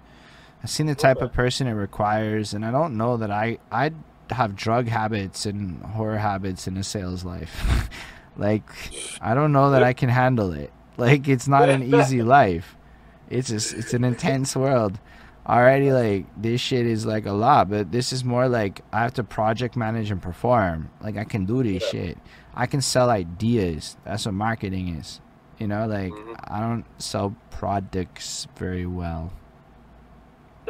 I've 0.63 0.71
seen 0.71 0.87
the 0.87 0.95
type 0.97 1.23
of 1.23 1.33
person 1.33 1.69
it 1.69 1.73
requires, 1.73 2.53
and 2.55 2.67
I 2.67 2.73
don't 2.73 2.97
know 2.97 3.17
that 3.17 3.31
I 3.31 3.59
I'd 3.71 3.95
have 4.33 4.57
drug 4.57 4.89
habits 4.89 5.47
and 5.47 5.83
horror 5.83 6.19
habits 6.19 6.67
in 6.67 6.77
a 6.77 6.85
sales 6.85 7.25
life. 7.25 7.89
like 8.37 8.69
I 9.21 9.35
don't 9.35 9.53
know 9.53 9.71
that 9.73 9.83
I 9.83 9.93
can 9.93 10.09
handle 10.09 10.53
it. 10.53 10.73
Like 10.97 11.29
it's 11.29 11.49
not 11.49 11.69
an 11.69 11.83
easy 11.95 12.23
life. 12.39 12.77
It's 13.29 13.49
just 13.49 13.75
it's 13.75 13.95
an 13.95 14.05
intense 14.05 14.57
world 14.57 14.99
already 15.47 15.91
like 15.91 16.27
this 16.41 16.61
shit 16.61 16.87
is 16.87 17.07
like 17.07 17.25
a 17.27 17.33
lot 17.33 17.69
but 17.71 17.91
this 17.91 18.13
is 18.13 18.23
more 18.23 18.47
like 18.47 18.83
i 18.93 19.01
have 19.01 19.13
to 19.15 19.25
project 19.25 19.75
manage 19.75 20.11
and 20.11 20.21
perform 20.21 20.91
like 21.01 21.17
i 21.17 21.25
can 21.25 21.47
do 21.47 21.63
this 21.63 21.83
shit 21.89 22.19
i 22.55 22.67
can 22.67 22.81
sell 22.83 23.09
ideas 23.09 23.97
that's 24.05 24.27
what 24.27 24.35
marketing 24.35 24.89
is 24.97 25.19
you 25.59 25.67
know 25.67 25.87
like 25.87 26.13
Mhm. 26.13 26.37
i 26.45 26.61
don't 26.61 26.85
sell 27.01 27.35
products 27.51 28.47
very 28.57 28.85
well 28.87 29.33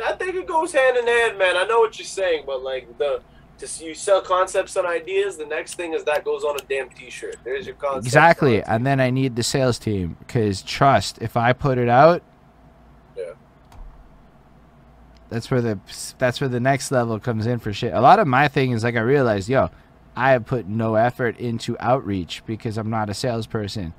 I 0.02 0.12
think 0.12 0.34
it 0.36 0.46
goes 0.46 0.72
hand 0.72 0.96
in 0.96 1.06
hand, 1.06 1.36
man. 1.38 1.56
I 1.56 1.64
know 1.64 1.80
what 1.80 1.98
you're 1.98 2.06
saying, 2.06 2.44
but 2.46 2.62
like 2.62 2.96
the 2.96 3.20
to 3.60 3.84
you 3.84 3.94
sell 3.94 4.20
concepts 4.20 4.76
and 4.76 4.86
ideas. 4.86 5.36
The 5.36 5.46
next 5.46 5.74
thing 5.74 5.94
is 5.94 6.04
that 6.04 6.24
goes 6.24 6.42
on 6.44 6.56
a 6.56 6.62
damn 6.68 6.88
T-shirt. 6.90 7.36
There's 7.44 7.66
your 7.66 7.76
concept. 7.76 8.06
exactly 8.06 8.62
and 8.62 8.86
then 8.86 9.00
i 9.00 9.10
need 9.10 9.36
the 9.36 9.42
sales 9.42 9.78
team 9.78 10.16
because 10.20 10.62
trust 10.62 11.18
if 11.22 11.36
i 11.36 11.52
put 11.52 11.78
it 11.78 11.88
out 11.88 12.22
Yeah. 13.16 13.32
that's 15.28 15.50
where 15.50 15.60
the 15.60 15.78
that's 16.18 16.40
where 16.40 16.48
the 16.48 16.60
next 16.60 16.90
level 16.90 17.18
comes 17.20 17.46
in 17.46 17.58
for 17.58 17.72
shit 17.72 17.92
a 17.92 18.00
lot 18.00 18.18
of 18.18 18.26
my 18.26 18.48
thing 18.48 18.72
is 18.72 18.82
like 18.84 18.96
i 18.96 19.00
realized 19.00 19.48
yo 19.48 19.70
i 20.16 20.32
have 20.32 20.44
put 20.46 20.66
no 20.66 20.94
effort 20.96 21.38
into 21.38 21.76
outreach 21.80 22.42
because 22.46 22.76
i'm 22.76 22.90
not 22.90 23.08
a 23.10 23.14
salesperson 23.14 23.92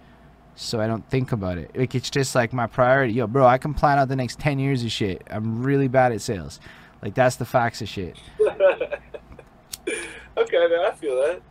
so 0.56 0.82
i 0.82 0.88
don't 0.88 1.08
think 1.10 1.32
about 1.32 1.58
it 1.58 1.72
like 1.78 1.96
it's 1.96 2.10
just 2.10 2.36
like 2.36 2.52
my 2.54 2.68
priority 2.68 3.14
yo 3.14 3.28
bro 3.28 3.46
i 3.46 3.58
can 3.58 3.74
plan 3.74 3.98
out 3.98 4.08
the 4.10 4.16
next 4.16 4.40
10 4.40 4.60
years 4.60 4.84
of 4.84 4.92
shit 4.92 5.22
i'm 5.30 5.64
really 5.64 5.88
bad 5.88 6.12
at 6.12 6.22
sales 6.22 6.60
like 7.02 7.14
that's 7.16 7.38
the 7.38 7.46
facts 7.46 7.82
of 7.82 7.88
shit 7.90 8.18
okay, 10.38 10.68
man. 10.68 10.86
I 10.86 10.92
feel 10.92 11.16
that. 11.18 11.42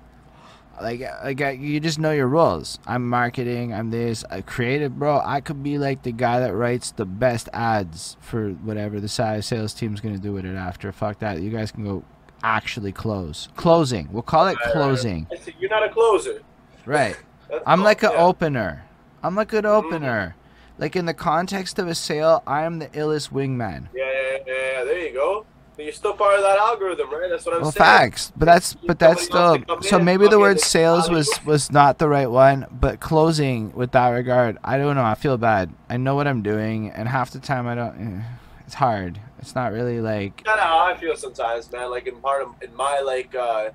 like 0.80 1.00
like 1.24 1.40
I- 1.40 1.50
you 1.52 1.80
just 1.80 1.98
know 1.98 2.12
your 2.12 2.26
roles. 2.28 2.78
I'm 2.86 3.08
marketing. 3.08 3.72
I'm 3.74 3.90
this. 3.90 4.24
I 4.30 4.40
creative, 4.40 4.98
bro. 4.98 5.20
I 5.24 5.40
could 5.40 5.62
be 5.62 5.78
like 5.78 6.02
the 6.02 6.12
guy 6.12 6.40
that 6.40 6.54
writes 6.54 6.90
the 6.92 7.04
best 7.04 7.48
ads 7.52 8.16
for 8.20 8.50
whatever 8.50 9.00
the 9.00 9.08
size 9.08 9.46
sales 9.46 9.74
team's 9.74 10.00
gonna 10.00 10.18
do 10.18 10.32
with 10.32 10.44
it 10.44 10.56
after. 10.56 10.92
Fuck 10.92 11.18
that. 11.20 11.40
You 11.40 11.50
guys 11.50 11.70
can 11.72 11.84
go 11.84 12.02
actually 12.42 12.92
close. 12.92 13.48
Closing. 13.56 14.08
We'll 14.12 14.22
call 14.22 14.46
it 14.46 14.56
Right, 14.56 14.64
right. 14.66 14.72
closing. 14.72 15.26
I 15.32 15.36
see. 15.36 15.54
You're 15.58 15.70
not 15.70 15.82
a 15.84 15.90
closer. 15.90 16.40
Right. 16.86 17.16
I'm 17.66 17.82
like 17.82 18.02
an 18.02 18.12
yeah. 18.14 18.24
opener. 18.24 18.84
I'm 19.22 19.36
a 19.38 19.44
good 19.44 19.64
Mm-hmm. 19.64 19.86
opener. 19.86 20.36
Like 20.78 20.96
in 20.96 21.04
the 21.04 21.12
context 21.12 21.78
of 21.78 21.88
a 21.88 21.94
sale, 21.94 22.42
I 22.46 22.62
am 22.62 22.78
the 22.78 22.86
illest 22.88 23.30
wingman. 23.32 23.88
Yeah, 23.94 24.04
yeah, 24.10 24.38
yeah, 24.46 24.54
yeah. 24.78 24.84
There 24.84 24.98
you 24.98 25.12
go. 25.12 25.44
But 25.80 25.84
you're 25.86 25.94
still 25.94 26.12
part 26.12 26.34
of 26.36 26.42
that 26.42 26.58
algorithm, 26.58 27.10
right? 27.10 27.30
That's 27.30 27.46
what 27.46 27.54
I'm 27.54 27.62
Well, 27.62 27.70
saying. 27.70 27.84
facts, 27.86 28.32
but 28.36 28.44
that's 28.44 28.74
but 28.74 28.98
that's 28.98 29.22
still 29.22 29.64
so 29.80 29.98
maybe 29.98 30.28
the 30.28 30.38
word 30.38 30.60
sales 30.60 31.08
was 31.08 31.42
was 31.46 31.72
not 31.72 31.96
the 31.98 32.06
right 32.06 32.30
one, 32.30 32.66
but 32.70 33.00
closing 33.00 33.72
with 33.72 33.92
that 33.92 34.08
regard, 34.10 34.58
I 34.62 34.76
don't 34.76 34.94
know. 34.94 35.02
I 35.04 35.14
feel 35.14 35.38
bad. 35.38 35.72
I 35.88 35.96
know 35.96 36.14
what 36.16 36.28
I'm 36.28 36.42
doing, 36.42 36.90
and 36.90 37.08
half 37.08 37.30
the 37.30 37.40
time 37.40 37.66
I 37.66 37.74
don't. 37.76 37.96
eh, 38.20 38.24
It's 38.66 38.74
hard. 38.74 39.20
It's 39.38 39.54
not 39.54 39.72
really 39.72 40.02
like 40.02 40.44
kind 40.44 40.58
of 40.58 40.64
how 40.64 40.80
I 40.80 40.96
feel 40.96 41.16
sometimes, 41.16 41.70
man. 41.72 41.90
Like 41.90 42.06
in 42.06 42.20
part 42.20 42.42
of 42.42 42.54
in 42.62 42.74
my 42.74 43.00
like 43.00 43.34
uh, 43.34 43.70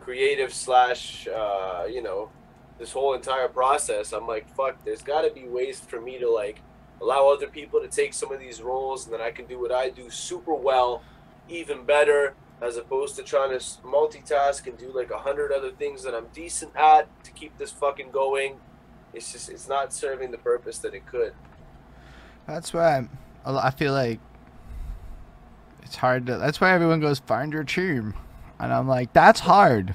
creative 0.00 0.52
slash, 0.52 1.28
uh, 1.28 1.86
you 1.88 2.02
know, 2.02 2.30
this 2.78 2.92
whole 2.92 3.14
entire 3.14 3.48
process. 3.48 4.12
I'm 4.12 4.26
like, 4.26 4.48
fuck. 4.48 4.84
There's 4.84 5.02
got 5.02 5.22
to 5.22 5.30
be 5.32 5.48
ways 5.48 5.80
for 5.80 6.00
me 6.00 6.18
to 6.18 6.30
like 6.30 6.62
allow 7.00 7.28
other 7.28 7.48
people 7.48 7.80
to 7.80 7.88
take 7.88 8.14
some 8.14 8.32
of 8.32 8.40
these 8.40 8.62
roles, 8.62 9.04
and 9.06 9.14
then 9.14 9.20
I 9.20 9.30
can 9.30 9.46
do 9.46 9.60
what 9.60 9.72
I 9.72 9.90
do 9.90 10.10
super 10.10 10.54
well, 10.54 11.02
even 11.50 11.84
better, 11.84 12.34
as 12.60 12.76
opposed 12.76 13.16
to 13.16 13.22
trying 13.22 13.50
to 13.50 13.64
multitask 13.84 14.66
and 14.66 14.78
do 14.78 14.90
like 14.92 15.10
a 15.10 15.18
hundred 15.18 15.52
other 15.52 15.70
things 15.70 16.02
that 16.04 16.14
I'm 16.14 16.26
decent 16.32 16.74
at 16.76 17.08
to 17.24 17.30
keep 17.32 17.56
this 17.58 17.70
fucking 17.72 18.10
going. 18.10 18.56
It's 19.12 19.32
just 19.32 19.48
it's 19.48 19.68
not 19.68 19.92
serving 19.92 20.30
the 20.30 20.38
purpose 20.38 20.78
that 20.78 20.94
it 20.94 21.06
could. 21.06 21.32
That's 22.46 22.72
why 22.72 22.96
I'm, 22.98 23.10
I 23.44 23.70
feel 23.70 23.92
like 23.92 24.20
it's 25.82 25.96
hard 25.96 26.26
to. 26.26 26.38
That's 26.38 26.60
why 26.60 26.72
everyone 26.72 27.00
goes 27.00 27.18
find 27.18 27.52
your 27.52 27.64
team, 27.64 28.14
and 28.58 28.72
I'm 28.72 28.86
like 28.88 29.12
that's 29.12 29.40
hard, 29.40 29.94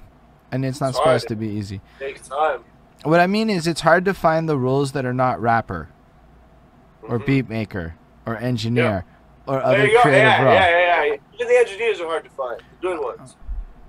and 0.52 0.66
it's 0.66 0.82
not 0.82 0.90
It's 0.90 0.98
supposed 0.98 1.24
hard. 1.24 1.30
to 1.30 1.36
be 1.36 1.48
easy. 1.48 1.82
takes 2.00 2.28
time. 2.28 2.64
What 3.04 3.20
I 3.20 3.28
mean 3.28 3.50
is, 3.52 3.68
it's 3.68 3.82
hard 3.82 4.04
to 4.06 4.14
find 4.16 4.50
the 4.50 4.58
roles 4.58 4.94
that 4.94 5.06
are 5.06 5.14
not 5.14 5.40
rapper, 5.40 5.90
or 7.04 7.20
Mhm. 7.20 7.26
beat 7.26 7.50
maker, 7.50 7.94
or 8.26 8.36
engineer, 8.38 9.06
or 9.46 9.62
other 9.62 9.88
creative 10.00 10.02
Yeah, 10.24 10.44
role. 10.44 10.54
yeah, 10.56 10.70
yeah, 10.70 11.04
yeah. 11.04 11.16
Even 11.36 11.48
the 11.48 11.58
engineers 11.58 12.00
are 12.00 12.08
hard 12.08 12.24
to 12.24 12.30
find. 12.32 12.60
The 12.82 12.88
good 12.88 13.00
ones. 13.00 13.36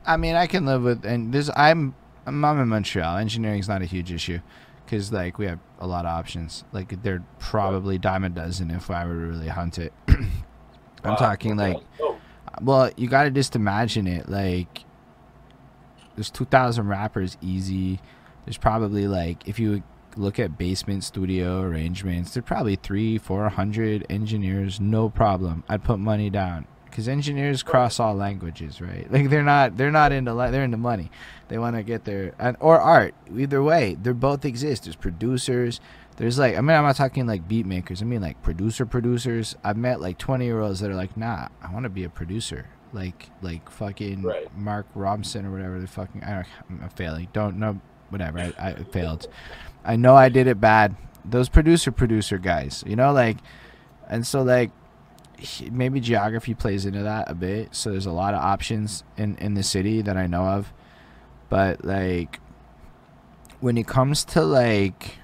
I 0.05 0.17
mean, 0.17 0.35
I 0.37 0.47
can 0.47 0.67
live 0.67 0.83
with, 0.83 1.05
and 1.05 1.33
this 1.33 1.51
I'm 1.57 1.95
I'm, 2.27 2.45
in 2.45 2.69
Montreal. 2.69 3.19
Engineering's 3.19 3.69
not 3.69 3.83
a 3.83 3.85
huge 3.87 4.13
issue, 4.13 4.41
because 4.85 5.13
like 5.13 5.39
we 5.39 5.47
have 5.47 5.59
a 5.79 5.87
lot 5.87 6.05
of 6.05 6.11
options. 6.11 6.65
Like 6.73 7.03
there'd 7.03 7.25
probably 7.39 7.99
dime 7.99 8.25
a 8.25 8.29
dozen 8.29 8.71
if 8.71 8.91
I 8.91 9.05
were 9.07 9.15
to 9.15 9.19
really 9.21 9.49
hunt 9.49 9.79
it. 9.79 9.93
I'm 10.09 11.13
Wow. 11.13 11.15
talking 11.17 11.57
like 11.57 11.77
Oh, 12.01 12.17
Well, 12.61 12.91
you 12.97 13.09
got 13.09 13.25
to 13.25 13.31
just 13.31 13.55
imagine 13.55 14.07
it. 14.09 14.29
Like, 14.29 14.85
there's 16.17 16.31
2,000 16.31 16.89
rappers 16.89 17.37
easy. 17.41 18.01
There's 18.45 18.59
probably 18.59 19.07
like, 19.07 19.47
if 19.47 19.59
you 19.59 19.83
look 20.17 20.39
at 20.41 20.57
basement 20.57 21.05
studio 21.05 21.61
arrangements, 21.61 22.33
there's 22.35 22.45
probably 22.47 22.77
three, 22.77 23.19
four 23.19 23.49
hundred 23.51 24.07
engineers, 24.09 24.81
no 24.81 25.11
problem. 25.11 25.63
I'd 25.69 25.85
put 25.85 25.99
money 25.99 26.31
down 26.31 26.67
because 26.97 27.09
engineers 27.09 27.63
cross 27.63 28.01
all 28.01 28.15
languages, 28.15 28.81
right? 28.81 29.07
Like 29.13 29.29
they're 29.29 29.43
not, 29.43 29.77
they're 29.77 29.91
not 29.91 30.13
into, 30.13 30.33
li- 30.33 30.51
they're 30.51 30.65
into 30.65 30.79
money. 30.79 31.11
They 31.49 31.59
want 31.59 31.77
to 31.77 31.83
get 31.83 32.05
their 32.05 32.35
and 32.39 32.57
or 32.59 32.81
art. 32.81 33.15
Either 33.37 33.63
way, 33.63 33.99
they 34.01 34.13
both 34.13 34.47
exist. 34.47 34.85
There's 34.85 34.97
producers. 34.97 35.79
There's 36.17 36.39
like, 36.39 36.57
I 36.57 36.63
mean, 36.63 36.75
I'm 36.75 36.85
not 36.85 36.97
talking 36.97 37.27
like 37.27 37.47
beat 37.47 37.67
makers. 37.67 38.01
I 38.01 38.07
mean 38.07 38.23
like 38.23 38.43
producer 38.43 38.87
producers. 38.87 39.55
I've 39.63 39.77
met 39.77 40.01
like 40.01 40.17
20 40.17 40.47
year 40.47 40.59
olds 40.63 40.81
that 40.81 40.91
are 40.91 40.95
like, 40.95 41.19
nah, 41.19 41.49
I 41.63 41.71
want 41.71 41.83
to 41.85 41.91
be 41.91 42.05
a 42.05 42.09
producer. 42.09 42.67
Like, 42.95 43.29
like 43.43 43.69
fucking 43.71 44.23
Right. 44.23 44.57
Mark 44.57 44.87
Ronson 44.95 45.45
or 45.45 45.51
whatever 45.51 45.79
the 45.79 45.87
fucking. 45.87 46.25
I 46.25 46.47
don't, 46.71 46.83
I'm 46.83 46.89
failing. 46.97 47.29
Don't 47.35 47.59
know. 47.59 47.79
Whatever. 48.09 48.39
I, 48.39 48.53
I 48.71 48.75
failed. 48.85 49.29
I 49.85 49.97
know 49.97 50.17
I 50.17 50.31
did 50.31 50.47
it 50.47 50.63
bad. 50.63 50.97
Those 51.27 51.51
producer 51.51 51.93
producer 51.93 52.39
guys, 52.39 52.83
you 52.87 52.97
know, 52.97 53.13
like, 53.13 53.37
and 54.09 54.27
so 54.27 54.43
like, 54.43 54.71
maybe 55.71 56.01
geography 56.01 56.55
plays 56.55 56.87
into 56.87 57.03
that 57.03 57.31
a 57.31 57.35
bit. 57.35 57.75
So 57.75 57.91
there's 57.91 58.07
a 58.07 58.13
lot 58.13 58.35
of 58.35 58.41
options 58.41 59.05
in 59.17 59.37
in 59.37 59.55
the 59.55 59.63
city 59.63 60.03
that 60.03 60.17
I 60.17 60.27
know 60.27 60.45
of, 60.45 60.73
but 61.49 61.85
like, 61.85 62.41
when 63.61 63.77
it 63.77 63.87
comes 63.87 64.25
to 64.25 64.43
like 64.43 65.19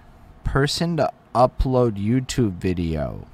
person 0.44 0.96
to 0.98 1.10
upload 1.34 1.92
YouTube 2.02 2.54
video, 2.54 3.26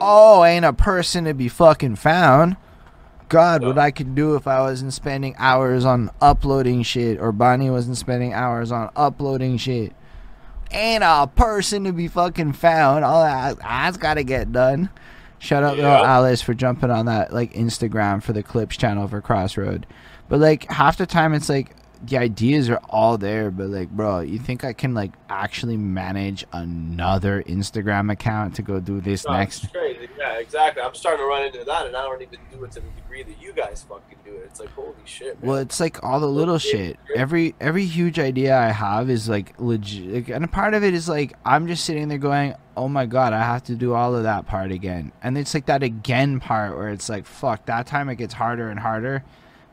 oh, 0.00 0.44
ain't 0.44 0.64
a 0.64 0.72
person 0.72 1.24
to 1.24 1.34
be 1.34 1.48
fucking 1.48 1.96
found. 1.96 2.56
God, 3.28 3.64
what 3.64 3.78
I 3.78 3.90
could 3.90 4.14
do 4.14 4.34
if 4.34 4.46
I 4.46 4.60
wasn't 4.60 4.92
spending 4.92 5.34
hours 5.38 5.86
on 5.86 6.10
uploading 6.20 6.82
shit, 6.82 7.18
or 7.18 7.32
Bonnie 7.32 7.70
wasn't 7.70 7.96
spending 7.96 8.34
hours 8.34 8.70
on 8.70 8.90
uploading 8.94 9.56
shit. 9.56 9.94
Ain't 10.70 11.02
a 11.02 11.26
person 11.34 11.84
to 11.84 11.92
be 11.92 12.08
fucking 12.08 12.52
found. 12.52 13.06
All 13.06 13.22
that 13.22 13.58
that's 13.58 13.96
got 13.96 14.14
to 14.14 14.24
get 14.24 14.52
done. 14.52 14.90
Shout 15.42 15.64
out 15.64 15.74
to 15.74 15.82
Yeah. 15.82 16.02
Alice 16.02 16.40
for 16.40 16.54
jumping 16.54 16.92
on 16.92 17.06
that 17.06 17.32
like 17.32 17.52
Instagram 17.54 18.22
for 18.22 18.32
the 18.32 18.44
clips 18.44 18.76
channel 18.76 19.08
for 19.08 19.20
Crossroad. 19.20 19.88
But 20.28 20.38
like 20.38 20.70
half 20.70 20.98
the 20.98 21.04
time 21.04 21.34
it's 21.34 21.48
like 21.48 21.74
the 22.04 22.16
ideas 22.18 22.70
are 22.70 22.80
all 22.88 23.18
there, 23.18 23.50
but 23.50 23.68
like 23.68 23.90
bro, 23.90 24.20
you 24.20 24.38
think 24.38 24.62
I 24.62 24.72
can 24.72 24.94
like 24.94 25.10
actually 25.28 25.76
manage 25.76 26.44
another 26.52 27.42
Instagram 27.42 28.10
account 28.12 28.54
to 28.56 28.62
go 28.62 28.78
do 28.78 29.00
this 29.00 29.26
no, 29.26 29.32
next? 29.32 29.72
crazy. 29.72 30.08
Yeah, 30.16 30.34
exactly. 30.34 30.80
I'm 30.80 30.94
starting 30.94 31.24
to 31.24 31.26
run 31.26 31.44
into 31.44 31.64
that, 31.64 31.86
and 31.86 31.96
I 31.96 32.02
don't 32.02 32.22
even 32.22 32.38
do 32.52 32.62
it 32.62 32.70
to 32.72 32.80
the 32.80 32.88
degree 32.90 33.24
that 33.24 33.42
you 33.42 33.52
guys 33.52 33.84
fucking 33.88 34.18
do 34.24 34.34
it. 34.36 34.44
It's 34.44 34.60
like 34.60 34.70
holy 34.70 34.94
shit. 35.04 35.40
Man. 35.40 35.48
Well, 35.48 35.58
it's 35.58 35.80
like 35.80 36.04
all 36.04 36.20
the 36.20 36.28
little 36.28 36.58
shit. 36.58 37.00
Every 37.16 37.56
every 37.60 37.84
huge 37.84 38.20
idea 38.20 38.56
I 38.56 38.70
have 38.70 39.10
is 39.10 39.28
like 39.28 39.54
legit, 39.58 40.14
like, 40.14 40.28
and 40.28 40.44
a 40.44 40.48
part 40.48 40.74
of 40.74 40.84
it 40.84 40.94
is 40.94 41.08
like 41.08 41.32
I'm 41.44 41.66
just 41.66 41.84
sitting 41.84 42.06
there 42.06 42.18
going, 42.18 42.54
"Oh 42.76 42.88
my 42.88 43.06
god, 43.06 43.32
I 43.32 43.42
have 43.42 43.64
to 43.64 43.74
do 43.74 43.94
all 43.94 44.14
of 44.14 44.24
that 44.24 44.46
part 44.46 44.72
again." 44.72 45.12
And 45.22 45.36
it's 45.38 45.54
like 45.54 45.66
that 45.66 45.82
again 45.82 46.40
part 46.40 46.76
where 46.76 46.88
it's 46.90 47.08
like, 47.08 47.26
"Fuck!" 47.26 47.66
That 47.66 47.86
time 47.86 48.08
it 48.08 48.16
gets 48.16 48.34
harder 48.34 48.68
and 48.68 48.80
harder. 48.80 49.24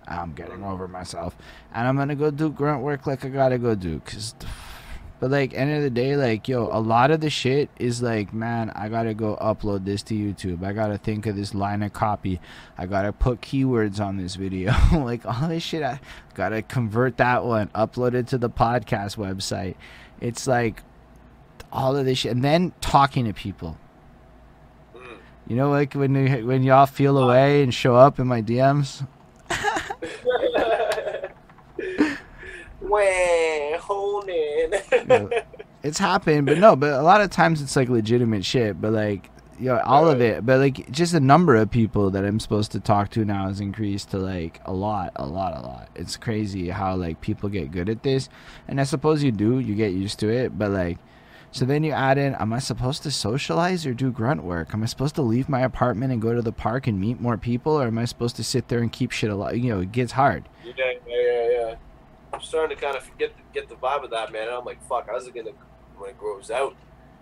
I'm 0.08 0.34
getting 0.34 0.64
over 0.64 0.88
myself, 0.88 1.36
and 1.74 1.88
I'm 1.88 1.96
gonna 1.96 2.16
go 2.16 2.32
do 2.32 2.50
grunt 2.50 2.82
work 2.84 3.06
like 3.08 3.24
I 3.26 3.30
gotta 3.30 3.58
go 3.58 3.76
do, 3.76 4.00
cause. 4.02 4.36
But 5.20 5.32
like 5.32 5.54
end 5.54 5.72
of 5.72 5.84
the 5.84 5.90
day, 5.90 6.16
like 6.16 6.48
yo, 6.48 6.70
a 6.72 6.80
lot 6.80 7.12
of 7.12 7.20
the 7.20 7.30
shit 7.30 7.70
is 7.78 8.02
like, 8.02 8.34
man, 8.34 8.70
I 8.70 8.88
gotta 8.88 9.14
go 9.14 9.38
upload 9.42 9.84
this 9.84 10.02
to 10.04 10.14
YouTube. 10.14 10.64
I 10.64 10.72
gotta 10.72 10.98
think 10.98 11.26
of 11.26 11.36
this 11.36 11.54
line 11.54 11.84
of 11.84 11.92
copy. 11.92 12.40
I 12.78 12.86
gotta 12.86 13.12
put 13.12 13.42
keywords 13.42 14.00
on 14.00 14.16
this 14.16 14.36
video. 14.36 14.74
like 14.94 15.26
all 15.26 15.50
this 15.50 15.62
shit, 15.62 15.84
I 15.84 16.00
gotta 16.36 16.62
convert 16.62 17.18
that 17.18 17.44
one, 17.44 17.68
upload 17.76 18.14
it 18.14 18.28
to 18.28 18.38
the 18.38 18.50
podcast 18.50 19.18
website. 19.18 19.76
It's 20.22 20.48
like 20.48 20.84
all 21.72 21.96
of 21.96 22.06
this 22.06 22.20
shit, 22.20 22.32
and 22.32 22.44
then 22.44 22.74
talking 22.82 23.26
to 23.26 23.34
people. 23.34 23.78
Mm. 24.96 25.18
You 25.48 25.56
know, 25.56 25.70
like 25.70 25.94
when 25.94 26.16
you, 26.16 26.46
when 26.46 26.64
y'all 26.64 26.86
feel 26.86 27.18
away 27.18 27.64
and 27.64 27.74
show 27.74 27.96
up 27.96 28.20
in 28.20 28.28
my 28.28 28.42
DMs. 28.42 29.08
Way 32.82 33.78
honing. 33.80 34.72
it's 35.84 36.00
happened, 36.00 36.48
but 36.48 36.58
no, 36.58 36.76
but 36.76 36.94
a 36.94 37.02
lot 37.02 37.22
of 37.22 37.30
times 37.30 37.62
it's 37.62 37.76
like 37.76 37.90
legitimate 37.90 38.44
shit. 38.44 38.82
But 38.82 38.94
like, 38.94 39.30
you 39.60 39.66
know, 39.66 39.80
all 39.86 40.08
of 40.10 40.22
it. 40.22 40.46
But 40.46 40.60
like, 40.60 40.90
just 40.92 41.12
the 41.12 41.20
number 41.20 41.56
of 41.56 41.70
people 41.70 42.10
that 42.12 42.26
I'm 42.26 42.40
supposed 42.40 42.72
to 42.72 42.80
talk 42.80 43.12
to 43.12 43.26
now 43.26 43.48
has 43.48 43.60
increased 43.60 44.12
to 44.12 44.18
like 44.18 44.60
a 44.66 44.74
lot, 44.74 45.12
a 45.18 45.26
lot, 45.26 45.56
a 45.58 45.62
lot. 45.62 45.90
It's 45.96 46.18
crazy 46.18 46.70
how 46.70 46.96
like 46.96 47.22
people 47.22 47.50
get 47.50 47.72
good 47.72 47.90
at 47.90 48.04
this, 48.04 48.30
and 48.68 48.80
I 48.80 48.84
suppose 48.86 49.24
you 49.24 49.32
do. 49.32 49.60
You 49.60 49.76
get 49.76 49.94
used 49.94 50.20
to 50.20 50.30
it, 50.30 50.58
but 50.58 50.72
like. 50.72 50.98
So 51.52 51.66
then 51.66 51.84
you 51.84 51.92
add 51.92 52.18
in, 52.18 52.36
am 52.36 52.54
I 52.54 52.60
supposed 52.60 53.02
to 53.04 53.12
socialize 53.12 53.86
or 53.86 53.94
do 53.94 54.12
grunt 54.12 54.44
work? 54.44 54.74
Am 54.74 54.84
I 54.84 54.86
supposed 54.86 55.16
to 55.16 55.24
leave 55.24 55.50
my 55.50 55.62
apartment 55.62 56.14
and 56.14 56.22
go 56.22 56.36
to 56.36 56.42
the 56.42 56.52
park 56.52 56.86
and 56.86 57.00
meet 57.00 57.20
more 57.20 57.38
people, 57.38 57.74
or 57.74 57.88
am 57.88 57.98
I 57.98 58.06
supposed 58.06 58.36
to 58.36 58.44
sit 58.44 58.68
there 58.68 58.80
and 58.80 58.92
keep 58.92 59.12
shit 59.12 59.32
alive? 59.32 59.58
You 59.58 59.74
know, 59.74 59.82
it 59.82 59.92
gets 59.92 60.12
hard. 60.12 60.48
yeah, 60.64 60.94
yeah, 61.08 61.50
yeah. 61.50 61.76
I'm 62.32 62.42
starting 62.42 62.78
to 62.78 62.82
kind 62.82 62.96
of 62.96 63.10
get 63.18 63.36
the, 63.36 63.44
get 63.54 63.68
the 63.68 63.76
vibe 63.76 64.04
of 64.04 64.12
that, 64.12 64.32
man. 64.32 64.44
And 64.44 64.52
I'm 64.52 64.66
like, 64.66 64.82
fuck, 64.88 65.08
how's 65.10 65.28
it 65.28 65.34
gonna 65.34 65.52
when 65.98 66.12
it 66.12 66.20
grows 66.20 66.52
out? 66.52 66.76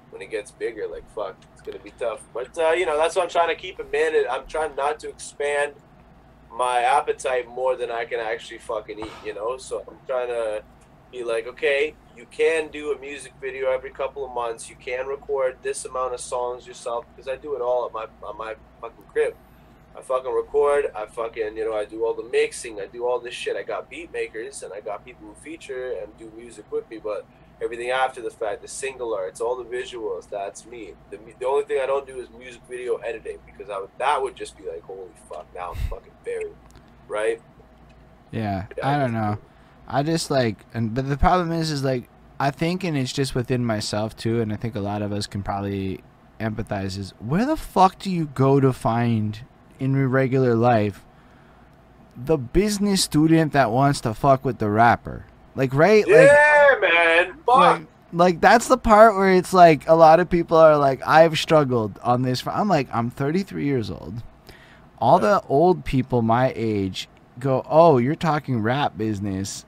When 0.09 0.22
it 0.22 0.30
gets 0.30 0.51
bigger, 0.51 0.88
like 0.88 1.09
fuck, 1.15 1.38
it's 1.53 1.61
gonna 1.61 1.80
be 1.80 1.91
tough. 1.91 2.22
But 2.33 2.57
uh, 2.57 2.72
you 2.72 2.85
know, 2.85 2.97
that's 2.97 3.15
what 3.15 3.23
I'm 3.23 3.30
trying 3.30 3.49
to 3.49 3.56
keep 3.56 3.80
in 3.80 3.89
mind. 3.91 4.27
I'm 4.30 4.45
trying 4.45 4.75
not 4.75 4.99
to 4.99 5.09
expand 5.09 5.73
my 6.51 6.81
appetite 6.81 7.47
more 7.47 7.75
than 7.75 7.91
I 7.91 8.06
can 8.06 8.19
actually 8.19 8.57
fucking 8.59 8.99
eat. 8.99 9.11
You 9.25 9.33
know, 9.33 9.57
so 9.57 9.83
I'm 9.88 9.97
trying 10.06 10.27
to 10.27 10.64
be 11.11 11.24
like, 11.24 11.48
okay, 11.48 11.95
you 12.16 12.26
can 12.32 12.69
do 12.69 12.92
a 12.92 13.00
music 13.00 13.34
video 13.40 13.72
every 13.72 13.92
couple 13.92 14.26
of 14.26 14.34
months. 14.34 14.69
You 14.69 14.76
can 14.76 15.08
record 15.08 15.58
this 15.64 15.86
amount 15.86 16.14
of 16.14 16.19
songs 16.19 16.66
yourself 16.68 17.06
because 17.16 17.30
I 17.30 17.36
do 17.36 17.56
it 17.56 17.61
all 17.61 17.86
at 17.86 17.94
my 17.94 18.08
on 18.27 18.38
my 18.38 18.56
fucking 18.82 19.06
crib. 19.11 19.36
I 19.95 20.02
fucking 20.02 20.32
record. 20.32 20.92
I 20.95 21.06
fucking 21.06 21.58
you 21.58 21.66
know 21.66 21.76
I 21.76 21.86
do 21.86 22.06
all 22.06 22.14
the 22.14 22.24
mixing. 22.24 22.80
I 22.80 22.88
do 22.88 23.06
all 23.06 23.19
this 23.19 23.34
shit. 23.34 23.56
I 23.56 23.64
got 23.64 23.90
beat 23.90 24.11
makers 24.11 24.64
and 24.64 24.74
I 24.74 24.82
got 24.82 25.06
people 25.06 25.27
who 25.27 25.34
feature 25.36 25.94
and 26.02 26.16
do 26.18 26.32
music 26.36 26.72
with 26.72 26.90
me. 26.90 27.00
But 27.03 27.26
everything 27.61 27.90
after 27.90 28.22
the 28.22 28.30
fact, 28.30 28.61
the 28.61 28.68
single 28.68 29.14
arts, 29.14 29.42
all 29.42 29.56
the 29.56 29.64
visuals, 29.64 30.30
that's 30.30 30.66
me. 30.66 30.94
The, 31.10 31.19
the 31.40 31.48
only 31.48 31.66
thing 31.66 31.80
I 31.82 31.86
don't 31.86 32.06
do 32.06 32.19
is 32.19 32.30
music 32.38 32.61
video 32.69 32.98
editing 32.98 33.40
because 33.45 33.69
I 33.69 33.80
would 33.80 33.90
that 33.98 34.22
would 34.22 34.36
just 34.36 34.58
be 34.58 34.68
like 34.68 34.84
holy 34.84 35.10
fuck. 35.30 35.48
Now 35.56 35.72
I'm 35.72 35.90
fucking 35.90 36.14
buried, 36.24 36.56
right? 37.08 37.42
Yeah, 38.32 38.66
Yeah, 38.77 38.88
I 38.88 38.95
I 38.95 39.00
don't 39.00 39.14
know. 39.14 39.38
I 39.88 40.03
just 40.03 40.30
like, 40.30 40.57
and 40.74 40.93
but 40.93 41.07
the 41.07 41.17
problem 41.17 41.51
is, 41.51 41.72
is 41.72 41.83
like, 41.83 42.09
I 42.40 42.51
think, 42.51 42.83
and 42.83 42.98
it's 42.98 43.14
just 43.14 43.33
within 43.35 43.66
myself 43.66 44.16
too, 44.16 44.41
and 44.41 44.51
I 44.51 44.56
think 44.57 44.75
a 44.75 44.80
lot 44.82 45.01
of 45.01 45.11
us 45.11 45.27
can 45.27 45.43
probably 45.43 46.01
empathize. 46.40 46.98
Is 46.98 47.14
where 47.19 47.45
the 47.45 47.57
fuck 47.57 47.99
do 47.99 48.11
you 48.11 48.27
go 48.27 48.59
to 48.59 48.74
find 48.74 49.40
in 49.80 49.93
your 49.93 50.07
regular 50.07 50.56
life 50.56 51.03
the 52.16 52.38
business 52.38 53.03
student 53.03 53.53
that 53.53 53.72
wants 53.72 54.01
to 54.01 54.14
fuck 54.14 54.43
with 54.43 54.57
the 54.59 54.69
rapper? 54.69 55.25
Like, 55.56 55.74
right? 55.74 56.07
Like, 56.07 56.30
Yeah, 56.30 56.75
man. 56.82 57.33
Fuck. 57.45 57.45
like, 57.48 57.88
like 58.14 58.41
that's 58.41 58.67
the 58.67 58.77
part 58.77 59.16
where 59.16 59.33
it's 59.33 59.53
like 59.53 59.88
a 59.88 59.95
lot 59.95 60.19
of 60.19 60.30
people 60.30 60.57
are 60.57 60.77
like, 60.77 61.01
I've 61.07 61.38
struggled 61.40 61.98
on 62.03 62.22
this. 62.22 62.41
fr-" 62.41 62.51
I'm 62.51 62.67
like, 62.67 62.88
I'm 62.93 63.09
33 63.09 63.66
years 63.66 63.90
old. 63.90 64.22
All 64.99 65.19
the 65.19 65.41
old 65.48 65.85
people 65.85 66.22
my 66.22 66.51
age 66.56 67.07
go, 67.40 67.64
oh, 67.69 67.98
you're 67.99 68.16
talking 68.16 68.61
rap 68.61 68.98
business, 68.98 69.66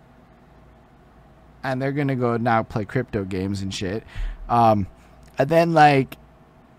and 1.63 1.81
they're 1.81 1.91
gonna 1.91 2.15
go 2.15 2.38
now 2.38 2.63
play 2.63 2.85
crypto 2.85 3.23
games 3.23 3.61
and 3.61 3.73
shit. 3.73 4.03
Um, 4.47 4.88
and 5.38 5.49
then 5.49 5.73
like, 5.73 6.17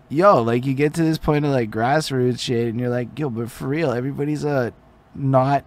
yo, 0.09 0.41
like 0.41 0.65
you 0.65 0.73
get 0.73 0.93
to 0.95 1.03
this 1.03 1.17
point 1.17 1.45
of 1.45 1.51
like 1.51 1.71
grassroots 1.71 2.39
shit, 2.39 2.67
and 2.67 2.79
you're 2.79 2.89
like, 2.89 3.17
yo, 3.17 3.29
but 3.29 3.51
for 3.51 3.67
real, 3.67 3.91
everybody's 3.91 4.43
a 4.43 4.73
not. 5.15 5.65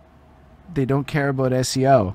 They 0.73 0.85
don't 0.87 1.07
care 1.07 1.29
about 1.29 1.53
SEO. 1.53 2.15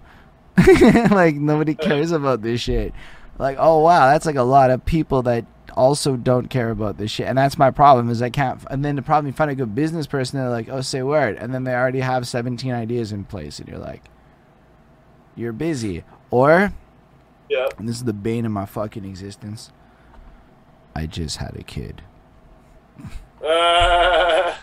like 1.12 1.36
nobody 1.36 1.76
cares 1.76 2.12
about 2.12 2.42
this 2.42 2.62
shit. 2.62 2.94
Like, 3.38 3.58
oh 3.60 3.80
wow, 3.80 4.08
that's 4.12 4.26
like 4.26 4.36
a 4.36 4.44
lot 4.44 4.72
of 4.72 4.86
people 4.86 5.22
that 5.24 5.46
also 5.74 6.18
don't 6.18 6.50
care 6.50 6.72
about 6.72 6.98
this 6.98 7.12
shit, 7.12 7.28
and 7.28 7.38
that's 7.38 7.58
my 7.58 7.72
problem. 7.72 8.10
Is 8.10 8.22
I 8.22 8.30
can't. 8.30 8.62
And 8.70 8.84
then 8.84 8.96
the 8.96 9.02
problem, 9.02 9.28
you 9.28 9.34
find 9.34 9.52
a 9.52 9.56
good 9.56 9.74
business 9.74 10.08
person, 10.08 10.40
they're 10.40 10.50
like, 10.50 10.70
oh, 10.70 10.82
say 10.82 11.02
word, 11.02 11.38
and 11.38 11.54
then 11.54 11.64
they 11.64 11.74
already 11.74 12.02
have 12.02 12.28
17 12.28 12.72
ideas 12.72 13.12
in 13.12 13.24
place, 13.24 13.60
and 13.60 13.68
you're 13.68 13.78
like, 13.78 14.04
you're 15.36 15.54
busy, 15.54 16.04
or 16.32 16.74
yeah. 17.50 17.68
and 17.78 17.88
this 17.88 17.98
is 17.98 18.04
the 18.04 18.14
bane 18.14 18.46
of 18.46 18.52
my 18.52 18.66
fucking 18.66 19.06
existence. 19.06 19.72
I 20.96 21.06
just 21.06 21.38
had 21.38 21.56
a 21.56 21.64
kid. 21.64 22.02
Uh, 23.44 24.54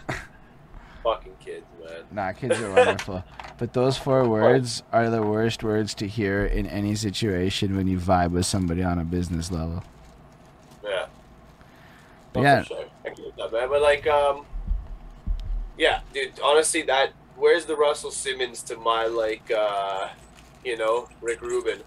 fucking 1.02 1.32
kids, 1.40 1.64
man. 1.82 2.02
Nah, 2.10 2.32
kids 2.32 2.60
are 2.60 2.74
wonderful. 2.74 3.24
But 3.58 3.72
those 3.72 3.96
four 3.96 4.28
words 4.28 4.82
are 4.92 5.08
the 5.08 5.22
worst 5.22 5.62
words 5.64 5.94
to 5.94 6.06
hear 6.06 6.44
in 6.44 6.66
any 6.66 6.94
situation 6.94 7.74
when 7.74 7.86
you 7.86 7.98
vibe 7.98 8.32
with 8.32 8.44
somebody 8.44 8.82
on 8.82 8.98
a 8.98 9.04
business 9.04 9.50
level. 9.50 9.82
Yeah. 10.84 11.06
But 12.32 12.42
yeah. 12.42 12.62
sure. 12.64 12.84
I 13.04 13.08
get 13.10 13.36
that, 13.38 13.52
man. 13.52 13.68
But 13.70 13.80
like, 13.80 14.06
um, 14.06 14.44
yeah, 15.78 16.00
dude. 16.12 16.38
Honestly, 16.44 16.82
that 16.82 17.12
where's 17.36 17.64
the 17.64 17.76
Russell 17.76 18.10
Simmons 18.10 18.62
to 18.64 18.76
my 18.76 19.06
like, 19.06 19.50
uh, 19.50 20.08
you 20.64 20.76
know, 20.76 21.08
Rick 21.22 21.40
Rubin? 21.40 21.80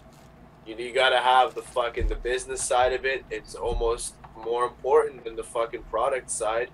You, 0.70 0.76
you 0.78 0.94
gotta 0.94 1.20
have 1.20 1.56
the 1.56 1.64
fucking 1.64 2.08
the 2.08 2.16
business 2.16 2.64
side 2.64 2.94
of 2.94 3.06
it. 3.06 3.26
It's 3.32 3.56
almost 3.56 4.14
more 4.38 4.66
important 4.66 5.24
than 5.24 5.36
the 5.36 5.44
fucking 5.44 5.84
product 5.84 6.30
side 6.30 6.70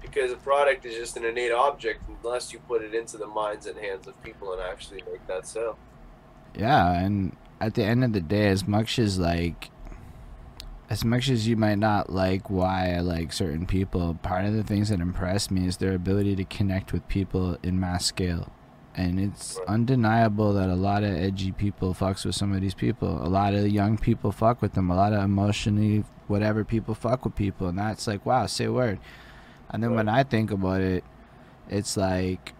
because 0.00 0.32
a 0.32 0.36
product 0.36 0.86
is 0.86 0.94
just 0.94 1.16
an 1.16 1.24
innate 1.24 1.52
object 1.52 2.02
unless 2.08 2.52
you 2.52 2.58
put 2.60 2.82
it 2.82 2.94
into 2.94 3.16
the 3.16 3.26
minds 3.26 3.66
and 3.66 3.78
hands 3.78 4.06
of 4.06 4.20
people 4.22 4.52
and 4.52 4.62
actually 4.62 5.02
make 5.10 5.26
that 5.26 5.46
sell. 5.46 5.76
Yeah, 6.56 6.92
and 6.92 7.36
at 7.60 7.74
the 7.74 7.84
end 7.84 8.04
of 8.04 8.12
the 8.12 8.20
day, 8.20 8.48
as 8.48 8.66
much 8.66 8.98
as 8.98 9.18
like, 9.18 9.70
as 10.88 11.04
much 11.04 11.28
as 11.28 11.46
you 11.46 11.56
might 11.56 11.78
not 11.78 12.10
like 12.10 12.48
why 12.48 12.94
I 12.94 13.00
like 13.00 13.32
certain 13.32 13.66
people, 13.66 14.18
part 14.22 14.46
of 14.46 14.54
the 14.54 14.62
things 14.62 14.88
that 14.88 15.00
impress 15.00 15.50
me 15.50 15.66
is 15.66 15.76
their 15.76 15.94
ability 15.94 16.36
to 16.36 16.44
connect 16.44 16.92
with 16.92 17.06
people 17.08 17.58
in 17.62 17.78
mass 17.78 18.06
scale. 18.06 18.52
And 18.96 19.20
it's 19.20 19.58
undeniable 19.68 20.54
that 20.54 20.70
a 20.70 20.74
lot 20.74 21.04
of 21.04 21.14
edgy 21.14 21.52
people 21.52 21.92
fucks 21.92 22.24
with 22.24 22.34
some 22.34 22.54
of 22.54 22.62
these 22.62 22.74
people. 22.74 23.22
A 23.22 23.28
lot 23.28 23.52
of 23.52 23.68
young 23.68 23.98
people 23.98 24.32
fuck 24.32 24.62
with 24.62 24.72
them. 24.72 24.90
A 24.90 24.96
lot 24.96 25.12
of 25.12 25.22
emotionally 25.22 26.02
whatever 26.28 26.64
people 26.64 26.94
fuck 26.94 27.24
with 27.24 27.34
people, 27.34 27.68
and 27.68 27.78
that's 27.78 28.06
like 28.06 28.24
wow, 28.26 28.46
say 28.46 28.64
a 28.64 28.72
word. 28.72 28.98
And 29.70 29.82
then 29.82 29.94
when 29.94 30.08
I 30.08 30.22
think 30.22 30.50
about 30.50 30.80
it, 30.80 31.04
it's 31.68 31.96
like 31.96 32.54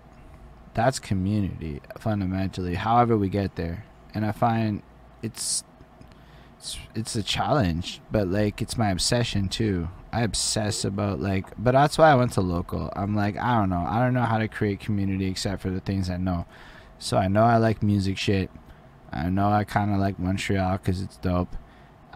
that's 0.75 0.99
community 0.99 1.81
fundamentally. 1.99 2.75
However 2.75 3.17
we 3.17 3.29
get 3.29 3.57
there, 3.57 3.85
and 4.15 4.27
I 4.27 4.33
find 4.33 4.83
it's 5.23 5.65
it's 6.67 6.79
it's 6.95 7.17
a 7.17 7.23
challenge, 7.23 8.01
but 8.11 8.29
like 8.29 8.61
it's 8.61 8.77
my 8.77 8.91
obsession 8.91 9.49
too. 9.49 9.89
I 10.13 10.23
obsess 10.23 10.85
about 10.85 11.21
like, 11.21 11.47
but 11.59 11.73
that's 11.73 11.99
why 11.99 12.11
I 12.11 12.15
went 12.15 12.33
to 12.33 12.41
local. 12.41 12.93
I'm 12.97 13.15
like, 13.15 13.37
I 13.37 13.59
don't 13.59 13.71
know, 13.71 13.85
I 13.87 13.99
don't 13.99 14.15
know 14.15 14.23
how 14.23 14.39
to 14.39 14.49
create 14.49 14.81
community 14.81 15.27
except 15.27 15.63
for 15.63 15.71
the 15.71 15.81
things 15.81 16.11
I 16.11 16.17
know. 16.17 16.47
So 16.99 17.17
I 17.17 17.29
know 17.29 17.45
I 17.45 17.59
like 17.59 17.83
music 17.83 18.17
shit. 18.17 18.51
I 19.13 19.29
know 19.29 19.49
I 19.49 19.65
kind 19.65 19.93
of 19.93 19.99
like 19.99 20.19
Montreal 20.19 20.79
because 20.79 21.01
it's 21.01 21.17
dope. 21.19 21.55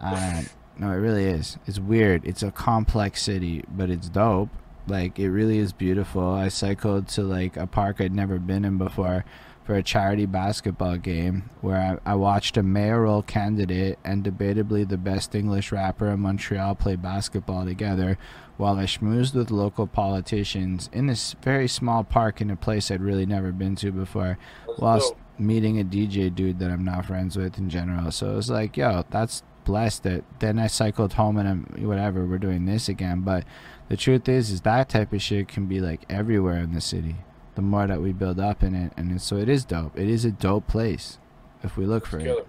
And 0.00 0.48
no, 0.78 0.90
it 0.90 0.96
really 0.96 1.26
is. 1.26 1.58
It's 1.66 1.78
weird. 1.78 2.24
It's 2.24 2.42
a 2.42 2.50
complex 2.50 3.22
city, 3.22 3.64
but 3.68 3.90
it's 3.90 4.08
dope. 4.08 4.48
Like 4.86 5.18
it 5.18 5.30
really 5.30 5.58
is 5.58 5.72
beautiful. 5.72 6.26
I 6.26 6.48
cycled 6.48 7.06
to 7.08 7.22
like 7.22 7.56
a 7.56 7.66
park 7.66 8.00
I'd 8.00 8.14
never 8.14 8.38
been 8.38 8.64
in 8.64 8.78
before 8.78 9.24
for 9.64 9.74
a 9.74 9.82
charity 9.82 10.26
basketball 10.26 10.96
game 10.96 11.50
where 11.60 12.00
I, 12.04 12.12
I 12.12 12.14
watched 12.14 12.56
a 12.56 12.62
mayoral 12.62 13.22
candidate 13.22 13.98
and 14.04 14.24
debatably 14.24 14.88
the 14.88 14.96
best 14.96 15.34
English 15.34 15.70
rapper 15.70 16.08
in 16.08 16.20
Montreal 16.20 16.74
play 16.74 16.96
basketball 16.96 17.64
together 17.64 18.18
while 18.56 18.78
I 18.78 18.84
schmoozed 18.84 19.34
with 19.34 19.50
local 19.50 19.86
politicians 19.86 20.90
in 20.92 21.06
this 21.06 21.34
very 21.42 21.68
small 21.68 22.04
park 22.04 22.40
in 22.40 22.50
a 22.50 22.56
place 22.56 22.90
I'd 22.90 23.00
really 23.00 23.26
never 23.26 23.52
been 23.52 23.76
to 23.76 23.92
before 23.92 24.38
whilst 24.78 25.14
meeting 25.38 25.80
a 25.80 25.84
DJ 25.84 26.34
dude 26.34 26.58
that 26.58 26.70
I'm 26.70 26.84
not 26.84 27.06
friends 27.06 27.36
with 27.36 27.58
in 27.58 27.70
general. 27.70 28.10
So 28.10 28.32
it 28.32 28.36
was 28.36 28.50
like, 28.50 28.76
yo, 28.76 29.04
that's 29.10 29.42
blessed 29.64 30.02
that 30.02 30.24
then 30.40 30.58
I 30.58 30.66
cycled 30.66 31.14
home 31.14 31.36
and 31.36 31.48
I'm 31.48 31.86
whatever, 31.86 32.26
we're 32.26 32.38
doing 32.38 32.66
this 32.66 32.88
again. 32.88 33.20
But 33.20 33.44
the 33.88 33.96
truth 33.96 34.28
is 34.28 34.50
is 34.50 34.62
that 34.62 34.88
type 34.88 35.12
of 35.12 35.22
shit 35.22 35.48
can 35.48 35.66
be 35.66 35.80
like 35.80 36.04
everywhere 36.08 36.58
in 36.58 36.74
the 36.74 36.80
city. 36.80 37.16
The 37.60 37.66
more 37.66 37.86
that 37.86 38.00
we 38.00 38.14
build 38.14 38.40
up 38.40 38.62
in 38.62 38.74
it 38.74 38.90
and 38.96 39.20
so 39.20 39.36
it 39.36 39.46
is 39.46 39.66
dope. 39.66 39.94
It 39.98 40.08
is 40.08 40.24
a 40.24 40.30
dope 40.30 40.66
place 40.66 41.18
if 41.62 41.76
we 41.76 41.84
look 41.84 42.06
for 42.06 42.18
it. 42.18 42.46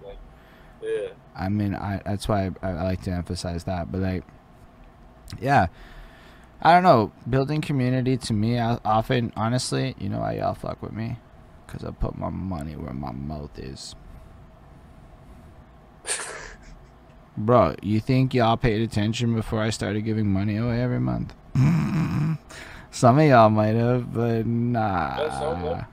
Yeah. 0.82 1.08
I 1.36 1.50
mean, 1.50 1.74
I 1.74 2.00
that's 2.02 2.28
why 2.28 2.50
I, 2.62 2.70
I 2.70 2.82
like 2.82 3.02
to 3.02 3.10
emphasize 3.10 3.64
that. 3.64 3.92
But 3.92 4.00
like, 4.00 4.24
yeah, 5.38 5.66
I 6.62 6.72
don't 6.72 6.82
know. 6.82 7.12
Building 7.28 7.60
community 7.60 8.16
to 8.16 8.32
me, 8.32 8.58
I 8.58 8.78
often, 8.86 9.34
honestly, 9.36 9.94
you 9.98 10.08
know 10.08 10.20
why 10.20 10.36
y'all 10.36 10.54
fuck 10.54 10.80
with 10.80 10.94
me? 10.94 11.18
Cause 11.66 11.84
I 11.84 11.90
put 11.90 12.16
my 12.16 12.30
money 12.30 12.74
where 12.74 12.94
my 12.94 13.12
mouth 13.12 13.58
is. 13.58 13.94
Bro, 17.36 17.74
you 17.82 18.00
think 18.00 18.32
y'all 18.32 18.56
paid 18.56 18.80
attention 18.80 19.34
before 19.34 19.60
I 19.60 19.68
started 19.68 20.06
giving 20.06 20.32
money 20.32 20.56
away 20.56 20.80
every 20.80 21.00
month? 21.00 21.34
Some 22.92 23.18
of 23.18 23.24
y'all 23.26 23.48
might 23.50 23.74
have, 23.74 24.12
but 24.12 24.46
nah. 24.46 25.84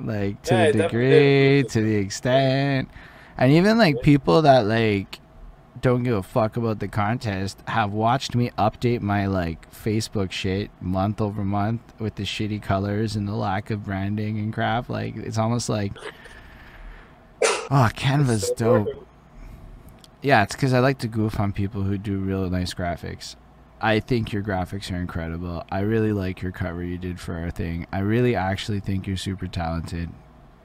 Like 0.00 0.42
to 0.42 0.54
Yeah, 0.54 0.70
the 0.72 0.82
degree, 0.82 1.64
to 1.70 1.80
the 1.80 1.96
extent, 1.96 2.88
and 3.38 3.52
even 3.52 3.78
like 3.78 4.02
people 4.02 4.42
that 4.42 4.66
like 4.66 5.20
don't 5.80 6.02
give 6.02 6.16
a 6.16 6.22
fuck 6.22 6.56
about 6.56 6.78
the 6.80 6.88
contest 6.88 7.58
have 7.66 7.92
watched 7.92 8.34
me 8.34 8.50
update 8.58 9.00
my 9.00 9.26
like 9.26 9.70
Facebook 9.72 10.30
shit 10.32 10.70
month 10.80 11.20
over 11.20 11.42
month 11.44 11.80
with 11.98 12.16
the 12.16 12.24
shitty 12.24 12.62
colors 12.62 13.16
and 13.16 13.26
the 13.26 13.34
lack 13.34 13.70
of 13.70 13.84
branding 13.84 14.38
and 14.38 14.52
crap. 14.52 14.88
Like 14.88 15.16
it's 15.16 15.38
almost 15.38 15.68
like, 15.68 15.92
oh, 17.70 17.88
Canva's 17.96 18.48
So 18.48 18.54
dope. 18.54 18.78
important. 18.78 19.06
Yeah, 20.22 20.42
it's 20.42 20.54
because 20.54 20.72
I 20.72 20.80
like 20.80 20.98
to 20.98 21.08
goof 21.08 21.38
on 21.40 21.52
people 21.52 21.82
who 21.82 21.98
do 21.98 22.18
really 22.18 22.50
nice 22.50 22.72
graphics. 22.74 23.36
I 23.80 24.00
think 24.00 24.32
your 24.32 24.42
graphics 24.42 24.90
are 24.92 24.96
incredible. 24.96 25.64
I 25.70 25.80
really 25.80 26.12
like 26.12 26.40
your 26.42 26.52
cover 26.52 26.82
you 26.82 26.96
did 26.96 27.20
for 27.20 27.34
our 27.34 27.50
thing. 27.50 27.86
I 27.92 27.98
really 28.00 28.34
actually 28.34 28.80
think 28.80 29.06
you're 29.06 29.16
super 29.16 29.46
talented. 29.46 30.10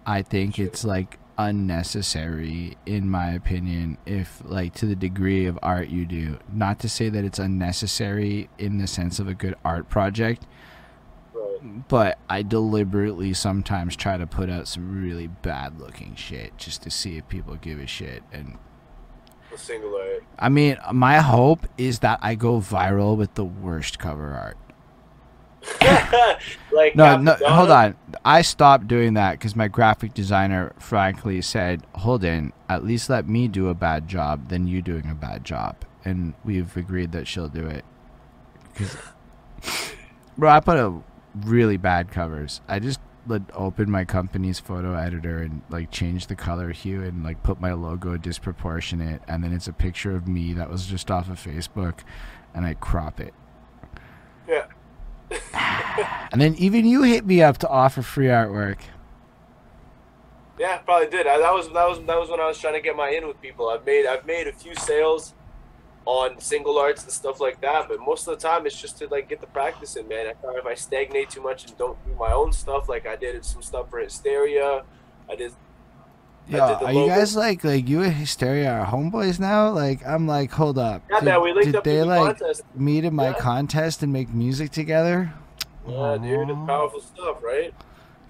I 0.05 0.21
think 0.21 0.57
it's 0.59 0.83
like 0.85 1.19
unnecessary 1.37 2.75
in 2.85 3.09
my 3.09 3.31
opinion 3.31 3.97
if 4.05 4.41
like 4.43 4.73
to 4.75 4.85
the 4.85 4.95
degree 4.95 5.45
of 5.45 5.57
art 5.61 5.89
you 5.89 6.05
do. 6.05 6.37
Not 6.51 6.79
to 6.79 6.89
say 6.89 7.09
that 7.09 7.23
it's 7.23 7.39
unnecessary 7.39 8.49
in 8.57 8.77
the 8.77 8.87
sense 8.87 9.19
of 9.19 9.27
a 9.27 9.33
good 9.33 9.55
art 9.63 9.89
project, 9.89 10.45
Right. 11.33 11.87
but 11.87 12.19
I 12.29 12.41
deliberately 12.41 13.33
sometimes 13.33 13.95
try 13.95 14.17
to 14.17 14.27
put 14.27 14.49
out 14.49 14.67
some 14.67 15.01
really 15.03 15.27
bad 15.27 15.79
looking 15.79 16.15
shit 16.15 16.57
just 16.57 16.83
to 16.83 16.89
see 16.89 17.17
if 17.17 17.27
people 17.29 17.55
give 17.55 17.79
a 17.79 17.87
shit 17.87 18.23
and 18.33 18.57
A 19.53 19.57
single 19.57 19.95
art. 19.95 20.23
I 20.37 20.49
mean, 20.49 20.77
my 20.93 21.17
hope 21.17 21.65
is 21.77 21.99
that 21.99 22.19
I 22.21 22.35
go 22.35 22.59
viral 22.59 23.17
with 23.17 23.33
the 23.33 23.45
worst 23.45 23.99
cover 23.99 24.31
art. 24.31 24.57
like 26.71 26.95
No, 26.95 27.17
no, 27.17 27.33
hold 27.45 27.69
on. 27.69 27.95
I 28.23 28.41
stopped 28.41 28.87
doing 28.87 29.15
that 29.15 29.33
because 29.33 29.55
my 29.55 29.67
graphic 29.67 30.13
designer 30.13 30.73
frankly 30.79 31.41
said, 31.41 31.85
"Hold 31.95 32.23
in, 32.23 32.53
at 32.69 32.85
least 32.85 33.09
let 33.09 33.27
me 33.27 33.47
do 33.47 33.67
a 33.67 33.73
bad 33.73 34.07
job 34.07 34.49
than 34.49 34.67
you 34.67 34.81
doing 34.81 35.09
a 35.09 35.15
bad 35.15 35.43
job." 35.43 35.75
And 36.05 36.33
we've 36.45 36.75
agreed 36.77 37.11
that 37.11 37.27
she'll 37.27 37.49
do 37.49 37.67
it. 37.67 37.83
bro, 40.37 40.49
I 40.49 40.59
put 40.61 40.77
a 40.77 41.01
really 41.41 41.77
bad 41.77 42.09
covers. 42.09 42.61
I 42.67 42.79
just 42.79 42.99
like 43.29 43.41
open 43.53 43.89
my 43.89 44.05
company's 44.05 44.59
photo 44.59 44.95
editor 44.95 45.39
and 45.39 45.61
like 45.69 45.91
change 45.91 46.27
the 46.27 46.35
color 46.35 46.71
hue 46.71 47.03
and 47.03 47.23
like 47.23 47.43
put 47.43 47.61
my 47.61 47.73
logo 47.73 48.17
disproportionate, 48.17 49.21
and 49.27 49.43
then 49.43 49.53
it's 49.53 49.67
a 49.67 49.73
picture 49.73 50.15
of 50.15 50.27
me 50.27 50.53
that 50.53 50.69
was 50.69 50.85
just 50.85 51.09
off 51.11 51.29
of 51.29 51.39
Facebook, 51.39 51.99
and 52.53 52.65
I 52.65 52.73
crop 52.73 53.19
it. 53.19 53.33
Yeah. 54.47 54.65
And 56.31 56.39
then 56.39 56.53
even 56.55 56.85
you 56.85 57.01
hit 57.01 57.25
me 57.25 57.41
up 57.41 57.57
to 57.57 57.67
offer 57.67 58.03
free 58.03 58.27
artwork. 58.27 58.77
Yeah, 60.59 60.77
probably 60.77 61.09
did. 61.09 61.25
I, 61.25 61.39
that 61.39 61.53
was 61.53 61.67
that 61.69 61.89
was 61.89 61.99
that 62.05 62.19
was 62.19 62.29
when 62.29 62.39
I 62.39 62.45
was 62.45 62.59
trying 62.59 62.75
to 62.75 62.81
get 62.81 62.95
my 62.95 63.09
in 63.09 63.27
with 63.27 63.41
people. 63.41 63.69
I've 63.69 63.83
made 63.83 64.05
I've 64.05 64.25
made 64.27 64.47
a 64.47 64.53
few 64.53 64.75
sales 64.75 65.33
on 66.05 66.39
single 66.39 66.77
arts 66.79 67.03
and 67.03 67.11
stuff 67.11 67.39
like 67.39 67.61
that, 67.61 67.87
but 67.87 67.99
most 67.99 68.27
of 68.27 68.39
the 68.39 68.47
time 68.47 68.65
it's 68.65 68.79
just 68.79 68.97
to 68.97 69.07
like 69.07 69.29
get 69.29 69.41
the 69.41 69.47
practice 69.47 69.95
in, 69.95 70.07
man. 70.07 70.27
I 70.27 70.31
if 70.57 70.65
I 70.65 70.73
stagnate 70.73 71.29
too 71.29 71.41
much 71.41 71.65
and 71.67 71.77
don't 71.77 72.03
do 72.05 72.15
my 72.15 72.31
own 72.31 72.51
stuff, 72.53 72.89
like 72.89 73.05
I 73.05 73.15
did 73.15 73.43
some 73.45 73.61
stuff 73.61 73.89
for 73.89 73.99
Hysteria, 73.99 74.83
I 75.29 75.35
did. 75.35 75.53
Yo, 76.47 76.57
are 76.59 76.91
you 76.91 77.05
guys 77.07 77.35
like 77.35 77.63
like 77.63 77.87
you 77.87 78.01
and 78.01 78.13
Hysteria 78.13 78.71
are 78.71 78.85
homeboys 78.87 79.39
now? 79.39 79.69
Like 79.69 80.03
I'm 80.07 80.25
like, 80.25 80.51
hold 80.51 80.79
up. 80.79 81.03
Yeah, 81.09 81.19
did, 81.19 81.25
man, 81.25 81.43
we 81.43 81.53
linked 81.53 81.65
did 81.67 81.75
up 81.75 81.83
they 81.83 81.97
the 81.97 82.05
like 82.05 82.39
contest. 82.39 82.63
meet 82.73 83.05
in 83.05 83.13
my 83.13 83.27
Yeah. 83.29 83.33
contest 83.33 84.01
and 84.01 84.11
make 84.11 84.29
music 84.33 84.71
together? 84.71 85.31
Yeah, 85.87 86.17
dude, 86.19 86.49
it's 86.49 86.59
powerful 86.65 87.01
stuff, 87.01 87.43
right? 87.43 87.71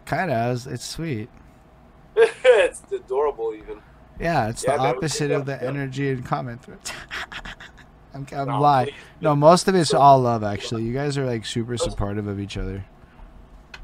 Kind 0.06 0.32
of. 0.32 0.68
It's 0.68 0.84
sweet. 0.86 1.30
it's 2.16 2.82
adorable, 2.92 3.54
even. 3.56 3.80
Yeah, 4.20 4.50
it's 4.50 4.64
Yeah, 4.68 4.78
the 4.78 4.84
opposite 4.84 5.32
of 5.32 5.46
the 5.46 5.54
yeah. 5.62 5.68
energy 5.68 6.10
and 6.10 6.26
comment 6.26 6.64
threads. 6.64 6.92
I'm, 8.14 8.26
I'm 8.32 8.48
No, 8.48 8.60
lying. 8.60 8.88
please. 8.88 8.96
No, 9.22 9.36
most 9.36 9.68
of 9.68 9.76
it's 9.76 9.94
all 9.94 10.20
love. 10.20 10.44
Actually, 10.44 10.84
you 10.84 10.94
guys 10.94 11.18
are 11.18 11.26
like 11.26 11.46
super 11.46 11.78
supportive 11.78 12.28
of 12.28 12.40
each 12.40 12.58
other. 12.58 12.84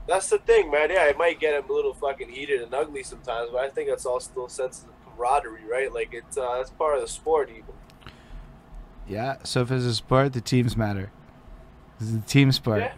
That's 0.08 0.30
the 0.30 0.38
thing, 0.40 0.70
man. 0.72 0.90
Yeah, 0.92 1.06
it 1.06 1.18
might 1.18 1.40
get 1.40 1.54
a 1.64 1.74
little 1.74 1.94
fucking 1.94 2.30
heated 2.30 2.62
and 2.62 2.74
ugly 2.74 3.02
sometimes, 3.04 3.50
but 3.52 3.64
I 3.64 3.70
think 3.70 3.90
that's 3.90 4.06
all 4.06 4.20
still 4.20 4.48
sense 4.50 4.84
of 4.84 5.14
camaraderie, 5.14 5.64
right? 5.72 5.92
Like 5.94 6.10
it's 6.14 6.38
uh, 6.38 6.56
that's 6.58 6.70
part 6.72 6.96
of 6.96 7.02
the 7.02 7.08
sport, 7.08 7.50
even. 7.50 7.64
Yeah. 9.08 9.38
So 9.44 9.62
if 9.62 9.72
it's 9.72 9.86
a 9.86 9.96
sport, 9.96 10.34
the 10.34 10.42
teams 10.42 10.76
matter. 10.76 11.12
It's 12.00 12.12
a 12.12 12.20
team 12.22 12.52
sport. 12.52 12.82
Yeah. 12.82 12.94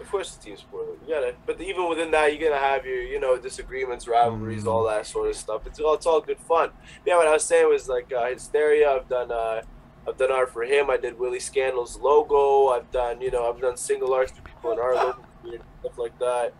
Of 0.00 0.10
course, 0.10 0.34
it's 0.36 0.44
team 0.44 0.56
sport. 0.56 0.83
You 1.06 1.14
gotta, 1.14 1.34
but 1.46 1.60
even 1.60 1.88
within 1.88 2.10
that, 2.12 2.32
you're 2.32 2.48
gonna 2.50 2.60
have 2.60 2.86
your, 2.86 3.02
you 3.02 3.20
know, 3.20 3.36
disagreements, 3.38 4.08
rivalries, 4.08 4.64
Mm. 4.64 4.68
all 4.72 4.84
that 4.88 5.06
sort 5.06 5.28
of 5.28 5.36
stuff. 5.36 5.66
It's 5.66 5.78
all, 5.80 5.94
it's 5.94 6.06
all 6.06 6.20
good 6.20 6.38
fun. 6.38 6.70
Yeah, 7.04 7.16
what 7.16 7.26
I 7.26 7.32
was 7.32 7.44
saying 7.44 7.68
was 7.68 7.88
like 7.88 8.10
uh, 8.12 8.26
hysteria. 8.26 8.90
I've 8.90 9.08
done, 9.08 9.30
uh, 9.30 9.62
I've 10.08 10.16
done 10.16 10.32
art 10.32 10.50
for 10.52 10.62
him. 10.64 10.88
I 10.90 10.96
did 10.96 11.18
Willie 11.18 11.40
Scandal's 11.40 11.98
logo. 11.98 12.68
I've 12.68 12.90
done, 12.90 13.20
you 13.20 13.30
know, 13.30 13.50
I've 13.50 13.60
done 13.60 13.76
single 13.76 14.14
arts 14.14 14.32
for 14.32 14.42
people 14.42 14.72
in 14.72 14.78
our 14.78 14.94
local 14.94 15.24
community, 15.40 15.64
stuff 15.80 15.98
like 15.98 16.18
that. 16.20 16.52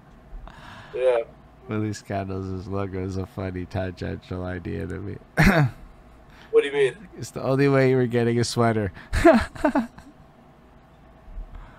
Yeah. 0.95 1.19
Willie 1.69 1.93
Scandals' 1.95 2.67
logo 2.67 3.03
is 3.03 3.17
a 3.17 3.25
funny 3.27 3.65
tangential 3.65 4.45
idea 4.45 4.87
to 4.87 4.95
me. 4.99 5.17
What 6.51 6.61
do 6.63 6.67
you 6.69 6.73
mean? 6.73 7.09
it's 7.19 7.31
the 7.31 7.43
only 7.43 7.69
way 7.69 7.89
you 7.91 7.97
were 7.97 8.07
getting 8.07 8.39
a 8.39 8.45
sweater. 8.45 8.93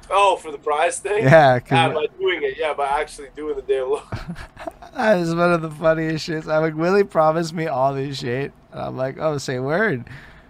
Oh, 0.10 0.36
for 0.36 0.52
the 0.52 0.58
prize 0.58 1.00
thing? 1.00 1.24
yeah, 1.24 1.60
Yeah, 1.70 1.90
by 1.90 2.06
doing 2.20 2.44
it. 2.44 2.58
Yeah, 2.58 2.74
by 2.74 2.88
actually 2.88 3.30
doing 3.36 3.56
the 3.56 3.62
damn 3.62 3.90
logo. 3.90 4.04
that 4.96 5.18
is 5.18 5.34
one 5.34 5.54
of 5.54 5.62
the 5.62 5.72
funniest 5.72 6.28
shits. 6.28 6.48
I'm 6.48 6.62
like, 6.62 6.76
Willie 6.76 7.04
promised 7.04 7.54
me 7.54 7.68
all 7.68 7.94
this 7.94 8.20
shit. 8.20 8.54
And 8.72 8.82
I'm 8.82 8.98
like, 8.98 9.18
oh, 9.20 9.38
say 9.38 9.60
word. 9.60 10.06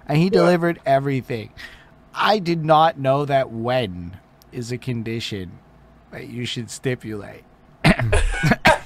And 0.08 0.18
he 0.18 0.30
delivered 0.30 0.80
everything. 0.86 1.52
I 2.14 2.40
did 2.40 2.64
not 2.64 2.98
know 3.00 3.26
that 3.26 3.52
when 3.52 4.18
is 4.52 4.72
a 4.72 4.78
condition 4.78 5.60
that 6.12 6.28
you 6.28 6.46
should 6.46 6.70
stipulate. 6.70 7.44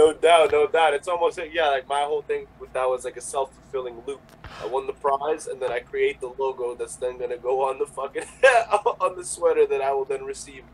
no 0.00 0.12
doubt, 0.14 0.52
no 0.52 0.66
doubt. 0.66 0.94
It's 0.94 1.08
almost 1.08 1.38
like 1.38 1.52
yeah, 1.52 1.68
like 1.68 1.86
my 1.86 2.02
whole 2.02 2.22
thing 2.22 2.46
with 2.58 2.72
that 2.72 2.88
was 2.88 3.04
like 3.04 3.16
a 3.16 3.20
self 3.20 3.52
fulfilling 3.54 4.02
loop. 4.06 4.20
I 4.62 4.66
won 4.66 4.86
the 4.86 4.94
prize, 4.94 5.46
and 5.46 5.60
then 5.60 5.70
I 5.70 5.80
create 5.80 6.20
the 6.20 6.32
logo 6.38 6.74
that's 6.74 6.96
then 6.96 7.18
gonna 7.18 7.36
go 7.36 7.68
on 7.68 7.78
the 7.78 7.86
fucking 7.86 8.24
on 9.00 9.16
the 9.16 9.24
sweater 9.24 9.66
that 9.66 9.82
I 9.82 9.92
will 9.92 10.06
then 10.06 10.24
receive. 10.24 10.64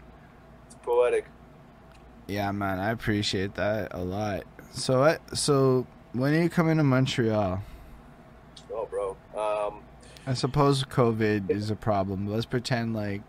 It's 0.67 0.77
poetic. 0.83 1.27
Yeah, 2.29 2.53
man, 2.53 2.79
I 2.79 2.91
appreciate 2.91 3.55
that 3.55 3.95
a 3.95 4.03
lot. 4.03 4.45
So, 4.73 5.01
what? 5.01 5.37
So, 5.37 5.87
when 6.13 6.35
are 6.35 6.43
you 6.43 6.49
coming 6.49 6.77
to 6.77 6.85
Montreal? 6.85 7.63
Oh, 8.73 8.87
bro. 8.87 9.17
Um, 9.37 9.83
I 10.27 10.35
suppose 10.35 10.85
COVID 10.85 11.51
is 11.51 11.71
a 11.71 11.77
problem. 11.77 12.27
Let's 12.27 12.47
pretend 12.47 12.95
like 12.95 13.23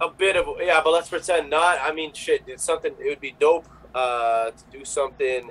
a 0.00 0.08
bit 0.08 0.36
of 0.36 0.46
yeah, 0.60 0.80
but 0.82 0.90
let's 0.90 1.08
pretend 1.08 1.50
not. 1.50 1.78
I 1.82 1.92
mean, 1.92 2.12
shit, 2.12 2.42
it's 2.46 2.64
something. 2.64 2.92
It 2.98 3.08
would 3.08 3.20
be 3.20 3.34
dope 3.38 3.66
uh, 3.94 4.50
to 4.50 4.78
do 4.78 4.84
something 4.84 5.50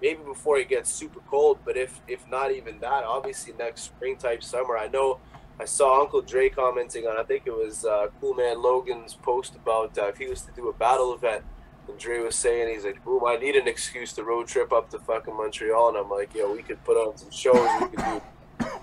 maybe 0.00 0.22
before 0.22 0.58
it 0.58 0.68
gets 0.68 0.90
super 0.90 1.20
cold. 1.28 1.58
But 1.64 1.76
if 1.76 2.00
if 2.08 2.28
not 2.28 2.52
even 2.52 2.78
that, 2.80 3.04
obviously 3.04 3.52
next 3.58 3.82
spring 3.82 4.16
type 4.16 4.42
summer. 4.42 4.76
I 4.76 4.88
know 4.88 5.18
I 5.60 5.64
saw 5.64 6.00
Uncle 6.00 6.22
Dre 6.22 6.48
commenting 6.48 7.06
on. 7.06 7.18
I 7.18 7.24
think 7.24 7.44
it 7.46 7.54
was 7.54 7.84
uh, 7.84 8.08
Cool 8.20 8.34
Man 8.34 8.62
Logan's 8.62 9.14
post 9.14 9.54
about 9.56 9.96
uh, 9.98 10.08
if 10.08 10.18
he 10.18 10.26
was 10.26 10.42
to 10.42 10.52
do 10.52 10.68
a 10.68 10.72
battle 10.72 11.14
event. 11.14 11.44
And 11.88 11.98
Dre 11.98 12.18
was 12.20 12.36
saying 12.36 12.72
he's 12.74 12.84
like, 12.84 13.02
"Boom, 13.04 13.22
I 13.26 13.36
need 13.36 13.56
an 13.56 13.66
excuse 13.66 14.12
to 14.14 14.24
road 14.24 14.46
trip 14.46 14.72
up 14.72 14.90
to 14.90 14.98
fucking 14.98 15.34
Montreal." 15.34 15.88
And 15.88 15.96
I'm 15.98 16.10
like, 16.10 16.34
"Yo, 16.34 16.52
we 16.52 16.62
could 16.62 16.82
put 16.84 16.96
on 16.96 17.16
some 17.16 17.30
shows. 17.30 17.68
We 17.80 17.86
could 17.88 18.04
do 18.04 18.22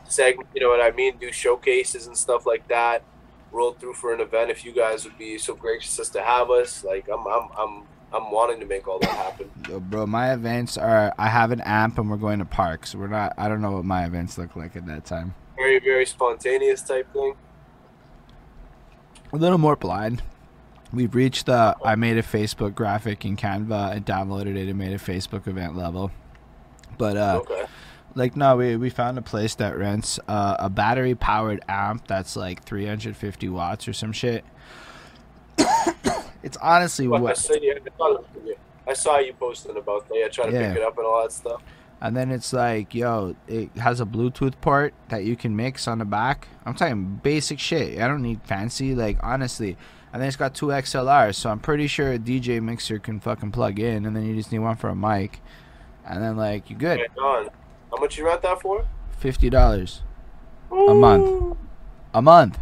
segment. 0.05 0.49
You 0.55 0.61
know 0.61 0.69
what 0.69 0.81
I 0.81 0.91
mean? 0.91 1.17
Do 1.17 1.31
showcases 1.31 2.07
and 2.07 2.17
stuff 2.17 2.45
like 2.45 2.67
that." 2.67 3.03
roll 3.51 3.71
through 3.71 3.93
for 3.93 4.13
an 4.13 4.19
event 4.19 4.51
if 4.51 4.65
you 4.65 4.73
guys 4.73 5.05
would 5.05 5.17
be 5.17 5.37
so 5.37 5.55
gracious 5.55 5.97
as 5.97 6.09
to 6.09 6.21
have 6.21 6.49
us. 6.51 6.83
Like 6.83 7.07
I'm 7.07 7.25
I'm 7.25 7.47
I'm 7.57 7.83
I'm 8.15 8.31
wanting 8.31 8.59
to 8.61 8.65
make 8.65 8.87
all 8.87 8.99
that 8.99 9.09
happen. 9.09 9.49
Yo, 9.69 9.79
bro, 9.79 10.05
my 10.07 10.31
events 10.33 10.77
are. 10.77 11.13
I 11.17 11.27
have 11.27 11.51
an 11.51 11.59
amp 11.61 11.97
and 11.97 12.09
we're 12.09 12.17
going 12.17 12.39
to 12.39 12.45
parks. 12.45 12.95
We're 12.95 13.07
not. 13.07 13.33
I 13.37 13.49
don't 13.49 13.61
know 13.61 13.71
what 13.71 13.83
my 13.85 14.05
events 14.05 14.37
look 14.37 14.55
like 14.55 14.75
at 14.75 14.85
that 14.87 15.03
time. 15.05 15.35
Very 15.57 15.79
very 15.79 16.05
spontaneous 16.05 16.81
type 16.81 17.11
thing. 17.13 17.35
A 19.33 19.37
little 19.37 19.57
more 19.57 19.75
blind. 19.75 20.21
We've 20.93 21.13
reached 21.13 21.47
the. 21.47 21.75
I 21.83 21.95
made 21.95 22.17
a 22.17 22.23
Facebook 22.23 22.73
graphic 22.73 23.25
in 23.25 23.35
Canva 23.35 23.95
and 23.95 24.05
downloaded 24.05 24.55
it 24.55 24.69
and 24.69 24.77
made 24.77 24.93
a 24.93 24.97
Facebook 24.97 25.47
event 25.47 25.75
level. 25.75 26.11
But 26.97 27.17
uh, 27.17 27.41
Okay. 27.41 27.65
like 28.15 28.37
no, 28.37 28.55
we 28.55 28.77
we 28.77 28.89
found 28.89 29.17
a 29.17 29.21
place 29.21 29.55
that 29.55 29.77
rents 29.77 30.19
uh, 30.29 30.55
a 30.59 30.69
battery 30.69 31.15
powered 31.15 31.61
amp 31.67 32.07
that's 32.07 32.35
like 32.37 32.63
350 32.63 33.49
watts 33.49 33.87
or 33.89 33.93
some 33.93 34.13
shit. 34.13 34.45
It's 36.45 36.57
honestly 36.61 37.07
What 37.07 37.23
I 37.25 37.33
said, 37.33 37.59
yeah, 37.61 37.73
I, 37.73 37.97
saw 37.97 38.15
it. 38.15 38.59
I 38.87 38.93
saw 38.93 39.17
you 39.19 39.33
posting 39.33 39.75
about 39.75 40.07
that. 40.07 40.15
Yeah, 40.17 40.27
trying 40.29 40.51
to 40.51 40.59
Yeah. 40.59 40.69
pick 40.73 40.77
it 40.81 40.83
up 40.87 40.97
and 40.97 41.05
all 41.05 41.21
that 41.23 41.31
stuff. 41.33 41.61
And 42.01 42.15
then 42.15 42.29
it's 42.29 42.53
like, 42.53 42.93
yo, 42.93 43.35
it 43.47 43.71
has 43.77 43.99
a 43.99 44.05
Bluetooth 44.05 44.53
port 44.61 44.93
that 45.09 45.23
you 45.23 45.35
can 45.35 45.55
mix 45.55 45.87
on 45.87 45.97
the 45.99 46.05
back. 46.05 46.47
I'm 46.65 46.75
talking 46.75 47.19
basic 47.23 47.57
shit. 47.59 47.99
I 47.99 48.07
don't 48.07 48.21
need 48.21 48.41
fancy, 48.43 48.93
like 48.93 49.17
honestly. 49.23 49.75
And 50.13 50.21
then 50.21 50.27
it's 50.27 50.37
got 50.37 50.53
two 50.53 50.67
XLRs, 50.67 51.35
so 51.35 51.49
I'm 51.49 51.59
pretty 51.59 51.87
sure 51.87 52.13
a 52.13 52.17
DJ 52.19 52.61
mixer 52.61 52.99
can 52.99 53.19
fucking 53.19 53.51
plug 53.51 53.79
in, 53.79 54.05
and 54.05 54.15
then 54.15 54.25
you 54.25 54.35
just 54.35 54.51
need 54.51 54.59
one 54.59 54.75
for 54.77 54.89
a 54.89 54.95
mic, 54.95 55.41
and 56.07 56.23
then 56.23 56.37
like 56.37 56.69
you're 56.69 56.79
good. 56.79 57.01
How 57.19 57.49
much 57.99 58.17
you 58.17 58.25
rent 58.25 58.41
that 58.43 58.61
for? 58.61 58.85
Fifty 59.17 59.49
dollars 59.49 60.03
a 60.71 60.93
month, 60.93 61.57
a 62.13 62.21
month, 62.21 62.59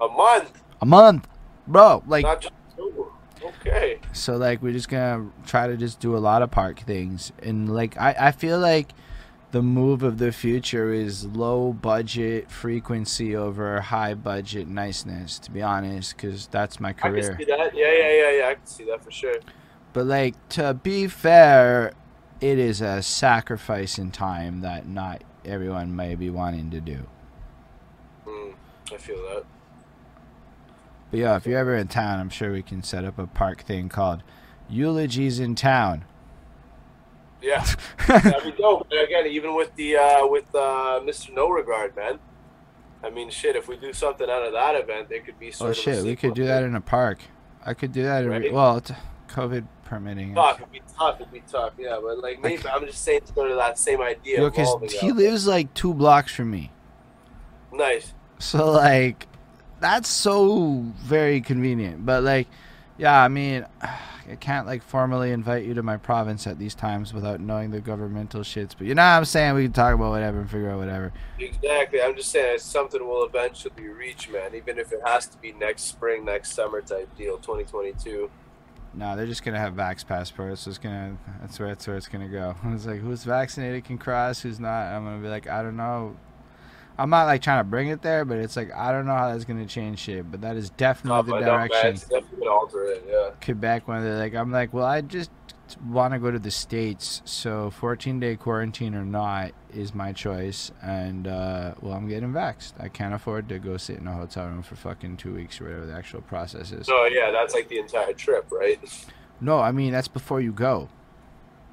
A 0.00 0.08
month. 0.08 0.52
a 0.80 0.86
month, 0.86 1.28
bro. 1.66 2.02
Like 2.06 2.24
Not 2.24 2.40
just 2.42 2.52
two. 2.54 2.57
Okay. 3.48 3.98
So 4.12 4.36
like 4.36 4.62
we're 4.62 4.72
just 4.72 4.88
gonna 4.88 5.30
try 5.46 5.66
to 5.66 5.76
just 5.76 6.00
do 6.00 6.16
a 6.16 6.18
lot 6.18 6.42
of 6.42 6.50
park 6.50 6.80
things, 6.80 7.32
and 7.42 7.72
like 7.72 7.96
I 7.98 8.14
I 8.18 8.32
feel 8.32 8.58
like 8.58 8.92
the 9.50 9.62
move 9.62 10.02
of 10.02 10.18
the 10.18 10.30
future 10.30 10.92
is 10.92 11.24
low 11.24 11.72
budget 11.72 12.50
frequency 12.50 13.34
over 13.34 13.80
high 13.80 14.14
budget 14.14 14.68
niceness. 14.68 15.38
To 15.40 15.50
be 15.50 15.62
honest, 15.62 16.16
because 16.16 16.46
that's 16.48 16.80
my 16.80 16.92
career. 16.92 17.32
I 17.32 17.36
can 17.36 17.38
see 17.38 17.44
that. 17.44 17.74
Yeah, 17.74 17.92
yeah, 17.92 18.12
yeah, 18.12 18.38
yeah. 18.38 18.48
I 18.48 18.54
can 18.54 18.66
see 18.66 18.84
that 18.84 19.02
for 19.02 19.10
sure. 19.10 19.36
But 19.92 20.06
like 20.06 20.48
to 20.50 20.74
be 20.74 21.06
fair, 21.08 21.92
it 22.40 22.58
is 22.58 22.80
a 22.80 23.02
sacrifice 23.02 23.98
in 23.98 24.10
time 24.10 24.60
that 24.60 24.86
not 24.86 25.24
everyone 25.44 25.96
may 25.96 26.14
be 26.14 26.30
wanting 26.30 26.70
to 26.70 26.80
do. 26.80 27.06
Mm, 28.26 28.54
I 28.92 28.96
feel 28.96 29.16
that. 29.16 29.44
But 31.10 31.20
yeah, 31.20 31.36
if 31.36 31.46
you're 31.46 31.58
ever 31.58 31.74
in 31.74 31.88
town, 31.88 32.20
I'm 32.20 32.28
sure 32.30 32.52
we 32.52 32.62
can 32.62 32.82
set 32.82 33.04
up 33.04 33.18
a 33.18 33.26
park 33.26 33.62
thing 33.62 33.88
called 33.88 34.22
Eulogies 34.68 35.38
in 35.40 35.54
Town. 35.54 36.04
Yeah, 37.40 37.64
that'd 38.08 38.42
be 38.42 38.50
dope. 38.52 38.88
And 38.90 39.00
again, 39.00 39.26
even 39.26 39.54
with 39.54 39.74
the 39.76 39.96
uh, 39.96 40.26
with 40.26 40.52
uh, 40.54 41.00
Mr. 41.02 41.32
No 41.34 41.48
Regard, 41.48 41.94
man. 41.96 42.18
I 43.02 43.10
mean, 43.10 43.30
shit. 43.30 43.54
If 43.56 43.68
we 43.68 43.76
do 43.76 43.92
something 43.92 44.28
out 44.28 44.42
of 44.42 44.52
that 44.54 44.74
event, 44.74 45.08
there 45.08 45.20
could 45.20 45.38
be 45.38 45.52
sort 45.52 45.68
Oh 45.68 45.70
of 45.70 45.78
a 45.78 45.80
shit, 45.80 46.04
we 46.04 46.16
could 46.16 46.34
do 46.34 46.44
that 46.46 46.64
in 46.64 46.74
a 46.74 46.80
park. 46.80 47.18
I 47.64 47.74
could 47.74 47.92
do 47.92 48.02
that. 48.02 48.24
In, 48.24 48.30
Right. 48.30 48.52
well, 48.52 48.80
t- 48.80 48.94
COVID 49.28 49.66
permitting. 49.84 50.34
Tough, 50.34 50.58
it'd 50.60 50.72
be 50.72 50.82
tough, 50.98 51.20
it'd 51.20 51.32
be 51.32 51.42
tough, 51.50 51.74
yeah. 51.78 51.98
But 52.02 52.18
like 52.18 52.40
maybe 52.42 52.66
I'm 52.68 52.84
just 52.84 53.02
saying 53.04 53.20
to 53.26 53.32
sort 53.32 53.50
of 53.52 53.56
that 53.56 53.78
same 53.78 54.00
idea. 54.00 54.38
Yo, 54.40 54.50
'cause 54.50 54.66
evolving 54.66 54.90
he 54.90 55.10
out. 55.10 55.16
lives 55.16 55.46
like 55.46 55.72
two 55.74 55.94
blocks 55.94 56.34
from 56.34 56.50
me, 56.50 56.72
nice. 57.72 58.12
so 58.40 58.70
like 58.72 59.28
that's 59.80 60.08
so 60.08 60.84
very 60.96 61.40
convenient. 61.40 62.04
But 62.04 62.22
like, 62.22 62.48
yeah, 62.96 63.22
I 63.22 63.28
mean, 63.28 63.66
I 64.30 64.36
can't 64.36 64.66
like 64.66 64.82
formally 64.82 65.32
invite 65.32 65.64
you 65.64 65.72
to 65.74 65.82
my 65.82 65.96
province 65.96 66.46
at 66.46 66.58
these 66.58 66.74
times 66.74 67.14
without 67.14 67.40
knowing 67.40 67.70
the 67.70 67.80
governmental 67.80 68.42
shits. 68.42 68.74
But 68.76 68.86
you 68.86 68.94
know 68.94 69.02
what 69.02 69.08
I'm 69.08 69.24
saying? 69.24 69.54
We 69.54 69.62
can 69.64 69.72
talk 69.72 69.94
about 69.94 70.10
whatever 70.10 70.40
and 70.40 70.50
figure 70.50 70.70
out 70.70 70.78
whatever. 70.78 71.12
Exactly. 71.38 72.02
I'm 72.02 72.14
just 72.14 72.30
saying 72.30 72.56
it's 72.56 72.64
something 72.64 73.06
we'll 73.06 73.24
eventually 73.24 73.88
reach, 73.88 74.28
man. 74.28 74.54
Even 74.54 74.78
if 74.78 74.92
it 74.92 75.00
has 75.06 75.26
to 75.28 75.38
be 75.38 75.52
next 75.52 75.84
spring, 75.84 76.26
next 76.26 76.52
summer 76.52 76.82
type 76.82 77.08
deal, 77.16 77.38
2022. 77.38 78.30
No, 78.94 79.16
they're 79.16 79.26
just 79.26 79.44
gonna 79.44 79.58
have 79.58 79.74
vax 79.74 80.06
passports. 80.06 80.62
So 80.62 80.70
it's 80.70 80.78
gonna 80.78 81.16
that's 81.40 81.58
where 81.58 81.68
that's 81.68 81.86
where 81.86 81.96
it's 81.96 82.08
gonna 82.08 82.28
go. 82.28 82.54
It's 82.66 82.86
like 82.86 83.00
who's 83.00 83.24
vaccinated 83.24 83.84
can 83.84 83.96
cross, 83.96 84.40
who's 84.40 84.60
not. 84.60 84.92
I'm 84.92 85.04
gonna 85.04 85.22
be 85.22 85.28
like 85.28 85.48
I 85.48 85.62
don't 85.62 85.76
know. 85.76 86.16
I'm 86.98 87.10
not 87.10 87.26
like 87.26 87.42
trying 87.42 87.60
to 87.60 87.64
bring 87.64 87.88
it 87.88 88.02
there, 88.02 88.24
but 88.24 88.38
it's 88.38 88.56
like 88.56 88.74
I 88.74 88.90
don't 88.90 89.06
know 89.06 89.14
how 89.14 89.30
that's 89.30 89.44
gonna 89.44 89.66
change 89.66 90.00
shit. 90.00 90.30
But 90.30 90.40
that 90.40 90.56
is 90.56 90.70
definitely 90.70 91.30
No, 91.32 91.38
the 91.38 91.44
direction. 91.44 91.94
definitely 91.94 92.38
gonna 92.40 92.50
alter 92.50 92.84
it. 92.84 93.04
Yeah. 93.08 93.30
Quebec 93.44 93.86
when 93.86 94.02
they're 94.02 94.18
like 94.18 94.34
I'm 94.34 94.50
like, 94.50 94.72
well, 94.74 94.84
I 94.86 95.00
just 95.02 95.30
want 95.86 96.14
to 96.14 96.18
go 96.18 96.30
to 96.30 96.38
the 96.38 96.50
states, 96.50 97.20
so 97.26 97.68
14 97.70 98.18
day 98.18 98.36
quarantine 98.36 98.94
or 98.94 99.04
not 99.04 99.52
is 99.72 99.94
my 99.94 100.12
choice, 100.14 100.72
and 100.82 101.28
uh, 101.28 101.74
well, 101.82 101.92
I'm 101.92 102.08
getting 102.08 102.32
vaxxed. 102.32 102.72
I 102.80 102.88
can't 102.88 103.12
afford 103.14 103.48
to 103.50 103.58
go 103.58 103.76
sit 103.76 103.98
in 103.98 104.06
a 104.08 104.14
hotel 104.14 104.46
room 104.46 104.62
for 104.62 104.76
fucking 104.76 105.18
two 105.18 105.34
weeks 105.34 105.60
or 105.60 105.64
whatever 105.64 105.86
the 105.86 105.92
actual 105.94 106.22
process 106.22 106.72
is. 106.72 106.86
So 106.86 107.04
yeah, 107.04 107.30
that's 107.30 107.54
like 107.54 107.68
the 107.68 107.78
entire 107.78 108.14
trip, 108.14 108.46
right? 108.50 108.80
No, 109.40 109.60
I 109.60 109.70
mean 109.70 109.92
that's 109.92 110.08
before 110.08 110.40
you 110.40 110.52
go, 110.52 110.88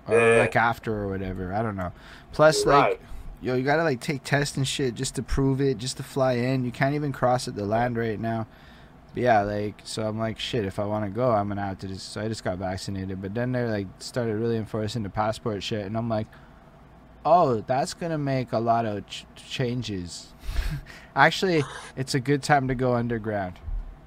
or 0.07 0.19
Yeah. 0.19 0.39
like 0.41 0.55
after 0.55 0.93
or 0.93 1.07
whatever. 1.07 1.51
I 1.53 1.63
don't 1.63 1.77
know. 1.77 1.93
Plus, 2.33 2.63
You're 2.65 2.73
like, 2.73 2.83
right. 2.83 2.99
Yo, 3.45 3.53
you 3.53 3.63
gotta 3.63 3.83
like 3.83 4.01
take 4.01 4.23
tests 4.23 4.57
and 4.57 4.67
shit 4.67 4.95
just 4.95 5.15
to 5.15 5.21
prove 5.21 5.61
it, 5.61 5.77
just 5.77 5.97
to 5.97 6.03
fly 6.03 6.33
in. 6.33 6.65
You 6.65 6.71
can't 6.71 6.95
even 6.95 7.11
cross 7.11 7.47
at 7.47 7.55
the 7.55 7.65
land 7.65 7.95
right 7.95 8.19
now. 8.19 8.47
But 9.13 9.23
yeah, 9.23 9.41
like, 9.41 9.81
so 9.83 10.05
I'm 10.07 10.17
like, 10.17 10.39
shit. 10.39 10.65
If 10.65 10.79
I 10.79 10.85
want 10.85 11.05
to 11.05 11.11
go, 11.11 11.31
I'm 11.31 11.47
gonna 11.47 11.61
have 11.61 11.77
to 11.79 11.87
just. 11.87 12.11
So 12.11 12.21
I 12.21 12.27
just 12.27 12.43
got 12.43 12.57
vaccinated, 12.57 13.21
but 13.21 13.35
then 13.35 13.51
they 13.51 13.63
like 13.65 13.87
started 13.99 14.35
really 14.35 14.57
enforcing 14.57 15.03
the 15.03 15.09
passport 15.09 15.61
shit, 15.61 15.85
and 15.85 15.95
I'm 15.95 16.09
like, 16.09 16.27
oh, 17.23 17.61
that's 17.61 17.93
gonna 17.93 18.17
make 18.17 18.51
a 18.51 18.59
lot 18.59 18.85
of 18.85 19.05
ch- 19.07 19.27
changes. 19.35 20.33
Actually, 21.15 21.63
it's 21.95 22.15
a 22.15 22.19
good 22.19 22.41
time 22.41 22.67
to 22.67 22.75
go 22.75 22.95
underground. 22.95 23.59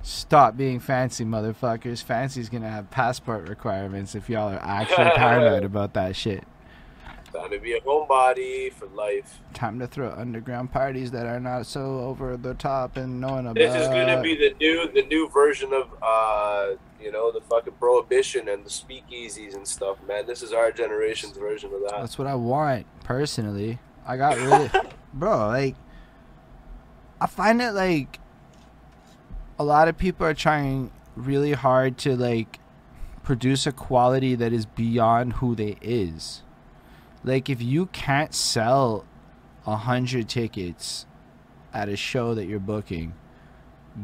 Stop 0.03 0.57
being 0.57 0.81
fancy, 0.81 1.25
motherfuckers. 1.25 2.03
Fancy's 2.03 2.49
gonna 2.49 2.71
have 2.71 2.91
passport 2.91 3.49
requirements 3.49 4.17
if 4.17 4.29
y'all 4.29 4.53
are 4.53 4.63
actually 4.63 5.11
paranoid 5.17 5.65
about 5.65 5.95
that 5.95 6.17
shit. 6.17 6.45
Time 7.33 7.51
to 7.51 7.59
be 7.59 7.73
a 7.75 7.81
homebody 7.81 8.73
for 8.73 8.87
life. 8.87 9.41
Time 9.53 9.79
to 9.81 9.87
throw 9.87 10.11
underground 10.11 10.73
parties 10.73 11.11
that 11.11 11.27
are 11.27 11.39
not 11.41 11.67
so 11.67 12.01
over 12.01 12.37
the 12.37 12.55
top 12.55 12.97
and 12.97 13.21
no 13.21 13.29
one 13.29 13.47
about. 13.47 13.55
This 13.57 13.75
is 13.75 13.89
gonna 13.89 14.23
be 14.23 14.35
the 14.35 14.55
new, 14.59 14.91
the 14.91 15.03
new 15.03 15.29
version 15.29 15.73
of, 15.73 15.91
uh, 16.03 16.77
you 17.01 17.13
know, 17.13 17.31
the 17.31 17.41
fucking 17.43 17.75
prohibition 17.75 18.49
and 18.49 18.65
the 18.65 18.71
speakeasies 18.71 19.55
and 19.55 19.69
stuff, 19.69 19.99
man. 20.07 20.27
This 20.27 20.43
is 20.43 20.53
our 20.53 20.73
generation's 20.73 21.37
version 21.37 21.73
of 21.75 21.81
that. 21.83 22.01
That's 22.01 22.19
what 22.19 22.27
I 22.27 22.35
want 22.35 22.87
personally. 23.05 23.79
I 24.07 24.17
got 24.17 24.37
really, 24.37 24.71
bro. 25.13 25.49
Like, 25.49 25.77
I 27.21 27.27
find 27.27 27.61
it 27.61 27.73
like 27.73 28.19
a 29.59 29.65
lot 29.65 29.89
of 29.89 29.99
people 29.99 30.27
are 30.27 30.35
trying 30.35 30.91
really 31.15 31.53
hard 31.53 31.99
to 31.99 32.17
like 32.17 32.59
produce 33.23 33.67
a 33.67 33.73
quality 33.73 34.35
that 34.35 34.53
is 34.53 34.65
beyond 34.65 35.35
who 35.35 35.55
they 35.55 35.77
is. 35.83 36.43
Like, 37.29 37.51
if 37.51 37.61
you 37.61 37.85
can't 37.85 38.35
sell 38.35 39.05
a 39.67 39.77
hundred 39.77 40.31
tickets 40.31 41.05
at 41.75 41.91
a 41.91 41.95
show 41.95 42.33
that 42.35 42.47
you're 42.47 42.59
booking, 42.59 43.13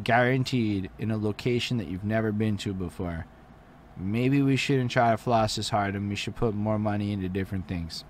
guaranteed 0.02 0.90
in 0.98 1.10
a 1.10 1.16
location 1.16 1.78
that 1.78 1.88
you've 1.88 2.04
never 2.04 2.32
been 2.32 2.58
to 2.58 2.74
before, 2.74 3.24
maybe 3.96 4.42
we 4.42 4.56
shouldn't 4.56 4.90
try 4.90 5.10
to 5.12 5.16
floss 5.16 5.56
as 5.56 5.70
hard 5.70 5.94
and 5.94 6.10
we 6.10 6.16
should 6.16 6.36
put 6.36 6.52
more 6.54 6.78
money 6.78 7.12
into 7.12 7.30
different 7.30 7.66
things. 7.66 8.04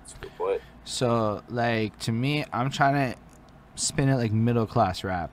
That's 0.00 0.14
a 0.14 0.16
good 0.16 0.36
point. 0.36 0.62
So, 0.82 1.44
like, 1.48 1.96
to 2.00 2.10
me, 2.10 2.44
I'm 2.52 2.70
trying 2.70 3.12
to 3.12 3.18
spin 3.76 4.08
it 4.08 4.16
like 4.16 4.32
middle 4.32 4.66
class 4.66 5.04
rap. 5.04 5.32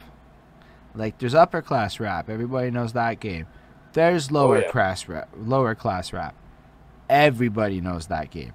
Like, 0.94 1.18
there's 1.18 1.34
upper 1.34 1.64
class 1.64 2.00
rap. 2.00 2.30
Everybody 2.30 2.70
knows 2.70 2.94
that 2.94 3.20
game. 3.20 3.48
There's 3.94 4.30
oh, 4.30 4.36
lower 4.36 4.62
yeah. 4.62 4.70
class 4.70 5.08
rap. 5.08 5.30
Lower 5.36 5.74
class 5.74 6.14
rap. 6.14 6.36
Everybody 7.10 7.82
knows 7.82 8.06
that 8.06 8.30
game. 8.30 8.54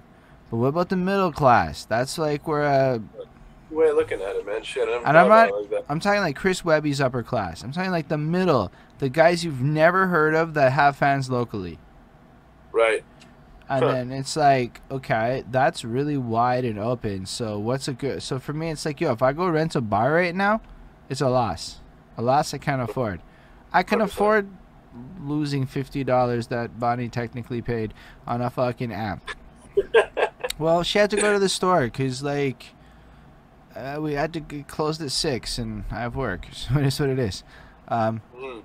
But 0.54 0.58
what 0.60 0.68
about 0.68 0.88
the 0.88 0.96
middle 0.96 1.32
class? 1.32 1.84
That's 1.84 2.16
like 2.16 2.46
where 2.46 2.62
uh, 2.62 2.98
Good 2.98 3.76
way 3.76 3.88
of 3.88 3.96
looking 3.96 4.22
at 4.22 4.36
it, 4.36 4.46
man. 4.46 4.62
Shit, 4.62 4.86
I 4.86 4.92
never 4.92 5.04
And 5.04 5.18
I'm 5.18 5.28
not- 5.28 5.50
like. 5.72 5.84
I'm 5.88 5.98
talking 5.98 6.20
like 6.20 6.36
Chris 6.36 6.64
Webby's 6.64 7.00
upper 7.00 7.24
class. 7.24 7.64
I'm 7.64 7.72
talking 7.72 7.90
like 7.90 8.06
the 8.06 8.18
middle, 8.18 8.70
the 9.00 9.08
guys 9.08 9.44
you've 9.44 9.60
never 9.60 10.06
heard 10.06 10.32
of 10.32 10.54
that 10.54 10.70
have 10.70 10.94
fans 10.94 11.28
locally. 11.28 11.80
Right. 12.70 13.02
And 13.68 13.82
Huh. 13.84 13.90
then 13.94 14.12
it's 14.12 14.36
like, 14.36 14.80
okay, 14.92 15.42
that's 15.50 15.84
really 15.84 16.16
wide 16.16 16.64
and 16.64 16.78
open. 16.78 17.26
So 17.26 17.58
what's 17.58 17.88
a 17.88 17.92
good? 17.92 18.22
So 18.22 18.38
for 18.38 18.52
me, 18.52 18.70
it's 18.70 18.86
like, 18.86 19.00
yo, 19.00 19.10
if 19.10 19.22
I 19.22 19.32
go 19.32 19.48
rent 19.48 19.74
a 19.74 19.80
bar 19.80 20.12
right 20.12 20.36
now, 20.36 20.60
it's 21.08 21.20
a 21.20 21.28
loss. 21.28 21.80
A 22.16 22.22
loss 22.22 22.54
I 22.54 22.58
can't 22.58 22.80
afford. 22.80 23.20
I 23.72 23.82
can 23.82 23.98
100%. 23.98 24.04
afford 24.04 24.48
losing 25.20 25.66
fifty 25.66 26.04
dollars 26.04 26.46
that 26.46 26.78
Bonnie 26.78 27.08
technically 27.08 27.60
paid 27.60 27.92
on 28.24 28.40
a 28.40 28.50
fucking 28.50 28.92
amp. 28.92 29.28
well, 30.58 30.82
she 30.82 30.98
had 30.98 31.10
to 31.10 31.16
go 31.16 31.32
to 31.32 31.38
the 31.38 31.48
store 31.48 31.82
because 31.84 32.22
like 32.22 32.66
uh, 33.76 33.98
we 34.00 34.12
had 34.14 34.32
to 34.34 34.40
get 34.40 34.68
closed 34.68 35.02
at 35.02 35.10
six, 35.10 35.58
and 35.58 35.84
I 35.90 36.00
have 36.00 36.14
work, 36.16 36.46
so 36.52 36.78
it 36.78 36.86
is 36.86 37.00
what 37.00 37.08
it 37.10 37.18
is. 37.18 37.42
Um, 37.88 38.22
Mhm. 38.36 38.62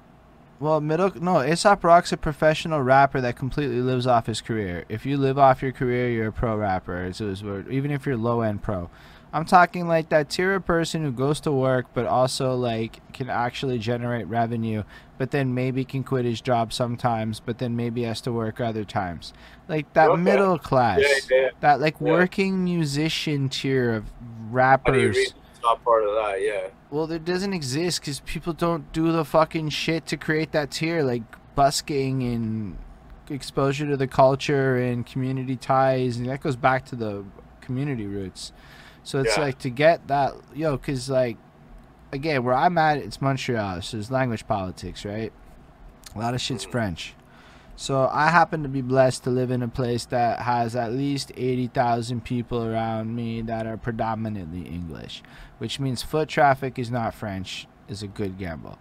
well, 0.59 0.79
middle 0.81 1.11
no, 1.19 1.41
Aesop 1.41 1.83
Rock's 1.83 2.11
a 2.11 2.17
professional 2.17 2.81
rapper 2.81 3.19
that 3.21 3.35
completely 3.35 3.81
lives 3.81 4.05
off 4.07 4.27
his 4.27 4.41
career. 4.41 4.85
If 4.89 5.05
you 5.05 5.17
live 5.17 5.37
off 5.37 5.61
your 5.61 5.71
career, 5.71 6.09
you're 6.09 6.27
a 6.27 6.31
pro 6.31 6.55
rapper. 6.55 7.03
It's 7.05 7.17
his 7.19 7.43
word. 7.43 7.69
Even 7.71 7.91
if 7.91 8.05
you're 8.05 8.17
low 8.17 8.41
end 8.41 8.61
pro, 8.61 8.89
I'm 9.31 9.45
talking 9.45 9.87
like 9.87 10.09
that 10.09 10.29
tier 10.29 10.55
of 10.55 10.65
person 10.65 11.03
who 11.03 11.11
goes 11.11 11.39
to 11.41 11.51
work, 11.51 11.85
but 11.93 12.05
also 12.07 12.55
like 12.55 12.99
can 13.13 13.29
actually 13.29 13.77
generate 13.77 14.27
revenue, 14.27 14.83
but 15.19 15.29
then 15.31 15.53
maybe 15.53 15.85
can 15.85 16.03
quit 16.03 16.25
his 16.25 16.41
job 16.41 16.73
sometimes, 16.73 17.39
but 17.39 17.59
then 17.59 17.75
maybe 17.75 18.03
has 18.03 18.21
to 18.21 18.31
work 18.31 18.59
other 18.59 18.83
times. 18.83 19.31
Like 19.67 19.91
that 19.93 20.09
Okay. 20.09 20.21
middle 20.21 20.57
class, 20.57 21.01
Yeah, 21.29 21.37
yeah. 21.41 21.49
that 21.59 21.79
like 21.79 21.97
Yeah. 22.01 22.11
working 22.11 22.63
musician 22.63 23.49
tier 23.49 23.93
of 23.93 24.05
How 24.05 24.09
do 24.11 24.19
you 24.19 24.55
rappers. 24.55 25.33
top 25.61 25.83
part 25.83 26.03
of 26.03 26.15
that? 26.15 26.41
Yeah. 26.41 26.67
Well, 26.89 27.11
it 27.11 27.23
doesn't 27.23 27.53
exist 27.53 28.01
because 28.01 28.21
people 28.21 28.53
don't 28.53 28.91
do 28.93 29.11
the 29.11 29.23
fucking 29.23 29.69
shit 29.69 30.07
to 30.07 30.17
create 30.17 30.53
that 30.53 30.71
tier, 30.71 31.03
like 31.03 31.21
busking 31.53 32.23
and 32.23 32.77
exposure 33.29 33.85
to 33.85 33.95
the 33.95 34.07
culture 34.07 34.75
and 34.77 35.05
community 35.05 35.55
ties, 35.55 36.17
and 36.17 36.27
that 36.29 36.41
goes 36.41 36.55
back 36.55 36.83
to 36.85 36.95
the 36.95 37.23
community 37.61 38.07
roots. 38.07 38.51
So 39.03 39.19
it's 39.19 39.37
Yeah. 39.37 39.43
like 39.43 39.59
to 39.59 39.69
get 39.69 40.07
that, 40.07 40.33
yo, 40.53 40.77
because 40.77 41.09
like, 41.09 41.37
again, 42.11 42.43
where 42.43 42.55
I'm 42.55 42.77
at, 42.77 42.97
it's 42.97 43.21
Montreal, 43.21 43.81
so 43.81 43.97
it's 43.97 44.11
language 44.11 44.47
politics, 44.47 45.05
right? 45.05 45.31
A 46.15 46.19
lot 46.19 46.33
of 46.33 46.41
shit's 46.41 46.65
Mhm. 46.65 46.71
French. 46.71 47.13
So 47.75 48.09
I 48.11 48.27
happen 48.27 48.61
to 48.63 48.69
be 48.69 48.81
blessed 48.81 49.23
to 49.23 49.29
live 49.29 49.51
in 49.51 49.63
a 49.63 49.67
place 49.69 50.05
that 50.07 50.39
has 50.41 50.75
at 50.75 50.91
least 50.91 51.31
80,000 51.37 52.25
people 52.25 52.61
around 52.65 53.15
me 53.15 53.41
that 53.43 53.65
are 53.65 53.77
predominantly 53.77 54.63
English 54.63 55.23
which 55.59 55.79
means 55.79 56.01
foot 56.01 56.27
traffic 56.29 56.79
is 56.79 56.89
not 56.89 57.13
French, 57.13 57.67
is 57.87 58.01
a 58.01 58.07
good 58.07 58.37
gamble. 58.37 58.77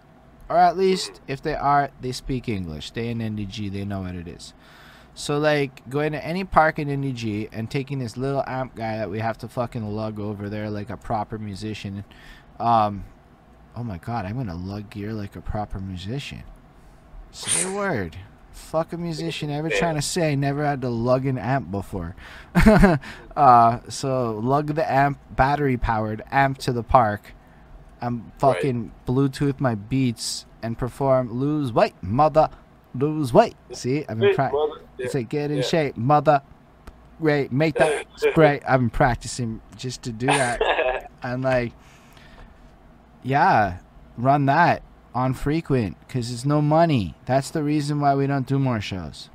Or 0.49 0.55
at 0.57 0.77
least, 0.77 1.21
if 1.27 1.41
they 1.41 1.53
are, 1.53 1.91
they 2.01 2.11
speak 2.11 2.49
English. 2.49 2.91
They 2.91 3.09
in 3.09 3.19
NDG, 3.19 3.69
they 3.69 3.85
know 3.85 4.01
what 4.01 4.15
it 4.15 4.27
is. 4.27 4.53
So, 5.19 5.37
like, 5.37 5.87
going 5.89 6.13
to 6.13 6.25
any 6.25 6.45
park 6.45 6.79
in 6.79 6.87
NDG 6.87 7.49
and 7.51 7.69
taking 7.69 7.99
this 7.99 8.15
little 8.15 8.41
amp 8.47 8.73
guy 8.73 8.99
that 8.99 9.09
we 9.09 9.19
have 9.19 9.37
to 9.39 9.49
fucking 9.49 9.85
lug 9.85 10.17
over 10.17 10.47
there 10.47 10.69
like 10.69 10.89
a 10.89 10.95
proper 10.95 11.37
musician. 11.37 12.05
Um, 12.57 13.03
oh 13.75 13.83
my 13.83 13.97
god, 13.97 14.25
I'm 14.25 14.37
gonna 14.37 14.55
lug 14.55 14.89
gear 14.89 15.11
like 15.11 15.35
a 15.35 15.41
proper 15.41 15.79
musician. 15.79 16.43
Say 17.31 17.69
a 17.69 17.75
word. 17.75 18.15
Fuck 18.53 18.93
a 18.93 18.97
musician 18.97 19.49
ever 19.49 19.69
trying 19.69 19.95
to 19.95 20.01
say 20.01 20.37
never 20.37 20.65
had 20.65 20.79
to 20.83 20.89
lug 20.89 21.25
an 21.25 21.37
amp 21.37 21.69
before. 21.69 22.15
uh, 23.35 23.79
so 23.89 24.39
lug 24.41 24.67
the 24.67 24.89
amp, 24.89 25.19
battery 25.35 25.75
powered 25.75 26.23
amp 26.31 26.59
to 26.59 26.71
the 26.71 26.81
park. 26.83 27.33
I'm 28.01 28.31
fucking 28.37 28.93
Bluetooth 29.05 29.59
my 29.59 29.75
beats 29.75 30.45
and 30.63 30.77
perform 30.77 31.29
lose 31.33 31.73
weight, 31.73 31.95
mother, 32.01 32.49
lose 32.95 33.33
weight. 33.33 33.57
See, 33.73 34.05
I've 34.07 34.17
been 34.17 34.33
mother- 34.53 34.78
yeah. 34.99 35.05
it's 35.05 35.15
like 35.15 35.29
get 35.29 35.49
in 35.51 35.57
yeah. 35.57 35.63
shape, 35.63 35.97
mother. 35.97 36.41
Great, 37.19 37.51
make 37.51 37.75
that 37.75 38.05
spray. 38.15 38.61
I've 38.67 38.79
been 38.79 38.89
practicing 38.89 39.61
just 39.75 40.03
to 40.03 40.11
do 40.11 40.27
that 40.27 40.61
and 41.23 41.41
like 41.43 41.73
yeah 43.23 43.77
run 44.17 44.45
that 44.45 44.81
on 45.13 45.33
frequent 45.33 45.97
because 46.07 46.31
it's 46.31 46.45
no 46.45 46.61
money 46.61 47.15
that's 47.25 47.49
the 47.51 47.63
reason 47.63 47.99
why 47.99 48.15
we 48.15 48.27
don't 48.27 48.47
do 48.47 48.57
more 48.59 48.79
shows 48.79 49.29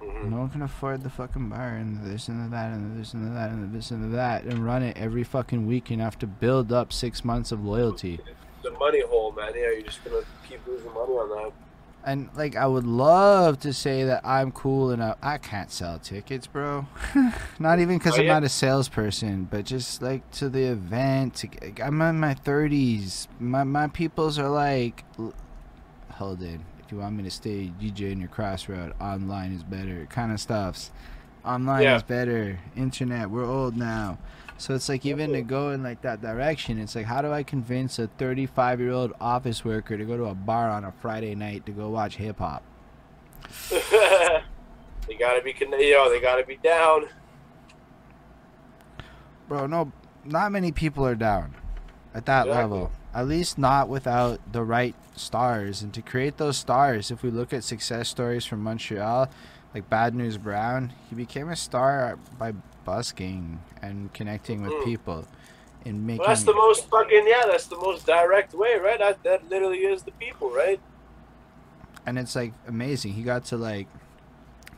Mhm. 0.00 0.30
no 0.30 0.36
one 0.38 0.50
can 0.50 0.62
afford 0.62 1.02
the 1.02 1.10
fucking 1.10 1.48
bar 1.48 1.70
and 1.70 2.04
this 2.04 2.28
and 2.28 2.52
that 2.52 2.72
and 2.72 3.00
this 3.00 3.14
and 3.14 3.36
that 3.36 3.50
and 3.50 3.72
this 3.74 3.90
and 3.90 4.14
that 4.14 4.44
and 4.44 4.64
run 4.64 4.82
it 4.82 4.96
every 4.96 5.24
fucking 5.24 5.66
week 5.66 5.90
and 5.90 6.00
have 6.00 6.18
to 6.18 6.26
build 6.26 6.72
up 6.72 6.92
six 6.92 7.24
months 7.24 7.50
of 7.52 7.64
loyalty 7.64 8.20
the 8.62 8.70
money 8.72 9.02
hole, 9.02 9.32
man. 9.32 9.50
Yeah, 9.56 9.72
you're 9.72 9.82
just 9.82 10.04
gonna 10.04 10.22
keep 10.48 10.64
losing 10.68 10.86
money 10.94 11.12
on 11.14 11.28
that. 11.30 11.52
And 12.04 12.28
like 12.34 12.56
I 12.56 12.66
would 12.66 12.86
love 12.86 13.60
to 13.60 13.72
say 13.72 14.04
that 14.04 14.26
I'm 14.26 14.50
cool 14.50 14.90
enough. 14.90 15.18
I 15.22 15.38
can't 15.38 15.70
sell 15.70 15.98
tickets, 16.00 16.46
bro. 16.48 16.86
Not 17.60 17.78
even 17.78 17.98
because 17.98 18.14
Oh, 18.14 18.20
I'm 18.20 18.26
yeah? 18.26 18.32
not 18.34 18.44
a 18.44 18.48
salesperson, 18.48 19.44
but 19.50 19.64
just 19.64 20.02
like 20.02 20.28
to 20.32 20.48
the 20.48 20.64
event. 20.64 21.36
To, 21.36 21.48
like, 21.62 21.80
I'm 21.80 22.02
in 22.02 22.18
my 22.18 22.34
30s. 22.34 23.28
My 23.38 23.62
my 23.62 23.86
peoples 23.86 24.38
are 24.38 24.48
like, 24.48 25.04
hold 26.12 26.42
in. 26.42 26.64
If 26.84 26.90
you 26.90 26.98
want 26.98 27.16
me 27.16 27.22
to 27.22 27.30
stay 27.30 27.72
DJ 27.80 28.10
in 28.12 28.18
your 28.20 28.28
crossroad, 28.28 28.94
online 29.00 29.52
is 29.52 29.62
better. 29.62 30.06
Kind 30.10 30.32
of 30.32 30.40
stuffs. 30.40 30.90
Online 31.44 31.82
Yeah. 31.82 31.96
is 31.96 32.02
better. 32.02 32.58
Internet. 32.76 33.30
We're 33.30 33.44
old 33.44 33.76
now. 33.76 34.18
So 34.58 34.74
it's 34.74 34.88
like 34.88 35.04
even 35.04 35.32
to 35.32 35.42
go 35.42 35.70
in 35.70 35.82
like 35.82 36.02
that 36.02 36.20
direction, 36.22 36.78
it's 36.78 36.94
like 36.94 37.06
how 37.06 37.22
do 37.22 37.32
I 37.32 37.42
convince 37.42 37.98
a 37.98 38.06
35 38.06 38.80
year 38.80 38.92
old 38.92 39.12
office 39.20 39.64
worker 39.64 39.96
to 39.96 40.04
go 40.04 40.16
to 40.16 40.24
a 40.26 40.34
bar 40.34 40.70
on 40.70 40.84
a 40.84 40.92
Friday 40.92 41.34
night 41.34 41.66
to 41.66 41.72
go 41.72 41.88
watch 41.90 42.16
hip 42.16 42.38
hop? 42.38 42.62
they 43.70 45.14
gotta 45.18 45.42
be, 45.42 45.54
you 45.58 45.68
know, 45.68 46.10
they 46.10 46.20
gotta 46.20 46.44
be 46.44 46.56
down. 46.56 47.08
Bro, 49.48 49.66
no, 49.66 49.92
not 50.24 50.52
many 50.52 50.72
people 50.72 51.06
are 51.06 51.14
down 51.14 51.54
at 52.14 52.26
that 52.26 52.46
Exactly. 52.46 52.62
level. 52.62 52.92
At 53.14 53.28
least 53.28 53.58
not 53.58 53.88
without 53.88 54.40
the 54.52 54.62
right 54.62 54.94
stars. 55.14 55.82
And 55.82 55.92
to 55.94 56.02
create 56.02 56.38
those 56.38 56.56
stars, 56.56 57.10
if 57.10 57.22
we 57.22 57.30
look 57.30 57.52
at 57.52 57.64
success 57.64 58.08
stories 58.08 58.46
from 58.46 58.62
Montreal, 58.62 59.28
like 59.74 59.90
Bad 59.90 60.14
News 60.14 60.38
Brown, 60.38 60.92
he 61.08 61.14
became 61.14 61.48
a 61.48 61.56
star 61.56 62.18
by 62.38 62.52
busking 62.84 63.60
and 63.80 64.12
connecting 64.12 64.62
with 64.62 64.72
Mhm. 64.72 64.84
people 64.84 65.26
and 65.84 66.06
making. 66.06 66.20
Well, 66.20 66.28
that's 66.28 66.44
the 66.44 66.54
most 66.54 66.88
fucking 66.90 67.26
yeah. 67.26 67.42
That's 67.46 67.66
the 67.66 67.76
most 67.76 68.06
direct 68.06 68.54
way, 68.54 68.76
right? 68.78 68.98
That 68.98 69.22
that 69.24 69.48
literally 69.48 69.78
is 69.84 70.02
the 70.02 70.12
people, 70.12 70.50
right? 70.50 70.80
and 72.04 72.18
it's 72.18 72.34
like 72.34 72.52
amazing. 72.66 73.12
He 73.12 73.22
got 73.22 73.44
to 73.46 73.56
like 73.56 73.86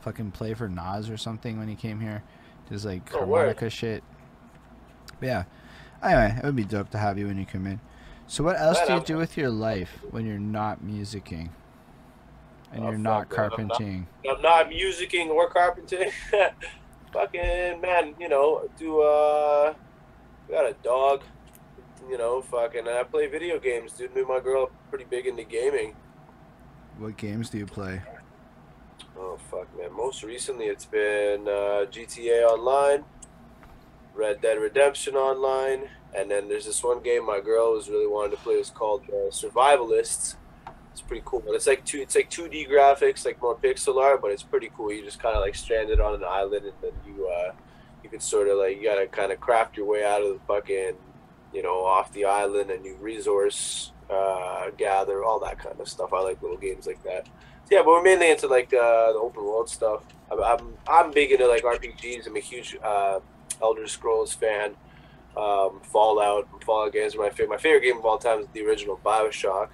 fucking 0.01 0.29
play 0.29 0.53
for 0.53 0.69
Nas 0.69 1.09
or 1.09 1.17
something 1.17 1.57
when 1.57 1.67
he 1.67 1.73
came 1.73 1.99
here, 1.99 2.21
just 2.69 2.85
like 2.85 3.01
Oh, 3.15 3.25
word. 3.25 3.37
harmonica 3.37 3.69
shit. 3.71 4.03
But 5.19 5.25
yeah. 5.25 5.43
Anyway, 6.03 6.35
it 6.37 6.45
would 6.45 6.55
be 6.55 6.63
dope 6.65 6.91
to 6.91 6.99
have 6.99 7.17
you 7.17 7.25
when 7.25 7.39
you 7.39 7.45
come 7.47 7.65
in. 7.65 7.79
So 8.27 8.43
what 8.43 8.59
else 8.59 8.77
Man, 8.77 8.85
do 8.87 8.91
you 8.93 8.97
I'm- 8.97 9.05
do 9.05 9.17
with 9.17 9.37
your 9.37 9.49
life 9.49 10.01
when 10.11 10.27
you're 10.27 10.37
not 10.37 10.83
musicking? 10.83 11.49
And 12.71 12.83
Oh, 12.83 12.89
you're 12.89 12.97
not 12.99 13.31
man, 13.31 13.49
I'm 13.57 13.67
not- 13.67 13.81
I'm 13.81 14.41
not 14.43 14.69
musicking 14.69 15.29
or 15.29 15.49
carpenting. 15.49 16.11
fucking 17.15 17.79
man, 17.79 18.13
you 18.19 18.27
know, 18.27 18.69
do 18.77 19.01
uh, 19.01 19.73
got 20.49 20.69
a 20.69 20.75
dog. 20.83 21.23
You 22.09 22.17
know, 22.17 22.41
fucking. 22.41 22.87
I 22.87 23.03
play 23.03 23.27
video 23.27 23.57
games, 23.57 23.93
dude. 23.93 24.13
Me 24.13 24.21
and 24.21 24.29
my 24.29 24.39
girl 24.39 24.63
are 24.63 24.89
pretty 24.89 25.05
big 25.05 25.25
into 25.25 25.43
gaming. 25.43 25.95
What 26.99 27.17
games 27.17 27.49
do 27.49 27.57
you 27.57 27.65
play? 27.65 28.01
Oh 29.17 29.39
fuck, 29.49 29.67
man. 29.77 29.93
Most 29.95 30.23
recently, 30.23 30.65
it's 30.65 30.85
been 30.85 31.47
uh, 31.47 31.87
GTA 31.89 32.43
Online, 32.43 33.05
Red 34.13 34.41
Dead 34.41 34.59
Redemption 34.59 35.15
Online, 35.15 35.89
and 36.13 36.29
then 36.29 36.47
there's 36.47 36.65
this 36.65 36.83
one 36.83 37.01
game 37.01 37.25
my 37.25 37.39
girl 37.39 37.73
was 37.73 37.89
really 37.89 38.07
wanting 38.07 38.31
to 38.31 38.43
play. 38.43 38.55
It's 38.55 38.69
called 38.69 39.03
uh, 39.09 39.31
Survivalists. 39.31 40.35
It's 40.95 41.01
pretty 41.01 41.23
cool, 41.25 41.43
but 41.45 41.55
it's 41.55 41.67
like 41.67 41.83
two. 41.83 41.99
It's 41.99 42.15
like 42.15 42.29
2D 42.29 42.69
graphics, 42.69 43.25
like 43.25 43.41
more 43.41 43.53
pixel 43.57 43.97
art, 43.97 44.21
but 44.21 44.31
it's 44.31 44.43
pretty 44.43 44.71
cool. 44.77 44.93
You 44.93 45.03
just 45.03 45.19
kind 45.19 45.35
of 45.35 45.41
like 45.41 45.53
stranded 45.53 45.99
on 45.99 46.15
an 46.15 46.23
island, 46.23 46.63
and 46.63 46.73
then 46.81 46.93
you 47.05 47.27
uh, 47.27 47.51
you 48.01 48.09
can 48.09 48.21
sort 48.21 48.47
of 48.47 48.59
like 48.59 48.77
you 48.77 48.83
gotta 48.83 49.05
kind 49.05 49.33
of 49.33 49.41
craft 49.41 49.75
your 49.75 49.87
way 49.87 50.05
out 50.05 50.21
of 50.21 50.31
the 50.31 50.39
fucking, 50.47 50.93
you 51.53 51.61
know, 51.61 51.83
off 51.83 52.13
the 52.13 52.23
island, 52.23 52.71
and 52.71 52.85
you 52.85 52.95
resource 53.01 53.91
uh, 54.09 54.69
gather, 54.77 55.25
all 55.25 55.37
that 55.41 55.59
kind 55.59 55.77
of 55.81 55.89
stuff. 55.89 56.13
I 56.13 56.21
like 56.21 56.41
little 56.41 56.55
games 56.55 56.87
like 56.87 57.03
that. 57.03 57.27
Yeah, 57.69 57.79
but 57.79 57.87
we're 57.87 58.01
mainly 58.01 58.31
into 58.31 58.47
like 58.47 58.73
uh, 58.73 59.11
the 59.11 59.19
open 59.19 59.43
world 59.43 59.69
stuff. 59.69 60.01
I'm, 60.31 60.41
I'm 60.41 60.77
I'm 60.87 61.11
big 61.11 61.33
into 61.33 61.45
like 61.45 61.63
RPGs. 61.63 62.25
I'm 62.25 62.37
a 62.37 62.39
huge 62.39 62.77
uh, 62.81 63.19
Elder 63.61 63.85
Scrolls 63.87 64.31
fan. 64.31 64.77
Um, 65.35 65.81
Fallout, 65.83 66.47
Fallout 66.63 66.93
games 66.93 67.15
are 67.15 67.19
my 67.19 67.31
favorite. 67.31 67.49
My 67.49 67.57
favorite 67.57 67.81
game 67.81 67.97
of 67.97 68.05
all 68.05 68.17
time 68.17 68.39
is 68.39 68.47
the 68.53 68.61
original 68.61 68.97
Bioshock. 69.03 69.67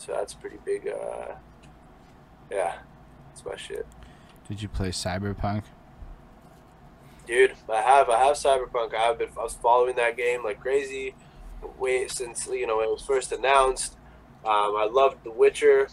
So 0.00 0.12
that's 0.12 0.32
pretty 0.32 0.56
big. 0.64 0.88
Uh, 0.88 1.34
yeah, 2.50 2.76
that's 3.28 3.44
my 3.44 3.54
shit, 3.56 3.86
Did 4.48 4.62
you 4.62 4.68
play 4.68 4.90
Cyberpunk? 4.90 5.64
dude. 7.26 7.52
I 7.72 7.80
have 7.82 8.08
I 8.08 8.18
have 8.24 8.36
Cyberpunk. 8.36 8.94
I 8.94 9.02
have 9.02 9.18
been 9.18 9.28
I 9.38 9.42
was 9.42 9.54
following 9.54 9.94
that 9.96 10.16
game 10.16 10.42
like 10.42 10.58
crazy. 10.60 11.14
Way 11.78 12.08
since 12.08 12.46
you 12.46 12.66
know 12.66 12.80
it 12.80 12.90
was 12.90 13.02
first 13.02 13.30
announced. 13.32 13.96
Um, 14.44 14.74
I 14.76 14.88
loved 14.90 15.22
The 15.24 15.30
Witcher 15.30 15.88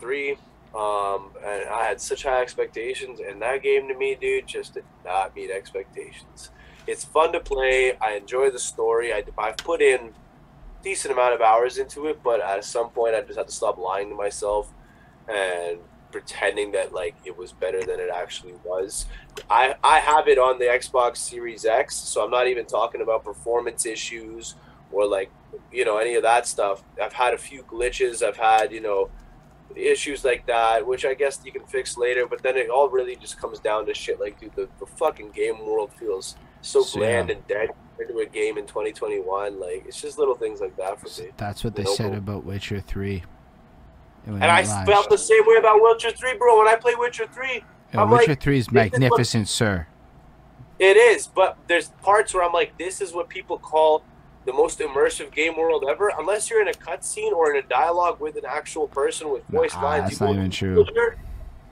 three. 0.00 0.36
Um, 0.74 1.32
and 1.44 1.68
I 1.68 1.84
had 1.84 2.00
such 2.00 2.22
high 2.22 2.40
expectations, 2.40 3.20
and 3.20 3.42
that 3.42 3.60
game 3.62 3.88
to 3.88 3.94
me, 3.94 4.16
dude, 4.18 4.46
just 4.46 4.74
did 4.74 4.84
not 5.04 5.34
meet 5.34 5.50
expectations. 5.50 6.50
It's 6.86 7.04
fun 7.04 7.32
to 7.32 7.40
play. 7.40 7.96
I 8.00 8.12
enjoy 8.12 8.50
the 8.50 8.58
story. 8.60 9.12
I, 9.12 9.24
I've 9.36 9.56
put 9.56 9.82
in 9.82 10.14
decent 10.82 11.12
amount 11.12 11.34
of 11.34 11.40
hours 11.40 11.78
into 11.78 12.06
it, 12.06 12.22
but 12.22 12.40
at 12.40 12.64
some 12.64 12.90
point, 12.90 13.14
I 13.14 13.20
just 13.22 13.38
had 13.38 13.46
to 13.46 13.52
stop 13.52 13.78
lying 13.78 14.08
to 14.10 14.14
myself 14.14 14.72
and 15.28 15.78
pretending 16.10 16.72
that 16.72 16.92
like 16.92 17.14
it 17.24 17.36
was 17.36 17.52
better 17.52 17.80
than 17.80 18.00
it 18.00 18.10
actually 18.14 18.54
was. 18.64 19.06
I 19.48 19.74
I 19.82 20.00
have 20.00 20.28
it 20.28 20.38
on 20.38 20.58
the 20.58 20.64
Xbox 20.66 21.18
Series 21.18 21.64
X, 21.64 21.94
so 21.94 22.24
I'm 22.24 22.30
not 22.30 22.48
even 22.48 22.66
talking 22.66 23.00
about 23.00 23.24
performance 23.24 23.86
issues 23.86 24.54
or 24.92 25.06
like 25.06 25.30
you 25.72 25.84
know 25.84 25.98
any 25.98 26.14
of 26.14 26.22
that 26.22 26.46
stuff. 26.46 26.82
I've 27.00 27.12
had 27.12 27.34
a 27.34 27.38
few 27.38 27.62
glitches. 27.62 28.26
I've 28.26 28.36
had 28.36 28.72
you 28.72 28.80
know 28.80 29.10
issues 29.76 30.24
like 30.24 30.46
that, 30.46 30.86
which 30.86 31.04
I 31.04 31.14
guess 31.14 31.40
you 31.44 31.52
can 31.52 31.64
fix 31.64 31.96
later. 31.96 32.26
But 32.26 32.42
then 32.42 32.56
it 32.56 32.70
all 32.70 32.88
really 32.88 33.16
just 33.16 33.38
comes 33.38 33.60
down 33.60 33.86
to 33.86 33.94
shit 33.94 34.20
like, 34.20 34.40
dude, 34.40 34.54
the, 34.56 34.68
the 34.78 34.86
fucking 34.86 35.30
game 35.30 35.64
world 35.64 35.92
feels 35.92 36.36
so 36.62 36.82
So, 36.82 36.98
bland 36.98 37.28
yeah. 37.28 37.36
and 37.36 37.46
dead 37.46 37.68
compared 37.96 38.08
to 38.10 38.18
a 38.20 38.26
game 38.26 38.58
in 38.58 38.66
2021. 38.66 39.58
Like, 39.60 39.84
it's 39.86 40.00
just 40.00 40.18
little 40.18 40.34
things 40.34 40.60
like 40.60 40.76
that 40.76 41.00
for 41.00 41.20
me. 41.20 41.30
That's 41.36 41.64
what 41.64 41.74
they 41.74 41.84
No, 41.84 41.94
said 41.94 42.14
about 42.14 42.44
Witcher 42.44 42.80
3. 42.80 43.22
And 44.26 44.44
I 44.44 44.64
felt 44.84 45.08
the 45.08 45.18
same 45.18 45.42
way 45.46 45.56
about 45.56 45.80
Witcher 45.80 46.10
3, 46.10 46.36
bro. 46.36 46.58
When 46.58 46.68
I 46.68 46.76
play 46.76 46.94
Witcher 46.94 47.26
3, 47.32 47.64
Yeah, 47.94 48.02
I'm 48.02 48.10
Witcher 48.10 48.32
like, 48.32 48.42
3 48.42 48.58
is 48.58 48.66
this 48.66 48.68
is 48.68 48.92
magnificent, 48.92 49.48
sir. 49.48 49.86
it 50.78 50.96
is, 50.96 51.26
but 51.26 51.56
there's 51.68 51.88
parts 52.02 52.34
where 52.34 52.42
I'm 52.44 52.52
like, 52.52 52.76
this 52.78 53.00
is 53.00 53.12
what 53.12 53.28
people 53.28 53.58
call 53.58 54.02
the 54.46 54.52
most 54.52 54.78
immersive 54.78 55.32
game 55.32 55.56
world 55.56 55.84
ever. 55.88 56.12
Unless 56.18 56.48
you're 56.50 56.62
in 56.62 56.68
a 56.68 56.72
cutscene 56.72 57.32
or 57.32 57.54
in 57.54 57.62
a 57.62 57.66
dialogue 57.68 58.20
with 58.20 58.36
an 58.36 58.44
actual 58.46 58.88
person 58.88 59.30
with 59.30 59.44
voice 59.48 59.74
Nah, 59.74 59.82
lines, 59.82 60.04
that's 60.10 60.20
you 60.20 60.26
not 60.26 60.36
even 60.36 60.50
true. 60.50 60.86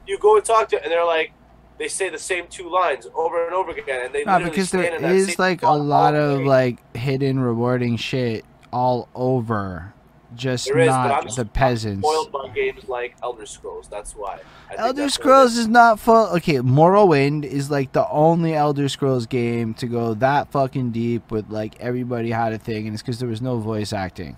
You 0.06 0.18
go 0.18 0.36
and 0.36 0.44
talk 0.44 0.68
to, 0.70 0.82
and 0.82 0.90
they're 0.90 1.04
like, 1.04 1.32
they 1.78 1.88
say 1.88 2.08
the 2.08 2.18
same 2.18 2.46
two 2.48 2.68
lines 2.68 3.06
over 3.14 3.44
and 3.46 3.54
over 3.54 3.70
again, 3.70 4.06
and 4.06 4.14
they 4.14 4.24
No, 4.24 4.40
because 4.40 4.70
there 4.70 5.04
is 5.04 5.38
like 5.38 5.62
a 5.62 5.70
lot 5.70 6.14
of 6.14 6.40
like 6.40 6.96
hidden 6.96 7.38
rewarding 7.38 7.96
shit 7.96 8.44
all 8.72 9.08
over, 9.14 9.94
just 10.34 10.66
There 10.66 10.78
is, 10.80 10.88
not 10.88 11.10
I'm 11.10 11.34
the 11.34 11.44
peasants. 11.44 12.06
spoiled 12.06 12.32
by 12.32 12.48
games 12.48 12.88
like 12.88 13.16
Elder 13.22 13.46
Scrolls. 13.46 13.88
That's 13.88 14.14
why. 14.14 14.40
I 14.70 14.74
Elder 14.76 15.08
Scrolls 15.08 15.56
is 15.56 15.68
not 15.68 15.98
full. 16.00 16.26
Okay, 16.36 16.56
Morrowind 16.56 17.44
is 17.44 17.70
like 17.70 17.92
the 17.92 18.08
only 18.08 18.54
Elder 18.54 18.88
Scrolls 18.88 19.26
game 19.26 19.72
to 19.74 19.86
go 19.86 20.14
that 20.14 20.50
fucking 20.50 20.90
deep 20.90 21.30
with 21.30 21.48
like 21.48 21.78
everybody 21.80 22.30
had 22.30 22.52
a 22.52 22.58
thing, 22.58 22.86
and 22.86 22.94
it's 22.94 23.02
because 23.02 23.20
there 23.20 23.28
was 23.28 23.40
no 23.40 23.58
voice 23.58 23.92
acting. 23.92 24.36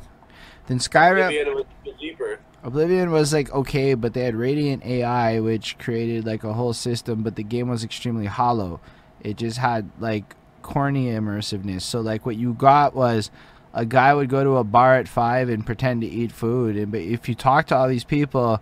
Then 0.67 0.79
Skyrim, 0.79 1.27
Oblivion 1.27 1.55
was 1.55 1.65
deeper. 1.99 2.39
Oblivion 2.63 3.11
was 3.11 3.33
like 3.33 3.51
okay, 3.53 3.95
but 3.95 4.13
they 4.13 4.23
had 4.25 4.35
Radiant 4.35 4.85
AI, 4.85 5.41
which 5.41 5.79
created 5.79 6.27
like 6.27 6.45
a 6.45 6.53
whole 6.53 6.73
system, 6.75 7.23
but 7.23 7.37
the 7.37 7.43
game 7.43 7.69
was 7.69 7.85
extremely 7.85 8.27
hollow. 8.27 8.81
It 9.23 9.37
just 9.39 9.59
had 9.59 9.91
like 9.99 10.35
corny 10.63 11.07
immersiveness. 11.07 11.83
So 11.83 12.01
like 12.01 12.27
what 12.27 12.37
you 12.37 12.53
got 12.53 12.95
was 12.95 13.31
a 13.73 13.87
guy 13.87 14.13
would 14.13 14.29
go 14.29 14.45
to 14.45 14.57
a 14.57 14.65
bar 14.65 14.97
at 14.97 15.09
five 15.09 15.49
and 15.49 15.65
pretend 15.65 16.03
to 16.03 16.07
eat 16.07 16.33
food, 16.33 16.77
and 16.77 16.93
but 16.93 17.01
if 17.01 17.29
you 17.29 17.35
talk 17.35 17.67
to 17.69 17.77
all 17.77 17.89
these 17.89 18.05
people, 18.05 18.61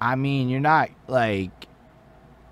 I 0.00 0.14
mean, 0.14 0.48
you're 0.50 0.60
not 0.60 0.90
like 1.08 1.50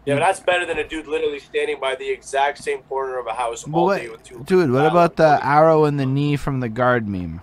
Yeah, 0.06 0.14
but 0.14 0.20
that's 0.20 0.40
better 0.40 0.64
than 0.64 0.78
a 0.78 0.88
dude 0.88 1.06
literally 1.06 1.40
standing 1.40 1.78
by 1.78 1.94
the 1.94 2.08
exact 2.08 2.58
same 2.58 2.78
corner 2.82 3.18
of 3.18 3.26
a 3.26 3.34
house 3.34 3.64
all 3.70 3.84
what- 3.86 4.00
day 4.00 4.08
with 4.08 4.22
two. 4.22 4.42
Dude, 4.46 4.70
what 4.70 4.86
about 4.86 5.16
the 5.16 5.44
arrow 5.44 5.84
in 5.84 5.98
the 5.98 6.06
knee 6.06 6.36
from 6.36 6.60
the 6.60 6.70
guard 6.70 7.06
meme? 7.06 7.42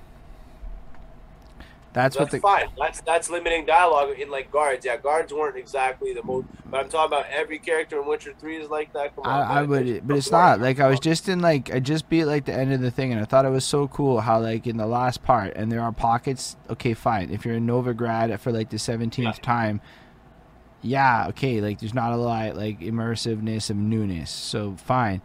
That's, 1.93 2.15
That's 2.15 2.31
what 2.31 2.31
the 2.31 2.39
fine. 2.39 2.69
That's 2.77 3.01
that's 3.01 3.29
limiting 3.29 3.65
dialogue 3.65 4.17
in 4.17 4.31
like 4.31 4.49
guards. 4.49 4.85
Yeah, 4.85 4.95
guards 4.95 5.33
weren't 5.33 5.57
exactly 5.57 6.13
the 6.13 6.23
most. 6.23 6.47
But 6.69 6.79
I'm 6.79 6.89
talking 6.89 7.07
about 7.07 7.25
every 7.29 7.59
character 7.59 8.01
in 8.01 8.07
Witcher 8.07 8.33
Three 8.39 8.57
is 8.57 8.69
like 8.69 8.93
that. 8.93 9.13
Come 9.13 9.25
on, 9.25 9.29
I, 9.29 9.59
I 9.59 9.63
would, 9.63 10.07
but 10.07 10.15
it's 10.15 10.31
not 10.31 10.61
like 10.61 10.79
I 10.79 10.87
was 10.87 11.01
just 11.01 11.27
in 11.27 11.41
like 11.41 11.73
I 11.73 11.79
just 11.81 12.07
beat 12.07 12.23
like 12.25 12.45
the 12.45 12.53
end 12.53 12.71
of 12.71 12.79
the 12.79 12.91
thing, 12.91 13.11
and 13.11 13.21
I 13.21 13.25
thought 13.25 13.43
it 13.43 13.49
was 13.49 13.65
so 13.65 13.89
cool 13.89 14.21
how 14.21 14.39
like 14.39 14.67
in 14.67 14.77
the 14.77 14.87
last 14.87 15.21
part, 15.23 15.53
and 15.57 15.69
there 15.69 15.81
are 15.81 15.91
pockets. 15.91 16.55
Okay, 16.69 16.93
fine. 16.93 17.29
If 17.29 17.45
you're 17.45 17.55
in 17.55 17.67
Novigrad 17.67 18.39
for 18.39 18.53
like 18.53 18.69
the 18.69 18.79
seventeenth 18.79 19.41
time, 19.41 19.81
yeah, 20.81 21.27
okay. 21.29 21.59
Like 21.59 21.79
there's 21.81 21.93
not 21.93 22.13
a 22.13 22.17
lot 22.17 22.55
like 22.55 22.79
immersiveness 22.79 23.69
of 23.69 23.75
newness, 23.75 24.31
so 24.31 24.75
fine. 24.77 25.21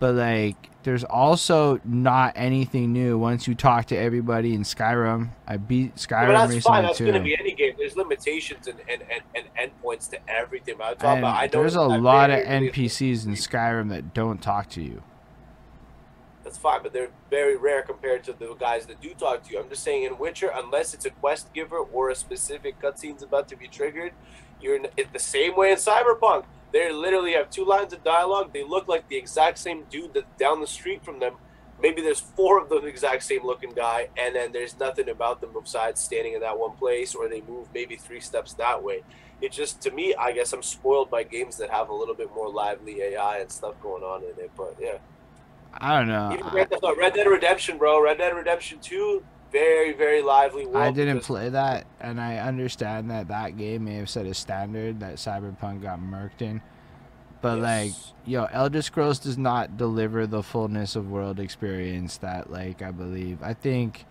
but 0.00 0.14
like 0.14 0.69
there's 0.82 1.04
also 1.04 1.80
not 1.84 2.32
anything 2.36 2.92
new 2.92 3.18
once 3.18 3.46
you 3.46 3.54
talk 3.54 3.86
to 3.86 3.96
everybody 3.96 4.54
in 4.54 4.62
Skyrim. 4.62 5.30
I 5.46 5.58
beat 5.58 5.92
Yeah, 5.94 6.06
Skyrim 6.06 6.26
but 6.28 6.32
that's 6.32 6.52
recently 6.54 6.60
fine. 6.60 6.82
That's 6.84 6.98
too. 6.98 7.04
going 7.04 7.18
to 7.18 7.22
be 7.22 7.36
any 7.38 7.52
game. 7.52 7.74
There's 7.76 7.96
limitations 7.96 8.66
and, 8.66 8.78
and, 8.88 9.02
and, 9.34 9.46
and 9.58 9.72
endpoints 9.72 10.08
to 10.10 10.18
everything. 10.28 10.76
But 10.78 10.84
I'm 10.84 10.94
talking 10.94 11.08
and 11.10 11.18
about, 11.18 11.36
I 11.36 11.44
know 11.46 11.50
there's 11.50 11.76
a 11.76 11.78
that 11.80 12.00
lot 12.00 12.30
of 12.30 12.40
NPCs 12.40 13.26
in 13.26 13.32
Skyrim 13.32 13.90
that 13.90 14.14
don't 14.14 14.40
talk 14.40 14.70
to 14.70 14.82
you. 14.82 15.02
That's 16.42 16.56
fine, 16.56 16.82
but 16.82 16.94
they're 16.94 17.10
very 17.28 17.56
rare 17.56 17.82
compared 17.82 18.24
to 18.24 18.32
the 18.32 18.54
guys 18.54 18.86
that 18.86 19.00
do 19.02 19.12
talk 19.12 19.44
to 19.44 19.52
you. 19.52 19.60
I'm 19.60 19.68
just 19.68 19.84
saying, 19.84 20.04
in 20.04 20.18
Witcher, 20.18 20.50
unless 20.54 20.94
it's 20.94 21.04
a 21.04 21.10
quest 21.10 21.52
giver 21.52 21.78
or 21.78 22.08
a 22.08 22.14
specific 22.14 22.80
cutscene's 22.80 23.22
about 23.22 23.48
to 23.48 23.56
be 23.56 23.68
triggered, 23.68 24.12
you're 24.60 24.76
in 24.76 24.86
the 25.12 25.18
same 25.18 25.56
way 25.56 25.70
in 25.70 25.76
Cyberpunk. 25.76 26.44
They 26.72 26.92
literally 26.92 27.32
have 27.32 27.50
two 27.50 27.64
lines 27.64 27.92
of 27.92 28.04
dialogue. 28.04 28.52
They 28.52 28.64
look 28.64 28.88
like 28.88 29.08
the 29.08 29.16
exact 29.16 29.58
same 29.58 29.84
dude 29.90 30.14
that's 30.14 30.26
down 30.38 30.60
the 30.60 30.66
street 30.66 31.04
from 31.04 31.18
them. 31.18 31.34
Maybe 31.82 32.02
there's 32.02 32.20
four 32.20 32.60
of 32.60 32.68
the 32.68 32.76
exact 32.84 33.22
same 33.22 33.44
looking 33.44 33.72
guy, 33.72 34.10
and 34.16 34.36
then 34.36 34.52
there's 34.52 34.78
nothing 34.78 35.08
about 35.08 35.40
them 35.40 35.50
besides 35.58 36.00
standing 36.00 36.34
in 36.34 36.40
that 36.40 36.58
one 36.58 36.72
place, 36.72 37.14
or 37.14 37.28
they 37.28 37.40
move 37.40 37.68
maybe 37.72 37.96
three 37.96 38.20
steps 38.20 38.52
that 38.54 38.82
way. 38.82 39.02
It 39.40 39.52
just, 39.52 39.80
to 39.82 39.90
me, 39.90 40.14
I 40.14 40.32
guess 40.32 40.52
I'm 40.52 40.62
spoiled 40.62 41.10
by 41.10 41.22
games 41.22 41.56
that 41.56 41.70
have 41.70 41.88
a 41.88 41.94
little 41.94 42.14
bit 42.14 42.32
more 42.34 42.50
lively 42.50 43.00
AI 43.00 43.38
and 43.38 43.50
stuff 43.50 43.80
going 43.82 44.02
on 44.02 44.22
in 44.22 44.44
it. 44.44 44.50
But 44.56 44.76
yeah. 44.78 44.98
I 45.72 45.98
don't 45.98 46.08
know. 46.08 46.32
Even 46.32 46.46
Red 46.48 46.68
Dead, 46.68 46.80
Red 46.98 47.14
Dead 47.14 47.26
Redemption, 47.26 47.78
bro. 47.78 48.02
Red 48.02 48.18
Dead 48.18 48.34
Redemption 48.34 48.78
2, 48.80 49.24
very, 49.50 49.92
very 49.92 50.22
lively 50.22 50.66
world. 50.66 50.76
I 50.84 50.90
didn't 50.90 51.20
play 51.20 51.48
that, 51.48 51.86
and 52.00 52.20
I 52.20 52.38
understand 52.38 53.10
that 53.10 53.28
that 53.28 53.56
game 53.56 53.84
may 53.84 53.94
have 53.94 54.10
set 54.10 54.26
a 54.26 54.34
standard 54.34 55.00
that 55.00 55.16
Cyberpunk 55.16 55.82
got 55.82 56.00
murked 56.00 56.40
in. 56.42 56.60
But 57.42 57.58
like, 57.58 57.92
yo, 58.26 58.44
Elder 58.52 58.82
Scrolls 58.82 59.18
does 59.18 59.38
not 59.38 59.76
deliver 59.76 60.26
the 60.26 60.42
fullness 60.42 60.94
of 60.94 61.10
world 61.10 61.40
experience 61.40 62.18
that, 62.18 62.50
like, 62.50 62.82
I 62.82 62.90
believe. 62.90 63.42
I 63.42 63.54
think 63.54 64.04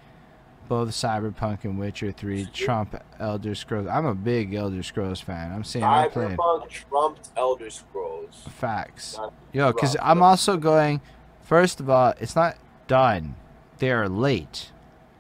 both 0.68 0.90
Cyberpunk 0.90 1.64
and 1.64 1.78
Witcher 1.80 2.12
Three 2.12 2.46
trump 2.54 2.96
Elder 3.20 3.56
Scrolls. 3.56 3.88
I'm 3.88 4.06
a 4.06 4.16
big 4.16 4.54
Elder 4.54 4.84
Scrolls 4.84 5.20
fan. 5.20 5.52
I'm 5.52 5.64
saying 5.64 5.84
I 5.86 6.08
played 6.08 6.38
Cyberpunk 6.38 6.70
trumped 6.70 7.30
Elder 7.38 7.70
Scrolls. 7.70 8.46
facts. 8.50 9.18
Not 9.18 9.34
Yo, 9.52 9.74
because 9.74 9.96
I'm 10.02 10.22
also 10.24 10.58
going. 10.58 11.02
First 11.42 11.80
of 11.80 11.90
all, 11.90 12.14
it's 12.20 12.36
not 12.36 12.58
done. 12.88 13.36
They 13.80 13.92
are 13.92 14.08
late, 14.08 14.72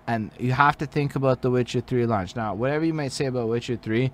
and 0.09 0.31
you 0.39 0.53
have 0.53 0.75
to 0.79 0.87
think 0.87 1.15
about 1.15 1.43
the 1.43 1.51
Witcher 1.51 1.81
Three 1.81 2.05
launch. 2.07 2.35
Now, 2.35 2.55
whatever 2.55 2.83
you 2.83 2.93
might 2.95 3.11
say 3.11 3.25
about 3.27 3.47
Witcher 3.47 3.75
Three, 3.75 4.11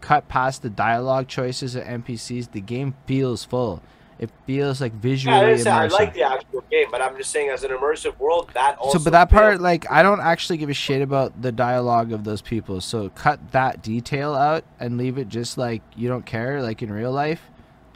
cut 0.00 0.26
past 0.28 0.62
the 0.62 0.70
dialogue 0.70 1.28
choices 1.28 1.74
of 1.74 1.84
NPCs, 1.84 2.52
the 2.52 2.62
game 2.62 2.94
feels 3.06 3.44
full. 3.44 3.82
It 4.18 4.30
feels 4.46 4.80
like 4.80 4.94
visually 4.94 5.36
Yeah, 5.36 5.46
I, 5.46 5.56
say 5.56 5.70
I 5.70 5.86
like 5.88 6.14
the 6.14 6.22
actual 6.22 6.64
game, 6.70 6.86
but 6.90 7.02
I'm 7.02 7.16
just 7.16 7.30
saying, 7.30 7.50
as 7.50 7.62
an 7.62 7.70
immersive 7.70 8.18
world, 8.18 8.50
that 8.54 8.76
also. 8.78 8.98
so, 8.98 9.04
but 9.04 9.10
that 9.10 9.28
part, 9.30 9.60
like, 9.60 9.88
I 9.90 10.02
don't 10.02 10.20
actually 10.20 10.56
give 10.56 10.70
a 10.70 10.74
shit 10.74 11.02
about 11.02 11.40
the 11.40 11.52
dialogue 11.52 12.12
of 12.12 12.24
those 12.24 12.40
people. 12.42 12.80
So, 12.80 13.10
cut 13.10 13.52
that 13.52 13.82
detail 13.82 14.34
out 14.34 14.64
and 14.80 14.96
leave 14.96 15.18
it 15.18 15.28
just 15.28 15.58
like 15.58 15.82
you 15.94 16.08
don't 16.08 16.26
care, 16.26 16.62
like 16.62 16.82
in 16.82 16.90
real 16.90 17.12
life. 17.12 17.42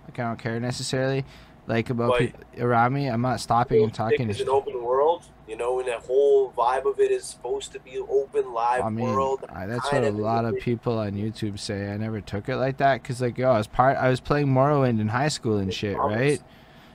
Like, 0.05 0.19
I 0.20 0.25
don't 0.25 0.39
care 0.39 0.61
necessarily, 0.61 1.25
like 1.67 1.89
about 1.91 2.11
But- 2.11 2.19
people 2.19 2.41
around 2.59 2.93
me. 2.93 3.09
I'm 3.09 3.23
not 3.23 3.41
stopping 3.41 3.83
and 3.83 3.93
talking. 3.94 4.28
It's 4.31 4.41
an 4.41 4.49
open 4.51 4.81
world, 4.83 5.25
you 5.52 5.58
know, 5.58 5.81
and 5.81 5.86
the 5.86 5.98
whole 5.98 6.50
vibe 6.52 6.90
of 6.90 6.98
it 6.98 7.10
is 7.10 7.26
supposed 7.26 7.72
to 7.72 7.78
be 7.78 7.98
open, 7.98 8.55
live 8.55 8.82
I 8.82 8.89
mean, 8.89 9.05
world. 9.05 9.44
I, 9.50 9.66
that's 9.66 9.92
what 9.92 10.02
a 10.02 10.10
lot 10.10 10.47
of 10.47 10.58
people 10.60 10.98
on 10.98 11.12
YouTube 11.12 11.58
say. 11.58 11.92
I 11.92 11.98
never 11.98 12.22
took 12.22 12.48
it 12.48 12.56
like 12.56 12.78
that 12.78 13.02
because, 13.02 13.20
like, 13.20 13.36
yo, 13.36 13.50
I 13.50 13.58
was 13.58 13.66
part. 13.66 13.98
I 13.98 14.08
was 14.08 14.18
playing 14.18 14.47
Morrowind 14.47 14.98
in 14.98 15.08
high 15.08 15.28
school 15.28 15.58
and 15.58 15.72
shit, 15.72 15.98
right? 15.98 16.40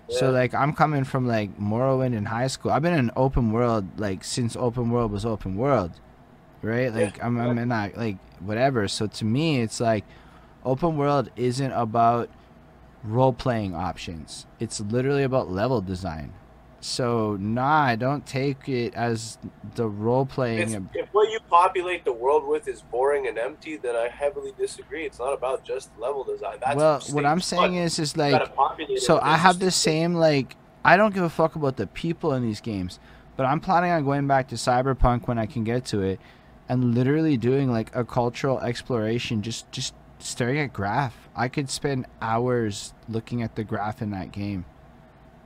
So 0.10 0.32
like, 0.32 0.56
I'm 0.56 0.74
coming 0.74 1.04
from 1.04 1.28
like 1.28 1.56
Morrowind 1.60 2.16
in 2.16 2.26
high 2.26 2.48
school. 2.48 2.72
I've 2.72 2.82
been 2.82 2.96
in 2.96 3.12
open 3.16 3.52
world 3.52 4.00
like 4.00 4.24
since 4.24 4.56
open 4.56 4.90
world 4.90 5.12
was 5.12 5.24
open 5.24 5.56
world, 5.56 5.92
right? 6.64 6.92
Like, 6.92 7.24
I'm, 7.24 7.40
I'm 7.40 7.60
in 7.60 7.70
that 7.70 7.96
like 7.96 8.18
whatever. 8.40 8.88
So 8.88 9.06
to 9.06 9.24
me, 9.26 9.62
it's 9.62 9.80
like 9.80 10.04
open 10.66 10.98
world 10.98 11.30
isn't 11.36 11.74
about 11.74 12.32
role 13.04 13.34
playing 13.34 13.76
options. 13.76 14.48
It's 14.60 14.80
literally 14.82 15.22
about 15.22 15.52
level 15.52 15.80
design. 15.80 16.34
So 16.80 17.38
nah, 17.40 17.82
I 17.84 17.96
don't 17.96 18.26
take 18.26 18.70
it 18.70 18.94
as 18.94 19.38
the 19.76 19.88
role 19.88 20.26
playing. 20.26 20.90
If, 20.94 21.06
if 21.06 21.10
what 21.12 21.32
you 21.32 21.40
populate 21.50 22.06
the 22.06 22.14
world 22.14 22.48
with 22.48 22.68
is 22.68 22.82
boring 22.82 23.28
and 23.28 23.38
empty, 23.38 23.78
then 23.78 23.96
I 23.96 24.08
heavily 24.08 24.54
disagree. 24.58 25.06
It's 25.06 25.20
not 25.20 25.34
about 25.34 25.64
just 25.64 25.90
level 25.98 26.24
design. 26.24 26.58
That's 26.64 26.76
well, 26.76 27.00
what 27.12 27.26
I'm 27.26 27.42
saying 27.42 27.76
is, 27.76 27.98
is 28.00 28.16
like, 28.16 28.52
so 28.98 29.20
I 29.22 29.38
have 29.38 29.60
the 29.60 29.72
same 29.72 30.14
like, 30.14 30.56
I 30.86 30.98
don't 30.98 31.14
give 31.14 31.24
a 31.24 31.30
fuck 31.30 31.56
about 31.56 31.78
the 31.78 31.88
people 31.88 32.34
in 32.34 32.44
these 32.44 32.62
games, 32.62 33.00
but 33.36 33.46
I'm 33.46 33.60
planning 33.60 33.92
on 33.92 34.06
going 34.06 34.28
back 34.28 34.48
to 34.50 34.56
Cyberpunk 34.56 35.28
when 35.28 35.40
I 35.40 35.46
can 35.46 35.64
get 35.64 35.86
to 35.86 36.02
it, 36.02 36.20
and 36.70 36.94
literally 36.94 37.38
doing 37.38 37.72
like 37.72 37.96
a 37.96 38.06
cultural 38.06 38.60
exploration, 38.60 39.42
just 39.42 39.72
just 39.72 39.94
staring 40.20 40.60
at 40.60 40.74
graph. 40.74 41.30
I 41.36 41.48
could 41.48 41.70
spend 41.70 42.06
hours 42.22 42.94
looking 43.08 43.42
at 43.42 43.56
the 43.56 43.64
graph 43.64 44.02
in 44.02 44.12
that 44.12 44.32
game. 44.32 44.66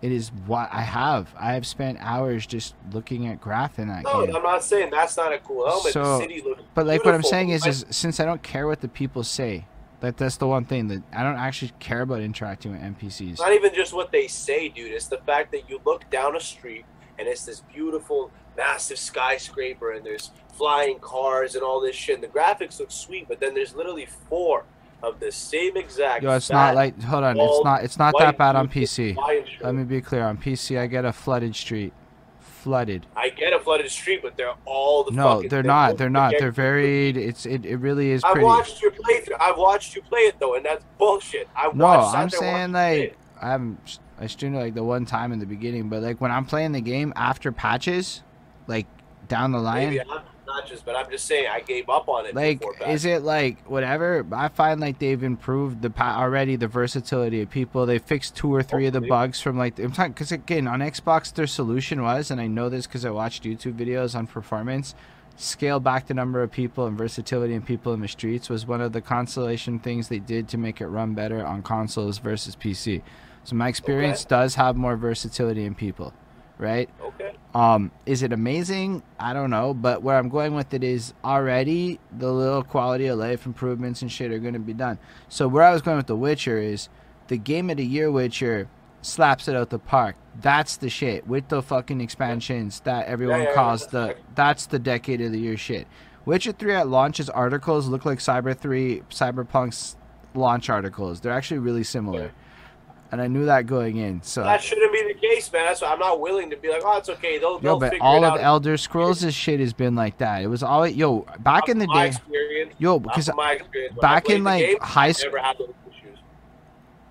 It 0.01 0.11
is 0.11 0.29
what 0.47 0.69
I 0.71 0.81
have. 0.81 1.33
I 1.37 1.53
have 1.53 1.65
spent 1.67 1.99
hours 2.01 2.47
just 2.47 2.73
looking 2.91 3.27
at 3.27 3.39
graph 3.39 3.77
in 3.77 3.87
that 3.89 4.03
No, 4.03 4.25
game. 4.25 4.35
I'm 4.35 4.41
not 4.41 4.63
saying 4.63 4.89
that's 4.89 5.15
not 5.15 5.31
a 5.31 5.37
cool 5.39 5.67
element. 5.67 5.93
So- 5.93 6.03
the 6.03 6.17
city 6.19 6.41
looks 6.41 6.63
But 6.73 6.87
like 6.87 7.05
what 7.05 7.13
I'm 7.13 7.21
saying 7.23 7.49
is, 7.49 7.65
is 7.67 7.85
since 7.91 8.19
I 8.19 8.25
don't 8.25 8.41
care 8.41 8.65
what 8.65 8.81
the 8.81 8.87
people 8.87 9.23
say, 9.23 9.67
that 9.99 10.17
that's 10.17 10.37
the 10.37 10.47
one 10.47 10.65
thing 10.65 10.87
that 10.87 11.03
I 11.13 11.21
don't 11.21 11.35
actually 11.37 11.73
care 11.77 12.01
about 12.01 12.21
interacting 12.21 12.71
with 12.71 12.81
NPCs. 12.81 13.37
Not 13.37 13.53
even 13.53 13.73
just 13.75 13.93
what 13.93 14.11
they 14.11 14.27
say, 14.27 14.69
dude. 14.69 14.91
It's 14.91 15.05
the 15.07 15.19
fact 15.19 15.51
that 15.51 15.69
you 15.69 15.79
look 15.85 16.09
down 16.09 16.35
a 16.35 16.39
street 16.39 16.85
and 17.19 17.27
it's 17.27 17.45
this 17.45 17.59
beautiful, 17.71 18.31
massive 18.57 18.97
skyscraper 18.97 19.91
and 19.91 20.03
there's 20.03 20.31
flying 20.53 20.97
cars 20.97 21.53
and 21.53 21.63
all 21.63 21.79
this 21.79 21.95
shit. 21.95 22.15
And 22.15 22.23
the 22.23 22.27
graphics 22.27 22.79
look 22.79 22.89
sweet, 22.91 23.27
but 23.27 23.39
then 23.39 23.53
there's 23.53 23.75
literally 23.75 24.07
four 24.27 24.65
of 25.03 25.19
the 25.19 25.31
same 25.31 25.77
exact. 25.77 26.23
Yo, 26.23 26.31
it's 26.35 26.49
not 26.49 26.75
like 26.75 27.01
hold 27.01 27.23
on, 27.23 27.39
it's 27.39 27.63
not 27.63 27.83
it's 27.83 27.97
not 27.97 28.13
that 28.19 28.37
bad 28.37 28.55
on 28.55 28.67
PC. 28.67 29.15
Let 29.61 29.75
me 29.75 29.83
be 29.83 30.01
clear. 30.01 30.23
On 30.23 30.37
PC, 30.37 30.79
I 30.79 30.87
get 30.87 31.05
a 31.05 31.13
flooded 31.13 31.55
street, 31.55 31.93
flooded. 32.39 33.05
I 33.15 33.29
get 33.29 33.53
a 33.53 33.59
flooded 33.59 33.89
street, 33.91 34.21
but 34.21 34.37
they're 34.37 34.53
all 34.65 35.03
the 35.03 35.11
No, 35.11 35.41
they're 35.41 35.63
not. 35.63 35.97
They're 35.97 36.09
not. 36.09 36.33
They're 36.37 36.51
varied. 36.51 37.17
It's 37.17 37.45
it, 37.45 37.65
it 37.65 37.77
really 37.77 38.11
is 38.11 38.23
I've 38.23 38.33
pretty. 38.33 38.45
watched 38.45 38.81
your 38.81 38.91
playthrough. 38.91 39.37
I've 39.39 39.57
watched 39.57 39.95
you 39.95 40.01
play 40.01 40.21
it 40.21 40.35
though, 40.39 40.55
and 40.55 40.65
that's 40.65 40.85
bullshit. 40.97 41.49
I 41.55 41.71
No, 41.73 41.85
I'm 41.87 42.29
saying 42.29 42.41
watching 42.41 42.67
you 42.67 42.73
play 42.73 42.99
like. 43.01 43.17
I 43.41 43.47
haven't 43.49 43.99
I 44.19 44.27
streamed 44.27 44.55
it 44.55 44.59
like 44.59 44.75
the 44.75 44.83
one 44.83 45.05
time 45.05 45.31
in 45.31 45.39
the 45.39 45.47
beginning, 45.47 45.89
but 45.89 46.03
like 46.03 46.21
when 46.21 46.31
I'm 46.31 46.45
playing 46.45 46.73
the 46.73 46.81
game 46.81 47.11
after 47.15 47.51
patches, 47.51 48.21
like 48.67 48.85
down 49.27 49.51
the 49.51 49.59
line. 49.59 49.95
Maybe 49.95 50.03
I'm 50.51 50.57
not 50.57 50.67
just, 50.67 50.85
but 50.85 50.95
I'm 50.95 51.09
just 51.09 51.25
saying 51.25 51.47
I 51.51 51.61
gave 51.61 51.89
up 51.89 52.09
on 52.09 52.25
it. 52.25 52.35
like 52.35 52.63
is 52.87 53.05
it 53.05 53.23
like 53.23 53.65
whatever? 53.69 54.25
I 54.31 54.49
find 54.49 54.79
like 54.79 54.99
they've 54.99 55.23
improved 55.23 55.81
the 55.81 55.91
already 56.01 56.55
the 56.55 56.67
versatility 56.67 57.41
of 57.41 57.49
people. 57.49 57.85
They 57.85 57.99
fixed 57.99 58.35
two 58.35 58.53
or 58.53 58.61
three 58.61 58.87
of 58.87 58.93
the 58.93 59.01
bugs 59.01 59.39
from 59.39 59.57
like 59.57 59.79
i'm 59.79 59.91
talking 59.91 60.13
because 60.13 60.31
again 60.31 60.67
on 60.67 60.79
xbox 60.79 61.33
their 61.33 61.47
solution 61.47 62.01
was 62.01 62.31
and 62.31 62.41
i 62.41 62.47
know 62.47 62.69
this 62.69 62.87
because 62.87 63.05
i 63.05 63.09
watched 63.09 63.43
youtube 63.43 63.73
videos 63.73 64.15
on 64.15 64.27
performance 64.27 64.95
scale 65.35 65.79
back 65.79 66.07
the 66.07 66.13
number 66.13 66.43
of 66.43 66.51
people 66.51 66.85
and 66.85 66.97
versatility 66.97 67.53
in 67.53 67.61
people 67.61 67.93
in 67.93 68.01
the 68.01 68.07
streets 68.07 68.49
was 68.49 68.65
one 68.65 68.81
of 68.81 68.91
the 68.91 69.01
consolation 69.01 69.79
things 69.79 70.07
they 70.07 70.19
did 70.19 70.47
to 70.47 70.57
make 70.57 70.81
it 70.81 70.87
run 70.87 71.13
better 71.13 71.45
on 71.45 71.61
consoles 71.61 72.17
versus 72.17 72.55
pc 72.55 73.01
so 73.43 73.55
my 73.55 73.67
experience 73.67 74.25
does 74.25 74.55
have 74.55 74.75
more 74.75 74.95
versatility 74.95 75.65
in 75.65 75.73
people 75.73 76.13
right 76.61 76.89
Okay. 77.03 77.35
um, 77.55 77.91
is 78.05 78.21
it 78.23 78.31
amazing? 78.31 79.01
I 79.19 79.33
don't 79.33 79.49
know, 79.49 79.73
but 79.73 80.03
where 80.03 80.17
I'm 80.17 80.29
going 80.29 80.53
with 80.55 80.73
it 80.73 80.83
is 80.83 81.13
already 81.25 81.99
the 82.17 82.31
little 82.31 82.63
quality 82.63 83.07
of 83.07 83.17
life 83.19 83.45
improvements 83.45 84.01
and 84.01 84.11
shit 84.11 84.31
are 84.31 84.39
going 84.39 84.53
to 84.53 84.59
be 84.59 84.73
done. 84.73 84.99
So 85.27 85.47
where 85.47 85.63
I 85.63 85.73
was 85.73 85.81
going 85.81 85.97
with 85.97 86.07
The 86.07 86.15
Witcher 86.15 86.59
is 86.59 86.87
the 87.27 87.37
game 87.37 87.69
of 87.69 87.77
the 87.77 87.85
year 87.85 88.11
Witcher 88.11 88.69
slaps 89.01 89.47
it 89.47 89.55
out 89.55 89.71
the 89.71 89.79
park. 89.79 90.15
That's 90.39 90.77
the 90.77 90.89
shit 90.89 91.27
with 91.27 91.47
the 91.49 91.61
fucking 91.63 91.99
expansions 91.99 92.79
that 92.81 93.07
everyone 93.07 93.41
Yeah, 93.41 93.47
yeah, 93.49 93.55
calls 93.55 93.81
yeah. 93.85 93.89
the 93.91 94.15
that's 94.35 94.67
the 94.67 94.79
decade 94.79 95.19
of 95.21 95.31
the 95.31 95.39
year 95.39 95.57
shit. 95.57 95.87
Witcher 96.25 96.51
3 96.51 96.75
at 96.75 96.87
launch's 96.87 97.29
articles 97.31 97.87
look 97.87 98.05
like 98.05 98.19
Cyber 98.19 98.55
3 98.55 99.01
Cyberpunk's 99.09 99.95
launch 100.35 100.69
articles. 100.69 101.19
They're 101.19 101.33
actually 101.33 101.57
really 101.59 101.83
similar. 101.83 102.31
And 103.11 103.21
I 103.21 103.27
knew 103.27 103.45
that 103.45 103.65
going 103.65 103.97
in. 103.97 104.21
So 104.23 104.41
That 104.43 104.63
shouldn't 104.63 104.93
be 104.93 105.13
the 105.13 105.19
case, 105.19 105.51
man. 105.51 105.65
That's 105.65 105.81
why 105.81 105.89
I'm 105.91 105.99
not 105.99 106.21
willing 106.21 106.49
to 106.49 106.55
be 106.55 106.69
like, 106.69 106.81
oh, 106.85 106.97
it's 106.97 107.09
okay. 107.09 107.37
They'll, 107.39 107.55
Yo, 107.55 107.59
they'll 107.59 107.79
but 107.79 107.91
figure 107.91 108.05
all 108.05 108.23
of. 108.23 108.39
Elder 108.39 108.77
Scrolls' 108.77 109.33
shit 109.33 109.59
has 109.59 109.73
been 109.73 109.95
like 109.95 110.17
that. 110.19 110.41
It 110.43 110.47
was 110.47 110.63
always 110.63 110.95
yo 110.95 111.25
back 111.39 111.67
in 111.67 111.77
the 111.79 111.87
Not 111.87 111.95
my 111.95 112.01
day. 112.03 112.07
experience, 112.15 112.73
Yo, 112.79 112.99
because 112.99 113.25
from 113.27 113.35
my 113.35 113.51
experience. 113.53 113.97
Back 113.99 114.29
in 114.29 114.45
like 114.45 114.65
game, 114.65 114.77
high 114.79 115.11
school, 115.11 115.31
never 115.33 115.43
had 115.43 115.57
those 115.57 115.73
issues. 115.89 116.19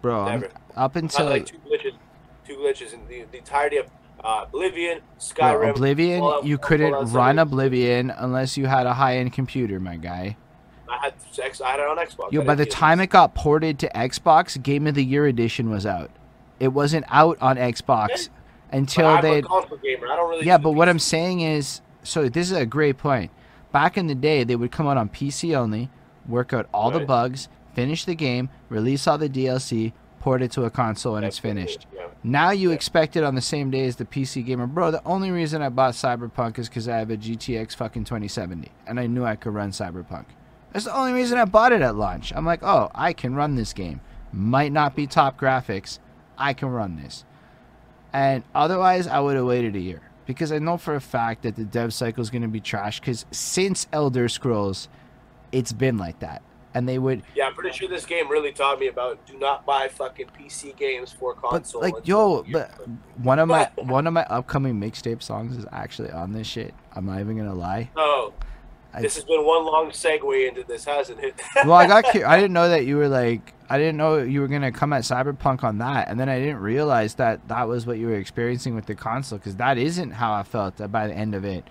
bro, 0.00 0.42
up 0.74 0.96
until 0.96 1.26
like 1.26 1.44
two 1.46 1.58
glitches, 1.58 1.92
two 2.46 2.56
glitches 2.56 2.94
in 2.94 3.06
the, 3.06 3.24
the 3.30 3.36
entirety 3.38 3.76
of 3.76 3.86
uh, 4.24 4.44
Oblivion, 4.48 5.00
Skyrim. 5.18 5.70
Oblivion, 5.70 6.20
Fallout- 6.20 6.44
you 6.46 6.56
couldn't 6.56 6.92
76. 6.92 7.14
run 7.14 7.38
Oblivion 7.38 8.10
unless 8.10 8.56
you 8.56 8.64
had 8.66 8.86
a 8.86 8.94
high-end 8.94 9.32
computer, 9.34 9.78
my 9.78 9.96
guy. 9.96 10.36
I 10.91 10.99
had 10.99 11.15
X, 11.43 11.60
I 11.60 11.70
had 11.70 11.81
it 11.81 11.86
on 11.86 11.97
Xbox. 11.99 12.33
Yo, 12.33 12.43
by 12.43 12.55
the 12.55 12.67
time 12.67 13.01
it 13.01 13.09
got 13.10 13.35
ported 13.35 13.78
to 13.81 13.89
Xbox, 13.94 14.60
Game 14.62 14.86
of 14.86 14.94
the 14.94 15.05
Year 15.05 15.27
edition 15.27 15.70
was 15.70 15.86
out. 15.86 16.10
It 16.59 16.69
wasn't 16.69 17.05
out 17.09 17.39
on 17.41 17.57
Xbox 17.57 18.28
until 18.73 19.07
I'm 19.07 19.23
they 19.23 19.39
a 19.39 19.43
console 19.43 19.78
gamer. 19.78 20.09
I 20.09 20.17
don't 20.17 20.31
really. 20.31 20.47
yeah, 20.47 20.59
but 20.59 20.73
what 20.73 20.89
I'm 20.89 20.99
saying 20.99 21.41
is, 21.41 21.81
so 22.02 22.28
this 22.28 22.51
is 22.51 22.57
a 22.57 22.67
great 22.67 22.99
point. 22.99 23.31
Back 23.73 23.97
in 23.97 24.09
the 24.09 24.15
day, 24.15 24.43
they 24.44 24.57
would 24.57 24.73
come 24.73 24.86
out 24.89 24.97
on 24.97 25.09
PC 25.09 25.57
only, 25.57 25.91
work 26.28 26.52
out 26.52 26.69
all 26.75 26.91
the 26.91 27.01
bugs, 27.01 27.49
finish 27.75 28.05
the 28.05 28.15
game, 28.17 28.49
release 28.69 29.07
all 29.07 29.17
the 29.17 29.28
DLC, 29.28 29.93
port 30.19 30.43
it 30.43 30.51
to 30.52 30.65
a 30.65 30.70
console, 30.70 31.17
and 31.17 31.25
it's 31.25 31.39
finished. 31.39 31.86
Yeah. 31.94 32.09
Now 32.23 32.51
you 32.51 32.70
Yeah. 32.70 32.75
expect 32.75 33.17
it 33.17 33.25
on 33.25 33.36
the 33.36 33.41
same 33.41 33.70
day 33.70 33.86
as 33.86 33.97
the 33.97 34.05
PC 34.05 34.44
gamer, 34.44 34.67
bro. 34.67 34.91
The 34.91 35.02
only 35.07 35.31
reason 35.31 35.62
I 35.62 35.69
bought 35.70 35.94
Cyberpunk 35.94 36.59
is 36.59 36.69
because 36.69 36.89
I 36.89 36.99
have 36.99 37.10
a 37.10 37.17
GTX 37.17 37.75
fucking 37.75 38.05
2070, 38.05 38.70
and 38.86 39.01
I 39.01 39.07
knew 39.07 39.25
I 39.25 39.36
could 39.36 39.55
run 39.55 39.70
Cyberpunk. 39.70 40.27
That's 40.73 40.84
the 40.84 40.97
only 40.97 41.12
reason 41.12 41.39
I 41.39 41.44
bought 41.44 41.73
it 41.73 41.82
at 41.82 41.97
launch. 41.97 42.32
I'm 42.34 42.47
like, 42.47 42.62
oh, 42.62 42.90
I 42.94 43.12
can 43.12 43.34
run 43.34 43.57
this 43.57 43.73
game. 43.73 44.00
Might 44.32 44.73
not 44.73 44.94
be 44.94 45.07
top 45.07 45.39
graphics, 45.40 45.99
I 46.39 46.55
can 46.55 46.68
run 46.68 46.97
this. 46.97 47.24
And 48.12 48.44
otherwise, 48.55 49.07
I 49.07 49.20
would 49.20 49.36
have 49.36 49.47
waited 49.47 49.76
a 49.76 49.81
year 49.81 50.02
because 50.26 50.52
I 50.52 50.58
know 50.58 50.76
for 50.76 50.94
a 50.94 51.00
fact 51.00 51.42
that 51.42 51.57
the 51.57 51.65
dev 51.65 51.92
cycle 51.92 52.23
is 52.23 52.31
going 52.31 52.42
to 52.42 52.49
be 52.49 52.60
trash. 52.60 53.00
Because 53.00 53.26
since 53.31 53.86
Elder 53.92 54.28
Scrolls, 54.28 54.89
it's 55.52 55.73
been 55.73 55.99
like 55.99 56.20
that, 56.20 56.42
and 56.74 56.89
they 56.89 56.99
would 56.99 57.23
Yeah, 57.34 57.47
I'm 57.49 57.55
pretty 57.55 57.76
sure 57.76 57.89
this 57.89 58.07
game 58.07 58.28
really 58.28 58.52
taught 58.52 58.78
me 58.78 58.86
about 58.86 59.24
do 59.26 59.36
not 59.39 59.66
buy 59.66 59.89
fucking 59.89 60.26
PC 60.39 60.76
games 60.76 61.12
for 61.12 61.34
console. 61.34 61.81
But 61.82 61.92
like, 61.94 62.07
yo, 62.07 62.44
but 62.50 62.70
one 63.16 63.39
of 63.39 63.49
my 63.49 63.68
one 63.76 64.07
of 64.07 64.12
my 64.12 64.24
upcoming 64.24 64.81
mixtape 64.81 65.23
songs 65.23 65.57
is 65.57 65.66
actually 65.73 66.10
on 66.10 66.32
this 66.32 66.47
shit. 66.47 66.74
I'm 66.92 67.07
not 67.07 67.20
even 67.20 67.36
gonna 67.36 67.55
lie. 67.55 67.90
oh, 67.97 68.32
I, 68.93 69.02
this 69.02 69.15
has 69.15 69.25
been 69.25 69.44
one 69.44 69.65
long 69.65 69.91
segue 69.91 70.49
into 70.49 70.65
this, 70.65 70.85
hasn't 70.85 71.20
it? 71.20 71.41
well, 71.65 71.75
I 71.75 71.86
got 71.86 72.05
cu- 72.10 72.25
I 72.25 72.36
didn't 72.36 72.52
know 72.52 72.69
that 72.69 72.86
you 72.86 72.97
were 72.97 73.09
like 73.09 73.55
I 73.69 73.78
didn't 73.78 73.97
know 73.97 74.19
you 74.19 74.41
were 74.41 74.49
gonna 74.49 74.73
come 74.73 74.93
at 74.93 75.02
Cyberpunk 75.02 75.62
on 75.62 75.78
that, 75.78 76.09
and 76.09 76.19
then 76.19 76.28
I 76.28 76.41
didn't 76.41 76.59
realize 76.59 77.15
that 77.15 77.47
that 77.49 77.69
was 77.69 77.86
what 77.86 77.99
you 77.99 78.09
were 78.09 78.17
experiencing 78.17 78.75
with 78.75 78.86
the 78.86 78.97
console 78.97 79.39
because 79.39 79.57
that 79.57 79.78
isn't 79.78 80.10
how 80.10 80.33
I 80.33 80.43
felt 80.43 80.78
by 80.91 81.07
the 81.07 81.15
end 81.15 81.36
of 81.36 81.44
it. 81.44 81.65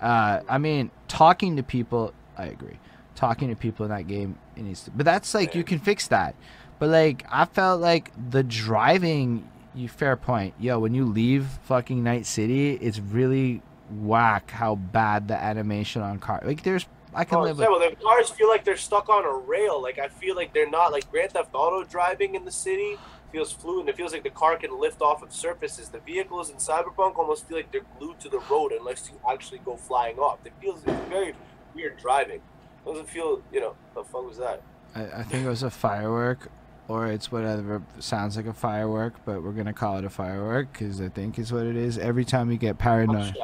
Uh, 0.00 0.40
I 0.48 0.58
mean, 0.58 0.90
talking 1.06 1.56
to 1.56 1.62
people, 1.62 2.12
I 2.36 2.46
agree. 2.46 2.78
Talking 3.14 3.50
to 3.50 3.56
people 3.56 3.86
in 3.86 3.92
that 3.92 4.08
game, 4.08 4.36
it 4.56 4.62
needs 4.62 4.82
to, 4.84 4.90
but 4.90 5.06
that's 5.06 5.32
like 5.32 5.54
you 5.54 5.62
can 5.62 5.78
fix 5.78 6.08
that. 6.08 6.34
But 6.80 6.88
like 6.88 7.24
I 7.30 7.44
felt 7.44 7.80
like 7.80 8.10
the 8.30 8.42
driving, 8.42 9.48
you 9.76 9.88
fair 9.88 10.16
point. 10.16 10.54
Yo, 10.58 10.80
when 10.80 10.92
you 10.92 11.04
leave 11.04 11.46
fucking 11.62 12.02
Night 12.02 12.26
City, 12.26 12.72
it's 12.72 12.98
really 12.98 13.62
whack 13.90 14.50
how 14.50 14.74
bad 14.76 15.28
the 15.28 15.34
animation 15.36 16.02
on 16.02 16.18
car. 16.18 16.40
Like 16.44 16.62
there's 16.62 16.86
I 17.14 17.24
can 17.24 17.38
Oh, 17.38 17.42
live 17.42 17.58
yeah, 17.58 17.68
with. 17.68 17.80
well, 17.80 17.90
the 17.90 17.96
cars 17.96 18.28
feel 18.30 18.48
like 18.48 18.64
they're 18.64 18.76
stuck 18.76 19.08
on 19.08 19.24
a 19.24 19.32
rail. 19.32 19.80
Like 19.80 19.98
I 19.98 20.08
feel 20.08 20.34
like 20.34 20.52
they're 20.52 20.68
not 20.70 20.90
like 20.92 21.10
Grand 21.10 21.32
Theft 21.32 21.50
Auto 21.54 21.84
driving 21.84 22.34
in 22.34 22.44
the 22.44 22.50
city 22.52 22.96
feels 23.30 23.52
fluid. 23.52 23.88
It 23.88 23.96
feels 23.96 24.12
like 24.12 24.22
the 24.22 24.30
car 24.30 24.56
can 24.56 24.78
lift 24.80 25.02
off 25.02 25.20
of 25.22 25.32
surfaces. 25.32 25.88
The 25.88 25.98
vehicles 25.98 26.50
in 26.50 26.56
Cyberpunk 26.56 27.16
almost 27.16 27.48
feel 27.48 27.56
like 27.56 27.70
they're 27.72 27.84
glued 27.98 28.20
to 28.20 28.28
the 28.28 28.38
road 28.50 28.70
unless 28.72 29.10
you 29.10 29.18
actually 29.28 29.58
go 29.58 29.76
flying 29.76 30.18
off. 30.18 30.38
It 30.44 30.52
feels 30.60 30.82
it's 30.86 31.08
very 31.08 31.34
weird 31.74 31.96
driving. 31.98 32.36
It 32.36 32.88
doesn't 32.88 33.08
feel, 33.08 33.42
you 33.52 33.60
know, 33.60 33.74
the 33.94 34.04
fuck 34.04 34.24
was 34.26 34.38
that? 34.38 34.62
I, 34.94 35.02
I 35.20 35.22
think 35.24 35.44
it 35.44 35.48
was 35.48 35.64
a 35.64 35.70
firework, 35.70 36.48
or 36.86 37.08
it's 37.08 37.32
whatever 37.32 37.82
sounds 37.98 38.36
like 38.36 38.46
a 38.46 38.52
firework, 38.52 39.14
but 39.24 39.42
we're 39.42 39.50
gonna 39.52 39.72
call 39.72 39.98
it 39.98 40.04
a 40.04 40.10
firework 40.10 40.72
because 40.72 41.00
I 41.00 41.08
think 41.08 41.36
it's 41.36 41.50
what 41.50 41.66
it 41.66 41.74
is. 41.76 41.98
Every 41.98 42.24
time 42.24 42.52
you 42.52 42.56
get 42.56 42.78
paranoid. 42.78 43.36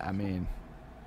I 0.00 0.12
mean, 0.12 0.46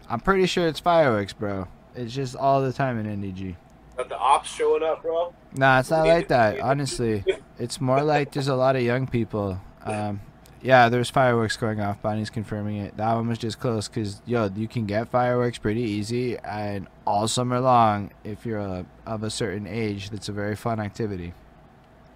I'm 0.10 0.20
pretty 0.20 0.45
sure 0.45 0.68
it's 0.68 0.80
fireworks, 0.80 1.34
bro. 1.34 1.68
It's 1.95 2.14
just 2.14 2.36
all 2.36 2.61
the 2.61 2.74
time 2.74 3.00
in 3.00 3.22
NDG. 3.22 3.56
Got 3.98 4.10
the 4.10 4.18
ops 4.18 4.50
showing 4.50 4.84
up, 4.84 5.02
bro. 5.02 5.34
Nah, 5.53 5.80
it's 5.80 5.90
not 5.90 6.08
like 6.08 6.30
that. 6.30 6.60
Honestly, 6.61 7.24
it's 7.60 7.82
more 7.82 8.02
like 8.02 8.32
there's 8.32 8.48
a 8.48 8.56
lot 8.56 8.76
of 8.76 8.82
young 8.82 9.08
people. 9.08 9.60
Um, 9.84 10.22
yeah, 10.61 10.90
there's 10.90 11.10
fireworks 11.10 11.58
going 11.58 11.80
off. 11.80 12.02
Bonnie's 12.02 12.30
confirming 12.30 12.78
it. 12.78 12.95
That 12.98 13.14
one 13.16 13.28
was 13.28 13.38
just 13.38 13.60
close 13.60 13.88
because 13.88 14.22
yo, 14.26 14.50
you 14.56 14.68
can 14.68 14.86
get 14.86 15.10
fireworks 15.10 15.58
pretty 15.58 15.82
easy, 15.82 16.38
and 16.38 16.88
all 17.06 17.28
summer 17.28 17.60
long, 17.60 18.11
if 18.24 18.45
you're 18.45 18.60
uh 18.60 18.84
of 19.06 19.24
a 19.24 19.30
certain 19.30 19.68
age, 19.68 20.10
that's 20.10 20.30
a 20.30 20.32
very 20.32 20.56
fun 20.56 20.80
activity. 20.80 21.34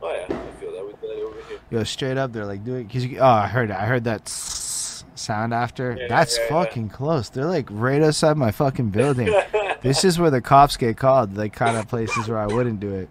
Oh 0.01 0.11
yeah, 0.11 0.25
I 0.25 0.61
feel 0.61 0.71
that. 0.71 0.85
We 0.85 0.93
did 1.07 1.23
over 1.23 1.41
here. 1.49 1.59
Yo, 1.71 1.83
straight 1.83 2.17
up, 2.17 2.31
they're 2.33 2.45
like 2.45 2.63
doing. 2.63 2.87
Cause 2.87 3.03
you, 3.03 3.19
oh, 3.19 3.25
I 3.25 3.47
heard 3.47 3.71
it. 3.71 3.75
I 3.75 3.85
heard 3.85 4.03
that 4.03 4.29
sound 5.25 5.53
after. 5.53 5.97
Yeah, 5.99 6.07
That's 6.07 6.37
yeah, 6.37 6.43
yeah. 6.43 6.49
fucking 6.49 6.89
close. 6.89 7.29
They're 7.29 7.45
like 7.45 7.67
right 7.69 8.01
outside 8.01 8.37
my 8.37 8.51
fucking 8.51 8.91
building. 8.91 9.33
this 9.81 10.03
is 10.05 10.19
where 10.19 10.31
the 10.31 10.41
cops 10.41 10.77
get 10.77 10.97
called. 10.97 11.35
Like 11.35 11.53
kind 11.53 11.77
of 11.77 11.87
places 11.87 12.27
where 12.29 12.37
I 12.37 12.47
wouldn't 12.47 12.79
do 12.79 12.93
it. 12.93 13.09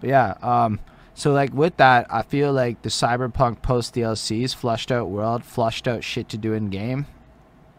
But 0.00 0.10
yeah, 0.10 0.34
um, 0.42 0.80
so 1.14 1.32
like 1.32 1.52
with 1.52 1.76
that, 1.78 2.06
I 2.08 2.22
feel 2.22 2.52
like 2.52 2.82
the 2.82 2.88
Cyberpunk 2.88 3.62
post 3.62 3.94
DLCs, 3.94 4.54
flushed 4.54 4.92
out 4.92 5.08
world, 5.08 5.44
flushed 5.44 5.88
out 5.88 6.04
shit 6.04 6.28
to 6.28 6.38
do 6.38 6.52
in 6.52 6.70
game, 6.70 7.06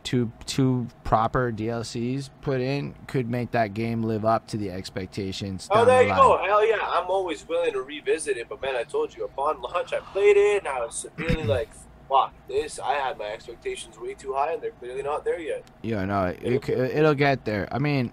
two 0.04 0.32
two 0.46 0.88
proper 1.04 1.52
DLCs 1.52 2.30
put 2.42 2.62
in 2.62 2.96
could 3.08 3.30
make 3.30 3.52
that 3.52 3.74
game 3.74 4.04
live 4.04 4.26
up 4.26 4.48
to 4.48 4.58
the 4.58 4.70
expectations. 4.72 5.68
Oh, 5.72 5.86
there 5.86 6.04
the 6.04 6.10
you 6.10 6.16
go. 6.16 6.38
Hell 6.44 6.68
yeah, 6.68 6.80
I'm 6.82 7.10
always 7.10 7.48
willing 7.48 7.74
to 7.74 7.82
revisit 7.82 8.38
it. 8.38 8.50
But 8.50 8.62
man, 8.62 8.76
I 8.76 8.84
told 8.84 9.16
you 9.16 9.24
upon 9.26 9.62
launch, 9.62 9.94
I 9.94 10.00
played 10.00 10.36
it, 10.38 10.60
and 10.60 10.68
I 10.68 10.86
was 10.86 10.96
severely 10.96 11.44
like, 11.44 11.70
"Fuck 12.10 12.34
this!" 12.48 12.80
I 12.80 12.94
had 12.96 13.18
my 13.18 13.26
expectations 13.26 13.98
way 14.00 14.14
too 14.16 14.34
high, 14.34 14.54
and 14.54 14.62
they're 14.62 14.72
clearly 14.72 15.04
not 15.04 15.24
there 15.24 15.40
yet. 15.40 15.64
Yeah, 15.84 16.04
no, 16.06 16.26
it, 16.26 16.40
it, 16.42 16.66
c- 16.66 16.74
it'll 16.74 17.14
get 17.16 17.46
there. 17.46 17.68
I 17.72 17.80
mean, 17.80 18.12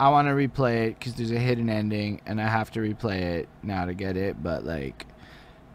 I 0.00 0.08
want 0.10 0.28
to 0.28 0.32
replay 0.32 0.88
it 0.88 0.98
because 0.98 1.14
there's 1.14 1.30
a 1.32 1.38
hidden 1.38 1.68
ending, 1.68 2.20
and 2.26 2.40
I 2.40 2.48
have 2.48 2.70
to 2.72 2.80
replay 2.80 3.20
it 3.20 3.48
now 3.62 3.84
to 3.84 3.94
get 3.94 4.16
it. 4.16 4.42
But 4.42 4.64
like, 4.64 5.06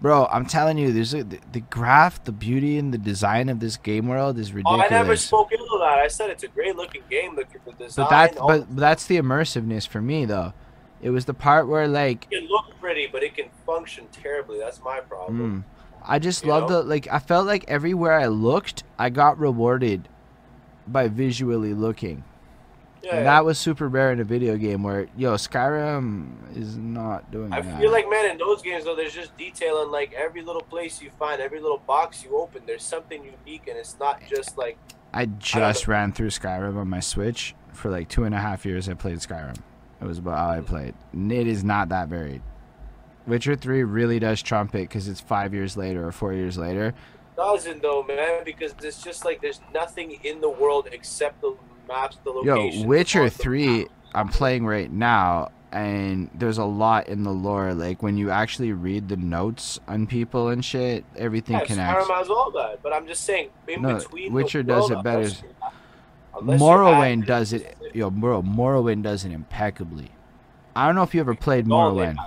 bro, 0.01 0.25
I'm 0.32 0.45
telling 0.45 0.77
you, 0.77 0.92
there's 0.93 1.14
a, 1.14 1.24
the, 1.24 1.40
the 1.51 1.59
graph, 1.61 2.24
the 2.24 2.32
beauty, 2.32 2.77
and 2.77 2.93
the 2.93 2.98
design 2.98 3.50
of 3.50 3.59
this 3.59 3.75
game 3.77 4.08
world 4.08 4.38
is 4.40 4.51
Oh, 4.51 4.56
ridiculous. 4.56 4.85
I 4.85 4.93
never 4.93 5.16
spoke 5.17 5.51
ill 5.51 5.66
of 5.74 5.80
that. 5.82 6.00
I 6.00 6.08
said 6.08 6.30
it's 6.30 6.43
a 6.43 6.48
great 6.48 6.75
looking 6.75 7.03
game. 7.09 7.35
Look 7.35 7.48
at 7.53 7.66
the 7.66 7.72
design. 7.83 8.06
but 8.06 8.09
that, 8.09 8.35
but 8.38 8.75
that's 8.77 9.06
the 9.06 9.17
immersiveness 9.17 9.88
for 9.88 10.01
me, 10.01 10.25
though. 10.25 10.53
It 11.01 11.09
was 11.09 11.25
the 11.25 11.33
part 11.33 11.67
where 11.67 11.85
like, 11.85 12.27
it 12.32 12.40
can 12.40 12.48
look 12.50 12.80
pretty, 12.80 13.08
but 13.11 13.24
it 13.24 13.35
can 13.35 13.50
function 13.66 14.08
terribly. 14.14 14.58
That's 14.58 14.82
my 14.82 15.01
problem. 15.01 15.66
mm, 15.67 15.73
I 16.06 16.19
just 16.19 16.45
love 16.45 16.69
the 16.69 16.83
like. 16.83 17.07
I 17.11 17.19
felt 17.19 17.45
like 17.45 17.65
everywhere 17.67 18.14
I 18.14 18.27
looked, 18.27 18.83
I 18.98 19.09
got 19.09 19.40
rewarded 19.40 20.07
by 20.88 21.07
visually 21.07 21.73
looking. 21.73 22.23
Yeah, 23.03 23.17
And 23.17 23.25
that 23.25 23.43
was 23.43 23.59
super 23.59 23.90
rare 23.90 24.14
in 24.14 24.22
a 24.22 24.23
video 24.23 24.56
game 24.56 24.82
where, 24.82 25.07
yo, 25.17 25.33
Skyrim 25.33 26.56
is 26.56 26.77
not 26.77 27.30
doing 27.32 27.51
I 27.51 27.59
that. 27.59 27.82
feel 27.82 27.91
like 27.91 28.09
man, 28.09 28.32
in 28.32 28.38
those 28.38 28.61
games 28.61 28.85
though, 28.85 28.95
there's 28.95 29.14
just 29.14 29.35
detail 29.38 29.82
in 29.83 29.91
like 29.91 30.14
every 30.14 30.41
little 30.41 30.61
place 30.61 31.01
you 31.01 31.09
find, 31.19 31.41
every 31.41 31.59
little 31.59 31.80
box 31.80 32.23
you 32.23 32.38
open. 32.38 32.61
There's 32.65 32.83
something 32.83 33.22
unique, 33.22 33.67
and 33.67 33.77
it's 33.77 33.98
not 33.99 34.22
just 34.30 34.57
like 34.57 34.77
I 35.14 35.25
just 35.25 35.88
ran 35.88 36.11
through 36.11 36.30
Skyrim 36.30 36.77
on 36.77 36.90
my 36.90 37.01
Switch 37.01 37.56
for 37.73 37.91
like 37.91 38.07
two 38.07 38.23
and 38.23 38.33
a 38.33 38.40
half 38.40 38.65
years. 38.65 38.90
I 38.90 38.93
played 38.93 39.17
Skyrim. 39.17 39.57
It 40.01 40.06
was 40.06 40.17
about 40.17 40.38
all 40.38 40.49
I 40.49 40.57
mm-hmm. 40.57 40.65
played. 40.65 40.93
And 41.11 41.32
it 41.32 41.48
is 41.48 41.64
not 41.64 41.90
that 41.90 42.07
varied. 42.07 42.41
Witcher 43.27 43.56
3 43.56 43.84
really 43.84 44.19
does 44.19 44.42
trump 44.42 44.76
it 44.76 44.90
because 44.90 45.08
it's 45.08 45.22
five 45.22 45.53
years 45.53 45.77
later 45.77 46.06
or 46.08 46.11
four 46.11 46.34
years 46.34 46.58
later. 46.58 46.93
doesn't 47.38 47.82
though, 47.82 48.03
man, 48.03 48.43
because 48.45 48.76
it's 48.84 49.02
just 49.03 49.26
like 49.26 49.42
there's 49.42 49.61
nothing 49.74 50.19
in 50.24 50.42
the 50.42 50.50
world 50.50 50.88
except 50.92 51.42
the 51.42 51.56
maps, 51.88 52.18
the 52.24 52.42
Yo. 52.43 52.85
Witcher 52.85 53.30
3. 53.30 53.88
I'm 54.16 54.27
playing 54.30 54.66
right 54.68 54.92
now, 54.92 55.50
and 55.72 56.30
there's 56.35 56.60
a 56.60 56.64
lot 56.66 57.08
in 57.08 57.24
the 57.24 57.32
lore. 57.32 57.74
Like 57.74 58.03
when 58.03 58.16
you 58.18 58.30
actually 58.30 58.72
read 58.74 59.10
the 59.10 59.18
notes 59.18 59.80
on 59.88 60.06
people 60.06 60.50
and 60.50 60.64
shit, 60.64 61.03
everything 61.16 61.56
Yeah, 61.58 61.66
connects. 61.66 62.06
Skyrim 62.08 62.16
has 62.18 62.30
all 62.30 62.52
that, 62.52 62.84
but 62.84 62.93
I'm 62.93 63.08
just 63.08 63.24
saying 63.26 63.50
in 63.68 63.82
No, 63.82 63.95
between. 63.98 64.26
the 64.30 64.35
Witcher 64.35 64.61
does 64.64 64.92
it 64.92 65.02
better. 65.03 65.19
unless 65.19 65.42
you- 65.42 65.50
unless 66.40 66.60
you 66.60 66.66
Morrowind 66.66 67.26
does 67.26 67.53
it. 67.53 67.76
Yo, 67.93 68.10
bro, 68.11 68.43
Morrowind 68.43 69.02
does 69.02 69.26
it 69.26 69.32
impeccably. 69.32 70.11
I 70.76 70.85
don't 70.85 70.95
know 70.95 71.03
if 71.03 71.16
you 71.16 71.22
ever 71.22 71.34
played 71.35 71.66
Morrowind. 71.66 72.18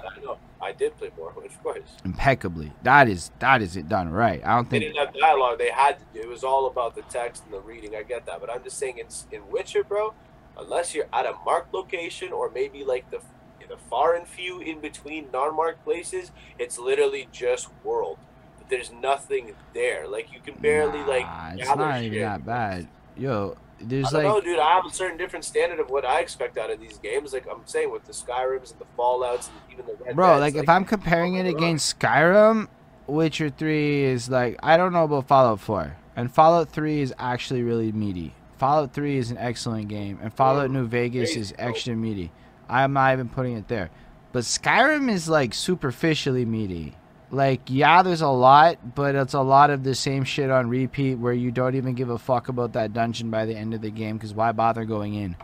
I 0.66 0.72
did 0.72 0.96
play 0.96 1.08
of 1.08 1.62
course. 1.62 1.82
Impeccably. 2.04 2.72
That 2.82 3.08
is 3.08 3.30
that 3.38 3.62
is 3.62 3.76
it 3.76 3.88
done 3.88 4.10
right. 4.10 4.44
I 4.44 4.56
don't 4.56 4.68
They 4.68 4.80
think 4.80 4.94
didn't 4.94 5.06
have 5.06 5.14
dialogue. 5.14 5.58
They 5.58 5.70
had 5.70 5.98
to 5.98 6.04
do. 6.12 6.20
It 6.20 6.28
was 6.28 6.42
all 6.42 6.66
about 6.66 6.96
the 6.96 7.02
text 7.02 7.44
and 7.44 7.54
the 7.54 7.60
reading. 7.60 7.94
I 7.94 8.02
get 8.02 8.26
that, 8.26 8.40
but 8.40 8.50
I'm 8.50 8.64
just 8.64 8.78
saying 8.78 8.98
in 8.98 9.06
in 9.30 9.48
Witcher, 9.48 9.84
bro. 9.84 10.12
Unless 10.58 10.94
you're 10.94 11.06
at 11.12 11.26
a 11.26 11.34
marked 11.44 11.72
location 11.72 12.32
or 12.32 12.50
maybe 12.50 12.82
like 12.82 13.08
the 13.10 13.20
the 13.68 13.76
far 13.76 14.14
and 14.14 14.26
few 14.26 14.60
in 14.60 14.80
between 14.80 15.28
non-marked 15.32 15.84
places, 15.84 16.30
it's 16.58 16.78
literally 16.78 17.28
just 17.32 17.68
world. 17.84 18.18
But 18.58 18.68
there's 18.68 18.92
nothing 18.92 19.54
there. 19.72 20.08
Like 20.08 20.32
you 20.32 20.40
can 20.40 20.54
barely 20.54 21.00
like. 21.00 21.26
Nah, 21.26 21.52
it's 21.56 21.76
not 21.76 22.02
even 22.02 22.12
shit. 22.12 22.22
that 22.22 22.44
bad. 22.44 22.88
Yo, 23.16 23.56
there's 23.80 24.06
I 24.06 24.10
don't 24.10 24.24
like 24.24 24.34
know, 24.34 24.40
dude. 24.40 24.58
I 24.58 24.74
have 24.74 24.86
a 24.86 24.90
certain 24.90 25.18
different 25.18 25.44
standard 25.44 25.80
of 25.80 25.90
what 25.90 26.04
I 26.04 26.20
expect 26.20 26.58
out 26.58 26.70
of 26.70 26.80
these 26.80 26.98
games. 26.98 27.32
Like 27.32 27.46
I'm 27.50 27.60
saying 27.66 27.90
with 27.90 28.04
the 28.04 28.12
Skyrims 28.12 28.72
and 28.72 28.80
the 28.80 28.86
Fallout's 28.96 29.48
and 29.48 29.56
even 29.72 29.86
the 29.86 30.04
Red 30.04 30.16
Bro, 30.16 30.38
Deads, 30.38 30.40
like 30.40 30.62
if 30.62 30.68
I'm 30.68 30.84
comparing 30.84 31.34
it 31.34 31.46
against 31.46 31.98
Skyrim, 31.98 32.68
Witcher 33.06 33.50
3 33.50 34.04
is 34.04 34.28
like 34.28 34.58
I 34.62 34.76
don't 34.76 34.92
know 34.92 35.04
about 35.04 35.28
Fallout 35.28 35.60
4. 35.60 35.96
And 36.16 36.32
Fallout 36.32 36.70
3 36.70 37.00
is 37.02 37.14
actually 37.18 37.62
really 37.62 37.92
meaty. 37.92 38.34
Fallout 38.56 38.94
3 38.94 39.18
is 39.18 39.30
an 39.30 39.36
excellent 39.36 39.88
game 39.88 40.18
and 40.22 40.32
Fallout 40.32 40.70
New 40.70 40.86
Vegas 40.86 41.30
crazy, 41.30 41.40
is 41.40 41.54
extra 41.58 41.94
meaty. 41.94 42.32
I'm 42.68 42.94
not 42.94 43.12
even 43.12 43.28
putting 43.28 43.56
it 43.56 43.68
there. 43.68 43.90
But 44.32 44.44
Skyrim 44.44 45.10
is 45.10 45.28
like 45.28 45.52
superficially 45.54 46.44
meaty. 46.44 46.96
Like, 47.30 47.62
yeah, 47.66 48.02
there's 48.02 48.20
a 48.20 48.28
lot, 48.28 48.94
but 48.94 49.16
it's 49.16 49.34
a 49.34 49.40
lot 49.40 49.70
of 49.70 49.82
the 49.82 49.94
same 49.94 50.22
shit 50.24 50.50
on 50.50 50.68
repeat 50.68 51.16
where 51.16 51.32
you 51.32 51.50
don't 51.50 51.74
even 51.74 51.94
give 51.94 52.08
a 52.08 52.18
fuck 52.18 52.48
about 52.48 52.74
that 52.74 52.92
dungeon 52.92 53.30
by 53.30 53.46
the 53.46 53.54
end 53.54 53.74
of 53.74 53.80
the 53.80 53.90
game 53.90 54.16
because 54.16 54.32
why 54.32 54.52
bother 54.52 54.84
going 54.84 55.14
in? 55.14 55.36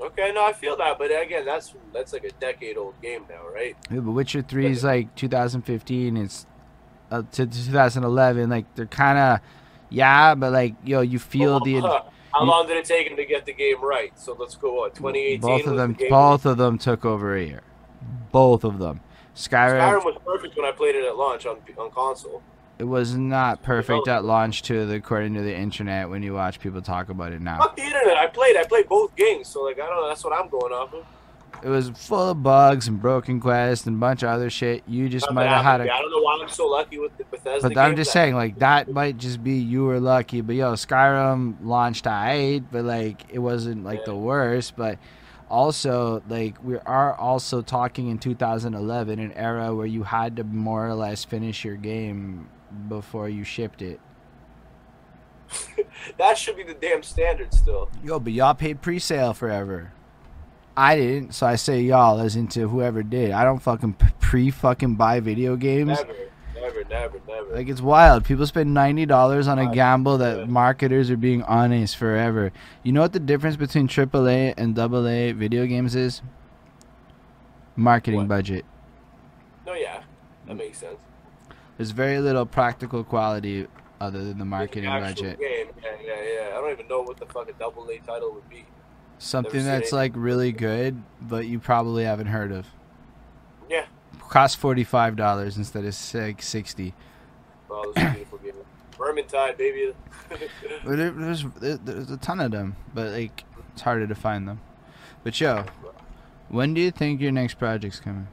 Okay, 0.00 0.32
no, 0.34 0.44
I 0.44 0.52
feel 0.52 0.76
that, 0.76 0.98
but 0.98 1.06
again, 1.06 1.44
that's 1.44 1.74
that's 1.92 2.12
like 2.12 2.24
a 2.24 2.30
decade 2.32 2.76
old 2.76 3.00
game 3.02 3.24
now, 3.28 3.46
right? 3.52 3.76
Yeah, 3.90 4.00
but 4.00 4.12
Witcher 4.12 4.42
3 4.42 4.66
is 4.66 4.84
like 4.84 5.14
2015. 5.14 6.16
It's 6.16 6.46
uh, 7.10 7.22
to 7.32 7.46
2011. 7.46 8.48
Like, 8.48 8.74
they're 8.74 8.86
kind 8.86 9.18
of, 9.18 9.40
yeah, 9.90 10.34
but 10.34 10.52
like, 10.52 10.74
yo, 10.84 11.00
you 11.00 11.18
feel 11.18 11.60
the. 11.60 11.80
How 12.32 12.44
long 12.44 12.66
did 12.68 12.76
it 12.76 12.84
take 12.84 13.08
him 13.08 13.16
to 13.16 13.24
get 13.24 13.44
the 13.44 13.52
game 13.52 13.82
right? 13.82 14.16
So 14.18 14.36
let's 14.38 14.54
go 14.54 14.84
on. 14.84 14.90
2018. 14.92 15.40
Both 15.40 15.66
of 15.66 15.76
them, 15.76 15.96
the 15.98 16.08
both 16.08 16.46
of 16.46 16.58
them 16.58 16.78
took 16.78 17.04
over 17.04 17.36
a 17.36 17.44
year. 17.44 17.62
Both 18.30 18.64
of 18.64 18.78
them. 18.78 19.00
Skyrim, 19.36 19.80
Skyrim 19.80 20.04
was 20.04 20.16
perfect 20.24 20.56
when 20.56 20.66
I 20.66 20.72
played 20.72 20.94
it 20.94 21.04
at 21.04 21.16
launch 21.16 21.46
on 21.46 21.58
on 21.78 21.90
console. 21.90 22.42
it 22.78 22.84
was 22.84 23.14
not 23.14 23.62
perfect 23.62 24.08
at 24.08 24.24
launch 24.24 24.62
to 24.62 24.86
the 24.86 24.94
according 24.96 25.34
to 25.34 25.42
the 25.42 25.54
internet 25.54 26.08
when 26.08 26.22
you 26.22 26.34
watch 26.34 26.60
people 26.60 26.82
talk 26.82 27.08
about 27.08 27.32
it 27.32 27.40
now. 27.40 27.58
Fuck 27.58 27.76
the 27.76 27.82
internet. 27.84 28.16
I 28.16 28.26
played. 28.26 28.56
I 28.56 28.64
played 28.64 28.88
both 28.88 29.14
games, 29.16 29.48
so 29.48 29.62
like 29.62 29.78
I 29.80 29.86
don't 29.86 29.96
know. 29.96 30.08
That's 30.08 30.24
what 30.24 30.32
I'm 30.32 30.48
going 30.48 30.72
off 30.72 30.92
of. 30.94 31.06
It 31.62 31.68
was 31.68 31.90
full 31.90 32.30
of 32.30 32.42
bugs 32.42 32.88
and 32.88 33.02
broken 33.02 33.38
quests 33.38 33.86
and 33.86 33.96
a 33.96 33.98
bunch 33.98 34.22
of 34.22 34.30
other 34.30 34.48
shit. 34.48 34.82
You 34.86 35.10
just 35.10 35.30
might 35.30 35.46
have 35.46 35.62
had 35.62 35.80
a 35.82 35.92
I 35.92 36.00
don't 36.00 36.10
know 36.10 36.22
why 36.22 36.38
I'm 36.40 36.48
so 36.48 36.66
lucky 36.66 36.98
with 36.98 37.14
the 37.18 37.24
Bethesda. 37.24 37.68
But 37.68 37.76
I'm 37.76 37.96
just 37.96 38.12
saying, 38.12 38.34
like 38.34 38.58
that 38.60 38.88
might 38.90 39.18
just 39.18 39.44
be 39.44 39.58
you 39.58 39.84
were 39.84 40.00
lucky. 40.00 40.40
But 40.40 40.54
yo, 40.56 40.72
Skyrim 40.72 41.56
launched 41.62 42.06
at 42.06 42.30
eight, 42.32 42.62
but 42.72 42.84
like 42.84 43.24
it 43.30 43.40
wasn't 43.40 43.84
like 43.84 44.06
the 44.06 44.14
worst. 44.16 44.74
But 44.74 44.98
also, 45.50 46.22
like 46.28 46.62
we 46.62 46.78
are 46.78 47.14
also 47.14 47.60
talking 47.60 48.08
in 48.08 48.18
2011, 48.18 49.18
an 49.18 49.32
era 49.32 49.74
where 49.74 49.86
you 49.86 50.04
had 50.04 50.36
to 50.36 50.44
more 50.44 50.86
or 50.86 50.94
less 50.94 51.24
finish 51.24 51.64
your 51.64 51.76
game 51.76 52.48
before 52.88 53.28
you 53.28 53.42
shipped 53.42 53.82
it. 53.82 54.00
that 56.18 56.38
should 56.38 56.56
be 56.56 56.62
the 56.62 56.74
damn 56.74 57.02
standard 57.02 57.52
still. 57.52 57.90
Yo, 58.04 58.20
but 58.20 58.32
y'all 58.32 58.54
paid 58.54 58.80
pre-sale 58.80 59.34
forever. 59.34 59.92
I 60.76 60.96
didn't, 60.96 61.32
so 61.34 61.46
I 61.46 61.56
say 61.56 61.80
y'all 61.82 62.20
as 62.20 62.36
into 62.36 62.68
whoever 62.68 63.02
did. 63.02 63.32
I 63.32 63.42
don't 63.42 63.58
fucking 63.58 63.94
pre-fucking 64.20 64.94
buy 64.94 65.18
video 65.18 65.56
games. 65.56 65.88
Never, 65.88 66.14
never, 66.60 66.84
never, 66.84 67.20
never. 67.26 67.54
Like 67.54 67.68
it's 67.68 67.80
wild. 67.80 68.24
People 68.24 68.46
spend 68.46 68.72
ninety 68.74 69.06
dollars 69.06 69.48
on 69.48 69.58
a 69.58 69.72
gamble 69.72 70.18
that 70.18 70.48
marketers 70.48 71.10
are 71.10 71.16
being 71.16 71.42
honest 71.42 71.96
forever. 71.96 72.52
You 72.82 72.92
know 72.92 73.00
what 73.02 73.12
the 73.12 73.20
difference 73.20 73.56
between 73.56 73.88
AAA 73.88 74.54
and 74.56 74.78
AA 74.78 75.32
video 75.38 75.66
games 75.66 75.94
is? 75.94 76.22
Marketing 77.76 78.20
What? 78.20 78.28
budget. 78.28 78.64
no, 79.66 79.74
yeah, 79.74 80.02
that 80.46 80.54
makes 80.56 80.78
sense. 80.78 80.98
There's 81.76 81.92
very 81.92 82.18
little 82.20 82.44
practical 82.44 83.04
quality 83.04 83.66
other 84.00 84.22
than 84.24 84.38
the 84.38 84.44
marketing 84.44 84.84
The 84.92 85.00
budget. 85.00 85.38
Game. 85.38 85.68
Yeah, 85.82 85.90
yeah, 86.04 86.22
yeah. 86.22 86.48
I 86.52 86.60
don't 86.60 86.70
even 86.72 86.88
know 86.88 87.02
what 87.02 87.16
the 87.16 87.26
fuck 87.26 87.48
a 87.48 87.52
double 87.54 87.88
A 87.88 87.98
title 87.98 88.32
would 88.34 88.48
be. 88.50 88.66
Something 89.18 89.64
that's 89.64 89.92
like 89.92 90.12
really 90.14 90.52
good, 90.52 91.02
but 91.22 91.46
you 91.46 91.58
probably 91.58 92.04
haven't 92.04 92.26
heard 92.28 92.52
of. 92.52 92.66
Costs 94.30 94.54
forty 94.56 94.84
five 94.84 95.16
dollars 95.16 95.56
instead 95.56 95.84
of 95.84 96.14
like 96.14 96.40
sixty. 96.40 96.94
Oh, 97.68 97.92
those 97.94 98.04
are 98.04 98.10
beautiful 98.12 98.38
games. 98.38 98.56
Vermintide, 98.96 99.56
baby. 99.58 99.92
There- 100.84 101.10
there's 101.10 101.44
there's 101.60 102.10
a 102.10 102.16
ton 102.16 102.40
of 102.40 102.52
them, 102.52 102.76
but 102.94 103.10
like 103.12 103.42
it's 103.72 103.82
harder 103.82 104.06
to 104.06 104.14
find 104.14 104.46
them. 104.46 104.60
But 105.24 105.40
yo, 105.40 105.64
when 106.48 106.74
do 106.74 106.80
you 106.80 106.92
think 106.92 107.20
your 107.20 107.32
next 107.32 107.54
project's 107.54 107.98
coming? 107.98 108.28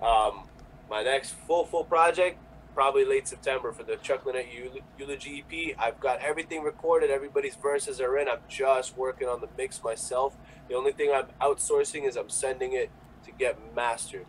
Um, 0.00 0.44
my 0.88 1.02
next 1.02 1.32
full 1.46 1.66
full 1.66 1.84
project 1.84 2.38
probably 2.74 3.04
late 3.04 3.28
September 3.28 3.70
for 3.70 3.82
the 3.84 3.96
Chuckling 3.96 4.34
at 4.36 4.46
Eul- 4.46 4.80
Eulogy 4.98 5.44
EP. 5.48 5.76
I've 5.78 6.00
got 6.00 6.20
everything 6.20 6.62
recorded. 6.62 7.10
Everybody's 7.10 7.54
verses 7.54 8.00
are 8.00 8.16
in. 8.18 8.28
I'm 8.28 8.40
just 8.48 8.96
working 8.96 9.28
on 9.28 9.40
the 9.42 9.48
mix 9.58 9.82
myself. 9.84 10.36
The 10.68 10.74
only 10.74 10.90
thing 10.92 11.12
I'm 11.14 11.26
outsourcing 11.40 12.08
is 12.08 12.16
I'm 12.16 12.30
sending 12.30 12.72
it 12.72 12.90
to 13.26 13.30
get 13.30 13.58
mastered. 13.76 14.26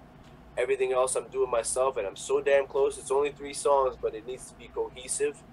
Everything 0.58 0.94
else 0.94 1.16
I'm 1.16 1.28
doing 1.28 1.52
myself, 1.52 1.98
and 1.98 2.08
I'm 2.08 2.16
so 2.16 2.42
damn 2.42 2.68
close. 2.68 2.98
It's 2.98 3.12
only 3.12 3.32
three 3.32 3.54
songs, 3.54 3.96
but 4.02 4.16
it 4.16 4.26
needs 4.26 4.50
to 4.52 4.58
be 4.58 4.70
cohesive, 4.74 5.44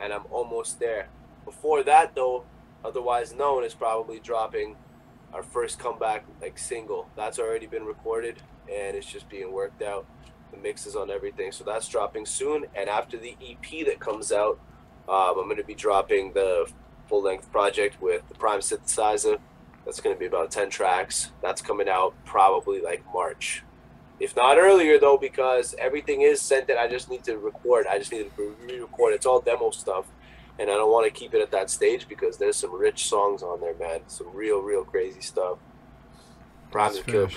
and 0.00 0.12
I'm 0.12 0.24
almost 0.30 0.80
there. 0.80 1.08
Before 1.44 1.82
that, 1.84 2.14
though, 2.14 2.44
otherwise 2.84 3.34
known 3.34 3.64
as 3.64 3.74
probably 3.74 4.18
dropping 4.18 4.76
our 5.32 5.42
first 5.42 5.78
comeback 5.78 6.24
like 6.40 6.58
single. 6.58 7.08
That's 7.16 7.38
already 7.38 7.66
been 7.66 7.84
recorded, 7.84 8.42
and 8.72 8.96
it's 8.96 9.10
just 9.10 9.28
being 9.28 9.52
worked 9.52 9.82
out. 9.82 10.06
The 10.50 10.56
mixes 10.56 10.96
on 10.96 11.10
everything, 11.10 11.52
so 11.52 11.64
that's 11.64 11.88
dropping 11.88 12.26
soon. 12.26 12.64
And 12.74 12.88
after 12.88 13.18
the 13.18 13.36
EP 13.40 13.86
that 13.86 14.00
comes 14.00 14.32
out, 14.32 14.58
um, 15.08 15.38
I'm 15.38 15.44
going 15.44 15.56
to 15.58 15.64
be 15.64 15.74
dropping 15.74 16.32
the 16.32 16.70
full 17.06 17.22
length 17.22 17.50
project 17.52 18.00
with 18.00 18.26
the 18.28 18.34
Prime 18.34 18.60
synthesizer. 18.60 19.38
That's 19.84 20.00
going 20.00 20.14
to 20.14 20.20
be 20.20 20.26
about 20.26 20.50
10 20.50 20.70
tracks. 20.70 21.32
That's 21.42 21.62
coming 21.62 21.88
out 21.88 22.14
probably 22.24 22.80
like 22.80 23.02
March. 23.12 23.62
If 24.20 24.34
not 24.34 24.58
earlier, 24.58 24.98
though, 24.98 25.16
because 25.16 25.74
everything 25.78 26.22
is 26.22 26.40
sent 26.40 26.68
and 26.70 26.78
I 26.78 26.88
just 26.88 27.08
need 27.08 27.22
to 27.24 27.38
record. 27.38 27.86
I 27.86 27.98
just 27.98 28.12
need 28.12 28.30
to 28.36 28.56
re 28.66 28.80
record. 28.80 29.14
It's 29.14 29.26
all 29.26 29.40
demo 29.40 29.70
stuff. 29.70 30.06
And 30.58 30.68
I 30.68 30.74
don't 30.74 30.90
want 30.90 31.04
to 31.06 31.10
keep 31.12 31.34
it 31.34 31.40
at 31.40 31.52
that 31.52 31.70
stage 31.70 32.08
because 32.08 32.36
there's 32.36 32.56
some 32.56 32.74
rich 32.74 33.08
songs 33.08 33.44
on 33.44 33.60
there, 33.60 33.74
man. 33.74 34.00
Some 34.08 34.26
real, 34.34 34.58
real 34.60 34.84
crazy 34.84 35.20
stuff. 35.20 35.58
Prime 36.72 36.92
killer 37.06 37.28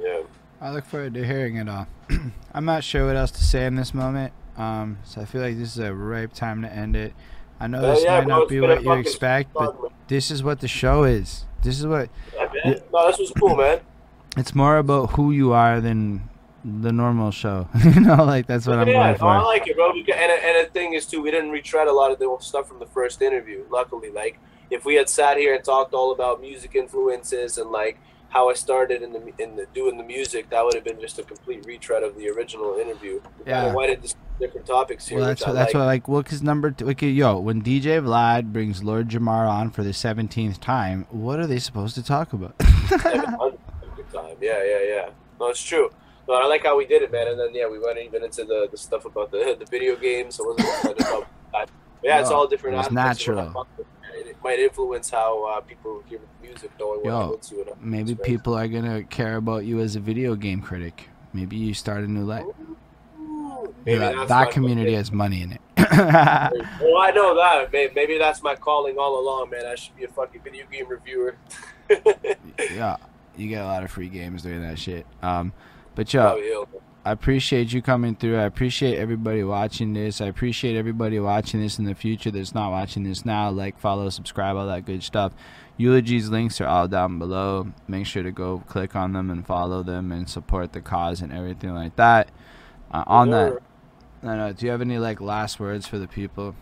Yeah. 0.00 0.20
I 0.60 0.70
look 0.70 0.84
forward 0.86 1.14
to 1.14 1.26
hearing 1.26 1.56
it 1.56 1.68
all. 1.68 1.86
I'm 2.54 2.64
not 2.64 2.84
sure 2.84 3.06
what 3.06 3.16
else 3.16 3.32
to 3.32 3.42
say 3.44 3.66
in 3.66 3.74
this 3.74 3.92
moment, 3.92 4.32
um, 4.56 4.98
so 5.04 5.20
I 5.20 5.24
feel 5.26 5.42
like 5.42 5.58
this 5.58 5.76
is 5.76 5.78
a 5.78 5.92
ripe 5.92 6.32
time 6.32 6.62
to 6.62 6.72
end 6.72 6.96
it. 6.96 7.12
I 7.60 7.66
know 7.66 7.78
Uh, 7.78 7.94
this 7.94 8.04
yeah, 8.04 8.18
might 8.20 8.26
bro, 8.26 8.38
not 8.38 8.48
be 8.48 8.60
what 8.60 8.82
you 8.82 8.92
expect, 8.92 9.52
but 9.52 9.78
man. 9.82 9.90
this 10.08 10.30
is 10.30 10.42
what 10.42 10.60
the 10.60 10.68
show 10.68 11.04
is. 11.04 11.44
This 11.62 11.78
is 11.78 11.86
what 11.86 12.08
Yeah. 12.34 12.78
No, 12.92 13.06
this 13.08 13.18
was 13.18 13.32
cool, 13.38 13.56
man. 13.56 13.80
It's 14.36 14.54
more 14.54 14.78
about 14.78 15.12
who 15.12 15.32
you 15.32 15.52
are 15.52 15.80
than 15.80 16.28
the 16.64 16.92
normal 16.92 17.30
show. 17.30 17.68
you 17.84 18.00
know, 18.00 18.24
like 18.24 18.46
that's 18.46 18.66
what 18.66 18.78
I'm 18.78 18.88
yeah, 18.88 19.16
going 19.16 19.18
no, 19.20 19.26
I 19.28 19.42
like 19.42 19.68
it, 19.68 19.76
bro. 19.76 19.90
And, 19.92 20.08
and 20.08 20.66
the 20.66 20.70
thing 20.72 20.94
is, 20.94 21.06
too, 21.06 21.22
we 21.22 21.30
didn't 21.30 21.50
retread 21.50 21.86
a 21.88 21.92
lot 21.92 22.10
of 22.10 22.18
the 22.18 22.24
old 22.24 22.42
stuff 22.42 22.68
from 22.68 22.78
the 22.78 22.86
first 22.86 23.22
interview. 23.22 23.64
Luckily, 23.70 24.10
like 24.10 24.38
if 24.70 24.84
we 24.84 24.96
had 24.96 25.08
sat 25.08 25.36
here 25.36 25.54
and 25.54 25.64
talked 25.64 25.94
all 25.94 26.12
about 26.12 26.40
music 26.40 26.74
influences 26.74 27.58
and 27.58 27.70
like 27.70 27.98
how 28.28 28.50
I 28.50 28.54
started 28.54 29.02
in 29.02 29.12
the 29.12 29.32
in 29.38 29.56
the 29.56 29.66
doing 29.72 29.96
the 29.96 30.04
music, 30.04 30.50
that 30.50 30.64
would 30.64 30.74
have 30.74 30.84
been 30.84 31.00
just 31.00 31.18
a 31.18 31.22
complete 31.22 31.64
retread 31.64 32.02
of 32.02 32.16
the 32.16 32.28
original 32.28 32.76
interview. 32.76 33.20
We 33.38 33.50
Yeah. 33.52 33.72
went 33.72 33.92
into 33.92 34.08
some 34.08 34.18
different 34.40 34.66
topics 34.66 35.06
here. 35.06 35.18
Well, 35.18 35.28
that's 35.28 35.46
what, 35.46 35.52
that's 35.52 35.72
like. 35.72 35.80
what 35.80 35.86
like 35.86 36.08
well, 36.08 36.22
cause 36.24 36.42
number 36.42 36.72
two, 36.72 36.90
okay, 36.90 37.08
yo, 37.08 37.38
when 37.38 37.62
DJ 37.62 38.02
Vlad 38.02 38.52
brings 38.52 38.82
Lord 38.82 39.08
Jamar 39.08 39.48
on 39.48 39.70
for 39.70 39.84
the 39.84 39.92
seventeenth 39.92 40.60
time, 40.60 41.06
what 41.10 41.38
are 41.38 41.46
they 41.46 41.60
supposed 41.60 41.94
to 41.94 42.02
talk 42.02 42.32
about? 42.32 42.56
700 44.40 44.40
good 44.40 44.48
time. 44.48 44.64
Yeah, 44.64 44.64
yeah, 44.64 44.94
yeah. 44.94 45.10
No, 45.40 45.48
it's 45.48 45.62
true. 45.62 45.90
No, 46.28 46.34
I 46.34 46.46
like 46.46 46.64
how 46.64 46.76
we 46.76 46.86
did 46.86 47.02
it, 47.02 47.12
man. 47.12 47.28
And 47.28 47.38
then 47.38 47.54
yeah, 47.54 47.68
we 47.68 47.78
went 47.78 47.98
even 47.98 48.24
into 48.24 48.44
the, 48.44 48.68
the 48.70 48.76
stuff 48.76 49.04
about 49.04 49.30
the 49.30 49.56
the 49.58 49.66
video 49.66 49.96
games. 49.96 50.40
I 50.40 50.44
wasn't 50.44 50.68
about 50.68 50.98
that. 50.98 51.28
But 51.52 51.70
yeah, 52.02 52.20
it's 52.20 52.30
all 52.30 52.46
different. 52.46 52.74
it 52.74 52.78
was 52.78 52.86
aspects 52.88 53.28
of 53.28 53.36
what 53.36 53.42
I 53.42 53.46
natural. 53.46 53.66
It 53.78 54.26
it 54.28 54.36
might 54.42 54.58
influence 54.58 55.10
how 55.10 55.44
uh, 55.46 55.60
people 55.60 56.02
hear 56.08 56.20
music, 56.42 56.70
knowing 56.80 57.00
what 57.00 57.06
Yo, 57.06 57.36
to 57.36 57.64
to. 57.64 57.72
And 57.72 57.82
Maybe 57.82 58.12
experience. 58.12 58.22
people 58.22 58.54
are 58.54 58.68
gonna 58.68 59.02
care 59.04 59.36
about 59.36 59.64
you 59.64 59.80
as 59.80 59.94
a 59.96 60.00
video 60.00 60.34
game 60.34 60.60
critic. 60.62 61.08
Maybe 61.32 61.56
you 61.56 61.74
start 61.74 62.04
a 62.04 62.10
new 62.10 62.24
life. 62.24 62.44
Maybe 63.84 63.98
that 63.98 64.28
that 64.28 64.50
community 64.50 64.94
has 64.94 65.12
money 65.12 65.42
in 65.42 65.52
it. 65.52 65.60
Well, 65.96 66.98
I 66.98 67.10
know 67.10 67.34
that. 67.36 67.72
May- 67.72 67.90
Maybe 67.94 68.18
that's 68.18 68.42
my 68.42 68.54
calling 68.54 68.98
all 68.98 69.20
along, 69.20 69.50
man. 69.50 69.66
I 69.66 69.74
should 69.76 69.96
be 69.96 70.04
a 70.04 70.08
fucking 70.08 70.42
video 70.42 70.66
game 70.70 70.88
reviewer. 70.88 71.36
yeah, 72.70 72.96
you 73.36 73.48
get 73.48 73.62
a 73.62 73.66
lot 73.66 73.82
of 73.82 73.90
free 73.90 74.08
games 74.08 74.42
doing 74.42 74.62
that 74.62 74.78
shit. 74.78 75.06
Um, 75.22 75.52
but 75.94 76.14
Oh, 76.14 76.36
yo, 76.36 76.68
yeah. 76.72 76.80
I 77.04 77.12
appreciate 77.12 77.72
you 77.72 77.82
coming 77.82 78.16
through. 78.16 78.36
I 78.36 78.42
appreciate 78.42 78.98
everybody 78.98 79.44
watching 79.44 79.92
this. 79.92 80.20
I 80.20 80.26
appreciate 80.26 80.76
everybody 80.76 81.20
watching 81.20 81.60
this 81.60 81.78
in 81.78 81.84
the 81.84 81.94
future 81.94 82.32
that's 82.32 82.52
not 82.52 82.72
watching 82.72 83.04
this 83.04 83.24
now. 83.24 83.48
Like, 83.50 83.78
follow, 83.78 84.08
subscribe, 84.10 84.56
all 84.56 84.66
that 84.66 84.86
good 84.86 85.04
stuff. 85.04 85.32
Eulogies 85.76 86.30
links 86.30 86.60
are 86.60 86.66
all 86.66 86.88
down 86.88 87.18
below. 87.18 87.68
Make 87.86 88.06
sure 88.06 88.24
to 88.24 88.32
go 88.32 88.64
click 88.66 88.96
on 88.96 89.12
them 89.12 89.30
and 89.30 89.46
follow 89.46 89.84
them 89.84 90.10
and 90.10 90.28
support 90.28 90.72
the 90.72 90.80
cause 90.80 91.20
and 91.20 91.32
everything 91.32 91.74
like 91.74 91.94
that. 91.94 92.28
Uh, 92.90 93.04
on 93.06 93.30
that, 93.30 93.58
I 94.22 94.36
know, 94.36 94.52
do 94.52 94.66
you 94.66 94.72
have 94.72 94.80
any 94.80 94.98
like 94.98 95.20
last 95.20 95.60
words 95.60 95.86
for 95.86 95.98
the 95.98 96.08
people? 96.08 96.56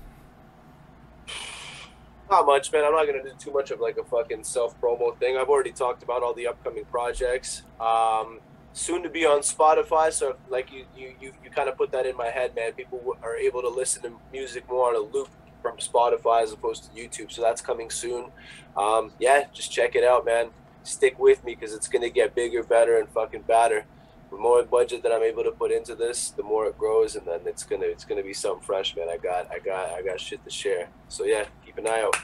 Not 2.31 2.47
much, 2.47 2.73
man. 2.73 2.85
I'm 2.85 2.93
not 2.93 3.07
gonna 3.07 3.23
do 3.23 3.33
too 3.39 3.53
much 3.53 3.71
of 3.71 3.81
like 3.81 3.99
a 3.99 4.05
fucking 4.05 4.45
self 4.45 4.81
promo 4.81 5.17
thing. 5.19 5.37
I've 5.37 5.49
already 5.49 5.73
talked 5.73 6.03
about 6.03 6.23
all 6.23 6.33
the 6.35 6.47
upcoming 6.47 6.85
projects. 6.87 7.63
Um, 7.81 8.41
soon 8.73 9.03
to 9.03 9.11
be 9.11 9.25
on 9.27 9.41
Spotify, 9.41 10.13
so 10.13 10.37
like 10.49 10.73
you, 10.73 10.87
you, 10.97 11.15
you, 11.21 11.33
you 11.45 11.51
kind 11.51 11.69
of 11.69 11.77
put 11.77 11.93
that 11.93 12.07
in 12.07 12.17
my 12.17 12.29
head, 12.29 12.55
man. 12.55 12.73
People 12.73 13.17
are 13.23 13.37
able 13.37 13.61
to 13.63 13.69
listen 13.69 14.03
to 14.03 14.13
music 14.33 14.69
more 14.69 14.89
on 14.89 14.97
a 14.97 14.99
loop 14.99 15.29
from 15.63 15.77
Spotify 15.79 16.43
as 16.43 16.53
opposed 16.53 16.85
to 16.85 16.91
YouTube. 17.01 17.31
So 17.31 17.43
that's 17.43 17.61
coming 17.61 17.91
soon. 17.91 18.31
Um, 18.77 19.13
yeah, 19.19 19.45
just 19.53 19.71
check 19.71 19.95
it 19.95 20.05
out, 20.05 20.25
man. 20.25 20.51
stick 20.83 21.19
with 21.19 21.43
me 21.45 21.55
because 21.55 21.73
it's 21.75 21.89
gonna 21.89 22.11
get 22.11 22.35
bigger, 22.35 22.63
better, 22.63 22.99
and 22.99 23.09
fucking 23.11 23.43
badder. 23.43 23.85
The 24.31 24.37
more 24.37 24.63
budget 24.65 25.03
that 25.05 25.13
I'm 25.13 25.23
able 25.23 25.45
to 25.45 25.53
put 25.53 25.71
into 25.71 25.95
this, 25.95 26.31
the 26.31 26.43
more 26.43 26.67
it 26.67 26.77
grows, 26.77 27.17
and 27.17 27.27
then 27.27 27.41
it's 27.47 27.63
gonna 27.65 27.87
it's 27.87 28.05
gonna 28.05 28.23
be 28.23 28.35
something 28.35 28.65
fresh, 28.65 28.97
man. 28.97 29.09
I 29.09 29.17
got 29.19 29.51
I 29.51 29.59
got 29.61 29.91
I 29.93 30.03
got 30.03 30.21
shit 30.21 30.43
to 30.45 30.51
share. 30.51 30.89
So 31.09 31.25
yeah, 31.25 31.45
keep 31.75 31.85
an 31.85 31.91
eye 31.91 32.03
out. 32.03 32.17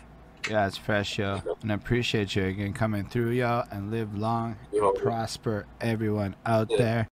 Yeah, 0.49 0.67
it's 0.67 0.77
fresh, 0.77 1.19
yo. 1.19 1.43
And 1.63 1.71
I 1.71 1.75
appreciate 1.75 2.35
you 2.35 2.45
again 2.45 2.73
coming 2.73 3.05
through, 3.07 3.31
y'all, 3.31 3.67
and 3.71 3.91
live 3.91 4.17
long 4.17 4.57
and 4.73 4.95
prosper, 4.97 5.67
everyone 5.81 6.35
out 6.47 6.69
Yeah. 6.71 6.77
there. 6.79 7.09